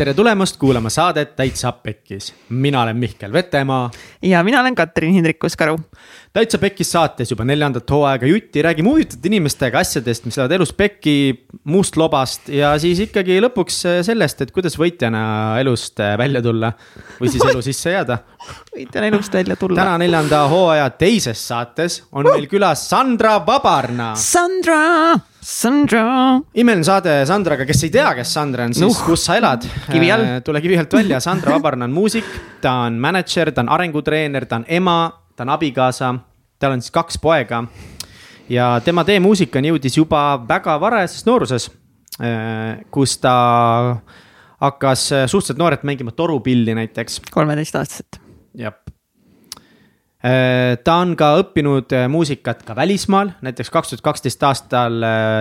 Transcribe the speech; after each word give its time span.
tere 0.00 0.14
tulemast 0.16 0.56
kuulama 0.56 0.88
saadet 0.88 1.34
Täitsa 1.36 1.72
Pekkis. 1.72 2.34
mina 2.48 2.82
olen 2.82 2.96
Mihkel 2.96 3.32
Vetemaa. 3.32 3.90
ja 4.22 4.44
mina 4.44 4.60
olen 4.60 4.74
Katrin 4.74 5.12
Hindrikus-Karu. 5.12 5.78
Täitsa 6.36 6.60
Pekkis 6.62 6.92
saates 6.94 7.32
juba 7.32 7.44
neljandat 7.48 7.90
hooaega 7.90 8.28
jutti, 8.30 8.62
räägime 8.62 8.92
huvitavate 8.92 9.30
inimestega 9.30 9.80
asjadest, 9.82 10.28
mis 10.28 10.38
lähevad 10.38 10.54
elus 10.60 10.72
pekki, 10.78 11.14
muust 11.70 11.96
lobast 11.98 12.50
ja 12.54 12.70
siis 12.82 13.00
ikkagi 13.06 13.40
lõpuks 13.42 13.80
sellest, 14.06 14.44
et 14.44 14.52
kuidas 14.54 14.78
võitjana 14.78 15.22
elust 15.62 15.98
välja 15.98 16.42
tulla 16.44 16.70
või 17.18 17.32
siis 17.32 17.42
elu 17.50 17.64
sisse 17.66 17.96
jääda. 17.96 18.20
võitjana 18.76 19.10
elust 19.10 19.34
välja 19.34 19.58
tulla. 19.58 19.80
täna 19.82 19.96
neljanda 19.98 20.44
hooaja 20.52 20.86
teises 21.00 21.42
saates 21.50 22.02
on 22.12 22.30
meil 22.30 22.46
külas 22.50 22.86
Sandra 22.92 23.40
Vabarna. 23.46 24.12
Sandra 24.14 24.78
Sandra. 25.40 26.38
imeline 26.54 26.84
saade 26.84 27.24
Sandraga, 27.26 27.64
kes 27.66 27.86
ei 27.86 27.92
tea, 27.94 28.10
kes 28.18 28.32
Sandra 28.36 28.66
on, 28.68 28.74
siis 28.76 28.86
uh, 28.92 29.04
kus 29.08 29.24
sa 29.24 29.38
elad? 29.40 29.64
kivi 29.88 30.10
all. 30.12 30.26
tule 30.44 30.60
kivi 30.60 30.76
alt 30.78 30.94
välja, 30.94 31.20
Sandra 31.24 31.56
Vabarna 31.56 31.88
on 31.88 31.94
muusik, 31.96 32.28
ta 32.60 32.82
on 32.86 33.00
mänedžer, 33.00 33.50
ta 33.56 33.64
on 33.64 33.72
arengutreener, 33.72 34.44
ta 34.46 34.60
on 34.60 34.66
ema, 34.68 34.98
ta 35.36 35.46
on 35.46 35.54
abikaasa, 35.56 36.12
tal 36.60 36.76
on 36.76 36.84
siis 36.84 36.94
kaks 36.94 37.18
poega. 37.18 37.64
ja 38.48 38.70
tema 38.84 39.04
teemuusika 39.04 39.62
jõudis 39.64 39.96
juba 39.96 40.22
väga 40.48 40.76
varajases 40.80 41.26
nooruses, 41.26 41.70
kus 42.90 43.18
ta 43.18 43.34
hakkas 44.60 45.08
suhteliselt 45.08 45.58
noorelt 45.58 45.82
mängima 45.88 46.12
torupilli 46.12 46.74
näiteks. 46.74 47.20
kolmeteistaastaselt. 47.30 48.20
jah 48.54 48.74
Äh, 50.20 50.76
ta 50.84 50.98
on 51.00 51.14
ka 51.16 51.30
õppinud 51.40 51.94
muusikat 52.12 52.60
ka 52.68 52.74
välismaal, 52.76 53.30
näiteks 53.40 53.70
kaks 53.72 53.94
tuhat 53.94 54.02
kaksteist 54.04 54.42
aastal 54.44 54.98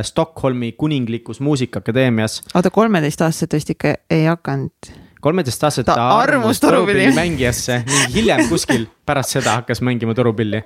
Stockholmi 0.08 0.72
kuninglikus 0.80 1.42
muusikaakadeemias. 1.44 2.40
oota, 2.56 2.72
kolmeteistaastaselt 2.72 3.58
vist 3.58 3.74
ikka 3.76 3.92
ei 4.10 4.24
hakanud? 4.32 4.92
kolmeteistaastaselt 5.20 5.90
ta, 5.90 5.98
ta 6.00 6.08
armus 6.22 6.64
torupilli 6.64 7.12
mängijasse, 7.12 7.82
hiljem 8.14 8.46
kuskil 8.48 8.88
pärast 9.06 9.36
seda 9.36 9.58
hakkas 9.60 9.84
mängima 9.84 10.16
torupilli. 10.16 10.64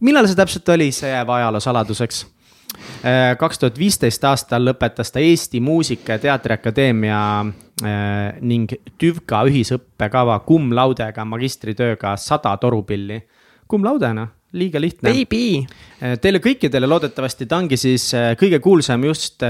Millal 0.00 0.26
see 0.26 0.38
täpselt 0.38 0.68
oli, 0.68 0.90
see 0.92 1.10
jääb 1.10 1.30
ajaloo 1.30 1.60
saladuseks. 1.60 2.26
kaks 3.38 3.58
tuhat 3.58 3.78
viisteist 3.78 4.24
aastal 4.24 4.64
lõpetas 4.68 5.12
ta 5.12 5.18
Eesti 5.18 5.60
Muusika- 5.60 6.12
ja 6.12 6.18
Teatriakadeemia 6.18 7.20
Äh, 7.78 8.38
ning 8.42 8.72
TÜVKA 8.98 9.44
ühisõppekava 9.46 10.40
cum 10.46 10.72
laudega 10.74 11.22
magistritööga 11.28 12.16
sada 12.18 12.56
torupilli. 12.58 13.20
cum 13.68 13.84
laudena, 13.84 14.24
liiga 14.52 14.80
lihtne. 14.80 15.10
Äh, 16.02 16.16
teile 16.18 16.40
kõikidele 16.40 16.88
loodetavasti 16.88 17.46
ta 17.46 17.58
ongi 17.58 17.76
siis 17.76 18.08
äh, 18.14 18.32
kõige 18.40 18.58
kuulsam 18.64 19.04
just 19.04 19.44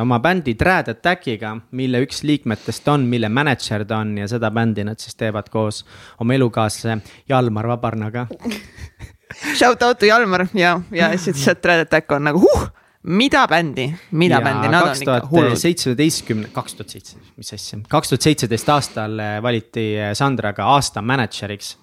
oma 0.00 0.18
bändi 0.18 0.54
Trad 0.58 0.88
Attackiga, 0.88 1.54
mille 1.70 2.00
üks 2.02 2.24
liikmetest 2.24 2.88
on, 2.88 3.06
mille 3.06 3.28
mänedžer 3.28 3.84
ta 3.86 4.00
on 4.02 4.16
ja 4.18 4.26
seda 4.26 4.50
bändi 4.50 4.82
nad 4.84 4.98
siis 4.98 5.14
teevad 5.14 5.52
koos 5.52 5.84
oma 6.18 6.34
elukaaslase 6.34 6.98
Jalmar 7.28 7.68
Vabarnaga 7.68 8.26
Shout 9.54 9.82
out 9.82 9.98
to 9.98 10.06
Jalmar 10.06 10.46
ja, 10.54 10.80
ja 10.92 11.12
siis 11.18 11.44
Trad 11.62 11.86
Attack 11.86 12.12
on 12.12 12.26
nagu 12.30 12.42
huh 12.42 12.70
mida 13.04 13.46
bändi, 13.48 13.94
mida 14.10 14.38
ja 14.38 14.40
bändi, 14.40 14.68
nad 14.72 14.88
on 14.88 14.96
ikka 14.96 15.18
hullud. 15.30 15.56
seitsmeteistkümne, 15.60 16.48
kaks 16.52 16.78
tuhat 16.78 16.94
seitse, 16.94 17.18
mis 17.36 17.52
asja, 17.52 17.78
kaks 17.90 18.12
tuhat 18.12 18.28
seitseteist 18.28 18.70
aastal 18.72 19.18
eh, 19.20 19.38
valiti 19.44 19.86
eh, 19.98 20.12
Sandraga 20.16 20.70
aasta 20.72 21.02
mänedžeriks 21.04 21.74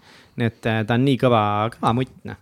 nii 0.41 0.47
et 0.47 0.69
eh, 0.71 0.81
ta 0.87 0.97
on 0.97 1.05
nii 1.05 1.19
kõva, 1.21 1.43
kõva 1.75 1.93
mutt, 1.97 2.15
noh. 2.25 2.39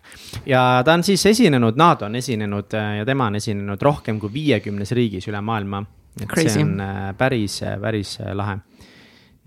ja 0.47 0.63
ta 0.87 0.95
on 0.95 1.03
siis 1.03 1.25
esinenud, 1.33 1.79
nad 1.79 2.07
on 2.07 2.15
esinenud 2.15 2.77
ja 2.99 3.07
tema 3.07 3.27
on 3.27 3.39
esinenud 3.41 3.83
rohkem 3.83 4.21
kui 4.21 4.31
viiekümnes 4.33 4.95
riigis 4.95 5.27
üle 5.27 5.41
maailma. 5.43 5.83
et 6.21 6.27
Crazy. 6.31 6.55
see 6.55 6.63
on 6.63 6.79
päris, 7.17 7.59
päris 7.81 8.17
lahe 8.33 8.59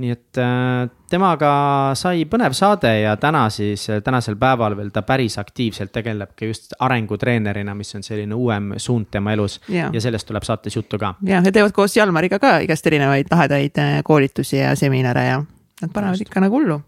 nii 0.01 0.13
et 0.15 0.41
äh, 0.41 0.89
temaga 1.13 1.53
sai 1.99 2.25
põnev 2.31 2.55
saade 2.57 2.91
ja 3.03 3.15
täna 3.21 3.45
siis, 3.53 3.85
tänasel 4.05 4.39
päeval 4.41 4.77
veel 4.79 4.93
ta 4.95 5.03
päris 5.07 5.37
aktiivselt 5.43 5.93
tegeleb 5.93 6.33
ka 6.39 6.49
just 6.49 6.77
arengutreenerina, 6.81 7.75
mis 7.77 7.93
on 7.99 8.07
selline 8.07 8.35
uuem 8.35 8.73
suund 8.81 9.11
tema 9.13 9.35
elus. 9.37 9.59
Ja, 9.69 9.91
ja 9.93 10.01
sellest 10.01 10.29
tuleb 10.29 10.47
saates 10.49 10.77
juttu 10.77 11.01
ka. 11.03 11.15
ja, 11.29 11.43
ja 11.45 11.53
teevad 11.53 11.77
koos 11.77 11.97
Jalmariga 11.97 12.41
ka 12.43 12.59
igast 12.65 12.89
erinevaid 12.89 13.29
lahedaid 13.33 13.83
äh, 13.83 13.99
koolitusi 14.07 14.63
ja 14.63 14.73
seminare 14.79 15.27
ja 15.29 15.43
nad 15.83 15.93
panevad 15.93 16.25
ikka 16.25 16.41
nagu 16.41 16.61
hullu. 16.61 16.81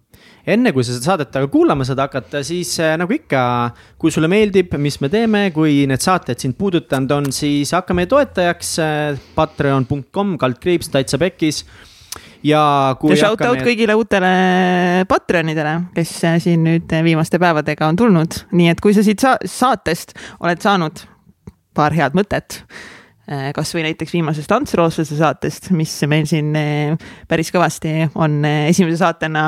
Enne 0.49 0.75
kui 0.77 0.85
sa 0.85 0.93
seda 0.93 1.13
saadet 1.13 1.37
aga 1.37 1.49
kuulama 1.53 1.85
saad 1.89 2.01
hakata, 2.01 2.41
siis 2.45 2.73
äh, 2.81 2.97
nagu 3.01 3.13
ikka, 3.13 3.41
kui 4.01 4.13
sulle 4.13 4.29
meeldib, 4.33 4.77
mis 4.81 4.97
me 5.05 5.11
teeme, 5.13 5.49
kui 5.55 5.83
need 5.91 6.05
saated 6.05 6.41
sind 6.41 6.57
puudutanud 6.57 7.13
on, 7.19 7.33
siis 7.33 7.73
hakka 7.77 7.97
meie 7.97 8.09
toetajaks 8.09 8.77
patreon.com 9.37 10.39
kaldkriips 10.41 10.93
täitsa 10.95 11.21
pekkis 11.21 11.67
ja 12.45 12.63
kui. 13.01 13.17
shout 13.19 13.41
out 13.41 13.59
need... 13.59 13.67
kõigile 13.67 13.97
uutele 13.99 14.33
Patreonidele, 15.11 15.77
kes 15.97 16.17
äh, 16.29 16.41
siin 16.43 16.65
nüüd 16.67 16.93
äh, 16.93 17.05
viimaste 17.07 17.41
päevadega 17.43 17.89
on 17.91 17.99
tulnud, 17.99 18.43
nii 18.57 18.73
et 18.73 18.83
kui 18.85 18.97
sa 18.97 19.05
siit 19.07 19.23
sa 19.25 19.37
saatest 19.41 20.15
oled 20.41 20.61
saanud 20.65 21.05
paar 21.75 21.97
head 21.97 22.17
mõtet 22.17 22.61
äh, 22.61 23.51
kasvõi 23.57 23.87
näiteks 23.89 24.15
viimasest 24.17 24.53
Ants 24.55 24.77
Rootslase 24.79 25.19
saatest, 25.19 25.73
mis 25.77 25.97
meil 26.11 26.29
siin 26.31 26.53
päris 27.31 27.53
kõvasti 27.55 28.11
on 28.15 28.43
esimese 28.45 29.01
saatena 29.03 29.45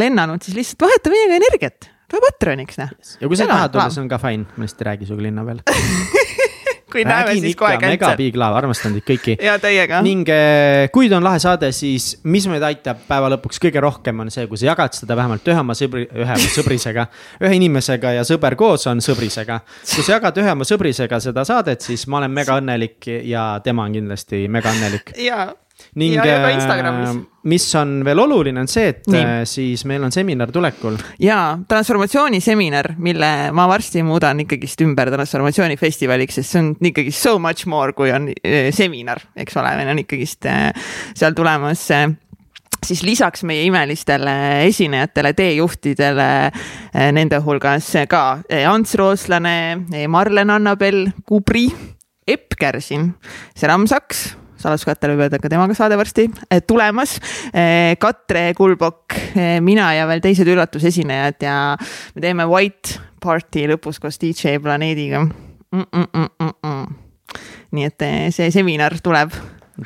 lennanud, 0.00 0.42
siis 0.44 0.58
lihtsalt 0.58 0.88
vaheta 0.88 1.14
meiega 1.14 1.38
energiat, 1.40 1.90
tule 2.10 2.24
Patreoniks, 2.26 2.80
noh. 2.82 2.94
ja 3.22 3.30
kui 3.30 3.38
sa 3.38 3.46
ei 3.46 3.54
taha 3.54 3.72
tulla, 3.72 3.90
see 3.94 4.04
on 4.04 4.10
ka 4.12 4.20
fine, 4.22 4.48
ma 4.56 4.66
lihtsalt 4.66 4.84
ei 4.84 4.92
räägi 4.92 5.10
sinuga 5.10 5.28
linna 5.28 5.46
peal 5.46 5.62
kui 6.92 7.04
näeme, 7.06 7.34
siis 7.38 7.56
kohe 7.58 7.76
käntse. 7.76 7.96
mega 7.96 8.10
big 8.18 8.36
love, 8.40 8.58
armastan 8.60 8.96
teid 8.96 9.06
kõiki. 9.08 9.36
ja 9.48 9.56
teiega. 9.62 10.02
ning 10.06 10.28
eh, 10.34 10.88
kui 10.94 11.10
ta 11.10 11.18
on 11.20 11.26
lahe 11.26 11.40
saade, 11.42 11.70
siis 11.76 12.12
mis 12.24 12.48
meid 12.50 12.64
aitab 12.66 13.04
päeva 13.08 13.30
lõpuks 13.36 13.62
kõige 13.62 13.82
rohkem 13.84 14.24
on 14.24 14.32
see, 14.34 14.46
kui 14.50 14.60
sa 14.60 14.70
jagad 14.72 14.96
seda 14.96 15.16
vähemalt 15.18 15.48
ühe 15.52 15.64
oma 15.64 15.76
sõbri, 15.78 16.06
ühe 16.10 16.36
oma 16.36 16.52
sõbrisega. 16.56 17.06
ühe 17.44 17.54
inimesega 17.60 18.16
ja 18.18 18.26
sõber 18.28 18.58
koos 18.60 18.86
on 18.90 19.02
sõbrisega. 19.04 19.62
kui 19.94 20.04
sa 20.04 20.18
jagad 20.18 20.42
ühe 20.42 20.52
oma 20.52 20.68
sõbrisega 20.68 21.22
seda 21.22 21.46
saadet, 21.48 21.82
siis 21.86 22.06
ma 22.10 22.22
olen 22.22 22.34
mega 22.34 22.60
õnnelik 22.60 23.10
ja 23.28 23.50
tema 23.64 23.88
on 23.88 23.98
kindlasti 23.98 24.46
mega 24.52 24.74
õnnelik. 24.74 25.14
jaa 25.20 25.50
ning 26.00 26.14
ja, 26.16 26.24
äh, 26.50 27.12
mis 27.50 27.66
on 27.78 28.00
veel 28.04 28.20
oluline, 28.20 28.60
on 28.62 28.68
see, 28.70 28.90
et 28.92 29.06
Nii. 29.10 29.20
Äh, 29.20 29.42
siis 29.48 29.84
meil 29.88 30.04
on 30.04 30.12
seminar 30.14 30.52
tulekul. 30.52 30.98
ja 31.22 31.58
transformatsiooniseminar, 31.68 32.94
mille 32.98 33.32
ma 33.56 33.66
varsti 33.70 34.04
muudan 34.06 34.44
ikkagist 34.44 34.82
ümber 34.84 35.12
transformatsioonifestivaliks, 35.14 36.40
sest 36.40 36.56
see 36.56 36.64
on 36.64 36.72
ikkagi 36.92 37.14
so 37.14 37.38
much 37.42 37.68
more, 37.70 37.94
kui 37.96 38.12
on 38.14 38.30
äh, 38.30 38.70
seminar, 38.74 39.22
eks 39.36 39.56
ole, 39.60 39.76
meil 39.80 39.94
on 39.94 40.02
ikkagist 40.04 40.48
seal 41.14 41.36
tulemas 41.36 41.88
siis 42.80 43.02
lisaks 43.04 43.42
meie 43.44 43.66
imelistele 43.68 44.32
esinejatele, 44.64 45.34
teejuhtidele, 45.36 46.28
nende 47.12 47.40
hulgas 47.44 47.90
ka 48.08 48.22
Ants 48.70 48.96
Rootslane, 48.96 50.06
Marlen 50.08 50.56
Annabel 50.56 51.10
Kubri, 51.28 51.66
Epp 52.24 52.56
Kärsin, 52.56 53.10
Seram 53.58 53.84
Saks 53.90 54.30
saladuskatel 54.60 55.14
võib 55.14 55.26
öelda 55.26 55.40
ka 55.42 55.50
temaga 55.52 55.76
saade 55.76 55.98
varsti 56.00 56.28
tulemas. 56.68 57.16
Eh, 57.52 57.94
Katre 58.00 58.50
Kulbok, 58.58 59.16
eh, 59.34 59.58
mina 59.64 59.92
ja 59.96 60.08
veel 60.10 60.22
teised 60.24 60.48
üllatusesinejad 60.50 61.46
ja 61.46 61.54
me 62.14 62.24
teeme 62.24 62.48
White 62.50 63.00
Party 63.20 63.66
lõpus 63.70 64.00
koos 64.02 64.20
DJ 64.20 64.58
Planeediga 64.62 65.24
mm. 65.24 65.86
-mm 65.92 66.08
-mm 66.12 66.98
nii 67.70 67.86
et 67.86 68.02
eh, 68.02 68.30
see 68.34 68.50
seminar 68.50 68.96
tuleb 69.02 69.34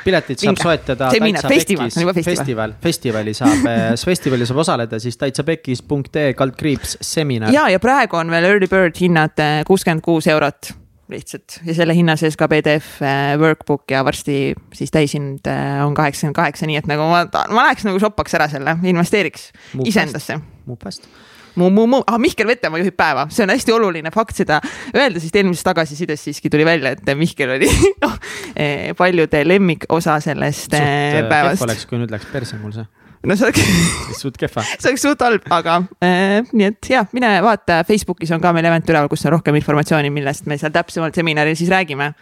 piletid 0.05 0.41
saab 0.41 0.55
Vinge. 0.57 0.63
soetada. 0.63 1.11
seminar, 1.11 1.49
festival, 1.49 1.91
see 1.91 2.01
on 2.01 2.07
juba 2.07 2.15
festival. 2.15 2.37
festival, 2.37 2.73
festivali 2.83 3.35
saab 3.35 3.67
festivali 4.11 4.47
saab 4.47 4.63
osaleda 4.65 4.99
siis 4.99 5.19
täitsapekis.ee 5.21 6.33
kaldkriips 6.33 6.97
seminar. 7.01 7.53
ja, 7.53 7.69
ja 7.69 7.79
praegu 7.79 8.17
on 8.17 8.31
veel 8.31 8.45
early 8.45 8.71
bird 8.71 8.97
hinnad 9.01 9.45
kuuskümmend 9.69 10.03
kuus 10.03 10.27
eurot 10.27 10.73
lihtsalt 11.13 11.59
ja 11.67 11.75
selle 11.77 11.97
hinna 11.97 12.17
sees 12.21 12.39
ka 12.41 12.49
PDF 12.49 13.03
äh, 13.05 13.35
workbook 13.41 13.91
ja 13.93 14.05
varsti 14.07 14.55
siis 14.77 14.93
täishind 14.95 15.47
äh, 15.51 15.85
on 15.85 15.95
kaheksakümmend 15.97 16.39
kaheksa, 16.39 16.69
nii 16.71 16.81
et 16.81 16.89
nagu 16.91 17.07
ma, 17.11 17.25
ma 17.29 17.69
läheks 17.69 17.87
nagu 17.89 18.01
shoppaks 18.03 18.37
ära 18.39 18.49
selle, 18.53 18.79
investeeriks 18.89 19.51
iseendasse. 19.85 20.41
Mupast 20.65 21.09
mu, 21.55 21.71
mu, 21.71 21.87
mu, 21.87 22.03
ah 22.07 22.19
Mihkel 22.19 22.49
Vetemaa 22.49 22.81
juhib 22.83 22.97
päeva, 22.99 23.27
see 23.33 23.45
on 23.47 23.53
hästi 23.55 23.75
oluline 23.75 24.11
fakt 24.15 24.41
seda 24.41 24.61
öelda, 24.95 25.23
sest 25.23 25.37
eelmisest 25.39 25.67
tagasisidest 25.69 26.29
siiski 26.31 26.51
tuli 26.53 26.67
välja, 26.67 26.95
et 26.97 27.15
Mihkel 27.19 27.57
oli 27.57 27.71
noh, 28.05 28.19
eh, 28.57 28.91
paljude 28.99 29.45
lemmikosa 29.47 30.19
sellest 30.25 30.71
Suht, 30.73 30.81
eh, 30.81 31.23
päevast. 31.29 31.61
kehv 31.61 31.69
oleks, 31.71 31.89
kui 31.91 32.01
nüüd 32.03 32.15
läks 32.15 32.31
perse 32.33 32.59
mul 32.63 32.75
see 32.77 33.04
no 33.25 33.37
see 33.39 33.49
oleks 33.49 34.21
suht 34.21 34.39
kehva. 34.41 34.65
see 34.65 34.91
oleks 34.91 35.05
suht 35.05 35.23
halb, 35.25 35.45
aga 35.55 35.79
äh, 36.05 36.41
nii 36.53 36.69
et 36.69 36.91
jah, 36.91 37.07
mine 37.17 37.31
vaata, 37.45 37.83
Facebookis 37.89 38.33
on 38.37 38.43
ka 38.43 38.53
meil 38.57 38.69
event 38.69 38.91
üleval, 38.91 39.11
kus 39.13 39.25
on 39.29 39.37
rohkem 39.37 39.57
informatsiooni, 39.61 40.11
millest 40.15 40.49
me 40.51 40.59
seal 40.61 40.73
täpsemalt 40.75 41.17
seminaril 41.17 41.57
siis 41.59 41.71
räägime. 41.73 42.13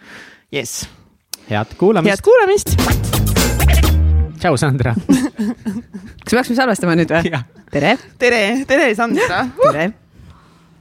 Jess. 0.53 0.85
head 1.49 1.75
kuulamist. 1.79 2.13
head 2.13 2.23
kuulamist. 2.23 2.75
tšau, 4.39 4.55
Sandra 4.59 4.95
kas 6.23 6.31
me 6.31 6.37
peaksime 6.37 6.57
salvestama 6.61 6.95
nüüd 6.99 7.11
või? 7.11 7.43
tere. 7.73 7.97
tere, 8.21 8.41
tere, 8.69 8.93
Sandra 8.97 9.43
tere 9.65 9.89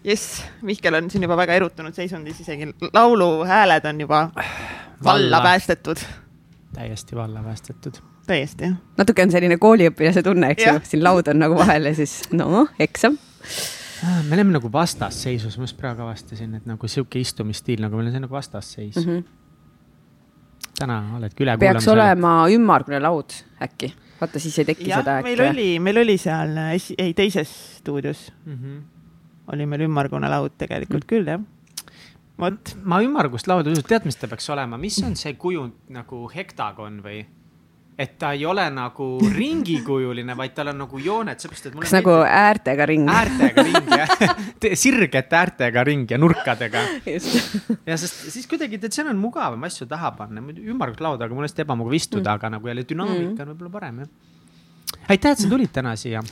jess, 0.07 0.43
Mihkel 0.67 0.99
on 0.99 1.11
siin 1.11 1.27
juba 1.27 1.39
väga 1.39 1.59
erutunud 1.61 1.95
seisundis, 1.97 2.41
isegi 2.43 2.71
lauluhääled 2.93 3.91
on 3.91 4.07
juba 4.07 4.25
valla, 4.37 4.55
valla 5.05 5.45
päästetud. 5.47 6.07
täiesti 6.75 7.17
valla 7.17 7.43
päästetud 7.43 8.03
täiesti 8.27 8.73
natuke 8.97 9.23
on 9.23 9.31
selline 9.31 9.59
kooliõpilase 9.63 10.23
tunne, 10.23 10.51
eks 10.55 10.67
ju, 10.67 10.75
siin 10.95 11.05
laud 11.05 11.29
on 11.29 11.39
nagu 11.43 11.59
vahel 11.59 11.91
ja 11.91 11.95
siis 11.95 12.21
noh, 12.33 12.69
eksam 12.79 13.19
Ah, 14.03 14.23
me 14.27 14.35
oleme 14.35 14.51
nagu 14.51 14.67
vastasseisus, 14.73 15.55
ma 15.59 15.67
just 15.69 15.77
praegu 15.79 16.03
avastasin, 16.03 16.57
et 16.59 16.65
nagu 16.67 16.89
sihuke 16.91 17.21
istumisstiil, 17.23 17.85
nagu 17.85 17.95
meil 17.95 18.09
on 18.09 18.17
see 18.17 18.23
nagu 18.25 18.35
vastasseis 18.35 18.97
mm. 18.99 19.05
-hmm. 19.05 20.71
täna 20.81 20.97
oledki 21.19 21.45
üle. 21.45 21.55
peaks 21.59 21.87
olema 21.89 22.33
ümmargune 22.51 22.99
laud 22.99 23.37
äkki, 23.63 23.93
vaata 24.21 24.43
siis 24.43 24.59
ei 24.59 24.65
teki 24.73 24.89
ja, 24.91 24.99
seda 24.99 25.21
äkki. 25.21 25.31
meil 25.31 25.45
oli, 25.47 25.69
meil 25.79 26.03
oli 26.03 26.19
seal, 26.19 26.59
ei 26.99 27.15
teises 27.15 27.53
stuudios 27.77 28.33
mm 28.45 28.59
-hmm. 28.59 28.83
oli 29.55 29.67
meil 29.67 29.87
ümmargune 29.87 30.29
laud 30.29 30.59
tegelikult 30.59 31.05
mm 31.05 31.07
-hmm. 31.07 31.09
küll 31.15 31.27
jah 31.27 31.41
vot. 32.39 32.77
ma 32.83 33.01
ümmargust 33.03 33.47
lauda 33.47 33.71
ei 33.71 33.79
usu, 33.79 33.87
tead, 33.87 34.05
mis 34.05 34.17
ta 34.17 34.29
peaks 34.29 34.51
olema, 34.51 34.79
mis 34.79 34.99
on 35.07 35.17
see 35.17 35.35
kujund 35.35 35.73
nagu 35.89 36.31
hektagon 36.35 37.03
või? 37.07 37.25
Et 37.99 38.15
ta 38.19 38.33
ei 38.33 38.45
ole 38.49 38.65
nagu 38.73 39.07
ringikujuline, 39.35 40.37
vaid 40.37 40.55
tal 40.57 40.73
on 40.73 40.81
nagu 40.85 41.01
jooned, 41.03 41.43
seepärast 41.43 41.69
et. 41.69 41.77
kas 41.85 41.95
nagu 41.99 42.15
meeldib... 42.15 42.33
äärtega 42.41 42.87
ring? 42.89 43.11
äärtega 43.13 43.65
ring 43.69 43.93
jah 43.93 44.15
sirgete 44.85 45.39
äärtega 45.39 45.85
ring 45.85 46.11
ja 46.11 46.19
nurkadega. 46.21 46.85
ja 47.05 47.99
sest 48.01 48.29
siis 48.33 48.49
kuidagi, 48.51 48.81
tead, 48.83 48.97
seal 48.97 49.13
on 49.13 49.21
mugavam 49.21 49.69
asju 49.69 49.87
taha 49.91 50.15
panna, 50.17 50.45
ümmargust 50.63 51.05
lauda, 51.05 51.29
aga 51.29 51.37
mul 51.37 51.45
on 51.45 51.51
hästi 51.51 51.67
ebamugav 51.67 51.99
istuda 51.99 52.31
mm., 52.31 52.41
aga 52.41 52.55
nagu 52.57 52.73
jälle 52.73 52.87
dünaamika 52.89 53.33
mm. 53.37 53.43
on 53.45 53.53
võib-olla 53.53 53.75
parem 53.77 54.05
jah 54.05 54.15
aitäh, 55.13 55.37
et 55.37 55.43
sa 55.45 55.51
tulid 55.51 55.73
täna 55.75 55.93
siia. 56.01 56.23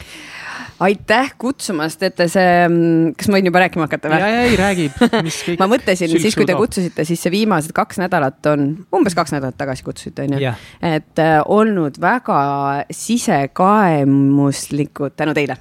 aitäh 0.80 1.32
kutsumast, 1.40 2.02
et 2.06 2.20
see, 2.32 2.52
mm, 2.66 3.14
kas 3.20 3.28
ma 3.30 3.34
võin 3.38 3.48
juba 3.50 3.62
rääkima 3.64 3.86
hakata 3.86 4.12
või? 4.12 4.20
ja, 4.22 4.28
ja 4.34 4.42
ei 4.48 4.56
räägi. 4.60 4.86
ma 5.62 5.66
mõtlesin 5.70 6.08
siis, 6.16 6.36
kui 6.38 6.48
te 6.48 6.58
kutsusite, 6.58 7.00
siis 7.08 7.20
see 7.22 7.32
viimased 7.34 7.72
kaks 7.76 7.96
nädalat 8.02 8.40
on, 8.52 8.60
umbes 8.96 9.14
kaks 9.18 9.30
nädalat 9.36 9.58
tagasi 9.60 9.82
kutsusite, 9.86 10.18
on 10.26 10.30
ju. 10.36 10.40
et 10.92 11.16
äh, 11.22 11.28
olnud 11.46 11.94
väga 12.02 12.40
sisekaemuslikud 13.04 15.12
tänu 15.16 15.32
teile 15.36 15.56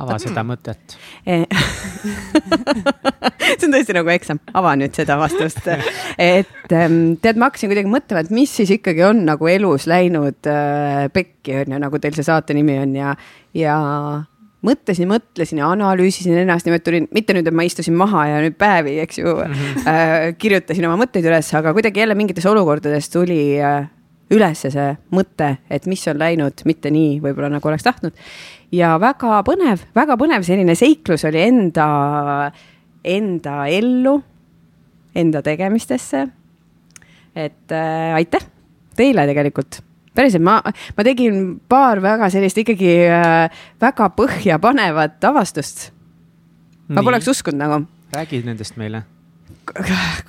ava 0.00 0.16
seda 0.22 0.44
mõtet 0.46 0.96
eh. 1.28 1.44
see 3.58 3.68
on 3.68 3.74
tõesti 3.74 3.96
nagu 3.96 4.12
eksam, 4.12 4.40
ava 4.56 4.74
nüüd 4.78 4.96
seda 4.96 5.16
vastust. 5.20 5.66
et 6.16 6.74
ehm, 6.74 6.98
tead, 7.22 7.40
ma 7.40 7.50
hakkasin 7.50 7.72
kuidagi 7.72 7.90
mõtlema, 7.90 8.24
et 8.24 8.34
mis 8.34 8.52
siis 8.60 8.72
ikkagi 8.76 9.04
on 9.06 9.24
nagu 9.28 9.50
elus 9.50 9.86
läinud 9.90 10.50
äh, 10.50 11.06
pekki, 11.14 11.60
on 11.62 11.76
ju, 11.76 11.84
nagu 11.86 12.02
teil 12.02 12.16
see 12.16 12.26
saate 12.26 12.56
nimi 12.56 12.78
on 12.80 12.96
ja, 12.98 13.14
ja 13.56 13.76
mõtlesin, 14.66 15.08
mõtlesin 15.10 15.62
ja 15.62 15.70
analüüsisin 15.72 16.42
ennast, 16.42 16.68
niimoodi 16.68 16.86
tulin, 16.86 17.08
mitte 17.16 17.36
nüüd, 17.36 17.48
et 17.48 17.56
ma 17.56 17.64
istusin 17.66 17.96
maha 17.98 18.26
ja 18.28 18.42
nüüd 18.44 18.58
päevi, 18.60 18.98
eks 19.04 19.22
ju 19.22 19.32
mm, 19.32 19.54
-hmm. 19.54 19.88
äh, 19.88 20.26
kirjutasin 20.38 20.88
oma 20.88 21.00
mõtteid 21.04 21.26
üles, 21.26 21.48
aga 21.56 21.72
kuidagi 21.76 22.04
jälle 22.04 22.18
mingites 22.18 22.46
olukordades 22.46 23.10
tuli 23.10 23.42
äh, 23.60 23.88
üles 24.30 24.62
see 24.62 24.86
mõte, 25.14 25.56
et 25.70 25.86
mis 25.90 26.02
on 26.10 26.18
läinud 26.20 26.62
mitte 26.68 26.90
nii 26.94 27.18
võib-olla 27.22 27.50
nagu 27.56 27.70
oleks 27.70 27.86
tahtnud 27.86 28.16
ja 28.74 28.94
väga 29.02 29.40
põnev, 29.46 29.82
väga 29.96 30.16
põnev 30.20 30.46
selline 30.46 30.76
seiklus 30.78 31.24
oli 31.28 31.42
enda, 31.42 31.88
enda 33.04 33.56
ellu, 33.70 34.16
enda 35.14 35.42
tegemistesse. 35.42 36.26
et 37.34 37.72
äh, 37.72 38.14
aitäh 38.14 38.46
teile 38.96 39.26
tegelikult 39.26 39.80
päriselt, 40.14 40.42
ma, 40.42 40.58
ma 40.96 41.06
tegin 41.06 41.60
paar 41.68 42.02
väga 42.02 42.30
sellist 42.30 42.58
ikkagi 42.58 42.96
äh, 43.06 43.62
väga 43.80 44.10
põhjapanevat 44.14 45.24
avastust. 45.24 45.90
ma 46.88 47.02
poleks 47.02 47.28
uskunud 47.28 47.58
nagu. 47.58 47.86
räägi 48.14 48.44
nendest 48.46 48.76
meile 48.76 49.04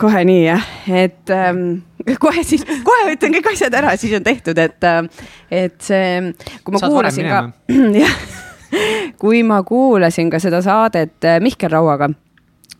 kohe 0.01 0.23
nii 0.27 0.43
jah, 0.45 0.65
et 0.93 1.33
ähm, 1.33 1.81
kohe 2.21 2.43
siis, 2.47 2.65
kohe 2.85 3.13
ütlen 3.15 3.35
kõik 3.37 3.51
asjad 3.53 3.75
ära, 3.81 3.95
siis 3.99 4.15
on 4.17 4.25
tehtud, 4.25 4.57
et, 4.61 4.79
äh, 4.87 5.27
et 5.63 5.77
see, 5.83 6.33
kui 6.63 6.75
ma 6.75 6.81
Saad 6.81 6.93
kuulasin 6.93 7.29
ka, 7.31 7.43
jah, 8.03 8.17
kui 9.21 9.41
ma 9.47 9.61
kuulasin 9.67 10.31
ka 10.33 10.41
seda 10.43 10.61
saadet 10.65 11.27
äh, 11.27 11.39
Mihkel 11.43 11.73
Rauaga 11.73 12.11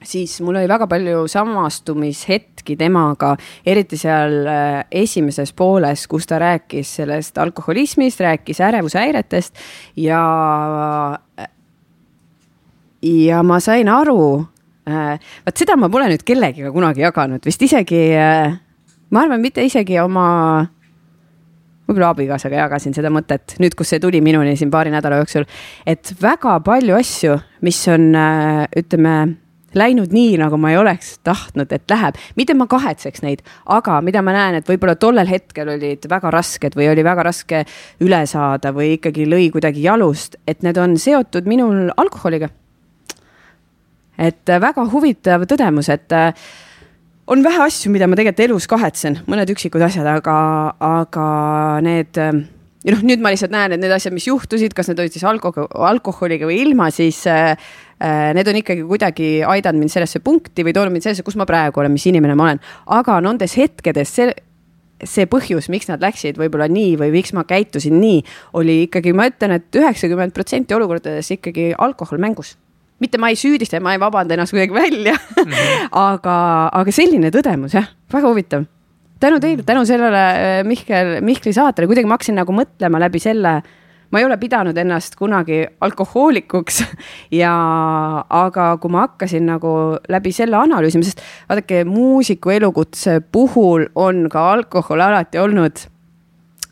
siis 0.04 0.40
mul 0.42 0.58
oli 0.58 0.70
väga 0.70 0.88
palju 0.90 1.26
samastumishetki 1.30 2.76
temaga, 2.78 3.36
eriti 3.66 4.00
seal 4.02 4.48
äh, 4.50 4.78
esimeses 5.04 5.54
pooles, 5.54 6.08
kus 6.10 6.30
ta 6.30 6.40
rääkis 6.42 6.96
sellest 7.02 7.38
alkoholismist, 7.42 8.22
rääkis 8.22 8.62
ärevushäiretest 8.62 9.62
ja. 10.02 10.24
ja 13.02 13.44
ma 13.44 13.60
sain 13.60 13.90
aru 13.90 14.24
Äh, 14.90 15.18
vot 15.46 15.62
seda 15.62 15.76
ma 15.78 15.92
pole 15.94 16.08
nüüd 16.10 16.24
kellegiga 16.26 16.72
kunagi 16.74 17.04
jaganud, 17.04 17.44
vist 17.46 17.62
isegi, 17.62 18.00
äh, 18.18 18.56
ma 19.14 19.22
arvan, 19.22 19.42
mitte 19.44 19.62
isegi 19.62 20.00
oma, 20.02 20.26
võib-olla 21.86 22.10
abikaasaga 22.16 22.64
jagasin 22.64 22.96
seda 22.98 23.12
mõtet, 23.14 23.60
nüüd, 23.62 23.76
kus 23.78 23.94
see 23.94 24.02
tuli 24.02 24.24
minuni 24.26 24.56
siin 24.58 24.72
paari 24.74 24.90
nädala 24.94 25.20
jooksul, 25.22 25.46
et 25.86 26.16
väga 26.22 26.56
palju 26.66 26.98
asju, 26.98 27.38
mis 27.62 27.82
on, 27.94 28.10
äh, 28.18 28.64
ütleme 28.82 29.14
läinud 29.78 30.12
nii, 30.12 30.34
nagu 30.42 30.58
ma 30.60 30.72
ei 30.74 30.80
oleks 30.82 31.14
tahtnud, 31.24 31.70
et 31.72 31.86
läheb. 31.94 32.18
mitte 32.36 32.56
ma 32.58 32.66
kahetseks 32.68 33.22
neid, 33.22 33.46
aga 33.70 34.00
mida 34.02 34.24
ma 34.26 34.34
näen, 34.34 34.58
et 34.60 34.68
võib-olla 34.68 34.98
tollel 34.98 35.30
hetkel 35.30 35.70
olid 35.78 36.10
väga 36.10 36.32
rasked 36.34 36.74
või 36.76 36.90
oli 36.90 37.06
väga 37.06 37.24
raske 37.30 37.62
üle 38.02 38.26
saada 38.26 38.74
või 38.74 38.98
ikkagi 38.98 39.30
lõi 39.30 39.52
kuidagi 39.54 39.86
jalust, 39.86 40.42
et 40.48 40.66
need 40.66 40.82
on 40.82 40.98
seotud 40.98 41.46
minul 41.46 41.94
alkoholiga 42.02 42.50
et 44.18 44.50
äh, 44.50 44.62
väga 44.62 44.86
huvitav 44.92 45.46
tõdemus, 45.50 45.92
et 45.94 46.16
äh, 46.16 46.32
on 47.32 47.44
vähe 47.46 47.62
asju, 47.64 47.92
mida 47.94 48.10
ma 48.10 48.18
tegelikult 48.20 48.48
elus 48.48 48.68
kahetsen, 48.72 49.22
mõned 49.30 49.52
üksikud 49.54 49.84
asjad, 49.86 50.08
aga, 50.10 50.40
aga 50.84 51.28
need 51.86 52.20
äh, 52.20 52.42
ja 52.86 52.96
noh, 52.96 53.04
nüüd 53.06 53.22
ma 53.22 53.32
lihtsalt 53.34 53.54
näen, 53.54 53.76
et 53.76 53.82
need 53.82 53.94
asjad, 53.94 54.14
mis 54.16 54.28
juhtusid, 54.28 54.74
kas 54.78 54.90
need 54.90 55.02
olid 55.04 55.16
siis 55.16 55.26
alko-, 55.28 55.68
alkoholiga 55.88 56.50
või 56.50 56.62
ilma, 56.66 56.90
siis 56.94 57.24
äh, 57.30 57.54
need 58.36 58.50
on 58.50 58.62
ikkagi 58.62 58.86
kuidagi 58.88 59.34
aidanud 59.48 59.84
mind 59.84 59.94
sellesse 59.94 60.22
punkti 60.26 60.66
või 60.66 60.74
toonud 60.76 60.96
mind 60.96 61.06
sellesse, 61.06 61.26
kus 61.28 61.38
ma 61.40 61.48
praegu 61.50 61.84
olen, 61.84 61.94
mis 61.94 62.08
inimene 62.10 62.38
ma 62.38 62.50
olen. 62.50 62.64
aga 62.98 63.20
nendes 63.24 63.54
hetkedes 63.60 64.16
see, 64.18 64.32
see 65.06 65.30
põhjus, 65.30 65.70
miks 65.74 65.90
nad 65.92 66.02
läksid 66.02 66.42
võib-olla 66.42 66.70
nii 66.72 66.98
või 67.02 67.14
miks 67.14 67.36
ma 67.38 67.46
käitusin 67.48 68.00
nii, 68.02 68.24
oli 68.58 68.82
ikkagi, 68.88 69.14
ma 69.18 69.30
ütlen 69.30 69.58
et, 69.60 69.70
et 69.70 69.82
üheksakümmend 69.84 70.34
protsenti 70.36 70.78
olukordades 70.78 71.32
ikkagi 71.38 71.72
alkohol 71.78 72.22
mängus 72.22 72.56
mitte 73.02 73.18
ma 73.22 73.32
ei 73.32 73.40
süüdista 73.40 73.80
ja 73.80 73.84
ma 73.84 73.96
ei 73.96 74.02
vabanda 74.02 74.36
ennast 74.36 74.54
kuidagi 74.56 74.76
välja 74.76 75.16
mm, 75.18 75.44
-hmm. 75.44 75.90
aga, 76.08 76.38
aga 76.82 76.96
selline 76.96 77.34
tõdemus 77.34 77.76
jah, 77.78 77.90
väga 78.14 78.30
huvitav. 78.30 78.66
tänu 79.20 79.40
teile, 79.40 79.64
tänu 79.64 79.86
sellele 79.86 80.24
äh, 80.32 80.64
Mihkel, 80.66 81.20
Mihkli 81.22 81.54
saatele 81.54 81.88
kuidagi 81.88 82.08
ma 82.08 82.18
hakkasin 82.18 82.40
nagu 82.42 82.54
mõtlema 82.56 83.02
läbi 83.02 83.20
selle 83.20 83.62
ma 84.12 84.20
ei 84.20 84.26
ole 84.26 84.38
pidanud 84.38 84.78
ennast 84.78 85.16
kunagi 85.20 85.64
alkohoolikuks 85.82 86.82
ja, 87.42 87.54
aga 88.30 88.68
kui 88.82 88.92
ma 88.92 89.06
hakkasin 89.08 89.48
nagu 89.50 89.74
läbi 90.12 90.34
selle 90.36 90.60
analüüsima, 90.60 91.06
sest 91.08 91.24
vaadake, 91.50 91.84
muusiku 91.88 92.54
elukutse 92.58 93.22
puhul 93.32 93.88
on 93.96 94.28
ka 94.32 94.52
alkohol 94.54 95.04
alati 95.08 95.42
olnud 95.42 95.88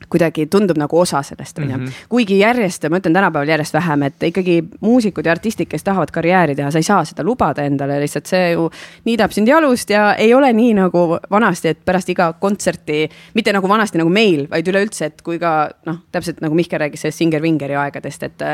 kuidagi 0.09 0.45
tundub 0.51 0.77
nagu 0.79 0.99
osa 0.99 1.21
sellest, 1.25 1.59
on 1.59 1.69
ju. 1.69 1.77
Mhm. 1.77 1.93
kuigi 2.09 2.39
järjest, 2.39 2.89
ma 2.89 2.99
ütlen 2.99 3.13
tänapäeval 3.13 3.47
järjest 3.53 3.73
vähem, 3.73 4.03
et 4.03 4.23
ikkagi 4.29 4.57
muusikud 4.81 5.25
ja 5.25 5.31
artistid, 5.31 5.69
kes 5.69 5.83
tahavad 5.83 6.11
karjääri 6.11 6.55
teha, 6.55 6.71
sa 6.71 6.81
ei 6.81 6.87
saa 6.87 7.05
seda 7.05 7.23
lubada 7.23 7.63
endale, 7.63 7.99
lihtsalt 8.01 8.29
see 8.29 8.51
ju 8.51 8.69
niidab 9.05 9.33
sind 9.35 9.47
jalust 9.47 9.89
ja 9.89 10.13
ei 10.15 10.33
ole 10.33 10.51
nii 10.53 10.73
nagu 10.79 11.05
vanasti, 11.31 11.73
et 11.73 11.81
pärast 11.85 12.09
iga 12.09 12.31
kontserti, 12.39 13.05
mitte 13.37 13.53
nagu 13.53 13.69
vanasti 13.69 14.01
nagu 14.01 14.09
meil, 14.09 14.47
vaid 14.51 14.67
üleüldse, 14.67 15.11
et 15.11 15.21
kui 15.25 15.39
ka 15.39 15.69
noh, 15.85 16.03
täpselt 16.11 16.41
nagu 16.41 16.55
Mihkel 16.55 16.79
rääkis 16.79 17.05
sellest 17.05 17.21
Singer 17.21 17.41
Vingeri 17.41 17.77
aegadest, 17.79 18.23
et 18.23 18.47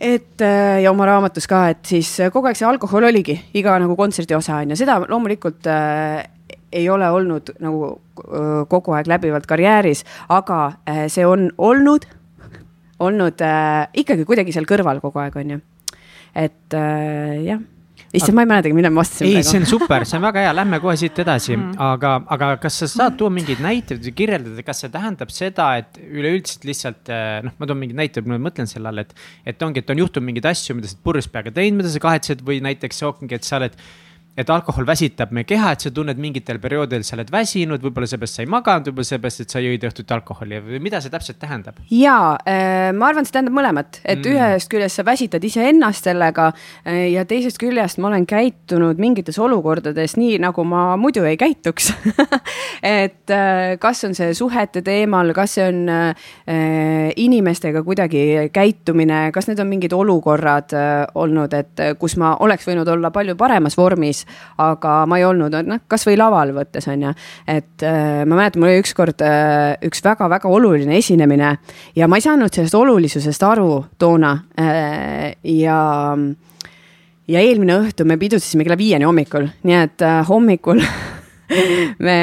et 0.00 0.40
ja 0.82 0.90
oma 0.90 1.04
raamatus 1.04 1.44
ka, 1.46 1.66
et 1.74 1.84
siis 1.84 2.08
kogu 2.32 2.48
aeg 2.48 2.56
see 2.56 2.64
alkohol 2.64 3.04
oligi 3.10 3.36
iga 3.54 3.76
nagu 3.78 3.96
kontserdi 3.96 4.34
osa 4.34 4.62
on 4.62 4.72
ju, 4.72 4.80
seda 4.80 4.96
loomulikult 5.04 5.68
ei 6.72 6.88
ole 6.92 7.08
olnud 7.10 7.52
nagu 7.62 7.90
kogu 8.70 8.94
aeg 8.94 9.08
läbivalt 9.10 9.48
karjääris, 9.50 10.04
aga 10.30 10.60
see 11.10 11.26
on 11.26 11.48
olnud, 11.58 12.06
olnud 13.02 13.42
äh, 13.42 13.88
ikkagi 14.04 14.26
kuidagi 14.28 14.54
seal 14.54 14.68
kõrval 14.70 15.02
kogu 15.02 15.22
aeg, 15.22 15.36
on 15.40 15.56
ju. 15.56 15.60
et 16.38 16.78
äh, 16.78 17.36
jah 17.48 17.62
issand, 18.16 18.34
ma 18.34 18.42
ei 18.42 18.48
mäletagi, 18.50 18.74
millal 18.74 18.92
ma 18.94 19.02
vastasin. 19.04 19.28
ei, 19.28 19.44
see 19.46 19.60
on 19.60 19.66
super, 19.70 20.04
see 20.08 20.18
on 20.18 20.24
väga 20.24 20.44
hea, 20.44 20.54
lähme 20.56 20.80
kohe 20.82 20.96
siit 20.98 21.18
edasi 21.22 21.54
mm., 21.54 21.76
aga, 21.86 22.14
aga 22.36 22.50
kas 22.62 22.80
sa 22.82 22.88
saad 22.90 23.16
tuua 23.20 23.30
mingeid 23.34 23.62
näiteid 23.62 24.02
või 24.02 24.14
kirjeldada, 24.18 24.64
kas 24.66 24.82
see 24.82 24.92
tähendab 24.92 25.34
seda, 25.34 25.68
et 25.82 26.00
üleüldiselt 26.02 26.66
lihtsalt 26.66 27.12
noh, 27.46 27.56
ma 27.60 27.70
toon 27.70 27.80
mingeid 27.82 28.00
näiteid, 28.02 28.30
ma 28.30 28.40
mõtlen 28.42 28.70
selle 28.70 28.90
all, 28.90 29.02
et. 29.04 29.14
et 29.46 29.62
ongi, 29.66 29.84
et 29.84 29.94
on 29.94 30.02
juhtunud 30.02 30.26
mingeid 30.26 30.50
asju, 30.50 30.78
mida 30.78 30.90
sa 30.90 30.96
oled 30.96 31.04
purjus 31.06 31.30
peaga 31.30 31.54
teinud, 31.54 31.82
mida 31.82 31.92
sa 31.92 32.02
kahetsed 32.02 32.42
või 32.46 32.58
näiteks 32.66 33.04
ongi, 33.06 33.36
et 33.38 33.46
sa 33.46 33.60
oled 33.60 33.78
et 34.40 34.50
alkohol 34.52 34.86
väsitab 34.88 35.34
meie 35.36 35.46
keha, 35.48 35.74
et 35.74 35.84
sa 35.84 35.92
tunned 35.94 36.18
mingitel 36.20 36.60
perioodidel, 36.62 37.04
sa 37.06 37.16
oled 37.16 37.30
väsinud, 37.32 37.82
võib-olla 37.84 38.08
seepärast 38.10 38.38
sa 38.38 38.44
ei 38.44 38.50
maganud, 38.50 38.88
võib-olla 38.88 39.08
seepärast, 39.10 39.44
et 39.44 39.54
sa 39.54 39.62
jõid 39.62 39.84
õhtuti 39.88 40.14
alkoholi 40.16 40.60
või 40.64 40.80
mida 40.82 41.00
see 41.02 41.12
täpselt 41.12 41.40
tähendab? 41.42 41.80
ja 41.92 42.16
äh, 42.48 42.90
ma 42.96 43.10
arvan, 43.10 43.26
see 43.28 43.36
tähendab 43.36 43.56
mõlemat, 43.58 44.00
et 44.04 44.22
mm. 44.22 44.36
ühest 44.36 44.70
küljest 44.72 45.00
sa 45.00 45.04
väsitad 45.06 45.44
iseennast 45.44 46.08
sellega 46.08 46.50
äh, 46.52 47.10
ja 47.12 47.26
teisest 47.28 47.60
küljest 47.60 48.00
ma 48.00 48.10
olen 48.10 48.26
käitunud 48.30 49.00
mingites 49.02 49.38
olukordades 49.42 50.16
nii, 50.20 50.38
nagu 50.42 50.64
ma 50.68 50.94
muidu 51.00 51.24
ei 51.28 51.38
käituks 51.40 51.92
et 53.00 53.34
äh, 53.34 53.76
kas 53.82 54.04
on 54.08 54.16
see 54.16 54.32
suhete 54.36 54.84
teemal, 54.86 55.34
kas 55.36 55.58
see 55.58 55.66
on 55.66 55.80
inimestega 57.20 57.82
kuidagi 57.84 58.50
käitumine, 58.54 59.18
kas 59.34 59.48
need 59.48 59.60
on 59.62 59.68
mingid 59.70 59.92
olukorrad 59.94 60.72
olnud, 61.18 61.54
et 61.56 61.82
kus 62.00 62.16
ma 62.20 62.32
oleks 62.44 62.66
võinud 62.68 62.88
olla 62.90 63.10
palju 63.14 63.36
paremas 63.38 63.76
vormis 63.78 64.24
aga 64.60 64.94
ma 65.10 65.20
ei 65.20 65.26
olnud, 65.28 65.54
noh, 65.66 65.82
kasvõi 65.90 66.16
laval 66.18 66.54
võttes 66.56 66.88
on 66.90 67.06
ju. 67.08 67.14
et 67.46 67.86
äh, 67.86 68.22
ma 68.24 68.36
mäletan, 68.36 68.62
mul 68.62 68.72
oli 68.72 68.84
ükskord 68.84 69.24
äh, 69.26 69.76
üks 69.86 70.04
väga-väga 70.04 70.50
oluline 70.50 70.96
esinemine 70.98 71.56
ja 71.96 72.08
ma 72.08 72.20
ei 72.20 72.26
saanud 72.26 72.54
sellest 72.54 72.76
olulisusest 72.78 73.46
aru 73.46 73.84
toona 73.98 74.36
äh, 74.60 75.34
ja 75.42 75.80
ja 77.30 77.42
eelmine 77.44 77.78
õhtu 77.84 78.06
me 78.08 78.18
pidutsesime 78.20 78.66
kella 78.66 78.78
viieni 78.78 79.06
hommikul, 79.06 79.48
nii 79.66 79.80
et 79.84 80.06
äh, 80.06 80.20
hommikul 80.28 80.82
me 82.06 82.16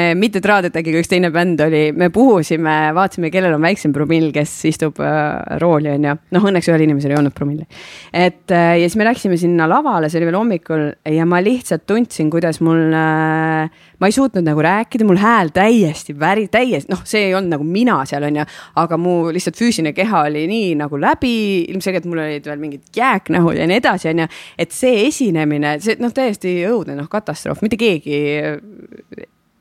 äkki, 0.78 0.92
kui 0.92 1.02
üks 1.02 1.10
teine 1.10 1.30
bänd 1.34 1.60
oli, 1.64 1.82
me 1.96 2.10
puhusime, 2.14 2.76
vaatasime, 2.96 3.30
kellel 3.34 3.56
on 3.56 3.64
väiksem 3.64 3.94
promill, 3.94 4.30
kes 4.34 4.52
istub 4.70 5.00
äh, 5.04 5.58
rooli, 5.62 5.92
on 5.94 6.08
ju. 6.08 6.16
noh, 6.36 6.48
õnneks 6.50 6.70
ühel 6.70 6.86
inimesel 6.86 7.14
ei 7.14 7.20
olnud 7.20 7.36
promilli. 7.36 7.66
et 8.12 8.54
äh, 8.54 8.74
ja 8.82 8.86
siis 8.86 8.98
me 9.00 9.08
läksime 9.08 9.38
sinna 9.40 9.68
lavale, 9.70 10.10
see 10.10 10.20
oli 10.20 10.30
veel 10.30 10.40
hommikul 10.40 10.86
ja 11.18 11.28
ma 11.28 11.42
lihtsalt 11.44 11.86
tundsin, 11.88 12.30
kuidas 12.32 12.62
mul 12.64 12.94
äh,, 12.96 13.86
ma 13.98 14.08
ei 14.08 14.14
suutnud 14.14 14.46
nagu 14.46 14.62
rääkida, 14.62 15.06
mul 15.06 15.18
hääl 15.18 15.50
täiesti 15.54 16.14
väri, 16.18 16.46
täiesti, 16.52 16.92
noh, 16.92 17.00
see 17.08 17.28
ei 17.28 17.34
olnud 17.34 17.56
nagu 17.56 17.66
mina 17.66 17.98
seal, 18.08 18.26
on 18.28 18.40
ju. 18.40 18.44
aga 18.82 18.98
mu 19.00 19.16
lihtsalt 19.34 19.58
füüsiline 19.58 19.92
keha 19.96 20.24
oli 20.28 20.44
nii 20.50 20.74
nagu 20.78 21.00
läbi, 21.00 21.34
ilmselgelt 21.72 22.06
mul 22.08 22.22
olid 22.22 22.46
veel 22.46 22.62
mingid 22.62 22.86
jääknähud 22.96 23.58
ja 23.58 23.66
nii 23.70 23.80
edasi, 23.82 24.12
on 24.12 24.24
ju. 24.24 24.28
et 24.58 24.74
see 24.74 25.06
esinemine, 25.08 25.78
see 25.84 25.98
noh, 26.02 26.14
täiesti 26.14 26.60
õudne, 26.70 26.98
noh, 26.98 27.10
katastroof, 27.10 27.62
mitte 27.64 27.80
keegi 27.80 28.20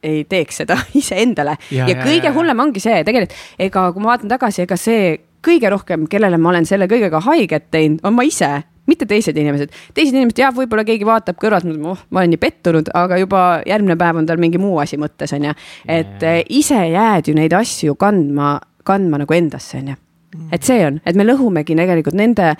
ei 0.07 0.23
teeks 0.29 0.61
seda 0.61 0.77
iseendale 1.01 1.57
ja, 1.71 1.87
ja, 1.87 1.95
ja 1.95 2.01
kõige 2.03 2.33
hullem 2.35 2.65
ongi 2.67 2.83
see 2.83 3.01
tegelikult, 3.07 3.35
ega 3.59 3.89
kui 3.93 4.05
ma 4.05 4.13
vaatan 4.13 4.31
tagasi, 4.31 4.67
ega 4.67 4.77
see 4.79 5.15
kõige 5.47 5.69
rohkem, 5.71 6.05
kellele 6.11 6.37
ma 6.41 6.53
olen 6.53 6.65
selle 6.69 6.89
kõigega 6.91 7.21
haiget 7.25 7.71
teinud, 7.73 8.03
on 8.05 8.17
ma 8.17 8.25
ise 8.27 8.51
mitte 8.87 9.07
teised 9.09 9.37
inimesed, 9.37 9.73
teised 9.95 10.15
inimesed 10.15 10.41
jah, 10.41 10.53
võib-olla 10.55 10.85
keegi 10.87 11.07
vaatab 11.07 11.39
kõrvalt, 11.41 11.67
oh, 11.67 12.01
ma 12.09 12.23
olen 12.23 12.33
nii 12.33 12.41
pettunud, 12.41 12.91
aga 12.97 13.19
juba 13.21 13.43
järgmine 13.67 13.97
päev 13.99 14.21
on 14.21 14.29
tal 14.29 14.41
mingi 14.41 14.61
muu 14.61 14.79
asi 14.83 14.99
mõttes, 15.01 15.33
on 15.35 15.49
ju. 15.49 15.55
et 15.85 16.23
yeah. 16.23 16.41
ise 16.49 16.79
jääd 16.93 17.31
ju 17.31 17.37
neid 17.37 17.55
asju 17.57 17.97
kandma, 17.99 18.57
kandma 18.87 19.21
nagu 19.23 19.37
endasse, 19.37 19.81
on 19.81 19.93
ju. 19.93 20.01
Mm. 20.27 20.47
et 20.51 20.63
see 20.67 20.81
on, 20.83 20.97
et 21.07 21.15
me 21.15 21.23
lõhumegi 21.23 21.75
tegelikult 21.77 22.17
nende 22.19 22.51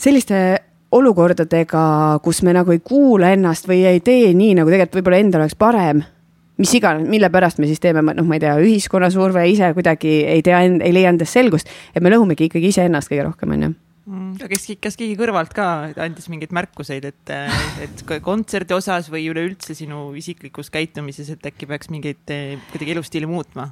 selliste 0.00 0.40
olukordadega, 0.90 1.82
kus 2.24 2.42
me 2.42 2.54
nagu 2.56 2.74
ei 2.74 2.80
kuula 2.82 3.30
ennast 3.36 3.68
või 3.70 3.84
ei 3.86 4.00
tee 4.02 4.32
nii, 4.34 4.56
nagu 4.58 4.72
tegelikult 4.72 4.98
võib-olla 4.98 5.20
endal 5.22 5.44
oleks 5.44 5.58
parem 5.58 6.02
mis 6.60 6.72
iganes, 6.76 7.06
mille 7.08 7.30
pärast 7.32 7.60
me 7.62 7.68
siis 7.70 7.80
teeme, 7.80 8.02
noh, 8.02 8.26
ma 8.28 8.36
ei 8.36 8.42
tea, 8.42 8.56
ühiskonna 8.60 9.08
surve 9.12 9.46
ise 9.48 9.70
kuidagi 9.76 10.18
ei 10.28 10.42
tea, 10.44 10.58
ei 10.66 10.92
leia 10.92 11.12
endast 11.14 11.38
selgust, 11.38 11.70
et 11.94 12.04
me 12.04 12.12
lõhumegi 12.12 12.50
ikkagi 12.50 12.74
iseennast 12.74 13.08
kõige 13.08 13.30
rohkem, 13.30 13.54
on 13.54 13.64
ju 13.64 13.70
kas, 14.50 14.66
kas 14.82 14.98
keegi 15.00 15.16
kõrvalt 15.18 15.52
ka 15.56 15.66
andis 16.02 16.30
mingeid 16.32 16.54
märkuseid, 16.56 17.06
et, 17.10 17.34
et 17.84 18.04
kontserdi 18.24 18.76
osas 18.76 19.10
või 19.12 19.28
üleüldse 19.32 19.76
sinu 19.78 20.10
isiklikus 20.18 20.72
käitumises, 20.74 21.30
et 21.34 21.50
äkki 21.52 21.68
peaks 21.70 21.92
mingeid 21.92 22.24
kuidagi 22.72 22.96
elustiili 22.96 23.30
muutma? 23.30 23.70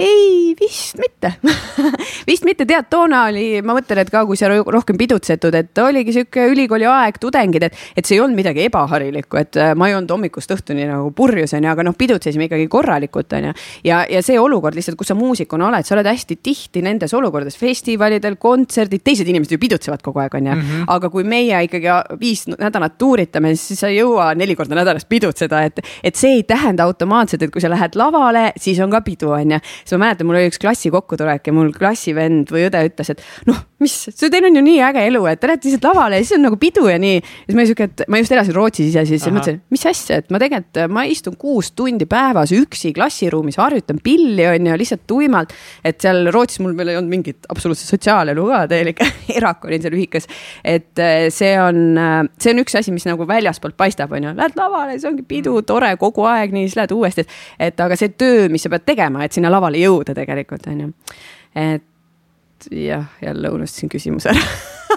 Ei, 0.00 0.54
vist 0.58 0.98
mitte 1.00 1.32
vist 2.30 2.44
mitte, 2.46 2.66
tead, 2.68 2.88
toona 2.90 3.24
oli, 3.30 3.60
ma 3.64 3.74
mõtlen, 3.76 4.02
et 4.02 4.10
ka 4.12 4.22
kui 4.28 4.38
seal 4.38 4.60
rohkem 4.66 4.98
pidutsetud, 5.00 5.54
et 5.56 5.80
oligi 5.82 6.14
sihuke 6.16 6.46
ülikooli 6.52 6.86
aeg, 6.88 7.18
tudengid, 7.22 7.66
et, 7.68 7.78
et 7.96 8.06
see 8.06 8.16
ei 8.16 8.22
olnud 8.24 8.38
midagi 8.38 8.64
ebaharilikku, 8.66 9.38
et 9.40 9.58
äh, 9.60 9.72
ma 9.78 9.90
ei 9.90 9.96
olnud 9.96 10.12
hommikust 10.14 10.52
õhtuni 10.54 10.86
nagu 10.88 11.10
purjus 11.16 11.54
onju, 11.56 11.70
aga 11.72 11.86
noh, 11.86 11.96
pidutsesime 11.98 12.48
ikkagi 12.48 12.68
korralikult 12.72 13.32
onju. 13.38 13.54
ja, 13.86 14.02
ja 14.10 14.22
see 14.24 14.38
olukord 14.40 14.78
lihtsalt, 14.78 14.98
kus 15.00 15.12
sa 15.12 15.18
muusikuna 15.18 15.68
oled, 15.70 15.86
sa 15.86 15.96
oled 15.96 16.10
hästi 16.10 16.38
tihti 16.42 16.84
nendes 16.86 17.14
olukordades, 17.16 17.58
festivalidel, 17.60 18.38
kontserdid, 18.40 19.04
teised 19.04 19.28
inimesed 19.28 19.56
ju 19.56 19.60
pidutsevad 19.62 20.04
kogu 20.04 20.22
aeg 20.24 20.38
onju. 20.40 20.54
-hmm. 20.54 20.84
aga 20.96 21.10
kui 21.10 21.24
meie 21.24 21.62
ikkagi 21.66 22.18
viis 22.20 22.46
nädalat 22.50 22.98
tuuritame, 22.98 23.54
siis 23.56 23.80
sa 23.80 23.88
ei 23.88 24.00
jõua 24.00 24.32
neli 24.34 24.56
korda 24.56 24.78
nädalas 24.78 25.04
pidutseda, 25.04 25.62
et, 25.64 25.80
et 26.04 26.16
see 26.16 26.40
ei 26.40 26.42
tähenda 26.42 26.84
automaatselt, 26.84 27.42
et 27.42 27.52
kui 27.52 27.60
sa 27.60 27.70
lähed 27.70 27.96
lavale, 27.96 28.52
siis 28.56 28.80
on 28.80 28.90
ka 28.90 29.00
pidu 29.04 29.32
onju 29.36 29.60
siis 29.90 29.98
ma 29.98 30.06
mäletan, 30.06 30.28
mul 30.28 30.38
oli 30.38 30.50
üks 30.50 30.60
klassi 30.62 30.90
kokkutulek 30.94 31.50
ja 31.50 31.54
mul 31.54 31.72
klassivend 31.74 32.50
või 32.54 32.66
õde 32.68 32.82
ütles, 32.86 33.10
et 33.12 33.22
noh, 33.48 33.58
mis, 33.82 33.94
teil 34.20 34.46
on 34.46 34.58
ju 34.58 34.62
nii 34.64 34.80
äge 34.86 35.02
elu, 35.08 35.22
et 35.30 35.40
te 35.40 35.50
lähete 35.50 35.66
lihtsalt 35.66 35.86
lavale 35.88 36.20
ja 36.20 36.24
siis 36.24 36.36
on 36.36 36.44
nagu 36.46 36.58
pidu 36.60 36.86
ja 36.90 36.98
nii. 37.00 37.16
ja 37.18 37.48
siis 37.48 37.58
ma 37.58 37.66
siuke, 37.68 37.88
et 37.90 38.02
ma 38.12 38.20
just 38.20 38.34
elasin 38.36 38.56
Rootsis 38.56 38.90
ise, 38.92 39.04
siis 39.08 39.26
Aha. 39.26 39.34
mõtlesin, 39.36 39.60
mis 39.74 39.86
asja, 39.90 40.20
et 40.22 40.30
ma 40.30 40.40
tegelikult, 40.42 40.80
ma 40.92 41.04
istun 41.10 41.36
kuus 41.40 41.72
tundi 41.76 42.06
päevas 42.10 42.52
üksi 42.54 42.92
klassiruumis, 42.96 43.58
harjutan 43.60 44.00
pilli, 44.04 44.46
on 44.46 44.70
ju, 44.70 44.78
lihtsalt 44.82 45.06
tuimalt. 45.10 45.54
et 45.84 45.98
seal 46.02 46.30
Rootsis 46.34 46.62
mul 46.62 46.76
veel 46.78 46.92
ei 46.92 47.00
olnud 47.00 47.14
mingit 47.16 47.48
absoluutset 47.50 47.90
sotsiaalelu 47.94 48.46
ka, 48.52 48.62
täielik 48.70 49.02
erak 49.38 49.66
olin 49.66 49.82
seal 49.82 49.96
ühikas. 49.98 50.28
et 50.64 51.02
eh, 51.02 51.26
see 51.34 51.56
on, 51.60 51.82
eh, 51.98 52.20
see 52.38 52.54
on 52.54 52.62
üks 52.64 52.78
asi, 52.78 52.94
mis 52.94 53.08
nagu 53.08 53.26
väljaspoolt 53.28 53.78
paistab, 53.80 54.12
on 54.14 54.30
ju, 54.30 54.36
lähed 54.38 54.58
lavale, 54.60 54.98
see 55.00 55.10
ongi 55.10 55.26
pidu, 55.26 55.56
tore 55.66 55.94
kogu 56.00 56.28
aeg, 56.28 56.54
nii 56.54 56.68
siis 56.68 56.78
lähed 56.78 56.94
uuesti, 56.94 57.26
et. 57.26 57.36
et 57.70 57.80
aga 57.80 57.96
see 57.96 58.12
töö, 58.20 58.48
mis 58.52 58.62
sa 58.66 58.72
pead 58.72 58.84
tegema, 58.92 59.24
et 59.24 59.36
sinna 59.36 59.50
lavale 59.52 59.79
jõuda 59.80 60.16
tegelikult 60.16 60.66
on 60.70 60.84
ju. 60.84 60.90
et 61.54 62.68
jah, 62.70 63.08
jälle 63.22 63.56
unustasin 63.56 63.92
küsimuse 63.92 64.32
ära 64.34 64.44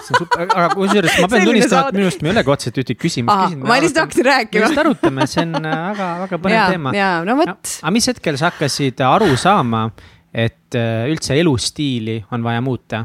see 0.04 0.14
on 0.14 0.20
super, 0.24 0.46
aga 0.48 0.66
kusjuures 0.74 1.16
ma 1.20 1.28
pean 1.30 1.46
tunnistama, 1.48 1.88
et 1.88 1.96
minu 1.98 2.08
arust 2.08 2.24
me 2.24 2.30
ei 2.30 2.34
olegi 2.34 2.52
otseselt 2.54 2.80
ühtegi 2.82 3.00
küsimust 3.00 3.42
küsinud. 3.44 3.68
ma 3.68 3.78
lihtsalt 3.82 4.02
hakkasin 4.02 4.28
rääkima. 4.28 4.60
lihtsalt 4.64 4.82
arutame, 4.84 5.26
see 5.30 5.44
on 5.44 5.54
väga-väga 5.60 6.38
äh, 6.38 6.42
põnev 6.46 6.74
teema. 6.74 6.94
ja, 6.96 7.10
no 7.26 7.38
vot 7.40 7.54
aga 7.54 7.94
mis 7.94 8.10
hetkel 8.10 8.38
sa 8.40 8.50
hakkasid 8.50 9.04
aru 9.08 9.30
saama, 9.40 9.84
et 10.30 10.78
äh, 10.78 11.06
üldse 11.12 11.38
elustiili 11.40 12.20
on 12.34 12.46
vaja 12.46 12.64
muuta? 12.64 13.04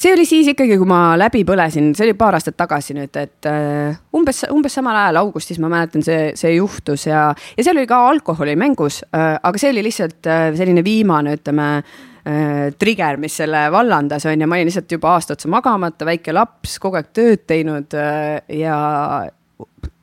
See 0.00 0.12
oli 0.14 0.26
siis 0.28 0.48
ikkagi, 0.52 0.78
kui 0.80 0.88
ma 0.88 1.14
läbi 1.20 1.42
põlesin, 1.48 1.92
see 1.96 2.08
oli 2.08 2.16
paar 2.18 2.38
aastat 2.38 2.56
tagasi 2.60 2.96
nüüd, 2.96 3.16
et 3.20 3.48
uh, 3.48 3.96
umbes, 4.16 4.44
umbes 4.52 4.76
samal 4.78 4.96
ajal 4.96 5.20
augustis 5.22 5.60
ma 5.62 5.70
mäletan, 5.72 6.04
see, 6.06 6.30
see 6.38 6.54
juhtus 6.56 7.06
ja, 7.10 7.30
ja 7.56 7.66
seal 7.66 7.76
oli 7.76 7.88
ka 7.90 8.00
alkoholi 8.08 8.56
mängus 8.60 9.02
uh,, 9.10 9.34
aga 9.36 9.60
see 9.60 9.72
oli 9.74 9.84
lihtsalt 9.86 10.30
uh, 10.30 10.46
selline 10.58 10.84
viimane, 10.86 11.36
ütleme 11.40 11.72
trigger, 12.76 13.16
mis 13.16 13.32
selle 13.40 13.62
vallandas, 13.72 14.26
on 14.28 14.42
ju, 14.42 14.46
ma 14.46 14.58
olin 14.58 14.68
lihtsalt 14.68 14.92
juba 14.92 15.14
aasta 15.16 15.32
otsa 15.32 15.48
magamata, 15.50 16.04
väike 16.04 16.34
laps, 16.36 16.74
kogu 16.78 16.98
aeg 16.98 17.08
tööd 17.16 17.46
teinud 17.48 17.96
ja 17.96 18.74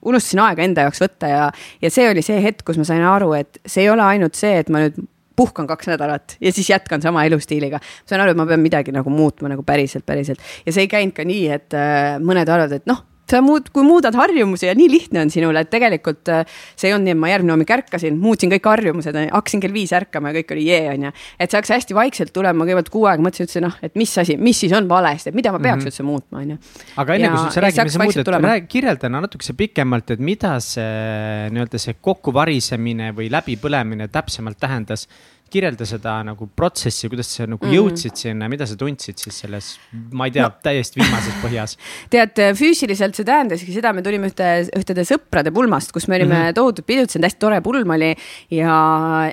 unustasin 0.01 0.42
aega 0.42 0.66
enda 0.66 0.88
jaoks 0.88 1.04
võtta 1.04 1.30
ja, 1.30 1.44
ja 1.82 1.92
see 1.94 2.08
oli 2.10 2.24
see 2.25 2.42
hetk, 2.42 2.66
kus 2.68 2.82
ma 2.82 2.88
sain 2.89 3.06
aru, 3.06 3.30
et 3.38 3.62
see 3.66 3.86
ei 3.86 3.92
ole 3.94 4.01
ainult 4.01 4.38
see, 4.39 4.56
et 4.63 4.74
ma 4.74 4.82
nüüd 4.82 4.98
puhkan 5.38 5.67
kaks 5.70 5.91
nädalat 5.94 6.38
ja 6.41 6.51
siis 6.51 6.70
jätkan 6.70 7.01
sama 7.01 7.24
elustiiliga. 7.29 7.79
ma 7.79 8.10
saan 8.10 8.25
aru, 8.25 8.34
et 8.34 8.39
ma 8.39 8.48
pean 8.50 8.63
midagi 8.63 8.96
nagu 8.96 9.13
muutma 9.13 9.51
nagu 9.53 9.63
päriselt, 9.63 10.06
päriselt 10.06 10.41
ja 10.65 10.74
see 10.74 10.88
ei 10.88 10.91
käinud 10.91 11.15
ka 11.17 11.27
nii, 11.27 11.46
et 11.53 11.77
äh, 11.77 12.17
mõned 12.24 12.50
arvavad, 12.50 12.82
et 12.82 12.89
noh 12.89 13.07
sa 13.28 13.42
muud, 13.44 13.70
kui 13.76 13.86
muudad 13.86 14.16
harjumusi 14.18 14.70
ja 14.70 14.76
nii 14.78 14.88
lihtne 14.92 15.24
on 15.26 15.32
sinule, 15.34 15.64
et 15.64 15.72
tegelikult 15.72 16.32
äh, 16.32 16.58
see 16.76 16.90
ei 16.90 16.96
olnud 16.96 17.10
nii, 17.10 17.16
et 17.16 17.22
ma 17.22 17.32
järgmine 17.32 17.56
hommik 17.56 17.74
ärkasin, 17.78 18.18
muutsin 18.22 18.52
kõik 18.54 18.70
harjumused, 18.72 19.20
hakkasin 19.34 19.64
kell 19.64 19.76
viis 19.76 19.94
ärkama 19.96 20.32
ja 20.32 20.40
kõik 20.40 20.54
oli 20.56 20.68
jee, 20.70 20.84
onju. 20.94 21.14
et 21.38 21.52
see 21.52 21.60
hakkas 21.60 21.74
hästi 21.76 21.98
vaikselt 21.98 22.34
tulema, 22.36 22.66
kõigepealt 22.66 22.92
kuu 22.94 23.06
aega 23.10 23.26
mõtlesin 23.26 23.48
üldse 23.48 23.64
noh, 23.64 23.78
et 23.84 23.96
mis 24.00 24.16
asi, 24.24 24.38
mis 24.42 24.64
siis 24.64 24.76
on 24.78 24.90
valesti, 24.90 25.32
et 25.32 25.38
mida 25.38 25.54
ma 25.56 25.60
peaks 25.60 25.84
mm 25.84 25.88
-hmm. 25.88 25.92
üldse 25.92 26.08
muutma, 26.08 26.44
onju. 26.44 26.60
aga 27.04 27.16
enne 27.16 27.32
kui 27.36 27.56
sa 27.56 27.66
räägid, 27.66 27.84
mis 27.84 27.98
sa 27.98 28.04
muudad, 28.04 28.44
räägi, 28.50 28.68
kirjelda 28.68 29.10
natukese 29.10 29.54
pikemalt, 29.54 30.12
et 30.12 30.20
mida 30.20 30.60
see 30.64 31.50
nii-öelda 31.52 31.82
see 31.82 31.98
kokkuvarisemine 32.02 33.12
või 33.18 33.32
läbipõlemine 33.34 34.08
täpsemalt 34.08 34.60
tähendas 34.60 35.08
kirjelda 35.51 35.86
seda 35.88 36.18
nagu 36.27 36.48
protsessi, 36.56 37.10
kuidas 37.12 37.30
sa 37.34 37.48
nagu 37.48 37.63
mm. 37.63 37.74
jõudsid 37.75 38.20
sinna, 38.20 38.50
mida 38.51 38.68
sa 38.70 38.77
tundsid 38.80 39.20
siis 39.22 39.42
selles, 39.44 39.70
ma 40.12 40.27
ei 40.27 40.36
tea 40.36 40.46
no., 40.48 40.51
täiesti 40.63 41.01
viimases 41.01 41.39
põhjas 41.44 41.77
tead, 42.13 42.42
füüsiliselt 42.58 43.18
see 43.18 43.27
tähendaski 43.27 43.75
seda, 43.75 43.94
me 43.96 44.04
tulime 44.06 44.32
ühte, 44.32 44.50
ühtede 44.77 45.06
sõprade 45.08 45.54
pulmast, 45.56 45.94
kus 45.96 46.08
me 46.08 46.20
olime 46.20 46.34
mm 46.34 46.44
-hmm. 46.50 46.58
tohutult 46.58 46.88
pidutsenud, 46.89 47.27
hästi 47.27 47.42
tore 47.42 47.62
pulm 47.66 47.96
oli. 47.98 48.13
ja, 48.51 48.75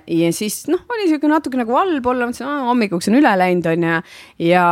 ja 0.06 0.32
siis 0.32 0.64
noh, 0.68 0.86
oli 0.88 1.08
sihuke 1.08 1.30
natuke 1.30 1.60
nagu 1.60 1.76
halb 1.76 2.06
olla, 2.06 2.30
mõtlesin, 2.30 2.66
hommikuks 2.70 3.10
on 3.10 3.20
üle 3.20 3.36
läinud, 3.38 3.66
on 3.72 3.86
ju. 3.90 4.00
ja, 4.48 4.66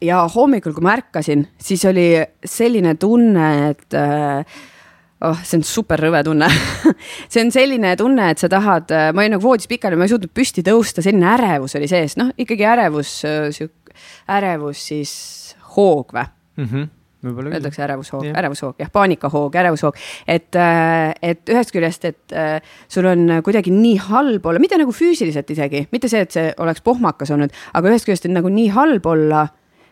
ja 0.00 0.22
hommikul, 0.34 0.74
kui 0.76 0.84
ma 0.84 0.96
ärkasin, 0.98 1.48
siis 1.58 1.84
oli 1.84 2.08
selline 2.44 2.94
tunne, 3.00 3.50
et 3.70 3.94
äh, 3.98 4.62
oh, 5.24 5.44
see 5.44 5.60
on 5.60 5.66
super 5.68 6.00
rõve 6.04 6.22
tunne. 6.26 6.48
See 7.32 7.42
on 7.42 7.50
selline 7.54 7.94
tunne, 7.98 8.30
et 8.32 8.40
sa 8.40 8.48
tahad, 8.52 8.90
ma 9.14 9.22
olin 9.22 9.34
nagu 9.36 9.42
voodis 9.42 9.68
pikali, 9.70 9.96
ma 9.98 10.06
ei 10.06 10.12
suutnud 10.12 10.32
püsti 10.34 10.62
tõusta, 10.66 11.02
selline 11.04 11.26
ärevus 11.34 11.74
oli 11.78 11.88
sees, 11.90 12.18
noh 12.20 12.30
ikkagi 12.40 12.66
ärevus, 12.68 13.16
sihuke 13.56 13.96
ärevus 14.30 14.82
siis 14.90 15.14
hoog 15.74 16.14
või? 16.14 16.28
Mm? 16.60 16.68
-hmm 16.68 16.92
öeldakse 17.24 17.82
ärevushoog, 17.82 18.26
ärevushoog 18.36 18.80
jah, 18.82 18.90
paanikahoog, 18.92 19.54
ärevushoog. 19.56 19.96
et, 20.28 20.56
et 21.22 21.52
ühest 21.52 21.72
küljest, 21.72 22.04
et 22.04 22.34
äh, 22.36 22.58
sul 22.88 23.06
on 23.08 23.38
kuidagi 23.44 23.72
nii 23.72 23.96
halb 24.10 24.46
olla, 24.46 24.60
mitte 24.60 24.78
nagu 24.80 24.92
füüsiliselt 24.92 25.50
isegi, 25.50 25.86
mitte 25.92 26.10
see, 26.12 26.24
et 26.26 26.34
see 26.34 26.50
oleks 26.60 26.84
pohmakas 26.84 27.32
olnud, 27.34 27.54
aga 27.72 27.92
ühest 27.92 28.08
küljest 28.08 28.28
on 28.28 28.36
nagu 28.36 28.52
nii 28.52 28.68
halb 28.76 29.06
olla, 29.08 29.46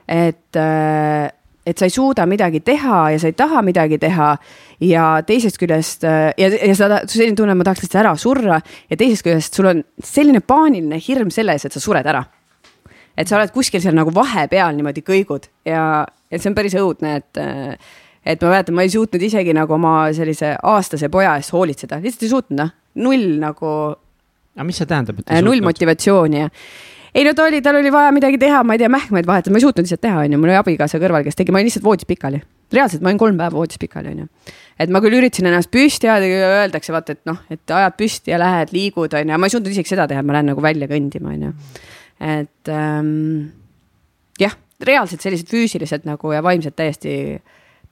et 0.09 0.61
äh, 0.61 1.31
et 1.67 1.79
sa 1.79 1.87
ei 1.87 1.95
suuda 1.95 2.27
midagi 2.27 2.61
teha 2.65 2.99
ja 3.15 3.19
sa 3.23 3.31
ei 3.31 3.37
taha 3.39 3.63
midagi 3.63 3.99
teha 4.03 4.35
ja 4.83 5.07
teisest 5.27 5.61
küljest 5.63 6.07
äh, 6.09 6.31
ja, 6.39 6.51
ja 6.51 6.75
sa, 6.79 7.03
selline 7.07 7.39
tunne, 7.39 7.55
ma 7.59 7.67
tahaks 7.67 7.85
lihtsalt 7.85 8.01
ära 8.03 8.15
surra 8.19 8.61
ja 8.91 8.99
teisest 8.99 9.27
küljest 9.27 9.59
sul 9.59 9.71
on 9.71 9.83
selline 10.03 10.43
paaniline 10.43 10.99
hirm 11.03 11.31
selles, 11.35 11.67
et 11.67 11.75
sa 11.75 11.83
sured 11.83 12.07
ära. 12.07 12.25
et 13.17 13.29
sa 13.29 13.37
oled 13.39 13.53
kuskil 13.55 13.83
seal 13.85 13.95
nagu 13.95 14.15
vahepeal 14.15 14.75
niimoodi 14.77 15.05
kõigud 15.07 15.51
ja, 15.69 16.03
ja 16.03 16.39
see 16.39 16.51
on 16.51 16.59
päris 16.59 16.79
õudne, 16.81 17.19
et 17.21 17.43
äh, 17.43 17.93
et 18.23 18.43
ma 18.43 18.53
mäletan, 18.53 18.75
ma 18.79 18.85
ei 18.87 18.91
suutnud 18.91 19.23
isegi 19.23 19.55
nagu 19.55 19.75
oma 19.75 20.13
sellise 20.15 20.55
aastase 20.63 21.11
poja 21.11 21.35
eest 21.39 21.55
hoolitseda, 21.55 21.99
lihtsalt 22.03 22.27
ei 22.27 22.31
suutnud 22.31 22.59
noh, 22.59 22.71
null 23.03 23.37
nagu 23.43 23.73
aga 24.57 24.67
mis 24.69 24.79
see 24.81 24.89
tähendab? 24.89 25.23
äh, 25.27 25.43
null 25.45 25.63
motivatsiooni 25.65 26.43
ja 26.43 26.51
ei 27.15 27.25
no 27.25 27.35
ta 27.37 27.45
oli, 27.45 27.61
tal 27.63 27.77
oli 27.77 27.93
vaja 27.93 28.13
midagi 28.15 28.41
teha, 28.41 28.63
ma 28.65 28.77
ei 28.77 28.81
tea, 28.81 28.89
mähkmeid 28.93 29.29
vahetada, 29.29 29.53
ma 29.53 29.61
ei 29.61 29.67
suutnud 29.67 29.85
lihtsalt 29.85 30.03
teha, 30.05 30.25
onju, 30.25 30.41
mul 30.41 30.53
oli 30.53 30.59
abikaasa 30.61 31.01
kõrval, 31.03 31.25
kes 31.27 31.39
tegi, 31.39 31.53
ma 31.53 31.61
olin 31.61 31.69
lihtsalt 31.69 31.85
voodis 31.85 32.09
pikali. 32.09 32.41
reaalselt, 32.73 33.03
ma 33.05 33.11
olin 33.11 33.21
kolm 33.21 33.37
päeva 33.37 33.53
voodis 33.53 33.81
pikali, 33.81 34.15
onju. 34.15 34.53
et 34.81 34.93
ma 34.93 35.03
küll 35.05 35.19
üritasin 35.19 35.51
ennast 35.51 35.71
püsti 35.73 36.09
ajada, 36.09 36.29
öeldakse 36.63 36.95
vaata, 36.95 37.17
et 37.19 37.29
noh, 37.29 37.43
et 37.53 37.75
ajad 37.81 37.99
püsti 37.99 38.33
ja 38.33 38.41
lähed, 38.41 38.73
liigud, 38.73 39.13
onju, 39.21 39.39
ma 39.39 39.51
ei 39.51 39.57
suutnud 39.57 39.75
isegi 39.75 39.93
seda 39.93 40.09
teha, 40.09 40.25
ma 40.25 40.39
lähen 40.39 40.49
nagu 40.55 40.65
välja 40.65 40.89
kõndima, 40.89 41.35
onju. 41.37 41.53
et 42.33 42.73
ähm, 42.73 43.11
jah, 44.41 44.57
reaalselt 44.81 45.21
sellised 45.21 45.53
füüsilised 45.53 46.09
nagu 46.09 46.33
ja 46.33 46.41
vaimsed 46.45 46.77
täiesti 46.79 47.17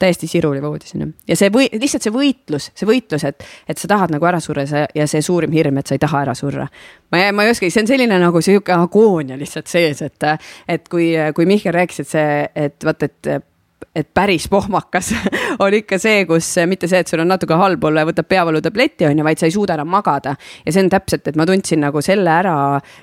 täiesti 0.00 0.28
siruli 0.30 0.62
voodis 0.62 0.94
onju. 0.96 1.10
ja 1.28 1.36
see 1.38 1.52
või 1.52 1.68
lihtsalt 1.72 2.06
see 2.06 2.14
võitlus, 2.14 2.70
see 2.76 2.88
võitlus, 2.88 3.26
et, 3.28 3.44
et 3.68 3.80
sa 3.80 3.90
tahad 3.90 4.14
nagu 4.14 4.26
ära 4.26 4.40
surra 4.42 4.66
see, 4.68 4.86
ja 4.96 5.06
see 5.10 5.22
suurim 5.24 5.52
hirm, 5.54 5.80
et 5.80 5.90
sa 5.90 5.96
ei 5.96 6.02
taha 6.02 6.24
ära 6.26 6.34
surra. 6.38 6.66
ma 7.12 7.22
ei, 7.22 7.34
ma 7.36 7.46
ei 7.46 7.54
oskagi, 7.54 7.72
see 7.74 7.84
on 7.84 7.90
selline 7.90 8.20
nagu 8.22 8.42
sihuke 8.44 8.74
agoonia 8.76 9.38
lihtsalt 9.40 9.70
sees, 9.70 10.02
et, 10.06 10.28
et 10.68 10.88
kui, 10.90 11.12
kui 11.36 11.48
Mihkel 11.50 11.76
rääkis, 11.76 12.04
et 12.04 12.12
see, 12.16 12.34
et 12.66 12.86
vaata, 12.86 13.10
et 13.10 13.49
et 13.94 14.08
päris 14.14 14.46
pohmakas 14.48 15.12
on 15.64 15.74
ikka 15.74 15.98
see, 15.98 16.24
kus 16.28 16.46
mitte 16.70 16.88
see, 16.90 17.00
et 17.02 17.10
sul 17.10 17.22
on 17.22 17.30
natuke 17.30 17.56
halb 17.58 17.84
olla 17.88 18.04
ja 18.04 18.08
võtab 18.08 18.28
peavalutabletti, 18.30 19.06
on 19.08 19.18
ju, 19.18 19.26
vaid 19.26 19.40
sa 19.40 19.48
ei 19.48 19.54
suuda 19.54 19.76
enam 19.78 19.90
magada. 19.90 20.36
ja 20.66 20.72
see 20.72 20.84
on 20.84 20.90
täpselt, 20.92 21.26
et 21.28 21.38
ma 21.38 21.46
tundsin 21.48 21.82
nagu 21.82 22.02
selle 22.04 22.30
ära 22.30 22.54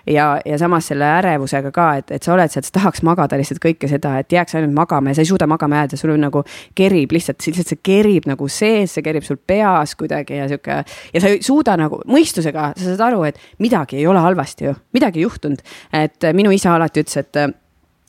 ja, 0.07 0.29
ja 0.45 0.59
samas 0.61 0.89
selle 0.91 1.09
ärevusega 1.19 1.71
ka, 1.75 1.87
et, 2.01 2.15
et 2.17 2.23
sa 2.23 2.33
oled 2.35 2.53
seal, 2.53 2.65
sa 2.67 2.77
tahaks 2.79 3.03
magada 3.07 3.39
lihtsalt 3.39 3.61
kõike 3.63 3.89
seda, 3.91 4.17
et 4.21 4.31
jääks 4.33 4.57
ainult 4.57 4.75
magama 4.77 5.11
ja 5.11 5.19
sa 5.19 5.25
ei 5.25 5.31
suuda 5.31 5.49
magama 5.49 5.83
jääda, 5.83 5.99
sul 5.99 6.15
on 6.15 6.25
nagu 6.27 6.43
kerib 6.77 7.15
lihtsalt, 7.15 7.41
lihtsalt 7.43 7.73
see 7.73 7.83
kerib 7.83 8.29
nagu 8.29 8.49
sees, 8.51 8.95
see 8.97 9.05
kerib 9.05 9.27
sul 9.27 9.39
peas 9.41 9.95
kuidagi 9.99 10.41
ja 10.41 10.49
sihuke. 10.51 10.81
ja 11.13 11.23
sa 11.23 11.33
ei 11.33 11.43
suuda 11.45 11.77
nagu 11.79 12.01
mõistusega, 12.07 12.71
sa 12.77 12.91
saad 12.93 13.07
aru, 13.11 13.23
et 13.27 13.39
midagi 13.63 13.99
ei 13.99 14.07
ole 14.07 14.23
halvasti 14.23 14.69
ju, 14.69 14.75
midagi 14.95 15.21
ei 15.21 15.27
juhtunud. 15.27 15.63
et 15.93 16.31
minu 16.33 16.51
isa 16.55 16.75
alati 16.75 17.03
ütles, 17.03 17.23
et 17.25 17.66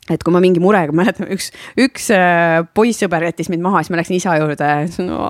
et 0.09 0.25
kui 0.25 0.35
ma 0.35 0.41
mingi 0.43 0.61
murega, 0.63 0.95
mäletan, 0.95 1.29
üks, 1.33 1.51
üks 1.79 2.09
äh, 2.15 2.59
poissõber 2.75 3.29
jättis 3.29 3.51
mind 3.53 3.65
maha, 3.65 3.83
siis 3.83 3.93
ma 3.93 4.01
läksin 4.01 4.19
isa 4.19 4.35
juurde 4.41 4.69
no,, 5.07 5.23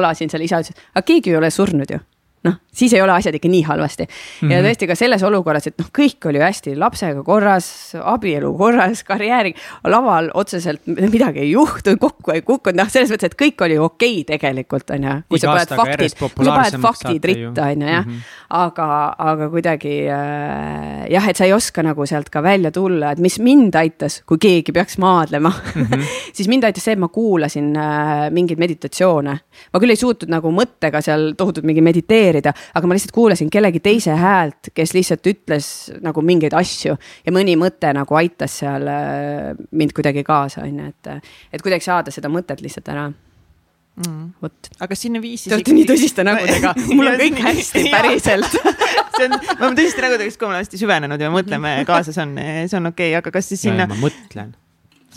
alasin 0.00 0.32
seal, 0.32 0.46
isa 0.46 0.62
ütles, 0.64 0.86
aga 0.94 1.06
keegi 1.08 1.34
ei 1.34 1.40
ole 1.40 1.52
surnud 1.54 1.96
ju 1.96 2.00
noh, 2.48 2.58
siis 2.78 2.94
ei 2.94 3.02
ole 3.02 3.12
asjad 3.12 3.34
ikka 3.34 3.50
nii 3.50 3.62
halvasti 3.66 4.04
mm. 4.04 4.12
-hmm. 4.40 4.52
ja 4.52 4.62
tõesti 4.64 4.88
ka 4.88 4.96
selles 4.98 5.22
olukorras, 5.26 5.66
et 5.70 5.78
noh, 5.80 5.90
kõik 5.98 6.28
oli 6.30 6.40
hästi, 6.42 6.76
lapsega 6.78 7.22
korras, 7.26 7.68
abielu 7.98 8.52
korras, 8.58 9.02
karjääri, 9.04 9.54
laval 9.84 10.30
otseselt 10.34 10.86
midagi 10.86 11.44
ei 11.44 11.50
juhtunud, 11.50 11.98
kokku 12.02 12.34
ei 12.34 12.42
kukkunud, 12.42 12.78
noh, 12.78 12.90
selles 12.92 13.12
mõttes, 13.12 13.32
et 13.32 13.38
kõik 13.38 13.64
oli 13.66 13.78
okei 13.78 14.20
okay 14.20 14.26
tegelikult 14.32 14.90
on 14.94 15.08
ju. 15.08 15.16
kui 15.28 15.42
sa 15.42 15.52
paned 15.52 15.74
faktid, 15.80 16.16
kui 16.18 16.48
sa 16.48 16.54
paned 16.54 16.80
faktid 16.82 17.28
ritta 17.32 17.68
on 17.72 17.82
ju 17.82 17.88
jah 17.88 18.06
mm, 18.06 18.12
-hmm. 18.12 18.20
aga, 18.60 18.88
aga 19.18 19.48
kuidagi 19.50 19.96
äh, 20.06 21.10
jah, 21.10 21.28
et 21.28 21.36
sa 21.36 21.44
ei 21.44 21.52
oska 21.52 21.82
nagu 21.82 22.06
sealt 22.06 22.30
ka 22.30 22.42
välja 22.42 22.70
tulla, 22.70 23.12
et 23.12 23.18
mis 23.18 23.38
mind 23.38 23.74
aitas, 23.74 24.22
kui 24.26 24.38
keegi 24.38 24.72
peaks 24.72 24.98
maadlema 24.98 25.50
mm, 25.50 25.82
-hmm. 25.82 26.04
siis 26.36 26.48
mind 26.48 26.64
aitas 26.64 26.84
see, 26.84 26.92
et 26.92 26.98
ma 26.98 27.08
kuulasin 27.08 27.76
äh, 27.76 28.30
mingeid 28.30 28.58
meditatsioone. 28.58 29.38
ma 29.72 29.80
küll 29.80 29.90
ei 29.90 29.96
suutnud 29.96 30.30
nagu 30.30 30.50
mõttega 30.50 31.02
seal 31.02 31.32
tohutult 31.36 31.66
mingi 31.66 31.80
mediteerida 31.80 32.37
kommenteerida, 32.38 32.54
aga 32.74 32.88
ma 32.88 32.96
lihtsalt 32.96 33.14
kuulasin 33.14 33.50
kellegi 33.52 33.80
teise 33.84 34.16
häält, 34.18 34.70
kes 34.74 34.94
lihtsalt 34.94 35.26
ütles 35.30 35.68
nagu 36.04 36.22
mingeid 36.22 36.54
asju 36.56 36.96
ja 36.96 37.34
mõni 37.34 37.56
mõte 37.58 37.92
nagu 37.94 38.18
aitas 38.18 38.58
seal 38.62 38.86
äh, 38.88 39.54
mind 39.70 39.94
kuidagi 39.96 40.24
kaasa, 40.26 40.64
on 40.66 40.78
ju, 40.82 40.92
et, 40.92 41.32
et 41.52 41.64
kuidagi 41.64 41.84
saada 41.84 42.14
seda 42.14 42.30
mõtet 42.32 42.62
lihtsalt 42.64 42.88
ära 42.92 43.08
mm.. 43.08 44.28
vot. 44.42 44.70
aga 44.80 44.98
sinna 44.98 45.22
viis 45.22 45.44
siis. 45.44 45.52
Te 45.52 45.58
olete 45.58 45.76
nii 45.76 45.88
tõsiste 45.88 46.26
nägudega, 46.26 46.74
mul 46.96 47.12
on 47.12 47.18
kõik 47.20 47.42
hästi, 47.48 47.84
päriselt 47.94 48.48
see 49.18 49.26
on, 49.26 49.34
me 49.34 49.60
oleme 49.64 49.74
tõsiste 49.80 50.04
nägudega, 50.04 50.30
sest 50.30 50.40
kui 50.40 50.48
me 50.48 50.54
oleme 50.54 50.64
hästi 50.64 50.82
süvenenud 50.84 51.26
ja 51.26 51.34
mõtleme 51.34 51.76
kaasa, 51.88 52.14
see 52.14 52.24
on, 52.24 52.38
see 52.38 52.80
on 52.80 52.92
okei 52.92 53.12
okay., 53.12 53.20
aga 53.22 53.34
kas 53.38 53.52
siis 53.52 53.66
sinna. 53.68 53.88
ma 53.90 53.98
mõtlen 54.00 54.54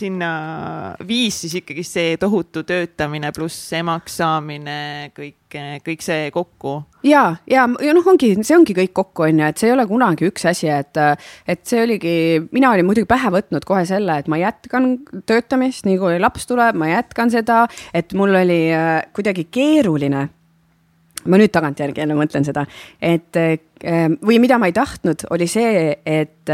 sinna 0.02 0.32
viis 1.08 1.38
siis 1.44 1.56
ikkagi 1.62 1.84
see 1.86 2.18
tohutu 2.22 2.64
töötamine 2.68 3.32
pluss 3.36 3.72
emaks 3.78 4.18
saamine, 4.22 5.12
kõik, 5.16 5.58
kõik 5.86 6.04
see 6.06 6.28
kokku. 6.34 6.76
ja, 7.08 7.24
ja, 7.50 7.68
ja 7.68 7.96
noh, 7.96 8.10
ongi, 8.14 8.34
see 8.42 8.58
ongi 8.58 8.76
kõik 8.78 8.94
kokku, 8.98 9.28
on 9.28 9.44
ju, 9.44 9.52
et 9.52 9.62
see 9.62 9.70
ei 9.70 9.76
ole 9.76 9.88
kunagi 9.90 10.28
üks 10.32 10.46
asi, 10.52 10.70
et, 10.74 11.00
et 11.50 11.64
see 11.68 11.86
oligi, 11.86 12.16
mina 12.56 12.74
olin 12.74 12.88
muidugi 12.88 13.10
pähe 13.10 13.32
võtnud 13.34 13.66
kohe 13.68 13.86
selle, 13.90 14.20
et 14.22 14.30
ma 14.32 14.42
jätkan 14.42 14.94
töötamist, 15.30 15.88
nii 15.88 16.02
kui 16.02 16.20
laps 16.22 16.50
tuleb, 16.50 16.78
ma 16.82 16.92
jätkan 16.92 17.34
seda, 17.34 17.64
et 17.94 18.14
mul 18.18 18.36
oli 18.42 18.62
äh, 18.76 18.94
kuidagi 19.16 19.48
keeruline 19.54 20.28
ma 21.30 21.38
nüüd 21.38 21.52
tagantjärgi 21.54 22.02
jälle 22.02 22.16
mõtlen 22.18 22.46
seda, 22.48 22.66
et 22.98 23.38
või 23.82 24.38
mida 24.42 24.58
ma 24.62 24.70
ei 24.70 24.76
tahtnud, 24.76 25.26
oli 25.34 25.48
see, 25.50 25.96
et 26.06 26.52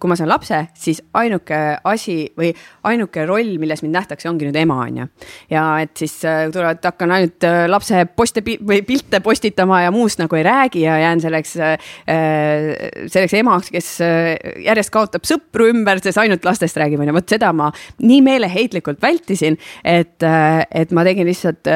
kui 0.00 0.10
ma 0.10 0.16
saan 0.18 0.30
lapse, 0.30 0.60
siis 0.78 1.00
ainuke 1.16 1.58
asi 1.88 2.16
või 2.38 2.50
ainuke 2.88 3.24
roll, 3.28 3.56
milles 3.60 3.82
mind 3.84 3.96
nähtakse, 3.98 4.28
ongi 4.30 4.48
nüüd 4.48 4.58
ema, 4.60 4.78
on 4.84 5.00
ju. 5.02 5.06
ja 5.52 5.64
et 5.84 5.92
siis 5.98 6.16
tulevad, 6.22 6.80
hakkan 6.84 7.14
ainult 7.16 7.46
lapse 7.70 8.04
poste 8.16 8.44
või 8.44 8.82
pilte 8.86 9.20
postitama 9.24 9.82
ja 9.84 9.92
muust 9.94 10.20
nagu 10.22 10.38
ei 10.38 10.44
räägi 10.46 10.84
ja 10.84 10.98
jään 11.02 11.24
selleks, 11.24 11.54
selleks 12.06 13.36
emaks, 13.40 13.72
kes 13.74 13.90
järjest 14.64 14.92
kaotab 14.94 15.26
sõpru 15.28 15.68
ümber, 15.72 16.00
sest 16.04 16.20
ainult 16.22 16.44
lastest 16.46 16.78
räägib, 16.80 17.02
on 17.02 17.10
ju, 17.10 17.16
vot 17.16 17.36
seda 17.36 17.52
ma 17.56 17.70
nii 18.04 18.20
meeleheitlikult 18.24 19.02
vältisin, 19.02 19.58
et, 19.84 20.24
et 20.24 20.94
ma 20.96 21.06
tegin 21.06 21.28
lihtsalt 21.28 21.70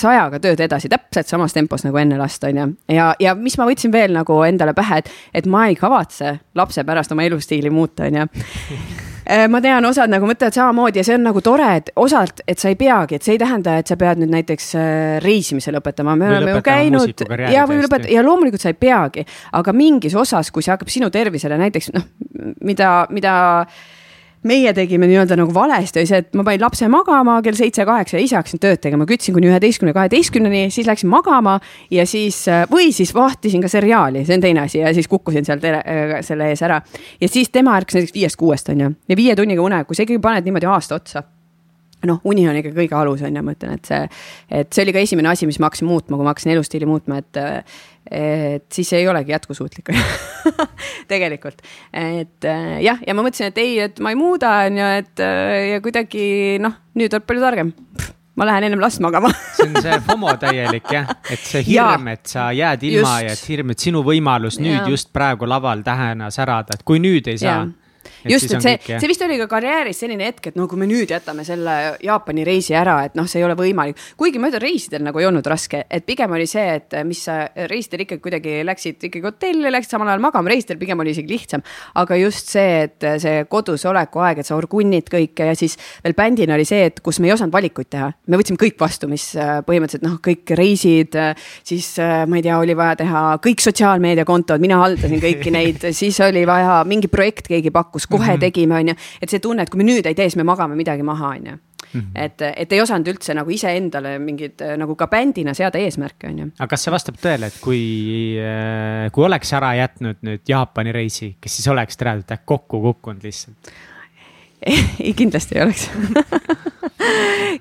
sajaga 0.00 0.40
tööd 0.42 0.64
edasi, 0.64 0.90
täpselt 0.92 1.30
samas 1.30 1.56
tempos 1.56 1.84
nagu 1.86 2.00
enne 2.00 2.18
last, 2.20 2.44
on 2.48 2.60
ju. 2.60 2.68
ja, 2.94 3.12
ja 3.22 3.34
mis 3.38 3.56
ma 3.60 3.68
võtsin 3.68 3.93
veel 3.94 4.14
nagu 4.16 4.42
endale 4.46 4.74
pähe, 4.76 5.00
et, 5.02 5.10
et 5.42 5.48
ma 5.50 5.66
ei 5.70 5.78
kavatse 5.78 6.36
lapse 6.58 6.84
pärast 6.84 7.14
oma 7.14 7.26
elustiili 7.26 7.72
muuta, 7.72 8.08
on 8.08 8.22
ju 8.22 8.28
ma 9.52 9.60
tean, 9.64 9.86
osad 9.88 10.12
nagu 10.12 10.28
mõtlevad 10.28 10.56
samamoodi 10.56 11.00
ja 11.00 11.06
see 11.06 11.16
on 11.16 11.24
nagu 11.30 11.40
tore, 11.44 11.70
et 11.78 11.90
osalt, 12.00 12.42
et 12.48 12.60
sa 12.60 12.68
ei 12.72 12.76
peagi, 12.80 13.16
et 13.16 13.24
see 13.24 13.38
ei 13.38 13.40
tähenda, 13.40 13.78
et 13.80 13.88
sa 13.88 13.96
pead 14.00 14.20
nüüd 14.20 14.32
näiteks 14.34 14.74
reisimise 15.24 15.72
lõpetama, 15.72 16.16
me 16.18 16.28
või 16.28 16.40
oleme 16.42 16.58
ju 16.58 16.64
käinud 16.66 17.24
ja 17.54 17.64
või 17.70 17.80
lõpeta 17.86 18.10
ja 18.12 18.24
loomulikult 18.26 18.64
sa 18.64 18.74
ei 18.74 18.78
peagi, 18.78 19.24
aga 19.56 19.76
mingis 19.76 20.16
osas, 20.18 20.52
kui 20.52 20.64
see 20.64 20.74
hakkab 20.74 20.92
sinu 20.92 21.08
tervisele 21.14 21.58
näiteks 21.60 21.94
noh, 21.96 22.08
mida, 22.68 22.92
mida 23.14 23.34
meie 24.48 24.72
tegime 24.76 25.08
nii-öelda 25.08 25.38
nagu 25.38 25.54
valesti, 25.54 26.02
oli 26.02 26.10
see, 26.10 26.20
et 26.24 26.36
ma 26.36 26.44
panin 26.46 26.62
lapse 26.62 26.88
magama 26.92 27.36
kell 27.44 27.58
seitse-kaheksa 27.58 28.18
ja 28.18 28.24
ise 28.24 28.38
hakkasin 28.38 28.62
tööd 28.62 28.82
tegema, 28.84 29.06
kütsin 29.08 29.36
kuni 29.36 29.48
üheteistkümne, 29.50 29.94
kaheteistkümneni, 29.96 30.66
siis 30.74 30.88
läksin 30.88 31.10
magama 31.12 31.58
ja 31.92 32.06
siis 32.08 32.42
või 32.72 32.90
siis 32.94 33.14
vahtisin 33.16 33.64
ka 33.64 33.70
seriaali, 33.72 34.24
see 34.28 34.38
on 34.38 34.44
teine 34.44 34.64
asi 34.66 34.82
ja 34.82 34.92
siis 34.96 35.08
kukkusin 35.10 35.46
seal 35.48 35.62
tere, 35.62 35.82
selle 36.26 36.50
ees 36.52 36.64
ära. 36.66 36.80
ja 37.20 37.30
siis 37.30 37.52
tema 37.54 37.76
ärkas 37.78 38.00
näiteks 38.00 38.16
viiest-kuuest 38.16 38.72
on 38.74 38.84
ju 38.84 38.90
ja 39.08 39.16
viie 39.16 39.36
tunniga 39.36 39.64
une, 39.64 39.84
kui 39.88 39.96
sa 39.96 40.04
ikkagi 40.04 40.22
paned 40.22 40.44
niimoodi 40.44 40.68
aasta 40.70 41.00
otsa 41.00 41.24
noh, 42.04 42.20
uni 42.28 42.44
on 42.48 42.58
ikka 42.58 42.74
kõige 42.76 42.96
alus, 42.98 43.22
on 43.24 43.36
ju, 43.36 43.42
ma 43.44 43.54
ütlen, 43.54 43.78
et 43.78 43.88
see, 43.88 44.00
et 44.60 44.72
see 44.74 44.84
oli 44.84 44.92
ka 44.92 45.02
esimene 45.04 45.30
asi, 45.30 45.48
mis 45.48 45.56
ma 45.60 45.70
hakkasin 45.70 45.88
muutma, 45.88 46.18
kui 46.18 46.26
ma 46.26 46.34
hakkasin 46.34 46.52
elustiili 46.52 46.88
muutma, 46.88 47.22
et 47.22 47.40
et 48.10 48.66
siis 48.72 48.92
ei 48.92 49.08
olegi 49.08 49.32
jätkusuutlik. 49.32 49.92
Tegelikult, 51.10 51.62
et 51.92 52.48
jah, 52.84 52.98
ja 53.00 53.14
ma 53.16 53.24
mõtlesin, 53.24 53.52
et 53.52 53.60
ei, 53.62 53.78
et 53.86 54.00
ma 54.04 54.12
ei 54.12 54.18
muuda, 54.18 54.50
on 54.68 54.80
ju, 54.80 54.90
et 55.00 55.24
ja 55.70 55.80
kuidagi 55.84 56.26
noh, 56.62 56.76
nüüd 56.98 57.16
oled 57.16 57.26
palju 57.28 57.44
targem. 57.44 57.72
Ma 58.34 58.48
lähen 58.48 58.66
ennem 58.66 58.80
last 58.82 58.98
magama. 58.98 59.30
See 59.54 59.68
on 59.68 59.76
see 59.78 59.98
FOMO 60.08 60.32
täielik 60.42 60.88
jah, 60.90 61.12
et 61.30 61.38
see 61.38 61.62
hirm, 61.68 62.08
et 62.10 62.26
sa 62.26 62.48
jääd 62.50 62.82
ilma 62.88 63.12
just. 63.22 63.28
ja 63.28 63.36
et 63.36 63.48
hirm, 63.52 63.70
et 63.70 63.84
sinu 63.86 64.02
võimalus 64.06 64.58
nüüd 64.58 64.80
ja. 64.80 64.88
just 64.90 65.12
praegu 65.14 65.46
laval 65.48 65.84
tähena 65.86 66.32
särada, 66.34 66.74
et 66.74 66.82
kui 66.86 66.98
nüüd 67.02 67.30
ei 67.30 67.38
saa 67.38 67.62
just, 68.30 68.52
et 68.54 68.64
see, 68.64 68.78
see 68.98 69.10
vist 69.10 69.22
oli 69.26 69.38
ka 69.40 69.48
karjääris 69.50 70.02
selline 70.04 70.28
hetk, 70.30 70.50
et 70.50 70.58
no 70.58 70.68
kui 70.70 70.80
me 70.80 70.88
nüüd 70.90 71.10
jätame 71.14 71.44
selle 71.46 71.96
Jaapani 72.04 72.44
reisi 72.46 72.76
ära, 72.78 73.00
et 73.08 73.18
noh, 73.18 73.28
see 73.30 73.40
ei 73.42 73.46
ole 73.46 73.56
võimalik. 73.58 74.00
kuigi 74.20 74.40
ütlen, 74.40 74.60
reisidel 74.62 75.04
nagu 75.06 75.20
ei 75.20 75.26
olnud 75.28 75.46
raske, 75.46 75.84
et 75.90 76.06
pigem 76.06 76.32
oli 76.34 76.46
see, 76.50 76.78
et 76.78 76.96
mis 77.06 77.24
sa 77.26 77.44
reisidel 77.70 78.04
ikkagi 78.04 78.22
kuidagi 78.24 78.56
läksid 78.66 79.08
ikkagi 79.08 79.24
hotelli, 79.24 79.70
läksid 79.72 79.96
samal 79.96 80.10
ajal 80.12 80.22
magama, 80.24 80.52
reisidel 80.52 80.78
pigem 80.80 81.00
oli 81.00 81.14
isegi 81.14 81.30
lihtsam. 81.30 81.62
aga 81.94 82.16
just 82.16 82.50
see, 82.52 82.84
et 82.86 83.06
see 83.22 83.44
kodus 83.50 83.84
oleku 83.88 84.22
aeg, 84.24 84.40
et 84.40 84.48
sa 84.48 84.56
orgunnid 84.56 85.08
kõike 85.10 85.50
ja 85.50 85.54
siis 85.58 85.76
veel 86.04 86.16
bändina 86.16 86.56
oli 86.56 86.66
see, 86.68 86.88
et 86.90 87.00
kus 87.04 87.20
me 87.20 87.28
ei 87.28 87.34
osanud 87.34 87.52
valikuid 87.54 87.90
teha. 87.90 88.10
me 88.26 88.40
võtsime 88.40 88.60
kõik 88.60 88.78
vastu, 88.80 89.08
mis 89.10 89.30
äh, 89.36 89.60
põhimõtteliselt 89.66 90.06
noh, 90.06 90.18
kõik 90.24 90.54
reisid, 90.58 91.18
äh, 91.18 91.48
siis 91.66 91.94
äh, 92.02 92.24
ma 92.28 92.40
ei 92.40 92.46
tea, 92.46 92.58
oli 92.60 92.76
vaja 92.78 92.98
teha 93.02 93.24
kõik 93.44 93.64
sotsiaalmeediakontod, 93.64 94.62
mina 94.62 94.80
haldasin 94.82 95.22
kõiki 95.22 95.52
neid, 95.54 95.88
siis 95.96 96.20
oli 96.24 96.44
vaja 96.48 96.82
mingi 96.88 97.10
projekt, 97.12 97.48
keegi 97.50 97.72
pakkus, 97.74 98.08
kohe 98.14 98.32
mm 98.32 98.36
-hmm. 98.36 98.40
tegime, 98.40 98.80
on 98.80 98.88
ju. 98.88 98.94
et 99.22 99.30
see 99.30 99.40
tunne, 99.40 99.62
et 99.62 99.70
kui 99.70 99.82
me 99.82 99.86
nüüd 99.86 100.06
ei 100.06 100.14
tee, 100.14 100.28
siis 100.28 100.36
me 100.40 100.48
magame 100.48 100.76
midagi 100.78 101.02
maha, 101.02 101.28
on 101.28 101.46
ju. 101.52 101.56
Mhm. 101.94 102.10
et, 102.14 102.42
et 102.56 102.72
ei 102.72 102.80
osanud 102.80 103.06
üldse 103.06 103.34
nagu 103.34 103.50
iseendale 103.50 104.18
mingid 104.18 104.62
nagu 104.76 104.96
ka 104.98 105.06
bändina 105.06 105.54
seada 105.54 105.78
eesmärke, 105.78 106.26
on 106.26 106.38
ju. 106.38 106.50
aga 106.58 106.68
kas 106.70 106.84
see 106.84 106.92
vastab 106.92 107.18
tõele, 107.22 107.46
et 107.46 107.58
kui, 107.62 107.82
kui 109.12 109.24
oleks 109.24 109.52
ära 109.52 109.74
jätnud 109.78 110.16
nüüd 110.26 110.42
Jaapani 110.48 110.92
reisi, 110.92 111.36
kas 111.40 111.56
siis 111.56 111.68
oleks 111.68 112.00
reaalselt 112.00 112.40
kokku 112.44 112.80
kukkunud 112.82 113.22
lihtsalt? 113.22 113.74
Ei, 114.66 115.14
kindlasti 115.16 115.58
ei 115.58 115.62
oleks 115.66 115.90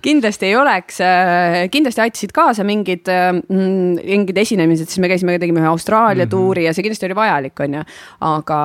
kindlasti 0.03 0.47
ei 0.47 0.55
oleks, 0.55 0.99
äh, 1.03 1.57
kindlasti 1.71 2.03
aitasid 2.03 2.33
kaasa 2.35 2.65
mingid, 2.67 3.07
äh, 3.11 3.31
mm, 3.33 3.99
mingid 3.99 4.37
esinemised, 4.39 4.89
siis 4.91 5.01
me 5.03 5.09
käisime, 5.11 5.37
tegime 5.41 5.61
ühe 5.61 5.69
Austraalia 5.69 6.25
mm 6.25 6.27
-hmm. 6.27 6.31
tuuri 6.31 6.65
ja 6.65 6.73
see 6.73 6.85
kindlasti 6.85 7.05
oli 7.09 7.15
vajalik, 7.15 7.59
on 7.59 7.73
ju. 7.73 7.83
aga, 8.21 8.59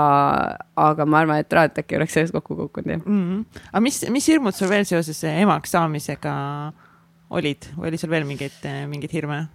aga 0.76 1.06
ma 1.06 1.18
arvan, 1.18 1.38
et 1.38 1.52
Raat 1.52 1.78
äkki 1.78 1.96
oleks 1.96 2.14
sellest 2.14 2.32
kokku 2.32 2.56
kukkunud, 2.56 2.90
jah 2.90 3.02
mm. 3.04 3.22
-hmm. 3.28 3.60
aga 3.72 3.80
mis, 3.80 4.04
mis 4.10 4.28
hirmud 4.28 4.54
sul 4.54 4.68
veel 4.68 4.84
seoses 4.84 5.24
emaks 5.24 5.70
saamisega 5.70 6.34
olid 7.30 7.70
või 7.76 7.88
oli 7.88 7.98
sul 7.98 8.10
veel 8.10 8.24
mingeid, 8.24 8.64
mingeid 8.88 9.12
hirme? 9.12 9.46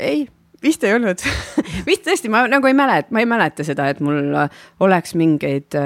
ei 0.00 0.26
vist 0.62 0.84
ei 0.86 0.94
olnud 0.96 1.22
vist 1.88 2.04
tõesti, 2.06 2.30
ma 2.32 2.44
nagu 2.50 2.68
ei 2.68 2.76
mäleta, 2.76 3.12
ma 3.14 3.22
ei 3.22 3.28
mäleta 3.28 3.66
seda, 3.66 3.88
et 3.92 4.00
mul 4.04 4.34
oleks 4.84 5.14
mingeid, 5.18 5.76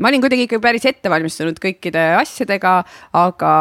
ma 0.00 0.10
olin 0.10 0.22
kuidagi 0.24 0.46
ikka 0.46 0.60
päris 0.62 0.86
ettevalmistunud 0.90 1.60
kõikide 1.62 2.04
asjadega, 2.20 2.74
aga 3.16 3.52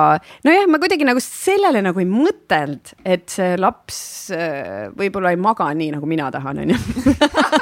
nojah, 0.48 0.68
ma 0.72 0.82
kuidagi 0.82 1.08
nagu 1.08 1.24
sellele 1.24 1.84
nagu 1.86 2.04
ei 2.04 2.10
mõtelnud, 2.10 2.94
et 3.04 3.28
see 3.34 3.56
laps 3.60 4.00
äh, 4.36 4.90
võib-olla 4.98 5.34
ei 5.34 5.42
maga 5.42 5.70
nii, 5.74 5.94
nagu 5.98 6.10
mina 6.10 6.30
tahan, 6.34 6.64
onju. 6.66 6.80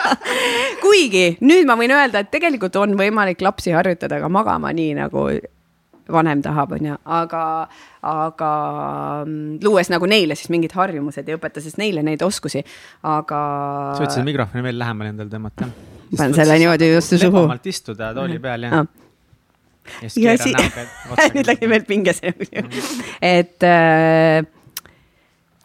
kuigi 0.85 1.27
nüüd 1.45 1.67
ma 1.69 1.77
võin 1.79 1.95
öelda, 1.95 2.23
et 2.23 2.33
tegelikult 2.33 2.75
on 2.81 2.97
võimalik 2.99 3.41
lapsi 3.45 3.75
harjutada 3.75 4.21
ka 4.21 4.31
magama 4.31 4.73
nii 4.75 4.97
nagu 5.01 5.29
vanem 6.11 6.41
tahab, 6.45 6.75
onju, 6.77 6.97
aga, 7.17 7.43
aga 8.07 8.51
mm, 9.23 9.57
luues 9.65 9.91
nagu 9.93 10.09
neile 10.09 10.37
siis 10.39 10.51
mingid 10.53 10.75
harjumused 10.77 11.27
ja 11.27 11.37
õpetades 11.39 11.77
neile 11.81 12.03
neid 12.05 12.23
oskusi, 12.25 12.63
aga. 13.07 13.41
sa 13.97 14.05
võtsid 14.05 14.27
mikrofoni 14.27 14.65
veel 14.65 14.79
lähemale 14.79 15.13
endale 15.15 15.33
tõmmata. 15.33 15.69
panen 16.15 16.37
selle 16.37 16.59
niimoodi 16.61 16.93
just 16.93 17.15
suhu. 17.15 17.29
lebamalt 17.29 17.71
istuda 17.73 18.13
tooli 18.17 18.39
peal 18.43 18.67
ja 18.67 18.81
ah.. 18.81 18.91
ja 20.03 20.11
siis 20.11 20.53
keera 20.55 20.85
näoga. 20.85 21.31
nüüd 21.37 21.51
läks 21.53 21.71
veel 21.73 21.89
pinges 21.89 22.23
et 23.21 23.67
äh, 23.67 24.45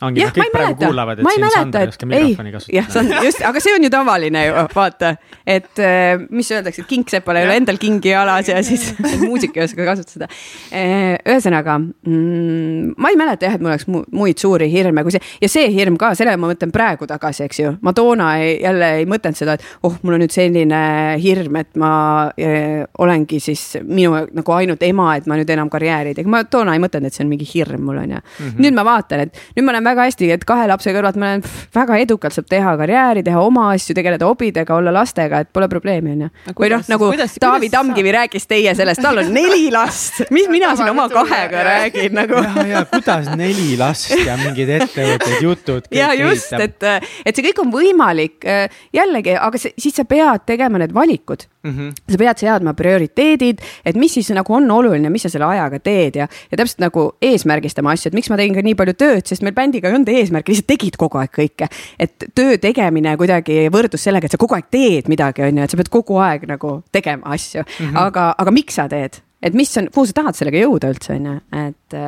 ongi, 0.06 0.24
kõik 0.36 0.52
praegu 0.54 0.78
kuulavad, 0.86 1.20
et 1.20 1.28
siin 1.34 1.48
Sander 1.52 1.86
ei 1.86 1.92
oska 1.92 2.08
mikrofoni 2.08 2.52
kasutada. 2.54 2.76
jah, 2.76 2.88
see 2.92 3.02
on 3.02 3.26
just, 3.26 3.42
aga 3.48 3.62
see 3.62 3.74
on 3.76 3.86
ju 3.86 3.90
tavaline 3.92 4.44
ju, 4.46 4.64
vaata, 4.74 5.12
et 5.46 5.82
äh, 5.82 6.24
mis 6.30 6.50
öeldakse, 6.54 6.84
et 6.84 6.90
kingsepal 6.90 7.38
ei 7.38 7.46
ole 7.46 7.58
endal 7.60 7.78
kingi 7.82 8.12
jalas 8.12 8.50
ja 8.50 8.62
siis 8.66 8.88
muusik 9.26 9.56
ei 9.58 9.64
oska 9.66 9.86
kasutada. 9.86 10.28
Äh, 10.74 11.16
ühesõnaga 11.28 11.78
mm,, 11.80 12.94
ma 12.96 13.12
ei 13.12 13.18
mäleta 13.20 13.48
jah, 13.48 13.58
et 13.58 13.64
mul 13.64 13.74
oleks 13.74 13.86
muid 13.90 14.42
suuri 14.42 14.70
hirme 14.72 15.04
kui 15.06 15.14
see 15.14 15.22
ja 15.42 15.50
see 15.52 15.70
hirm 15.74 15.98
ka, 16.00 16.12
selle 16.18 16.34
ma 16.40 16.50
mõtlen 16.50 16.72
praegu 16.74 17.08
tagasi, 17.10 17.46
eks 17.46 17.62
ju. 17.62 17.74
ma 17.84 17.94
toona 17.96 18.32
ei, 18.42 18.56
jälle 18.62 18.90
ei 19.00 19.08
mõtelnud 19.10 19.38
seda, 19.38 19.56
et 19.58 19.86
oh, 19.86 19.98
mul 20.02 20.18
on 20.18 20.24
nüüd 20.24 20.34
selline 20.34 20.82
hirm, 21.22 21.60
et 21.60 21.78
ma 21.80 21.92
äh, 22.40 22.82
olengi 23.02 23.40
siis 23.42 23.78
minu 23.86 24.24
nagu 24.32 24.56
ainult 24.56 24.82
ema, 24.86 25.12
et 25.18 25.28
ma 25.30 25.38
nüüd 25.38 25.50
enam 25.52 25.70
karjääri 25.72 26.12
ei 26.12 26.18
tee, 26.18 26.28
ma 26.30 26.44
toona 26.48 26.76
ei 26.76 26.82
mõtelnud, 26.82 27.10
et 27.10 27.16
see 27.16 27.26
on 27.26 27.32
mingi 27.32 27.48
hirm 27.48 27.82
mul 27.82 28.00
on 28.02 28.16
ju. 28.16 28.20
Mhm. 28.22 28.62
nüüd 28.62 28.76
ma 28.76 28.84
vaatan, 28.86 29.26
et 29.26 29.42
nüüd 29.56 29.66
ma 29.66 29.74
olen 29.74 29.84
väga 29.84 29.91
hästi, 29.98 30.30
et 30.34 30.44
kahe 30.48 30.66
lapse 30.70 30.92
kõrvalt 30.94 31.18
ma 31.20 31.32
olen 31.32 31.44
väga 31.74 31.98
edukalt 32.02 32.36
saab 32.36 32.48
teha 32.50 32.74
karjääri, 32.80 33.24
teha 33.26 33.42
oma 33.42 33.68
asju, 33.74 33.94
tegeleda 33.98 34.28
hobidega, 34.28 34.74
olla 34.76 34.94
lastega, 34.94 35.42
et 35.44 35.52
pole 35.52 35.68
probleemi, 35.72 36.14
onju. 36.16 36.30
või 36.58 36.72
noh, 36.72 36.84
nagu 36.88 37.10
kuidas, 37.12 37.36
Taavi 37.40 37.68
kuidas 37.68 37.76
Tamkivi 37.76 38.14
rääkis 38.16 38.48
teie 38.50 38.74
sellest, 38.78 39.02
tal 39.04 39.22
on 39.22 39.32
neli 39.34 39.70
last, 39.74 40.24
mis 40.34 40.50
mina 40.52 40.74
siin 40.78 40.92
oma 40.92 41.08
kahega 41.12 41.64
räägin 41.68 42.18
nagu. 42.18 42.42
ja, 42.42 42.66
ja 42.72 42.84
kuidas 42.90 43.30
neli 43.36 43.76
last 43.80 44.14
ja 44.16 44.36
mingid 44.40 44.72
ettevõtted, 44.80 45.38
jutud. 45.44 45.88
ja 45.94 46.12
just, 46.16 46.52
et, 46.58 46.90
et 47.26 47.34
see 47.36 47.48
kõik 47.50 47.64
on 47.64 47.72
võimalik 47.74 48.50
jällegi, 48.94 49.36
aga 49.38 49.60
see, 49.60 49.74
siis 49.80 49.96
sa 50.00 50.08
pead 50.08 50.46
tegema 50.48 50.80
need 50.82 50.94
valikud 50.96 51.46
mm. 51.62 51.70
-hmm. 51.70 51.92
sa 52.12 52.18
pead 52.18 52.42
seadma 52.44 52.74
prioriteedid, 52.74 53.62
et 53.84 53.96
mis 53.96 54.14
siis 54.14 54.30
nagu 54.34 54.54
on 54.54 54.70
oluline, 54.70 55.10
mis 55.10 55.22
sa 55.26 55.30
selle 55.32 55.46
ajaga 55.46 55.78
teed 55.78 56.18
ja, 56.20 56.28
ja 56.50 56.60
täpselt 56.60 56.82
nagu 56.84 57.06
eesmärgistama 57.22 57.94
asju, 57.94 58.10
et 58.10 58.18
miks 58.18 58.30
ma 58.30 58.38
tegin 58.40 58.54
ka 58.54 58.62
nii 58.66 58.76
palju 58.78 58.94
tööd, 58.98 59.24
sest 59.26 59.42
meil 59.42 59.56
bändiga 59.56 59.88
ei 59.88 59.96
olnud 59.96 60.12
eesmärki, 60.12 60.52
lihtsalt 60.52 60.70
tegid 60.74 61.00
kogu 61.00 61.18
aeg 61.22 61.34
kõike. 61.38 61.68
et 61.98 62.28
töö 62.34 62.58
tegemine 62.58 63.16
kuidagi 63.16 63.66
võrdus 63.72 64.04
sellega, 64.08 64.26
et 64.26 64.36
sa 64.36 64.40
kogu 64.40 64.58
aeg 64.58 64.70
teed 64.70 65.10
midagi, 65.12 65.42
on 65.42 65.58
ju, 65.58 65.64
et 65.64 65.70
sa 65.70 65.80
pead 65.80 65.92
kogu 65.92 66.18
aeg 66.22 66.46
nagu 66.50 66.82
tegema 66.92 67.34
asju 67.36 67.62
mm, 67.62 67.86
-hmm. 67.86 67.98
aga, 68.06 68.34
aga 68.38 68.50
miks 68.50 68.74
sa 68.74 68.88
teed, 68.88 69.20
et 69.42 69.54
mis 69.54 69.76
on, 69.76 69.88
kuhu 69.94 70.06
sa 70.06 70.12
tahad 70.22 70.38
sellega 70.38 70.64
jõuda 70.64 70.90
üldse, 70.94 71.18
on 71.18 71.26
ju, 71.26 71.40
et 71.66 72.00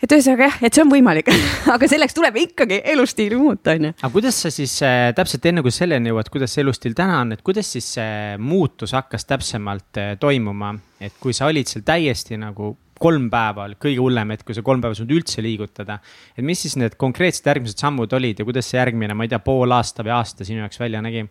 et 0.00 0.12
ühesõnaga 0.12 0.48
jah, 0.48 0.58
et 0.66 0.76
see 0.76 0.84
on 0.84 0.92
võimalik 0.92 1.30
aga 1.74 1.88
selleks 1.90 2.16
tuleb 2.16 2.38
ikkagi 2.44 2.80
elustiili 2.94 3.38
muuta, 3.40 3.76
on 3.76 3.90
ju. 3.90 3.94
aga 4.00 4.12
kuidas 4.14 4.42
sa 4.44 4.52
siis 4.54 4.76
äh, 4.86 5.10
täpselt 5.16 5.48
enne 5.50 5.64
kui 5.66 5.74
selleni 5.74 6.12
jõuad, 6.12 6.30
kuidas 6.32 6.56
see 6.56 6.64
elustiil 6.64 6.96
täna 6.98 7.20
on, 7.24 7.34
et 7.36 7.42
kuidas 7.46 7.70
siis 7.76 7.94
see 7.98 8.36
muutus 8.40 8.94
hakkas 8.96 9.28
täpsemalt 9.28 10.00
äh, 10.00 10.14
toimuma, 10.20 10.74
et 11.00 11.18
kui 11.20 11.36
sa 11.36 11.50
olid 11.50 11.70
seal 11.70 11.84
täiesti 11.86 12.40
nagu 12.40 12.74
kolm 13.00 13.30
päeva 13.32 13.64
oli 13.64 13.78
kõige 13.80 14.02
hullem 14.02 14.34
hetk, 14.34 14.44
kui 14.50 14.56
sa 14.56 14.64
kolm 14.64 14.82
päeva 14.82 14.92
ei 14.92 15.00
saanud 15.00 15.14
üldse 15.16 15.44
liigutada. 15.44 15.98
et 16.36 16.44
mis 16.44 16.60
siis 16.60 16.76
need 16.80 16.96
konkreetsed 17.00 17.46
järgmised 17.48 17.80
sammud 17.80 18.12
olid 18.16 18.40
ja 18.40 18.48
kuidas 18.48 18.68
see 18.68 18.80
järgmine, 18.80 19.16
ma 19.16 19.24
ei 19.24 19.32
tea, 19.32 19.40
pool 19.44 19.72
aasta 19.72 20.04
või 20.06 20.16
aasta 20.18 20.44
sinu 20.44 20.64
jaoks 20.64 20.80
välja 20.80 21.00
nägi? 21.04 21.24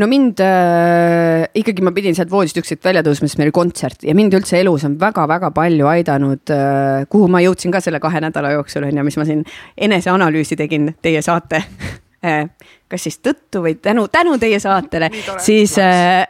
No 0.00 0.08
mind 0.10 0.40
äh, 0.44 1.46
ikkagi 1.56 1.84
ma 1.84 1.92
pidin 1.96 2.16
sealt 2.16 2.30
voodist 2.32 2.58
ükskord 2.60 2.84
välja 2.84 3.02
tõusma, 3.06 3.28
sest 3.28 3.40
meil 3.40 3.50
oli 3.50 3.56
kontsert 3.56 4.06
ja 4.06 4.14
mind 4.16 4.34
üldse 4.36 4.60
elus 4.60 4.84
on 4.88 4.98
väga-väga 5.00 5.52
palju 5.56 5.90
aidanud 5.92 6.54
äh,. 6.54 7.04
kuhu 7.12 7.28
ma 7.32 7.42
jõudsin 7.44 7.74
ka 7.74 7.80
selle 7.84 8.00
kahe 8.02 8.20
nädala 8.24 8.52
jooksul 8.56 8.88
on 8.88 8.98
ju, 9.00 9.06
mis 9.06 9.20
ma 9.20 9.28
siin 9.28 9.44
eneseanalüüsi 9.88 10.58
tegin 10.60 10.92
teie 11.02 11.22
saate 11.24 11.62
äh, 12.28 12.44
kas 12.92 13.06
siis 13.08 13.16
tõttu 13.24 13.62
või 13.64 13.76
tänu, 13.82 14.06
tänu 14.12 14.36
teie 14.42 14.58
saatele, 14.62 15.08
siis 15.42 15.78
äh,, 15.80 16.26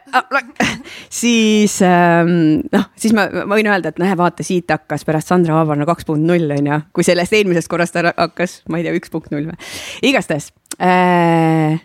siis 1.21 1.77
äh, 1.85 2.23
noh, 2.23 2.87
siis 2.95 3.15
ma, 3.17 3.27
ma 3.43 3.57
võin 3.57 3.67
öelda, 3.73 3.91
et 3.91 3.99
näe, 4.01 4.15
vaata, 4.19 4.47
siit 4.47 4.71
hakkas 4.71 5.03
pärast 5.07 5.33
Sandra 5.33 5.59
Aavarna 5.59 5.89
kaks 5.89 6.07
punkt 6.07 6.23
null 6.27 6.55
on 6.55 6.71
ju, 6.71 6.79
kui 6.95 7.07
sellest 7.07 7.35
eelmisest 7.35 7.71
korrast 7.71 7.99
hakkas, 8.07 8.61
ma 8.71 8.79
ei 8.79 8.87
tea, 8.87 8.95
üks 8.95 9.11
punkt 9.13 9.35
null 9.35 9.51
või, 9.51 9.59
igastahes 10.07 10.53
äh, 10.79 11.77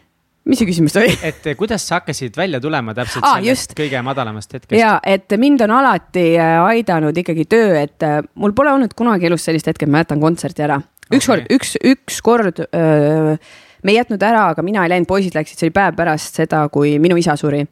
mis 0.48 0.61
see 0.61 0.68
küsimus 0.68 0.96
oli? 1.00 1.12
et 1.31 1.46
eh, 1.46 1.57
kuidas 1.59 1.85
sa 1.87 2.00
hakkasid 2.00 2.37
välja 2.38 2.61
tulema 2.62 2.94
täpselt 2.96 3.26
ah, 3.26 3.38
sellest 3.38 3.72
just. 3.72 3.76
kõige 3.78 4.02
madalamast 4.07 4.57
hetkest? 4.57 4.78
ja, 4.78 4.96
et 5.07 5.33
mind 5.40 5.64
on 5.66 5.74
alati 5.78 6.26
äh, 6.37 6.57
aidanud 6.72 7.18
ikkagi 7.24 7.46
töö, 7.50 7.74
et 7.83 8.07
äh, 8.07 8.20
mul 8.35 8.55
pole 8.57 8.72
olnud 8.74 8.96
kunagi 8.98 9.31
elus 9.31 9.46
sellist 9.48 9.70
hetke, 9.70 9.87
et 9.88 9.92
ma 9.92 10.02
jätan 10.05 10.22
kontserti 10.22 10.66
ära. 10.66 10.81
ükskord 11.12 11.46
okay., 11.46 11.59
üks, 11.59 11.76
ükskord 11.83 12.64
me 12.72 13.90
ei 13.90 13.98
jätnud 13.98 14.22
ära, 14.22 14.48
aga 14.55 14.64
mina 14.66 14.87
ei 14.87 14.94
läinud, 14.94 15.11
poisid 15.11 15.35
läksid, 15.37 15.59
see 15.59 15.68
oli 15.68 15.76
päev 15.76 15.96
pärast 15.98 16.38
seda, 16.38 16.64
kui 16.72 16.96
minu 17.02 17.18
isa 17.18 17.37
suri 17.38 17.64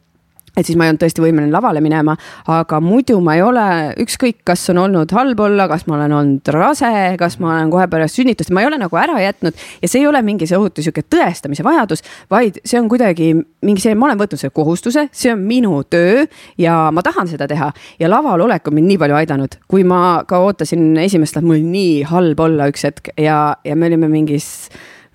et 0.57 0.67
siis 0.67 0.77
ma 0.77 0.85
ei 0.85 0.91
olnud 0.91 1.01
tõesti 1.01 1.23
võimeline 1.23 1.53
lavale 1.53 1.81
minema, 1.83 2.15
aga 2.51 2.79
muidu 2.83 3.17
ma 3.23 3.37
ei 3.37 3.43
ole, 3.45 3.65
ükskõik, 4.03 4.41
kas 4.47 4.65
on 4.73 4.81
olnud 4.83 5.13
halb 5.15 5.39
olla, 5.45 5.67
kas 5.71 5.85
ma 5.87 5.95
olen 5.97 6.15
olnud 6.17 6.51
rase, 6.55 6.91
kas 7.19 7.37
ma 7.39 7.53
olen 7.55 7.71
kohe 7.71 7.87
pärast 7.91 8.19
sünnitust, 8.19 8.51
ma 8.51 8.63
ei 8.63 8.67
ole 8.67 8.79
nagu 8.81 8.99
ära 8.99 9.19
jätnud. 9.23 9.55
Ja 9.81 9.91
see 9.91 10.01
ei 10.03 10.09
ole 10.09 10.21
mingi 10.25 10.47
see 10.49 10.59
ohutu 10.59 10.83
sihuke 10.83 11.05
tõestamise 11.07 11.63
vajadus, 11.65 12.03
vaid 12.31 12.59
see 12.65 12.79
on 12.81 12.89
kuidagi 12.91 13.31
mingi 13.37 13.83
see, 13.83 13.95
ma 13.95 14.09
olen 14.09 14.19
võtnud 14.19 14.41
selle 14.41 14.55
kohustuse, 14.55 15.07
see 15.15 15.31
on 15.31 15.45
minu 15.47 15.81
töö 15.87 16.25
ja 16.59 16.83
ma 16.91 17.03
tahan 17.05 17.31
seda 17.31 17.47
teha. 17.51 17.71
Ja 18.01 18.11
laval 18.11 18.43
olek 18.47 18.67
on 18.67 18.75
mind 18.79 18.91
nii 18.91 18.99
palju 19.01 19.19
aidanud, 19.21 19.57
kui 19.71 19.87
ma 19.87 20.21
ka 20.27 20.41
ootasin 20.43 20.91
esimest, 21.05 21.39
mul 21.41 21.61
oli 21.61 21.63
nii 21.71 21.95
halb 22.11 22.43
olla 22.43 22.67
üks 22.71 22.83
hetk 22.87 23.13
ja, 23.19 23.55
ja 23.63 23.79
me 23.79 23.87
olime 23.87 24.11
mingis 24.11 24.51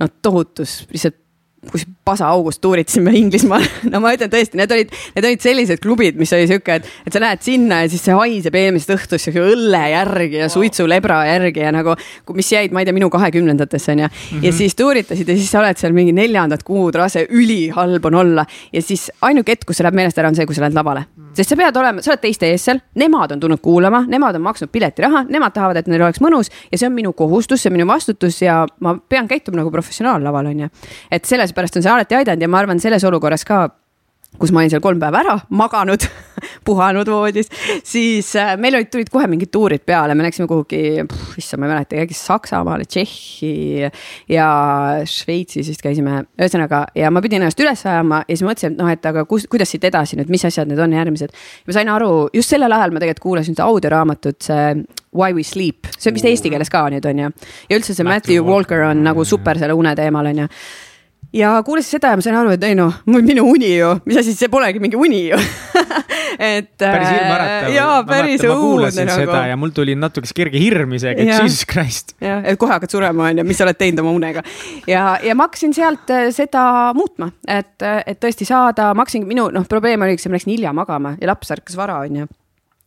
noh, 0.01 0.11
tohutus 0.23 0.85
lihtsalt 0.93 1.26
kus 1.71 1.87
pasaaugust 2.07 2.61
tuuritasime 2.63 3.13
Inglismaal 3.19 3.65
no 3.93 4.01
ma 4.03 4.13
ütlen 4.15 4.31
tõesti, 4.33 4.59
need 4.61 4.73
olid, 4.73 4.93
need 5.17 5.29
olid 5.31 5.43
sellised 5.43 5.83
klubid, 5.83 6.19
mis 6.21 6.33
oli 6.37 6.47
sihuke, 6.51 6.79
et, 6.81 6.89
et 7.09 7.17
sa 7.17 7.23
lähed 7.23 7.43
sinna 7.45 7.83
ja 7.83 7.91
siis 7.91 8.05
see 8.07 8.17
haiseb 8.17 8.59
eelmisest 8.61 8.95
õhtust 8.95 9.29
sihuke 9.29 9.43
õlle 9.55 9.83
järgi 9.93 10.43
ja 10.45 10.51
suitsulebra 10.53 11.23
järgi 11.31 11.65
ja 11.65 11.73
nagu, 11.75 11.97
mis 12.37 12.53
jäid, 12.53 12.75
ma 12.75 12.83
ei 12.83 12.89
tea, 12.89 12.97
minu 12.97 13.11
kahekümnendatesse 13.13 13.97
on 13.97 14.05
ju. 14.05 14.11
-hmm. 14.13 14.45
ja 14.45 14.51
mhm. 14.51 14.59
siis 14.59 14.79
tuuritasid 14.79 15.29
ja 15.29 15.39
siis 15.39 15.51
sa 15.51 15.63
oled 15.65 15.81
seal 15.81 15.97
mingi 15.97 16.15
neljandat 16.17 16.63
kuud 16.67 16.95
rase, 16.95 17.27
ülihalb 17.31 18.05
on 18.11 18.21
olla 18.23 18.47
ja 18.73 18.83
siis 18.83 19.11
ainuke 19.21 19.57
hetk, 19.57 19.67
kus 19.67 19.81
see 19.81 19.89
läheb 19.89 19.99
meelest 20.03 20.19
ära, 20.19 20.31
on 20.31 20.39
see, 20.39 20.47
kui 20.47 20.55
sa 20.55 20.67
lähed 20.67 20.79
lavale 20.79 21.07
sest 21.37 21.53
sa 21.53 21.59
pead 21.59 21.77
olema, 21.77 22.03
sa 22.03 22.13
oled 22.13 22.23
teiste 22.23 22.49
ees 22.51 22.67
seal, 22.69 22.81
nemad 22.99 23.35
on 23.35 23.43
tulnud 23.43 23.63
kuulama, 23.63 24.03
nemad 24.11 24.39
on 24.39 24.45
maksnud 24.47 24.73
piletiraha, 24.73 25.27
nemad 25.33 25.55
tahavad, 25.57 25.81
et 25.81 25.91
neil 25.91 26.05
oleks 26.07 26.23
mõnus 26.25 26.51
ja 26.71 26.79
see 26.79 26.89
on 26.89 26.97
minu 26.97 27.13
kohustus, 27.17 27.63
see 27.63 27.73
on 27.73 27.77
minu 27.79 27.89
vastutus 27.89 28.41
ja 28.43 28.63
ma 28.81 28.97
pean 29.09 29.29
käituma 29.31 29.61
nagu 29.61 29.73
professionaal 29.75 30.25
laval, 30.25 30.51
on 30.53 30.67
ju. 30.67 30.71
et 31.13 31.29
sellepärast 31.29 31.81
on 31.81 31.87
see 31.87 31.93
alati 31.93 32.19
aidanud 32.19 32.47
ja 32.47 32.49
ma 32.51 32.63
arvan, 32.63 32.81
selles 32.83 33.05
olukorras 33.05 33.45
ka 33.45 33.67
kus 34.39 34.53
ma 34.53 34.61
olin 34.61 34.73
seal 34.73 34.83
kolm 34.85 35.01
päeva 35.01 35.23
ära 35.23 35.35
maganud 35.57 36.05
puhanud 36.67 37.09
voodis, 37.09 37.49
siis 37.87 38.29
äh, 38.37 38.55
meil 38.61 38.77
olid, 38.77 38.91
tulid 38.93 39.11
kohe 39.13 39.29
mingid 39.31 39.51
tuurid 39.55 39.85
peale, 39.87 40.15
me 40.19 40.27
läksime 40.27 40.49
kuhugi, 40.51 41.07
issand, 41.41 41.63
ma 41.63 41.69
ei 41.69 41.73
mäleta, 41.73 42.01
äkki 42.03 42.17
Saksamaale, 42.17 42.85
Tšehhi 42.91 43.89
ja 44.33 44.49
Šveitsis 45.09 45.71
vist 45.73 45.85
käisime, 45.85 46.25
ühesõnaga 46.37 46.85
ja 46.99 47.11
ma 47.15 47.23
pidin 47.25 47.41
ennast 47.41 47.61
üles 47.63 47.87
ajama 47.87 48.23
ja 48.27 48.35
siis 48.35 48.45
mõtlesin, 48.47 48.77
et 48.77 48.83
noh, 48.83 48.93
et 48.93 49.09
aga 49.09 49.25
kus, 49.31 49.49
kuidas 49.51 49.73
siit 49.73 49.87
edasi 49.89 50.19
nüüd, 50.21 50.31
mis 50.33 50.45
asjad 50.49 50.69
need 50.69 50.83
on 50.83 50.97
järgmised. 50.97 51.33
ma 51.67 51.77
sain 51.79 51.93
aru, 51.93 52.13
just 52.37 52.53
sellel 52.53 52.77
ajal 52.77 52.93
ma 52.93 53.03
tegelikult 53.03 53.25
kuulasin 53.25 53.57
seda 53.57 53.71
audioraamatut, 53.71 54.41
see 54.45 54.87
Why 55.17 55.33
we 55.33 55.43
sleep, 55.49 55.87
see 55.97 56.11
on 56.11 56.17
vist 56.19 56.27
eesti 56.29 56.51
keeles 56.53 56.69
ka 56.69 56.83
nüüd 56.93 57.07
on 57.09 57.23
ju. 57.23 57.31
ja 57.71 57.79
üldse 57.79 57.95
see 57.97 58.05
Matthew 58.05 58.45
Walker 58.45 58.85
on 58.91 59.01
nagu 59.07 59.25
super 59.25 59.57
selle 59.57 59.73
une 59.73 59.95
teemal 59.97 60.29
on 60.29 60.45
ju 60.45 60.49
ja 61.37 61.53
kuulasin 61.67 61.97
seda 61.97 62.13
ja 62.13 62.19
ma 62.19 62.25
sain 62.25 62.37
aru, 62.39 62.55
et 62.57 62.65
ei 62.67 62.77
noh, 62.79 63.01
minu 63.13 63.45
uni 63.51 63.73
ju, 63.77 63.93
mis 64.09 64.21
asi, 64.23 64.35
see 64.37 64.51
polegi 64.53 64.81
mingi 64.83 64.99
uni 64.99 65.23
ju 65.29 65.41
et. 66.53 66.73
päris 66.81 67.09
hirmuäratav. 67.11 67.73
jaa, 67.75 67.99
päris 68.09 68.41
õudne 68.41 68.49
nagu. 68.49 68.55
ma 68.55 68.71
kuulasin 68.71 69.11
nagu. 69.11 69.25
seda 69.25 69.43
ja 69.51 69.59
mul 69.61 69.75
tuli 69.77 69.97
natuke 69.99 70.33
kerge 70.37 70.61
hirm 70.61 70.97
isegi, 70.97 71.27
et 71.27 71.33
jesus 71.35 71.67
christ. 71.69 72.17
jah, 72.23 72.45
et 72.45 72.61
kohe 72.61 72.73
hakkad 72.73 72.93
surema, 72.93 73.29
on 73.31 73.43
ju, 73.43 73.47
mis 73.49 73.61
sa 73.61 73.67
oled 73.67 73.81
teinud 73.81 74.05
oma 74.05 74.15
unega. 74.17 74.45
ja, 74.91 75.05
ja 75.25 75.37
ma 75.37 75.51
hakkasin 75.51 75.77
sealt 75.77 76.15
äh, 76.15 76.29
seda 76.35 76.65
muutma, 76.97 77.31
et, 77.45 77.77
äh, 77.85 78.01
et 78.07 78.23
tõesti 78.23 78.49
saada, 78.49 78.93
ma 78.95 79.07
hakkasingi, 79.07 79.29
minu 79.29 79.51
noh, 79.55 79.69
probleem 79.69 80.07
oligi 80.07 80.25
see, 80.25 80.33
ma 80.33 80.41
läksin 80.41 80.57
hilja 80.57 80.75
magama 80.77 81.17
ja 81.21 81.33
laps 81.33 81.53
ärkas 81.57 81.79
vara, 81.79 82.01
on 82.07 82.23
ju 82.23 82.33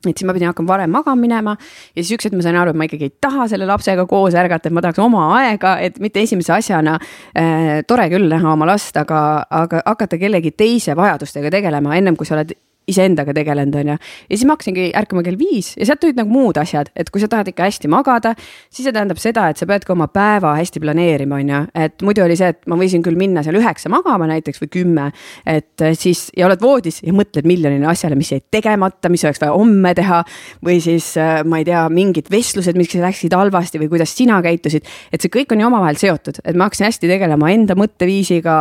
et 0.08 0.16
siis 0.16 0.28
ma 0.28 0.36
pidin 0.36 0.48
hakkama 0.48 0.72
varem 0.72 0.94
magama 0.96 1.20
minema 1.20 1.56
ja 1.60 2.00
siis 2.00 2.14
üks 2.16 2.30
hetk 2.30 2.38
ma 2.40 2.46
sain 2.46 2.56
aru, 2.56 2.72
et 2.72 2.80
ma 2.80 2.88
ikkagi 2.88 3.10
ei 3.10 3.16
taha 3.22 3.50
selle 3.52 3.68
lapsega 3.68 4.06
koos 4.08 4.38
ärgata, 4.40 4.70
et 4.70 4.76
ma 4.76 4.84
tahaks 4.86 5.02
oma 5.04 5.26
aega, 5.42 5.76
et 5.84 6.00
mitte 6.00 6.24
esimese 6.24 6.54
asjana 6.56 6.96
äh,. 7.36 7.84
tore 7.88 8.08
küll 8.14 8.30
näha 8.32 8.54
oma 8.54 8.70
last, 8.70 8.96
aga, 8.98 9.44
aga 9.50 9.84
hakata 9.86 10.20
kellegi 10.22 10.56
teise 10.56 10.96
vajadustega 10.96 11.52
tegelema, 11.52 11.98
ennem 12.00 12.16
kui 12.16 12.30
sa 12.30 12.38
oled 12.38 12.56
iseendaga 12.90 13.34
tegelenud, 13.36 13.76
on 13.80 13.94
ju. 13.94 13.98
ja 14.00 14.38
siis 14.38 14.46
ma 14.48 14.56
hakkasingi 14.58 14.90
ärkama 14.98 15.24
kell 15.26 15.40
viis 15.40 15.74
ja 15.78 15.88
sealt 15.90 16.02
tulid 16.04 16.20
nagu 16.20 16.32
muud 16.34 16.58
asjad, 16.62 16.92
et 16.98 17.12
kui 17.14 17.22
sa 17.22 17.30
tahad 17.32 17.52
ikka 17.52 17.68
hästi 17.68 17.92
magada, 17.92 18.34
siis 18.70 18.88
see 18.88 18.96
tähendab 18.96 19.22
seda, 19.22 19.48
et 19.52 19.62
sa 19.62 19.68
pead 19.70 19.86
ka 19.88 19.94
oma 19.96 20.10
päeva 20.12 20.56
hästi 20.58 20.82
planeerima, 20.84 21.40
on 21.40 21.54
ju. 21.54 21.62
et 21.86 22.06
muidu 22.06 22.26
oli 22.26 22.38
see, 22.40 22.52
et 22.56 22.62
ma 22.70 22.78
võisin 22.80 23.04
küll 23.06 23.20
minna 23.20 23.44
seal 23.46 23.60
üheksa 23.60 23.92
magama 23.94 24.30
näiteks 24.30 24.64
või 24.64 24.72
kümme, 24.80 25.10
et 25.50 25.86
siis 26.00 26.28
ja 26.38 26.48
oled 26.50 26.62
voodis 26.64 27.02
ja 27.06 27.14
mõtled 27.16 27.48
miljonile 27.50 27.90
asjale, 27.92 28.18
mis 28.20 28.32
jäid 28.34 28.48
tegemata, 28.54 29.12
mis 29.12 29.26
oleks 29.28 29.42
vaja 29.42 29.56
homme 29.56 29.94
teha. 29.98 30.24
või 30.66 30.80
siis 30.84 31.14
ma 31.46 31.60
ei 31.62 31.68
tea, 31.68 31.84
mingid 31.94 32.30
vestlused, 32.32 32.78
mis 32.78 32.94
läksid 32.94 33.34
halvasti 33.36 33.80
või 33.82 33.90
kuidas 33.92 34.14
sina 34.16 34.40
käitusid, 34.44 34.88
et 35.14 35.22
see 35.22 35.32
kõik 35.34 35.54
on 35.54 35.64
ju 35.64 35.70
omavahel 35.70 36.00
seotud, 36.00 36.42
et 36.44 36.58
ma 36.58 36.68
hakkasin 36.68 36.90
hästi 36.90 37.12
tegelema 37.12 37.52
enda 37.54 37.78
mõtteviisiga, 37.80 38.56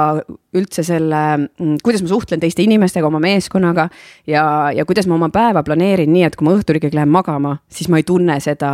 üldse 0.56 0.82
selle, 0.86 1.22
mm, 1.36 1.80
kuidas 1.84 2.02
ma 2.04 2.08
suhtlen 2.08 2.40
teiste 2.40 2.64
inimestega, 2.64 3.06
oma 3.06 3.20
meeskonnaga 3.20 3.88
ja, 4.26 4.44
ja 4.74 4.86
kuidas 4.88 5.08
ma 5.08 5.18
oma 5.18 5.28
päeva 5.34 5.62
planeerin 5.66 6.12
nii, 6.12 6.24
et 6.28 6.38
kui 6.38 6.48
ma 6.48 6.54
õhtul 6.56 6.80
ikkagi 6.80 6.96
lähen 6.96 7.12
magama, 7.12 7.58
siis 7.68 7.90
ma 7.92 8.00
ei 8.00 8.06
tunne 8.08 8.38
seda 8.40 8.72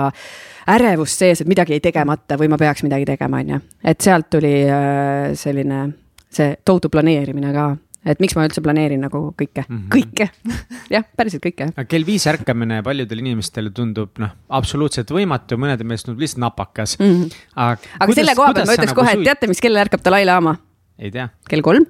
ärevust 0.71 1.25
sees, 1.25 1.43
et 1.43 1.51
midagi 1.51 1.75
jäi 1.75 1.83
tegemata 1.85 2.39
või 2.41 2.53
ma 2.53 2.61
peaks 2.61 2.85
midagi 2.87 3.09
tegema, 3.09 3.43
on 3.43 3.57
ju. 3.57 3.61
et 3.85 4.07
sealt 4.07 4.31
tuli 4.31 4.55
äh, 4.69 5.33
selline 5.39 5.89
see 6.35 6.55
tohutu 6.65 6.91
planeerimine 6.91 7.53
ka 7.55 7.73
et 8.05 8.21
miks 8.21 8.37
ma 8.37 8.45
üldse 8.47 8.63
planeerin 8.65 9.01
nagu 9.05 9.21
kõike 9.39 9.65
mm, 9.65 9.79
-hmm. 9.79 9.89
kõike 9.95 10.29
jah, 10.95 11.07
päriselt 11.17 11.45
kõike. 11.45 11.71
kell 11.89 12.07
viis 12.07 12.27
ärkamine 12.31 12.83
paljudele 12.85 13.25
inimestele 13.25 13.73
tundub 13.75 14.21
noh, 14.23 14.35
absoluutselt 14.49 15.11
võimatu, 15.11 15.59
mõnede 15.61 15.87
meelest 15.87 16.09
tundub 16.09 16.23
lihtsalt 16.23 16.45
napakas 16.45 16.99
mm. 17.01 17.11
-hmm. 17.11 17.43
aga, 17.55 17.79
aga 17.99 18.07
kuidas, 18.07 18.21
selle 18.21 18.37
koha 18.39 18.53
pealt 18.53 18.69
ma 18.69 18.79
ütleks 18.79 18.93
nagu 18.93 19.01
kohe, 19.01 19.17
et 19.19 19.27
teate, 19.31 19.51
mis 19.51 19.65
kellel 19.65 19.87
ärkab 19.87 20.05
Dalai-laama? 20.05 20.57
Ei 20.99 21.11
tea. 21.15 21.29
kell 21.51 21.65
kolm? 21.65 21.87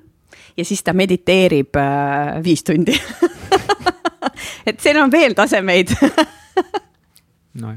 Ja 0.56 0.64
siis 0.64 0.82
ta 0.86 0.94
mediteerib 0.94 1.76
äh, 1.80 2.38
viis 2.44 2.64
tundi. 2.64 2.94
Et 4.68 4.80
seal 4.80 4.98
on 5.02 5.12
veel 5.12 5.36
tasemeid. 5.36 5.92
No, 7.54 7.68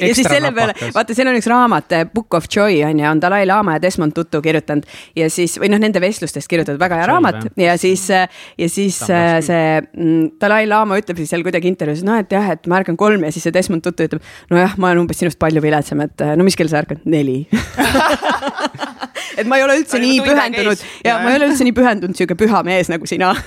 ja 0.00 0.14
siis 0.16 0.24
selle 0.30 0.48
peale, 0.56 0.72
vaata, 0.94 1.12
seal 1.12 1.28
on 1.28 1.36
üks 1.36 1.44
raamat, 1.50 1.90
eh, 1.92 2.04
Book 2.08 2.32
of 2.38 2.46
Joy 2.48 2.78
on 2.86 3.02
ju, 3.02 3.04
on 3.04 3.18
Dalai-laama 3.20 3.74
ja 3.74 3.82
Desmond 3.82 4.14
Tutu 4.16 4.40
kirjutanud. 4.40 4.86
Ja 5.18 5.26
siis 5.28 5.58
või 5.60 5.68
noh, 5.68 5.80
nende 5.82 6.00
vestlustest 6.00 6.48
kirjutatud 6.48 6.80
väga 6.80 7.02
hea 7.02 7.08
raamat. 7.10 7.50
ja 7.60 7.74
siis, 7.76 8.06
eh, 8.08 8.32
ja 8.56 8.68
siis 8.72 9.02
Tammas. 9.02 9.12
Eh, 9.12 9.42
see 9.44 9.66
mm, 9.82 10.30
Dalai-laama 10.40 10.96
ütleb 11.02 11.20
siis 11.20 11.34
seal 11.34 11.44
kuidagi 11.44 11.68
intervjuus, 11.68 12.00
noh, 12.08 12.16
et 12.24 12.32
jah, 12.32 12.48
et 12.56 12.64
ma 12.64 12.80
ärkan 12.80 12.96
kolm 12.96 13.28
ja 13.28 13.34
siis 13.34 13.44
see 13.44 13.52
Desmond 13.52 13.84
Tutu 13.84 14.08
ütleb, 14.08 14.24
nojah, 14.48 14.78
ma 14.80 14.94
olen 14.94 15.04
umbes 15.04 15.20
sinust 15.20 15.40
palju 15.42 15.60
viletsam, 15.60 16.00
et 16.08 16.24
no 16.32 16.46
mis 16.46 16.56
kell 16.56 16.72
sa 16.72 16.80
ärkad, 16.80 17.04
neli 17.04 17.42
et 19.38 19.46
ma 19.48 19.58
ei 19.58 19.66
ole 19.66 19.78
üldse 19.82 20.00
nii 20.02 20.22
pühendunud. 20.24 20.86
ja 21.04 21.18
ma 21.22 21.32
ei 21.32 21.40
ole 21.40 21.50
üldse 21.52 21.66
nii 21.66 21.76
pühendunud 21.76 22.18
sihuke 22.18 22.38
püha 22.38 22.62
mees 22.66 22.92
nagu 22.92 23.08
sina. 23.08 23.34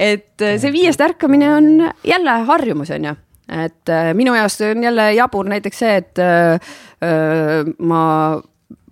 Et 0.00 0.40
see 0.40 0.70
viiest 0.72 1.02
ärkamine 1.04 1.50
on 1.52 1.66
jälle 2.08 2.36
harjumus, 2.48 2.88
on 2.94 3.04
ju 3.04 3.12
et 3.50 3.90
äh, 3.90 4.12
minu 4.14 4.34
jaoks 4.34 4.60
on 4.62 4.84
jälle 4.84 5.12
jabur 5.14 5.48
näiteks 5.50 5.82
see, 5.82 5.96
et 5.96 6.18
äh, 6.22 6.54
äh, 7.02 7.66
ma, 7.78 8.02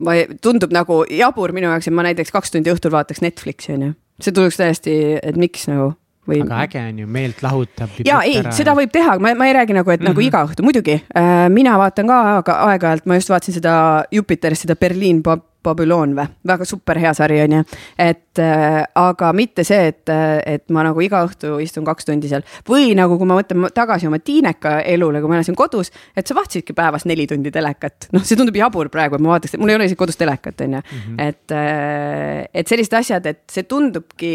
ma, 0.03 0.17
tundub 0.43 0.75
nagu 0.75 1.05
jabur 1.11 1.55
minu 1.55 1.71
jaoks, 1.71 1.89
et 1.89 1.95
ma 1.95 2.05
näiteks 2.09 2.35
kaks 2.35 2.55
tundi 2.55 2.73
õhtul 2.73 2.95
vaataks 2.95 3.23
Netflixi, 3.25 3.77
on 3.77 3.87
ju. 3.89 3.93
see 4.23 4.35
tunduks 4.35 4.59
täiesti, 4.59 4.99
et 5.23 5.39
miks 5.39 5.69
nagu 5.71 5.93
või. 6.29 6.43
aga 6.45 6.63
äge 6.67 6.85
on 6.85 7.03
ju, 7.03 7.11
meelt 7.19 7.43
lahutab. 7.43 7.99
ja 8.07 8.21
ei, 8.27 8.41
seda 8.55 8.77
võib 8.79 8.93
teha, 8.95 9.19
ma, 9.23 9.35
ma 9.39 9.49
ei 9.49 9.57
räägi 9.57 9.77
nagu, 9.77 9.91
et 9.91 10.01
mm 10.01 10.05
-hmm. 10.05 10.13
nagu 10.13 10.21
mhm. 10.21 10.29
iga 10.29 10.45
õhtu, 10.49 10.67
muidugi 10.67 10.97
äh,. 11.01 11.49
mina 11.53 11.79
vaatan 11.79 12.07
ka 12.07 12.59
aeg-ajalt, 12.71 13.07
ma 13.07 13.21
just 13.21 13.31
vaatasin 13.31 13.61
seda 13.61 14.05
Jupiteris, 14.13 14.67
seda 14.67 14.77
Berliin 14.77 15.23
Babylon 15.65 16.15
või, 16.17 16.27
väga 16.47 16.67
super 16.69 16.99
hea 17.03 17.11
sari 17.17 17.41
on 17.43 17.57
ju. 17.59 17.63
et 17.99 18.41
äh, 18.43 18.85
aga 18.95 19.33
mitte 19.37 19.65
see, 19.67 19.89
et, 19.91 20.13
et 20.47 20.65
ma 20.75 20.85
nagu 20.87 21.03
iga 21.05 21.25
õhtu 21.27 21.59
istun 21.63 21.87
kaks 21.87 22.09
tundi 22.09 22.31
seal 22.31 22.45
või 22.69 22.93
nagu, 22.99 23.19
kui 23.19 23.29
ma 23.29 23.39
mõtlen 23.41 23.67
tagasi 23.75 24.09
oma 24.11 24.21
tiineka 24.23 24.79
elule, 24.81 25.21
kui 25.21 25.31
ma 25.31 25.41
elasin 25.41 25.59
kodus, 25.59 25.91
et 26.17 26.27
sa 26.27 26.37
vaatasidki 26.39 26.77
päevas 26.79 27.09
neli 27.11 27.27
tundi 27.27 27.53
telekat, 27.55 28.09
noh, 28.15 28.25
see 28.25 28.39
tundub 28.39 28.57
jabur 28.57 28.91
praegu, 28.93 29.19
et 29.19 29.25
ma 29.25 29.35
vaataks, 29.35 29.59
mul 29.59 29.75
ei 29.75 29.81
ole 29.81 29.91
isegi 29.91 30.01
kodus 30.01 30.21
telekat, 30.21 30.65
on 30.67 30.79
ju, 30.79 30.85
mhm. 31.01 31.21
et 31.27 31.59
äh,, 31.59 32.47
et 32.55 32.71
sellised 32.71 32.95
asjad, 33.01 33.27
et 33.27 33.45
see 33.53 33.67
tundubki 33.69 34.35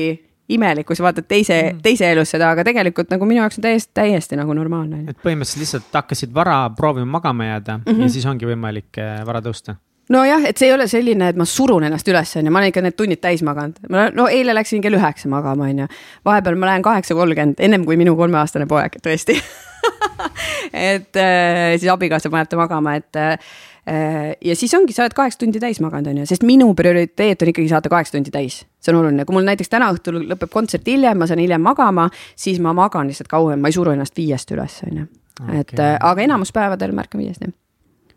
imelik, 0.49 0.87
kui 0.87 0.97
sa 0.99 1.05
vaatad 1.05 1.27
teise 1.27 1.55
mm., 1.61 1.79
teise 1.85 2.09
elus 2.11 2.33
seda, 2.35 2.51
aga 2.51 2.65
tegelikult 2.67 3.11
nagu 3.13 3.27
minu 3.29 3.41
jaoks 3.41 3.59
on 3.59 3.67
täiesti, 3.67 3.91
täiesti 3.95 4.39
nagu 4.39 4.53
normaalne. 4.57 5.05
et 5.07 5.17
põhimõtteliselt 5.23 5.63
lihtsalt 5.63 5.97
hakkasid 6.01 6.33
vara 6.35 6.57
proovima 6.75 7.19
magama 7.19 7.45
jääda 7.45 7.77
mm 7.77 7.83
-hmm. 7.87 8.01
ja 8.01 8.09
siis 8.09 8.25
ongi 8.25 8.45
võimalik 8.45 8.99
äh, 8.99 9.25
vara 9.25 9.41
tõusta 9.41 9.75
nojah, 10.09 10.45
et 10.45 10.57
see 10.57 10.67
ei 10.67 10.73
ole 10.73 10.87
selline, 10.87 11.29
et 11.29 11.39
ma 11.39 11.45
surun 11.45 11.83
ennast 11.87 12.07
üles, 12.07 12.35
on 12.37 12.45
ju, 12.45 12.51
ma 12.51 12.59
olen 12.59 12.71
ikka 12.73 12.81
need 12.81 12.95
tunnid 12.99 13.21
täis 13.23 13.43
maganud. 13.43 13.79
ma 13.89 14.09
no 14.13 14.27
eile 14.27 14.53
läksin 14.53 14.81
kell 14.81 14.97
üheksa 14.99 15.29
magama, 15.31 15.69
on 15.69 15.79
ju. 15.79 15.87
vahepeal 16.25 16.55
ma 16.55 16.65
lähen 16.65 16.81
kaheksa 16.81 17.15
kolmkümmend, 17.15 17.55
ennem 17.59 17.85
kui 17.85 17.97
minu 17.97 18.15
kolmeaastane 18.15 18.67
poeg, 18.67 18.99
tõesti 19.03 19.37
et 20.93 21.19
äh, 21.19 21.77
siis 21.77 21.91
abikaasa 21.91 22.31
paneb 22.33 22.51
ta 22.51 22.59
magama, 22.59 22.97
et 22.99 23.15
äh, 23.15 23.37
ja 23.85 24.55
siis 24.55 24.73
ongi, 24.77 24.93
sa 24.95 25.03
oled 25.03 25.15
kaheksa 25.17 25.41
tundi 25.41 25.59
täis 25.59 25.81
maganud, 25.83 26.07
on 26.11 26.21
ju, 26.21 26.27
sest 26.29 26.45
minu 26.47 26.69
prioriteet 26.77 27.41
on 27.43 27.51
ikkagi 27.51 27.71
saada 27.71 27.91
kaheksa 27.91 28.15
tundi 28.15 28.31
täis. 28.31 28.61
see 28.79 28.93
on 28.93 29.01
oluline, 29.01 29.25
kui 29.27 29.35
mul 29.35 29.47
näiteks 29.47 29.71
täna 29.71 29.89
õhtul 29.91 30.21
lõpeb 30.29 30.51
kontsert 30.53 30.87
hiljem, 30.87 31.19
ma 31.19 31.27
saan 31.27 31.41
hiljem 31.43 31.61
magama, 31.63 32.09
siis 32.35 32.61
ma 32.63 32.71
magan 32.75 33.11
lihtsalt 33.11 33.31
kauem, 33.31 33.59
ma 33.59 33.71
ei 33.71 33.75
suru 33.75 33.91
ennast 33.91 34.15
viiest 34.15 34.55
üles, 34.55 34.79
on 34.87 35.03
ju. 35.03 35.09
et 35.51 35.75
äh, 35.79 35.97
aga 35.99 36.23
enamus 36.23 36.55
päevadel 36.55 36.95
ma 36.95 37.03
ärkan 37.03 37.23
viiest, 37.23 37.43
jah 37.43 37.53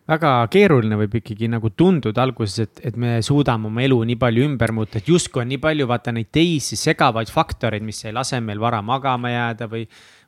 väga 0.07 0.33
keeruline 0.53 0.95
võib 1.01 1.17
ikkagi 1.19 1.49
nagu 1.51 1.73
tunduda 1.75 2.23
alguses, 2.23 2.61
et, 2.63 2.83
et 2.91 2.99
me 3.01 3.17
suudame 3.27 3.67
oma 3.71 3.83
elu 3.83 3.99
nii 4.07 4.19
palju 4.21 4.45
ümber 4.47 4.73
muuta, 4.75 5.01
et 5.01 5.09
justkui 5.11 5.43
on 5.43 5.51
nii 5.51 5.59
palju 5.63 5.89
vaata 5.91 6.15
neid 6.15 6.31
teisi 6.35 6.79
segavaid 6.79 7.33
faktoreid, 7.33 7.83
mis 7.83 8.05
ei 8.05 8.15
lase 8.15 8.39
meil 8.41 8.63
vara 8.63 8.79
magama 8.87 9.33
jääda 9.33 9.67
või, 9.73 9.83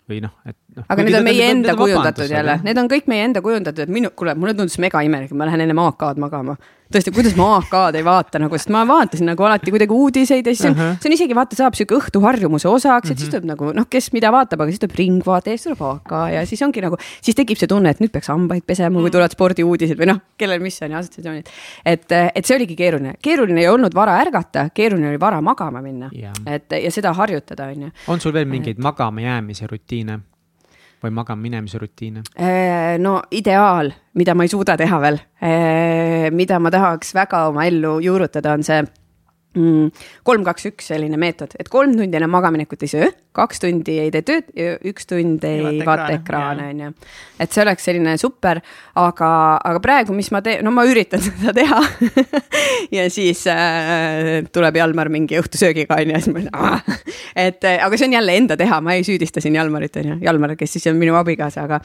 või 0.08 0.22
noh, 0.24 0.32
et 0.48 0.56
noh. 0.76 0.86
aga 0.88 1.04
need 1.04 1.18
on 1.18 1.26
meie 1.26 1.50
enda 1.52 1.74
kujundatud 1.78 2.32
jälle, 2.32 2.58
need 2.64 2.80
on 2.80 2.88
kõik 2.90 3.08
meie 3.10 3.26
enda 3.28 3.42
kujundatud, 3.44 3.84
et 3.84 3.92
minu, 3.92 4.10
kuule, 4.16 4.34
mulle 4.38 4.54
tundus 4.56 4.78
mega 4.82 5.02
imelik, 5.04 5.34
ma 5.36 5.48
lähen 5.48 5.66
enne 5.66 5.76
AK-d 5.84 6.22
magama. 6.24 6.56
Tõesti, 6.92 7.12
kuidas 7.14 7.34
ma 7.38 7.48
AK-d 7.58 8.00
ei 8.00 8.04
vaata 8.06 8.40
nagu, 8.40 8.56
sest 8.56 8.70
ma 8.72 8.84
vaatasin 8.88 9.28
nagu 9.28 9.44
alati 9.44 9.72
kuidagi 9.74 9.94
uudiseid 9.94 10.46
ja 10.46 10.54
siis 10.54 10.68
on 10.68 10.76
uh, 10.76 10.80
-huh. 10.80 11.00
see 11.02 11.10
on 11.10 11.16
isegi 11.16 11.36
vaata, 11.36 11.56
saab 11.58 11.76
sihuke 11.76 11.98
õhtuharjumuse 11.98 12.68
osaks, 12.68 13.10
et 13.10 13.12
uh 13.12 13.16
-huh. 13.16 13.20
siis 13.20 13.32
tuleb 13.34 13.48
nagu 13.50 13.72
noh, 13.76 13.86
kes 13.90 14.12
mida 14.12 14.32
vaatab, 14.32 14.62
aga 14.62 14.72
siis 14.72 14.80
tuleb 14.84 14.96
Ringvaade 14.98 15.50
ja 15.50 15.58
siis 15.58 15.68
tuleb 15.68 15.82
AK 15.90 16.12
ja 16.32 16.46
siis 16.46 16.62
ongi 16.62 16.84
nagu, 16.84 16.96
siis 17.20 17.36
tekib 17.36 17.60
see 17.60 17.68
tunne, 17.68 17.90
et 17.90 18.00
nüüd 18.00 18.12
peaks 18.12 18.28
hambaid 18.32 18.64
pesema, 18.66 19.00
kui 19.00 19.10
tulevad 19.10 19.36
spordiuudised 19.36 20.00
või 20.00 20.12
noh, 20.12 20.22
kellel 20.38 20.60
mis 20.60 20.80
on 20.82 20.90
ja 20.90 20.98
assotsiatsioonid. 20.98 21.52
et, 21.84 22.12
et 22.34 22.44
see 22.44 22.56
oligi 22.56 22.76
keeruline, 22.76 23.14
keeruline 23.22 23.60
ei 23.60 23.68
olnud 23.68 23.94
vara 23.94 24.16
ärgata, 24.22 24.70
keeruline 24.74 25.08
oli 25.08 25.20
vara 25.20 25.40
magama 25.40 25.82
minna, 25.82 26.10
et 26.46 26.72
ja 26.72 26.90
seda 26.90 27.12
harjutada, 27.12 27.68
on 27.68 27.82
ju. 27.82 27.90
on 28.08 28.20
sul 28.20 28.32
veel 28.32 28.48
mingeid 28.48 28.78
magama 28.78 29.20
jäämise 29.20 29.66
rutiine? 29.66 30.20
Või 31.02 31.14
magama 31.14 31.42
minemise 31.42 31.78
rutiine? 31.78 32.24
Äh, 32.38 32.96
no 33.02 33.18
ideaal, 33.30 33.92
mida 34.18 34.34
ma 34.34 34.46
ei 34.46 34.52
suuda 34.52 34.76
teha 34.80 35.00
veel, 35.02 35.20
äh, 35.42 36.28
mida 36.34 36.58
ma 36.58 36.72
tahaks 36.74 37.14
väga 37.14 37.46
oma 37.50 37.66
ellu 37.68 37.98
juurutada, 38.04 38.54
on 38.54 38.66
see 38.66 38.82
kolm, 40.26 40.44
kaks, 40.46 40.68
üks 40.70 40.90
selline 40.92 41.18
meetod, 41.20 41.54
et 41.60 41.70
kolm 41.72 41.94
tundi 41.96 42.18
enne 42.18 42.28
magaminekut 42.30 42.84
ei 42.86 42.92
söö, 42.92 43.08
kaks 43.36 43.62
tundi 43.62 43.98
ei 44.02 44.12
tee 44.14 44.24
tööd 44.26 44.52
ja 44.58 44.76
üks 44.88 45.08
tund 45.08 45.44
ei 45.48 45.80
vaata, 45.86 46.10
ekraane, 46.16 46.68
on 46.72 46.84
ju. 46.84 46.92
et 47.44 47.54
see 47.54 47.64
oleks 47.64 47.88
selline 47.88 48.14
super, 48.20 48.60
aga, 48.98 49.30
aga 49.70 49.82
praegu, 49.84 50.16
mis 50.16 50.30
ma 50.34 50.42
teen, 50.44 50.64
no 50.66 50.72
ma 50.74 50.86
üritan 50.88 51.22
seda 51.26 51.54
teha 51.56 51.82
ja 52.98 53.08
siis 53.12 53.44
äh, 53.52 54.46
tuleb 54.54 54.80
Jalmar 54.80 55.12
mingi 55.12 55.40
õhtusöögiga, 55.40 55.98
on 55.98 56.14
ju, 56.14 56.16
ja 56.16 56.22
siis 56.24 56.34
ma 56.34 56.44
ütlen, 56.44 57.02
et 57.48 57.68
aga 57.74 57.92
see 57.98 58.08
on 58.10 58.16
jälle 58.18 58.38
enda 58.42 58.58
teha, 58.60 58.80
ma 58.84 58.96
ei 58.98 59.04
süüdista 59.06 59.44
siin 59.44 59.58
Jalmarit, 59.58 60.00
on 60.00 60.14
ju, 60.14 60.22
Jalmar, 60.28 60.56
kes 60.58 60.78
siis 60.78 60.88
on 60.90 60.98
minu 61.00 61.18
abikaasa, 61.18 61.68
aga 61.68 61.82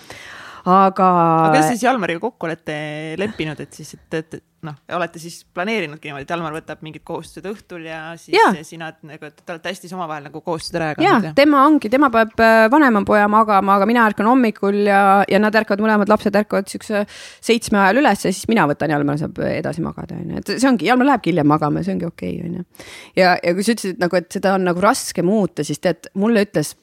aga. 0.63 0.87
aga 0.87 1.09
kuidas 1.47 1.69
siis 1.73 1.83
Jalmariga 1.83 2.21
kokku 2.23 2.47
olete 2.47 2.77
leppinud, 3.19 3.59
et 3.63 3.75
siis, 3.75 3.95
et, 3.97 4.19
et 4.21 4.43
noh, 4.67 4.77
olete 4.97 5.19
siis 5.21 5.41
planeerinudki 5.55 6.09
niimoodi, 6.09 6.25
et 6.25 6.33
Jalmar 6.33 6.55
võtab 6.55 6.83
mingid 6.85 7.03
kohustused 7.07 7.45
õhtul 7.49 7.85
ja 7.87 7.99
siis 8.19 8.35
ja. 8.37 8.49
sina 8.67 8.91
nagu, 9.05 9.29
et 9.29 9.39
te 9.39 9.55
olete 9.55 9.73
hästi 9.73 9.91
omavahel 9.95 10.27
nagu 10.29 10.41
kohustused 10.43 10.77
ära 10.79 10.91
jaganud? 10.91 11.29
ja, 11.29 11.33
tema 11.37 11.63
ongi, 11.67 11.91
tema 11.93 12.09
paneb 12.13 12.43
äh, 12.43 12.65
vanema 12.73 13.03
poja 13.07 13.29
magama, 13.31 13.77
aga 13.77 13.87
mina 13.89 14.05
ärkan 14.09 14.29
hommikul 14.29 14.83
ja, 14.87 15.01
ja 15.29 15.41
nad 15.43 15.55
ärkavad, 15.59 15.83
mõlemad 15.83 16.11
lapsed 16.11 16.35
ärkavad 16.43 16.69
siukse 16.71 17.05
seitsme 17.43 17.81
ajal 17.83 18.03
üles 18.03 18.27
ja 18.27 18.31
siis 18.31 18.47
mina 18.51 18.67
võtan, 18.69 18.93
Jalmar 18.95 19.19
saab 19.21 19.41
edasi 19.49 19.83
magada, 19.85 20.19
onju, 20.19 20.43
et 20.43 20.53
see 20.55 20.69
ongi, 20.69 20.89
Jalmar 20.91 21.13
lähebki 21.13 21.33
hiljem 21.33 21.51
magama 21.53 21.81
ja 21.81 21.89
see 21.89 21.97
ongi 21.97 22.09
okei 22.09 22.37
okay,, 22.37 22.51
onju. 22.51 22.87
ja, 23.19 23.35
ja 23.39 23.57
kui 23.57 23.65
sa 23.65 23.75
ütlesid 23.75 24.01
nagu, 24.03 24.19
et 24.19 24.31
seda 24.39 24.55
on 24.57 24.67
nagu 24.69 24.83
raske 24.83 25.25
muuta, 25.25 25.65
siis 25.67 25.83
tead, 25.83 26.11
mulle 26.19 26.45
ütles 26.47 26.75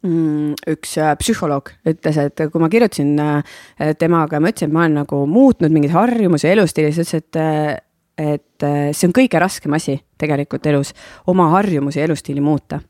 üks 0.00 0.94
äh, 0.96 1.12
psühholoog 1.20 1.72
ütles, 1.90 2.18
et 2.22 2.42
kui 2.52 2.62
ma 2.62 2.70
kirjutasin 2.72 3.12
äh, 3.20 3.56
temaga 4.00 4.38
ja 4.38 4.40
ma 4.40 4.52
ütlesin, 4.52 4.70
et 4.70 4.76
ma 4.76 4.84
olen 4.86 5.00
nagu 5.02 5.24
muutnud 5.28 5.74
mingeid 5.74 5.92
harjumusi 5.92 6.48
elustiilis, 6.48 7.00
ütles, 7.02 7.18
et, 7.20 7.40
äh, 7.40 7.76
et 8.20 8.68
see 8.96 9.08
on 9.08 9.14
kõige 9.16 9.40
raskem 9.40 9.76
asi 9.76 9.98
tegelikult 10.20 10.66
elus, 10.68 10.94
oma 11.28 11.50
harjumusi, 11.54 12.00
elustiili 12.04 12.42
muuta 12.44 12.80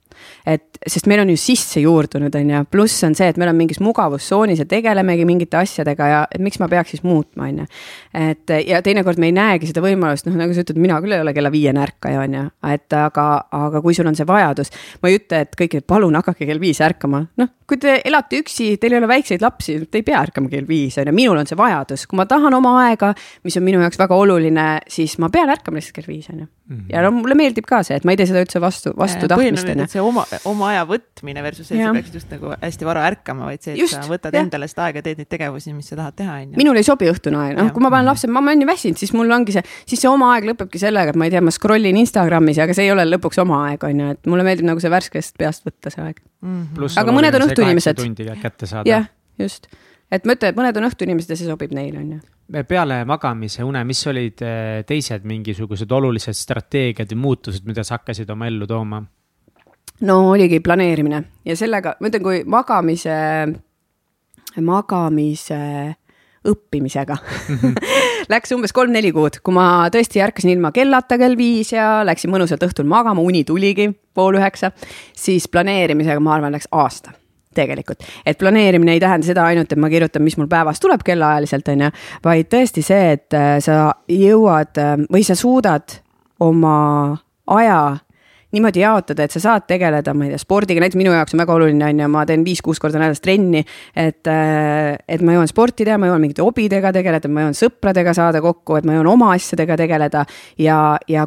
et 0.46 0.80
sest 0.86 1.08
meil 1.10 1.22
on 1.22 1.30
ju 1.32 1.38
sisse 1.40 1.82
juurdunud, 1.82 2.34
on 2.34 2.52
ju, 2.54 2.62
pluss 2.72 3.04
on 3.06 3.14
see, 3.16 3.28
et 3.30 3.38
me 3.40 3.46
oleme 3.46 3.64
mingis 3.64 3.80
mugavustsoonis 3.84 4.62
ja 4.62 4.66
tegelemegi 4.68 5.26
mingite 5.28 5.60
asjadega 5.60 6.08
ja 6.08 6.20
et 6.32 6.42
miks 6.42 6.60
ma 6.62 6.68
peaks 6.72 6.94
siis 6.94 7.04
muutma, 7.04 7.48
on 7.50 7.62
ju. 7.62 7.68
et 8.16 8.54
ja 8.66 8.80
teinekord 8.84 9.20
me 9.20 9.30
ei 9.30 9.36
näegi 9.36 9.70
seda 9.70 9.84
võimalust, 9.84 10.28
noh, 10.28 10.38
nagu 10.40 10.56
sa 10.56 10.64
ütled, 10.64 10.80
mina 10.80 11.00
küll 11.04 11.16
ei 11.16 11.24
ole 11.24 11.34
kella 11.36 11.52
viiene 11.52 11.84
ärkaja, 11.84 12.24
on 12.24 12.36
ju, 12.38 12.44
et 12.72 12.96
aga, 12.96 13.26
aga 13.60 13.82
kui 13.84 13.96
sul 13.96 14.08
on 14.10 14.18
see 14.18 14.28
vajadus, 14.28 14.72
ma 15.02 15.12
ei 15.12 15.20
ütle, 15.20 15.44
et 15.44 15.58
kõik, 15.58 15.80
palun 15.88 16.16
hakake 16.20 16.48
kell 16.48 16.62
viis 16.62 16.80
ärkama, 16.84 17.24
noh, 17.40 17.52
kui 17.70 17.78
te 17.80 17.98
elate 18.06 18.40
üksi, 18.42 18.72
teil 18.82 18.96
ei 18.96 18.98
ole 18.98 19.10
väikseid 19.10 19.44
lapsi, 19.44 19.76
te 19.86 20.00
ei 20.00 20.06
pea 20.06 20.18
ärkama 20.24 20.50
kell 20.50 20.66
viis, 20.68 20.96
on 20.98 21.10
ju, 21.10 21.14
minul 21.16 21.38
on 21.38 21.48
see 21.48 21.58
vajadus, 21.58 22.06
kui 22.10 22.18
ma 22.18 22.26
tahan 22.30 22.56
oma 22.56 22.74
aega, 22.86 23.12
mis 23.46 23.58
on 23.60 23.66
minu 23.66 23.82
jaoks 23.84 24.00
väga 24.00 24.16
oluline, 24.18 24.66
siis 24.90 25.18
ma 25.22 25.30
pean 25.32 25.52
ärkama 25.52 25.78
lihtsalt 25.78 26.00
kell 26.00 26.10
viis, 26.10 26.30
on 26.32 26.42
ju. 26.42 26.48
ja 26.90 27.04
no 27.04 27.12
mulle 27.14 27.36
meeldib 27.38 27.68
ka 27.68 27.82
see, 27.86 28.00
et 28.00 28.06
ma 28.06 28.14
ei 28.14 28.20
tee 28.20 28.30
seda 28.30 28.42
üldse 28.42 28.62
vastu, 28.62 28.94
vastu 28.98 29.30
tahtmist, 29.30 29.70
on 29.70 29.84
ju 29.84 29.90
oma, 30.10 30.24
oma 30.50 30.68
aja 30.70 30.84
võtmine 30.88 31.42
versus 31.44 31.68
see, 31.70 31.78
et 31.78 31.86
sa 31.86 31.94
peaksid 31.96 32.18
just 32.18 32.32
nagu 32.34 32.52
hästi 32.52 32.88
vara 32.88 33.04
ärkama, 33.08 33.48
vaid 33.48 33.64
see, 33.64 33.74
et 33.74 33.82
just, 33.82 33.96
sa 33.96 34.10
võtad 34.10 34.36
ja. 34.36 34.42
endale 34.44 34.68
seda 34.70 34.88
aega, 34.88 35.02
teed 35.06 35.22
neid 35.22 35.30
tegevusi, 35.32 35.74
mis 35.76 35.90
sa 35.92 35.98
tahad 35.98 36.16
teha, 36.20 36.36
on 36.42 36.54
ju. 36.54 36.60
minul 36.60 36.80
ei 36.80 36.86
sobi 36.86 37.10
õhtune 37.10 37.40
aeg, 37.40 37.58
noh, 37.58 37.70
kui 37.74 37.84
ma 37.84 37.92
panen 37.94 38.10
lapse, 38.10 38.30
ma 38.30 38.42
olen 38.42 38.62
nii 38.62 38.70
väsinud, 38.70 39.00
siis 39.00 39.14
mul 39.16 39.30
ongi 39.36 39.56
see, 39.56 39.64
siis 39.90 40.02
see 40.04 40.10
oma 40.10 40.32
aeg 40.34 40.48
lõpebki 40.50 40.82
sellega, 40.82 41.14
et 41.14 41.20
ma 41.20 41.28
ei 41.28 41.34
tea, 41.34 41.44
ma 41.44 41.54
scroll 41.54 41.90
in 41.90 42.00
Instagramis, 42.00 42.60
aga 42.64 42.76
see 42.76 42.88
ei 42.88 42.94
ole 42.94 43.06
lõpuks 43.08 43.40
oma 43.44 43.62
aeg, 43.68 43.86
on 43.88 44.02
ju, 44.04 44.16
et 44.16 44.32
mulle 44.32 44.46
meeldib 44.46 44.68
nagu 44.70 44.82
see 44.82 44.92
värskest 44.92 45.38
peast 45.40 45.64
võtta 45.68 45.94
see 45.94 46.04
aeg 46.04 46.18
mm. 46.18 46.66
-hmm. 46.74 46.98
aga 47.04 47.16
mõned 47.16 47.38
on 47.38 47.46
õhtuinimesed. 47.48 48.04
jah, 48.88 49.08
just, 49.40 49.70
et 50.10 50.26
ma 50.26 50.36
ütlen, 50.36 50.54
et 50.54 50.60
mõned 50.60 50.82
on 50.82 50.90
õhtuinimesed 50.90 51.34
ja 51.34 51.40
see 51.40 51.50
sobib 51.50 51.74
neile, 51.76 52.02
on 52.02 52.12
ju 52.18 52.20
peale 52.66 53.04
magamise 53.06 53.64
une, 53.66 53.82
mis 53.86 54.00
olid 54.10 54.42
eh, 54.42 54.82
teised 54.86 55.26
mingisugused 55.28 55.92
olulised 55.94 56.36
strateegiad 56.36 57.10
ja 57.10 57.18
muutused, 57.18 57.66
mida 57.68 57.84
sa 57.86 57.98
hakkasid 57.98 58.30
oma 58.34 58.48
ellu 58.50 58.68
tooma? 58.70 59.02
No 60.06 60.20
oligi 60.30 60.60
planeerimine. 60.60 61.22
Ja 61.44 61.56
sellega, 61.56 61.96
ma 62.00 62.10
ütlen, 62.10 62.24
kui 62.24 62.42
magamise, 62.48 63.16
magamise 64.60 65.60
õppimisega 66.48 67.18
Läks 68.32 68.52
umbes 68.54 68.72
kolm-neli 68.72 69.10
kuud, 69.12 69.40
kui 69.44 69.52
ma 69.52 69.88
tõesti 69.92 70.22
ärkasin 70.24 70.54
ilma 70.54 70.70
kellata 70.72 71.18
kell 71.20 71.36
viis 71.36 71.72
ja 71.74 72.00
läksin 72.06 72.30
mõnusalt 72.32 72.62
õhtul 72.64 72.86
magama, 72.88 73.20
uni 73.20 73.42
tuligi 73.44 73.90
pool 74.14 74.38
üheksa, 74.38 74.70
siis 75.16 75.48
planeerimisega, 75.52 76.20
ma 76.22 76.36
arvan, 76.38 76.54
läks 76.54 76.70
aasta 76.72 77.12
tegelikult, 77.56 78.04
et 78.24 78.38
planeerimine 78.38 78.94
ei 78.94 79.00
tähenda 79.02 79.26
seda 79.26 79.44
ainult, 79.50 79.72
et 79.72 79.80
ma 79.82 79.90
kirjutan, 79.90 80.22
mis 80.22 80.36
mul 80.38 80.46
päevas 80.48 80.78
tuleb 80.80 81.02
kellaajaliselt, 81.04 81.72
on 81.72 81.82
ju, 81.82 81.88
vaid 82.24 82.50
tõesti 82.52 82.84
see, 82.86 83.16
et 83.16 83.36
äh, 83.36 83.56
sa 83.64 83.80
jõuad 84.08 84.78
äh, 84.78 84.94
või 85.10 85.24
sa 85.26 85.34
suudad 85.36 85.98
oma 86.46 86.76
aja 87.50 87.80
niimoodi 88.52 88.82
jaotada, 88.82 89.24
et 89.24 89.34
sa 89.34 89.42
saad 89.42 89.66
tegeleda, 89.70 90.14
ma 90.14 90.26
ei 90.26 90.34
tea, 90.34 90.42
spordiga, 90.42 90.82
näiteks 90.82 90.98
minu 90.98 91.14
jaoks 91.14 91.34
on 91.36 91.42
väga 91.44 91.56
oluline, 91.56 91.90
on 91.90 92.04
ju, 92.04 92.10
ma 92.12 92.24
teen 92.28 92.44
viis-kuus 92.46 92.82
korda 92.82 93.00
nädalas 93.00 93.22
trenni. 93.24 93.64
et, 93.96 94.26
äh, 94.26 94.96
et 95.08 95.22
ma 95.22 95.36
jõuan 95.36 95.50
sporti 95.50 95.84
teha, 95.84 95.98
ma 95.98 96.10
jõuan 96.10 96.22
mingite 96.22 96.42
hobidega 96.42 96.92
tegeleda, 96.92 97.28
ma 97.28 97.46
jõuan 97.46 97.58
sõpradega 97.58 98.14
saada 98.14 98.40
kokku, 98.40 98.76
et 98.76 98.88
ma 98.88 98.96
jõuan 98.96 99.12
oma 99.14 99.34
asjadega 99.34 99.76
tegeleda 99.80 100.24
ja, 100.58 100.98
ja 101.08 101.26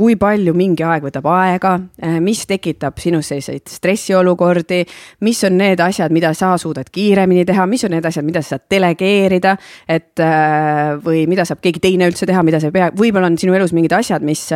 kui 0.00 0.14
palju 0.16 0.54
mingi 0.56 0.84
aeg 0.86 1.04
võtab 1.04 1.26
aega, 1.32 1.74
äh, 2.02 2.18
mis 2.24 2.44
tekitab 2.48 3.00
sinus 3.02 3.30
selliseid 3.32 3.66
stressiolukordi, 3.68 4.84
mis 5.26 5.42
on 5.44 5.58
need 5.60 5.82
asjad, 5.84 6.12
mida 6.14 6.32
sa 6.36 6.54
suudad 6.60 6.88
kiiremini 6.92 7.44
teha, 7.48 7.66
mis 7.68 7.84
on 7.84 7.94
need 7.96 8.06
asjad, 8.08 8.24
mida 8.26 8.42
sa 8.44 8.56
saad 8.56 8.68
delegeerida, 8.72 9.56
et 9.88 10.22
äh, 10.24 10.94
või 11.04 11.26
mida 11.30 11.44
saab 11.48 11.60
keegi 11.64 11.82
teine 11.82 12.08
üldse 12.10 12.28
teha, 12.28 12.44
mida 12.46 12.62
sa 12.62 12.70
ei 12.70 12.76
pea, 12.78 12.88
võib-olla 12.96 13.28
on 13.30 13.38
sinu 13.40 13.56
elus 13.58 13.74
mingid 13.76 13.96
asjad, 13.96 14.24
mis 14.24 14.46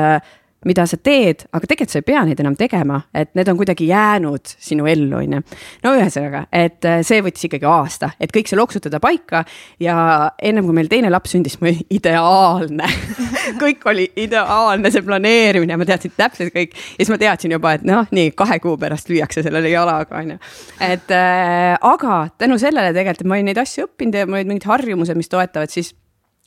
mida 0.68 0.86
sa 0.88 0.98
teed, 1.00 1.44
aga 1.52 1.68
tegelikult 1.68 1.94
sa 1.94 2.00
ei 2.00 2.06
pea 2.06 2.22
neid 2.26 2.40
enam 2.42 2.56
tegema, 2.58 3.00
et 3.14 3.32
need 3.38 3.48
on 3.50 3.58
kuidagi 3.58 3.88
jäänud 3.88 4.54
sinu 4.66 4.88
ellu, 4.90 5.18
on 5.20 5.36
ju. 5.36 5.42
no 5.84 5.94
ühesõnaga, 5.98 6.44
et 6.52 6.88
äh, 6.88 7.00
see 7.06 7.22
võttis 7.24 7.48
ikkagi 7.48 7.68
aasta, 7.68 8.12
et 8.20 8.32
kõik 8.34 8.50
see 8.50 8.58
loksutada 8.58 9.00
paika 9.02 9.44
ja 9.82 9.96
ennem 10.42 10.66
kui 10.68 10.76
meil 10.76 10.90
teine 10.92 11.12
laps 11.12 11.34
sündis, 11.34 11.58
ma 11.60 11.68
olin 11.70 11.82
ideaalne 11.94 12.90
kõik 13.62 13.84
oli 13.90 14.06
ideaalne, 14.24 14.92
see 14.94 15.04
planeerimine, 15.06 15.78
ma 15.80 15.88
teadsin 15.88 16.14
täpselt 16.16 16.54
kõik 16.54 16.74
ja 16.74 17.00
siis 17.00 17.12
ma 17.12 17.20
teadsin 17.20 17.56
juba, 17.56 17.74
et 17.78 17.88
noh, 17.88 18.08
nii 18.14 18.32
kahe 18.36 18.60
kuu 18.62 18.78
pärast 18.80 19.10
lüüakse 19.12 19.44
sellele 19.44 19.72
jalaga, 19.72 20.22
on 20.22 20.36
ju. 20.36 20.40
et 20.84 21.12
äh, 21.14 21.74
aga 21.80 22.24
tänu 22.38 22.58
sellele 22.62 22.94
tegelikult, 22.96 23.24
et 23.24 23.30
ma 23.30 23.38
olin 23.38 23.52
neid 23.52 23.60
asju 23.62 23.88
õppinud 23.88 24.20
ja 24.20 24.28
mul 24.28 24.40
olid 24.40 24.54
mingid 24.54 24.68
harjumused, 24.70 25.18
mis 25.18 25.32
toetavad, 25.32 25.72
siis 25.72 25.94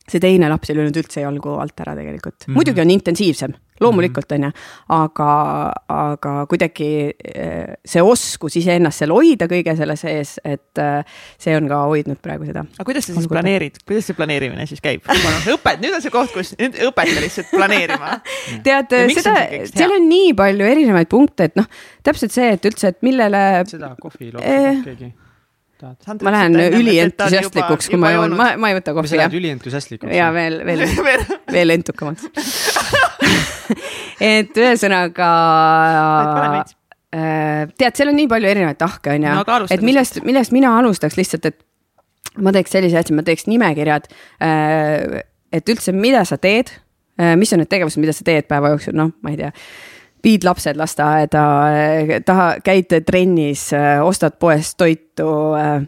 see 0.08 0.24
teine 0.24 0.50
laps 0.52 0.72
ei 0.72 0.78
löönud 0.78 0.98
üldse 1.02 1.24
jalgu 1.24 1.58
alt 1.62 1.80
ära 1.84 1.96
tegelikult 1.98 2.36
mm, 2.40 2.46
-hmm. 2.46 2.58
muidugi 2.58 2.82
on 2.82 2.92
intensiivsem, 2.94 3.56
loomulikult 3.84 4.32
on 4.32 4.48
ju, 4.48 4.52
aga, 4.96 5.32
aga 5.94 6.34
kuidagi 6.50 6.88
eh, 7.12 7.76
see 7.86 8.04
oskus 8.04 8.56
iseennast 8.62 9.04
seal 9.04 9.14
hoida 9.16 9.50
kõige 9.52 9.76
selle 9.78 9.98
sees, 10.00 10.38
et 10.46 10.82
eh, 10.84 11.20
see 11.38 11.58
on 11.58 11.68
ka 11.68 11.82
hoidnud 11.92 12.22
praegu 12.24 12.48
seda. 12.48 12.64
aga 12.64 12.88
kuidas 12.88 13.10
sa 13.10 13.18
siis 13.18 13.30
planeerid, 13.32 13.84
kuidas 13.86 14.08
see 14.08 14.18
planeerimine 14.18 14.66
siis 14.70 14.82
käib? 14.82 15.04
õpet-, 15.58 15.84
nüüd 15.84 16.00
on 16.00 16.04
see 16.04 16.16
koht, 16.16 16.32
kus 16.34 16.56
nüüd 16.56 16.80
õpeta 16.88 17.20
lihtsalt 17.22 17.52
planeerima. 17.52 18.18
tead, 18.68 18.98
seda, 19.20 19.38
seal 19.74 20.00
on 20.00 20.10
nii 20.10 20.34
palju 20.40 20.72
erinevaid 20.72 21.12
punkte, 21.12 21.52
et 21.52 21.60
noh, 21.60 21.68
täpselt 22.08 22.36
see, 22.36 22.54
et 22.56 22.72
üldse, 22.72 22.96
et 22.96 23.04
millele. 23.04 23.46
seda 23.68 23.96
kohvi 24.00 24.32
loobib 24.32 24.48
eh, 24.48 24.84
keegi? 24.88 25.16
Ma 26.24 26.34
lähen 26.34 26.58
ülientusiastlikuks, 26.58 27.90
kui 27.92 28.00
ma 28.02 28.14
joon, 28.16 28.36
ma, 28.38 28.50
ma 28.60 28.72
ei 28.72 28.78
võta 28.80 28.96
kohvi. 28.96 29.12
sa 29.12 29.22
lähed 29.22 29.38
ülientusiastlikuks? 29.40 30.14
ja 30.16 30.30
veel, 30.36 30.60
veel 30.68 30.84
veel? 31.56 31.76
entukamaks 31.78 32.28
et 34.34 34.58
ühesõnaga 34.58 35.30
äh, 37.14 37.64
tead, 37.78 37.94
seal 37.94 38.12
on 38.12 38.20
nii 38.20 38.30
palju 38.32 38.52
erinevaid 38.54 38.82
tahke, 38.82 39.18
on 39.18 39.28
ju, 39.28 39.38
et 39.76 39.86
millest, 39.86 40.22
millest 40.28 40.56
mina 40.56 40.74
alustaks 40.80 41.20
lihtsalt, 41.20 41.52
et 41.52 41.60
ma 42.44 42.54
teeks 42.56 42.76
sellise 42.78 43.00
asja, 43.00 43.16
ma 43.18 43.26
teeks 43.26 43.48
nimekirjad. 43.50 44.10
Äh, 44.44 45.22
et 45.58 45.70
üldse, 45.72 45.94
mida 45.96 46.24
sa 46.28 46.38
teed, 46.42 46.74
äh, 47.22 47.36
mis 47.40 47.54
on 47.56 47.64
need 47.64 47.72
tegevused, 47.72 48.02
mida 48.04 48.16
sa 48.16 48.26
teed 48.28 48.50
päeva 48.50 48.74
jooksul, 48.76 48.98
noh, 48.98 49.14
ma 49.24 49.34
ei 49.34 49.40
tea 49.40 49.54
viid 50.28 50.44
lapsed 50.44 50.78
lasteaeda, 50.80 51.44
taha, 52.28 52.48
käid 52.66 52.92
trennis, 53.08 53.70
ostad 54.04 54.36
poest 54.42 54.78
toitu, 54.80 55.30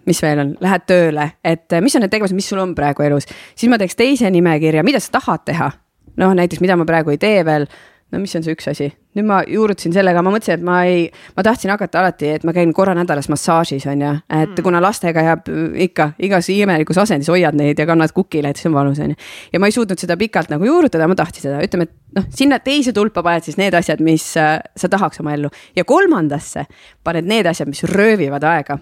mis 0.07 0.23
veel 0.23 0.43
on, 0.45 0.55
lähed 0.63 0.87
tööle, 0.89 1.27
et 1.43 1.77
mis 1.83 1.97
on 1.97 2.05
need 2.05 2.13
tegevused, 2.13 2.37
mis 2.37 2.47
sul 2.51 2.61
on 2.63 2.73
praegu 2.77 3.03
elus, 3.05 3.27
siis 3.55 3.71
ma 3.71 3.79
teeks 3.81 3.99
teise 3.99 4.31
nimekirja, 4.31 4.85
mida 4.87 5.01
sa 5.03 5.17
tahad 5.19 5.45
teha. 5.49 5.71
noh, 6.19 6.33
näiteks, 6.35 6.59
mida 6.63 6.75
ma 6.79 6.87
praegu 6.87 7.13
ei 7.13 7.19
tee 7.21 7.43
veel 7.47 7.67
no 8.11 8.19
mis 8.21 8.35
on 8.37 8.45
see 8.45 8.55
üks 8.55 8.67
asi, 8.71 8.89
nüüd 9.17 9.27
ma 9.29 9.39
juurutasin 9.47 9.93
sellega, 9.93 10.21
ma 10.25 10.33
mõtlesin, 10.33 10.59
et 10.59 10.65
ma 10.65 10.79
ei, 10.89 11.05
ma 11.37 11.45
tahtsin 11.45 11.71
hakata 11.73 12.01
alati, 12.01 12.31
et 12.37 12.45
ma 12.47 12.53
käin 12.55 12.71
korra 12.75 12.95
nädalas 12.97 13.29
massaažis, 13.31 13.85
on 13.89 14.03
ju, 14.05 14.11
et 14.27 14.49
mm. 14.49 14.63
kuna 14.65 14.81
lastega 14.83 15.23
jääb 15.25 15.49
ikka 15.87 16.11
igas 16.25 16.49
imelikus 16.53 16.99
asendis 17.01 17.29
hoiad 17.31 17.57
neid 17.57 17.79
ja 17.79 17.87
kannad 17.89 18.13
kukile, 18.15 18.51
et 18.51 18.59
siis 18.59 18.69
on 18.71 18.77
valus, 18.77 19.01
on 19.03 19.13
ju. 19.13 19.19
ja 19.53 19.61
ma 19.61 19.69
ei 19.69 19.75
suutnud 19.75 20.01
seda 20.01 20.17
pikalt 20.19 20.53
nagu 20.53 20.65
juurutada, 20.65 21.07
ma 21.09 21.17
tahtsin 21.19 21.47
seda, 21.47 21.61
ütleme, 21.65 21.89
et 21.89 22.19
noh, 22.19 22.29
sinna 22.33 22.59
teise 22.63 22.93
tulpa 22.95 23.23
paned 23.25 23.45
siis 23.45 23.59
need 23.61 23.77
asjad, 23.77 24.01
mis 24.05 24.31
äh, 24.41 24.57
sa 24.77 24.89
tahaks 24.89 25.21
oma 25.21 25.35
ellu. 25.37 25.53
Ja 25.77 25.85
kolmandasse 25.87 26.65
paned 27.05 27.29
need 27.29 27.49
asjad, 27.49 27.69
mis 27.69 27.85
röövivad 27.85 28.45
aega 28.49 28.79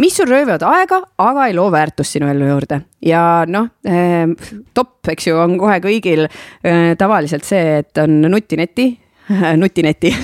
mis 0.00 0.16
sul 0.16 0.30
röövivad 0.30 0.64
aega, 0.66 1.02
aga 1.18 1.46
ei 1.48 1.54
loo 1.56 1.68
väärtust 1.72 2.16
sinu 2.16 2.30
ellu 2.30 2.48
juurde. 2.48 2.82
Ja 3.04 3.44
noh 3.48 3.70
eh,, 3.84 4.26
top, 4.74 4.98
eks 5.12 5.30
ju, 5.30 5.36
on 5.40 5.58
kohe 5.60 5.78
kõigil 5.84 6.26
eh, 6.26 6.96
tavaliselt 7.00 7.48
see, 7.48 7.80
et 7.82 8.02
on 8.02 8.20
nutineti 8.28 8.92
nutineti. 9.62 10.12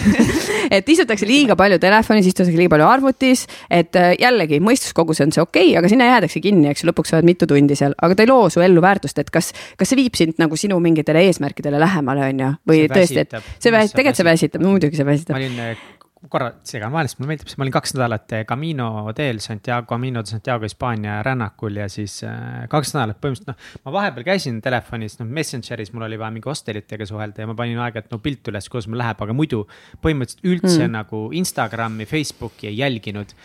Et 0.67 0.89
istutakse 0.91 1.27
liiga 1.29 1.55
palju 1.55 1.79
telefonis, 1.79 2.27
istutakse 2.27 2.57
liiga 2.59 2.73
palju 2.73 2.87
arvutis, 2.89 3.45
et 3.71 3.95
äh, 3.95 4.17
jällegi 4.19 4.59
mõistuskogus 4.59 5.21
on 5.23 5.31
see 5.31 5.43
okei 5.45 5.69
okay,, 5.69 5.77
aga 5.79 5.91
sinna 5.93 6.09
jäädakse 6.09 6.43
kinni, 6.43 6.67
eks 6.73 6.83
ju, 6.83 6.89
lõpuks 6.91 7.13
sa 7.13 7.21
oled 7.21 7.29
mitu 7.29 7.47
tundi 7.47 7.77
seal, 7.79 7.95
aga 8.03 8.17
ta 8.19 8.25
ei 8.25 8.31
loo 8.33 8.49
su 8.51 8.65
ellu 8.65 8.83
väärtust, 8.83 9.21
et 9.23 9.31
kas, 9.31 9.53
kas 9.79 9.93
see 9.93 10.01
viib 10.01 10.19
sind 10.19 10.43
nagu 10.43 10.59
sinu 10.59 10.81
mingitele 10.83 11.23
eesmärkidele 11.29 11.79
lähemale, 11.79 12.33
on 12.33 12.43
ju, 12.43 12.51
või 12.67 12.81
see 12.83 12.91
tõesti, 12.97 13.23
et 13.23 13.39
see 13.63 13.75
väsitab, 13.77 14.01
tegelikult 14.01 14.19
see 14.19 14.29
väsitab, 14.33 14.67
no 14.67 14.75
muidugi 14.75 14.99
see 14.99 15.07
väsitab. 15.07 15.37
ma 15.37 15.45
olin 15.45 15.63
äh, 15.69 15.87
korra 16.31 16.51
segan 16.67 16.93
vahele, 16.95 17.11
sest 17.11 17.21
mulle 17.21 17.33
meeldib, 17.33 17.51
sest 17.51 17.59
ma 17.61 17.67
olin 17.67 17.75
kaks 17.75 17.95
nädalat 17.97 18.35
eh, 18.37 18.45
Camino 18.49 18.89
teel 19.17 19.41
Santiago, 19.45 19.87
Camino 19.91 20.23
de 20.25 20.33
Santiago 20.33 20.67
Hispaania 20.67 21.19
rännakul 21.27 21.81
ja 21.81 21.89
siis 21.93 22.19
äh, 22.27 22.67
kaks 22.73 22.95
nädalat 22.97 23.21
põhimõtteliselt 23.23 23.53
noh. 23.53 23.73
ma 23.87 23.95
vahepeal 23.99 24.27
käisin 24.27 24.61
telefonis, 24.65 25.19
noh 25.21 25.31
Messengeris 25.39 25.93
mul 25.95 26.07
oli 26.09 26.21
vaja 26.21 26.35
mingi 26.35 26.51
hostelitega 26.51 27.09
suhelda 27.09 27.45
ja 27.45 27.51
ma 27.51 27.57
panin 27.59 27.83
aeg-ajalt 27.83 28.15
no 28.15 28.21
pilt 28.25 28.53
üles, 28.53 28.71
kuidas 28.73 28.89
mul 28.91 29.03
läheb, 29.03 29.27
aga 29.27 29.37
muidu 29.37 29.65
põhimõtteliselt 30.05 30.49
üldse 30.53 30.83
mm. 30.85 30.95
nagu 30.99 31.27
Instagrami, 31.37 32.09
Facebooki 32.11 32.71
ei 32.73 32.81
jälginud. 32.81 33.37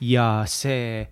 ja 0.00 0.28
see 0.46 1.06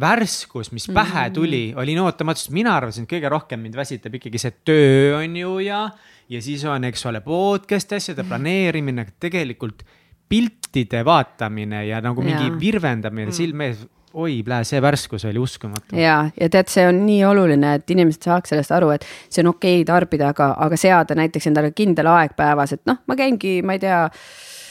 värskus, 0.00 0.72
mis 0.72 0.86
pähe 0.88 1.28
mm. 1.28 1.34
tuli, 1.34 1.62
oli 1.76 1.94
nii 1.96 2.04
ootamatu, 2.04 2.42
sest 2.42 2.54
mina 2.56 2.74
arvasin, 2.76 3.04
et 3.04 3.12
kõige 3.12 3.30
rohkem 3.32 3.60
mind 3.60 3.76
väsitab 3.76 4.14
ikkagi 4.16 4.40
see 4.40 4.54
töö 4.64 5.16
on 5.18 5.36
ju 5.36 5.56
ja, 5.64 5.86
ja 6.30 6.42
siis 6.44 6.64
on, 6.68 6.86
eks 6.88 7.04
ole, 7.10 7.20
podcast'i 7.24 7.98
asjade 7.98 8.24
planeerimine, 8.28 9.06
tegelikult 9.20 9.84
piltide 10.30 11.04
vaatamine 11.04 11.84
ja 11.88 12.00
nagu 12.04 12.22
mingi 12.22 12.46
ja. 12.46 12.58
virvendamine 12.60 13.30
mm. 13.30 13.36
silme 13.36 13.72
ees 13.72 13.80
oi, 14.14 14.40
plee, 14.42 14.64
see 14.66 14.82
värskus 14.82 15.24
oli 15.24 15.38
uskumatu. 15.38 15.96
ja, 15.96 16.24
ja 16.40 16.48
tead, 16.50 16.70
see 16.70 16.86
on 16.88 17.04
nii 17.06 17.24
oluline, 17.28 17.74
et 17.78 17.90
inimesed 17.94 18.26
saaks 18.26 18.54
sellest 18.54 18.72
aru, 18.74 18.92
et 18.96 19.06
see 19.28 19.44
on 19.44 19.52
okei 19.52 19.80
okay 19.80 19.88
tarbida, 19.88 20.30
aga, 20.34 20.52
aga 20.66 20.78
seada 20.80 21.16
näiteks 21.18 21.50
endale 21.50 21.72
kindel 21.76 22.10
aeg 22.10 22.34
päevas, 22.38 22.74
et 22.76 22.82
noh, 22.90 23.02
ma 23.06 23.18
käingi, 23.18 23.60
ma 23.66 23.76
ei 23.76 23.82
tea 23.82 24.00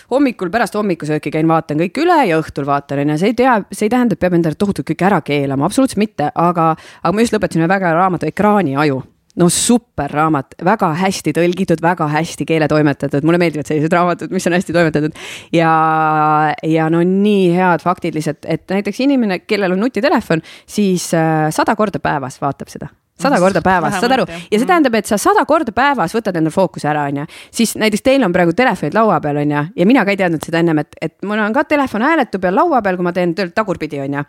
hommikul 0.09 0.49
pärast 0.51 0.75
hommikusööki 0.75 1.31
käin, 1.31 1.47
vaatan 1.47 1.79
kõik 1.83 2.01
üle 2.03 2.17
ja 2.31 2.39
õhtul 2.41 2.67
vaatan 2.67 3.03
onju, 3.05 3.19
see 3.21 3.31
ei 3.31 3.37
tea, 3.37 3.59
see 3.71 3.87
ei 3.87 3.93
tähenda, 3.93 4.17
et 4.17 4.23
peab 4.23 4.35
endale 4.35 4.59
tohutult 4.59 4.87
kõik 4.89 5.05
ära 5.07 5.21
keelama, 5.25 5.69
absoluutselt 5.69 6.01
mitte, 6.01 6.31
aga, 6.33 6.73
aga 7.03 7.15
ma 7.15 7.25
just 7.25 7.35
lõpetasin 7.35 7.63
ühe 7.63 7.71
väga 7.71 7.91
hea 7.91 7.99
raamatu 7.99 8.29
Ekraaniaju 8.29 9.03
no 9.39 9.49
super 9.53 10.11
raamat, 10.11 10.57
väga 10.65 10.91
hästi 10.99 11.33
tõlgitud, 11.37 11.81
väga 11.83 12.09
hästi 12.11 12.47
keeletoimetatud, 12.49 13.25
mulle 13.27 13.41
meeldivad 13.41 13.69
sellised 13.69 13.95
raamatud, 13.95 14.33
mis 14.35 14.47
on 14.49 14.57
hästi 14.57 14.75
toimetatud. 14.75 15.19
ja, 15.55 15.73
ja 16.67 16.89
no 16.91 17.03
nii 17.05 17.51
head 17.55 17.83
faktid 17.85 18.17
lihtsalt, 18.17 18.43
et 18.45 18.67
näiteks 18.69 19.03
inimene, 19.05 19.41
kellel 19.47 19.77
on 19.77 19.85
nutitelefon, 19.87 20.43
siis 20.67 21.11
äh, 21.17 21.47
sada 21.55 21.75
korda 21.79 22.01
päevas 22.03 22.41
vaatab 22.41 22.71
seda 22.71 22.91
sada 23.19 23.39
korda 23.41 23.61
päevas, 23.63 23.97
saad 23.99 24.13
aru, 24.15 24.25
ja 24.29 24.37
see 24.53 24.63
mm. 24.63 24.69
tähendab, 24.69 24.95
et 24.99 25.09
sa 25.09 25.17
sada 25.19 25.43
korda 25.47 25.73
päevas 25.75 26.13
võtad 26.15 26.37
endale 26.39 26.53
fookuse 26.55 26.87
ära, 26.87 27.05
on 27.09 27.21
ju. 27.21 27.25
siis 27.59 27.75
näiteks 27.79 28.05
teil 28.05 28.23
on 28.23 28.35
praegu 28.35 28.53
telefonid 28.55 28.95
laua 28.95 29.19
peal, 29.23 29.41
on 29.41 29.55
ju, 29.55 29.63
ja 29.81 29.87
mina 29.89 30.05
ka 30.07 30.15
ei 30.15 30.21
teadnud 30.21 30.45
seda 30.45 30.61
ennem, 30.63 30.79
et, 30.85 30.95
et 31.01 31.15
mul 31.27 31.41
on 31.43 31.55
ka 31.55 31.65
telefon 31.67 32.05
hääletu 32.05 32.39
peal 32.39 32.55
laua 32.55 32.79
peal, 32.85 32.99
kui 32.99 33.07
ma 33.07 33.13
teen 33.15 33.35
tööd 33.35 33.51
tagurpidi, 33.57 33.99
on 34.05 34.19
ju. 34.19 34.23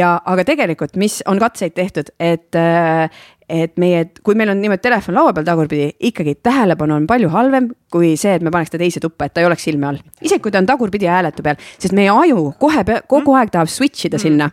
ja, 0.00 0.16
aga 0.34 0.46
tegelikult, 0.48 0.98
mis 1.00 1.20
on 1.30 1.38
katseid 1.42 1.76
tehtud, 1.78 2.10
et, 2.18 2.50
et 3.52 3.76
meie, 3.80 4.06
kui 4.24 4.36
meil 4.38 4.52
on 4.52 4.60
niimoodi 4.62 4.82
telefon 4.86 5.18
laua 5.18 5.34
peal 5.36 5.46
tagurpidi, 5.46 5.90
ikkagi 6.08 6.38
tähelepanu 6.44 6.96
on 6.96 7.06
palju 7.10 7.28
halvem 7.34 7.68
kui 7.92 8.14
see, 8.16 8.38
et 8.38 8.44
me 8.44 8.52
paneks 8.54 8.72
ta 8.72 8.80
teise 8.80 9.02
tuppa, 9.04 9.28
et 9.28 9.34
ta 9.36 9.42
ei 9.42 9.48
oleks 9.50 9.68
silme 9.68 9.90
all. 9.90 10.00
isegi 10.22 10.40
kui 10.42 10.54
ta 10.54 10.62
on 10.62 10.70
tagurpidi 10.70 11.10
hääletu 11.10 11.44
peal, 11.44 11.60
sest 11.76 11.94
meie 11.96 12.10
aju 12.12 12.50
kohe, 12.62 12.84
kogu 13.10 13.36
aeg 13.36 13.52
tahab 13.52 13.70
switch 13.70 14.08
ida 14.08 14.20
sinna 14.22 14.50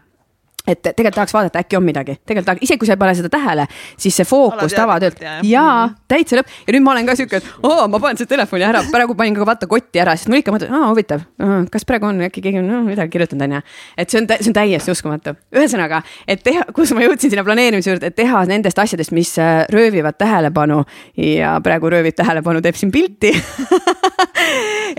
et 0.69 0.81
tegelikult 0.83 1.17
tahaks 1.19 1.35
vaadata, 1.35 1.63
äkki 1.63 1.79
on 1.79 1.85
midagi, 1.85 2.17
tegelikult 2.25 2.49
tahaks, 2.51 2.65
isegi 2.67 2.81
kui 2.81 2.89
sa 2.89 2.95
ei 2.95 3.01
pane 3.01 3.15
seda 3.17 3.31
tähele, 3.33 3.65
siis 3.99 4.19
see 4.19 4.27
fookus 4.27 4.75
tavatöölt 4.75 5.21
ja 5.47 5.63
mm. 5.65 5.95
täitsa 6.11 6.39
lõpp. 6.39 6.53
Ja 6.67 6.75
nüüd 6.75 6.85
ma 6.85 6.93
olen 6.95 7.09
ka 7.09 7.15
sihuke, 7.19 7.41
et 7.41 7.49
oo, 7.63 7.87
ma 7.91 8.01
panen 8.01 8.19
selle 8.19 8.31
telefoni 8.33 8.67
ära, 8.67 8.83
praegu 8.91 9.15
panin 9.19 9.37
ka 9.37 9.47
vaata 9.47 9.69
kotti 9.71 10.01
ära, 10.03 10.15
sest 10.19 10.31
mul 10.31 10.41
ikka 10.41 10.55
mõtled, 10.55 10.73
aa 10.73 10.89
huvitav, 10.91 11.25
kas 11.73 11.87
praegu 11.89 12.09
on 12.09 12.21
äkki 12.27 12.43
keegi 12.45 12.61
on 12.61 12.69
no, 12.69 12.81
midagi 12.87 13.13
kirjutanud, 13.15 13.45
onju. 13.47 13.61
et 13.97 14.11
see 14.11 14.21
on, 14.21 14.29
see 14.35 14.51
on 14.51 14.57
täiesti 14.57 14.93
uskumatu, 14.93 15.35
ühesõnaga, 15.55 16.01
et 16.27 16.43
teha, 16.45 16.65
kus 16.77 16.93
ma 16.95 17.05
jõudsin 17.05 17.33
sinna 17.33 17.45
planeerimise 17.47 17.93
juurde, 17.93 18.11
et 18.11 18.17
teha 18.17 18.43
nendest 18.49 18.79
asjadest, 18.81 19.13
mis 19.15 19.33
äh, 19.41 19.63
röövivad 19.73 20.19
tähelepanu 20.19 20.83
ja 21.17 21.57
praegu 21.65 21.91
röövib 21.93 22.17
tähelepanu, 22.17 22.63
teeb 22.65 22.79
siin 22.79 22.93
pilti. 22.93 23.33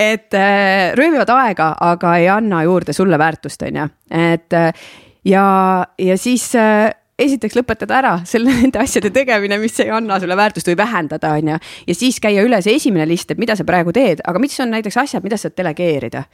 Et 0.01 0.35
äh, 0.35 0.93
röövivad 0.97 1.29
aega, 1.35 1.73
aga 1.83 2.13
ei 2.17 2.29
anna 2.31 2.63
juurde 2.65 2.95
sulle 2.97 3.19
väärtust, 3.19 3.63
onju, 3.67 3.89
et 4.11 4.55
äh, 4.57 4.71
ja, 5.25 5.45
ja 5.99 6.17
siis 6.19 6.47
äh, 6.59 6.91
esiteks 7.21 7.57
lõpetada 7.59 7.99
ära 7.99 8.15
selle, 8.29 8.55
nende 8.63 8.81
asjade 8.83 9.13
tegemine, 9.15 9.59
mis 9.61 9.79
ei 9.83 9.93
anna 9.95 10.21
sulle 10.21 10.39
väärtust 10.39 10.71
või 10.73 10.79
vähendada, 10.81 11.35
on 11.37 11.55
ju. 11.55 11.61
ja 11.91 11.99
siis 11.99 12.21
käia 12.23 12.45
üle 12.47 12.63
see 12.65 12.79
esimene 12.81 13.09
list, 13.09 13.31
et 13.31 13.43
mida 13.43 13.57
sa 13.59 13.67
praegu 13.69 13.95
teed, 13.97 14.25
aga 14.25 14.43
mis 14.43 14.59
on 14.61 14.73
näiteks 14.75 15.01
asjad, 15.05 15.27
mida 15.27 15.39
sa 15.39 15.49
saad 15.49 15.59
delegeerida. 15.61 16.25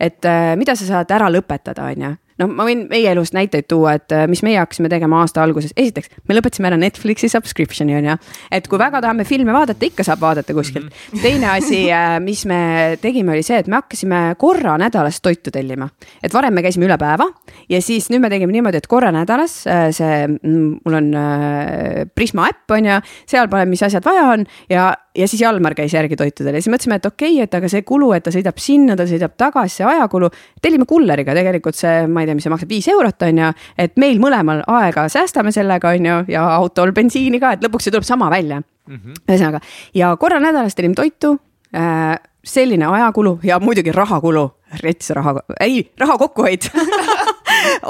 et 0.00 0.24
äh, 0.24 0.52
mida 0.60 0.76
sa 0.76 0.90
saad 0.90 1.10
ära 1.14 1.30
lõpetada, 1.32 1.90
on 1.92 2.08
ju 2.08 2.14
noh, 2.40 2.50
ma 2.50 2.66
võin 2.66 2.84
meie 2.90 3.10
elust 3.12 3.34
näiteid 3.36 3.68
tuua, 3.70 3.96
et 3.98 4.14
äh, 4.14 4.24
mis 4.30 4.42
meie 4.46 4.58
hakkasime 4.60 4.90
tegema 4.92 5.20
aasta 5.22 5.42
alguses, 5.44 5.74
esiteks 5.76 6.10
me 6.28 6.36
lõpetasime 6.36 6.70
ära 6.70 6.78
Netflixi 6.80 7.30
subscription'i 7.32 7.96
on 7.98 8.10
ju. 8.10 8.16
et 8.54 8.68
kui 8.70 8.80
väga 8.80 9.02
tahame 9.04 9.26
filme 9.28 9.54
vaadata, 9.54 9.86
ikka 9.86 10.06
saab 10.06 10.22
vaadata 10.24 10.56
kuskilt 10.56 10.88
mm. 10.88 10.90
-hmm. 10.90 11.22
teine 11.22 11.50
asi, 11.52 11.80
äh, 11.92 12.18
mis 12.20 12.44
me 12.46 12.98
tegime, 13.02 13.32
oli 13.32 13.42
see, 13.42 13.58
et 13.58 13.70
me 13.70 13.80
hakkasime 13.80 14.34
korra 14.38 14.78
nädalas 14.78 15.20
toitu 15.20 15.50
tellima. 15.50 15.88
et 16.22 16.34
varem 16.34 16.54
me 16.54 16.62
käisime 16.62 16.86
üle 16.86 16.98
päeva 16.98 17.30
ja 17.68 17.82
siis 17.82 18.10
nüüd 18.10 18.20
me 18.20 18.30
tegime 18.30 18.52
niimoodi, 18.52 18.76
et 18.82 18.86
korra 18.86 19.12
nädalas 19.12 19.66
äh, 19.66 19.88
see, 19.90 20.26
mm, 20.28 20.80
mul 20.84 20.94
on 20.94 21.12
Prisma 22.14 22.48
äpp 22.48 22.70
on 22.70 22.84
ju, 22.84 23.00
seal 23.26 23.48
paneb, 23.48 23.68
mis 23.68 23.82
asjad 23.82 24.04
vaja 24.04 24.28
on 24.32 24.46
ja 24.70 24.94
ja 25.18 25.28
siis 25.28 25.42
Jalmar 25.42 25.74
käis 25.78 25.94
järgi 25.94 26.16
toitudel 26.18 26.58
ja 26.58 26.62
siis 26.62 26.72
mõtlesime, 26.72 26.98
et 26.98 27.06
okei 27.06 27.36
okay,, 27.36 27.46
et 27.46 27.54
aga 27.58 27.70
see 27.70 27.84
kulu, 27.86 28.10
et 28.16 28.24
ta 28.26 28.32
sõidab 28.34 28.58
sinna, 28.62 28.96
ta 28.98 29.06
sõidab 29.08 29.36
tagasi, 29.38 29.78
see 29.78 29.86
ajakulu. 29.88 30.30
tellime 30.62 30.86
kulleriga 30.90 31.36
tegelikult 31.36 31.78
see, 31.78 32.06
ma 32.10 32.24
ei 32.24 32.30
tea, 32.30 32.38
mis 32.38 32.46
see 32.46 32.54
maksab, 32.54 32.74
viis 32.74 32.88
eurot 32.90 33.26
on 33.28 33.42
ju. 33.44 33.52
et 33.86 33.96
meil 34.00 34.20
mõlemal 34.22 34.64
aega 34.80 35.06
säästame 35.12 35.54
sellega 35.54 35.94
on 35.94 36.10
ju 36.10 36.20
ja 36.34 36.44
autol 36.56 36.92
bensiini 36.96 37.40
ka, 37.42 37.54
et 37.54 37.64
lõpuks 37.64 37.88
see 37.88 37.94
tuleb 37.94 38.06
sama 38.06 38.30
välja 38.30 38.60
mm 38.60 38.96
-hmm.. 38.96 39.24
ühesõnaga 39.28 39.60
ja 39.94 40.14
korra 40.16 40.40
nädalas 40.40 40.74
tellime 40.74 40.94
toitu 40.94 41.36
äh, 41.74 42.18
selline 42.44 42.86
ajakulu 42.86 43.38
ja 43.42 43.60
muidugi 43.60 43.92
rahakulu, 43.92 44.50
rets 44.82 45.10
raha, 45.10 45.40
ei 45.60 45.90
raha 45.98 46.18
kokkuhoid 46.18 46.70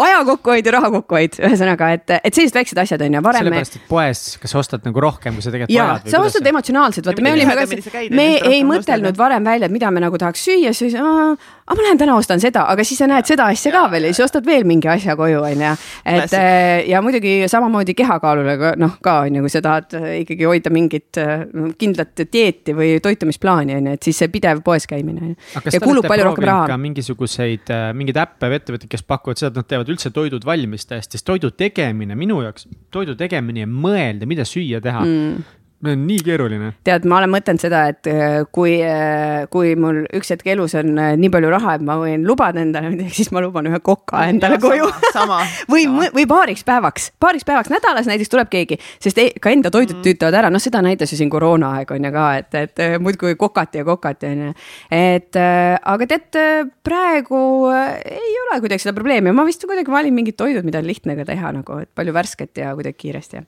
aja 0.06 0.22
kokkuhoid 0.28 0.66
ja 0.68 0.74
raha 0.76 0.90
kokkuhoid, 0.98 1.38
ühesõnaga, 1.42 1.90
et, 1.96 2.14
et 2.20 2.36
sellised 2.36 2.56
väiksed 2.58 2.80
asjad 2.84 3.04
on 3.06 3.18
ju, 3.18 3.22
varem. 3.24 3.44
sellepärast, 3.44 3.78
et 3.80 3.88
poes, 3.90 4.22
kas 4.42 4.54
sa 4.54 4.60
ostad 4.62 4.86
nagu 4.86 5.04
rohkem, 5.04 5.38
kui 5.38 5.44
sa 5.44 5.52
tegelikult 5.54 5.74
ja, 5.74 5.88
vajad? 5.92 6.10
sa 6.14 6.22
ostad 6.24 6.50
emotsionaalselt, 6.52 7.08
vaata, 7.10 7.24
me 7.24 7.34
olime 7.36 7.58
ka, 7.58 8.04
me 8.14 8.28
ei 8.52 8.62
mõtelnud 8.66 9.18
varem 9.18 9.46
välja, 9.46 9.70
et 9.70 9.74
mida 9.74 9.90
me 9.94 10.02
nagu 10.04 10.20
tahaks 10.20 10.46
süüa, 10.48 10.74
siis 10.76 10.96
aa, 11.00 11.34
aga 11.64 11.78
ma 11.78 11.84
lähen 11.86 12.00
täna 12.00 12.16
ostan 12.20 12.42
seda, 12.42 12.66
aga 12.68 12.84
siis 12.84 12.98
sa 13.00 13.06
näed 13.08 13.28
seda 13.28 13.46
asja 13.52 13.72
ka 13.72 13.86
veel 13.92 14.08
ja 14.08 14.12
siis 14.12 14.26
ostad 14.26 14.44
veel 14.44 14.66
mingi 14.68 14.88
asja 14.90 15.16
koju, 15.16 15.40
on 15.48 15.62
ju. 15.64 15.70
et 16.12 16.36
äh, 16.36 16.84
ja 16.90 17.00
muidugi 17.04 17.48
samamoodi 17.48 17.94
kehakaalule 17.96 18.56
ka 18.60 18.72
noh, 18.80 18.98
ka 19.04 19.16
on 19.24 19.38
ju, 19.38 19.44
kui 19.46 19.54
sa 19.54 19.62
tahad 19.64 19.96
äh, 19.96 20.10
ikkagi 20.20 20.48
hoida 20.48 20.72
mingit 20.74 21.20
äh, 21.22 21.46
kindlat 21.80 22.24
dieeti 22.28 22.76
või 22.76 22.98
toitumisplaani 23.04 23.78
on 23.78 23.90
ju, 23.90 23.96
et 23.96 24.10
siis 24.10 24.20
see 24.20 24.32
pidev 24.34 24.60
poes 24.66 24.88
käimine. 24.90 25.34
ja 25.56 25.80
kulub 25.80 26.04
palju 26.10 26.28
rohkem 26.28 26.48
raha. 26.50 26.78
mingisuguseid, 26.84 27.72
mingeid 27.96 28.20
äppe 28.20 28.52
või 28.52 28.60
ettevõtteid, 28.60 28.90
kes 28.92 29.08
pakuvad 29.08 29.40
seda, 29.40 29.54
et 29.54 29.62
nad 29.62 29.72
teevad 29.72 29.96
üldse 29.96 30.12
toidud 30.12 30.44
valmis 30.44 30.84
täiesti, 30.90 31.16
sest 31.16 31.28
toidu 31.28 31.54
tegemine 31.56 32.16
minu 32.18 32.42
jaoks, 32.44 32.68
toidu 32.92 33.16
tegemine 33.16 33.64
ja 33.64 33.70
mõelda, 33.70 34.28
mida 34.28 34.44
süüa 34.48 34.84
teha 34.84 35.04
mm 35.04 35.60
nii 35.84 36.18
keeruline. 36.24 36.70
tead, 36.86 37.06
ma 37.08 37.18
olen 37.20 37.32
mõtelnud 37.34 37.62
seda, 37.62 37.84
et 37.92 38.08
äh, 38.10 38.36
kui, 38.54 38.76
äh, 38.84 39.44
kui 39.52 39.74
mul 39.80 40.02
üks 40.16 40.32
hetk 40.32 40.48
elus 40.54 40.74
on 40.78 40.96
äh, 41.00 41.12
nii 41.20 41.30
palju 41.32 41.50
raha, 41.52 41.76
et 41.78 41.84
ma 41.86 41.96
võin 42.00 42.24
lubada 42.26 42.62
endale 42.62 42.92
midagi, 42.92 43.12
siis 43.18 43.30
ma 43.34 43.42
luban 43.44 43.68
ühe 43.70 43.80
koka 43.84 44.24
endale 44.30 44.58
ja, 44.58 44.62
koju. 44.62 44.90
või, 45.72 45.86
või 45.88 46.26
paariks 46.30 46.64
päevaks, 46.66 47.10
paariks 47.20 47.46
päevaks 47.48 47.72
nädalas 47.72 48.08
näiteks 48.10 48.32
tuleb 48.32 48.52
keegi, 48.52 48.78
sest 49.02 49.20
e 49.20 49.28
ka 49.40 49.52
enda 49.54 49.72
toidud 49.74 49.98
mm. 49.98 50.04
tüütavad 50.06 50.38
ära, 50.40 50.52
noh, 50.52 50.62
seda 50.62 50.82
näitas 50.84 51.12
ju 51.12 51.20
siin 51.20 51.32
koroonaaeg 51.32 51.92
on 51.94 52.08
ju 52.08 52.14
ka, 52.14 52.26
et, 52.40 52.60
et 52.62 52.84
muudkui 53.02 53.36
kokati 53.40 53.82
ja 53.82 53.88
kokati 53.88 54.30
on 54.30 54.46
ju. 54.48 54.54
et 54.94 55.40
aga 55.40 56.08
tead, 56.10 56.40
praegu 56.86 57.42
ei 57.72 58.38
ole 58.44 58.60
kuidagi 58.62 58.86
seda 58.86 58.96
probleemi, 58.96 59.34
ma 59.34 59.46
vist 59.46 59.66
kuidagi 59.66 59.92
valin 59.92 60.14
mingid 60.16 60.38
toidud, 60.40 60.64
mida 60.66 60.80
on 60.80 60.88
lihtne 60.88 61.18
ka 61.18 61.28
teha 61.28 61.52
nagu, 61.58 61.82
et 61.84 61.92
palju 61.94 62.16
värsket 62.16 62.64
ja 62.64 62.72
kuidagi 62.76 63.04
kiiresti 63.04 63.40
ja 63.40 63.44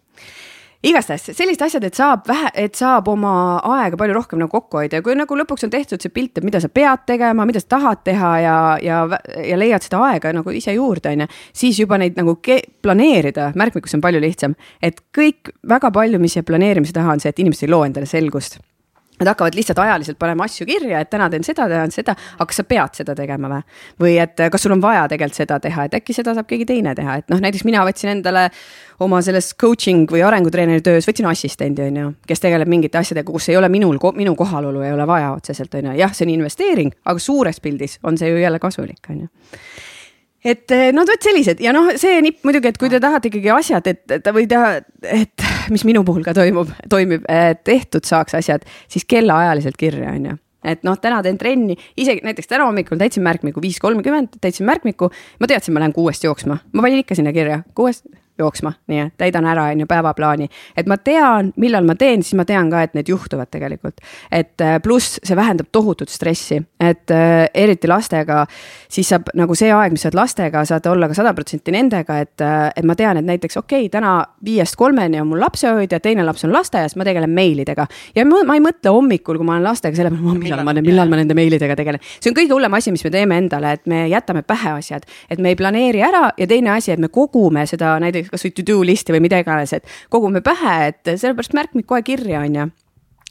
igastahes 0.83 1.31
sellised 1.37 1.63
asjad, 1.67 1.87
et 1.87 1.99
saab 1.99 2.27
vähe, 2.29 2.51
et 2.67 2.77
saab 2.79 3.09
oma 3.09 3.33
aega 3.77 3.99
palju 4.01 4.17
rohkem 4.17 4.43
nagu 4.43 4.53
kokku 4.53 4.81
hoida 4.83 5.01
ja 5.01 5.05
kui 5.05 5.17
nagu 5.19 5.39
lõpuks 5.41 5.67
on 5.67 5.73
tehtud 5.73 6.03
see 6.03 6.13
pilt, 6.13 6.39
et 6.39 6.47
mida 6.47 6.61
sa 6.63 6.69
pead 6.73 7.07
tegema, 7.09 7.47
mida 7.49 7.63
sa 7.63 7.71
tahad 7.77 8.05
teha 8.07 8.33
ja, 8.45 8.57
ja, 8.83 9.01
ja 9.47 9.59
leiad 9.59 9.87
seda 9.87 10.03
aega 10.11 10.33
nagu 10.37 10.55
ise 10.55 10.77
juurde, 10.77 11.15
on 11.17 11.27
ju. 11.27 11.33
siis 11.65 11.81
juba 11.81 11.99
neid 12.03 12.19
nagu 12.19 12.37
planeerida 12.83 13.51
märkmikus 13.57 13.97
on 13.97 14.05
palju 14.05 14.23
lihtsam, 14.23 14.57
et 14.83 15.01
kõik 15.17 15.55
väga 15.69 15.93
palju, 15.95 16.21
mis 16.23 16.37
jääb 16.39 16.49
planeerimise 16.49 16.97
taha, 16.97 17.17
on 17.17 17.23
see, 17.25 17.33
et 17.33 17.45
inimesed 17.45 17.67
ei 17.67 17.73
loo 17.73 17.85
endale 17.87 18.09
selgust 18.11 18.61
Nad 19.21 19.31
hakkavad 19.31 19.55
lihtsalt 19.57 19.79
ajaliselt 19.81 20.19
panema 20.21 20.45
asju 20.45 20.67
kirja, 20.69 21.01
et 21.01 21.11
täna 21.11 21.31
teen 21.33 21.45
seda, 21.47 21.69
täna 21.71 21.87
seda, 21.93 22.13
aga 22.37 22.47
kas 22.51 22.61
sa 22.61 22.65
pead 22.69 22.99
seda 22.99 23.15
tegema 23.17 23.49
või? 23.49 23.63
või 24.03 24.17
et 24.21 24.43
kas 24.53 24.67
sul 24.67 24.75
on 24.77 24.83
vaja 24.83 25.07
tegelikult 25.09 25.39
seda 25.39 25.57
teha, 25.63 25.87
et 25.87 25.97
äkki 25.97 26.17
seda 26.17 26.35
saab 26.37 26.49
keegi 26.51 26.67
teine 26.69 26.93
teha, 26.99 27.17
et 27.23 27.33
noh, 27.33 27.41
näiteks 27.41 27.65
mina 27.65 27.85
võtsin 27.87 28.13
endale 28.13 28.51
oma 29.01 29.23
selles 29.25 29.53
coaching 29.61 30.05
või 30.13 30.23
arengutreeneri 30.27 30.85
töös 30.85 31.09
võtsin 31.09 31.29
assistendi, 31.31 31.89
on 31.89 32.01
ju, 32.03 32.13
kes 32.29 32.45
tegeleb 32.45 32.69
mingite 32.69 33.01
asjadega, 33.01 33.33
kus 33.33 33.49
ei 33.53 33.57
ole 33.57 33.71
minul, 33.73 33.99
minu 34.17 34.37
kohalolu 34.37 34.85
ei 34.85 34.93
ole 34.93 35.09
vaja 35.09 35.33
otseselt, 35.37 35.75
on 35.81 35.91
ju, 35.91 35.99
jah, 36.03 36.13
see 36.17 36.29
on 36.29 36.37
investeering, 36.37 36.93
aga 37.05 37.23
suures 37.23 37.61
pildis 37.65 37.99
on 38.05 38.21
see 38.21 38.31
ju 38.31 38.41
jälle 38.41 38.61
kasulik, 38.61 39.01
on 39.11 39.27
ju 39.27 39.33
et 40.47 40.77
no 40.95 41.05
vot 41.09 41.29
sellised 41.29 41.61
ja 41.65 41.75
noh, 41.75 41.91
see 41.99 42.21
nipp 42.25 42.47
muidugi, 42.47 42.71
et 42.73 42.81
kui 42.81 42.91
te 42.93 43.01
tahate 43.03 43.31
ikkagi 43.31 43.53
asjad, 43.55 43.93
et, 43.93 44.03
et 44.19 44.33
või 44.35 44.47
teha, 44.51 44.77
et 45.03 45.47
mis 45.75 45.87
minu 45.89 46.05
puhul 46.07 46.25
ka 46.27 46.35
toimub, 46.37 46.73
toimib, 46.93 47.27
tehtud 47.67 48.07
saaks 48.09 48.39
asjad, 48.39 48.67
siis 48.93 49.07
kellaajaliselt 49.09 49.79
kirja, 49.81 50.15
on 50.15 50.33
ju 50.33 50.37
et 50.67 50.83
noh, 50.87 50.97
täna 50.99 51.21
teen 51.23 51.39
trenni, 51.39 51.77
isegi 52.01 52.25
näiteks 52.27 52.51
täna 52.51 52.67
hommikul 52.67 52.99
täitsin 52.99 53.23
märkmiku 53.23 53.63
viis 53.63 53.79
kolmkümmend, 53.83 54.41
täitsin 54.43 54.67
märkmiku. 54.67 55.11
ma 55.41 55.47
teadsin, 55.47 55.75
ma 55.75 55.83
lähen 55.83 55.95
kuuest 55.95 56.25
jooksma, 56.27 56.59
ma 56.73 56.83
panin 56.83 57.05
ikka 57.05 57.15
sinna 57.15 57.33
kirja, 57.37 57.61
kuuest, 57.79 58.07
jooksma, 58.39 58.73
nii 58.91 59.01
et 59.07 59.15
täidan 59.19 59.47
ära, 59.49 59.71
on 59.73 59.81
ju, 59.81 59.87
päevaplaani. 59.89 60.49
et 60.77 60.87
ma 60.87 60.97
tean, 60.97 61.53
millal 61.57 61.85
ma 61.89 61.95
teen, 61.97 62.23
siis 62.23 62.37
ma 62.37 62.45
tean 62.45 62.71
ka, 62.71 62.83
et 62.85 62.95
need 62.95 63.09
juhtuvad 63.09 63.51
tegelikult. 63.51 64.01
et 64.31 64.61
äh, 64.61 64.77
pluss 64.83 65.19
see 65.23 65.37
vähendab 65.37 65.71
tohutut 65.73 66.09
stressi, 66.13 66.61
et 66.81 67.11
äh, 67.11 67.47
eriti 67.55 67.89
lastega, 67.89 68.45
siis 68.89 69.09
saab 69.09 69.31
nagu 69.35 69.55
see 69.55 69.73
aeg, 69.73 69.95
mis 69.95 70.05
sa 70.05 70.11
oled 70.11 70.21
lastega, 70.21 70.65
saad 70.69 70.87
olla 70.91 71.09
ka 71.09 71.17
sada 71.17 71.33
protsenti 71.35 71.73
nendega, 71.73 72.19
et, 72.21 72.41
äh, 72.45 72.69
et 72.77 72.85
ma 72.85 72.97
tean, 72.99 73.17
et 73.17 73.27
näiteks 73.27 73.57
okei 73.63 73.87
okay,, 73.87 73.93
täna 73.93 74.19
viiest 74.45 74.77
kolmeni 74.77 75.21
on 75.21 75.31
mul 75.31 75.41
lapsehoidja, 75.41 76.01
teine 76.05 76.25
laps 76.27 76.45
on 76.45 76.53
lasteaias, 76.53 76.97
ma 76.97 77.09
tegelen 77.09 77.33
meilidega. 77.33 77.87
ja 78.17 78.27
ma, 78.29 78.43
ma 78.45 78.59
ei 78.59 78.65
mõtle 78.65 78.93
hommikul, 78.93 79.41
kui 79.41 79.49
ma 79.49 79.57
olen 79.57 79.69
lastega 79.71 79.97
selle 79.97 80.13
peale, 80.13 80.39
millal 80.43 80.65
ma, 80.67 80.77
millal 80.77 81.13
ma 81.13 81.23
nende 81.23 81.35
meilidega 81.39 81.77
tegelen. 81.79 82.05
see 82.21 82.31
on 82.31 82.37
kõige 82.37 82.53
hullem 82.53 82.77
asi, 82.77 82.93
mis 82.93 83.05
me 83.07 83.15
teeme 83.15 83.41
endale, 83.41 83.73
et 83.79 83.87
me 83.89 84.05
jätame 84.13 84.45
pähe 84.47 84.77
asjad, 84.77 85.09
et 85.31 85.41
me 85.41 85.55
ei 85.55 85.59
planeeri 85.59 86.05
ära 86.05 86.29
ja 86.37 86.47
teine 86.51 86.75
asi, 86.77 86.93
et 86.93 87.01
me 87.01 87.09
kogume 87.13 87.65
seda 87.67 87.97
näiteks 88.03 88.26
kasvõi 88.33 88.55
to 88.57 88.65
do 88.67 88.81
list'i 88.87 89.15
või 89.15 89.23
mida 89.27 89.41
iganes, 89.43 89.75
et 89.77 89.87
kogume 90.13 90.43
pähe, 90.45 90.75
et 90.91 91.15
sellepärast 91.15 91.57
märkmid 91.57 91.89
kohe 91.89 92.03
kirja, 92.07 92.43
on 92.47 92.61
ju. 92.61 92.67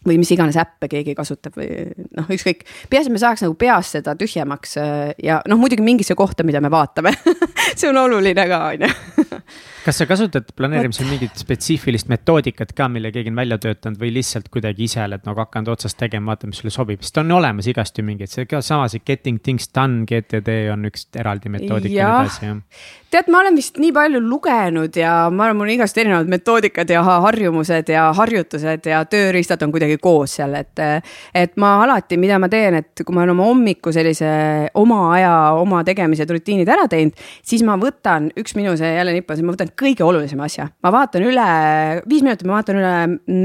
Või 0.06 0.20
mis 0.22 0.30
iganes 0.30 0.54
äppe 0.62 0.86
keegi 0.86 1.16
kasutab 1.18 1.56
või 1.58 1.70
noh, 2.14 2.28
ükskõik. 2.30 2.60
peaasi, 2.92 3.10
et 3.10 3.14
me 3.16 3.22
saaks 3.24 3.42
nagu 3.42 3.56
peas 3.58 3.90
seda 3.96 4.14
tühjemaks 4.20 4.76
ja 5.18 5.40
noh, 5.50 5.58
muidugi 5.58 5.82
mingisse 5.82 6.14
kohta, 6.14 6.46
mida 6.46 6.62
me 6.62 6.70
vaatame. 6.70 7.16
See 7.80 7.90
on 7.90 7.98
oluline 7.98 8.46
ka, 8.46 8.60
on 8.70 8.86
ju 8.86 8.92
kas 9.86 10.00
sa 10.02 10.06
kasutad 10.10 10.48
planeerimisel 10.58 11.06
mingit 11.06 11.38
spetsiifilist 11.38 12.10
metoodikat 12.10 12.72
ka, 12.78 12.88
mille 12.90 13.12
keegi 13.14 13.30
on 13.30 13.38
välja 13.38 13.58
töötanud 13.62 14.00
või 14.02 14.10
lihtsalt 14.16 14.48
kuidagi 14.54 14.88
ise 14.88 15.04
oled 15.04 15.26
nagu 15.28 15.42
hakanud 15.44 15.70
otsast 15.76 16.00
tegema, 16.00 16.32
vaata, 16.32 16.50
mis 16.50 16.62
sulle 16.62 16.74
sobib, 16.74 17.04
sest 17.06 17.20
on 17.22 17.34
olemas 17.38 17.70
igasti 17.70 18.06
mingeid, 18.06 18.32
see 18.32 18.48
ka 18.50 18.64
sama 18.66 18.88
see 18.90 19.04
getting 19.06 19.38
things 19.46 19.70
done, 19.70 20.08
GTD 20.10 20.56
on 20.74 20.90
üks 20.90 21.06
eraldi 21.14 21.52
metoodika 21.54 21.94
ja 21.94 22.08
nii 22.10 22.26
edasi, 22.26 22.48
jah. 22.48 22.88
tead, 23.14 23.30
ma 23.34 23.44
olen 23.44 23.60
vist 23.60 23.78
nii 23.82 23.92
palju 23.96 24.24
lugenud 24.26 24.98
ja 24.98 25.12
ma 25.30 25.46
arvan, 25.46 25.60
mul 25.62 25.70
on 25.70 25.76
igast 25.76 26.02
erinevad 26.02 26.34
metoodikad 26.34 26.96
ja 26.96 27.06
harjumused 27.28 27.94
ja 27.94 28.08
harjutused 28.18 28.90
ja 28.90 29.04
tööriistad 29.10 29.62
on 29.68 29.76
kuidagi 29.76 30.00
koos 30.02 30.40
seal, 30.40 30.58
et. 30.58 30.86
et 31.36 31.54
ma 31.62 31.76
alati, 31.84 32.18
mida 32.18 32.40
ma 32.42 32.50
teen, 32.50 32.80
et 32.82 33.06
kui 33.06 33.14
ma 33.14 33.22
olen 33.22 33.36
oma 33.36 33.52
hommiku 33.52 33.94
sellise 33.94 34.34
oma 34.82 35.00
aja, 35.14 35.36
oma 35.62 35.86
tegemised, 35.86 36.34
rutiinid 36.34 36.70
ära 36.74 36.90
teinud, 36.90 37.14
siis 37.46 37.62
ma 37.68 37.78
võtan, 37.80 38.32
üks 38.40 38.58
minu 38.58 38.74
see 38.80 38.96
jälle 38.98 39.14
nipp 39.14 39.30
on 39.30 39.38
see, 39.38 39.46
ma 39.46 39.54
võtan 39.54 39.75
kõige 39.80 40.04
olulisema 40.06 40.48
asja. 40.50 40.68
ma 40.84 40.92
vaatan 40.94 41.26
üle, 41.28 41.48
viis 42.10 42.24
minutit 42.26 42.48
ma 42.48 42.58
vaatan 42.60 42.80
üle 42.82 42.94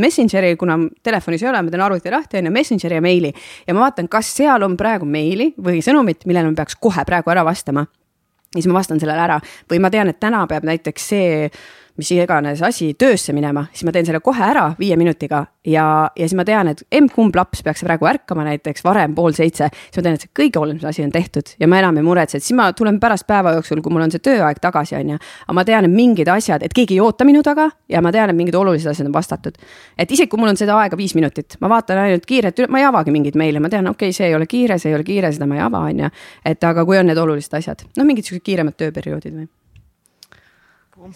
Messengeri, 0.01 0.57
kuna 0.61 0.79
telefonis 1.03 1.43
ei 1.45 1.51
ole, 1.51 1.63
ma 1.63 1.73
teen 1.73 1.85
arvuti 1.85 2.13
lahti, 2.13 2.41
on 2.41 2.51
ju, 2.51 2.55
Messengeri 2.55 2.99
ja 2.99 3.05
meili. 3.05 3.33
ja 3.67 3.75
ma 3.75 3.87
vaatan, 3.87 4.09
kas 4.09 4.31
seal 4.37 4.63
on 4.67 4.77
praegu 4.81 5.09
meili 5.09 5.51
või 5.59 5.83
sõnumit, 5.85 6.27
millele 6.27 6.51
ma 6.51 6.63
peaks 6.63 6.79
kohe 6.81 7.05
praegu 7.07 7.31
ära 7.35 7.45
vastama. 7.47 7.87
siis 8.55 8.67
ma 8.67 8.79
vastan 8.81 9.01
sellele 9.01 9.27
ära 9.27 9.41
või 9.71 9.81
ma 9.81 9.91
tean, 9.91 10.09
et 10.09 10.21
täna 10.21 10.47
peab 10.51 10.65
näiteks 10.67 11.09
see 11.13 11.51
mis 11.97 12.11
iganes 12.15 12.63
asi 12.63 12.93
töösse 12.99 13.33
minema, 13.37 13.67
siis 13.73 13.87
ma 13.89 13.95
teen 13.95 14.07
selle 14.07 14.21
kohe 14.25 14.43
ära 14.45 14.71
viie 14.79 14.97
minutiga 15.01 15.45
ja, 15.67 16.11
ja 16.17 16.29
siis 16.29 16.37
ma 16.39 16.45
tean, 16.49 16.71
et 16.73 16.83
emb-kumb 16.93 17.37
laps 17.37 17.63
peaks 17.65 17.83
praegu 17.85 18.09
ärkama 18.09 18.45
näiteks 18.47 18.85
varem 18.85 19.15
pool 19.15 19.35
seitse. 19.37 19.69
siis 19.73 19.99
ma 19.99 20.05
tean, 20.07 20.17
et 20.17 20.25
see 20.25 20.33
kõige 20.41 20.61
olulisem 20.61 20.89
asi 20.89 21.05
on 21.05 21.13
tehtud 21.13 21.55
ja 21.61 21.69
ma 21.69 21.81
enam 21.83 22.01
ei 22.01 22.07
muretse, 22.07 22.41
et 22.41 22.47
siis 22.47 22.57
ma 22.57 22.71
tulen 22.77 23.01
pärast 23.01 23.27
päeva 23.29 23.53
jooksul, 23.59 23.83
kui 23.85 23.93
mul 23.93 24.07
on 24.07 24.15
see 24.15 24.23
tööaeg 24.25 24.61
tagasi, 24.63 24.97
on 25.01 25.15
ju. 25.15 25.21
aga 25.47 25.59
ma 25.59 25.67
tean, 25.69 25.89
et 25.89 25.95
mingid 25.95 26.31
asjad, 26.33 26.65
et 26.65 26.77
keegi 26.77 26.97
ei 26.97 27.05
oota 27.05 27.29
minu 27.29 27.43
taga 27.47 27.69
ja 27.89 28.03
ma 28.05 28.13
tean, 28.15 28.33
et 28.33 28.39
mingid 28.39 28.57
olulised 28.57 28.91
asjad 28.91 29.11
on 29.11 29.15
vastatud. 29.17 29.61
et 29.99 30.11
isegi 30.11 30.31
kui 30.31 30.41
mul 30.41 30.55
on 30.55 30.61
seda 30.61 30.79
aega 30.81 30.97
viis 30.97 31.15
minutit, 31.19 31.59
ma 31.61 31.69
vaatan 31.73 32.05
ainult 32.07 32.27
kiirelt, 32.27 32.65
ma 32.69 32.81
ei 32.81 32.89
avagi 32.89 33.15
mingeid 33.15 33.37
meile, 33.37 33.61
ma 33.61 33.69
tean, 33.69 33.89
okei 33.93 34.09
okay,, 34.09 34.17
see 34.17 34.31
ei 34.31 34.35
ole 34.35 34.49
kiire, 34.51 34.79
see 34.79 34.93
ei 34.93 34.99
ole 34.99 35.05
kiire, 35.05 35.33
seda 35.33 35.49
ma 35.51 35.61
ei 35.61 35.65
ava, 35.67 35.85
on 35.91 36.05
ju. 36.07 36.13
et 36.45 36.65
aga 36.65 36.85
kui 36.85 36.99
on 36.99 37.11
need 37.13 37.21
olulised 37.21 37.61
asjad, 37.61 37.85
noh, 37.97 38.09
mingid 38.09 38.29
siuksed 38.29 38.47
kiiremad 38.47 38.79
tööperioodid 38.81 39.37
või 39.37 39.49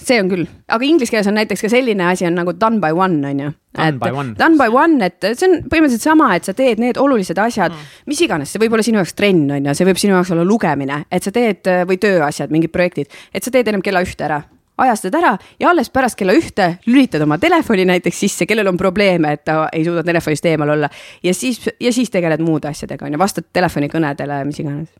see 0.00 0.20
on 0.22 0.30
küll, 0.30 0.46
aga 0.68 0.86
inglise 0.86 1.12
keeles 1.12 1.28
on 1.30 1.36
näiteks 1.38 1.64
ka 1.64 1.70
selline 1.72 2.06
asi 2.08 2.26
on 2.28 2.36
nagu 2.38 2.54
done 2.58 2.80
by 2.82 2.94
one 2.96 3.20
on 3.28 3.44
ju. 3.44 3.52
Done 3.74 3.98
by 3.98 4.14
one. 4.14 4.34
Done 4.38 4.58
by 4.58 4.70
one, 4.70 5.02
et 5.02 5.24
see 5.34 5.48
on 5.48 5.60
põhimõtteliselt 5.66 6.06
sama, 6.06 6.30
et 6.36 6.46
sa 6.46 6.54
teed 6.56 6.82
need 6.82 6.98
olulised 7.00 7.38
asjad 7.42 7.74
mm., 7.74 7.92
mis 8.10 8.22
iganes, 8.26 8.54
see 8.54 8.62
võib 8.62 8.76
olla 8.76 8.86
sinu 8.86 9.00
jaoks 9.00 9.16
trenn 9.18 9.50
on 9.50 9.70
ju, 9.70 9.76
see 9.76 9.88
võib 9.88 10.00
sinu 10.00 10.16
jaoks 10.16 10.34
olla 10.34 10.46
lugemine, 10.46 11.02
et 11.10 11.26
sa 11.26 11.34
teed 11.34 11.70
või 11.90 11.98
tööasjad, 12.02 12.54
mingid 12.54 12.74
projektid, 12.74 13.10
et 13.34 13.44
sa 13.44 13.54
teed 13.54 13.70
ennem 13.70 13.84
kella 13.84 14.04
ühte 14.06 14.26
ära 14.28 14.44
ajastad 14.78 15.14
ära 15.14 15.36
ja 15.60 15.70
alles 15.70 15.90
pärast 15.90 16.18
kella 16.18 16.34
ühte 16.34 16.66
lülitad 16.86 17.22
oma 17.22 17.38
telefoni 17.38 17.84
näiteks 17.86 18.20
sisse, 18.24 18.46
kellel 18.46 18.68
on 18.70 18.78
probleeme, 18.78 19.34
et 19.36 19.44
ta 19.46 19.68
ei 19.72 19.84
suuda 19.86 20.02
telefonist 20.06 20.46
eemal 20.50 20.74
olla. 20.74 20.90
ja 21.22 21.34
siis, 21.34 21.62
ja 21.80 21.92
siis 21.92 22.10
tegeled 22.10 22.42
muude 22.42 22.68
asjadega 22.68 23.06
on 23.06 23.14
ju, 23.14 23.22
vastad 23.22 23.46
telefonikõnedele, 23.52 24.42
mis 24.48 24.62
iganes 24.64 24.90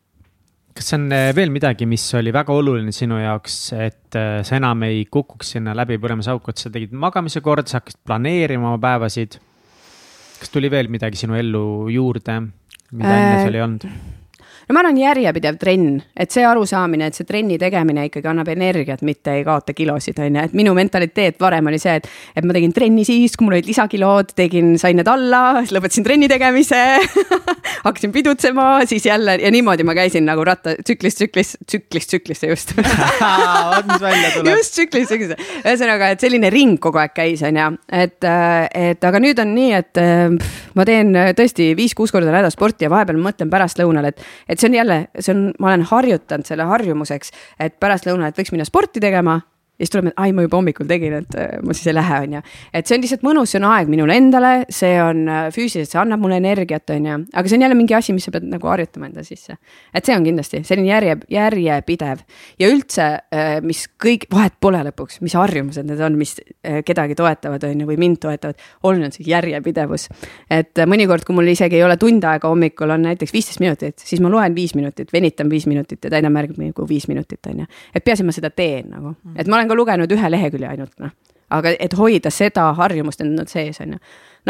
kas 0.75 0.95
on 0.97 1.07
äh, 1.15 1.31
veel 1.37 1.53
midagi, 1.55 1.87
mis 1.87 2.05
oli 2.19 2.33
väga 2.35 2.55
oluline 2.55 2.93
sinu 2.95 3.21
jaoks, 3.23 3.59
et 3.79 4.19
äh, 4.19 4.41
sa 4.47 4.59
enam 4.59 4.83
ei 4.89 5.05
kukuks 5.07 5.55
sinna 5.55 5.75
läbipõlemisauku, 5.79 6.51
et 6.51 6.63
sa 6.65 6.73
tegid 6.75 6.95
magamise 6.99 7.43
korda, 7.45 7.71
sa 7.71 7.81
hakkasid 7.81 8.03
planeerima 8.07 8.73
oma 8.73 8.83
päevasid. 8.83 9.39
kas 10.41 10.51
tuli 10.53 10.69
veel 10.71 10.91
midagi 10.93 11.21
sinu 11.21 11.39
ellu 11.39 11.65
juurde, 11.95 12.41
mida 12.91 13.15
äh, 13.15 13.23
enne 13.23 13.41
seal 13.45 13.61
ei 13.61 13.67
olnud? 13.69 13.89
No 14.69 14.75
ma 14.77 14.83
arvan, 14.83 14.99
järjepidev 14.99 15.59
trenn, 15.61 15.99
et 16.17 16.33
see 16.33 16.45
arusaamine, 16.47 17.09
et 17.11 17.19
see 17.19 17.27
trenni 17.29 17.59
tegemine 17.61 18.07
ikkagi 18.09 18.31
annab 18.31 18.49
energiat, 18.53 19.05
mitte 19.07 19.37
ei 19.39 19.45
kaota 19.47 19.75
kilosid, 19.77 20.21
on 20.25 20.39
ju, 20.39 20.45
et 20.49 20.57
minu 20.57 20.75
mentaliteet 20.77 21.41
varem 21.41 21.71
oli 21.71 21.81
see, 21.83 21.97
et. 22.01 22.09
et 22.37 22.47
ma 22.47 22.57
tegin 22.57 22.73
trenni 22.75 23.05
siis, 23.07 23.37
kui 23.37 23.47
mul 23.47 23.59
olid 23.59 23.69
lisakilod, 23.69 24.35
tegin, 24.39 24.75
sain 24.81 24.97
need 24.99 25.11
alla, 25.11 25.61
siis 25.63 25.75
lõpetasin 25.77 26.07
trenni 26.07 26.29
tegemise 26.31 26.81
hakkasin 27.87 28.13
pidutsema, 28.15 28.69
siis 28.89 29.07
jälle 29.07 29.37
ja 29.43 29.51
niimoodi 29.55 29.87
ma 29.87 29.97
käisin 29.97 30.27
nagu 30.29 30.45
ratta, 30.47 30.77
tsüklist, 30.81 31.21
tsüklist, 31.21 31.59
tsüklist, 31.67 32.13
tsüklisse 32.13 32.51
just 32.51 32.75
vot 32.79 33.91
mis 33.91 34.01
välja 34.03 34.33
tuleb. 34.35 34.53
just 34.57 34.79
tsüklist, 34.79 35.13
tsüklisse, 35.13 35.39
ühesõnaga, 35.65 36.13
et 36.15 36.25
selline 36.25 36.51
ring 36.55 36.79
kogu 36.83 37.01
aeg 37.03 37.15
käis, 37.17 37.45
on 37.47 37.61
ju, 37.61 37.71
et, 37.93 38.19
et 38.25 39.09
aga 39.11 39.23
nüüd 39.23 39.41
on 39.43 39.55
nii, 39.57 39.73
et 39.77 39.93
pff, 39.95 40.63
ma 40.79 40.87
teen 40.89 41.13
tõesti 41.37 41.71
viis-kuus 41.79 42.13
korda 42.15 42.33
nädalas 42.33 42.57
sporti 42.57 42.87
ja 42.87 42.93
vahepeal 42.93 43.21
mõtlen 43.21 43.51
pärastlõunal, 43.53 44.11
et, 44.11 44.23
et 44.55 44.63
see 44.63 44.71
on 44.71 44.79
jälle, 44.79 45.01
see 45.19 45.35
on, 45.35 45.49
ma 45.59 45.73
olen 45.73 45.87
harjutanud 45.91 46.47
selle 46.47 46.69
harjumuseks, 46.71 47.35
et 47.61 47.77
pärastlõunal, 47.83 48.31
et 48.31 48.39
võiks 48.39 48.55
minna 48.55 48.67
sporti 48.69 49.03
tegema 49.03 49.41
ja 49.75 49.83
siis 49.83 49.91
tuleb, 49.91 50.13
et 50.13 50.21
ai, 50.23 50.31
ma 50.35 50.45
juba 50.45 50.59
hommikul 50.61 50.87
tegin, 50.87 51.17
et 51.19 51.37
äh, 51.39 51.57
ma 51.67 51.75
siis 51.75 51.89
ei 51.91 51.97
lähe, 51.97 52.19
on 52.23 52.35
ju. 52.37 52.43
et 52.79 52.87
see 52.87 52.95
on 52.95 53.03
lihtsalt 53.03 53.25
mõnus, 53.27 53.51
see 53.51 53.59
on 53.59 53.67
aeg 53.73 53.91
minule 53.91 54.15
endale, 54.15 54.53
see 54.73 54.93
on 55.03 55.25
äh, 55.27 55.47
füüsiliselt, 55.55 55.91
see 55.91 55.99
annab 55.99 56.23
mulle 56.23 56.39
energiat, 56.39 56.87
on 56.95 57.09
ju. 57.09 57.17
aga 57.35 57.51
see 57.51 57.59
on 57.59 57.65
jälle 57.67 57.79
mingi 57.79 57.97
asi, 57.99 58.15
mis 58.15 58.27
sa 58.29 58.35
pead 58.35 58.47
nagu 58.53 58.71
harjutama 58.71 59.09
enda 59.11 59.25
sisse. 59.27 59.57
et 59.91 60.07
see 60.07 60.15
on 60.15 60.27
kindlasti 60.27 60.63
selline 60.67 60.93
järje, 60.93 61.17
järjepidev 61.35 62.23
ja 62.63 62.71
üldse, 62.71 63.09
äh, 63.35 63.57
mis 63.67 63.83
kõik, 64.05 64.29
vahet 64.35 64.55
pole 64.63 64.85
lõpuks, 64.87 65.19
mis 65.27 65.35
harjumused 65.39 65.91
need 65.91 66.05
on, 66.07 66.21
mis 66.23 66.37
kedagi 66.87 67.19
toetavad, 67.19 67.67
on 67.67 67.83
ju, 67.83 67.89
või 67.91 67.99
mind 68.01 68.23
toetavad. 68.23 68.63
oluline 68.87 69.11
on 69.11 69.17
see 69.17 69.27
järjepidevus. 69.27 70.07
et 70.55 70.85
mõnikord, 70.87 71.27
kui 71.27 71.35
mul 71.35 71.51
isegi 71.51 71.81
ei 71.81 71.85
ole 71.87 71.99
tund 71.99 72.25
aega 72.31 72.49
hommikul, 72.49 72.95
on 72.95 73.09
näiteks 73.11 73.35
viisteist 73.35 73.61
minutit, 73.65 73.99
siis 73.99 74.23
ma 74.23 74.31
loen 74.31 74.55
viis 74.55 74.77
minutit, 74.79 75.11
venitan 75.13 75.51
viis 75.51 75.67
minutit 75.67 76.05
ja 76.05 76.15
täidan 76.15 76.33
märkmi 76.33 76.71
nagu 76.71 76.89
viis 76.89 77.09
minutit, 77.11 77.43
on 77.51 77.65
ju. 77.65 77.71
et 77.95 78.05
peaasi, 78.07 78.23
ma 78.23 78.33
seda 78.37 78.55
teen 78.55 78.91
nagu, 78.95 79.17
et 79.35 79.51
ma 79.51 79.59
olen 79.59 79.64
ka 79.71 79.79
lugenud 79.79 80.13
ühe 80.13 80.31
lehekülje 80.31 80.71
ainult 80.71 80.95
noh. 81.03 81.15
aga 81.55 81.75
et 81.79 81.97
hoida 81.99 82.33
seda 82.35 82.71
harjumust 82.79 83.21
endal 83.25 83.49
sees 83.51 83.81
on 83.85 83.97
ju. 83.97 83.99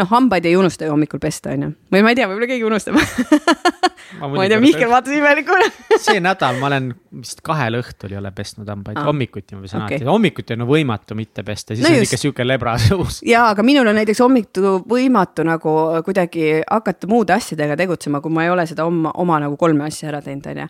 noh, 0.01 0.09
hambaid 0.11 0.45
ei 0.45 0.55
unusta 0.59 0.87
ju 0.87 0.95
hommikul 0.95 1.21
pesta 1.23 1.53
on 1.55 1.67
ju, 1.67 1.71
või 1.93 2.05
ma 2.05 2.13
ei 2.13 2.19
tea, 2.19 2.29
võib-olla 2.29 2.49
keegi 2.51 2.67
unustab 2.67 2.97
ma, 4.19 4.43
ei 4.43 4.51
tea, 4.51 4.59
Mihkel 4.63 4.89
vaatas 4.91 5.15
imelikuna 5.15 5.69
see 6.07 6.21
nädal 6.23 6.59
ma 6.61 6.69
olen 6.69 6.91
vist 7.21 7.41
kahel 7.45 7.79
õhtul 7.79 8.15
ei 8.15 8.19
ole 8.19 8.31
pestnud 8.35 8.69
hambaid 8.69 8.99
ah., 8.99 9.07
hommikuti 9.09 9.57
ma 9.57 9.63
pesen 9.65 9.81
okay. 9.81 9.97
alati, 9.99 10.09
hommikuti 10.09 10.57
on 10.57 10.67
võimatu 10.69 11.17
mitte 11.19 11.45
pesta, 11.47 11.75
siis 11.75 11.85
no 11.85 11.93
on 11.93 12.01
just. 12.01 12.11
ikka 12.11 12.21
sihuke 12.21 12.47
lebras 12.47 12.89
õhus. 12.95 13.21
ja, 13.27 13.47
aga 13.53 13.65
minul 13.65 13.87
on 13.91 13.99
näiteks 13.99 14.21
hommikul 14.25 14.83
võimatu 14.89 15.47
nagu 15.47 15.77
kuidagi 16.05 16.61
hakata 16.63 17.09
muude 17.11 17.35
asjadega 17.37 17.77
tegutsema, 17.79 18.21
kui 18.23 18.33
ma 18.33 18.45
ei 18.45 18.53
ole 18.53 18.67
seda 18.69 18.87
oma, 18.87 19.13
oma 19.21 19.41
nagu 19.47 19.57
kolme 19.59 19.87
asja 19.87 20.11
ära 20.13 20.23
teinud, 20.25 20.47
on 20.53 20.65
ju 20.65 20.69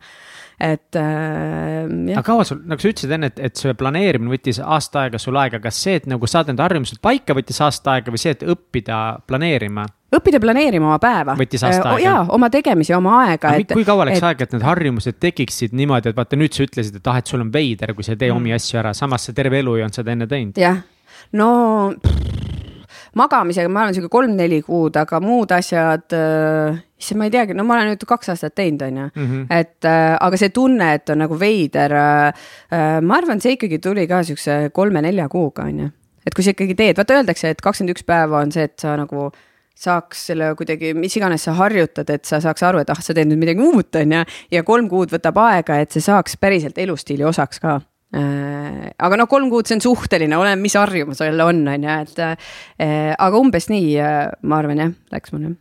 et 0.60 0.95
äh,. 0.95 2.16
aga 2.16 2.24
kaua 2.24 2.45
sul, 2.47 2.62
nagu 2.70 2.80
sa 2.82 2.91
ütlesid 2.91 3.12
enne, 3.18 3.30
et, 3.34 3.41
et 3.49 3.60
see 3.60 3.76
planeerimine 3.78 4.32
võttis 4.32 4.62
aasta 4.64 5.06
aega 5.06 5.20
sul 5.22 5.36
aega, 5.39 5.60
kas 5.64 5.82
see, 5.84 5.97
et 5.99 6.08
nagu 6.10 6.30
saada 6.30 6.53
need 6.53 6.64
harjumused 6.64 7.01
paika, 7.03 7.36
võttis 7.38 7.60
aasta 7.66 7.97
aega 7.97 8.14
või 8.14 8.22
see, 8.22 8.36
et 8.38 8.45
õppida 8.56 9.01
planeerima? 9.28 9.86
õppida 10.16 10.39
planeerima 10.39 10.88
oma 10.93 10.99
päeva. 11.03 11.36
võttis 11.36 11.66
aasta 11.68 11.89
äh, 11.89 11.97
aega? 11.97 12.06
jaa, 12.08 12.24
oma 12.38 12.49
tegemisi, 12.53 12.95
oma 12.95 13.20
aega. 13.26 13.51
kui 13.74 13.88
kaua 13.88 14.08
läks 14.08 14.22
et... 14.22 14.30
aega, 14.32 14.47
et 14.47 14.56
need 14.56 14.68
harjumused 14.70 15.20
tekiksid 15.28 15.76
niimoodi, 15.76 16.14
et 16.14 16.20
vaata 16.20 16.39
nüüd 16.39 16.56
sa 16.56 16.64
ütlesid, 16.68 17.01
et 17.01 17.12
ah, 17.12 17.20
et 17.20 17.32
sul 17.32 17.43
on 17.43 17.51
veider, 17.53 17.95
kui 17.97 18.08
sa 18.08 18.16
ei 18.16 18.22
tee 18.24 18.32
mm. 18.32 18.39
omi 18.39 18.56
asju 18.56 18.80
ära, 18.84 18.95
samas 18.97 19.28
sa 19.28 19.36
terve 19.36 19.60
elu 19.60 19.80
ei 19.80 19.88
olnud 19.88 19.99
seda 19.99 20.16
enne 20.16 20.30
teinud. 20.32 20.62
jah, 20.62 20.80
no 21.36 21.49
magamisega 23.20 23.72
ma 23.72 23.86
olen 23.86 23.95
sihuke 23.95 24.11
kolm-neli 24.11 24.61
kuud, 24.66 24.97
aga 24.99 25.20
muud 25.24 25.53
asjad 25.55 26.16
äh,, 26.16 26.78
issand, 26.99 27.20
ma 27.22 27.30
ei 27.30 27.34
teagi, 27.34 27.55
no 27.57 27.66
ma 27.68 27.78
olen 27.78 27.93
nüüd 27.93 28.05
kaks 28.07 28.34
aastat 28.34 28.55
teinud, 28.59 28.84
on 28.88 29.01
ju. 29.01 29.07
Mhm. 29.16 29.47
et 29.55 29.89
äh, 29.89 30.16
aga 30.20 30.39
see 30.39 30.53
tunne, 30.55 30.93
et 30.99 31.09
on 31.13 31.22
nagu 31.24 31.39
veider 31.39 31.95
äh,, 31.99 32.45
äh, 32.76 32.99
ma 33.01 33.20
arvan, 33.22 33.41
see 33.43 33.55
ikkagi 33.57 33.80
tuli 33.84 34.07
ka 34.11 34.24
siukse 34.28 34.70
kolme-nelja 34.76 35.30
kuuga, 35.32 35.68
on 35.70 35.84
ju. 35.86 35.89
et 36.26 36.36
kui 36.36 36.45
sa 36.45 36.55
ikkagi 36.55 36.78
teed, 36.78 36.99
vaata 36.99 37.20
öeldakse, 37.20 37.55
et 37.55 37.61
kakskümmend 37.63 37.95
üks 37.95 38.07
päeva 38.07 38.41
on 38.43 38.55
see, 38.55 38.68
et 38.68 38.78
sa 38.82 38.97
nagu 38.99 39.30
saaks 39.76 40.30
selle 40.30 40.53
kuidagi, 40.55 40.93
mis 40.95 41.16
iganes 41.20 41.43
sa 41.47 41.55
harjutad, 41.57 42.09
et 42.09 42.24
sa 42.28 42.39
saaks 42.43 42.63
aru, 42.63 42.80
et 42.84 42.91
ah, 42.91 43.01
sa 43.03 43.13
teed 43.16 43.28
nüüd 43.28 43.41
midagi 43.41 43.63
uut, 43.63 43.91
on 43.99 44.16
ju. 44.20 44.24
ja 44.55 44.63
kolm 44.68 44.88
kuud 44.91 45.11
võtab 45.16 45.39
aega, 45.43 45.80
et 45.84 45.95
see 45.95 46.03
saaks 46.03 46.39
päriselt 46.39 46.80
elustiili 46.80 47.28
osaks 47.28 47.59
ka 47.63 47.80
aga 48.16 49.20
noh, 49.20 49.28
kolm 49.28 49.49
kuud, 49.51 49.68
see 49.68 49.78
on 49.78 49.84
suhteline, 49.84 50.38
oleneb, 50.39 50.61
mis 50.63 50.76
harjumus 50.80 51.20
sul 51.20 51.45
on, 51.45 51.61
on 51.68 51.88
ju, 51.88 51.99
et 52.05 52.24
äh, 52.24 52.49
aga 53.11 53.41
umbes 53.41 53.70
nii, 53.72 53.93
äh, 53.99 54.32
ma 54.47 54.61
arvan 54.61 54.84
jah, 54.84 54.97
läks 55.16 55.36
mul 55.36 55.49
jah. 55.49 55.55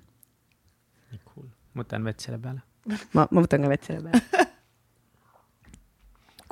Cool, 1.24 1.48
võtan 1.80 2.06
vett 2.06 2.22
selle 2.22 2.38
peale. 2.42 2.62
ma, 3.16 3.26
ma 3.30 3.42
võtan 3.42 3.64
ka 3.64 3.72
vett 3.72 3.88
selle 3.88 4.04
peale 4.04 4.48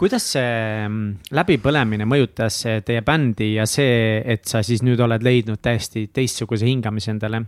kuidas 0.02 0.24
see 0.34 0.86
mm, 0.88 1.32
läbipõlemine 1.36 2.06
mõjutas 2.08 2.56
teie 2.86 3.02
bändi 3.06 3.52
ja 3.58 3.66
see, 3.70 4.18
et 4.24 4.48
sa 4.48 4.64
siis 4.66 4.82
nüüd 4.82 5.00
oled 5.04 5.22
leidnud 5.22 5.60
täiesti 5.62 6.08
teistsuguse 6.10 6.66
hingamise 6.66 7.12
endale? 7.14 7.44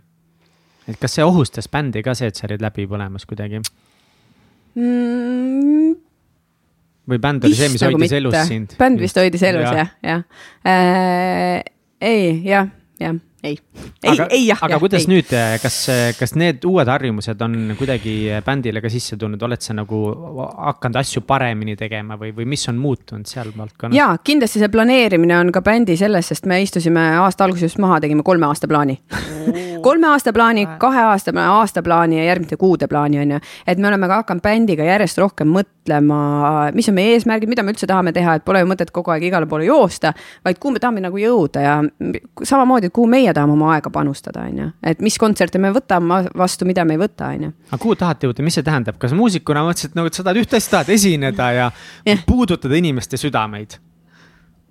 et 0.86 1.00
kas 1.00 1.16
see 1.16 1.24
ohustas 1.24 1.66
bändi 1.72 2.05
ka 2.05 2.14
see, 2.14 2.28
et 2.28 2.36
sa 2.36 2.46
olid 2.46 2.62
läbi 2.62 2.86
põlemas 2.86 3.26
kuidagi 3.26 3.59
mm,? 4.76 6.03
Või 7.11 7.20
bänd 7.20 7.44
oli 7.44 7.59
see, 7.59 7.70
mis 7.72 7.84
nagu 7.84 7.98
hoidis 7.98 8.16
elus 8.18 8.38
sind? 8.48 8.74
bänd 8.80 9.02
vist 9.02 9.20
hoidis 9.20 9.44
elus 9.50 9.68
jah, 9.68 9.92
jah 10.05 10.24
äh,. 10.64 11.61
ei, 12.00 12.40
jah, 12.46 12.70
jah 13.02 13.18
ei, 13.45 13.59
ei, 14.03 14.18
ei 14.30 14.47
jah. 14.47 14.62
aga 14.62 14.74
jah, 14.74 14.82
kuidas 14.82 15.05
ei. 15.05 15.11
nüüd, 15.12 15.32
kas, 15.62 15.78
kas 16.18 16.34
need 16.40 16.64
uued 16.68 16.88
harjumused 16.88 17.45
on 17.45 17.74
kuidagi 17.78 18.14
bändile 18.47 18.82
ka 18.84 18.92
sisse 18.92 19.18
tulnud, 19.20 19.42
oled 19.45 19.64
sa 19.64 19.76
nagu 19.76 20.01
hakanud 20.70 21.01
asju 21.03 21.24
paremini 21.28 21.76
tegema 21.80 22.18
või, 22.20 22.32
või 22.36 22.49
mis 22.55 22.64
on 22.72 22.80
muutunud 22.80 23.28
seal 23.28 23.53
valdkonnas? 23.57 23.97
ja 23.97 24.11
kindlasti 24.24 24.62
see 24.62 24.72
planeerimine 24.72 25.36
on 25.38 25.53
ka 25.55 25.64
bändi 25.64 25.99
selles, 26.01 26.32
sest 26.32 26.49
me 26.51 26.62
istusime 26.64 27.05
aasta 27.20 27.47
alguses 27.47 27.74
just 27.74 27.82
maha, 27.82 28.01
tegime 28.05 28.24
kolme 28.26 28.49
aasta 28.49 28.70
plaani 28.70 28.99
kolme 29.84 30.09
aasta 30.09 30.32
plaani, 30.32 30.64
kahe 30.80 31.03
aasta, 31.11 31.32
aasta 31.45 31.82
plaani 31.84 32.18
ja 32.18 32.24
järgmiste 32.30 32.57
kuude 32.57 32.88
plaani 32.88 33.20
on 33.20 33.36
ju. 33.36 33.40
et 33.66 33.78
me 33.78 33.88
oleme 33.88 34.09
ka 34.09 34.22
hakanud 34.22 34.42
bändiga 34.45 34.86
järjest 34.86 35.18
rohkem 35.20 35.51
mõtlema, 35.53 36.20
mis 36.74 36.88
on 36.88 36.97
meie 36.97 37.18
eesmärgid, 37.18 37.51
mida 37.51 37.62
me 37.62 37.74
üldse 37.74 37.88
tahame 37.90 38.14
teha, 38.16 38.38
et 38.38 38.45
pole 38.47 38.62
ju 38.62 38.70
mõtet 38.70 38.92
kogu 38.95 39.12
aeg 39.12 39.28
igale 39.28 39.49
poole 39.51 39.68
joosta. 39.68 40.14
vaid 40.45 40.61
kuhu 40.61 40.76
me 40.76 40.80
tahame 40.80 41.05
nagu 41.05 41.20
jõuda 41.20 41.64
ja 41.64 41.76
samamoodi, 42.42 42.88
et 42.88 42.97
kuhu 42.97 43.11
meie 43.11 43.34
tahame 43.37 43.57
oma 43.57 43.72
aega 43.74 43.93
panustada, 43.95 44.47
on 44.49 44.62
ju. 44.62 44.70
et 44.82 45.05
mis 45.05 45.18
kontserte 45.20 45.61
me 45.62 45.72
võtame 45.74 46.24
vastu, 46.39 46.68
mida 46.68 46.87
me 46.89 46.97
ei 46.97 47.03
võta, 47.05 47.30
on 47.35 47.49
ju. 47.49 47.55
aga 47.70 47.82
kuhu 47.82 47.99
tahate 48.01 48.28
jõuda, 48.28 48.47
mis 48.47 48.59
see 48.59 48.66
tähendab, 48.66 48.99
kas 49.03 49.14
muusikuna 49.16 49.66
mõtlesid 49.68 49.97
nagu, 49.99 50.11
et 50.11 50.18
sa 50.18 50.26
tahad 50.26 50.43
ühte 50.43 50.61
asja, 50.61 50.78
tahad 50.78 50.93
esineda 50.97 51.53
ja 51.55 51.70
yeah. 52.07 52.26
puudutada 52.26 52.78
inimeste 52.80 53.20
südameid? 53.20 53.78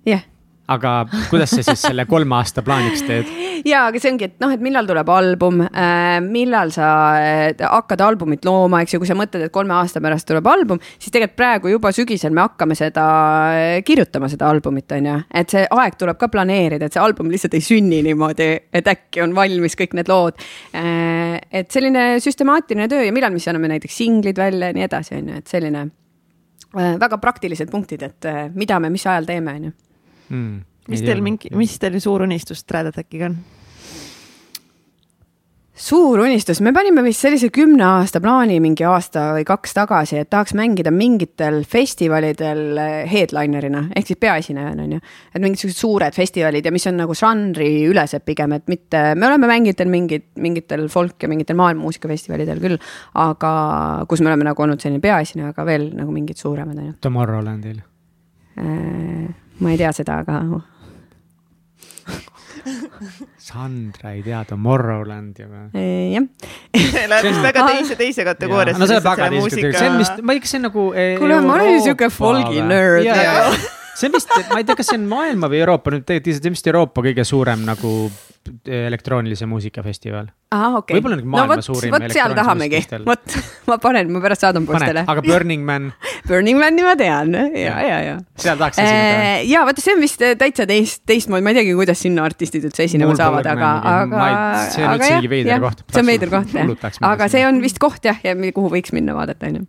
jah 0.04 0.18
yeah 0.20 0.30
aga 0.72 0.92
kuidas 1.28 1.52
sa 1.52 1.62
siis 1.62 1.82
selle 1.84 2.06
kolme 2.08 2.38
aasta 2.38 2.62
plaaniks 2.64 3.02
teed? 3.04 3.28
ja, 3.68 3.86
aga 3.88 4.00
see 4.00 4.12
ongi, 4.12 4.28
et 4.30 4.36
noh, 4.40 4.52
et 4.54 4.62
millal 4.64 4.88
tuleb 4.88 5.10
album 5.12 5.60
äh,, 5.66 6.18
millal 6.24 6.72
sa 6.74 6.88
äh, 7.20 7.60
hakkad 7.60 8.00
albumit 8.04 8.46
looma, 8.48 8.80
eks 8.84 8.96
ju, 8.96 9.02
kui 9.02 9.10
sa 9.10 9.16
mõtled, 9.18 9.46
et 9.46 9.54
kolme 9.54 9.76
aasta 9.76 10.00
pärast 10.04 10.28
tuleb 10.30 10.48
album, 10.48 10.80
siis 10.96 11.12
tegelikult 11.12 11.36
praegu 11.36 11.72
juba 11.72 11.92
sügisel 11.96 12.32
me 12.36 12.44
hakkame 12.46 12.76
seda 12.78 13.04
äh, 13.52 13.78
kirjutama, 13.84 14.30
seda 14.32 14.48
albumit, 14.48 14.88
on 14.96 15.10
ju. 15.10 15.18
et 15.42 15.56
see 15.56 15.66
aeg 15.68 15.98
tuleb 16.00 16.20
ka 16.20 16.30
planeerida, 16.32 16.88
et 16.88 16.96
see 16.96 17.04
album 17.04 17.32
lihtsalt 17.32 17.58
ei 17.58 17.64
sünni 17.64 18.00
niimoodi, 18.06 18.48
et 18.72 18.92
äkki 18.94 19.24
on 19.24 19.36
valmis 19.36 19.76
kõik 19.80 19.98
need 20.00 20.12
lood 20.12 20.40
äh,. 20.72 21.36
et 21.52 21.68
selline 21.74 22.14
süstemaatiline 22.24 22.88
töö 22.88 23.04
ja 23.04 23.12
millal 23.12 23.34
me 23.34 23.42
siis 23.42 23.52
anname 23.52 23.74
näiteks 23.76 24.00
singlid 24.00 24.40
välja 24.40 24.72
ja 24.72 24.78
nii 24.80 24.88
edasi, 24.88 25.20
on 25.20 25.32
ju, 25.32 25.44
et 25.44 25.56
selline 25.56 25.86
äh, 25.86 26.94
väga 27.00 27.20
praktilised 27.20 27.72
punktid, 27.72 28.04
et 28.08 28.32
äh, 28.32 28.46
mida 28.56 28.80
me 28.80 28.92
mis 28.92 29.04
ajal 29.04 29.28
teeme, 29.28 29.58
on 29.60 29.70
ju 29.70 29.78
mm,. 30.28 30.62
mis 30.88 31.04
teil 31.04 31.22
mingi, 31.24 31.52
mis 31.56 31.78
teil 31.78 32.00
suur 32.00 32.26
unistus 32.26 32.64
Trad 32.64 32.92
Attackiga 32.92 33.30
on? 33.32 33.38
suur 35.74 36.20
unistus, 36.22 36.60
me 36.62 36.70
panime 36.70 37.02
vist 37.02 37.24
sellise 37.24 37.48
kümne 37.52 37.82
aasta 37.82 38.20
plaani 38.22 38.60
mingi 38.62 38.84
aasta 38.86 39.32
või 39.34 39.42
kaks 39.48 39.74
tagasi, 39.74 40.20
et 40.22 40.30
tahaks 40.30 40.54
mängida 40.54 40.92
mingitel 40.94 41.64
festivalidel 41.66 42.78
headliner'ina 43.10 43.88
ehk 43.98 44.12
siis 44.12 44.20
peaesinejana 44.22 44.86
on 44.86 44.94
ju. 44.94 45.00
et 45.34 45.42
mingid 45.42 45.64
siuksed 45.64 45.80
suured 45.80 46.14
festivalid 46.14 46.64
ja 46.64 46.72
mis 46.74 46.86
on 46.86 47.00
nagu 47.02 47.16
žanriülesed 47.18 48.22
pigem, 48.22 48.54
et 48.54 48.70
mitte, 48.70 49.02
me 49.18 49.26
oleme 49.26 49.50
mänginud 49.50 49.90
mingid, 49.90 50.28
mingitel 50.38 50.86
folk 50.88 51.26
ja 51.26 51.32
mingitel 51.32 51.58
maailmamuusikafestivalidel 51.58 52.62
küll. 52.62 52.78
aga 53.18 53.54
kus 54.08 54.22
me 54.22 54.30
oleme 54.30 54.46
nagu 54.46 54.62
olnud 54.62 54.78
selline 54.78 55.02
peaesineja, 55.02 55.50
aga 55.50 55.66
veel 55.66 55.90
nagu 55.98 56.14
mingid 56.14 56.38
suuremad 56.38 56.78
on 56.78 56.92
ju. 56.92 56.98
Tomorrowlandil 57.02 57.82
äh, 58.62 59.34
ma 59.60 59.74
ei 59.74 59.80
tea 59.80 59.92
seda, 59.94 60.22
aga 60.24 60.40
Sandra 63.38 64.14
ei 64.14 64.22
tea 64.24 64.40
Tomorrowlandi 64.48 65.46
või? 65.46 65.84
jah. 66.14 66.26
Läheb 67.12 67.28
vist 67.28 67.42
väga 67.44 67.66
teise, 67.68 67.96
teise 68.00 68.26
kategooriasse. 68.26 68.80
no 68.80 68.88
see 68.88 68.98
on 68.98 69.04
väga 69.04 69.30
teise 69.34 69.48
kategooriasse, 69.50 69.78
see 69.78 69.92
on 69.92 70.00
vist, 70.00 70.20
ma 70.24 70.36
ei 70.36 70.44
kas 70.44 70.54
see 70.54 70.60
on 70.60 70.68
nagu. 70.70 70.84
kuule, 71.20 71.40
ma 71.44 71.56
olen 71.58 71.80
siuke 71.84 72.10
folgi 72.14 72.64
nörd 72.64 73.10
see 73.94 74.08
on 74.08 74.16
vist, 74.16 74.32
ma 74.50 74.60
ei 74.60 74.68
tea, 74.68 74.78
kas 74.80 74.92
see 74.92 75.00
on 75.00 75.08
maailma 75.10 75.50
või 75.52 75.60
Euroopa, 75.62 75.94
nüüd 75.94 76.06
tegelikult 76.08 76.40
see 76.40 76.50
on 76.50 76.56
vist 76.58 76.70
Euroopa 76.72 77.04
kõige 77.08 77.26
suurem 77.28 77.66
nagu 77.68 77.92
elektroonilise 78.64 79.46
muusika 79.48 79.84
festival. 79.84 80.28
Ahah, 80.54 80.78
okei 80.80 80.94
okay.. 80.94 80.98
võib-olla 80.98 81.18
nagu 81.20 81.30
maailma 81.34 81.56
no, 81.56 81.60
võt, 81.60 81.66
suurim. 81.66 81.94
vot 81.94 82.14
seal 82.14 82.34
tahamegi, 82.38 82.80
vot 83.06 83.36
ma 83.70 83.78
panen, 83.82 84.12
ma 84.14 84.22
pärast 84.24 84.46
saadan 84.46 84.68
postele. 84.68 85.04
aga 85.10 85.24
Burning 85.26 85.66
Man 85.66 85.90
Burning 86.28 86.60
Mani 86.60 86.86
ma 86.86 86.94
tean 87.00 87.34
ja, 87.34 87.76
ja, 87.84 87.98
ja. 88.08 88.16
seal 88.40 88.58
tahaks 88.60 88.80
esineda 88.82 89.12
äh,. 89.18 89.44
ja 89.50 89.64
vaata, 89.68 89.84
see 89.84 89.96
on 89.96 90.02
vist 90.04 90.24
täitsa 90.40 90.68
teist, 90.70 91.02
teistmoodi, 91.10 91.44
ma 91.44 91.54
ei 91.54 91.60
teagi, 91.60 91.76
kuidas 91.78 92.02
sinna 92.06 92.26
artistid 92.28 92.66
üldse 92.70 92.86
esinema 92.88 93.16
saavad, 93.18 93.48
aga, 93.54 93.70
aga. 93.94 94.26
see 94.72 94.86
on 94.86 94.96
üldse 94.96 95.12
mingi 95.18 95.32
veider 95.36 95.64
koht. 95.64 95.86
see 95.90 96.04
on 96.04 96.12
veider 96.12 96.34
koht 96.38 96.58
jah, 96.58 96.74
aga 97.12 97.30
see 97.32 97.46
on 97.48 97.62
vist 97.64 97.82
koht 97.82 98.10
jah, 98.10 98.20
ja 98.24 98.36
kuhu 98.54 98.72
võiks 98.72 98.94
minna 98.96 99.16
vaadata, 99.16 99.50
on 99.50 99.62
ju 99.62 99.68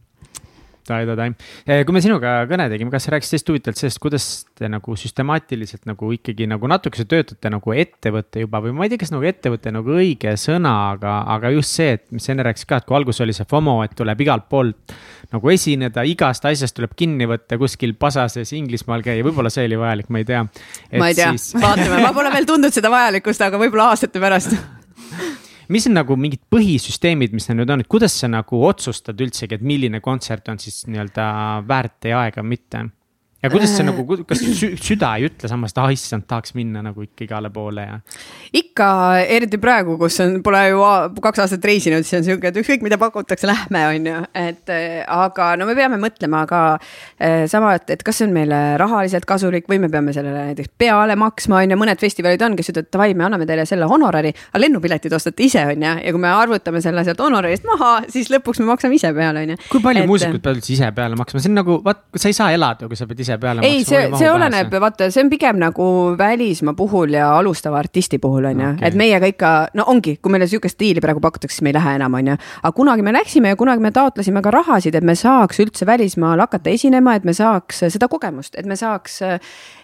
Tai-tai-tai, 0.85 1.31
Eh, 1.65 1.81
kui 1.81 1.95
me 1.95 2.01
sinuga 2.03 2.43
kõne 2.49 2.67
tegime, 2.69 2.91
kas 2.93 3.07
sa 3.07 3.15
rääkisid 3.15 3.39
hästi 3.39 3.51
huvitavalt 3.51 3.79
sellest, 3.79 3.99
kuidas 4.03 4.25
te 4.57 4.69
nagu 4.69 4.93
süstemaatiliselt 4.99 5.87
nagu 5.89 6.11
ikkagi 6.13 6.45
nagu 6.49 6.69
natukese 6.69 7.07
töötate 7.09 7.49
nagu 7.49 7.73
ettevõte 7.73 8.43
juba 8.43 8.61
või 8.61 8.75
ma 8.77 8.85
ei 8.85 8.93
tea, 8.93 9.01
kas 9.01 9.13
nagu 9.13 9.25
ettevõte 9.25 9.73
nagu 9.73 9.95
õige 9.97 10.35
sõna, 10.37 10.73
aga, 10.93 11.15
aga 11.35 11.49
just 11.55 11.73
see, 11.79 11.95
et 11.97 12.05
mis 12.13 12.25
sa 12.25 12.35
enne 12.35 12.45
rääkisid 12.45 12.69
ka, 12.69 12.81
et 12.83 12.89
kui 12.89 12.97
alguses 12.99 13.23
oli 13.25 13.33
see 13.33 13.49
FOMO, 13.49 13.79
et 13.85 13.95
tuleb 13.97 14.21
igalt 14.21 14.45
poolt 14.51 14.93
nagu 15.33 15.53
esineda, 15.53 16.05
igast 16.05 16.45
asjast 16.45 16.77
tuleb 16.77 16.93
kinni 16.97 17.25
võtta 17.29 17.57
kuskil 17.61 17.95
pasases 17.97 18.53
Inglismaal 18.53 19.01
käia, 19.05 19.25
võib-olla 19.25 19.49
see 19.53 19.65
oli 19.65 19.79
vajalik, 19.81 20.11
ma 20.13 20.21
ei 20.21 20.29
tea. 20.29 20.43
ma 20.99 21.09
ei 21.09 21.17
tea. 21.17 21.31
siis..., 21.33 21.55
vaatame, 21.61 21.97
ma 22.05 22.13
pole 22.13 22.33
veel 22.35 22.45
tundnud 22.45 22.75
seda 22.75 22.93
vajalikkust, 22.93 23.41
aga 23.41 23.61
võib-olla 23.61 23.89
aastate 23.95 24.21
pärast 24.21 24.53
mis 25.73 25.87
on 25.89 25.97
nagu 25.97 26.17
mingid 26.19 26.43
põhisüsteemid, 26.51 27.33
mis 27.35 27.49
need 27.49 27.61
nüüd 27.61 27.73
on, 27.73 27.83
et 27.83 27.91
kuidas 27.91 28.15
sa 28.21 28.29
nagu 28.31 28.61
otsustad 28.67 29.19
üldsegi, 29.21 29.57
et 29.57 29.65
milline 29.65 30.01
kontsert 30.03 30.49
on 30.51 30.61
siis 30.61 30.83
nii-öelda 30.89 31.27
väärt 31.67 31.99
teie 32.05 32.17
aega, 32.17 32.43
mitte? 32.45 32.85
Ja 33.45 33.51
kuidas 33.53 33.75
see 33.77 33.85
nagu, 33.85 34.05
kas 34.27 34.41
süda 34.81 35.11
ei 35.19 35.29
ütle 35.29 35.49
samas, 35.49 35.73
et 35.73 35.81
ah 35.81 35.91
issand, 35.93 36.25
tahaks 36.29 36.55
minna 36.57 36.81
nagu 36.85 37.05
ikka 37.05 37.25
igale 37.27 37.51
poole 37.53 37.85
ja? 37.85 37.99
ikka, 38.55 38.87
eriti 39.35 39.59
praegu, 39.61 39.97
kus 40.01 40.17
on, 40.23 40.39
pole 40.45 40.61
ju 40.69 40.81
kaks 41.23 41.43
aastat 41.45 41.67
reisinud, 41.67 42.05
siis 42.05 42.19
on 42.19 42.27
sihuke, 42.27 42.51
et 42.51 42.59
ükskõik 42.61 42.85
mida 42.85 42.99
pakutakse, 43.01 43.47
lähme, 43.49 43.83
on 43.91 44.09
ju, 44.09 44.21
et 44.39 44.71
aga 44.71 45.51
no 45.59 45.67
me 45.69 45.75
peame 45.77 45.99
mõtlema 46.01 46.43
ka 46.49 46.61
eh, 46.75 47.45
sama, 47.51 47.75
et, 47.79 47.89
et 47.95 48.05
kas 48.05 48.21
see 48.21 48.29
on 48.29 48.35
meile 48.35 48.61
rahaliselt 48.81 49.27
kasulik 49.29 49.69
või 49.71 49.81
me 49.83 49.89
peame 49.93 50.15
sellele 50.15 50.47
näiteks 50.51 50.73
peale 50.79 51.17
maksma, 51.19 51.61
on 51.61 51.75
ju, 51.75 51.79
mõned 51.79 52.01
festivalid 52.01 52.41
on, 52.45 52.57
kes 52.57 52.71
ütlevad, 52.73 52.91
davai, 52.95 53.09
me 53.17 53.27
anname 53.27 53.47
teile 53.49 53.67
selle 53.69 53.89
honorari, 53.91 54.33
aga 54.51 54.63
lennupiletid 54.63 55.13
ostate 55.15 55.47
ise, 55.47 55.65
on 55.73 55.85
ju, 55.85 55.93
ja 56.07 56.15
kui 56.15 56.23
me 56.23 56.31
arvutame 56.31 56.81
selle 56.83 57.05
sealt 57.07 57.23
honorarist 57.23 57.67
maha, 57.67 57.93
siis 58.11 58.31
lõpuks 58.33 58.63
me 58.63 58.69
maksame 58.71 58.97
ise 58.97 59.11
peale, 59.15 59.45
on 59.45 59.55
ju. 59.55 59.61
kui 59.71 59.83
palju 59.83 60.05
et... 60.05 60.09
muusikud 60.09 60.41
peavad 60.41 60.61
üldse 60.61 60.75
ise 60.77 60.91
peale 60.95 61.19
maksma, 61.19 61.43
see 61.43 61.51
on 61.51 61.59
nagu, 61.61 61.79
vaat 61.85 62.05
sa 62.15 62.31
ei 62.31 62.37
saa 62.37 62.51
elada, 62.55 62.89
kui 62.89 62.99
sa 62.99 63.07
pead 63.09 63.23
ise 63.25 63.34
ise 63.35 63.41
peale 63.41 63.65
ei, 63.65 63.83
see, 63.87 64.09
see 64.17 64.29
oleneb, 64.31 64.73
vaata, 64.81 65.09
see 65.13 65.23
on 65.23 65.29
pigem 65.31 65.59
nagu 65.61 65.87
välismaa 66.17 66.75
puhul 66.77 67.15
ja 67.17 67.29
alustava 67.37 67.79
artisti 67.79 68.19
puhul 68.19 68.49
on 68.51 68.61
ju 68.61 68.69
okay., 68.73 68.87
et 68.89 68.97
meiega 68.99 69.29
ikka, 69.31 69.53
no 69.77 69.87
ongi, 69.91 70.17
kui 70.21 70.33
meile 70.33 70.47
sihukest 70.49 70.79
diili 70.79 71.03
praegu 71.03 71.23
pakutakse, 71.23 71.57
siis 71.57 71.65
me 71.65 71.73
ei 71.73 71.77
lähe 71.77 71.95
enam, 71.99 72.19
on 72.19 72.33
ju. 72.33 72.37
aga 72.61 72.73
kunagi 72.75 73.05
me 73.05 73.15
läksime 73.15 73.53
ja 73.53 73.59
kunagi 73.59 73.83
me 73.83 73.91
taotlesime 73.95 74.43
ka 74.45 74.53
rahasid, 74.55 74.95
et 74.95 75.05
me 75.05 75.15
saaks 75.19 75.61
üldse 75.63 75.87
välismaal 75.87 76.43
hakata 76.45 76.73
esinema, 76.73 77.15
et 77.15 77.27
me 77.27 77.35
saaks 77.35 77.85
seda 77.95 78.09
kogemust, 78.11 78.55
et 78.59 78.69
me 78.69 78.77
saaks 78.79 79.21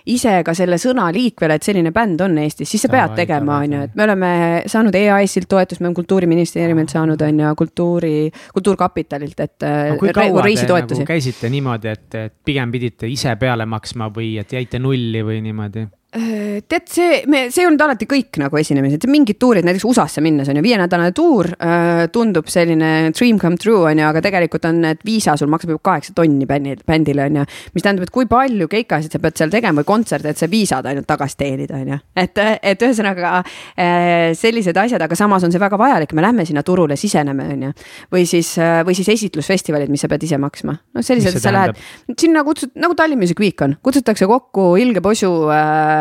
ise 0.10 0.34
ka 0.46 0.54
selle 0.58 0.80
sõna 0.82 1.08
liikvele, 1.14 1.58
et 1.58 1.66
selline 1.66 1.92
bänd 1.94 2.22
on 2.26 2.38
Eestis, 2.42 2.70
siis 2.72 2.86
sa 2.86 2.90
pead 2.92 3.14
tegema, 3.18 3.60
on 3.62 3.76
ju, 3.76 3.82
et 3.88 3.98
me 3.98 4.06
oleme 4.08 4.32
saanud 4.72 4.96
EAS-ilt 4.98 5.50
toetust, 5.52 5.82
me 5.82 5.90
oleme 5.90 6.00
kultuuriministeeriumilt 6.02 6.94
saanud, 6.94 7.22
on 7.28 7.44
ju, 7.46 7.56
kultuuri, 7.62 8.16
Kultuurkapitalilt, 8.52 9.40
et 9.40 9.64
no,. 9.64 9.98
kui 10.00 10.12
kaua 10.14 10.44
te 10.44 10.78
nagu 10.82 11.06
käisite 11.08 11.50
niimoodi, 11.52 11.92
et, 11.92 12.08
et 12.18 12.34
pigem 12.46 12.72
pidite 12.74 13.10
ise 13.10 13.36
peale 13.42 13.66
maksma 13.66 14.12
või 14.14 14.36
et 14.42 14.54
jäite 14.54 14.80
nulli 14.80 15.26
või 15.26 15.42
niimoodi? 15.46 15.88
Äh, 16.14 16.60
tead, 16.68 16.90
see, 16.92 17.22
me, 17.32 17.46
see 17.56 17.62
ei 17.64 17.68
olnud 17.70 17.80
alati 17.86 18.04
kõik 18.04 18.36
nagu 18.42 18.58
esinemised, 18.60 19.06
mingid 19.08 19.38
tuurid, 19.40 19.64
näiteks 19.64 19.86
USA-sse 19.88 20.20
minnes 20.20 20.50
on 20.52 20.58
ju, 20.60 20.64
viienädalane 20.66 21.14
tuur 21.16 21.48
äh, 21.56 22.02
tundub 22.12 22.50
selline 22.52 23.14
dream 23.16 23.38
come 23.40 23.56
true 23.56 23.86
on 23.88 24.02
ju, 24.02 24.04
aga 24.10 24.20
tegelikult 24.26 24.68
on, 24.68 24.82
et 24.90 25.06
viisa 25.08 25.38
sul 25.40 25.48
maksab 25.54 25.72
juba 25.72 25.80
kaheksa 25.88 26.12
tonni 26.18 26.44
bändil, 26.50 26.82
bändile 26.84 27.30
on 27.30 27.38
ju. 27.40 27.46
mis 27.72 27.86
tähendab, 27.86 28.10
et 28.10 28.12
kui 28.12 28.28
palju 28.28 28.68
keikasid 28.74 29.16
sa 29.16 29.22
pead 29.24 29.40
seal 29.40 29.54
tegema 29.54 29.80
või 29.80 29.88
kontserte, 29.88 30.34
et 30.36 30.42
see 30.42 30.52
viisad 30.52 30.90
ainult 30.92 31.08
tagasi 31.08 31.40
teenida, 31.40 31.80
on 31.80 31.94
ju. 31.94 32.02
et, 32.26 32.44
et 32.74 32.84
ühesõnaga 32.90 33.32
äh, 33.40 34.34
sellised 34.36 34.82
asjad, 34.84 35.08
aga 35.08 35.16
samas 35.16 35.48
on 35.48 35.56
see 35.56 35.64
väga 35.64 35.80
vajalik, 35.80 36.12
me 36.12 36.28
lähme 36.28 36.44
sinna 36.50 36.66
turule, 36.68 37.00
siseneme, 37.00 37.48
on 37.56 37.66
ju. 37.70 37.72
või 38.18 38.26
siis 38.28 38.52
või 38.60 39.00
siis 39.00 39.14
esitlusfestivalid, 39.16 39.88
mis 39.88 40.04
sa 40.04 40.12
pead 40.12 40.28
ise 40.28 40.44
maksma. 40.44 40.76
noh, 40.76 41.08
sellised, 41.08 41.40
sa 41.40 41.56
lähed, 41.56 41.80
sinna 42.20 42.44
kutsud, 42.44 42.76
nagu 42.84 43.00
Tallinn 43.00 43.24
Music 43.24 43.40
Week 43.40 43.64
on, 43.64 43.80
kutsutakse 43.80 44.28
kokku 44.28 44.74
ilge 44.84 45.00
posu 45.00 45.32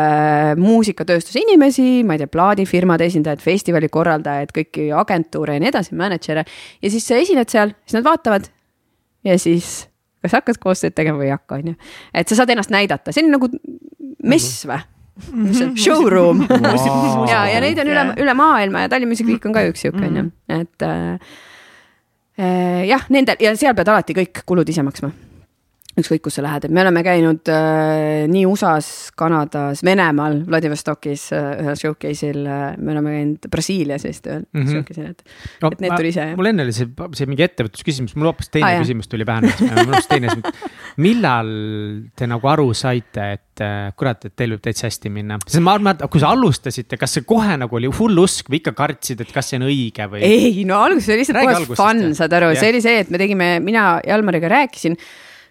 muusikatööstuse 0.59 1.41
inimesi, 1.43 2.01
ma 2.07 2.15
ei 2.15 2.23
tea, 2.23 2.31
plaadifirmade 2.31 3.07
esindajad, 3.09 3.43
festivali 3.43 3.89
korraldajaid, 3.91 4.53
kõiki 4.55 4.89
agentuure 4.97 5.57
ja 5.57 5.63
nii 5.63 5.71
edasi, 5.71 5.95
mänedžere. 5.97 6.45
ja 6.81 6.93
siis 6.93 7.07
sa 7.07 7.19
esined 7.21 7.51
seal, 7.51 7.75
siis 7.85 7.99
nad 7.99 8.07
vaatavad 8.07 8.49
ja 9.27 9.37
siis 9.41 9.87
kas 10.21 10.37
hakkad 10.37 10.59
koostööd 10.61 10.95
tegema 10.97 11.19
või 11.19 11.29
ei 11.29 11.35
hakka, 11.35 11.59
on 11.59 11.73
ju. 11.73 11.77
et 12.13 12.29
sa 12.29 12.39
saad 12.41 12.53
ennast 12.53 12.73
näidata, 12.73 13.13
see 13.13 13.25
on 13.25 13.31
nagu 13.35 13.51
mess 14.23 14.65
või? 14.69 14.81
mis 15.35 15.59
on 15.61 15.73
showroom 15.77 16.45
wow. 16.47 17.25
ja, 17.29 17.43
ja 17.51 17.59
neid 17.61 17.79
on 17.83 17.89
üle, 17.91 18.03
üle 18.23 18.33
maailma 18.37 18.85
ja 18.85 18.91
Tallinna 18.91 19.27
Week 19.27 19.43
on 19.45 19.53
ka 19.53 19.65
üks 19.67 19.83
sihuke 19.83 20.05
on 20.07 20.17
ju, 20.17 20.23
et 20.55 20.85
äh, 20.87 21.35
äh, 22.39 22.79
jah, 22.89 23.03
nendel 23.13 23.41
ja 23.43 23.51
seal 23.59 23.75
pead 23.77 23.91
alati 23.91 24.15
kõik 24.17 24.41
kulud 24.47 24.71
ise 24.71 24.85
maksma 24.87 25.11
ükskõik, 25.99 26.23
kus 26.23 26.37
sa 26.39 26.43
lähed, 26.45 26.67
et 26.67 26.73
me 26.73 26.83
oleme 26.85 27.03
käinud 27.03 27.51
äh, 27.51 28.23
nii 28.31 28.45
USA-s, 28.47 29.11
Kanadas, 29.19 29.83
Venemaal, 29.83 30.39
Vladivostokis 30.47 31.27
äh, 31.35 31.49
ühel 31.63 31.79
showcase'il 31.79 32.45
äh,, 32.45 32.61
me 32.79 32.93
oleme 32.95 33.15
käinud 33.17 33.47
Brasiilias 33.51 34.05
vist 34.07 34.29
ühel 34.29 34.45
mm 34.45 34.61
-hmm. 34.61 34.71
showcase'il, 34.71 35.09
et 35.11 35.23
no,, 35.61 35.71
et 35.71 35.83
need 35.83 35.95
tuli 35.97 36.13
ise. 36.13 36.27
mul 36.39 36.51
enne 36.51 36.63
oli 36.67 36.75
see, 36.75 36.87
see 37.17 37.27
mingi 37.27 37.43
ettevõtlusküsimus, 37.47 38.15
mul 38.15 38.31
hoopis 38.31 38.51
teine 38.53 38.69
ah, 38.71 38.79
küsimus 38.85 39.11
tuli 39.11 39.27
pähe 39.27 39.43
mul 39.43 39.91
hoopis 39.91 40.07
teine 40.11 40.31
millal 41.03 41.49
te 42.15 42.27
nagu 42.29 42.51
aru 42.51 42.69
saite, 42.77 43.25
et 43.35 43.63
äh, 43.63 43.89
kurat, 43.97 44.29
et 44.29 44.35
teil 44.35 44.55
võib 44.55 44.63
täitsa 44.63 44.87
hästi 44.87 45.11
minna, 45.11 45.39
sest 45.43 45.63
ma 45.63 45.75
arvan, 45.75 45.97
et 45.97 46.05
kui 46.11 46.23
sa 46.23 46.31
alustasite, 46.31 46.99
kas 47.01 47.17
see 47.17 47.27
kohe 47.27 47.57
nagu 47.59 47.79
oli 47.79 47.91
hull 47.99 48.23
usk 48.23 48.51
või 48.51 48.61
ikka 48.61 48.75
kartsid, 48.77 49.25
et 49.25 49.33
kas 49.35 49.51
see 49.51 49.59
on 49.59 49.67
õige 49.67 50.07
või? 50.11 50.23
ei, 50.23 50.63
no 50.67 50.79
alguses 50.79 51.11
oli 51.11 51.25
lihtsalt 51.25 51.43
puhas 51.43 51.83
fun, 51.83 52.15
saad 52.15 52.39
aru, 52.39 52.53
see 52.55 52.71
oli 52.71 52.83
see, 52.83 53.03
et 53.03 53.11
me 53.11 53.19
tegime, 53.21 53.57
mina 53.63 53.99
Jalmariga 54.07 54.51
rääkisin 54.55 54.95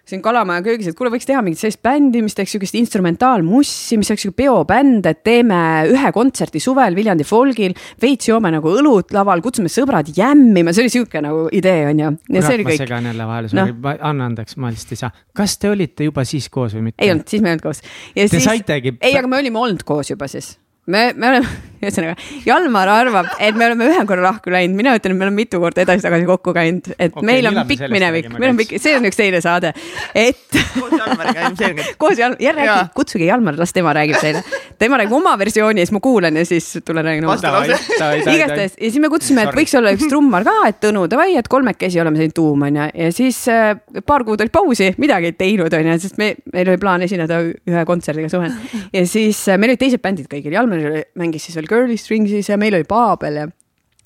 siin 0.07 0.21
Kalamaja 0.23 0.63
köögis, 0.65 0.89
et 0.89 0.97
kuule, 0.97 1.11
võiks 1.13 1.27
teha 1.29 1.41
mingit 1.45 1.61
sellist 1.61 1.81
bändi, 1.85 2.23
mis 2.25 2.35
teeks 2.37 2.55
sihukest 2.55 2.77
instrumentaalmussi, 2.79 3.99
mis 4.01 4.11
oleks 4.11 4.25
sihuke 4.25 4.41
peobänd, 4.43 5.05
et 5.09 5.21
teeme 5.27 5.59
ühe 5.91 6.13
kontserti 6.15 6.61
suvel 6.63 6.97
Viljandi 6.97 7.27
folgil, 7.27 7.75
veits 8.01 8.31
joome 8.31 8.51
nagu 8.53 8.73
õlut 8.81 9.13
laval, 9.15 9.43
kutsume 9.45 9.71
sõbrad 9.71 10.09
jämmima, 10.15 10.73
see 10.73 10.85
oli 10.85 10.95
sihuke 10.95 11.21
nagu 11.23 11.45
idee, 11.55 11.85
on 11.91 12.03
ju. 12.05 12.13
ja 12.37 12.45
see 12.45 12.57
oli 12.59 12.67
kõik. 12.71 12.81
ma 12.81 12.85
segan 12.85 13.11
jälle 13.11 13.29
vahele, 13.29 13.53
no., 13.57 13.95
anna 13.99 14.31
andeks, 14.31 14.57
ma 14.61 14.73
lihtsalt 14.73 14.97
ei 14.97 15.03
saa. 15.05 15.13
kas 15.37 15.57
te 15.61 15.71
olite 15.71 16.09
juba 16.09 16.25
siis 16.27 16.49
koos 16.53 16.75
või 16.77 16.89
mitte? 16.89 17.01
ei 17.03 17.13
olnud, 17.13 17.27
siis 17.29 17.45
me 17.45 17.51
ei 17.51 17.57
olnud 17.57 17.69
koos. 17.69 17.85
Te 17.85 18.27
siis... 18.27 18.49
saitegi? 18.49 18.97
ei, 18.99 19.15
aga 19.17 19.31
me 19.31 19.41
olime 19.41 19.61
olnud 19.61 19.85
koos 19.87 20.13
juba 20.13 20.29
siis 20.31 20.55
me, 20.87 21.11
me 21.15 21.29
oleme, 21.29 21.47
ühesõnaga 21.81 22.15
Jalmar 22.45 22.89
arvab, 22.91 23.29
et 23.41 23.57
me 23.57 23.65
oleme 23.67 23.87
ühe 23.89 24.03
korra 24.09 24.25
lahku 24.27 24.51
läinud, 24.53 24.75
mina 24.77 24.93
ütlen, 24.97 25.15
et 25.15 25.19
me 25.19 25.25
oleme 25.27 25.41
mitu 25.41 25.61
korda 25.61 25.83
edasi-tagasi 25.83 26.27
kokku 26.29 26.53
käinud, 26.55 26.91
et 26.97 27.13
okay, 27.13 27.25
meil 27.25 27.49
on 27.49 27.57
pikk 27.69 27.87
minevik, 27.91 28.29
meil 28.35 28.53
on 28.53 28.59
pikk, 28.59 28.77
see 28.81 28.93
on 28.97 29.05
üks 29.09 29.17
teine 29.17 29.41
saade, 29.43 29.73
et. 30.17 30.41
koos 30.77 30.93
Jalmariga 30.93 31.47
ilmselgelt. 31.49 31.95
koos 32.01 32.21
Jalmar, 32.21 32.41
ja 32.43 32.53
räägi, 32.57 32.77
kutsuge 32.97 33.25
Jalmar, 33.25 33.57
las 33.61 33.73
tema 33.73 33.93
räägib 33.97 34.21
teile. 34.21 34.43
tema 34.81 34.99
räägib 35.01 35.15
oma 35.17 35.33
versiooni 35.41 35.81
ja 35.81 35.87
siis 35.87 35.95
ma 35.97 36.03
kuulan 36.03 36.37
ja 36.37 36.45
siis 36.45 36.69
tulen 36.85 37.05
räägin 37.05 37.25
oma. 37.25 37.37
igastahes. 37.37 38.77
Ja 38.77 38.89
siis 38.89 38.99
me 39.01 39.09
kutsusime, 39.13 39.45
et 39.49 39.57
võiks 39.57 39.73
olla 39.77 39.93
üks 39.97 40.09
trummar 40.09 40.45
ka, 40.47 40.57
et 40.69 40.79
Tõnu, 40.81 41.03
davai, 41.05 41.35
et 41.37 41.45
kolmekesi 41.45 41.99
oleme 42.01 42.17
selline 42.17 42.33
tuum 42.33 42.63
on 42.65 42.77
ju, 42.79 42.87
ja 43.03 43.11
siis 43.13 43.37
äh, 43.53 43.75
paar 44.05 44.25
kuud 44.25 44.41
oli 44.41 44.49
pausi, 44.53 44.87
midagi 45.01 45.29
ei 45.29 45.35
teinud 45.37 45.73
on 45.77 45.91
ju, 45.91 45.97
sest 46.01 46.17
me, 46.17 46.31
meil 46.53 46.71
oli 46.73 46.81
plaan 46.81 47.05
esineda 47.05 47.37
ühe 47.45 47.83
kontserdiga 47.85 48.31
suvel. 48.33 48.55
ja 48.93 49.03
siis 49.05 49.43
äh, 49.51 49.59
meil 49.61 49.75
olid 49.75 49.83
teised 49.83 50.01
bändid 50.01 50.29
kõigil, 50.31 50.55
Jalmar 50.57 50.70
Palmer 50.71 51.03
mängis 51.19 51.47
siis 51.47 51.57
veel 51.57 51.67
Girly 51.67 51.97
Stringsis 51.99 52.49
ja 52.49 52.57
meil 52.59 52.75
oli 52.77 52.87
Paabel 52.87 53.39
ja 53.41 53.47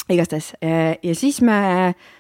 igastahes. 0.09 0.51
Ja 0.61 1.13
siis 1.17 1.39
me 1.45 1.57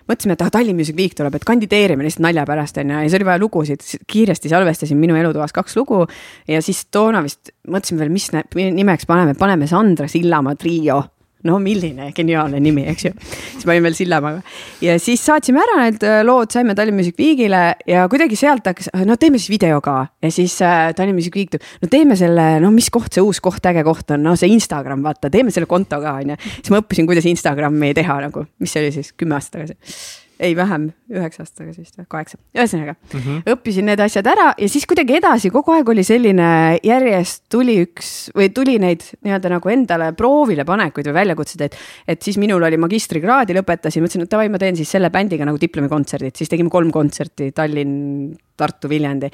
mõtlesime, 0.09 0.35
et 0.35 0.43
ah, 0.45 0.51
Tallinn 0.53 0.77
Music 0.77 0.97
Week 0.97 1.13
tuleb, 1.17 1.35
et 1.37 1.45
kandideerime 1.45 2.05
lihtsalt 2.05 2.25
nalja 2.25 2.45
pärast 2.47 2.77
onju 2.81 2.95
ja 2.97 3.03
siis 3.05 3.17
oli 3.19 3.27
vaja 3.27 3.41
lugusid, 3.41 3.85
kiiresti 4.09 4.49
salvestasin 4.49 4.97
minu 5.01 5.17
elutoas 5.17 5.53
kaks 5.53 5.77
lugu. 5.77 6.03
ja 6.49 6.61
siis 6.65 6.85
toona 6.93 7.23
vist 7.25 7.53
mõtlesime 7.69 8.03
veel, 8.03 8.13
mis 8.13 8.29
nimeks 8.77 9.09
paneme, 9.09 9.37
paneme 9.37 9.69
Sandra 9.69 10.09
Sillamaa 10.09 10.57
trio 10.61 11.01
no 11.45 11.59
milline 11.61 12.09
geniaalne 12.15 12.59
nimi, 12.63 12.85
eks 12.91 13.07
ju. 13.07 13.11
siis 13.21 13.65
ma 13.67 13.75
olin 13.75 13.85
veel 13.87 13.97
Sillamaga. 13.97 14.41
Ja 14.83 14.97
siis 15.01 15.23
saatsime 15.25 15.61
ära 15.63 15.77
need 15.83 16.05
äh, 16.05 16.21
lood, 16.27 16.51
saime 16.53 16.75
Tallinn 16.77 16.97
Music 16.97 17.19
Weekile 17.21 17.63
ja 17.89 18.07
kuidagi 18.11 18.37
sealt 18.39 18.67
hakkas, 18.67 18.91
no 19.07 19.17
teeme 19.21 19.41
siis 19.41 19.53
video 19.53 19.79
ka. 19.85 19.97
Ja 20.23 20.33
siis 20.33 20.57
äh, 20.65 20.89
Tallinn 20.97 21.17
Music 21.17 21.35
Week 21.37 21.55
no 21.55 21.91
teeme 21.91 22.17
selle, 22.19 22.47
no 22.63 22.73
mis 22.75 22.91
koht 22.93 23.15
see 23.15 23.23
uus 23.25 23.41
koht, 23.43 23.63
äge 23.71 23.85
koht 23.87 24.15
on, 24.15 24.25
no 24.25 24.35
see 24.39 24.51
Instagram, 24.55 25.05
vaata, 25.05 25.31
teeme 25.33 25.53
selle 25.53 25.69
konto 25.69 26.01
ka 26.03 26.17
onju. 26.21 26.37
siis 26.57 26.73
ma 26.73 26.83
õppisin, 26.83 27.09
kuidas 27.09 27.29
Instagrami 27.29 27.93
teha 27.97 28.19
nagu, 28.27 28.47
mis 28.61 28.75
see 28.75 28.85
oli 28.85 28.93
siis 28.95 29.13
kümme 29.15 29.39
aastat 29.39 29.61
tagasi 29.61 30.23
ei 30.39 30.55
vähem, 30.57 30.89
üheksa 31.11 31.43
aastat 31.43 31.63
tagasi 31.63 31.83
vist 31.83 31.99
või 31.99 32.07
kaheksa, 32.11 32.39
ühesõnaga 32.55 32.95
mm 32.95 33.19
-hmm. 33.19 33.43
õppisin 33.55 33.87
need 33.89 34.01
asjad 34.03 34.27
ära 34.27 34.47
ja 34.57 34.69
siis 34.69 34.85
kuidagi 34.89 35.17
edasi 35.19 35.51
kogu 35.53 35.71
aeg 35.75 35.89
oli 35.89 36.03
selline, 36.03 36.79
järjest 36.83 37.43
tuli 37.51 37.77
üks 37.83 38.11
või 38.35 38.49
tuli 38.53 38.77
neid 38.79 39.05
nii-öelda 39.25 39.53
nagu 39.55 39.69
endale 39.71 40.11
proovile 40.13 40.65
panekuid 40.65 41.07
või 41.11 41.19
väljakutseid, 41.21 41.61
et. 41.61 41.77
et 42.07 42.21
siis 42.21 42.37
minul 42.41 42.63
oli 42.63 42.77
magistrikraadi 42.77 43.55
lõpetasin, 43.55 44.03
mõtlesin, 44.03 44.25
et 44.25 44.31
davai, 44.31 44.49
ma 44.49 44.61
teen 44.61 44.75
siis 44.75 44.91
selle 44.91 45.09
bändiga 45.09 45.45
nagu 45.45 45.61
diplomikontserdid, 45.61 46.35
siis 46.35 46.49
tegime 46.49 46.69
kolm 46.69 46.91
kontserti 46.91 47.51
Tallinn 47.51 48.35
Tartu, 48.55 48.89
Viljandi. 48.89 49.29